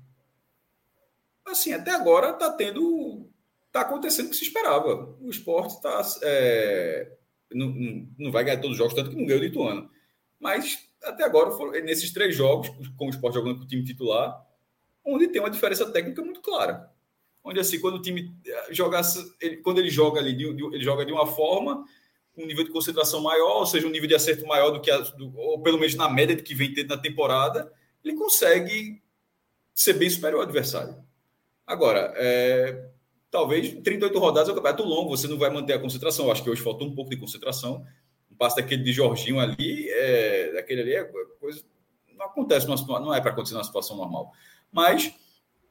assim, 1.45 1.72
até 1.73 1.91
agora 1.91 2.31
está 2.31 2.52
tendo. 2.52 3.30
está 3.68 3.81
acontecendo 3.81 4.27
o 4.27 4.30
que 4.30 4.35
se 4.35 4.45
esperava. 4.45 5.15
O 5.22 5.30
esporte 5.30 5.76
está. 5.76 6.02
É, 6.23 7.11
não, 7.52 7.73
não, 8.18 8.31
vai 8.31 8.44
ganhar 8.44 8.57
todos 8.57 8.72
os 8.72 8.77
jogos, 8.77 8.94
tanto 8.94 9.10
que 9.10 9.15
não 9.15 9.26
ganhou 9.26 9.41
de 9.41 9.48
Ituano. 9.48 9.89
Mas 10.39 10.88
até 11.03 11.23
agora, 11.23 11.52
foram, 11.52 11.72
nesses 11.84 12.11
três 12.11 12.35
jogos, 12.35 12.69
com 12.98 13.07
o 13.07 13.10
esporte 13.10 13.35
jogando 13.35 13.57
com 13.57 13.64
o 13.64 13.68
time 13.68 13.84
titular, 13.84 14.45
onde 15.06 15.27
tem 15.27 15.41
uma 15.41 15.49
diferença 15.49 15.89
técnica 15.91 16.22
muito 16.22 16.41
clara. 16.41 16.91
Onde, 17.44 17.60
assim, 17.60 17.80
quando 17.80 17.95
o 17.95 18.02
time 18.02 18.35
jogasse, 18.72 19.34
ele, 19.39 19.57
quando 19.57 19.80
ele 19.80 19.89
joga 19.89 20.19
ali, 20.19 20.44
ele 20.44 20.84
joga 20.84 21.06
de 21.06 21.14
uma 21.14 21.26
forma 21.26 21.85
um 22.38 22.45
nível 22.45 22.64
de 22.64 22.72
concentração 22.72 23.22
maior, 23.22 23.57
ou 23.57 23.65
seja, 23.65 23.88
um 23.88 23.91
nível 23.91 24.07
de 24.07 24.15
acerto 24.15 24.45
maior 24.45 24.72
do 24.72 24.80
que, 24.80 24.91
a, 24.91 24.97
do, 24.99 25.35
ou 25.38 25.61
pelo 25.61 25.80
menos 25.80 25.95
na 25.95 26.09
média 26.09 26.35
de 26.35 26.43
que 26.43 26.53
vem 26.53 26.73
tendo 26.73 26.89
na 26.89 26.97
temporada, 26.97 27.72
ele 28.03 28.15
consegue 28.15 29.01
ser 29.73 29.93
bem 29.93 30.09
superior 30.09 30.39
ao 30.39 30.43
adversário. 30.43 30.95
Agora, 31.65 32.14
é, 32.15 32.89
talvez 33.30 33.73
38 33.84 34.18
rodadas 34.19 34.49
é 34.49 34.51
um 34.51 34.55
campeonato 34.55 34.84
longo, 34.84 35.09
você 35.09 35.27
não 35.27 35.38
vai 35.38 35.49
manter 35.49 35.73
a 35.73 35.80
concentração. 35.80 36.26
Eu 36.26 36.31
acho 36.31 36.43
que 36.43 36.49
hoje 36.49 36.61
faltou 36.61 36.88
um 36.88 36.95
pouco 36.95 37.09
de 37.09 37.18
concentração. 37.18 37.85
Um 38.31 38.35
passe 38.35 38.55
daquele 38.55 38.84
de 38.84 38.93
Jorginho 38.93 39.39
ali, 39.39 39.89
é, 39.89 40.53
daquele 40.53 40.81
ali 40.81 40.95
é 40.95 41.03
coisa. 41.39 41.64
Não 42.15 42.26
acontece, 42.26 42.68
não 42.68 43.14
é 43.14 43.22
para 43.22 43.31
acontecer 43.31 43.53
numa 43.53 43.64
situação 43.64 43.97
normal. 43.97 44.31
Mas 44.72 45.14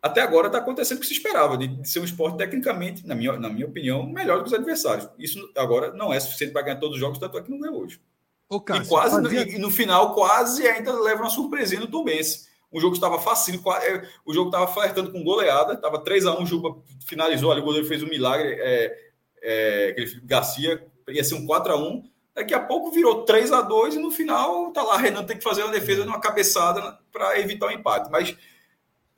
até 0.03 0.21
agora 0.21 0.47
está 0.47 0.59
acontecendo 0.59 0.99
o 0.99 1.01
que 1.01 1.07
se 1.07 1.15
esperava, 1.15 1.57
de, 1.57 1.69
de, 1.69 1.89
ser 1.89 2.01
um 2.01 2.05
esporte 2.05 2.39
tecnicamente, 2.39 3.07
na 3.07 3.15
minha, 3.15 3.39
na 3.39 3.49
minha 3.49 3.67
opinião, 3.67 4.07
melhor 4.07 4.39
do 4.39 4.45
que 4.45 4.49
os 4.49 4.55
adversários. 4.55 5.09
Isso 5.19 5.51
agora 5.57 5.93
não 5.93 6.13
é 6.13 6.21
suficiente 6.21 6.53
para 6.53 6.63
ganhar 6.63 6.77
todos 6.77 6.95
os 6.95 7.01
jogos, 7.01 7.19
tanto 7.19 7.39
é 7.39 7.43
que 7.43 7.51
não 7.51 7.59
ganhou 7.59 7.83
hoje. 7.83 8.01
Ô, 8.49 8.61
Cássio, 8.61 8.85
e 8.85 8.89
quase 8.89 9.23
fazia... 9.23 9.45
no, 9.45 9.51
e 9.53 9.59
no 9.59 9.71
final, 9.71 10.15
quase 10.15 10.67
ainda 10.67 10.93
leva 11.01 11.23
uma 11.23 11.31
surpresinha 11.31 11.81
no 11.81 11.89
Tombense. 11.89 12.47
Um 12.73 12.81
jogo 12.81 12.93
que 12.93 12.99
estava 12.99 13.19
fácil, 13.19 13.61
é, 13.83 14.09
o 14.25 14.33
jogo 14.33 14.49
estava 14.49 14.67
flertando 14.69 15.11
com 15.11 15.25
goleada, 15.25 15.75
estava 15.75 16.03
3x1, 16.03 16.43
o 16.43 16.47
Juba 16.47 16.77
finalizou 17.07 17.51
ali, 17.51 17.61
o 17.61 17.65
goleiro 17.65 17.87
fez 17.87 18.03
um 18.03 18.09
milagre, 18.09 18.57
é, 18.61 18.99
é, 19.43 19.89
aquele 19.91 20.21
Garcia, 20.25 20.87
ia 21.09 21.25
ser 21.25 21.35
um 21.37 21.47
4x1. 21.47 22.03
Daqui 22.35 22.53
a 22.53 22.61
pouco 22.61 22.91
virou 22.91 23.25
3 23.25 23.51
a 23.51 23.63
2 23.63 23.95
e 23.95 23.99
no 23.99 24.11
final 24.11 24.71
tá 24.73 24.83
lá, 24.83 24.99
Renan 24.99 25.25
tem 25.25 25.39
que 25.39 25.45
fazer 25.45 25.63
uma 25.63 25.73
defesa 25.73 26.05
numa 26.05 26.21
cabeçada 26.21 26.99
para 27.11 27.41
evitar 27.41 27.67
o 27.67 27.69
um 27.71 27.73
empate. 27.73 28.11
Mas 28.11 28.37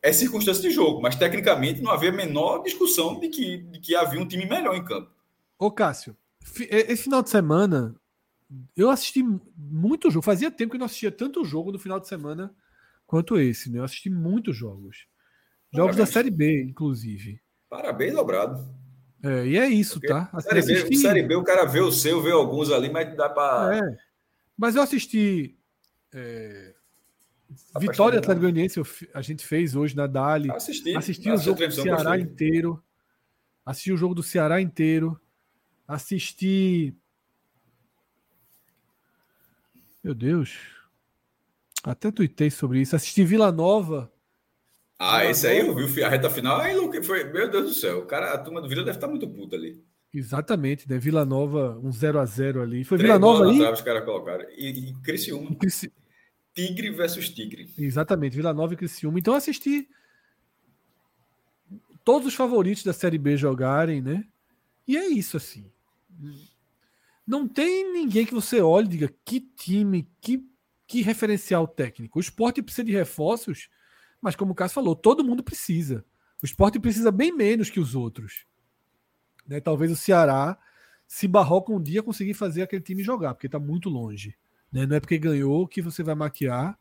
é 0.02 0.12
circunstância 0.12 0.62
de 0.62 0.70
jogo, 0.70 1.00
mas 1.00 1.16
tecnicamente 1.16 1.82
não 1.82 1.90
havia 1.90 2.10
a 2.10 2.12
menor 2.12 2.62
discussão 2.62 3.18
de 3.18 3.28
que, 3.28 3.58
de 3.58 3.80
que 3.80 3.94
havia 3.94 4.20
um 4.20 4.26
time 4.26 4.46
melhor 4.46 4.74
em 4.76 4.84
campo. 4.84 5.10
Ô, 5.58 5.70
Cássio, 5.70 6.16
esse 6.70 7.02
final 7.04 7.22
de 7.22 7.30
semana 7.30 7.94
eu 8.76 8.90
assisti 8.90 9.22
muito 9.56 10.10
jogo. 10.10 10.24
Fazia 10.24 10.50
tempo 10.50 10.72
que 10.72 10.78
não 10.78 10.86
assistia 10.86 11.10
tanto 11.10 11.44
jogo 11.44 11.72
no 11.72 11.78
final 11.78 12.00
de 12.00 12.08
semana 12.08 12.54
quanto 13.06 13.38
esse, 13.38 13.70
né? 13.70 13.78
Eu 13.78 13.84
assisti 13.84 14.08
muitos 14.08 14.56
jogos. 14.56 15.06
Jogos 15.72 15.96
Parabéns. 15.96 15.96
da 15.96 16.06
Série 16.06 16.30
B, 16.30 16.62
inclusive. 16.62 17.40
Parabéns 17.68 18.14
dobrado. 18.14 18.66
É, 19.22 19.46
e 19.46 19.58
é 19.58 19.66
isso, 19.68 19.94
Porque 19.94 20.08
tá? 20.08 20.30
Assim, 20.32 20.48
série, 20.48 20.62
B, 20.62 20.72
assisti... 20.72 20.96
série 20.98 21.22
B, 21.22 21.34
o 21.34 21.44
cara 21.44 21.64
vê 21.64 21.80
o 21.80 21.90
seu, 21.90 22.22
vê 22.22 22.30
alguns 22.30 22.70
ali, 22.70 22.88
mas 22.88 23.14
dá 23.16 23.28
para. 23.28 23.76
É. 23.76 23.98
Mas 24.56 24.76
eu 24.76 24.82
assisti. 24.82 25.58
É... 26.14 26.74
Vitória 27.78 28.18
Atlético 28.18 28.42
Goianiense 28.42 28.80
a 29.14 29.22
gente 29.22 29.46
fez 29.46 29.74
hoje 29.74 29.96
na 29.96 30.06
Dali. 30.06 30.50
Assisti, 30.50 30.96
assisti 30.96 31.30
o 31.30 31.36
jogo 31.36 31.66
do 31.66 31.72
Ceará 31.72 32.18
inteiro. 32.18 32.82
Assisti 33.64 33.92
o 33.92 33.96
jogo 33.96 34.14
do 34.14 34.22
Ceará 34.22 34.60
inteiro. 34.60 35.18
Assisti. 35.86 36.94
Meu 40.04 40.14
Deus. 40.14 40.58
Até 41.82 42.10
tuitei 42.10 42.50
sobre 42.50 42.80
isso. 42.80 42.94
Assisti 42.94 43.24
Vila 43.24 43.50
Nova. 43.50 44.12
Ah, 44.98 45.20
Vila 45.20 45.30
esse 45.30 45.46
aí 45.46 45.60
eu 45.60 45.74
vi 45.74 46.02
a 46.02 46.08
reta 46.08 46.28
final. 46.28 46.60
Aí, 46.60 46.74
foi, 47.02 47.24
meu 47.24 47.50
Deus 47.50 47.66
do 47.66 47.74
céu. 47.74 48.00
O 48.00 48.06
cara, 48.06 48.34
a 48.34 48.38
turma 48.38 48.60
do 48.60 48.68
Vila 48.68 48.84
deve 48.84 48.96
estar 48.96 49.08
muito 49.08 49.28
puta 49.28 49.56
ali. 49.56 49.82
Exatamente, 50.12 50.88
né? 50.88 50.98
Vila 50.98 51.24
Nova, 51.24 51.78
um 51.82 51.92
0 51.92 52.18
a 52.18 52.24
0 52.24 52.62
ali. 52.62 52.84
Foi 52.84 52.98
Vila 52.98 53.18
Nova 53.18 53.44
aí. 53.44 53.62
Os 53.62 53.80
caras 53.80 54.04
colocaram. 54.04 54.44
E, 54.50 54.90
e 54.90 54.94
Criciúma. 55.02 55.54
Crici... 55.56 55.92
Tigre 56.58 56.90
versus 56.90 57.28
Tigre. 57.28 57.72
Exatamente, 57.78 58.34
Vila 58.34 58.52
Nova 58.52 58.74
e 58.74 58.76
Criciúma. 58.76 59.20
Então 59.20 59.32
assisti 59.32 59.88
todos 62.04 62.26
os 62.26 62.34
favoritos 62.34 62.82
da 62.82 62.92
Série 62.92 63.16
B 63.16 63.36
jogarem, 63.36 64.02
né? 64.02 64.24
E 64.84 64.96
é 64.96 65.06
isso 65.06 65.36
assim. 65.36 65.70
Não 67.24 67.46
tem 67.46 67.92
ninguém 67.92 68.26
que 68.26 68.34
você 68.34 68.60
olhe 68.60 68.86
e 68.86 68.90
diga 68.90 69.14
que 69.24 69.40
time, 69.40 70.10
que, 70.20 70.44
que 70.84 71.00
referencial 71.00 71.68
técnico. 71.68 72.18
O 72.18 72.20
esporte 72.20 72.60
precisa 72.60 72.84
de 72.84 72.92
reforços, 72.92 73.68
mas 74.20 74.34
como 74.34 74.50
o 74.50 74.54
Cássio 74.54 74.74
falou, 74.74 74.96
todo 74.96 75.22
mundo 75.22 75.44
precisa. 75.44 76.04
O 76.42 76.46
esporte 76.46 76.80
precisa 76.80 77.12
bem 77.12 77.30
menos 77.30 77.70
que 77.70 77.78
os 77.78 77.94
outros. 77.94 78.46
Né? 79.46 79.60
Talvez 79.60 79.92
o 79.92 79.96
Ceará 79.96 80.58
se 81.06 81.28
barroca 81.28 81.72
um 81.72 81.80
dia 81.80 82.02
conseguir 82.02 82.34
fazer 82.34 82.62
aquele 82.62 82.82
time 82.82 83.04
jogar, 83.04 83.34
porque 83.34 83.46
está 83.46 83.60
muito 83.60 83.88
longe. 83.88 84.36
Né? 84.72 84.86
Não 84.86 84.96
é 84.96 85.00
porque 85.00 85.18
ganhou 85.18 85.66
que 85.66 85.82
você 85.82 86.02
vai 86.02 86.14
maquiar. 86.14 86.78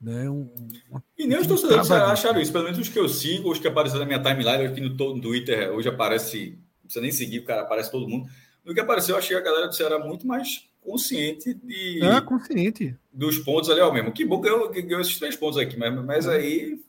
Né? 0.00 0.28
Um, 0.28 0.50
um, 0.90 1.00
e 1.16 1.26
nem 1.26 1.38
os 1.38 1.46
torcedores 1.46 1.90
acharam 1.90 2.40
isso, 2.40 2.50
pelo 2.52 2.64
menos 2.64 2.78
os 2.78 2.88
que 2.88 2.98
eu 2.98 3.08
sigo, 3.08 3.52
os 3.52 3.58
que 3.58 3.68
aparecem 3.68 4.00
na 4.00 4.04
minha 4.04 4.20
timeline, 4.20 4.66
aqui 4.66 4.80
no, 4.80 4.88
no 4.90 5.20
Twitter, 5.20 5.70
hoje 5.70 5.88
aparece, 5.88 6.58
não 6.80 6.82
precisa 6.82 7.02
nem 7.02 7.12
seguir, 7.12 7.38
o 7.38 7.44
cara 7.44 7.62
aparece 7.62 7.90
todo 7.90 8.08
mundo. 8.08 8.28
No 8.64 8.74
que 8.74 8.80
apareceu, 8.80 9.14
eu 9.14 9.18
achei 9.18 9.36
a 9.36 9.40
galera 9.40 9.68
do 9.68 9.74
Ceará 9.74 9.98
muito 9.98 10.26
mais 10.26 10.68
consciente 10.80 11.54
de. 11.54 12.02
É, 12.02 12.20
consciente. 12.20 12.96
Dos 13.12 13.38
pontos 13.38 13.70
ali, 13.70 13.80
ó, 13.80 13.92
mesmo. 13.92 14.12
Que 14.12 14.24
bom 14.24 14.40
que 14.40 14.48
ganhou, 14.48 14.70
que 14.70 14.82
ganhou 14.82 15.00
esses 15.00 15.18
três 15.18 15.36
pontos 15.36 15.58
aqui, 15.58 15.78
mas, 15.78 15.94
mas 16.04 16.28
aí. 16.28 16.80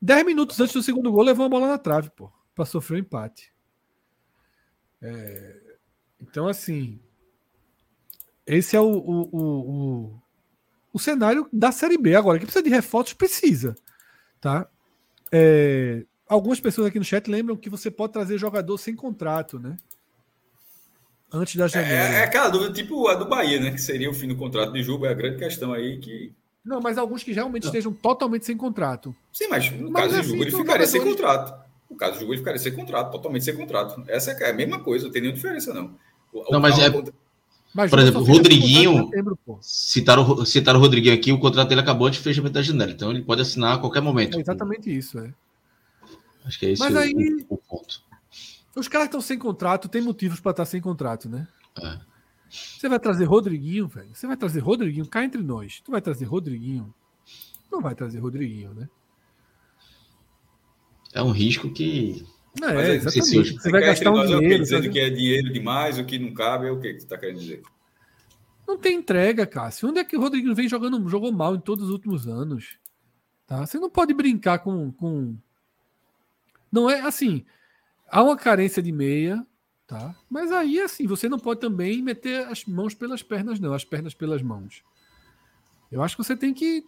10 0.00 0.24
minutos 0.24 0.58
antes 0.60 0.72
do 0.72 0.82
segundo 0.82 1.12
gol, 1.12 1.22
levou 1.22 1.44
a 1.44 1.48
bola 1.48 1.68
na 1.68 1.78
trave, 1.78 2.10
pô, 2.10 2.30
para 2.54 2.64
sofrer 2.64 2.96
o 2.96 2.98
um 2.98 3.00
empate. 3.00 3.52
É, 5.02 5.56
então, 6.20 6.46
assim, 6.46 7.00
esse 8.50 8.76
é 8.76 8.80
o, 8.80 8.84
o, 8.84 9.28
o, 9.32 9.40
o, 9.40 10.22
o 10.92 10.98
cenário 10.98 11.48
da 11.52 11.70
Série 11.70 11.96
B. 11.96 12.14
Agora, 12.14 12.38
que 12.38 12.44
precisa 12.44 12.64
de 12.64 12.70
reforços, 12.70 13.14
precisa. 13.14 13.76
Tá? 14.40 14.68
É, 15.30 16.04
algumas 16.28 16.58
pessoas 16.60 16.88
aqui 16.88 16.98
no 16.98 17.04
chat 17.04 17.30
lembram 17.30 17.56
que 17.56 17.70
você 17.70 17.90
pode 17.90 18.12
trazer 18.12 18.38
jogador 18.38 18.76
sem 18.78 18.96
contrato, 18.96 19.58
né? 19.58 19.76
Antes 21.32 21.54
da 21.54 21.68
janela. 21.68 22.16
É, 22.16 22.20
é 22.20 22.24
aquela 22.24 22.48
dúvida 22.48 22.72
tipo 22.72 23.06
a 23.06 23.14
do 23.14 23.24
Bahia, 23.24 23.60
né? 23.60 23.70
Que 23.70 23.80
seria 23.80 24.10
o 24.10 24.14
fim 24.14 24.26
do 24.26 24.36
contrato 24.36 24.72
de 24.72 24.82
Juba, 24.82 25.06
é 25.06 25.10
a 25.10 25.14
grande 25.14 25.38
questão 25.38 25.72
aí 25.72 25.98
que. 25.98 26.32
Não, 26.64 26.80
mas 26.80 26.98
alguns 26.98 27.22
que 27.22 27.32
realmente 27.32 27.62
não. 27.64 27.70
estejam 27.70 27.92
totalmente 27.92 28.44
sem 28.44 28.56
contrato. 28.56 29.14
Sim, 29.32 29.46
mas 29.48 29.70
no 29.70 29.90
mas 29.90 30.10
caso 30.10 30.22
de 30.22 30.28
Juba, 30.28 30.42
ele 30.42 30.50
ficaria 30.50 30.86
sem 30.86 31.00
contrato. 31.00 31.70
No 31.88 31.96
caso 31.96 32.14
de 32.14 32.20
Juba, 32.20 32.32
ele 32.32 32.38
ficaria 32.38 32.58
sem 32.58 32.72
contrato, 32.72 33.12
totalmente 33.12 33.44
sem 33.44 33.54
contrato. 33.54 34.02
Essa 34.08 34.32
é 34.32 34.50
a 34.50 34.52
mesma 34.52 34.80
coisa, 34.80 35.04
não 35.04 35.12
tem 35.12 35.22
nenhuma 35.22 35.36
diferença, 35.36 35.72
não. 35.72 35.96
O, 36.32 36.52
não, 36.52 36.60
mas 36.60 36.78
é. 36.78 36.90
Mas 37.72 37.90
Por 37.90 38.00
exemplo, 38.00 38.24
Rodriguinho. 38.24 39.08
citaram, 39.60 40.44
citaram 40.44 40.80
o 40.80 40.82
Rodriguinho 40.82 41.14
aqui, 41.14 41.32
o 41.32 41.38
contrato 41.38 41.68
dele 41.68 41.80
acabou 41.80 42.08
antes 42.08 42.20
do 42.20 42.24
fechamento 42.24 42.54
da 42.54 42.62
janela, 42.62 42.90
então 42.90 43.10
ele 43.10 43.22
pode 43.22 43.42
assinar 43.42 43.76
a 43.76 43.78
qualquer 43.78 44.00
momento. 44.00 44.36
É 44.36 44.40
exatamente 44.40 44.90
isso, 44.96 45.18
é. 45.18 45.32
Acho 46.44 46.58
que 46.58 46.66
é 46.66 46.70
esse 46.72 46.82
Mas 46.82 46.94
o, 46.94 46.98
aí, 46.98 47.14
o, 47.48 47.54
o 47.54 47.58
ponto. 47.58 48.02
Os 48.74 48.88
caras 48.88 49.06
estão 49.06 49.20
sem 49.20 49.38
contrato, 49.38 49.88
tem 49.88 50.02
motivos 50.02 50.40
para 50.40 50.50
estar 50.50 50.64
sem 50.64 50.80
contrato, 50.80 51.28
né? 51.28 51.46
É. 51.80 51.98
Você 52.50 52.88
vai 52.88 52.98
trazer 52.98 53.24
Rodriguinho, 53.24 53.86
velho. 53.86 54.10
Você 54.12 54.26
vai 54.26 54.36
trazer 54.36 54.60
Rodriguinho, 54.60 55.06
cá 55.06 55.24
entre 55.24 55.42
nós. 55.42 55.80
Tu 55.84 55.92
vai 55.92 56.00
trazer 56.00 56.24
Rodriguinho. 56.24 56.92
Não 57.70 57.80
vai 57.80 57.94
trazer 57.94 58.18
Rodriguinho, 58.18 58.74
né? 58.74 58.88
É 61.12 61.22
um 61.22 61.30
risco 61.30 61.70
que. 61.70 62.26
É, 62.66 62.90
é 62.90 62.94
exatamente. 62.96 63.54
Você, 63.54 63.70
vai 63.70 63.80
gastar 63.80 64.10
um 64.10 64.26
dinheiro. 64.26 64.62
Dizendo 64.62 64.90
que 64.90 64.98
é 64.98 65.10
dinheiro 65.10 65.52
demais, 65.52 65.98
o 65.98 66.04
que 66.04 66.18
não 66.18 66.34
cabe, 66.34 66.66
é 66.66 66.70
o 66.70 66.80
que 66.80 66.92
você 66.92 66.98
está 66.98 67.16
querendo 67.16 67.38
dizer? 67.38 67.62
Não 68.66 68.78
tem 68.78 68.98
entrega, 68.98 69.46
Cássio. 69.46 69.88
Onde 69.88 69.98
é 69.98 70.04
que 70.04 70.16
o 70.16 70.20
Rodriguinho 70.20 70.54
vem 70.54 70.68
jogando, 70.68 71.08
jogou 71.08 71.32
mal 71.32 71.54
em 71.54 71.60
todos 71.60 71.86
os 71.86 71.90
últimos 71.90 72.28
anos? 72.28 72.78
Tá? 73.46 73.66
Você 73.66 73.78
não 73.78 73.90
pode 73.90 74.14
brincar 74.14 74.60
com, 74.60 74.92
com. 74.92 75.36
Não 76.70 76.88
é 76.88 77.00
assim. 77.00 77.44
Há 78.08 78.22
uma 78.22 78.36
carência 78.36 78.82
de 78.82 78.92
meia, 78.92 79.44
tá? 79.86 80.14
Mas 80.28 80.52
aí, 80.52 80.80
assim, 80.80 81.06
você 81.06 81.28
não 81.28 81.38
pode 81.38 81.60
também 81.60 82.00
meter 82.00 82.46
as 82.46 82.64
mãos 82.64 82.94
pelas 82.94 83.22
pernas, 83.22 83.58
não, 83.58 83.72
as 83.72 83.84
pernas 83.84 84.14
pelas 84.14 84.40
mãos. 84.42 84.84
Eu 85.90 86.02
acho 86.02 86.16
que 86.16 86.22
você 86.22 86.36
tem 86.36 86.54
que 86.54 86.84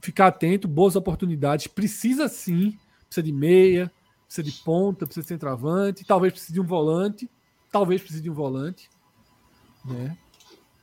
ficar 0.00 0.28
atento, 0.28 0.66
boas 0.66 0.96
oportunidades. 0.96 1.66
Precisa 1.66 2.28
sim, 2.28 2.78
precisa 3.06 3.22
de 3.22 3.32
meia, 3.32 3.92
precisa 4.28 4.42
de 4.42 4.52
ponta, 4.62 5.06
precisa 5.06 5.24
de 5.24 5.28
centroavante, 5.28 6.04
talvez 6.04 6.34
precise 6.34 6.52
de 6.52 6.60
um 6.60 6.66
volante, 6.66 7.28
talvez 7.72 8.02
precise 8.02 8.22
de 8.22 8.30
um 8.30 8.34
volante. 8.34 8.90
Né? 9.82 10.16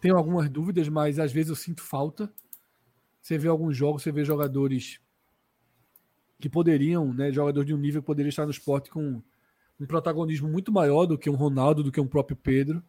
Tenho 0.01 0.17
algumas 0.17 0.49
dúvidas, 0.49 0.89
mas 0.89 1.19
às 1.19 1.31
vezes 1.31 1.51
eu 1.51 1.55
sinto 1.55 1.84
falta. 1.84 2.31
Você 3.22 3.38
vê 3.38 3.47
alguns 3.47 3.77
jogos, 3.77 4.01
você 4.01 4.11
vê 4.11 4.26
jogadores 4.26 4.99
que 6.39 6.49
poderiam, 6.49 7.13
né, 7.13 7.31
jogadores 7.31 7.67
de 7.67 7.73
um 7.73 7.77
nível 7.77 8.01
que 8.01 8.07
poderia 8.07 8.30
estar 8.30 8.45
no 8.45 8.51
esporte 8.51 8.89
com 8.89 9.22
um 9.80 9.85
protagonismo 9.85 10.49
muito 10.49 10.72
maior 10.72 11.05
do 11.05 11.17
que 11.17 11.30
um 11.30 11.35
Ronaldo, 11.35 11.84
do 11.84 11.91
que 11.91 12.01
um 12.01 12.07
próprio 12.07 12.35
Pedro. 12.35 12.84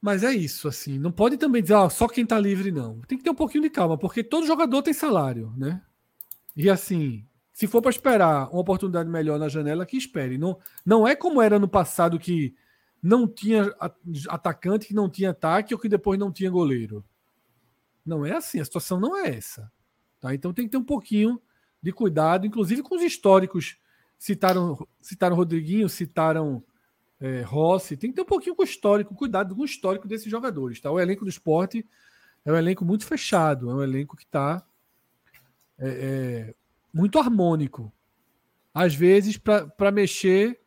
Mas 0.00 0.22
é 0.22 0.32
isso, 0.32 0.68
assim. 0.68 0.98
Não 0.98 1.12
pode 1.12 1.36
também 1.36 1.62
dizer, 1.62 1.74
ah, 1.74 1.90
só 1.90 2.08
quem 2.08 2.24
tá 2.24 2.38
livre, 2.38 2.70
não. 2.70 3.00
Tem 3.02 3.18
que 3.18 3.24
ter 3.24 3.30
um 3.30 3.34
pouquinho 3.34 3.64
de 3.64 3.70
calma, 3.70 3.98
porque 3.98 4.22
todo 4.22 4.46
jogador 4.46 4.82
tem 4.82 4.94
salário, 4.94 5.52
né? 5.56 5.82
E 6.56 6.70
assim, 6.70 7.24
se 7.52 7.66
for 7.66 7.82
para 7.82 7.90
esperar 7.90 8.48
uma 8.50 8.60
oportunidade 8.60 9.08
melhor 9.08 9.38
na 9.38 9.48
janela, 9.48 9.86
que 9.86 9.96
espere. 9.96 10.38
Não, 10.38 10.58
não 10.84 11.06
é 11.06 11.14
como 11.14 11.42
era 11.42 11.58
no 11.58 11.68
passado 11.68 12.18
que 12.18 12.54
não 13.02 13.26
tinha 13.26 13.74
atacante, 14.28 14.86
que 14.86 14.94
não 14.94 15.08
tinha 15.08 15.30
ataque 15.30 15.74
ou 15.74 15.80
que 15.80 15.88
depois 15.88 16.18
não 16.18 16.32
tinha 16.32 16.50
goleiro. 16.50 17.04
Não 18.04 18.24
é 18.24 18.32
assim, 18.32 18.60
a 18.60 18.64
situação 18.64 18.98
não 19.00 19.16
é 19.16 19.30
essa. 19.30 19.70
Tá? 20.20 20.34
Então 20.34 20.52
tem 20.52 20.64
que 20.66 20.70
ter 20.70 20.76
um 20.78 20.84
pouquinho 20.84 21.40
de 21.82 21.92
cuidado, 21.92 22.46
inclusive 22.46 22.82
com 22.82 22.94
os 22.94 23.02
históricos 23.02 23.78
Citaram, 24.20 24.86
citaram 25.00 25.34
Rodriguinho, 25.34 25.88
citaram 25.88 26.62
é, 27.18 27.40
Rossi. 27.40 27.96
Tem 27.96 28.10
que 28.10 28.16
ter 28.16 28.22
um 28.22 28.26
pouquinho 28.26 28.54
com 28.54 28.60
o 28.60 28.66
histórico, 28.66 29.14
cuidado 29.14 29.56
com 29.56 29.62
o 29.62 29.64
histórico 29.64 30.06
desses 30.06 30.30
jogadores. 30.30 30.78
Tá? 30.78 30.90
O 30.90 31.00
elenco 31.00 31.24
do 31.24 31.30
esporte 31.30 31.88
é 32.44 32.52
um 32.52 32.56
elenco 32.56 32.84
muito 32.84 33.06
fechado, 33.06 33.70
é 33.70 33.74
um 33.74 33.82
elenco 33.82 34.18
que 34.18 34.24
está 34.24 34.62
é, 35.78 35.88
é, 35.88 36.54
muito 36.92 37.18
harmônico. 37.18 37.92
Às 38.72 38.94
vezes, 38.94 39.36
para 39.36 39.90
mexer, 39.90 40.60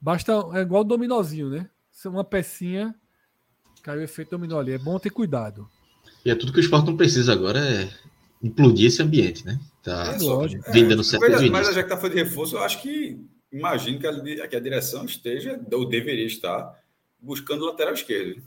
basta. 0.00 0.32
É 0.54 0.60
igual 0.60 0.82
o 0.82 0.84
dominozinho, 0.84 1.50
né? 1.50 1.68
Uma 2.06 2.24
pecinha, 2.24 2.94
caiu 3.82 4.00
o 4.00 4.04
efeito 4.04 4.30
dominó 4.30 4.58
ali. 4.58 4.72
É 4.72 4.78
bom 4.78 4.98
ter 4.98 5.10
cuidado. 5.10 5.68
E 6.24 6.30
é 6.30 6.34
tudo 6.34 6.52
que 6.52 6.58
o 6.58 6.60
esporte 6.60 6.86
não 6.86 6.96
precisa 6.96 7.32
agora 7.32 7.58
é 7.58 7.90
implodir 8.42 8.86
esse 8.86 9.02
ambiente, 9.02 9.44
né? 9.44 9.58
Tá 9.82 10.14
é, 10.14 10.18
lógico. 10.18 10.70
Vendendo 10.70 11.02
certo 11.02 11.30
mas, 11.30 11.50
mas 11.50 11.74
já 11.74 11.82
que 11.82 11.88
tá 11.88 11.96
foi 11.96 12.10
de 12.10 12.16
reforço, 12.16 12.56
eu 12.56 12.62
acho 12.62 12.80
que 12.82 13.18
imagino 13.52 13.98
que 13.98 14.06
a, 14.06 14.48
que 14.48 14.56
a 14.56 14.60
direção 14.60 15.04
esteja, 15.04 15.60
ou 15.72 15.88
deveria 15.88 16.26
estar, 16.26 16.78
buscando 17.20 17.62
o 17.62 17.66
lateral 17.66 17.94
esquerdo. 17.94 18.42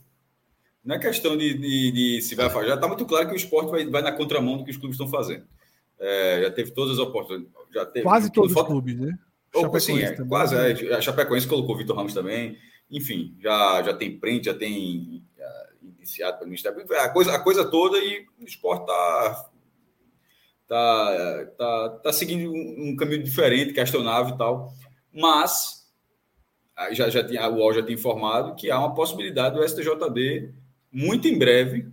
Não 0.83 0.95
é 0.95 0.99
questão 0.99 1.37
de, 1.37 1.53
de, 1.53 1.91
de 1.91 2.21
se 2.21 2.35
vai 2.35 2.49
fazer. 2.49 2.69
Já 2.69 2.75
está 2.75 2.87
muito 2.87 3.05
claro 3.05 3.27
que 3.27 3.33
o 3.33 3.37
esporte 3.37 3.69
vai, 3.69 3.85
vai 3.85 4.01
na 4.01 4.11
contramão 4.11 4.57
do 4.57 4.63
que 4.63 4.71
os 4.71 4.77
clubes 4.77 4.95
estão 4.95 5.07
fazendo. 5.07 5.45
É, 6.01 6.41
já 6.41 6.51
teve 6.51 6.71
todas 6.71 6.93
as 6.93 6.99
oportunidades. 6.99 7.53
Já 7.71 7.85
teve, 7.85 8.03
quase 8.03 8.31
todos 8.31 8.55
os 8.55 8.63
clubes, 8.63 8.99
né? 8.99 9.17
Ou, 9.53 9.79
sim, 9.79 10.01
é, 10.01 10.15
quase. 10.25 10.55
É, 10.55 10.95
a 10.95 11.01
Chapecoense 11.01 11.47
colocou 11.47 11.75
o 11.75 11.77
Vitor 11.77 11.95
Ramos 11.95 12.13
também. 12.13 12.57
Enfim, 12.89 13.37
já, 13.39 13.83
já 13.83 13.93
tem 13.93 14.17
print, 14.17 14.45
já 14.45 14.53
tem 14.53 15.23
já, 15.37 15.67
iniciado 15.81 16.39
pelo 16.39 16.49
Ministério. 16.49 16.83
A 16.97 17.09
coisa, 17.09 17.35
a 17.35 17.39
coisa 17.39 17.69
toda 17.69 17.99
e 17.99 18.25
o 18.39 18.45
esporte 18.45 18.81
está 18.81 19.51
tá, 20.67 21.45
tá, 21.57 21.89
tá 22.03 22.13
seguindo 22.13 22.51
um, 22.51 22.89
um, 22.89 22.95
caminho 22.95 23.21
diferente, 23.21 23.73
questionável 23.73 24.33
e 24.33 24.37
tal. 24.37 24.73
Mas 25.13 25.87
já, 26.93 27.09
já 27.09 27.23
tinha, 27.23 27.47
o 27.47 27.57
UOL 27.57 27.73
já 27.73 27.83
tinha 27.83 27.93
informado 27.93 28.55
que 28.55 28.71
há 28.71 28.79
uma 28.79 28.95
possibilidade 28.95 29.55
do 29.55 29.67
STJD, 29.67 30.53
muito 30.91 31.27
em 31.27 31.37
breve, 31.37 31.91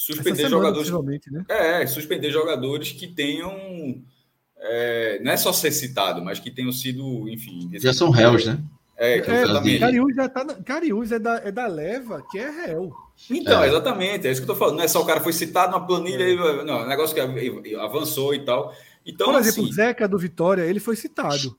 suspender 0.00 0.36
semana, 0.36 0.56
jogadores. 0.56 1.26
Né? 1.26 1.44
É, 1.48 1.86
suspender 1.86 2.30
jogadores 2.30 2.92
que 2.92 3.06
tenham. 3.06 4.02
É, 4.56 5.20
não 5.22 5.32
é 5.32 5.36
só 5.36 5.52
ser 5.52 5.70
citado, 5.72 6.22
mas 6.22 6.38
que 6.38 6.50
tenham 6.50 6.72
sido, 6.72 7.28
enfim. 7.28 7.70
Já 7.74 7.92
são 7.92 8.10
réus, 8.10 8.46
né? 8.46 8.58
É, 8.96 9.18
é, 9.18 9.42
exatamente. 9.42 9.78
Cariús, 9.78 10.14
já 10.14 10.28
tá, 10.28 10.44
Cariús 10.62 11.12
é 11.12 11.18
da, 11.18 11.36
é 11.36 11.50
da 11.50 11.66
leva, 11.66 12.22
que 12.30 12.38
é 12.38 12.50
réu. 12.50 12.92
Então, 13.30 13.62
é. 13.62 13.68
exatamente, 13.68 14.26
é 14.26 14.30
isso 14.30 14.42
que 14.42 14.50
eu 14.50 14.52
estou 14.52 14.56
falando. 14.56 14.76
Não 14.76 14.84
é 14.84 14.88
só 14.88 15.02
o 15.02 15.06
cara 15.06 15.20
foi 15.20 15.32
citado 15.32 15.72
na 15.72 15.80
planilha, 15.80 16.22
é. 16.22 16.64
não, 16.64 16.80
é 16.80 16.84
um 16.84 16.88
negócio 16.88 17.14
que 17.14 17.74
avançou 17.76 18.34
e 18.34 18.44
tal. 18.44 18.74
Então, 19.04 19.32
Por 19.32 19.40
exemplo, 19.40 19.62
assim, 19.62 19.70
o 19.70 19.72
Zeca 19.72 20.06
do 20.06 20.18
Vitória, 20.18 20.62
ele 20.62 20.80
foi 20.80 20.96
citado. 20.96 21.56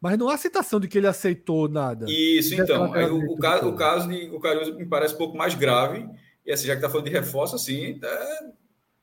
Mas 0.00 0.18
não 0.18 0.28
há 0.28 0.36
citação 0.36 0.78
de 0.78 0.88
que 0.88 0.98
ele 0.98 1.06
aceitou 1.06 1.68
nada. 1.68 2.04
Isso, 2.08 2.54
então. 2.54 2.90
O, 2.90 3.34
o, 3.34 3.38
caso, 3.38 3.68
o 3.68 3.74
caso 3.74 4.08
de 4.08 4.28
o 4.30 4.38
Cariús 4.38 4.74
me 4.76 4.84
parece 4.84 5.14
um 5.14 5.18
pouco 5.18 5.36
mais 5.36 5.54
grave. 5.54 6.06
E 6.46 6.52
assim, 6.52 6.66
já 6.66 6.74
que 6.74 6.78
está 6.78 6.88
falando 6.88 7.06
de 7.06 7.12
reforço, 7.12 7.56
assim, 7.56 7.98
é, 8.02 8.50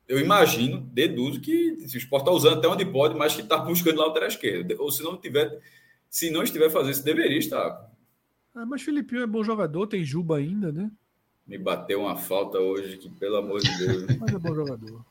eu 0.08 0.20
imagino, 0.20 0.82
deduzo 0.94 1.42
que 1.42 1.88
se 1.88 1.98
o 1.98 2.00
esporte 2.00 2.24
está 2.24 2.32
usando 2.32 2.58
até 2.58 2.68
onde 2.68 2.86
pode, 2.86 3.16
mas 3.16 3.36
que 3.36 3.42
está 3.42 3.58
buscando 3.58 3.98
lá 3.98 4.06
o 4.06 4.08
lateral 4.08 4.30
esquerdo. 4.30 4.76
Ou 4.80 4.92
se 4.92 5.04
não 5.04 5.18
tiver 5.18 5.60
se 6.14 6.30
não 6.30 6.44
estiver 6.44 6.70
fazendo 6.70 6.92
isso, 6.92 7.04
deveria 7.04 7.40
estar. 7.40 7.90
Ah, 8.54 8.68
mas 8.68 8.84
Filipinho 8.84 9.24
é 9.24 9.28
bom 9.28 9.44
jogador, 9.44 9.88
tem 9.88 10.04
Juba 10.04 10.38
ainda, 10.38 10.72
né? 10.72 10.92
Me 11.48 11.58
bateu 11.58 12.02
uma 12.02 12.16
falta 12.16 12.60
hoje, 12.60 12.98
que 12.98 13.10
pelo 13.10 13.38
amor 13.38 13.60
de 13.60 13.78
Deus. 13.80 14.06
mas 14.20 14.32
é 14.32 14.38
bom 14.38 14.54
jogador. 14.54 15.04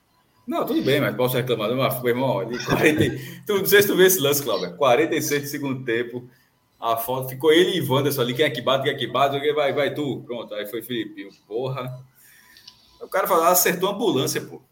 Não, 0.47 0.65
tudo 0.65 0.81
bem, 0.83 1.01
mas 1.01 1.17
posso 1.17 1.37
reclamar. 1.37 1.69
Não, 1.69 1.77
meu 1.77 2.09
irmão, 2.09 2.35
40... 2.35 3.45
tu, 3.45 3.59
não 3.59 3.67
sei 3.67 3.83
se 3.83 3.89
tu 3.89 3.97
vê 3.97 4.07
esse 4.07 4.21
lance, 4.21 4.45
Cláudio. 4.45 4.77
46 4.77 5.43
de 5.43 5.49
segundo 5.49 5.85
tempo. 5.85 6.29
A 6.81 6.97
foto 6.97 7.31
ficou 7.31 7.53
ele 7.53 7.77
e 7.79 7.81
Wanderson 7.81 8.23
ali. 8.23 8.35
Quem 8.35 8.45
é 8.45 8.51
que 8.51 8.63
bate, 8.63 8.85
quem 8.85 8.93
é 8.93 8.97
que 8.97 9.09
bate? 9.09 9.53
Vai, 9.53 9.73
vai, 9.73 9.93
tu. 9.93 10.23
Pronto, 10.25 10.55
aí 10.55 10.69
foi 10.69 10.83
Filipinho. 10.83 11.31
Porra. 11.49 12.01
O 13.03 13.09
cara 13.09 13.27
falou, 13.27 13.45
acertou 13.45 13.89
a 13.89 13.93
ambulância, 13.93 14.41
pô. 14.41 14.63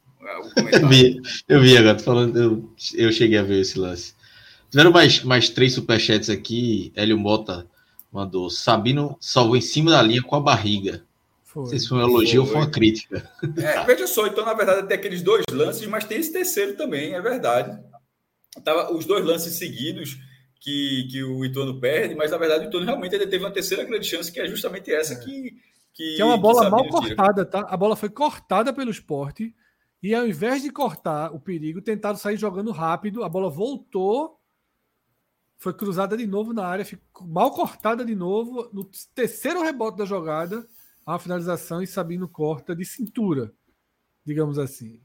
Eu 0.73 0.89
vi, 0.89 1.21
eu 1.49 1.61
vi 1.61 1.77
agora, 1.77 1.99
falando, 1.99 2.39
eu, 2.39 2.71
eu 2.95 3.13
cheguei 3.13 3.39
a 3.39 3.43
ver 3.43 3.61
esse 3.61 3.79
lance. 3.79 4.15
Tiveram 4.71 4.93
mais, 4.93 5.25
mais 5.25 5.49
três 5.49 5.75
superchats 5.75 6.31
aqui. 6.31 6.93
Hélio 6.95 7.19
Mota 7.19 7.67
mandou. 8.13 8.49
Sabino 8.49 9.17
salvou 9.21 9.57
em 9.57 9.61
cima 9.61 9.91
da 9.91 10.03
linha 10.03 10.23
com 10.23 10.37
a 10.37 10.41
barriga. 10.41 11.05
Foi. 11.43 11.63
Não 11.63 11.69
sei 11.69 11.79
se 11.81 11.89
foi 11.89 11.99
um 11.99 12.03
elogio 12.03 12.31
foi. 12.31 12.39
ou 12.39 12.47
foi 12.47 12.57
uma 12.57 12.71
crítica. 12.71 13.29
É, 13.59 13.85
veja 13.85 14.07
só, 14.07 14.27
então, 14.27 14.45
na 14.45 14.55
verdade, 14.55 14.87
tem 14.87 14.97
aqueles 14.97 15.23
dois 15.23 15.43
lances, 15.51 15.85
mas 15.89 16.05
tem 16.05 16.19
esse 16.19 16.33
terceiro 16.33 16.77
também, 16.77 17.15
é 17.15 17.21
verdade. 17.21 17.77
Tava 18.65 18.95
os 18.95 19.05
dois 19.05 19.25
lances 19.25 19.55
seguidos 19.55 20.17
que, 20.61 21.09
que 21.11 21.25
o 21.25 21.45
Ituano 21.45 21.81
perde, 21.81 22.15
mas 22.15 22.31
na 22.31 22.37
verdade 22.37 22.67
o 22.67 22.69
Ituano 22.69 22.87
realmente 22.87 23.15
ele 23.15 23.27
teve 23.27 23.45
uma 23.45 23.51
terceira 23.51 23.83
grande 23.83 24.07
chance, 24.07 24.31
que 24.31 24.39
é 24.39 24.47
justamente 24.47 24.93
essa 24.93 25.17
que. 25.17 25.55
Que, 25.93 26.17
que 26.17 26.23
é 26.23 26.25
uma 26.25 26.37
bola 26.37 26.71
mal 26.71 26.89
cortada, 26.89 27.45
tá? 27.45 27.61
A 27.61 27.77
bola 27.77 27.97
foi 27.97 28.09
cortada 28.09 28.73
pelo 28.73 28.91
esporte 28.91 29.55
E 30.03 30.15
ao 30.15 30.27
invés 30.27 30.63
de 30.63 30.71
cortar 30.71 31.35
o 31.35 31.41
perigo, 31.41 31.83
tentaram 31.83 32.17
sair 32.17 32.37
jogando 32.37 32.71
rápido. 32.71 33.23
A 33.25 33.29
bola 33.29 33.51
voltou, 33.51 34.41
foi 35.59 35.75
cruzada 35.75 36.17
de 36.17 36.27
novo 36.27 36.53
na 36.53 36.65
área, 36.65 36.85
ficou 36.85 37.27
mal 37.27 37.51
cortada 37.51 38.05
de 38.05 38.15
novo. 38.15 38.71
No 38.73 38.85
terceiro 39.15 39.63
rebote 39.63 39.99
da 39.99 40.07
jogada, 40.07 40.67
a 41.05 41.19
finalização 41.19 41.83
e 41.83 41.87
Sabino 41.87 42.29
corta 42.29 42.75
de 42.75 42.85
cintura, 42.85 43.53
digamos 44.25 44.59
assim. 44.59 45.01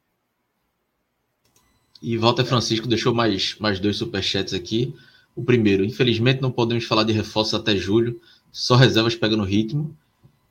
E 2.02 2.18
Walter 2.18 2.46
Francisco 2.46 2.88
deixou 2.88 3.14
mais, 3.14 3.58
mais 3.60 3.80
dois 3.80 3.98
superchats 3.98 4.54
aqui. 4.54 4.96
O 5.36 5.44
primeiro, 5.44 5.84
infelizmente 5.84 6.42
não 6.42 6.52
podemos 6.52 6.86
falar 6.86 7.04
de 7.04 7.12
reforços 7.12 7.54
até 7.54 7.76
julho, 7.76 8.22
só 8.52 8.76
reservas 8.76 9.16
pegando 9.16 9.44
ritmo. 9.44 9.98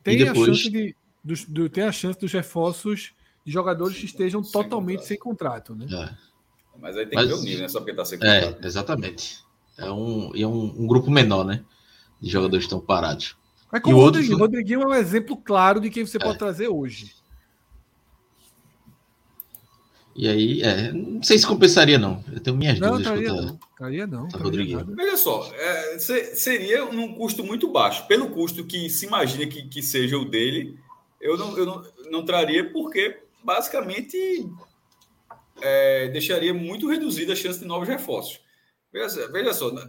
Tem, 0.04 0.14
e 0.14 0.24
depois... 0.24 0.42
a 0.42 0.54
chance 0.54 0.70
de, 0.70 0.96
dos, 1.24 1.44
do, 1.46 1.68
tem 1.68 1.84
a 1.84 1.90
chance 1.90 2.20
dos 2.20 2.30
reforços 2.30 3.12
de 3.44 3.50
jogadores 3.52 3.98
que 3.98 4.04
estejam 4.04 4.44
sem 4.44 4.52
totalmente 4.52 4.98
contrato. 4.98 5.08
sem 5.08 5.18
contrato, 5.18 5.74
né? 5.74 5.86
É. 5.90 6.34
Mas 6.78 6.96
aí 6.96 7.06
tem 7.06 7.16
Mas, 7.16 7.26
que 7.26 7.34
ver 7.34 7.40
o 7.40 7.42
nível, 7.42 7.60
né? 7.62 7.68
Só 7.68 7.80
porque 7.80 7.94
tá 7.94 8.04
sem 8.04 8.18
é, 8.22 8.40
contrato. 8.40 8.62
É, 8.62 8.66
exatamente. 8.66 9.44
É 9.78 9.90
um, 9.90 10.30
é 10.36 10.46
um, 10.46 10.82
um 10.82 10.86
grupo 10.86 11.10
menor, 11.10 11.44
né? 11.44 11.64
De 12.20 12.30
jogadores 12.30 12.64
que 12.64 12.66
estão 12.66 12.80
parados. 12.80 13.36
Mas 13.72 13.82
como 13.82 13.96
o 13.96 14.00
Rodriguinho, 14.00 14.34
outro... 14.34 14.46
Rodriguinho 14.46 14.82
é 14.82 14.86
um 14.86 14.94
exemplo 14.94 15.36
claro 15.36 15.80
de 15.80 15.90
quem 15.90 16.06
você 16.06 16.18
é. 16.18 16.20
pode 16.20 16.38
trazer 16.38 16.68
hoje. 16.68 17.12
E 20.16 20.28
aí, 20.28 20.62
é, 20.62 20.92
não 20.92 21.22
sei 21.22 21.38
se 21.38 21.46
compensaria, 21.46 21.98
não. 21.98 22.22
Eu 22.32 22.40
tenho 22.40 22.56
minhas 22.56 22.78
não, 22.78 22.92
dúvidas. 22.92 23.12
Traria, 23.12 23.32
não, 23.32 23.58
traria 23.76 24.06
não. 24.06 24.28
Traria 24.28 24.84
Veja 24.84 25.16
só, 25.16 25.50
é, 25.52 25.98
seria 25.98 26.84
num 26.84 27.14
custo 27.14 27.42
muito 27.42 27.68
baixo. 27.68 28.06
Pelo 28.06 28.30
custo 28.30 28.64
que 28.64 28.88
se 28.88 29.06
imagina 29.06 29.46
que, 29.46 29.66
que 29.66 29.82
seja 29.82 30.16
o 30.16 30.24
dele, 30.24 30.78
eu 31.20 31.36
não, 31.36 31.58
eu 31.58 31.66
não, 31.66 31.84
não 32.10 32.24
traria, 32.24 32.70
porque 32.70 33.18
basicamente 33.42 34.48
é, 35.60 36.08
deixaria 36.08 36.54
muito 36.54 36.88
reduzida 36.88 37.32
a 37.32 37.36
chance 37.36 37.58
de 37.58 37.64
novos 37.64 37.88
reforços. 37.88 38.40
Veja, 38.92 39.26
veja 39.32 39.52
só, 39.52 39.72
não 39.72 39.82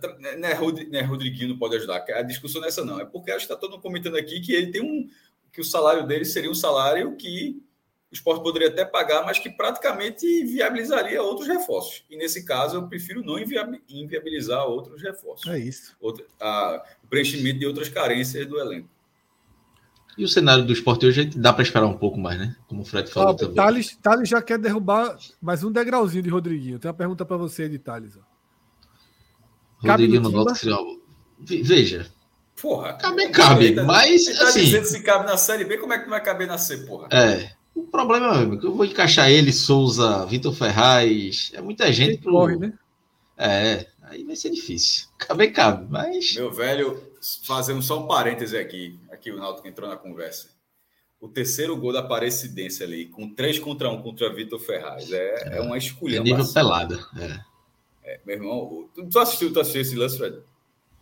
é, 0.50 0.54
Rod, 0.54 0.80
não 0.90 1.00
é 1.00 1.04
Rodriguinho 1.04 1.50
não 1.50 1.60
pode 1.60 1.76
ajudar. 1.76 2.04
A 2.10 2.24
discussão 2.24 2.62
nessa 2.62 2.84
não. 2.84 3.00
É 3.00 3.06
porque 3.06 3.30
acho 3.30 3.46
que 3.46 3.54
está 3.54 3.56
todo 3.56 3.74
mundo 3.74 3.84
comentando 3.84 4.18
aqui 4.18 4.42
que 4.42 4.54
ele 4.54 4.72
tem 4.72 4.82
um. 4.82 5.08
que 5.54 5.62
o 5.62 5.64
salário 5.64 6.08
dele 6.08 6.26
seria 6.26 6.50
um 6.50 6.56
salário 6.56 7.16
que 7.16 7.62
o 8.16 8.18
esporte 8.18 8.42
poderia 8.42 8.70
até 8.70 8.86
pagar, 8.86 9.26
mas 9.26 9.38
que 9.38 9.50
praticamente 9.50 10.26
viabilizaria 10.46 11.22
outros 11.22 11.48
reforços. 11.48 12.04
E 12.10 12.16
nesse 12.16 12.46
caso, 12.46 12.78
eu 12.78 12.88
prefiro 12.88 13.24
não 13.24 13.38
inviabilizar 13.38 14.66
outros 14.66 15.02
reforços. 15.02 15.52
É 15.52 15.60
isso. 15.60 15.96
Outro, 16.00 16.26
a, 16.40 16.82
o 17.04 17.08
preenchimento 17.08 17.60
de 17.60 17.68
outras 17.68 17.90
carências 17.90 18.48
do 18.48 18.58
elenco. 18.58 18.90
E 20.18 20.24
o 20.24 20.30
cenário 20.30 20.64
do 20.64 20.72
esporte 20.72 21.06
hoje 21.06 21.26
dá 21.26 21.52
para 21.52 21.64
esperar 21.64 21.88
um 21.88 21.98
pouco 21.98 22.18
mais, 22.18 22.40
né? 22.40 22.56
Como 22.68 22.84
o 22.84 22.86
Fred 22.86 23.10
falou 23.12 23.36
também. 23.36 23.56
Thales, 23.56 23.98
Thales 24.02 24.30
já 24.30 24.42
quer 24.42 24.58
derrubar 24.58 25.18
mais 25.42 25.62
um 25.62 25.72
degrauzinho 25.72 26.24
de 26.24 26.30
Rodriguinho. 26.30 26.80
Tem 26.80 26.88
uma 26.88 26.96
pergunta 26.96 27.26
para 27.26 27.36
você 27.36 27.68
de 27.68 27.78
Thales. 27.78 28.18
Rodriguinho 29.80 30.22
no 30.22 30.32
Náutico 30.32 31.02
Veja. 31.38 32.10
Porra. 32.62 32.94
Cabe, 32.94 33.30
cabe, 33.30 33.76
mas 33.82 34.24
tá 34.24 34.48
assim... 34.48 34.62
dizendo 34.62 34.86
se 34.86 35.04
cabe 35.04 35.26
na 35.26 35.36
Série 35.36 35.66
B, 35.66 35.78
como 35.78 35.92
é 35.92 35.98
que 35.98 36.06
não 36.06 36.12
vai 36.12 36.24
caber 36.24 36.48
na 36.48 36.58
C, 36.58 36.78
porra? 36.78 37.10
É. 37.12 37.54
O 37.76 37.84
problema 37.84 38.42
é 38.42 38.58
que 38.58 38.66
eu 38.66 38.74
vou 38.74 38.86
encaixar 38.86 39.30
ele, 39.30 39.52
Souza, 39.52 40.26
Vitor 40.26 40.54
Ferraz, 40.54 41.52
é 41.54 41.62
muita 41.62 41.92
gente 41.92 42.20
pro... 42.20 42.32
corre, 42.32 42.56
né? 42.56 42.74
É, 43.38 43.86
aí 44.04 44.24
vai 44.24 44.38
ser 44.38 44.50
difícil. 44.50 45.10
Cabe, 45.18 45.50
cabe, 45.50 45.86
mas... 45.90 46.34
Meu 46.36 46.50
velho, 46.50 47.04
fazendo 47.44 47.82
só 47.82 48.02
um 48.02 48.08
parêntese 48.08 48.58
aqui, 48.58 48.98
aqui 49.12 49.30
o 49.30 49.38
Náutico 49.38 49.68
entrou 49.68 49.90
na 49.90 49.98
conversa. 49.98 50.56
O 51.20 51.28
terceiro 51.28 51.76
gol 51.76 51.92
da 51.92 52.00
Aparecidense 52.00 52.82
ali, 52.82 53.08
com 53.08 53.34
3 53.34 53.60
contra 53.60 53.90
1 53.90 54.02
contra 54.02 54.34
Vitor 54.34 54.60
Ferraz, 54.60 55.12
é, 55.12 55.56
é, 55.56 55.58
é 55.58 55.62
uma 55.62 55.78
escolha. 55.78 56.18
É 56.18 56.20
nível 56.22 56.48
pelada, 56.54 56.98
é. 57.18 58.14
é. 58.14 58.20
Meu 58.26 58.36
irmão, 58.38 58.90
tu 59.12 59.20
assistiu, 59.20 59.52
tu 59.52 59.60
assistiu 59.60 59.82
esse 59.82 59.96
lance, 59.96 60.18
Fred? 60.18 60.38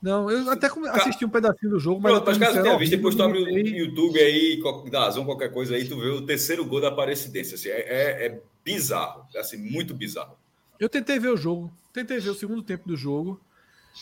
Não, 0.03 0.29
eu 0.29 0.51
até 0.51 0.67
assisti 0.67 1.23
um 1.23 1.29
pedacinho 1.29 1.71
do 1.71 1.79
jogo, 1.79 2.01
mas. 2.01 2.11
Pronto, 2.11 2.25
mas 2.25 2.37
caso 2.37 2.61
tenha 2.61 2.77
visto, 2.77 2.91
depois 2.91 3.15
tu 3.15 3.23
abre 3.23 3.39
o 3.39 3.47
YouTube 3.57 4.19
aí, 4.19 4.61
da 4.91 5.05
Azon, 5.05 5.23
qualquer 5.23 5.49
coisa 5.49 5.75
aí, 5.75 5.87
tu 5.87 5.97
vê 5.97 6.09
o 6.09 6.25
terceiro 6.25 6.65
gol 6.65 6.81
da 6.81 6.89
Aparecidense. 6.89 7.55
Assim, 7.55 7.69
é, 7.69 7.79
é, 7.79 8.25
é 8.25 8.41
bizarro, 8.65 9.25
é 9.33 9.39
assim, 9.39 9.55
muito 9.55 9.93
bizarro. 9.93 10.35
Eu 10.77 10.89
tentei 10.89 11.17
ver 11.19 11.29
o 11.29 11.37
jogo, 11.37 11.71
tentei 11.93 12.19
ver 12.19 12.31
o 12.31 12.35
segundo 12.35 12.61
tempo 12.61 12.85
do 12.85 12.97
jogo, 12.97 13.39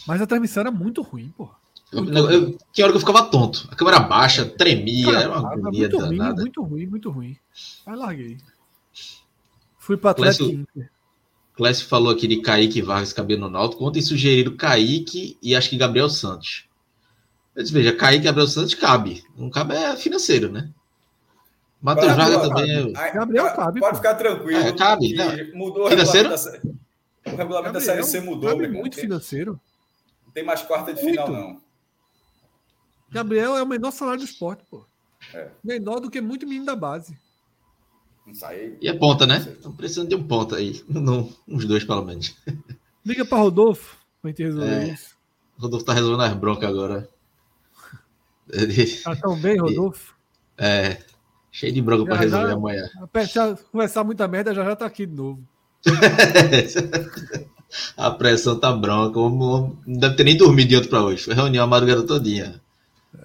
mas 0.07 0.19
a 0.19 0.25
transmissão 0.25 0.61
era 0.61 0.71
muito 0.71 1.03
ruim, 1.03 1.31
pô. 1.37 1.47
Muito 1.93 2.17
eu, 2.17 2.31
eu, 2.31 2.57
que 2.73 2.81
hora 2.81 2.91
que 2.91 2.97
eu 2.97 3.01
ficava 3.01 3.25
tonto. 3.25 3.69
A 3.71 3.75
câmera 3.75 3.99
baixa, 3.99 4.43
tremia, 4.43 5.05
Cara, 5.05 5.19
era 5.19 5.39
uma 5.39 5.53
agonia 5.53 5.87
muito 5.87 5.99
ruim, 5.99 6.33
muito 6.33 6.63
ruim, 6.63 6.85
muito 6.87 7.11
ruim. 7.11 7.37
Aí 7.85 7.95
larguei. 7.95 8.37
Fui 9.77 9.97
para 9.97 10.11
Atlético 10.11 10.49
Inter. 10.49 10.90
Clécio 11.61 11.87
falou 11.87 12.11
aqui 12.11 12.27
de 12.27 12.41
Kaique 12.41 12.81
Vargas 12.81 13.13
cabendo 13.13 13.41
no 13.41 13.49
Náutico. 13.51 13.85
Ontem 13.85 14.01
sugeriram 14.01 14.57
Kaique 14.57 15.37
e 15.43 15.55
acho 15.55 15.69
que 15.69 15.77
Gabriel 15.77 16.09
Santos. 16.09 16.67
Eu 17.55 17.61
disse, 17.61 17.71
veja, 17.71 17.95
Kaique 17.95 18.21
e 18.21 18.25
Gabriel 18.25 18.47
Santos 18.47 18.73
cabe. 18.73 19.23
Não 19.37 19.47
cabe 19.47 19.75
é 19.75 19.95
financeiro, 19.95 20.51
né? 20.51 20.71
Matheus 21.79 22.15
Vargas 22.15 22.41
também 22.41 22.95
é... 22.95 23.11
Gabriel 23.11 23.55
cabe. 23.55 23.79
Pode 23.79 23.97
ficar 23.97 24.15
tranquilo. 24.15 24.59
É, 24.59 24.71
cabe. 24.71 25.13
Mudou 25.53 25.87
financeiro? 25.87 26.29
o 26.29 26.33
regulamento 26.33 26.63
da, 27.23 27.31
o 27.31 27.35
regulamento 27.35 27.47
Gabriel, 27.47 27.73
da 27.73 27.79
Série 27.79 28.03
C 28.05 28.21
mudou. 28.21 28.49
Cabe 28.49 28.67
muito 28.67 28.95
tem, 28.95 29.03
financeiro. 29.03 29.61
Não 30.25 30.33
tem 30.33 30.43
mais 30.43 30.63
quarta 30.63 30.91
de 30.95 31.03
muito. 31.03 31.23
final, 31.23 31.31
não. 31.31 31.61
Gabriel 33.11 33.55
é 33.55 33.61
o 33.61 33.67
menor 33.67 33.91
salário 33.91 34.21
do 34.21 34.25
esporte, 34.25 34.63
pô. 34.67 34.83
É. 35.31 35.49
Menor 35.63 35.99
do 35.99 36.09
que 36.09 36.21
muito 36.21 36.47
menino 36.47 36.65
da 36.65 36.75
base. 36.75 37.15
E 38.81 38.87
é 38.87 38.93
ponta, 38.93 39.25
né? 39.25 39.37
Estão 39.37 39.71
precisando 39.71 40.09
de 40.09 40.15
um 40.15 40.23
ponta 40.23 40.57
aí. 40.57 40.81
Não, 40.89 41.29
uns 41.47 41.65
dois, 41.65 41.83
pelo 41.83 42.03
menos. 42.03 42.35
Liga 43.05 43.25
para 43.25 43.39
Rodolfo 43.39 43.97
pra 44.21 44.29
gente 44.29 44.43
resolver 44.43 44.89
é. 44.89 44.93
isso. 44.93 45.15
Rodolfo 45.57 45.85
tá 45.85 45.93
resolvendo 45.93 46.21
as 46.21 46.33
broncas 46.33 46.69
agora. 46.69 47.09
Tá 49.03 49.15
tão 49.15 49.39
bem, 49.39 49.57
Rodolfo? 49.57 50.13
É. 50.57 50.97
Cheio 51.49 51.71
de 51.71 51.81
bronca 51.81 52.05
para 52.05 52.17
resolver 52.17 52.47
já, 52.47 52.53
amanhã. 52.53 52.89
Se 53.55 53.63
começar 53.71 54.03
muita 54.03 54.27
merda, 54.27 54.53
já 54.53 54.65
já 54.65 54.75
tá 54.75 54.85
aqui 54.85 55.05
de 55.05 55.13
novo. 55.13 55.41
a 57.95 58.11
pressão 58.11 58.59
tá 58.59 58.73
bronca. 58.73 59.19
Não 59.19 59.77
deve 59.87 60.15
ter 60.15 60.23
nem 60.25 60.35
dormido 60.35 60.69
de 60.69 60.75
outro 60.75 60.89
para 60.89 61.03
hoje. 61.03 61.23
Foi 61.23 61.33
reunião 61.33 61.63
a 61.63 61.67
madrugada 61.67 62.03
todinha. 62.03 62.61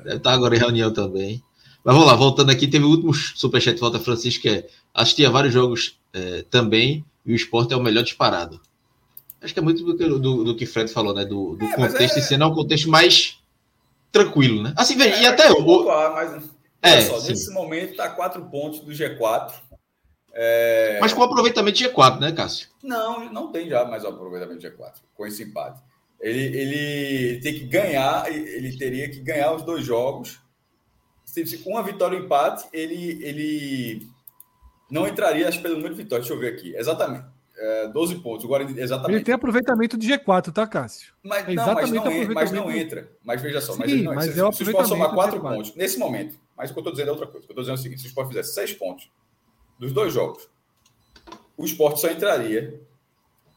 Deve 0.04 0.16
estar 0.16 0.32
agora 0.32 0.54
em 0.54 0.60
reunião 0.60 0.92
também. 0.92 1.42
Mas 1.84 1.94
vamos 1.94 2.10
lá, 2.10 2.16
voltando 2.16 2.50
aqui, 2.50 2.66
teve 2.66 2.84
o 2.84 2.88
último 2.88 3.14
superchat 3.14 3.74
de 3.74 3.80
volta 3.80 4.00
Francisco, 4.00 4.42
que 4.42 4.48
é 4.48 4.68
assisti 4.96 5.26
a 5.26 5.30
vários 5.30 5.52
jogos 5.52 5.98
é, 6.12 6.42
também, 6.50 7.04
e 7.24 7.32
o 7.32 7.36
esporte 7.36 7.74
é 7.74 7.76
o 7.76 7.82
melhor 7.82 8.02
disparado. 8.02 8.60
Acho 9.40 9.52
que 9.52 9.60
é 9.60 9.62
muito 9.62 9.84
do 9.84 9.96
que, 9.96 10.08
do, 10.08 10.44
do 10.44 10.56
que 10.56 10.64
Fred 10.64 10.90
falou, 10.90 11.14
né? 11.14 11.24
Do, 11.24 11.54
do 11.56 11.64
é, 11.66 11.76
contexto 11.76 12.34
é... 12.34 12.36
não 12.38 12.46
é 12.46 12.50
um 12.50 12.54
contexto 12.54 12.88
mais 12.88 13.38
tranquilo, 14.10 14.62
né? 14.62 14.72
Assim, 14.76 14.96
vem, 14.96 15.12
é, 15.12 15.22
e 15.22 15.26
até 15.26 15.52
o. 15.52 15.84
Mas, 15.84 16.50
é, 16.82 17.00
só, 17.02 17.20
nesse 17.20 17.52
momento 17.52 17.90
está 17.90 18.08
quatro 18.08 18.42
pontos 18.46 18.80
do 18.80 18.92
G4. 18.92 19.52
É... 20.32 20.98
Mas 21.00 21.12
com 21.12 21.22
aproveitamento 21.22 21.76
de 21.76 21.88
G4, 21.88 22.18
né, 22.18 22.32
Cássio? 22.32 22.68
Não, 22.82 23.30
não 23.32 23.52
tem 23.52 23.68
já 23.68 23.84
mais 23.84 24.04
aproveitamento 24.04 24.60
de 24.60 24.68
G4, 24.68 24.94
com 25.14 25.26
esse 25.26 25.42
empate. 25.42 25.82
Ele, 26.20 26.40
ele 26.40 27.40
tem 27.40 27.54
que 27.54 27.64
ganhar, 27.66 28.30
ele 28.32 28.76
teria 28.76 29.10
que 29.10 29.20
ganhar 29.20 29.52
os 29.52 29.62
dois 29.62 29.84
jogos 29.84 30.40
com 31.62 31.72
uma 31.72 31.82
vitória 31.82 32.16
e 32.16 32.20
um 32.20 32.24
empate, 32.24 32.66
ele, 32.72 33.22
ele 33.22 34.08
não 34.90 35.06
entraria, 35.06 35.48
acho, 35.48 35.60
pelo 35.60 35.76
número 35.76 35.94
de 35.94 36.02
vitórias. 36.02 36.28
Deixa 36.28 36.38
eu 36.38 36.40
ver 36.40 36.56
aqui. 36.56 36.74
Exatamente. 36.76 37.24
É, 37.58 37.88
12 37.88 38.16
pontos. 38.16 38.44
Agora, 38.44 38.64
exatamente. 38.64 39.16
Ele 39.16 39.24
tem 39.24 39.34
aproveitamento 39.34 39.96
de 39.96 40.06
G4, 40.08 40.52
tá, 40.52 40.66
Cássio? 40.66 41.14
Mas, 41.22 41.48
é 41.48 41.54
não, 41.54 41.74
mas, 41.74 41.90
não, 41.90 42.12
entra, 42.12 42.34
mas 42.34 42.52
não 42.52 42.70
entra. 42.70 43.10
Mas 43.24 43.40
veja 43.40 43.60
só. 43.60 43.72
Sim, 43.72 43.78
mas, 43.78 43.92
não, 44.02 44.14
mas 44.14 44.24
se, 44.24 44.30
é 44.30 44.52
se 44.52 44.62
o 44.62 44.66
Sport 44.66 44.86
somar 44.86 45.14
4 45.14 45.40
pontos, 45.40 45.74
nesse 45.74 45.98
momento, 45.98 46.38
mas 46.56 46.70
o 46.70 46.74
que 46.74 46.78
eu 46.78 46.82
estou 46.82 46.92
dizendo 46.92 47.08
é 47.08 47.12
outra 47.12 47.26
coisa. 47.26 47.44
O 47.44 47.46
que 47.46 47.52
eu 47.52 47.54
estou 47.54 47.62
dizendo 47.62 47.76
é 47.76 47.80
o 47.80 47.82
seguinte: 47.82 48.00
se 48.02 48.06
o 48.06 48.08
Sport 48.08 48.28
fizesse 48.28 48.52
6 48.54 48.72
pontos 48.74 49.10
dos 49.78 49.92
dois 49.92 50.12
jogos, 50.12 50.48
o 51.56 51.64
Sport 51.64 51.96
só 51.96 52.10
entraria 52.10 52.78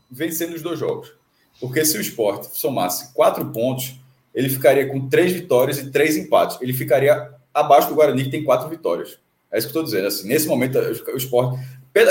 vencendo 0.10 0.56
os 0.56 0.62
dois 0.62 0.80
jogos. 0.80 1.14
Porque 1.60 1.84
se 1.84 1.98
o 1.98 2.02
Sport 2.02 2.46
somasse 2.54 3.14
4 3.14 3.52
pontos, 3.52 4.00
ele 4.34 4.48
ficaria 4.48 4.88
com 4.88 5.10
3 5.10 5.34
vitórias 5.34 5.78
e 5.78 5.92
3 5.92 6.18
empates. 6.18 6.58
Ele 6.62 6.72
ficaria 6.72 7.34
abaixo 7.54 7.90
do 7.90 7.96
Guarani, 7.96 8.24
que 8.24 8.32
tem 8.32 8.46
quatro 8.46 8.70
vitórias. 8.70 9.20
É 9.52 9.58
isso 9.58 9.68
que 9.68 9.78
eu 9.78 9.82
estou 9.82 9.84
dizendo. 9.84 10.08
Assim, 10.08 10.28
nesse 10.28 10.48
momento, 10.48 10.78
o 10.78 11.18
esporte. 11.18 11.60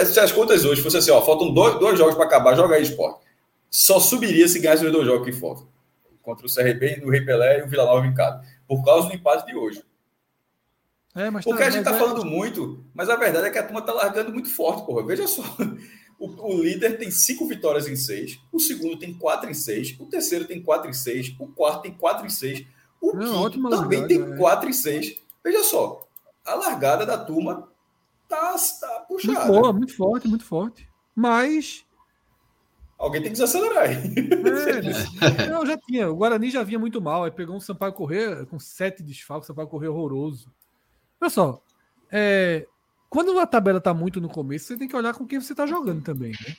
Se 0.06 0.20
as 0.20 0.32
contas 0.32 0.64
hoje 0.64 0.82
fossem 0.82 0.98
assim, 0.98 1.10
ó, 1.10 1.22
faltam 1.22 1.52
dois, 1.52 1.78
dois 1.78 1.98
jogos 1.98 2.14
para 2.14 2.24
acabar, 2.24 2.56
joga 2.56 2.74
aí 2.76 2.82
esporte. 2.82 3.20
Só 3.70 4.00
subiria 4.00 4.48
se 4.48 4.58
ganhasse 4.58 4.84
os 4.84 4.92
dois 4.92 5.06
jogos 5.06 5.24
que 5.24 5.32
faltam. 5.32 5.68
Contra 6.22 6.46
o 6.46 6.52
CRB, 6.52 7.02
o 7.04 7.10
Rei 7.10 7.20
Pelé 7.20 7.60
e 7.60 7.62
o 7.62 7.68
Vila 7.68 7.84
Nova 7.84 8.06
em 8.06 8.14
casa. 8.14 8.42
Por 8.66 8.84
causa 8.84 9.08
do 9.08 9.14
empate 9.14 9.46
de 9.46 9.56
hoje. 9.56 9.82
É, 11.14 11.30
Porque 11.30 11.62
tá, 11.62 11.66
a 11.66 11.70
gente 11.70 11.80
está 11.80 11.96
é... 11.96 11.98
falando 11.98 12.24
muito, 12.24 12.84
mas 12.94 13.08
a 13.08 13.16
verdade 13.16 13.46
é 13.46 13.50
que 13.50 13.58
a 13.58 13.62
turma 13.62 13.80
está 13.80 13.92
largando 13.92 14.32
muito 14.32 14.50
forte, 14.50 14.84
porra. 14.84 15.04
Veja 15.06 15.26
só. 15.26 15.42
O, 16.18 16.26
o, 16.52 16.62
líder 16.62 16.98
tem 16.98 17.12
cinco 17.12 17.46
vitórias 17.46 17.86
em 17.86 17.94
seis, 17.94 18.40
o 18.52 18.58
segundo 18.58 18.98
tem 18.98 19.14
quatro 19.14 19.48
em 19.48 19.54
seis, 19.54 19.96
o 20.00 20.06
terceiro 20.06 20.46
tem 20.46 20.60
quatro 20.60 20.90
em 20.90 20.92
seis, 20.92 21.32
o 21.38 21.46
quarto 21.46 21.82
tem 21.82 21.94
quatro 21.94 22.26
em 22.26 22.28
seis, 22.28 22.66
o 23.00 23.14
Não, 23.14 23.48
quinto 23.48 23.70
também 23.70 24.00
largada, 24.00 24.08
tem 24.08 24.20
é. 24.20 24.36
quatro 24.36 24.68
em 24.68 24.72
seis. 24.72 25.14
Veja 25.44 25.62
só, 25.62 26.07
a 26.48 26.54
largada 26.54 27.04
da 27.04 27.18
turma 27.18 27.68
tá, 28.28 28.54
tá 28.80 29.04
puxada. 29.08 29.46
Muito 29.46 29.60
boa, 29.60 29.72
muito 29.72 29.96
forte, 29.96 30.28
muito 30.28 30.44
forte. 30.44 30.88
Mas. 31.14 31.84
Alguém 32.98 33.22
tem 33.22 33.30
que 33.30 33.38
desacelerar 33.38 33.84
aí. 33.84 33.96
É, 35.46 35.52
eu 35.54 35.66
já 35.66 35.78
tinha. 35.78 36.10
O 36.10 36.16
Guarani 36.16 36.50
já 36.50 36.62
vinha 36.62 36.78
muito 36.78 37.00
mal. 37.00 37.24
Aí 37.24 37.30
pegou 37.30 37.54
um 37.54 37.60
Sampaio 37.60 37.92
Correr 37.92 38.44
com 38.46 38.58
sete 38.58 39.02
desfalques, 39.02 39.46
Sampaio 39.46 39.68
Correr 39.68 39.88
horroroso. 39.88 40.50
Olha 41.20 41.30
só. 41.30 41.62
É, 42.10 42.66
quando 43.08 43.38
a 43.38 43.46
tabela 43.46 43.80
tá 43.80 43.94
muito 43.94 44.20
no 44.20 44.28
começo, 44.28 44.66
você 44.66 44.76
tem 44.76 44.88
que 44.88 44.96
olhar 44.96 45.14
com 45.14 45.26
quem 45.26 45.40
você 45.40 45.54
tá 45.54 45.66
jogando 45.66 46.02
também, 46.02 46.32
né? 46.32 46.56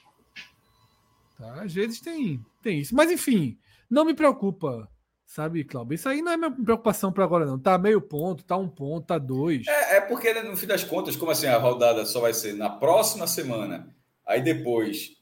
Tá? 1.38 1.64
Às 1.64 1.74
vezes 1.74 2.00
tem, 2.00 2.43
tem 2.61 2.80
isso. 2.80 2.95
Mas 2.95 3.11
enfim, 3.11 3.58
não 3.90 4.06
me 4.06 4.14
preocupa, 4.14 4.90
sabe, 5.30 5.64
Cláudio? 5.64 5.93
Isso 5.93 6.09
aí 6.09 6.24
não 6.24 6.32
é 6.32 6.38
minha 6.38 6.49
preocupação 6.49 7.11
para 7.11 7.24
agora, 7.24 7.45
não. 7.45 7.59
Tá 7.59 7.77
meio 7.77 8.01
ponto, 8.01 8.43
tá 8.43 8.58
um 8.58 8.67
ponto, 8.67 9.06
tá 9.06 9.19
dois. 9.19 9.67
É, 9.67 9.98
é 9.98 10.01
porque, 10.01 10.33
né, 10.33 10.41
no 10.41 10.58
fim 10.58 10.66
das 10.66 10.83
contas, 10.83 11.16
como 11.16 11.32
assim, 11.32 11.45
a 11.45 11.58
rodada 11.58 12.03
só 12.06 12.19
vai 12.19 12.33
ser 12.33 12.53
na 12.56 12.67
próxima 12.67 13.27
semana, 13.27 13.95
aí 14.25 14.41
depois, 14.41 15.16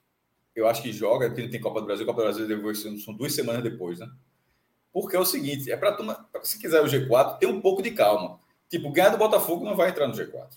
eu 0.56 0.66
acho 0.66 0.82
que 0.82 0.94
joga, 0.94 1.28
porque 1.30 1.50
tem 1.50 1.60
Copa 1.60 1.82
do 1.82 1.86
Brasil, 1.86 2.06
Copa 2.06 2.22
do 2.22 2.24
Brasil 2.24 2.48
depois, 2.48 2.82
são 3.04 3.14
duas 3.14 3.36
semanas 3.36 3.62
depois, 3.62 4.00
né? 4.00 4.08
Porque 4.94 5.16
é 5.16 5.20
o 5.20 5.26
seguinte, 5.26 5.70
é 5.70 5.76
para 5.76 5.98
se 6.42 6.58
quiser 6.58 6.82
o 6.82 6.86
G4, 6.86 7.38
tem 7.38 7.50
um 7.50 7.60
pouco 7.60 7.82
de 7.82 7.92
calma. 7.92 8.40
Tipo, 8.70 8.90
ganhar 8.92 9.10
do 9.10 9.18
Botafogo 9.18 9.66
não 9.66 9.76
vai 9.76 9.90
entrar 9.90 10.08
no 10.08 10.14
G4. 10.14 10.48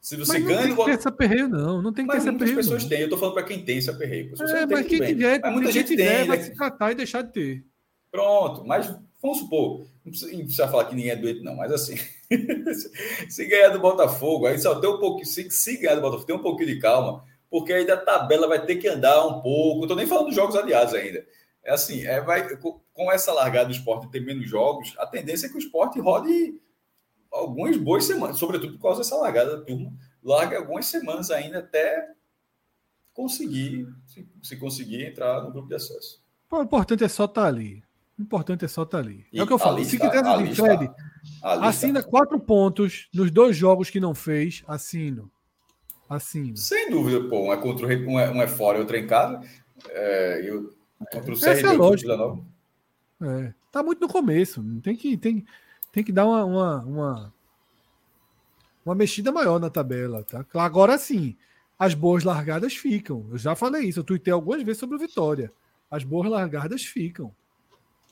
Se 0.00 0.16
você 0.16 0.34
mas 0.34 0.42
não 0.42 0.48
ganha 0.48 0.62
tem 0.62 0.76
que 0.76 0.84
ter 0.84 0.90
esse 0.90 1.08
aperreio, 1.08 1.48
não. 1.48 1.82
Não 1.82 1.92
tem 1.92 2.04
que 2.04 2.12
mas 2.12 2.22
ter 2.22 2.28
esse 2.28 2.36
aperreio. 2.36 2.56
pessoas 2.56 2.84
têm. 2.84 3.00
Eu 3.00 3.10
tô 3.10 3.16
falando 3.16 3.34
para 3.34 3.42
quem 3.44 3.64
tem 3.64 3.78
esse 3.78 3.90
aperreio. 3.90 4.34
É, 4.40 4.66
mas 4.66 4.86
quem 4.86 5.00
tiver, 5.00 5.40
mas 5.40 5.52
muita 5.52 5.72
gente 5.72 5.86
tiver, 5.86 6.18
tem, 6.18 6.26
vai 6.26 6.36
né? 6.36 6.42
se 6.44 6.54
tratar 6.54 6.92
e 6.92 6.94
deixar 6.96 7.22
de 7.22 7.32
ter. 7.32 7.64
Pronto, 8.16 8.64
mas 8.64 8.86
vamos 9.20 9.38
supor, 9.38 9.86
não 10.04 10.10
precisa, 10.10 10.32
não 10.32 10.38
precisa 10.40 10.68
falar 10.68 10.86
que 10.86 10.94
ninguém 10.94 11.10
é 11.10 11.16
doente, 11.16 11.42
não, 11.42 11.54
mas 11.54 11.70
assim, 11.70 11.96
se 13.28 13.44
ganhar 13.44 13.68
do 13.68 13.78
Botafogo, 13.78 14.46
aí 14.46 14.58
só 14.58 14.80
tem 14.80 14.88
um 14.88 14.98
pouquinho, 14.98 15.26
se, 15.26 15.50
se 15.50 15.76
ganhar 15.76 15.96
do 15.96 16.00
Botafogo, 16.00 16.26
tem 16.26 16.36
um 16.36 16.42
pouquinho 16.42 16.68
de 16.68 16.78
calma, 16.78 17.22
porque 17.50 17.74
aí 17.74 17.86
da 17.86 17.96
tabela 17.96 18.48
vai 18.48 18.64
ter 18.64 18.76
que 18.76 18.88
andar 18.88 19.26
um 19.26 19.42
pouco. 19.42 19.82
Não 19.82 19.88
tô 19.88 19.94
nem 19.94 20.06
falando 20.06 20.26
dos 20.26 20.34
jogos 20.34 20.56
aliados 20.56 20.94
ainda. 20.94 21.26
É 21.62 21.72
assim, 21.72 22.06
é, 22.06 22.20
vai, 22.20 22.56
com 22.56 23.12
essa 23.12 23.32
largada 23.32 23.66
do 23.66 23.72
esporte 23.72 24.08
ter 24.08 24.20
menos 24.20 24.48
jogos, 24.48 24.94
a 24.98 25.06
tendência 25.06 25.46
é 25.46 25.48
que 25.50 25.56
o 25.56 25.58
esporte 25.58 26.00
rode 26.00 26.60
algumas 27.30 27.76
boas 27.76 28.04
semanas, 28.04 28.38
sobretudo 28.38 28.74
por 28.74 28.82
causa 28.82 29.00
dessa 29.00 29.16
largada 29.16 29.58
da 29.58 29.64
turma 29.64 29.92
larga 30.26 30.58
algumas 30.58 30.86
semanas 30.86 31.30
ainda 31.30 31.60
até 31.60 32.12
conseguir, 33.14 33.86
se, 34.06 34.28
se 34.42 34.56
conseguir 34.56 35.04
entrar 35.04 35.42
no 35.42 35.52
grupo 35.52 35.68
de 35.68 35.76
acesso. 35.76 36.20
o 36.50 36.62
importante 36.62 37.04
é 37.04 37.08
só 37.08 37.26
estar 37.26 37.42
tá 37.42 37.46
ali. 37.46 37.85
O 38.18 38.22
importante 38.22 38.64
é 38.64 38.68
só 38.68 38.82
estar 38.82 38.98
tá 38.98 39.04
ali. 39.04 39.26
E 39.32 39.38
é 39.38 39.42
o 39.42 39.46
que 39.46 39.52
eu 39.52 39.58
falo. 39.58 39.84
Se 39.84 39.98
quiser, 39.98 40.24
assim, 40.24 40.54
Fred, 40.54 40.90
assina 41.42 42.02
quatro 42.02 42.38
pontos 42.40 43.08
nos 43.12 43.30
dois 43.30 43.56
jogos 43.56 43.90
que 43.90 44.00
não 44.00 44.14
fez, 44.14 44.64
assino. 44.66 45.30
Assino. 46.08 46.56
Sem 46.56 46.90
dúvida, 46.90 47.28
pô. 47.28 47.48
Um 47.48 47.52
é, 47.52 47.56
contra, 47.56 47.86
um 47.86 48.18
é, 48.18 48.30
um 48.30 48.42
é 48.42 48.46
fora 48.46 48.78
e 48.78 48.80
outro 48.80 48.96
é 48.96 49.00
em 49.00 49.06
casa. 49.06 49.40
É, 49.90 50.40
eu, 50.44 50.72
contra 51.12 51.32
o 51.32 51.38
CRB, 51.38 51.66
é 51.66 51.72
lógico. 51.72 52.46
É, 53.22 53.52
tá 53.70 53.82
muito 53.82 54.00
no 54.00 54.08
começo. 54.08 54.64
Tem 54.82 54.96
que, 54.96 55.16
tem, 55.16 55.44
tem 55.92 56.04
que 56.04 56.12
dar 56.12 56.26
uma, 56.26 56.44
uma, 56.44 56.78
uma 56.84 57.34
uma 58.86 58.94
mexida 58.94 59.32
maior 59.32 59.58
na 59.58 59.68
tabela, 59.68 60.22
tá? 60.22 60.46
Agora 60.54 60.96
sim, 60.96 61.36
as 61.76 61.92
boas 61.92 62.22
largadas 62.22 62.76
ficam. 62.76 63.26
Eu 63.32 63.36
já 63.36 63.56
falei 63.56 63.88
isso, 63.88 63.98
eu 63.98 64.04
tuitei 64.04 64.32
algumas 64.32 64.62
vezes 64.62 64.78
sobre 64.78 64.94
o 64.94 64.98
Vitória. 64.98 65.52
As 65.90 66.04
boas 66.04 66.30
largadas 66.30 66.84
ficam. 66.84 67.34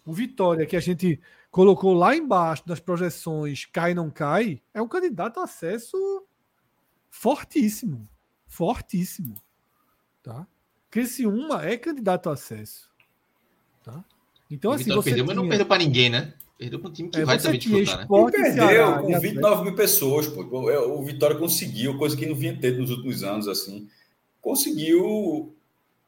O 0.05 0.13
Vitória, 0.13 0.67
que 0.67 0.77
a 0.77 0.81
gente 0.81 1.21
colocou 1.51 1.95
lá 1.95 2.15
embaixo 2.15 2.67
das 2.67 2.81
projeções, 2.81 3.65
cai 3.67 3.95
não 3.95 4.11
cai, 4.11 4.61
é 4.73 4.83
um 4.83 4.89
candidato 4.89 5.41
a 5.41 5.45
acesso 5.45 5.97
fortíssimo. 7.11 8.09
Fortíssimo. 8.47 9.41
Tá? 10.23 10.47
Criciúma 10.91 11.65
é 11.65 11.77
candidato 11.77 12.29
a 12.29 12.33
acesso. 12.35 12.91
Tá? 13.83 14.05
Então, 14.51 14.73
o 14.73 14.75
assim, 14.75 14.85
Vitória 14.85 15.03
você. 15.03 15.11
Perdeu, 15.11 15.25
tinha... 15.25 15.35
mas 15.35 15.43
não 15.43 15.49
perdeu 15.49 15.67
para 15.67 15.83
ninguém, 15.83 16.11
né? 16.11 16.35
Perdeu 16.59 16.79
para 16.79 16.91
um 16.91 16.93
time 16.93 17.09
que 17.09 17.21
é, 17.21 17.25
vai 17.25 17.39
também 17.39 17.59
disputar, 17.59 17.99
né? 17.99 18.05
E 18.05 18.31
perdeu 18.31 19.03
com 19.03 19.21
29 19.21 19.65
mil 19.65 19.75
pessoas, 19.75 20.27
pô. 20.29 20.71
É, 20.71 20.79
o 20.79 21.03
Vitória 21.03 21.37
conseguiu, 21.37 21.99
coisa 21.99 22.17
que 22.17 22.27
não 22.27 22.35
vinha 22.35 22.57
ter 22.59 22.79
nos 22.79 22.91
últimos 22.91 23.25
anos, 23.25 23.49
assim. 23.49 23.89
Conseguiu 24.41 25.55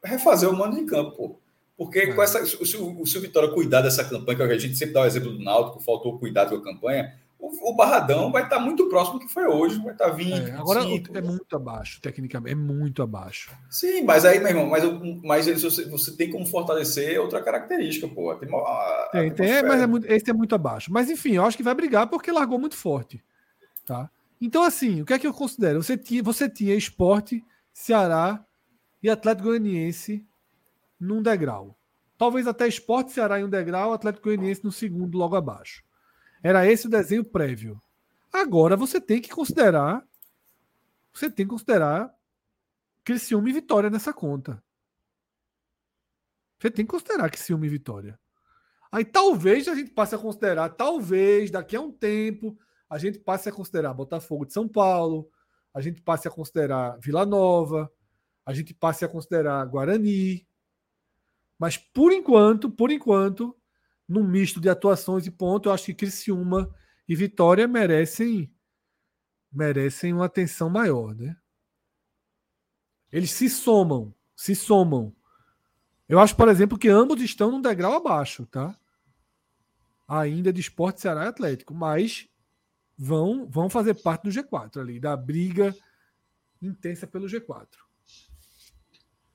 refazer 0.03 0.49
o 0.49 0.55
mando 0.55 0.75
de 0.77 0.85
campo, 0.85 1.11
pô. 1.11 1.39
Porque 1.77 1.99
é. 1.99 2.13
com 2.13 2.23
essa, 2.23 2.43
se, 2.45 2.65
se, 2.65 2.77
o 2.77 3.21
Vitória 3.21 3.53
cuidar 3.53 3.81
dessa 3.81 4.03
campanha, 4.03 4.37
que 4.37 4.43
a 4.43 4.57
gente 4.57 4.75
sempre 4.75 4.95
dá 4.95 5.01
o 5.01 5.05
exemplo 5.05 5.31
do 5.31 5.43
Náutico, 5.43 5.79
faltou 5.79 6.17
cuidado 6.17 6.49
com 6.49 6.55
a 6.55 6.73
campanha, 6.73 7.13
o, 7.39 7.69
o 7.69 7.75
Barradão 7.75 8.31
vai 8.31 8.43
estar 8.43 8.59
muito 8.59 8.89
próximo 8.89 9.19
do 9.19 9.25
que 9.25 9.31
foi 9.31 9.45
hoje, 9.45 9.77
vai 9.77 9.93
estar 9.93 10.09
20. 10.09 10.31
É, 10.31 10.53
agora 10.53 10.81
é 10.81 11.21
muito 11.21 11.55
abaixo, 11.55 12.01
tecnicamente, 12.01 12.51
é 12.51 12.55
muito 12.55 13.03
abaixo. 13.03 13.51
Sim, 13.69 14.01
mas 14.01 14.25
aí, 14.25 14.39
meu 14.39 14.49
irmão, 14.49 14.67
mas, 14.67 14.83
mas 15.23 15.61
você, 15.61 15.87
você 15.87 16.17
tem 16.17 16.31
como 16.31 16.47
fortalecer 16.47 17.21
outra 17.21 17.43
característica, 17.43 18.07
pô. 18.07 18.33
Tem, 18.35 18.49
uma, 18.49 19.09
tem, 19.11 19.31
tem 19.31 19.51
é, 19.51 19.61
mas 19.61 19.81
é 19.81 19.85
muito, 19.85 20.11
esse 20.11 20.29
é 20.29 20.33
muito 20.33 20.55
abaixo. 20.55 20.91
Mas 20.91 21.11
enfim, 21.11 21.33
eu 21.33 21.45
acho 21.45 21.55
que 21.55 21.63
vai 21.63 21.75
brigar 21.75 22.07
porque 22.07 22.31
largou 22.31 22.57
muito 22.57 22.75
forte. 22.75 23.23
Tá? 23.85 24.09
Então, 24.41 24.63
assim, 24.63 25.01
o 25.01 25.05
que 25.05 25.13
é 25.13 25.19
que 25.19 25.27
eu 25.27 25.33
considero? 25.33 25.81
Você 25.81 25.95
tinha, 25.95 26.23
você 26.23 26.49
tinha 26.49 26.75
esporte, 26.75 27.43
Ceará 27.71 28.43
e 29.01 29.09
Atlético 29.09 29.49
Goianiense 29.49 30.25
num 30.99 31.21
degrau. 31.21 31.77
Talvez 32.17 32.47
até 32.47 32.67
esporte, 32.67 33.11
Ceará 33.11 33.39
em 33.39 33.43
um 33.43 33.49
degrau, 33.49 33.93
Atlético 33.93 34.25
Goianiense 34.25 34.63
no 34.63 34.71
segundo, 34.71 35.17
logo 35.17 35.35
abaixo. 35.35 35.83
Era 36.41 36.65
esse 36.65 36.87
o 36.87 36.89
desenho 36.89 37.23
prévio. 37.23 37.79
Agora 38.31 38.75
você 38.75 38.99
tem 38.99 39.21
que 39.21 39.29
considerar. 39.29 40.03
Você 41.13 41.29
tem 41.29 41.45
que 41.45 41.51
considerar 41.51 42.13
Criciúma 43.03 43.49
e 43.49 43.53
Vitória 43.53 43.89
nessa 43.89 44.13
conta. 44.13 44.61
Você 46.59 46.71
tem 46.71 46.85
que 46.85 46.91
considerar 46.91 47.29
Criciúma 47.29 47.65
e 47.65 47.69
Vitória. 47.69 48.19
Aí 48.91 49.05
talvez 49.05 49.67
a 49.67 49.75
gente 49.75 49.91
passe 49.91 50.15
a 50.15 50.17
considerar, 50.17 50.69
talvez 50.69 51.51
daqui 51.51 51.75
a 51.75 51.81
um 51.81 51.91
tempo, 51.91 52.57
a 52.89 52.97
gente 52.97 53.19
passe 53.19 53.49
a 53.49 53.51
considerar 53.51 53.93
Botafogo 53.93 54.45
de 54.45 54.53
São 54.53 54.67
Paulo, 54.67 55.29
a 55.73 55.81
gente 55.81 56.01
passe 56.01 56.27
a 56.27 56.31
considerar 56.31 56.97
Vila 56.99 57.25
Nova, 57.25 57.91
a 58.45 58.53
gente 58.53 58.73
passe 58.73 59.03
a 59.03 59.07
considerar 59.07 59.65
Guarani. 59.65 60.47
Mas 61.57 61.77
por 61.77 62.11
enquanto, 62.11 62.69
por 62.69 62.91
enquanto, 62.91 63.55
num 64.07 64.23
misto 64.23 64.59
de 64.59 64.69
atuações 64.69 65.25
e 65.25 65.31
ponto, 65.31 65.69
eu 65.69 65.73
acho 65.73 65.85
que 65.85 65.93
Criciúma 65.93 66.73
e 67.07 67.15
Vitória 67.15 67.67
merecem 67.67 68.51
merecem 69.51 70.13
uma 70.13 70.25
atenção 70.25 70.69
maior, 70.69 71.15
né? 71.15 71.35
Eles 73.11 73.31
se 73.31 73.49
somam, 73.49 74.13
se 74.35 74.53
somam. 74.53 75.15
Eu 76.07 76.19
acho, 76.19 76.35
por 76.35 76.47
exemplo, 76.49 76.77
que 76.77 76.89
ambos 76.89 77.21
estão 77.21 77.49
num 77.49 77.61
degrau 77.61 77.93
abaixo, 77.93 78.45
tá? 78.45 78.77
Ainda 80.07 80.53
de 80.53 80.61
Esporte 80.61 81.01
Ceará 81.01 81.25
e 81.25 81.27
Atlético, 81.27 81.73
mas 81.73 82.29
vão 82.97 83.47
vão 83.49 83.69
fazer 83.69 83.95
parte 83.95 84.23
do 84.23 84.29
G4 84.29 84.79
ali, 84.79 84.99
da 84.99 85.15
briga 85.15 85.75
intensa 86.61 87.07
pelo 87.07 87.27
G4. 87.27 87.67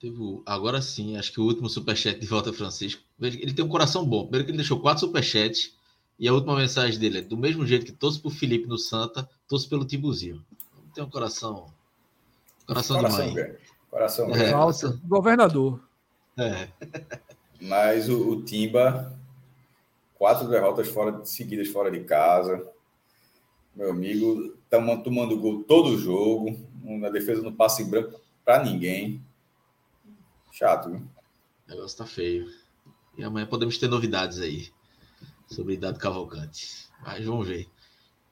Teve, 0.03 0.43
agora 0.45 0.83
sim, 0.83 1.17
acho 1.17 1.33
que 1.33 1.41
o 1.41 1.45
último 1.45 1.69
superchat 1.69 2.19
de 2.19 2.27
volta 2.27 2.53
Francisco. 2.53 3.01
Ele 3.21 3.53
tem 3.53 3.65
um 3.65 3.69
coração 3.69 4.05
bom. 4.05 4.25
Primeiro 4.25 4.45
que 4.45 4.51
ele 4.51 4.59
deixou 4.59 4.81
quatro 4.81 5.07
superchats. 5.07 5.77
E 6.19 6.27
a 6.27 6.33
última 6.33 6.57
mensagem 6.57 6.99
dele 6.99 7.19
é: 7.19 7.23
do 7.23 7.37
mesmo 7.37 7.65
jeito 7.65 7.87
que 7.87 7.93
torço 7.93 8.21
por 8.21 8.33
Felipe 8.33 8.67
no 8.67 8.77
Santa, 8.77 9.31
torço 9.47 9.69
pelo 9.69 9.85
Timbuzinho. 9.85 10.45
Tem 10.93 11.05
um 11.05 11.09
coração. 11.09 11.73
Coração, 12.67 12.97
coração 12.97 13.29
de 13.29 13.35
mãe. 13.35 13.57
Coração 13.89 14.35
é. 14.35 14.53
Alto. 14.53 15.01
Governador. 15.05 15.81
É. 16.37 16.67
Mas 17.61 18.09
o, 18.09 18.31
o, 18.31 18.43
Timba, 18.43 19.17
quatro 20.17 20.49
derrotas 20.49 20.89
fora, 20.89 21.25
seguidas 21.25 21.69
fora 21.69 21.93
de 21.93 22.01
casa. 22.01 22.67
Meu 23.77 23.91
amigo, 23.91 24.53
estamos 24.65 25.05
tomando 25.05 25.39
gol 25.39 25.63
todo 25.63 25.97
jogo. 25.97 26.59
Na 26.83 27.09
defesa 27.09 27.41
no 27.41 27.53
passe 27.53 27.85
branco 27.85 28.21
para 28.45 28.65
ninguém. 28.65 29.23
Chato, 30.53 30.91
viu? 30.91 30.99
O 30.99 31.71
negócio 31.71 31.97
tá 31.97 32.07
feio. 32.07 32.47
E 33.17 33.25
amanhã 33.25 33.47
podemos 33.47 33.79
ter 33.79 33.89
novidades 33.89 34.39
aí 34.39 34.71
sobre 35.47 35.77
Dado 35.77 35.99
Cavalcante. 35.99 36.89
Mas 37.03 37.25
vamos 37.25 37.49
ver. 37.49 37.69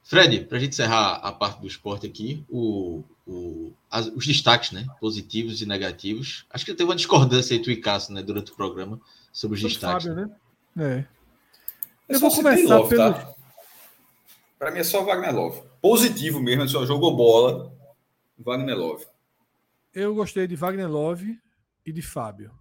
Fred, 0.03 0.45
para 0.45 0.59
a 0.59 0.61
gente 0.61 0.73
encerrar 0.73 1.15
a 1.17 1.33
parte 1.33 1.61
do 1.61 1.67
esporte 1.67 2.07
aqui, 2.07 2.45
o, 2.49 3.03
o, 3.27 3.73
as, 3.91 4.07
os 4.09 4.27
destaques, 4.27 4.73
né? 4.73 4.87
Positivos 5.01 5.63
e 5.63 5.67
negativos. 5.67 6.45
Acho 6.51 6.65
que 6.65 6.75
teve 6.75 6.89
uma 6.91 6.97
discordância 6.97 7.57
aí, 7.57 7.63
tu 7.63 7.71
e 7.71 7.77
Cássio, 7.77 8.15
né, 8.15 8.23
durante 8.23 8.53
o 8.53 8.57
programa, 8.57 9.01
sobre 9.33 9.55
os 9.55 9.63
sobre 9.63 9.75
destaques. 9.75 10.07
Fábio, 10.07 10.27
né? 10.27 10.37
É. 10.79 11.05
Eu, 12.09 12.21
vou 12.21 12.31
começar 12.35 12.77
Love, 12.77 12.89
pelo. 12.89 13.15
Tá? 13.15 13.35
Para 14.59 14.71
mim 14.73 14.81
é 14.81 14.85
só 14.85 15.05
Wagner 15.05 15.35
Love. 15.35 15.63
Positivo 15.81 16.41
mesmo, 16.41 16.69
só 16.69 16.85
jogou 16.85 17.17
bola. 17.17 17.73
Wagner 18.39 18.77
Love. 18.77 19.07
Eu 19.95 20.15
gostei 20.15 20.47
de 20.47 20.57
Wagner 20.57 20.91
Love 20.91 21.39
e 21.85 21.93
de 21.93 22.03
Fábio. 22.03 22.53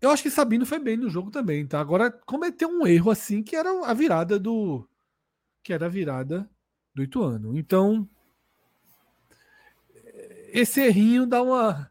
Eu 0.00 0.10
acho 0.10 0.22
que 0.22 0.30
Sabino 0.30 0.64
foi 0.64 0.78
bem 0.78 0.96
no 0.96 1.10
jogo 1.10 1.30
também, 1.30 1.66
tá? 1.66 1.80
Agora 1.80 2.10
cometeu 2.10 2.68
um 2.68 2.86
erro 2.86 3.10
assim 3.10 3.42
que 3.42 3.54
era 3.54 3.70
a 3.86 3.92
virada 3.92 4.38
do 4.38 4.88
que 5.62 5.72
era 5.72 5.86
a 5.86 5.90
virada 5.90 6.48
do 6.94 7.02
Ituano. 7.02 7.58
Então 7.58 8.08
esse 10.52 10.80
errinho 10.80 11.26
dá 11.26 11.42
uma. 11.42 11.90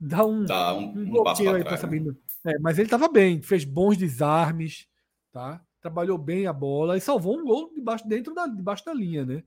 Dá 0.00 0.24
um, 0.24 0.44
Dá 0.44 0.74
um, 0.74 0.80
um 0.80 1.00
um 1.00 1.10
bloqueio 1.10 1.50
para 1.50 1.58
aí 1.58 1.62
trás. 1.64 1.76
né? 1.76 1.88
Sabino. 1.88 2.18
É, 2.44 2.58
mas 2.58 2.78
ele 2.78 2.86
estava 2.86 3.08
bem, 3.08 3.40
fez 3.40 3.64
bons 3.64 3.96
desarmes, 3.96 4.86
tá? 5.32 5.64
Trabalhou 5.80 6.18
bem 6.18 6.46
a 6.46 6.52
bola 6.52 6.96
e 6.96 7.00
salvou 7.00 7.38
um 7.38 7.44
gol 7.44 7.72
debaixo, 7.74 8.06
dentro 8.06 8.34
da, 8.34 8.46
debaixo 8.46 8.84
da 8.84 8.92
linha, 8.92 9.24
né? 9.24 9.42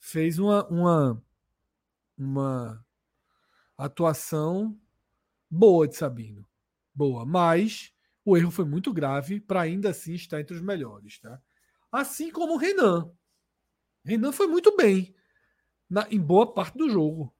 Fez 0.00 0.38
uma, 0.38 0.66
uma, 0.66 1.22
uma 2.18 2.84
atuação 3.78 4.76
boa 5.50 5.86
de 5.88 5.96
Sabino. 5.96 6.46
Boa, 6.94 7.24
mas 7.24 7.92
o 8.24 8.36
erro 8.36 8.50
foi 8.50 8.64
muito 8.64 8.92
grave 8.92 9.40
para 9.40 9.60
ainda 9.62 9.90
assim 9.90 10.14
estar 10.14 10.40
entre 10.40 10.56
os 10.56 10.62
melhores, 10.62 11.20
tá? 11.20 11.40
Assim 11.92 12.30
como 12.30 12.54
o 12.54 12.58
Renan. 12.58 13.10
Renan 14.04 14.32
foi 14.32 14.46
muito 14.46 14.76
bem 14.76 15.14
na- 15.88 16.06
em 16.10 16.20
boa 16.20 16.52
parte 16.52 16.76
do 16.78 16.88
jogo. 16.90 17.34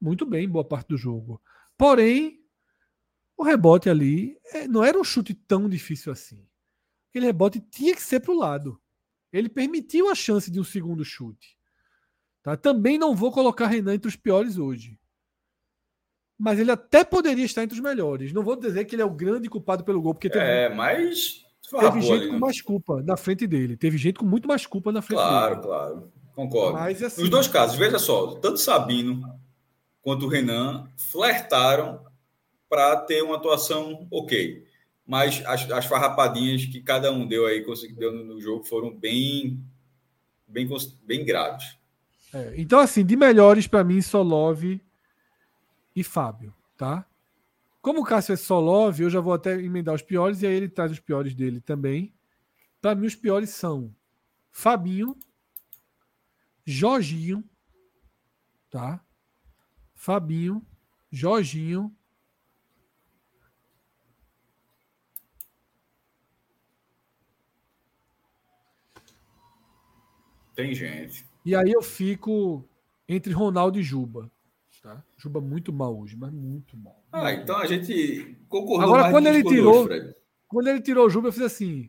Muito 0.00 0.26
bem 0.26 0.44
em 0.44 0.48
boa 0.48 0.64
parte 0.64 0.88
do 0.88 0.96
jogo. 0.96 1.40
Porém, 1.78 2.42
o 3.36 3.44
rebote 3.44 3.88
ali 3.88 4.38
é, 4.52 4.66
não 4.68 4.84
era 4.84 4.98
um 4.98 5.04
chute 5.04 5.34
tão 5.34 5.68
difícil 5.68 6.12
assim. 6.12 6.46
Aquele 7.10 7.26
rebote 7.26 7.60
tinha 7.60 7.94
que 7.94 8.02
ser 8.02 8.20
para 8.20 8.32
o 8.32 8.38
lado. 8.38 8.80
Ele 9.32 9.48
permitiu 9.48 10.08
a 10.10 10.14
chance 10.14 10.50
de 10.50 10.60
um 10.60 10.64
segundo 10.64 11.04
chute. 11.04 11.58
Tá? 12.42 12.56
Também 12.56 12.98
não 12.98 13.14
vou 13.14 13.32
colocar 13.32 13.66
Renan 13.68 13.94
entre 13.94 14.08
os 14.08 14.16
piores 14.16 14.58
hoje. 14.58 14.98
Mas 16.44 16.58
ele 16.58 16.72
até 16.72 17.04
poderia 17.04 17.44
estar 17.44 17.62
entre 17.62 17.76
os 17.76 17.80
melhores. 17.80 18.32
Não 18.32 18.42
vou 18.42 18.56
dizer 18.56 18.84
que 18.84 18.96
ele 18.96 19.02
é 19.02 19.04
o 19.04 19.10
grande 19.10 19.48
culpado 19.48 19.84
pelo 19.84 20.02
gol, 20.02 20.12
porque 20.12 20.28
teve, 20.28 20.44
É, 20.44 20.68
mas 20.74 21.44
teve 21.62 21.70
farrapou 21.70 22.00
gente 22.02 22.12
ali, 22.14 22.26
com 22.26 22.32
né? 22.32 22.38
mais 22.40 22.60
culpa 22.60 23.00
na 23.00 23.16
frente 23.16 23.46
dele. 23.46 23.76
Teve 23.76 23.96
gente 23.96 24.18
com 24.18 24.26
muito 24.26 24.48
mais 24.48 24.66
culpa 24.66 24.90
na 24.90 25.00
frente 25.00 25.18
Claro, 25.20 25.54
dele. 25.54 25.66
claro. 25.68 26.12
Concordo. 26.34 26.72
Mas, 26.78 27.00
assim- 27.00 27.20
Nos 27.20 27.30
dois 27.30 27.46
casos, 27.46 27.76
veja 27.78 27.96
só, 28.00 28.34
tanto 28.40 28.58
Sabino 28.58 29.22
quanto 30.02 30.26
o 30.26 30.28
Renan 30.28 30.88
flertaram 30.96 32.00
para 32.68 32.96
ter 32.96 33.22
uma 33.22 33.36
atuação 33.36 34.08
ok. 34.10 34.64
Mas 35.06 35.42
as, 35.46 35.70
as 35.70 35.84
farrapadinhas 35.86 36.64
que 36.64 36.80
cada 36.80 37.12
um 37.12 37.24
deu 37.24 37.46
aí, 37.46 37.62
conseguiu 37.62 37.98
deu 37.98 38.12
no, 38.12 38.24
no 38.24 38.40
jogo, 38.40 38.64
foram 38.64 38.92
bem, 38.92 39.60
bem, 40.48 40.68
bem 41.04 41.24
graves. 41.24 41.76
É, 42.34 42.54
então, 42.56 42.80
assim, 42.80 43.04
de 43.04 43.14
melhores 43.14 43.68
para 43.68 43.84
mim, 43.84 44.00
Solov 44.02 44.64
e 45.94 46.02
Fábio, 46.02 46.54
tá? 46.76 47.06
Como 47.80 48.00
o 48.00 48.04
Cássio 48.04 48.32
é 48.32 48.36
Solov, 48.36 49.00
eu 49.00 49.10
já 49.10 49.20
vou 49.20 49.32
até 49.32 49.60
emendar 49.60 49.94
os 49.94 50.02
piores 50.02 50.42
e 50.42 50.46
aí 50.46 50.54
ele 50.54 50.68
traz 50.68 50.92
os 50.92 51.00
piores 51.00 51.34
dele 51.34 51.60
também. 51.60 52.14
Para 52.80 52.94
mim, 52.94 53.06
os 53.06 53.16
piores 53.16 53.50
são 53.50 53.94
Fabinho, 54.50 55.16
Jorginho, 56.64 57.42
tá? 58.70 59.04
Fabinho, 59.94 60.64
Jorginho, 61.10 61.94
Tem 70.54 70.74
gente. 70.74 71.24
e 71.44 71.56
aí 71.56 71.72
eu 71.72 71.82
fico 71.82 72.64
entre 73.08 73.32
Ronaldo 73.32 73.78
e 73.78 73.82
Juba. 73.82 74.30
Juba 75.22 75.40
muito 75.40 75.72
mal 75.72 75.96
hoje, 75.96 76.16
mas 76.16 76.32
muito 76.32 76.76
mal. 76.76 77.00
Ah, 77.12 77.32
então 77.32 77.56
a 77.56 77.66
gente 77.66 78.36
concordou 78.48 78.88
Agora, 78.96 79.10
quando 79.10 79.28
ele 79.28 79.44
tirou- 79.44 79.84
Fred. 79.84 80.12
Quando 80.48 80.66
ele 80.66 80.80
tirou 80.80 81.06
o 81.06 81.10
Juba, 81.10 81.28
eu 81.28 81.32
fiz 81.32 81.42
assim. 81.42 81.88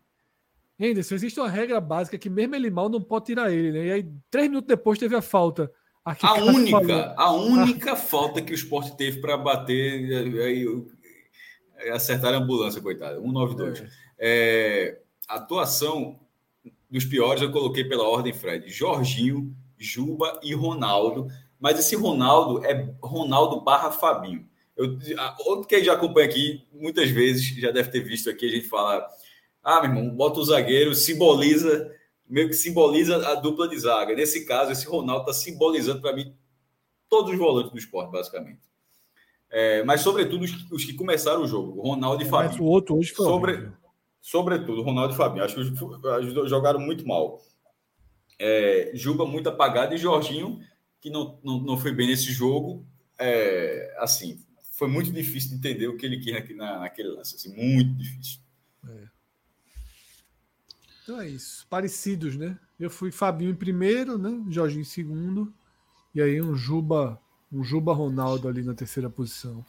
Anderson, 0.80 1.16
existe 1.16 1.40
uma 1.40 1.50
regra 1.50 1.82
básica 1.82 2.16
que 2.18 2.30
mesmo 2.30 2.54
ele 2.56 2.70
mal 2.70 2.90
não 2.90 3.02
pode 3.02 3.26
tirar 3.26 3.52
ele, 3.52 3.72
né? 3.72 3.86
E 3.88 3.92
aí, 3.92 4.12
três 4.30 4.48
minutos 4.48 4.68
depois, 4.68 5.00
teve 5.00 5.16
a 5.16 5.22
falta. 5.22 5.72
Aqui, 6.06 6.26
A 6.28 6.36
falou. 6.36 6.50
única, 6.54 7.16
a 7.18 7.32
única 7.32 7.96
falta 7.98 8.40
que 8.42 8.52
o 8.52 8.56
esporte 8.56 8.96
teve 8.96 9.20
para 9.20 9.36
bater, 9.36 10.14
aí, 10.16 10.66
aí, 11.80 11.92
acertaram 11.92 12.38
a 12.38 12.42
ambulância, 12.42 12.82
coitado. 12.82 13.20
192. 13.20 13.84
É, 14.20 15.02
a 15.28 15.36
atuação 15.36 16.20
dos 16.90 17.04
piores 17.06 17.42
eu 17.42 17.52
coloquei 17.52 17.84
pela 17.84 18.04
ordem, 18.08 18.32
Fred. 18.32 18.70
Jorginho, 18.70 19.56
Juba 19.78 20.40
e 20.44 20.54
Ronaldo. 20.54 21.28
Mas 21.64 21.80
esse 21.80 21.96
Ronaldo 21.96 22.62
é 22.66 22.94
Ronaldo 23.02 23.62
barra 23.62 23.90
Fabinho. 23.90 24.46
Eu, 24.76 25.00
outro 25.46 25.66
que 25.66 25.82
já 25.82 25.94
acompanha 25.94 26.28
aqui, 26.28 26.62
muitas 26.74 27.10
vezes, 27.10 27.56
já 27.56 27.72
deve 27.72 27.90
ter 27.90 28.02
visto 28.02 28.30
aqui, 28.30 28.48
a 28.48 28.50
gente 28.50 28.68
fala: 28.68 29.08
ah, 29.64 29.80
meu 29.80 29.92
irmão, 29.92 30.14
bota 30.14 30.42
o 30.42 30.44
zagueiro, 30.44 30.94
simboliza, 30.94 31.90
meio 32.28 32.50
que 32.50 32.54
simboliza 32.54 33.16
a 33.30 33.36
dupla 33.36 33.70
de 33.70 33.80
zaga. 33.80 34.14
Nesse 34.14 34.46
caso, 34.46 34.74
esse 34.74 34.86
Ronaldo 34.86 35.22
está 35.22 35.34
simbolizando 35.34 36.02
para 36.02 36.14
mim 36.14 36.36
todos 37.08 37.32
os 37.32 37.40
volantes 37.40 37.72
do 37.72 37.78
esporte, 37.78 38.12
basicamente. 38.12 38.60
É, 39.50 39.84
mas, 39.86 40.02
sobretudo, 40.02 40.44
os 40.44 40.52
que, 40.52 40.76
os 40.76 40.84
que 40.84 40.94
começaram 40.96 41.44
o 41.44 41.48
jogo, 41.48 41.80
Ronaldo 41.82 42.22
e 42.22 42.30
Mas 42.30 42.48
Fabinho. 42.48 42.64
o 42.64 42.66
outro 42.66 42.98
hoje 42.98 43.14
foi 43.14 43.26
Sobre-. 43.26 43.72
Sobretudo, 44.20 44.82
Ronaldo 44.82 45.14
e 45.14 45.18
Fabinho. 45.18 45.46
Acho 45.46 45.56
que 45.56 45.62
os, 45.62 45.82
os 45.82 46.34
dois 46.34 46.50
jogaram 46.50 46.82
muito 46.82 47.08
mal. 47.08 47.40
É, 48.38 48.92
Juba 48.94 49.26
muito 49.26 49.48
apagado 49.48 49.94
e 49.94 49.98
Jorginho, 49.98 50.60
que 51.04 51.10
não, 51.10 51.38
não, 51.44 51.60
não 51.60 51.78
foi 51.78 51.92
bem 51.92 52.08
nesse 52.08 52.32
jogo. 52.32 52.86
É, 53.20 53.94
assim, 54.00 54.40
foi 54.72 54.88
muito 54.88 55.12
difícil 55.12 55.50
de 55.50 55.56
entender 55.58 55.90
o 55.90 55.98
que 55.98 56.06
ele 56.06 56.18
quis 56.18 56.32
naquele, 56.34 56.58
na- 56.58 56.80
naquele 56.80 57.10
lance. 57.10 57.36
Assim, 57.36 57.54
muito 57.54 57.94
difícil. 57.96 58.40
Então 61.04 61.20
é 61.20 61.28
isso. 61.28 61.68
Parecidos, 61.70 62.38
né? 62.38 62.58
Eu 62.80 62.90
fui 62.90 63.12
Fabinho 63.12 63.52
em 63.52 63.56
primeiro, 63.56 64.18
né? 64.18 64.42
Jorginho 64.50 64.80
em 64.80 64.86
segundo. 64.86 65.54
E 66.16 66.22
aí 66.22 66.42
um 66.42 66.56
Juba, 66.56 67.20
um 67.52 67.66
Juba 67.66 67.94
Ronaldo 67.94 68.48
ali 68.48 68.64
na 68.64 68.74
terceira 68.74 69.10
posição. 69.10 69.66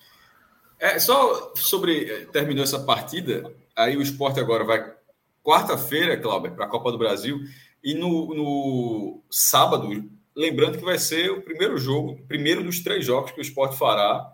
É, 0.79 1.01
só 1.01 1.53
sobre. 1.57 2.09
eh, 2.09 2.27
Terminou 2.27 2.63
essa 2.63 2.79
partida, 2.79 3.53
aí 3.75 3.97
o 3.97 4.03
esporte 4.03 4.39
agora 4.39 4.63
vai 4.63 4.95
quarta-feira, 5.43 6.17
Cláudio, 6.17 6.55
para 6.55 6.67
a 6.67 6.69
Copa 6.69 6.93
do 6.93 6.99
Brasil. 6.99 7.41
E 7.83 7.93
no, 7.95 8.33
no 8.35 9.23
sábado, 9.29 9.89
lembrando 10.35 10.79
que 10.79 10.85
vai 10.85 10.99
ser 10.99 11.31
o 11.31 11.43
primeiro 11.43 11.77
jogo, 11.79 12.21
primeiro 12.27 12.63
dos 12.63 12.81
três 12.81 13.05
jogos 13.05 13.31
que 13.31 13.41
o 13.41 13.43
esporte 13.43 13.77
fará 13.77 14.31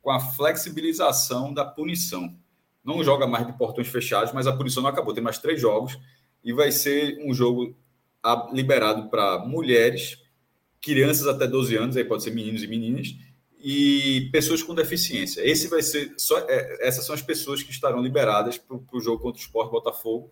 com 0.00 0.10
a 0.10 0.20
flexibilização 0.20 1.52
da 1.52 1.64
punição. 1.64 2.34
Não 2.84 3.04
joga 3.04 3.26
mais 3.26 3.46
de 3.46 3.52
portões 3.52 3.88
fechados, 3.88 4.32
mas 4.32 4.46
a 4.46 4.56
punição 4.56 4.82
não 4.82 4.90
acabou. 4.90 5.12
Tem 5.12 5.22
mais 5.22 5.38
três 5.38 5.60
jogos 5.60 5.98
e 6.42 6.52
vai 6.52 6.72
ser 6.72 7.18
um 7.24 7.34
jogo 7.34 7.76
ah, 8.22 8.48
liberado 8.52 9.08
para 9.10 9.38
mulheres, 9.38 10.18
crianças 10.80 11.26
até 11.26 11.46
12 11.46 11.76
anos, 11.76 11.96
aí 11.96 12.04
pode 12.04 12.22
ser 12.22 12.30
meninos 12.30 12.62
e 12.62 12.66
meninas, 12.66 13.14
e 13.62 14.30
pessoas 14.32 14.62
com 14.62 14.74
deficiência. 14.74 15.42
Esse 15.42 15.68
vai 15.68 15.82
ser 15.82 16.14
só, 16.16 16.38
é, 16.48 16.86
essas 16.86 17.04
são 17.04 17.14
as 17.14 17.20
pessoas 17.20 17.62
que 17.62 17.70
estarão 17.70 18.02
liberadas 18.02 18.56
para 18.56 18.76
o 18.76 19.00
jogo 19.00 19.22
contra 19.22 19.38
o 19.38 19.44
Sport 19.44 19.70
Botafogo. 19.70 20.30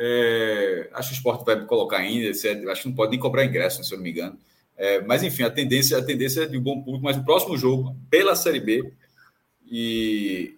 É, 0.00 0.88
acho 0.92 1.08
que 1.08 1.14
o 1.14 1.18
Sport 1.18 1.44
vai 1.44 1.64
colocar 1.66 1.96
ainda, 1.96 2.28
etc. 2.28 2.68
acho 2.68 2.82
que 2.82 2.88
não 2.88 2.94
pode 2.94 3.10
nem 3.10 3.18
cobrar 3.18 3.44
ingresso, 3.44 3.82
se 3.82 3.92
eu 3.92 3.98
não 3.98 4.04
me 4.04 4.10
engano. 4.12 4.38
É, 4.76 5.00
mas 5.02 5.24
enfim, 5.24 5.42
a 5.42 5.50
tendência, 5.50 5.98
a 5.98 6.02
tendência 6.04 6.42
é 6.42 6.46
de 6.46 6.56
um 6.56 6.62
bom 6.62 6.80
público, 6.80 7.04
mas 7.04 7.16
o 7.16 7.24
próximo 7.24 7.56
jogo, 7.58 7.96
pela 8.08 8.36
Série 8.36 8.60
B, 8.60 8.92
e 9.66 10.54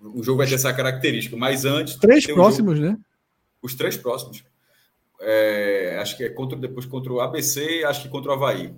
o 0.00 0.22
jogo 0.22 0.38
vai 0.38 0.46
ter 0.46 0.54
essa 0.56 0.72
característica. 0.72 1.34
Mas 1.36 1.64
antes. 1.64 1.96
Três 1.96 2.24
o 2.24 2.28
jogo- 2.28 2.40
próximos, 2.42 2.78
né? 2.78 2.98
os 3.62 3.74
três 3.74 3.96
próximos. 3.96 4.44
É, 5.20 5.98
acho 6.00 6.16
que 6.16 6.24
é 6.24 6.28
contra, 6.28 6.56
depois 6.58 6.86
contra 6.86 7.12
o 7.12 7.20
ABC 7.20 7.80
e 7.80 7.84
acho 7.84 8.02
que 8.02 8.08
contra 8.08 8.30
o 8.30 8.34
Havaí. 8.34 8.72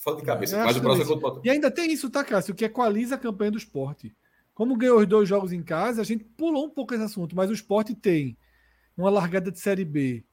Falta 0.00 0.20
de 0.20 0.26
cabeça, 0.26 0.56
É, 0.56 0.64
mas 0.64 0.76
o 0.76 0.80
próximo 0.80 1.04
é 1.04 1.06
contra 1.20 1.40
o. 1.40 1.42
E 1.44 1.50
ainda 1.50 1.70
tem 1.70 1.92
isso, 1.92 2.08
tá, 2.08 2.24
Cássio? 2.24 2.54
Que 2.54 2.64
equaliza 2.64 3.16
a 3.16 3.18
campanha 3.18 3.50
do 3.50 3.58
esporte. 3.58 4.14
Como 4.58 4.76
ganhou 4.76 4.98
os 4.98 5.06
dois 5.06 5.28
jogos 5.28 5.52
em 5.52 5.62
casa, 5.62 6.00
a 6.02 6.04
gente 6.04 6.24
pulou 6.24 6.66
um 6.66 6.68
pouco 6.68 6.92
esse 6.92 7.04
assunto, 7.04 7.36
mas 7.36 7.48
o 7.48 7.52
esporte 7.52 7.94
tem 7.94 8.36
uma 8.96 9.08
largada 9.08 9.52
de 9.52 9.60
Série 9.60 9.84
B 9.84 10.24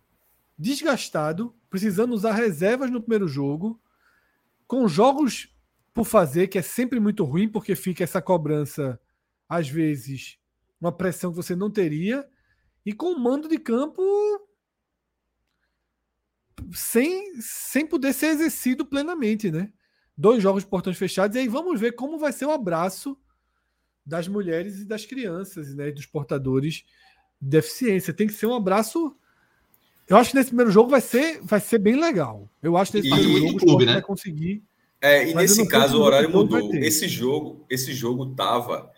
desgastado, 0.57 1.55
precisando 1.69 2.11
usar 2.11 2.31
reservas 2.31 2.89
no 2.89 2.99
primeiro 2.99 3.27
jogo, 3.27 3.79
com 4.65 4.87
jogos 4.87 5.55
por 5.93 6.05
fazer, 6.05 6.47
que 6.47 6.57
é 6.57 6.63
sempre 6.63 6.99
muito 6.99 7.23
ruim, 7.23 7.47
porque 7.47 7.75
fica 7.75 8.03
essa 8.03 8.19
cobrança, 8.19 8.99
às 9.47 9.69
vezes, 9.69 10.39
uma 10.81 10.91
pressão 10.91 11.29
que 11.29 11.37
você 11.37 11.55
não 11.55 11.69
teria, 11.69 12.27
e 12.83 12.93
com 12.93 13.11
o 13.11 13.19
mando 13.19 13.47
de 13.47 13.59
campo 13.59 14.01
sem, 16.73 17.39
sem 17.39 17.85
poder 17.85 18.11
ser 18.11 18.29
exercido 18.29 18.87
plenamente, 18.87 19.51
né? 19.51 19.71
Dois 20.17 20.41
jogos 20.41 20.63
de 20.63 20.69
portões 20.69 20.97
fechados, 20.97 21.35
e 21.35 21.41
aí 21.41 21.47
vamos 21.47 21.79
ver 21.79 21.91
como 21.91 22.17
vai 22.17 22.31
ser 22.31 22.47
o 22.47 22.51
abraço 22.51 23.15
das 24.05 24.27
mulheres 24.27 24.79
e 24.79 24.85
das 24.85 25.05
crianças, 25.05 25.73
né? 25.73 25.89
E 25.89 25.91
dos 25.91 26.05
portadores 26.05 26.83
de 27.41 27.49
deficiência. 27.49 28.13
Tem 28.13 28.27
que 28.27 28.33
ser 28.33 28.45
um 28.45 28.53
abraço. 28.53 29.15
Eu 30.07 30.17
acho 30.17 30.31
que 30.31 30.37
nesse 30.37 30.49
primeiro 30.49 30.71
jogo 30.71 30.89
vai 30.89 31.01
ser, 31.01 31.39
vai 31.41 31.59
ser 31.59 31.79
bem 31.79 31.99
legal. 31.99 32.47
Eu 32.61 32.77
acho 32.77 32.91
que 32.91 32.97
nesse 32.99 33.09
E 33.09 33.11
primeiro 33.11 33.39
jogo 33.39 33.55
o 33.55 33.57
clube, 33.57 33.71
Sport 33.71 33.85
né? 33.87 33.93
vai 33.93 34.01
conseguir. 34.01 34.63
É, 35.01 35.29
e 35.29 35.33
nesse 35.33 35.67
caso 35.67 35.97
o 35.97 36.01
horário 36.01 36.29
mudou. 36.29 36.73
Esse 36.75 37.07
jogo, 37.07 37.65
esse 37.69 37.93
jogo 37.93 38.27
tava, 38.27 38.91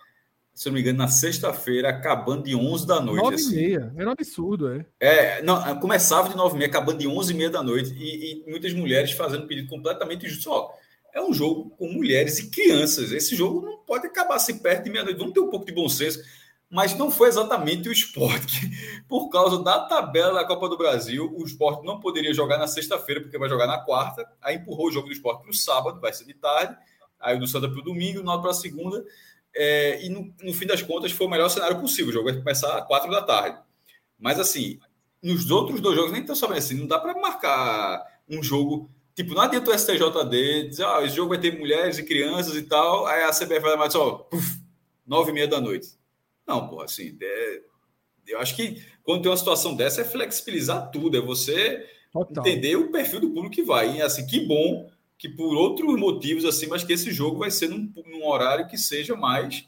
se 0.54 0.68
eu 0.68 0.72
não 0.72 0.76
me 0.76 0.82
engano, 0.82 0.98
na 0.98 1.08
sexta-feira, 1.08 1.90
acabando 1.90 2.44
de 2.44 2.56
11 2.56 2.86
da 2.86 3.00
noite. 3.00 3.24
Nove 3.24 3.36
e 3.36 3.40
assim. 3.40 3.56
meia. 3.56 3.94
Era 3.96 4.10
um 4.10 4.12
absurdo, 4.12 4.70
é. 4.70 4.86
É, 5.00 5.42
não, 5.42 5.80
começava 5.80 6.30
de 6.30 6.36
9 6.36 6.56
e 6.56 6.58
meia, 6.60 6.70
acabando 6.70 7.00
de 7.00 7.08
11 7.08 7.34
e 7.34 7.36
meia 7.36 7.50
da 7.50 7.64
noite, 7.64 7.94
e, 7.98 8.44
e 8.46 8.50
muitas 8.50 8.74
mulheres 8.74 9.12
fazendo 9.12 9.48
pedido 9.48 9.70
completamente 9.70 10.26
injusto. 10.26 10.50
Ó, 10.52 10.72
é 11.18 11.22
um 11.22 11.34
jogo 11.34 11.72
com 11.72 11.92
mulheres 11.92 12.38
e 12.40 12.50
crianças. 12.50 13.12
Esse 13.12 13.36
jogo 13.36 13.62
não 13.62 13.78
pode 13.80 14.06
acabar 14.06 14.38
se 14.40 14.54
perto 14.56 14.84
de 14.84 14.90
meia-noite. 14.92 15.18
Vamos 15.18 15.34
ter 15.34 15.40
um 15.40 15.50
pouco 15.50 15.66
de 15.66 15.72
bom 15.72 15.90
senso. 15.90 16.22
Mas 16.70 16.96
não 16.96 17.10
foi 17.10 17.30
exatamente 17.30 17.90
o 17.90 17.92
esporte. 17.92 18.70
Por 19.08 19.30
causa 19.30 19.64
da 19.64 19.80
tabela 19.88 20.34
da 20.34 20.46
Copa 20.46 20.70
do 20.70 20.78
Brasil, 20.78 21.34
o 21.36 21.44
esporte 21.44 21.86
não 21.86 22.00
poderia 22.00 22.34
jogar 22.34 22.58
na 22.58 22.68
sexta-feira, 22.68 23.22
porque 23.22 23.38
vai 23.38 23.50
jogar 23.50 23.66
na 23.66 23.80
quarta. 23.80 24.30
Aí 24.42 24.58
empurrou 24.58 24.88
o 24.88 24.92
jogo 24.92 25.08
do 25.08 25.14
esporte 25.14 25.42
para 25.42 25.50
o 25.50 25.54
sábado, 25.54 26.00
vai 26.00 26.14
ser 26.14 26.26
de 26.26 26.34
tarde. 26.34 26.78
Aí 27.20 27.36
o 27.36 27.40
do 27.40 27.48
Santa 27.48 27.68
para 27.68 27.80
o 27.80 27.84
domingo, 27.84 28.20
o 28.20 28.24
Náutico 28.24 28.44
para 28.44 28.52
a 28.52 28.54
segunda. 28.54 29.04
É, 29.56 30.06
e 30.06 30.10
no, 30.10 30.32
no, 30.44 30.54
fim 30.54 30.68
das 30.68 30.84
contas 30.84 31.12
foi 31.12 31.26
o 31.26 31.30
melhor 31.30 31.50
cenário 31.50 31.80
possível. 31.80 32.10
O 32.10 32.14
jogo 32.14 32.30
vai 32.30 32.38
começar 32.38 32.78
às 32.78 32.86
quatro 32.86 33.10
da 33.10 33.24
tarde. 33.24 33.58
Mas 34.20 34.40
assim, 34.40 34.80
nos 35.24 35.50
outros 35.50 35.82
dois 35.82 35.96
jogos 35.96 36.12
nem 36.12 36.24
tão 36.24 36.36
sabendo 36.36 36.60
assim, 36.60 36.76
não 36.76 36.86
dá 36.86 37.00
para 37.00 37.20
marcar 37.20 38.06
um 38.30 38.44
jogo 38.44 38.92
Tipo, 39.18 39.34
não 39.34 39.42
adianta 39.42 39.72
o 39.72 39.74
STJD 39.74 40.70
dizer, 40.70 40.86
ah, 40.86 41.04
esse 41.04 41.16
jogo 41.16 41.30
vai 41.30 41.40
ter 41.40 41.58
mulheres 41.58 41.98
e 41.98 42.04
crianças 42.04 42.56
e 42.56 42.62
tal, 42.62 43.08
aí 43.08 43.24
a 43.24 43.32
CBF 43.32 43.62
vai 43.62 43.76
mais 43.76 43.92
só, 43.92 44.30
nove 45.08 45.32
e 45.32 45.34
meia 45.34 45.48
da 45.48 45.60
noite. 45.60 45.88
Não, 46.46 46.68
pô, 46.68 46.84
assim, 46.84 47.18
é, 47.20 47.62
eu 48.28 48.40
acho 48.40 48.56
que 48.56 48.80
quando 49.02 49.24
tem 49.24 49.32
uma 49.32 49.36
situação 49.36 49.76
dessa 49.76 50.02
é 50.02 50.06
flexibilizar 50.06 50.92
tudo, 50.92 51.18
é 51.18 51.20
você 51.20 51.84
Total. 52.14 52.46
entender 52.46 52.76
o 52.76 52.92
perfil 52.92 53.20
do 53.20 53.32
público 53.32 53.56
que 53.56 53.64
vai. 53.64 53.98
E 53.98 54.02
assim, 54.04 54.24
que 54.28 54.40
bom 54.42 54.88
que 55.18 55.28
por 55.28 55.56
outros 55.56 56.00
motivos, 56.00 56.46
assim, 56.46 56.68
mas 56.68 56.84
que 56.84 56.94
esse 56.94 57.12
jogo 57.12 57.40
vai 57.40 57.50
ser 57.50 57.70
num, 57.70 57.92
num 58.06 58.24
horário 58.24 58.68
que 58.68 58.78
seja 58.78 59.16
mais. 59.16 59.68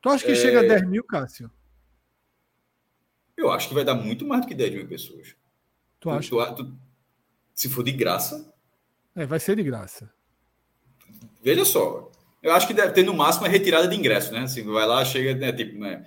Tu 0.00 0.08
acha 0.08 0.24
que 0.24 0.32
é... 0.32 0.36
chega 0.36 0.60
a 0.60 0.62
10 0.62 0.88
mil, 0.88 1.04
Cássio? 1.04 1.50
Eu 3.36 3.50
acho 3.50 3.68
que 3.68 3.74
vai 3.74 3.84
dar 3.84 3.94
muito 3.94 4.26
mais 4.26 4.40
do 4.40 4.48
que 4.48 4.54
10 4.54 4.74
mil 4.74 4.88
pessoas. 4.88 5.36
Tu 6.00 6.08
acha? 6.08 6.30
Tu, 6.30 6.64
tu, 6.64 6.78
se 7.54 7.68
for 7.68 7.84
de 7.84 7.92
graça. 7.92 8.55
É, 9.16 9.24
vai 9.24 9.40
ser 9.40 9.56
de 9.56 9.62
graça. 9.62 10.10
Veja 11.42 11.64
só. 11.64 12.10
Eu 12.42 12.52
acho 12.52 12.66
que 12.66 12.74
deve 12.74 12.92
ter 12.92 13.02
no 13.02 13.14
máximo 13.14 13.46
a 13.46 13.48
retirada 13.48 13.88
de 13.88 13.96
ingresso, 13.96 14.32
né? 14.32 14.40
Assim, 14.40 14.62
vai 14.62 14.86
lá, 14.86 15.04
chega, 15.04 15.34
né? 15.34 15.52
Tipo, 15.52 15.80
né? 15.80 16.04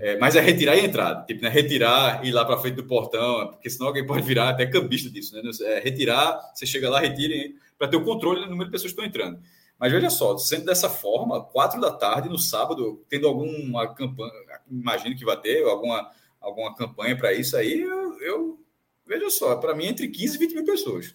É, 0.00 0.16
mas 0.18 0.36
é 0.36 0.40
retirar 0.40 0.76
e 0.76 0.86
entrada. 0.86 1.26
Tipo, 1.26 1.42
né? 1.42 1.48
Retirar 1.50 2.24
e 2.24 2.28
ir 2.28 2.32
lá 2.32 2.44
para 2.44 2.56
frente 2.56 2.76
do 2.76 2.86
portão, 2.86 3.48
porque 3.48 3.68
senão 3.68 3.88
alguém 3.88 4.06
pode 4.06 4.22
virar 4.22 4.50
até 4.50 4.64
cambista 4.66 5.10
disso, 5.10 5.34
né? 5.34 5.42
É, 5.62 5.80
retirar, 5.80 6.40
você 6.54 6.64
chega 6.64 6.88
lá, 6.88 7.00
retira 7.00 7.34
para 7.76 7.88
ter 7.88 7.96
o 7.96 8.04
controle 8.04 8.40
do 8.40 8.48
número 8.48 8.66
de 8.66 8.72
pessoas 8.72 8.92
que 8.92 9.00
estão 9.00 9.04
entrando. 9.04 9.42
Mas 9.78 9.92
veja 9.92 10.08
só, 10.08 10.38
sendo 10.38 10.64
dessa 10.64 10.88
forma, 10.88 11.44
quatro 11.44 11.80
da 11.80 11.90
tarde 11.90 12.28
no 12.28 12.38
sábado, 12.38 13.04
tendo 13.08 13.26
alguma 13.26 13.92
campanha, 13.92 14.32
imagino 14.70 15.16
que 15.16 15.24
vai 15.24 15.38
ter 15.38 15.64
alguma, 15.64 16.08
alguma 16.40 16.74
campanha 16.74 17.16
para 17.16 17.32
isso 17.32 17.56
aí, 17.56 17.80
eu, 17.80 18.20
eu 18.20 18.60
veja 19.06 19.28
só, 19.28 19.56
para 19.56 19.74
mim 19.74 19.86
entre 19.86 20.08
15 20.08 20.36
e 20.36 20.38
20 20.38 20.54
mil 20.54 20.64
pessoas. 20.64 21.14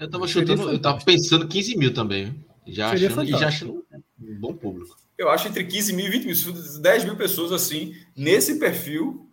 Eu 0.00 0.08
tava 0.08 0.26
chutando, 0.26 0.70
eu 0.70 0.80
tava 0.80 1.04
pensando 1.04 1.46
15 1.46 1.76
mil 1.76 1.92
também. 1.92 2.42
Já 2.66 2.90
achando, 2.90 3.24
e 3.24 3.30
já 3.30 3.48
achando 3.48 3.84
um 4.18 4.40
bom 4.40 4.54
público. 4.54 4.96
Eu 5.18 5.28
acho 5.28 5.48
entre 5.48 5.62
15 5.64 5.92
mil 5.92 6.06
e 6.06 6.10
20 6.10 6.24
mil. 6.24 6.80
10 6.80 7.04
mil 7.04 7.16
pessoas 7.16 7.52
assim, 7.52 7.94
nesse 8.16 8.58
perfil, 8.58 9.30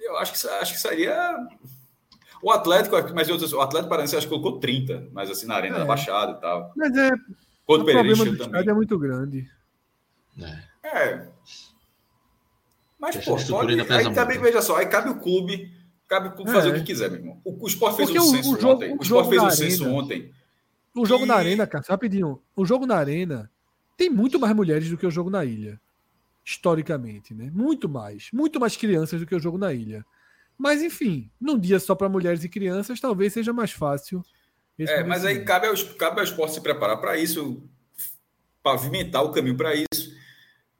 eu 0.00 0.16
acho 0.16 0.32
que, 0.32 0.48
acho 0.48 0.72
que 0.72 0.80
seria. 0.80 1.36
O 2.42 2.50
Atlético, 2.50 2.96
mas 3.14 3.28
eu, 3.28 3.36
o 3.36 3.60
Atlético 3.60 3.90
Paranaense 3.90 4.16
acho 4.16 4.26
que 4.26 4.32
colocou 4.34 4.58
30, 4.58 5.08
mas 5.12 5.30
assim, 5.30 5.46
na 5.46 5.56
Arena 5.56 5.76
é. 5.76 5.78
da 5.80 5.84
Baixada 5.84 6.32
e 6.32 6.40
tal. 6.40 6.72
Mas 6.74 6.96
é. 6.96 7.10
Quando 7.66 7.82
o 7.82 7.84
problema 7.84 8.24
do 8.24 8.36
também. 8.38 8.66
é 8.66 8.72
muito 8.72 8.98
grande. 8.98 9.46
É. 10.82 10.88
é. 10.88 11.28
Mas, 12.98 13.16
pô, 13.16 13.36
pode, 13.36 13.78
aí 13.78 14.14
também, 14.14 14.38
veja 14.38 14.62
só, 14.62 14.76
aí 14.76 14.86
cabe 14.86 15.10
o 15.10 15.20
clube 15.20 15.70
Cabe 16.10 16.36
fazer 16.50 16.70
é. 16.70 16.72
o 16.72 16.74
que 16.74 16.82
quiser, 16.82 17.08
meu 17.08 17.20
irmão. 17.20 17.40
O, 17.44 17.64
o 17.64 17.68
Sport 17.68 17.94
fez 17.94 18.10
Porque 18.10 18.20
um 18.20 18.30
censo 18.30 18.52
o 18.52 18.60
jogo, 18.60 18.74
ontem. 18.74 18.92
O, 18.92 18.98
o 18.98 19.02
Sport 19.02 19.28
fez 19.28 19.42
um 19.44 19.50
censo 19.50 19.88
ontem. 19.88 20.32
O 20.92 21.06
jogo 21.06 21.24
e... 21.24 21.28
na 21.28 21.36
Arena, 21.36 21.68
cara, 21.68 21.84
rapidinho. 21.88 22.42
O 22.56 22.66
jogo 22.66 22.84
na 22.84 22.96
Arena 22.96 23.48
tem 23.96 24.10
muito 24.10 24.36
mais 24.36 24.52
mulheres 24.52 24.90
do 24.90 24.98
que 24.98 25.06
o 25.06 25.10
jogo 25.10 25.30
na 25.30 25.44
ilha. 25.44 25.80
Historicamente, 26.44 27.32
né? 27.32 27.48
Muito 27.54 27.88
mais. 27.88 28.28
Muito 28.32 28.58
mais 28.58 28.76
crianças 28.76 29.20
do 29.20 29.26
que 29.26 29.36
o 29.36 29.38
jogo 29.38 29.56
na 29.56 29.72
ilha. 29.72 30.04
Mas, 30.58 30.82
enfim, 30.82 31.30
num 31.40 31.56
dia 31.56 31.78
só 31.78 31.94
para 31.94 32.08
mulheres 32.08 32.42
e 32.42 32.48
crianças, 32.48 32.98
talvez 32.98 33.32
seja 33.32 33.52
mais 33.52 33.70
fácil. 33.70 34.20
É, 34.76 35.04
mas 35.04 35.24
aí 35.24 35.44
cabe 35.44 35.68
ao, 35.68 35.74
cabe 35.96 36.18
ao 36.18 36.24
esporte 36.24 36.54
se 36.54 36.60
preparar 36.60 37.00
para 37.00 37.16
isso, 37.18 37.62
pavimentar 38.64 39.22
o 39.22 39.30
caminho 39.30 39.56
para 39.56 39.74
isso. 39.76 40.12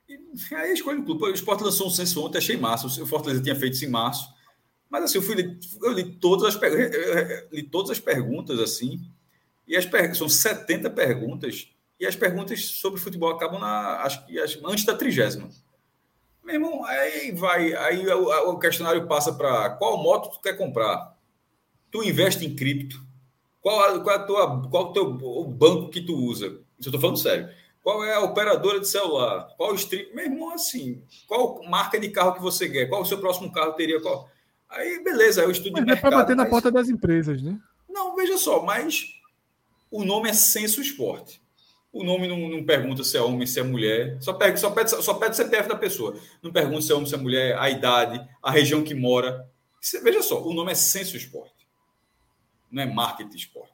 E 0.09 0.55
aí 0.57 0.73
escolhe 0.73 0.99
o 0.99 1.05
clube. 1.05 1.23
O 1.23 1.33
esporte 1.33 1.63
lançou 1.63 1.87
um 1.87 1.91
censo 1.91 2.21
ontem, 2.21 2.39
achei 2.39 2.57
massa. 2.57 2.89
O 2.89 3.07
Fortaleza 3.07 3.41
tinha 3.41 3.55
feito 3.55 3.75
isso 3.75 3.85
em 3.85 3.91
março. 3.91 4.40
Mas 4.91 5.05
assim, 5.05 5.19
eu, 5.19 5.23
fui, 5.23 5.59
eu 5.83 5.93
li 5.93 6.05
todas 6.17 6.55
as, 6.55 6.61
li 7.53 7.63
todas 7.63 7.91
as 7.91 8.01
perguntas 8.01 8.59
assim, 8.59 9.01
e 9.67 9.77
as 9.77 9.89
são 10.19 10.29
70 10.29 10.91
perguntas, 10.91 11.69
e 11.99 12.05
as 12.05 12.17
perguntas 12.17 12.65
sobre 12.65 13.01
futebol 13.01 13.31
acabam 13.31 13.61
na, 13.61 14.03
acho 14.03 14.27
que 14.27 14.37
antes 14.65 14.85
da 14.85 14.97
trigésima. 14.97 15.49
Meu 16.43 16.55
irmão, 16.57 16.85
aí 16.85 17.31
vai, 17.31 17.73
aí 17.75 18.07
o, 18.09 18.51
o 18.51 18.59
questionário 18.59 19.07
passa 19.07 19.33
para 19.33 19.71
qual 19.71 20.03
moto 20.03 20.33
tu 20.33 20.41
quer 20.41 20.57
comprar? 20.57 21.17
Tu 21.91 22.03
investe 22.03 22.45
em 22.45 22.57
cripto? 22.57 23.01
Qual, 23.61 24.03
qual, 24.03 24.17
é 24.17 24.27
tua, 24.27 24.69
qual 24.69 24.85
o 24.87 24.93
teu 24.93 25.05
o 25.05 25.45
banco 25.47 25.91
que 25.91 26.01
tu 26.01 26.17
usa? 26.17 26.47
Isso 26.79 26.89
eu 26.89 26.91
estou 26.91 27.01
falando 27.01 27.19
sério. 27.19 27.49
Qual 27.83 28.03
é 28.05 28.15
a 28.15 28.21
operadora 28.21 28.81
de 28.81 28.89
celular? 28.89 29.49
Qual 29.57 29.73
o 29.73 29.75
stream? 29.75 30.15
Meu 30.15 30.25
irmão, 30.25 30.51
assim, 30.51 31.03
qual 31.27 31.63
marca 31.69 31.99
de 32.01 32.09
carro 32.09 32.35
que 32.35 32.43
você 32.43 32.69
quer? 32.69 32.87
Qual 32.87 33.03
o 33.03 33.07
seu 33.07 33.19
próximo 33.19 33.53
carro 33.53 33.73
teria? 33.73 34.01
Qual? 34.01 34.29
Aí, 34.71 35.03
beleza, 35.03 35.41
aí 35.41 35.47
eu 35.47 35.51
estudo 35.51 35.73
mas 35.73 35.83
de 35.83 35.87
mercado. 35.87 36.07
É 36.07 36.11
para 36.11 36.19
bater 36.23 36.37
mas... 36.37 36.45
na 36.45 36.51
porta 36.51 36.71
das 36.71 36.89
empresas, 36.89 37.43
né? 37.43 37.59
Não, 37.89 38.15
veja 38.15 38.39
só, 38.39 38.63
mas 38.63 39.07
o 39.91 40.05
nome 40.05 40.31
é 40.31 40.33
Censo 40.33 40.81
Esporte. 40.81 41.43
O 41.93 42.05
nome 42.05 42.29
não, 42.29 42.49
não, 42.49 42.65
pergunta 42.65 43.03
se 43.03 43.17
é 43.17 43.21
homem, 43.21 43.47
se 43.47 43.59
é 43.59 43.65
mulher. 43.65 44.17
Só 44.21 44.33
pede, 44.33 44.61
só, 44.61 44.71
pede, 44.71 44.91
só 44.91 45.15
pede 45.15 45.33
o 45.33 45.35
CPF 45.35 45.69
da 45.69 45.75
pessoa. 45.75 46.17
Não 46.41 46.53
pergunta 46.53 46.83
se 46.83 46.93
é 46.93 46.95
homem, 46.95 47.09
se 47.09 47.15
é 47.15 47.19
mulher, 47.19 47.59
a 47.59 47.69
idade, 47.69 48.25
a 48.41 48.51
região 48.51 48.85
que 48.85 48.95
mora. 48.95 49.45
veja 50.03 50.23
só, 50.23 50.41
o 50.41 50.55
nome 50.55 50.71
é 50.71 50.75
Censo 50.77 51.17
Esporte. 51.17 51.67
Não 52.71 52.85
é 52.85 52.87
Marketing 52.87 53.37
Esporte. 53.37 53.73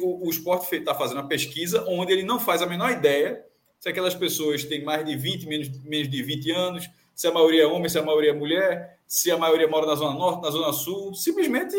o, 0.00 0.26
o 0.26 0.30
esporte 0.30 0.74
está 0.74 0.92
fazendo 0.92 1.18
uma 1.18 1.28
pesquisa 1.28 1.84
onde 1.86 2.12
ele 2.12 2.24
não 2.24 2.40
faz 2.40 2.62
a 2.62 2.66
menor 2.66 2.90
ideia 2.90 3.46
se 3.78 3.88
aquelas 3.88 4.14
pessoas 4.16 4.64
têm 4.64 4.82
mais 4.82 5.04
de 5.06 5.16
20, 5.16 5.46
menos, 5.46 5.84
menos 5.84 6.10
de 6.10 6.22
20 6.22 6.50
anos, 6.50 6.90
se 7.14 7.28
a 7.28 7.32
maioria 7.32 7.62
é 7.62 7.66
homem, 7.66 7.88
se 7.88 7.98
a 7.98 8.02
maioria 8.02 8.30
é 8.30 8.34
mulher, 8.34 8.95
se 9.06 9.30
a 9.30 9.38
maioria 9.38 9.68
mora 9.68 9.86
na 9.86 9.94
Zona 9.94 10.18
Norte, 10.18 10.42
na 10.42 10.50
Zona 10.50 10.72
Sul. 10.72 11.14
Simplesmente 11.14 11.74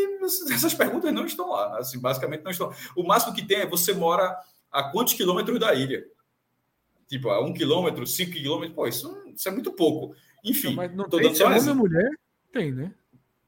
essas 0.52 0.74
perguntas 0.74 1.14
não 1.14 1.26
estão 1.26 1.50
lá. 1.50 1.78
Assim, 1.78 2.00
basicamente 2.00 2.44
não 2.44 2.52
estão. 2.52 2.72
O 2.96 3.04
máximo 3.04 3.34
que 3.34 3.46
tem 3.46 3.60
é 3.60 3.66
você 3.66 3.94
mora 3.94 4.38
a 4.72 4.84
quantos 4.84 5.14
quilômetros 5.14 5.60
da 5.60 5.74
ilha? 5.74 6.06
Tipo, 7.08 7.30
a 7.30 7.44
um 7.44 7.54
quilômetro, 7.54 8.06
cinco 8.06 8.32
quilômetros, 8.34 8.76
pô, 8.76 8.88
isso, 8.88 9.24
isso 9.34 9.48
é 9.48 9.52
muito 9.52 9.72
pouco. 9.72 10.16
Enfim, 10.44 10.76
mas 10.76 10.94
não 10.94 11.08
tô 11.10 11.18
tem, 11.18 11.28
dando 11.28 11.38
só 11.38 11.48
homem 11.48 11.76
mulher? 11.76 12.10
Tem, 12.52 12.72
né? 12.72 12.94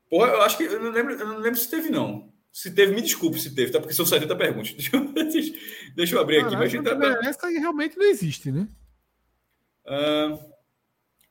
Pô, 0.10 0.26
eu 0.26 0.42
acho 0.42 0.58
que 0.58 0.64
eu 0.64 0.80
não 0.82 0.92
lembro, 0.92 1.14
eu 1.14 1.28
não 1.28 1.38
lembro 1.38 1.60
se 1.60 1.70
teve, 1.70 1.90
não. 1.90 2.32
Se 2.52 2.72
teve, 2.72 2.96
me 2.96 3.02
desculpe 3.02 3.40
se 3.40 3.54
teve, 3.54 3.72
tá? 3.72 3.80
Porque 3.80 3.94
são 3.94 4.06
70 4.06 4.36
perguntas. 4.36 4.74
Deixa 4.74 4.96
eu, 4.96 5.14
deixa 5.96 6.16
eu 6.16 6.22
abrir 6.22 6.40
aqui. 6.40 6.56
mas 6.56 6.74
essa 6.74 7.48
aí 7.48 7.58
realmente 7.58 7.98
não 7.98 8.06
existe, 8.06 8.52
né? 8.52 8.68
Uh, 9.86 10.49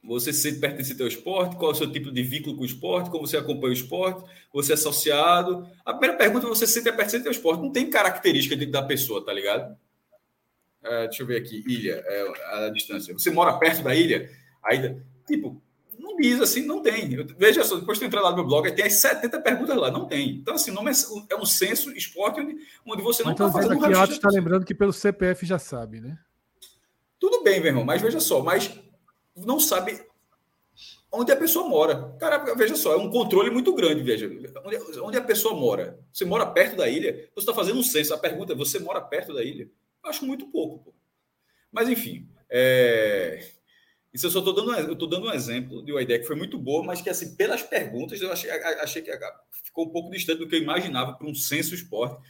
você 0.02 0.32
se 0.32 0.42
sente 0.42 0.60
pertencente 0.60 1.02
ao 1.02 1.08
esporte? 1.08 1.56
Qual 1.56 1.70
é 1.70 1.74
o 1.74 1.76
seu 1.76 1.90
tipo 1.90 2.10
de 2.10 2.22
vínculo 2.22 2.56
com 2.56 2.62
o 2.62 2.66
esporte? 2.66 3.10
Como 3.10 3.26
você 3.26 3.36
acompanha 3.36 3.70
o 3.70 3.76
esporte? 3.76 4.24
Você 4.52 4.72
é 4.72 4.74
associado? 4.74 5.68
A 5.84 5.92
primeira 5.92 6.16
pergunta 6.16 6.46
é 6.46 6.48
você 6.48 6.66
se 6.66 6.74
sente 6.74 6.92
pertencente 6.92 7.26
ao 7.26 7.32
esporte. 7.32 7.60
Não 7.60 7.72
tem 7.72 7.90
característica 7.90 8.56
da 8.66 8.82
pessoa, 8.82 9.24
tá 9.24 9.32
ligado? 9.32 9.76
É, 10.82 11.08
deixa 11.08 11.22
eu 11.22 11.26
ver 11.26 11.36
aqui. 11.36 11.64
Ilha, 11.66 12.02
é, 12.06 12.66
a 12.66 12.70
distância. 12.70 13.12
Você 13.12 13.30
mora 13.30 13.58
perto 13.58 13.82
da 13.82 13.94
ilha? 13.94 14.30
Aí, 14.62 14.96
tipo, 15.26 15.60
não 15.98 16.16
diz 16.16 16.40
assim, 16.40 16.64
não 16.64 16.80
tem. 16.80 17.12
Eu, 17.14 17.26
veja 17.36 17.64
só, 17.64 17.76
depois 17.76 17.98
de 17.98 18.04
entrar 18.04 18.22
lá 18.22 18.30
no 18.30 18.36
meu 18.36 18.46
blog, 18.46 18.70
tem 18.72 18.86
as 18.86 18.94
70 18.94 19.40
perguntas 19.40 19.76
lá, 19.76 19.90
não 19.90 20.06
tem. 20.06 20.30
Então, 20.36 20.54
assim, 20.54 20.70
não 20.70 20.88
é, 20.88 20.92
é 21.30 21.36
um 21.36 21.44
censo 21.44 21.90
esporte 21.90 22.40
onde, 22.40 22.56
onde 22.86 23.02
você 23.02 23.24
não 23.24 23.32
está 23.32 23.50
fazendo 23.50 23.84
aqui, 23.84 23.96
um 23.96 24.04
está 24.04 24.28
lembrando 24.30 24.64
que 24.64 24.74
pelo 24.74 24.92
CPF 24.92 25.44
já 25.44 25.58
sabe, 25.58 26.00
né? 26.00 26.16
Tudo 27.18 27.42
bem, 27.42 27.58
meu 27.58 27.70
irmão, 27.70 27.84
mas 27.84 28.00
veja 28.00 28.20
só, 28.20 28.42
mas 28.42 28.78
não 29.44 29.60
sabe 29.60 30.00
onde 31.10 31.32
a 31.32 31.36
pessoa 31.36 31.68
mora. 31.68 32.14
Cara, 32.18 32.54
veja 32.54 32.76
só, 32.76 32.92
é 32.92 32.96
um 32.96 33.10
controle 33.10 33.50
muito 33.50 33.74
grande, 33.74 34.02
veja. 34.02 34.30
Onde, 34.64 35.00
onde 35.00 35.16
a 35.16 35.22
pessoa 35.22 35.54
mora? 35.54 35.98
Você 36.12 36.24
mora 36.24 36.46
perto 36.46 36.76
da 36.76 36.88
ilha? 36.88 37.28
Você 37.34 37.40
está 37.40 37.54
fazendo 37.54 37.78
um 37.78 37.82
censo. 37.82 38.14
A 38.14 38.18
pergunta 38.18 38.52
é: 38.52 38.56
você 38.56 38.78
mora 38.78 39.00
perto 39.00 39.34
da 39.34 39.42
ilha? 39.42 39.70
Eu 40.04 40.10
acho 40.10 40.24
muito 40.24 40.46
pouco, 40.46 40.84
pô. 40.84 40.94
Mas, 41.72 41.88
enfim. 41.88 42.28
É... 42.50 43.52
Isso 44.12 44.26
eu 44.26 44.30
só 44.30 44.38
estou 44.38 44.54
dando, 44.54 44.72
eu 44.74 44.94
dando 44.94 45.26
um 45.26 45.32
exemplo 45.32 45.84
de 45.84 45.92
uma 45.92 46.00
ideia 46.00 46.18
que 46.18 46.26
foi 46.26 46.34
muito 46.34 46.58
boa, 46.58 46.82
mas 46.82 47.02
que, 47.02 47.10
assim, 47.10 47.36
pelas 47.36 47.62
perguntas, 47.62 48.20
eu 48.20 48.32
achei, 48.32 48.50
achei 48.50 49.02
que 49.02 49.12
ficou 49.62 49.86
um 49.86 49.90
pouco 49.90 50.10
distante 50.10 50.38
do 50.38 50.48
que 50.48 50.56
eu 50.56 50.62
imaginava 50.62 51.12
para 51.12 51.26
um 51.26 51.34
censo 51.34 51.74
esporte. 51.74 52.20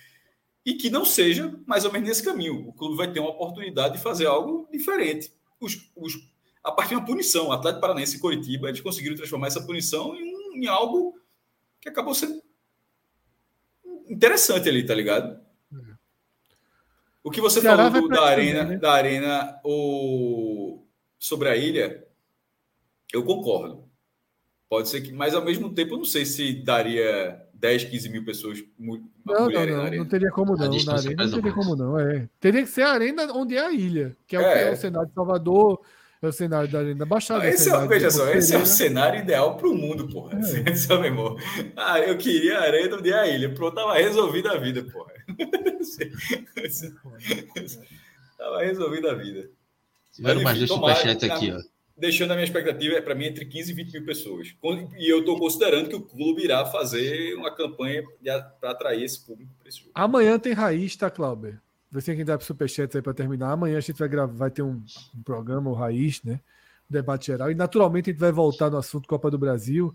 E 0.67 0.75
que 0.75 0.91
não 0.91 1.05
seja 1.05 1.55
mais 1.67 1.85
ou 1.85 1.93
menos 1.93 2.09
nesse 2.09 2.23
caminho. 2.23 2.69
O 2.69 2.73
clube 2.73 2.97
vai 2.97 3.11
ter 3.11 3.21
uma 3.21 3.31
oportunidade 3.31 3.97
de 3.97 4.03
fazer 4.03 4.27
algo 4.27 4.69
diferente. 4.71 5.33
Os, 5.61 5.91
os 5.97 6.15
a 6.69 6.73
partir 6.73 6.91
de 6.91 6.97
uma 6.97 7.05
punição. 7.07 7.49
O 7.49 7.53
Atlético 7.53 7.81
Paranaense 7.81 8.17
e 8.17 8.21
Coritiba, 8.21 8.69
eles 8.69 8.81
conseguiram 8.81 9.17
transformar 9.17 9.47
essa 9.49 9.63
punição 9.65 10.15
em, 10.15 10.63
em 10.63 10.67
algo 10.67 11.19
que 11.81 11.89
acabou 11.89 12.15
sendo 12.15 12.41
interessante 14.09 14.69
ali, 14.69 14.85
tá 14.85 14.95
ligado? 14.95 15.39
O 17.23 17.31
que 17.31 17.41
você 17.41 17.61
Ceará 17.61 17.91
falou 17.91 18.09
do- 18.09 18.15
da 18.15 18.23
arena, 18.25 18.65
né? 18.65 18.77
da 18.79 18.93
arena 18.93 19.61
o... 19.65 20.83
sobre 21.19 21.49
a 21.49 21.57
ilha, 21.57 22.07
eu 23.13 23.23
concordo. 23.25 23.85
Pode 24.69 24.89
ser 24.89 25.01
que, 25.01 25.13
mas 25.13 25.35
ao 25.35 25.45
mesmo 25.45 25.73
tempo 25.75 25.95
eu 25.95 25.99
não 25.99 26.05
sei 26.05 26.25
se 26.25 26.53
daria 26.63 27.43
10, 27.55 27.85
15 27.85 28.09
mil 28.11 28.25
pessoas, 28.25 28.63
Não, 28.79 29.01
não, 29.27 29.49
não, 29.51 29.61
arena. 29.61 29.91
não 29.91 30.07
teria 30.07 30.31
como 30.31 30.57
não. 30.57 30.69
Na 30.69 30.95
arena 30.95 31.25
não 31.25 31.31
teria 31.31 31.43
mais. 31.43 31.55
como 31.55 31.77
não. 31.77 31.99
É. 31.99 32.29
Teria 32.39 32.63
que 32.63 32.69
ser 32.69 32.83
a 32.83 32.93
arena 32.93 33.33
onde 33.35 33.57
é 33.57 33.61
a 33.61 33.73
ilha, 33.73 34.17
que 34.27 34.37
é, 34.37 34.39
o, 34.39 34.43
É. 34.43 34.53
que 34.63 34.69
é 34.69 34.73
o 34.73 34.77
cenário 34.77 35.09
de 35.09 35.15
Salvador, 35.15 35.81
é 36.21 36.27
o 36.27 36.33
cenário 36.33 36.71
da 36.71 36.81
Arena 36.81 36.97
da 36.97 37.07
Baixada. 37.07 37.41
Não, 37.41 37.47
é 37.47 37.51
o 37.51 37.55
esse 37.55 37.69
é, 37.69 37.71
cenário 37.71 37.89
veja 37.89 38.09
de 38.09 38.15
só, 38.15 38.29
esse 38.31 38.55
é 38.55 38.59
o 38.59 38.67
cenário 38.67 39.21
ideal 39.21 39.57
para 39.57 39.69
o 39.69 39.75
mundo, 39.75 40.09
porra. 40.09 40.39
É. 40.39 40.41
Esse 40.73 40.91
é 40.91 40.95
o 40.95 41.01
mesmo. 41.01 41.37
Ah, 41.77 42.01
eu 42.01 42.19
queria 42.19 42.59
a 42.59 42.63
arena 42.63 43.01
é 43.05 43.13
a 43.13 43.29
ilha. 43.29 43.55
Pronto, 43.55 43.75
tava 43.75 43.95
resolvida 43.95 44.53
a 44.53 44.59
vida, 44.59 44.83
porra. 44.85 45.13
tava 48.37 48.63
resolvida 48.63 49.13
a 49.13 49.15
vida. 49.15 49.51
Tiveram 50.13 50.43
mais 50.43 50.59
dois 50.59 50.71
superchats 50.71 51.31
aqui, 51.31 51.53
ó. 51.53 51.59
Deixando 51.97 52.31
a 52.31 52.35
minha 52.35 52.45
expectativa, 52.45 52.95
é 52.95 53.01
para 53.01 53.15
mim, 53.15 53.27
entre 53.27 53.45
15 53.45 53.73
e 53.73 53.75
20 53.75 53.93
mil 53.93 54.05
pessoas. 54.05 54.55
E 54.99 55.13
eu 55.13 55.21
estou 55.21 55.37
considerando 55.37 55.89
que 55.89 55.97
o 55.97 56.01
clube 56.01 56.45
irá 56.45 56.65
fazer 56.65 57.35
uma 57.35 57.53
campanha 57.53 58.05
para 58.61 58.71
atrair 58.71 59.03
esse 59.03 59.25
público 59.25 59.53
para 59.59 59.69
esse 59.69 59.81
jogo. 59.81 59.91
Amanhã 59.95 60.39
tem 60.39 60.53
raiz, 60.53 60.95
tá, 60.95 61.11
Clauber? 61.11 61.61
Você 61.91 62.15
quem 62.15 62.25
dá 62.25 62.37
pro 62.37 62.47
Superchat 62.47 62.97
aí 62.97 63.03
para 63.03 63.15
terminar. 63.15 63.51
Amanhã 63.53 63.79
a 63.79 63.81
gente 63.81 63.99
vai 63.99 64.09
gravar, 64.09 64.35
vai 64.35 64.51
ter 64.51 64.63
um, 64.63 64.83
um 65.17 65.23
programa, 65.23 65.71
o 65.71 65.75
Raiz, 65.75 66.23
né? 66.23 66.41
Um 66.91 66.93
debate 66.93 67.27
geral. 67.29 67.51
E 67.51 67.55
naturalmente 67.55 68.11
a 68.11 68.13
gente 68.13 68.21
vai 68.21 68.33
voltar 68.33 68.71
no 68.71 68.77
assunto 68.77 69.09
Copa 69.09 69.31
do 69.31 69.39
Brasil, 69.39 69.95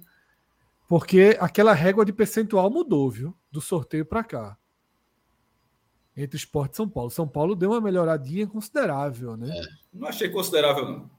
porque 0.87 1.37
aquela 1.39 1.73
régua 1.73 2.03
de 2.03 2.11
percentual 2.11 2.69
mudou, 2.69 3.09
viu? 3.11 3.35
Do 3.51 3.61
sorteio 3.61 4.05
para 4.05 4.23
cá. 4.23 4.57
Entre 6.17 6.37
Esporte 6.37 6.73
e 6.73 6.77
São 6.77 6.87
Paulo. 6.89 7.09
São 7.09 7.27
Paulo 7.27 7.55
deu 7.55 7.71
uma 7.71 7.81
melhoradinha 7.81 8.45
considerável, 8.47 9.35
né? 9.37 9.47
Não 9.91 10.07
achei 10.07 10.29
considerável, 10.29 10.85
não. 10.89 11.11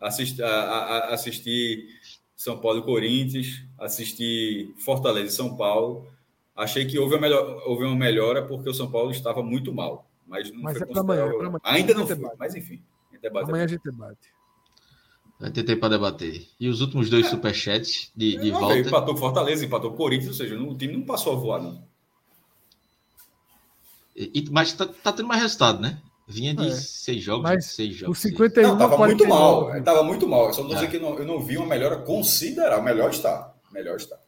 A- 0.00 0.06
a- 0.08 0.98
a- 0.98 1.14
assisti 1.14 1.88
São 2.36 2.60
Paulo 2.60 2.78
e 2.78 2.82
Corinthians, 2.84 3.64
assisti 3.78 4.72
Fortaleza 4.84 5.26
e 5.26 5.36
São 5.36 5.56
Paulo. 5.56 6.06
Achei 6.58 6.84
que 6.86 6.98
houve, 6.98 7.14
a 7.14 7.20
melhor, 7.20 7.62
houve 7.66 7.84
uma 7.84 7.94
melhora 7.94 8.44
porque 8.44 8.68
o 8.68 8.74
São 8.74 8.90
Paulo 8.90 9.10
estava 9.12 9.42
muito 9.42 9.72
mal. 9.72 10.10
Mas 10.26 10.50
não 10.52 10.60
Mas 10.60 10.76
foi 10.76 10.86
é 10.88 10.92
pra 10.92 11.00
amanhã, 11.02 11.22
é 11.22 11.28
amanhã. 11.38 11.58
Ainda 11.62 11.94
não 11.94 12.06
foi, 12.06 12.16
debate. 12.16 12.36
mas 12.38 12.54
enfim. 12.56 12.82
debate 13.22 13.48
Amanhã 13.48 13.64
a 13.64 13.68
gente 13.68 13.82
debate. 13.84 14.28
Vai 15.40 15.50
ter 15.52 15.62
tempo 15.62 15.80
para 15.80 15.90
debater. 15.90 16.48
E 16.58 16.68
os 16.68 16.80
últimos 16.80 17.08
dois 17.08 17.28
superchats 17.28 18.10
de, 18.14 18.36
de 18.38 18.50
Não, 18.50 18.76
Empatou 18.76 19.14
com 19.14 19.20
Fortaleza, 19.20 19.64
empatou 19.64 19.92
Corinthians, 19.92 20.30
ou 20.30 20.34
seja, 20.34 20.56
não- 20.56 20.70
o 20.70 20.76
time 20.76 20.94
não 20.96 21.02
passou 21.06 21.32
a 21.32 21.36
voar, 21.36 21.62
não. 21.62 21.82
E- 24.16 24.44
mas 24.50 24.72
tá, 24.72 24.84
tá 24.86 25.12
tendo 25.12 25.28
mais 25.28 25.40
resultado, 25.42 25.80
né? 25.80 26.00
Vinha 26.26 26.52
de 26.54 26.66
É. 26.66 26.70
seis 26.72 27.22
jogos, 27.22 27.44
Mas 27.44 27.66
seis 27.66 27.94
O 27.94 27.98
jogos. 27.98 28.18
seis. 28.18 28.34
51 28.34 28.68
Não, 28.70 28.78
tava 28.78 28.98
muito 28.98 29.24
49. 29.24 29.72
mal. 29.74 29.82
Tava 29.84 30.02
muito 30.02 30.28
mal. 30.28 30.46
Eu 30.48 30.52
só 30.54 30.62
não 30.64 30.72
É. 30.72 30.74
dizer 30.74 30.90
que 30.90 30.98
não, 30.98 31.16
eu 31.18 31.24
não 31.24 31.40
vi 31.40 31.56
uma 31.56 31.66
melhora 31.66 31.96
considerável. 31.98 32.84
Melhor 32.84 33.10
está. 33.10 33.54
Melhor 33.72 33.96
está. 33.96 34.18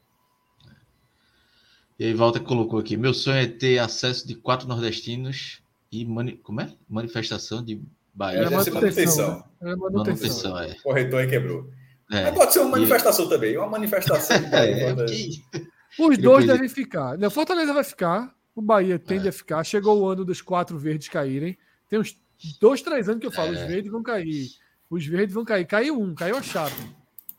E 2.01 2.07
aí 2.07 2.15
Walter 2.15 2.41
colocou 2.41 2.79
aqui: 2.81 2.97
meu 2.97 3.12
sonho 3.12 3.37
é 3.37 3.47
ter 3.47 3.79
acesso 3.79 4.27
de 4.27 4.35
quatro 4.35 4.67
nordestinos 4.67 5.61
e 5.93 6.05
mani... 6.07 6.33
como 6.39 6.62
é? 6.62 6.73
Manifestação 6.89 7.62
de 7.62 7.81
Bahia. 8.15 8.39
Era 8.41 8.49
Deve 8.51 8.65
ser 8.65 8.70
manutenção. 8.70 9.29
manutenção. 9.29 9.37
né? 9.37 9.45
Era 9.61 9.77
manutenção. 9.77 10.51
Manutenção, 10.53 10.59
é. 10.59 10.77
O 10.79 10.83
corretor 10.83 11.20
aí 11.20 11.27
quebrou. 11.29 11.70
É. 12.11 12.23
Mas 12.25 12.35
pode 12.35 12.53
ser 12.55 12.61
uma 12.61 12.69
E- 12.69 12.70
manifestação 12.73 13.29
também. 13.29 13.57
Uma 13.59 13.69
manifestação. 13.69 14.41
de 14.41 14.47
Bahia, 14.51 14.75
É, 14.75 14.87
Fortaleza. 14.89 15.15
que- 15.15 16.03
Os 16.03 16.19
dois 16.19 16.45
de- 16.47 16.53
devem 16.53 16.69
ficar. 16.69 17.19
Não, 17.19 17.31
Fortaleza 17.31 17.73
vai 17.75 17.85
ficar. 17.85 18.35
O 18.55 18.62
Bahia 18.62 18.99
tende 18.99 19.27
É. 19.27 19.29
a 19.29 19.33
ficar. 19.33 19.62
Chegou 19.62 20.01
o 20.01 20.09
ano 20.09 20.25
dos 20.25 20.41
quatro 20.41 20.79
verdes 20.79 21.09
caírem. 21.09 21.57
Tem 21.89 21.99
uns 21.99 22.17
dois, 22.61 22.81
três 22.81 23.09
anos 23.11 23.20
que 23.20 23.27
eu 23.27 23.31
falo: 23.33 23.55
É. 23.55 23.61
os 23.61 23.61
verdes 23.69 23.93
vão 23.93 24.03
cair. 24.03 24.47
Os 24.89 25.07
verdes 25.07 25.35
vão 25.35 25.45
cair. 25.45 25.67
Caiu 25.67 26.01
um, 26.01 26.15
caiu 26.15 26.37
a 26.39 26.43
Chape. 26.43 26.75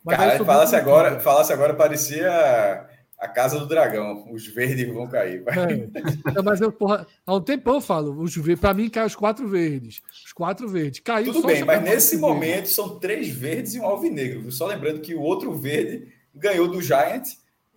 Mas 0.05 0.17
Cara, 0.17 0.45
falasse 0.45 0.75
agora, 0.75 1.19
falasse 1.19 1.51
agora, 1.51 1.73
parecia 1.73 2.87
a 3.21 3.27
casa 3.27 3.59
do 3.59 3.67
dragão. 3.67 4.25
Os 4.31 4.47
verdes 4.47 4.91
vão 4.91 5.07
cair. 5.07 5.43
É. 5.45 6.33
Não, 6.33 6.43
mas 6.43 6.59
eu, 6.59 6.71
porra, 6.71 7.05
há 7.25 7.35
um 7.35 7.39
tempão 7.39 7.75
eu 7.75 7.81
falo: 7.81 8.19
os 8.19 8.35
verdes, 8.35 8.59
pra 8.59 8.73
mim 8.73 8.89
cai 8.89 9.05
os 9.05 9.15
quatro 9.15 9.47
verdes. 9.47 10.01
Os 10.25 10.33
quatro 10.33 10.67
verdes. 10.67 10.99
Caiu 11.01 11.31
Tudo 11.31 11.41
só 11.41 11.47
bem, 11.47 11.63
mas 11.63 11.83
nesse 11.83 12.17
verde. 12.17 12.21
momento 12.33 12.65
são 12.67 12.97
três 12.97 13.29
verdes 13.29 13.75
e 13.75 13.79
um 13.79 13.85
alvinegro. 13.85 14.51
Só 14.51 14.65
lembrando 14.65 14.99
que 15.01 15.13
o 15.13 15.21
outro 15.21 15.53
verde 15.53 16.11
ganhou 16.33 16.67
do 16.67 16.81
Giant 16.81 17.27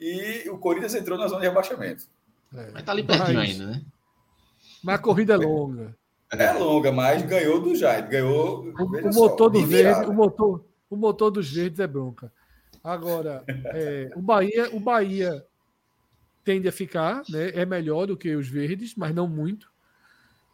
e 0.00 0.48
o 0.48 0.56
Corinthians 0.56 0.94
entrou 0.94 1.18
na 1.18 1.28
zona 1.28 1.42
de 1.42 1.48
rebaixamento. 1.48 2.04
É. 2.56 2.70
Mas 2.72 2.82
tá 2.82 2.92
ali 2.92 3.02
pertinho 3.02 3.34
Mas- 3.38 3.50
ainda, 3.50 3.66
né? 3.66 3.82
Mas 4.82 4.94
a 4.94 4.98
corrida 4.98 5.34
é 5.34 5.36
longa. 5.36 5.96
É 6.30 6.52
longa, 6.52 6.90
mas 6.90 7.22
ganhou 7.22 7.60
do 7.60 7.74
Giant. 7.74 8.08
Ganhou. 8.08 8.64
O, 8.78 9.08
o 9.08 9.12
só, 9.12 9.20
motor 9.20 9.50
do 9.50 9.58
de 9.60 9.64
verde, 9.66 9.88
virada. 9.90 10.10
o 10.10 10.14
motor, 10.14 10.64
o 10.90 10.96
motor 10.96 11.30
dos 11.30 11.50
verdes 11.52 11.80
é 11.80 11.86
bronca. 11.86 12.32
Agora, 12.84 13.42
é, 13.48 14.10
o 14.14 14.20
Bahia, 14.20 14.68
o 14.76 14.78
Bahia 14.78 15.44
tende 16.44 16.68
a 16.68 16.72
ficar, 16.72 17.22
né? 17.30 17.48
É 17.54 17.64
melhor 17.64 18.06
do 18.06 18.16
que 18.16 18.36
os 18.36 18.46
verdes, 18.46 18.94
mas 18.94 19.14
não 19.14 19.26
muito. 19.26 19.72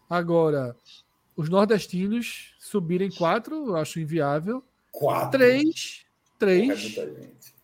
Agora, 0.08 0.76
os 1.36 1.48
nordestinos 1.48 2.54
subirem 2.60 3.10
quatro, 3.10 3.66
eu 3.70 3.76
acho 3.76 3.98
inviável. 3.98 4.62
Quatro. 4.92 5.38
Três, 5.38 6.04
É 6.06 6.38
três, 6.38 6.66
muita 6.96 7.06
gente. 7.20 7.54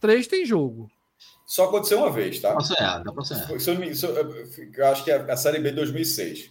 três 0.00 0.26
tem 0.26 0.46
jogo. 0.46 0.90
Só 1.46 1.64
aconteceu 1.66 1.98
uma 1.98 2.10
vez, 2.10 2.40
tá? 2.40 2.48
Dá 2.48 2.54
pra 2.56 2.64
sonhar, 2.64 3.04
dá 3.04 3.12
pra 3.12 3.24
sonhar. 3.24 3.60
Se 3.60 3.70
eu, 3.70 3.78
me- 3.78 3.94
se 3.94 4.06
eu- 4.06 4.14
eu 4.14 4.86
acho 4.86 5.04
que 5.04 5.10
é 5.10 5.16
a 5.30 5.36
Série 5.36 5.58
B 5.60 5.68
de 5.68 5.76
2006. 5.76 6.50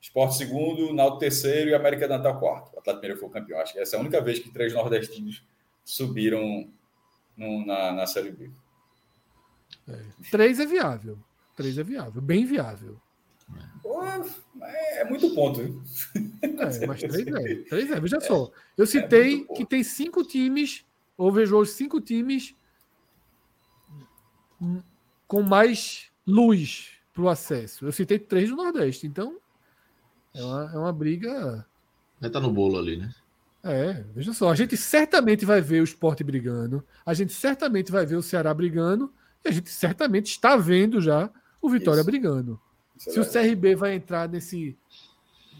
Esporte 0.00 0.36
segundo, 0.36 0.92
Náutico 0.94 1.20
terceiro 1.20 1.70
e 1.70 1.74
América 1.74 2.08
do 2.08 2.14
Natal 2.14 2.40
quarto. 2.40 2.74
O 2.74 2.78
Atlético 2.80 3.02
Mineiro 3.02 3.20
foi 3.20 3.28
o 3.28 3.32
campeão. 3.32 3.60
Acho 3.60 3.74
que 3.74 3.78
essa 3.78 3.94
é 3.96 3.98
a 3.98 4.00
única 4.00 4.20
vez 4.20 4.38
que 4.40 4.50
três 4.50 4.72
nordestinos 4.72 5.44
subiram 5.84 6.68
no- 7.36 7.64
na, 7.66 7.92
na 7.92 8.06
Série 8.06 8.30
B. 8.30 8.50
Três 10.30 10.60
é 10.60 10.66
viável. 10.66 11.18
Três 11.56 11.76
é 11.78 11.82
viável, 11.82 12.22
bem 12.22 12.44
viável. 12.46 12.98
Pô, 13.82 14.02
é, 14.04 15.00
é 15.00 15.04
muito 15.04 15.34
ponto. 15.34 15.60
É, 16.40 16.86
mas 16.86 17.00
três 17.00 17.26
é. 17.26 17.54
Três 17.64 17.90
é. 17.90 18.00
Veja 18.00 18.20
só. 18.20 18.50
Eu 18.76 18.86
citei 18.86 19.36
muito 19.36 19.48
bom. 19.48 19.54
que 19.54 19.66
tem 19.66 19.82
cinco 19.82 20.24
times, 20.24 20.84
ou 21.16 21.30
vejo 21.32 21.56
hoje 21.56 21.72
cinco 21.72 22.00
times 22.00 22.54
com 25.26 25.42
mais 25.42 26.10
luz 26.26 26.92
para 27.12 27.22
o 27.22 27.28
acesso. 27.28 27.84
Eu 27.86 27.92
citei 27.92 28.18
três 28.18 28.48
do 28.48 28.56
Nordeste. 28.56 29.06
Então, 29.06 29.36
é 30.34 30.42
uma, 30.42 30.70
é 30.74 30.78
uma 30.78 30.92
briga. 30.92 31.66
Vai 32.20 32.28
estar 32.30 32.40
no 32.40 32.52
bolo 32.52 32.78
ali, 32.78 32.96
né? 32.96 33.12
É, 33.64 34.04
veja 34.14 34.32
só. 34.32 34.50
A 34.50 34.54
gente 34.54 34.76
certamente 34.76 35.44
vai 35.44 35.60
ver 35.60 35.80
o 35.80 35.84
esporte 35.84 36.24
brigando. 36.24 36.84
A 37.06 37.14
gente 37.14 37.32
certamente 37.32 37.92
vai 37.92 38.04
ver 38.04 38.16
o 38.16 38.22
Ceará 38.22 38.52
brigando. 38.52 39.12
E 39.44 39.48
a 39.48 39.52
gente 39.52 39.70
certamente 39.70 40.26
está 40.26 40.56
vendo 40.56 41.00
já 41.00 41.30
o 41.60 41.68
Vitória 41.68 42.00
Isso. 42.00 42.06
brigando. 42.06 42.60
Isso 42.96 43.10
é 43.10 43.12
Se 43.12 43.20
o 43.20 43.22
verdade. 43.22 43.48
CRB 43.48 43.74
vai 43.76 43.94
entrar 43.94 44.28
nesse, 44.28 44.76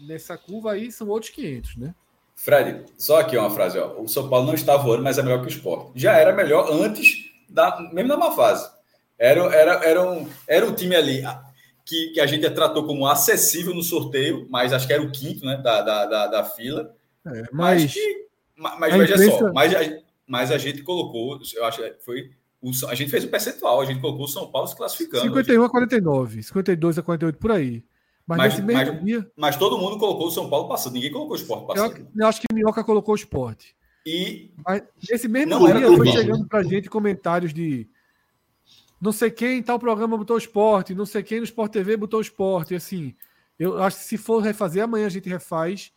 nessa 0.01 0.37
curva 0.37 0.73
aí, 0.73 0.91
são 0.91 1.07
outros 1.07 1.31
500, 1.31 1.77
né? 1.77 1.95
Fred, 2.35 2.85
só 2.97 3.19
aqui 3.19 3.37
uma 3.37 3.49
frase. 3.49 3.77
Ó. 3.79 4.01
O 4.01 4.07
São 4.07 4.29
Paulo 4.29 4.47
não 4.47 4.53
está 4.53 4.75
voando, 4.75 5.03
mas 5.03 5.17
é 5.17 5.23
melhor 5.23 5.39
que 5.41 5.47
o 5.47 5.49
Sport. 5.49 5.91
Já 5.95 6.13
era 6.13 6.33
melhor 6.33 6.71
antes, 6.71 7.31
da, 7.49 7.79
mesmo 7.93 8.09
na 8.09 8.17
má 8.17 8.31
fase. 8.31 8.69
Era, 9.17 9.41
era, 9.55 9.73
era, 9.85 10.01
um, 10.01 10.27
era 10.47 10.65
um 10.65 10.73
time 10.73 10.95
ali 10.95 11.23
ah, 11.23 11.41
que, 11.85 12.09
que 12.09 12.19
a 12.19 12.25
gente 12.25 12.49
tratou 12.49 12.85
como 12.85 13.07
acessível 13.07 13.73
no 13.73 13.83
sorteio, 13.83 14.47
mas 14.49 14.73
acho 14.73 14.87
que 14.87 14.93
era 14.93 15.01
o 15.01 15.11
quinto 15.11 15.45
né, 15.45 15.57
da, 15.57 15.81
da, 15.81 16.05
da, 16.05 16.27
da 16.27 16.43
fila. 16.43 16.93
É, 17.25 17.43
Mas, 17.51 17.95
mas, 18.57 18.79
mas 18.79 18.93
veja 18.95 19.13
imprensa- 19.15 19.37
só, 19.39 19.53
mas 19.53 19.73
a, 19.75 19.79
mas 20.27 20.51
a 20.51 20.57
gente 20.57 20.81
colocou, 20.83 21.39
eu 21.55 21.65
acho 21.65 21.81
que 21.81 22.03
foi. 22.03 22.31
o 22.61 22.71
a 22.87 22.95
gente 22.95 23.09
fez 23.11 23.23
o 23.23 23.29
percentual, 23.29 23.81
a 23.81 23.85
gente 23.85 23.99
colocou 24.01 24.25
o 24.25 24.27
São 24.27 24.49
Paulo 24.51 24.67
se 24.67 24.75
classificando. 24.75 25.23
51 25.23 25.63
a 25.63 25.69
49, 25.69 26.43
52 26.43 26.97
a 26.97 27.01
48 27.01 27.37
por 27.39 27.51
aí. 27.51 27.83
Mas, 28.25 28.37
Mas- 28.37 28.53
nesse 28.53 28.61
mesmo 28.65 28.93
mas- 28.93 29.03
dia, 29.05 29.31
Mas 29.35 29.55
todo 29.57 29.77
mundo 29.77 29.97
colocou 29.97 30.27
o 30.27 30.31
São 30.31 30.49
Paulo 30.49 30.67
passando, 30.69 30.93
ninguém 30.93 31.11
colocou 31.11 31.33
o 31.33 31.39
Sport 31.39 31.61
eu, 31.61 31.67
passando. 31.67 32.07
eu 32.15 32.27
acho 32.27 32.39
que 32.41 32.47
Minhoca 32.53 32.83
colocou 32.83 33.13
o 33.13 33.17
esporte. 33.17 33.75
E 34.05 34.51
Mas 34.65 34.81
nesse 35.09 35.27
mesmo 35.29 35.49
Não 35.49 35.65
dia 35.65 35.87
foi 35.95 36.07
chegando 36.11 36.45
pra 36.47 36.61
gente 36.63 36.89
comentários 36.89 37.53
de 37.53 37.87
não 38.99 39.11
sei 39.11 39.29
quem 39.31 39.57
em 39.59 39.63
tal 39.63 39.77
programa 39.79 40.17
botou 40.17 40.35
o 40.35 40.39
esporte, 40.39 40.95
não 40.95 41.05
sei 41.05 41.21
quem 41.23 41.39
no 41.39 41.43
Sport 41.45 41.71
TV 41.71 41.97
botou 41.97 42.19
o 42.19 42.21
esporte. 42.21 42.73
Assim, 42.75 43.13
eu 43.59 43.81
acho 43.83 43.97
que 43.97 44.03
se 44.05 44.17
for 44.17 44.39
refazer, 44.41 44.83
amanhã 44.83 45.05
a 45.05 45.09
gente 45.09 45.27
refaz. 45.29 45.91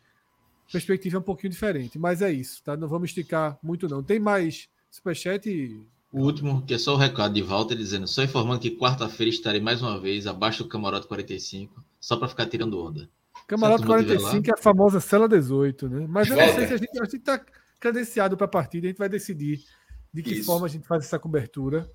Perspectiva 0.70 1.16
é 1.16 1.20
um 1.20 1.22
pouquinho 1.22 1.52
diferente, 1.52 1.98
mas 1.98 2.22
é 2.22 2.30
isso, 2.30 2.62
tá? 2.62 2.76
Não 2.76 2.88
vamos 2.88 3.10
esticar 3.10 3.58
muito, 3.62 3.88
não. 3.88 4.02
Tem 4.02 4.18
mais 4.18 4.68
superchat 4.90 5.48
e 5.48 5.86
O 6.12 6.22
último, 6.22 6.62
que 6.62 6.74
é 6.74 6.78
só 6.78 6.94
o 6.94 6.96
recado 6.96 7.34
de 7.34 7.42
Walter 7.42 7.76
dizendo: 7.76 8.06
só 8.06 8.22
informando 8.22 8.60
que 8.60 8.76
quarta-feira 8.76 9.30
estarei 9.30 9.60
mais 9.60 9.80
uma 9.80 10.00
vez 10.00 10.26
abaixo 10.26 10.64
do 10.64 10.68
camarote 10.68 11.06
45, 11.06 11.84
só 12.00 12.16
para 12.16 12.28
ficar 12.28 12.46
tirando 12.46 12.80
onda. 12.80 13.08
Camarote 13.46 13.78
Se 13.78 13.84
a 13.84 13.86
turma 13.86 14.02
tiver 14.02 14.18
45 14.18 14.50
é 14.50 14.54
a 14.54 14.62
famosa 14.62 15.00
cela 15.00 15.28
18, 15.28 15.88
né? 15.88 16.06
Mas 16.08 16.28
eu 16.28 16.36
não 16.36 16.54
sei 16.54 16.66
se 16.66 16.74
a 16.74 16.76
gente, 16.76 17.00
a 17.00 17.04
gente 17.04 17.18
tá 17.20 17.40
credenciado 17.78 18.36
para 18.36 18.46
a 18.46 18.48
partida, 18.48 18.86
a 18.86 18.90
gente 18.90 18.98
vai 18.98 19.08
decidir 19.08 19.64
de 20.12 20.22
que 20.22 20.34
Isso. 20.34 20.46
forma 20.46 20.66
a 20.66 20.68
gente 20.68 20.86
faz 20.86 21.04
essa 21.04 21.18
cobertura. 21.18 21.88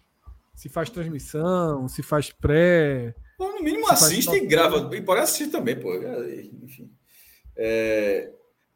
Se 0.54 0.70
faz 0.70 0.90
transmissão, 0.90 1.88
se 1.88 2.04
faz 2.04 2.30
pré. 2.30 3.16
Pô, 3.38 3.52
no 3.52 3.64
mínimo 3.64 3.90
assiste 3.90 4.32
e 4.36 4.46
grava. 4.46 4.96
E 4.96 5.02
pode 5.02 5.22
assistir 5.22 5.48
também, 5.48 5.80
pô. 5.80 5.92
Enfim. 6.64 6.92
É... 7.56 8.32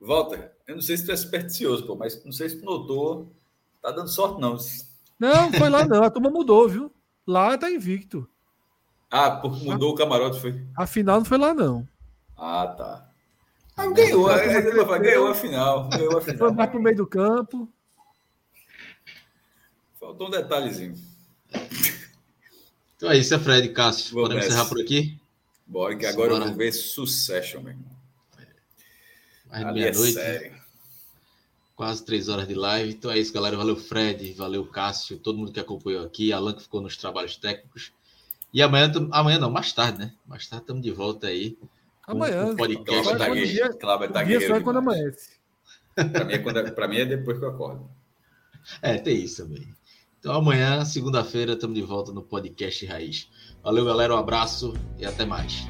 Walter, 0.06 0.52
eu 0.68 0.76
não 0.76 0.82
sei 0.82 0.98
se 0.98 1.06
tu 1.06 1.12
é 1.12 1.16
supersticioso, 1.16 1.86
pô, 1.86 1.96
mas 1.96 2.24
não 2.24 2.32
sei 2.32 2.50
se 2.50 2.60
tu 2.60 2.66
notou. 2.66 3.32
Tá 3.82 3.92
dando 3.92 4.08
sorte, 4.08 4.40
não. 4.40 4.58
Não, 5.20 5.52
foi 5.52 5.70
lá 5.70 5.86
não. 5.86 6.04
A 6.04 6.10
turma 6.10 6.30
mudou, 6.30 6.68
viu? 6.70 6.92
Lá 7.26 7.58
tá 7.58 7.70
invicto. 7.70 8.28
Ah, 9.10 9.32
porque 9.32 9.64
mudou 9.64 9.94
o 9.94 9.96
camarote, 9.96 10.40
foi? 10.40 10.64
A 10.76 10.86
final 10.86 11.20
não 11.20 11.26
foi 11.26 11.38
lá, 11.38 11.54
não. 11.54 11.88
Ah, 12.38 12.68
tá. 12.68 13.10
Ah, 13.78 13.88
ganhou, 13.88 14.32
é, 14.32 14.46
é, 14.46 14.62
ganhou 15.00 15.28
a 15.28 15.36
final. 15.36 15.90
Ganhou 15.90 16.18
a 16.18 16.22
final. 16.22 16.38
Foi 16.38 16.52
mais 16.52 16.70
pro 16.70 16.82
meio 16.82 16.98
do 16.98 17.08
campo. 17.08 17.70
Faltou 20.00 20.28
um 20.28 20.32
detalhezinho. 20.32 20.96
Então 22.96 23.12
é 23.12 23.18
isso, 23.18 23.34
é 23.34 23.40
Fred 23.40 23.70
Cássio. 23.70 24.14
Vou 24.14 24.24
Podemos 24.24 24.46
encerrar 24.46 24.66
por 24.66 24.80
aqui? 24.80 25.20
Bora, 25.68 25.96
que 25.96 26.06
agora 26.06 26.30
Bora. 26.30 26.44
eu 26.46 26.48
vou 26.50 26.58
ver 26.58 26.72
Succession, 26.72 27.62
meu 27.62 27.74
irmão. 27.74 27.95
Mais 29.64 29.74
de 29.74 29.80
meia-noite. 29.80 30.20
É 30.20 30.66
quase 31.76 32.04
três 32.04 32.30
horas 32.30 32.48
de 32.48 32.54
live. 32.54 32.94
Então 32.94 33.12
é 33.12 33.20
isso, 33.20 33.34
galera. 33.34 33.58
Valeu, 33.58 33.76
Fred. 33.76 34.34
Valeu, 34.34 34.66
Cássio. 34.66 35.20
Todo 35.20 35.38
mundo 35.38 35.52
que 35.52 35.60
acompanhou 35.60 36.06
aqui. 36.06 36.32
Alan 36.32 36.54
que 36.54 36.64
ficou 36.64 36.82
nos 36.82 36.98
trabalhos 36.98 37.36
técnicos. 37.36 37.92
E 38.54 38.62
amanhã, 38.62 38.92
amanhã 39.12 39.38
não, 39.38 39.52
mais 39.52 39.74
tarde, 39.74 40.00
né? 40.00 40.14
Mais 40.26 40.48
tarde 40.48 40.64
estamos 40.64 40.82
de 40.82 40.92
volta 40.92 41.28
aí. 41.28 41.58
Amanhã. 42.08 42.46
Um 42.46 42.56
podcast. 42.56 43.04
Cláudio 43.04 43.18
tá 43.18 43.46
dia, 43.46 43.74
Cláudio 43.74 44.14
tá 44.14 44.24
dia 44.24 44.48
só 44.48 44.56
é 44.56 44.62
quando 44.62 44.78
amanhece. 44.78 45.36
Para 45.94 46.26
mim, 46.26 46.34
é 46.34 46.38
quando, 46.38 46.90
mim 46.90 46.98
é 46.98 47.06
depois 47.06 47.38
que 47.38 47.46
eu 47.46 47.50
acordo. 47.50 47.90
É, 48.82 48.98
tem 48.98 49.24
isso 49.24 49.44
também. 49.44 49.68
Então 50.20 50.34
amanhã, 50.34 50.84
segunda-feira, 50.86 51.54
estamos 51.54 51.76
de 51.76 51.82
volta 51.82 52.12
no 52.12 52.24
podcast 52.24 52.86
Raiz. 52.86 53.30
Valeu, 53.62 53.86
galera. 53.86 54.16
Um 54.16 54.18
abraço 54.18 54.74
e 54.98 55.06
até 55.06 55.26
mais. 55.26 55.68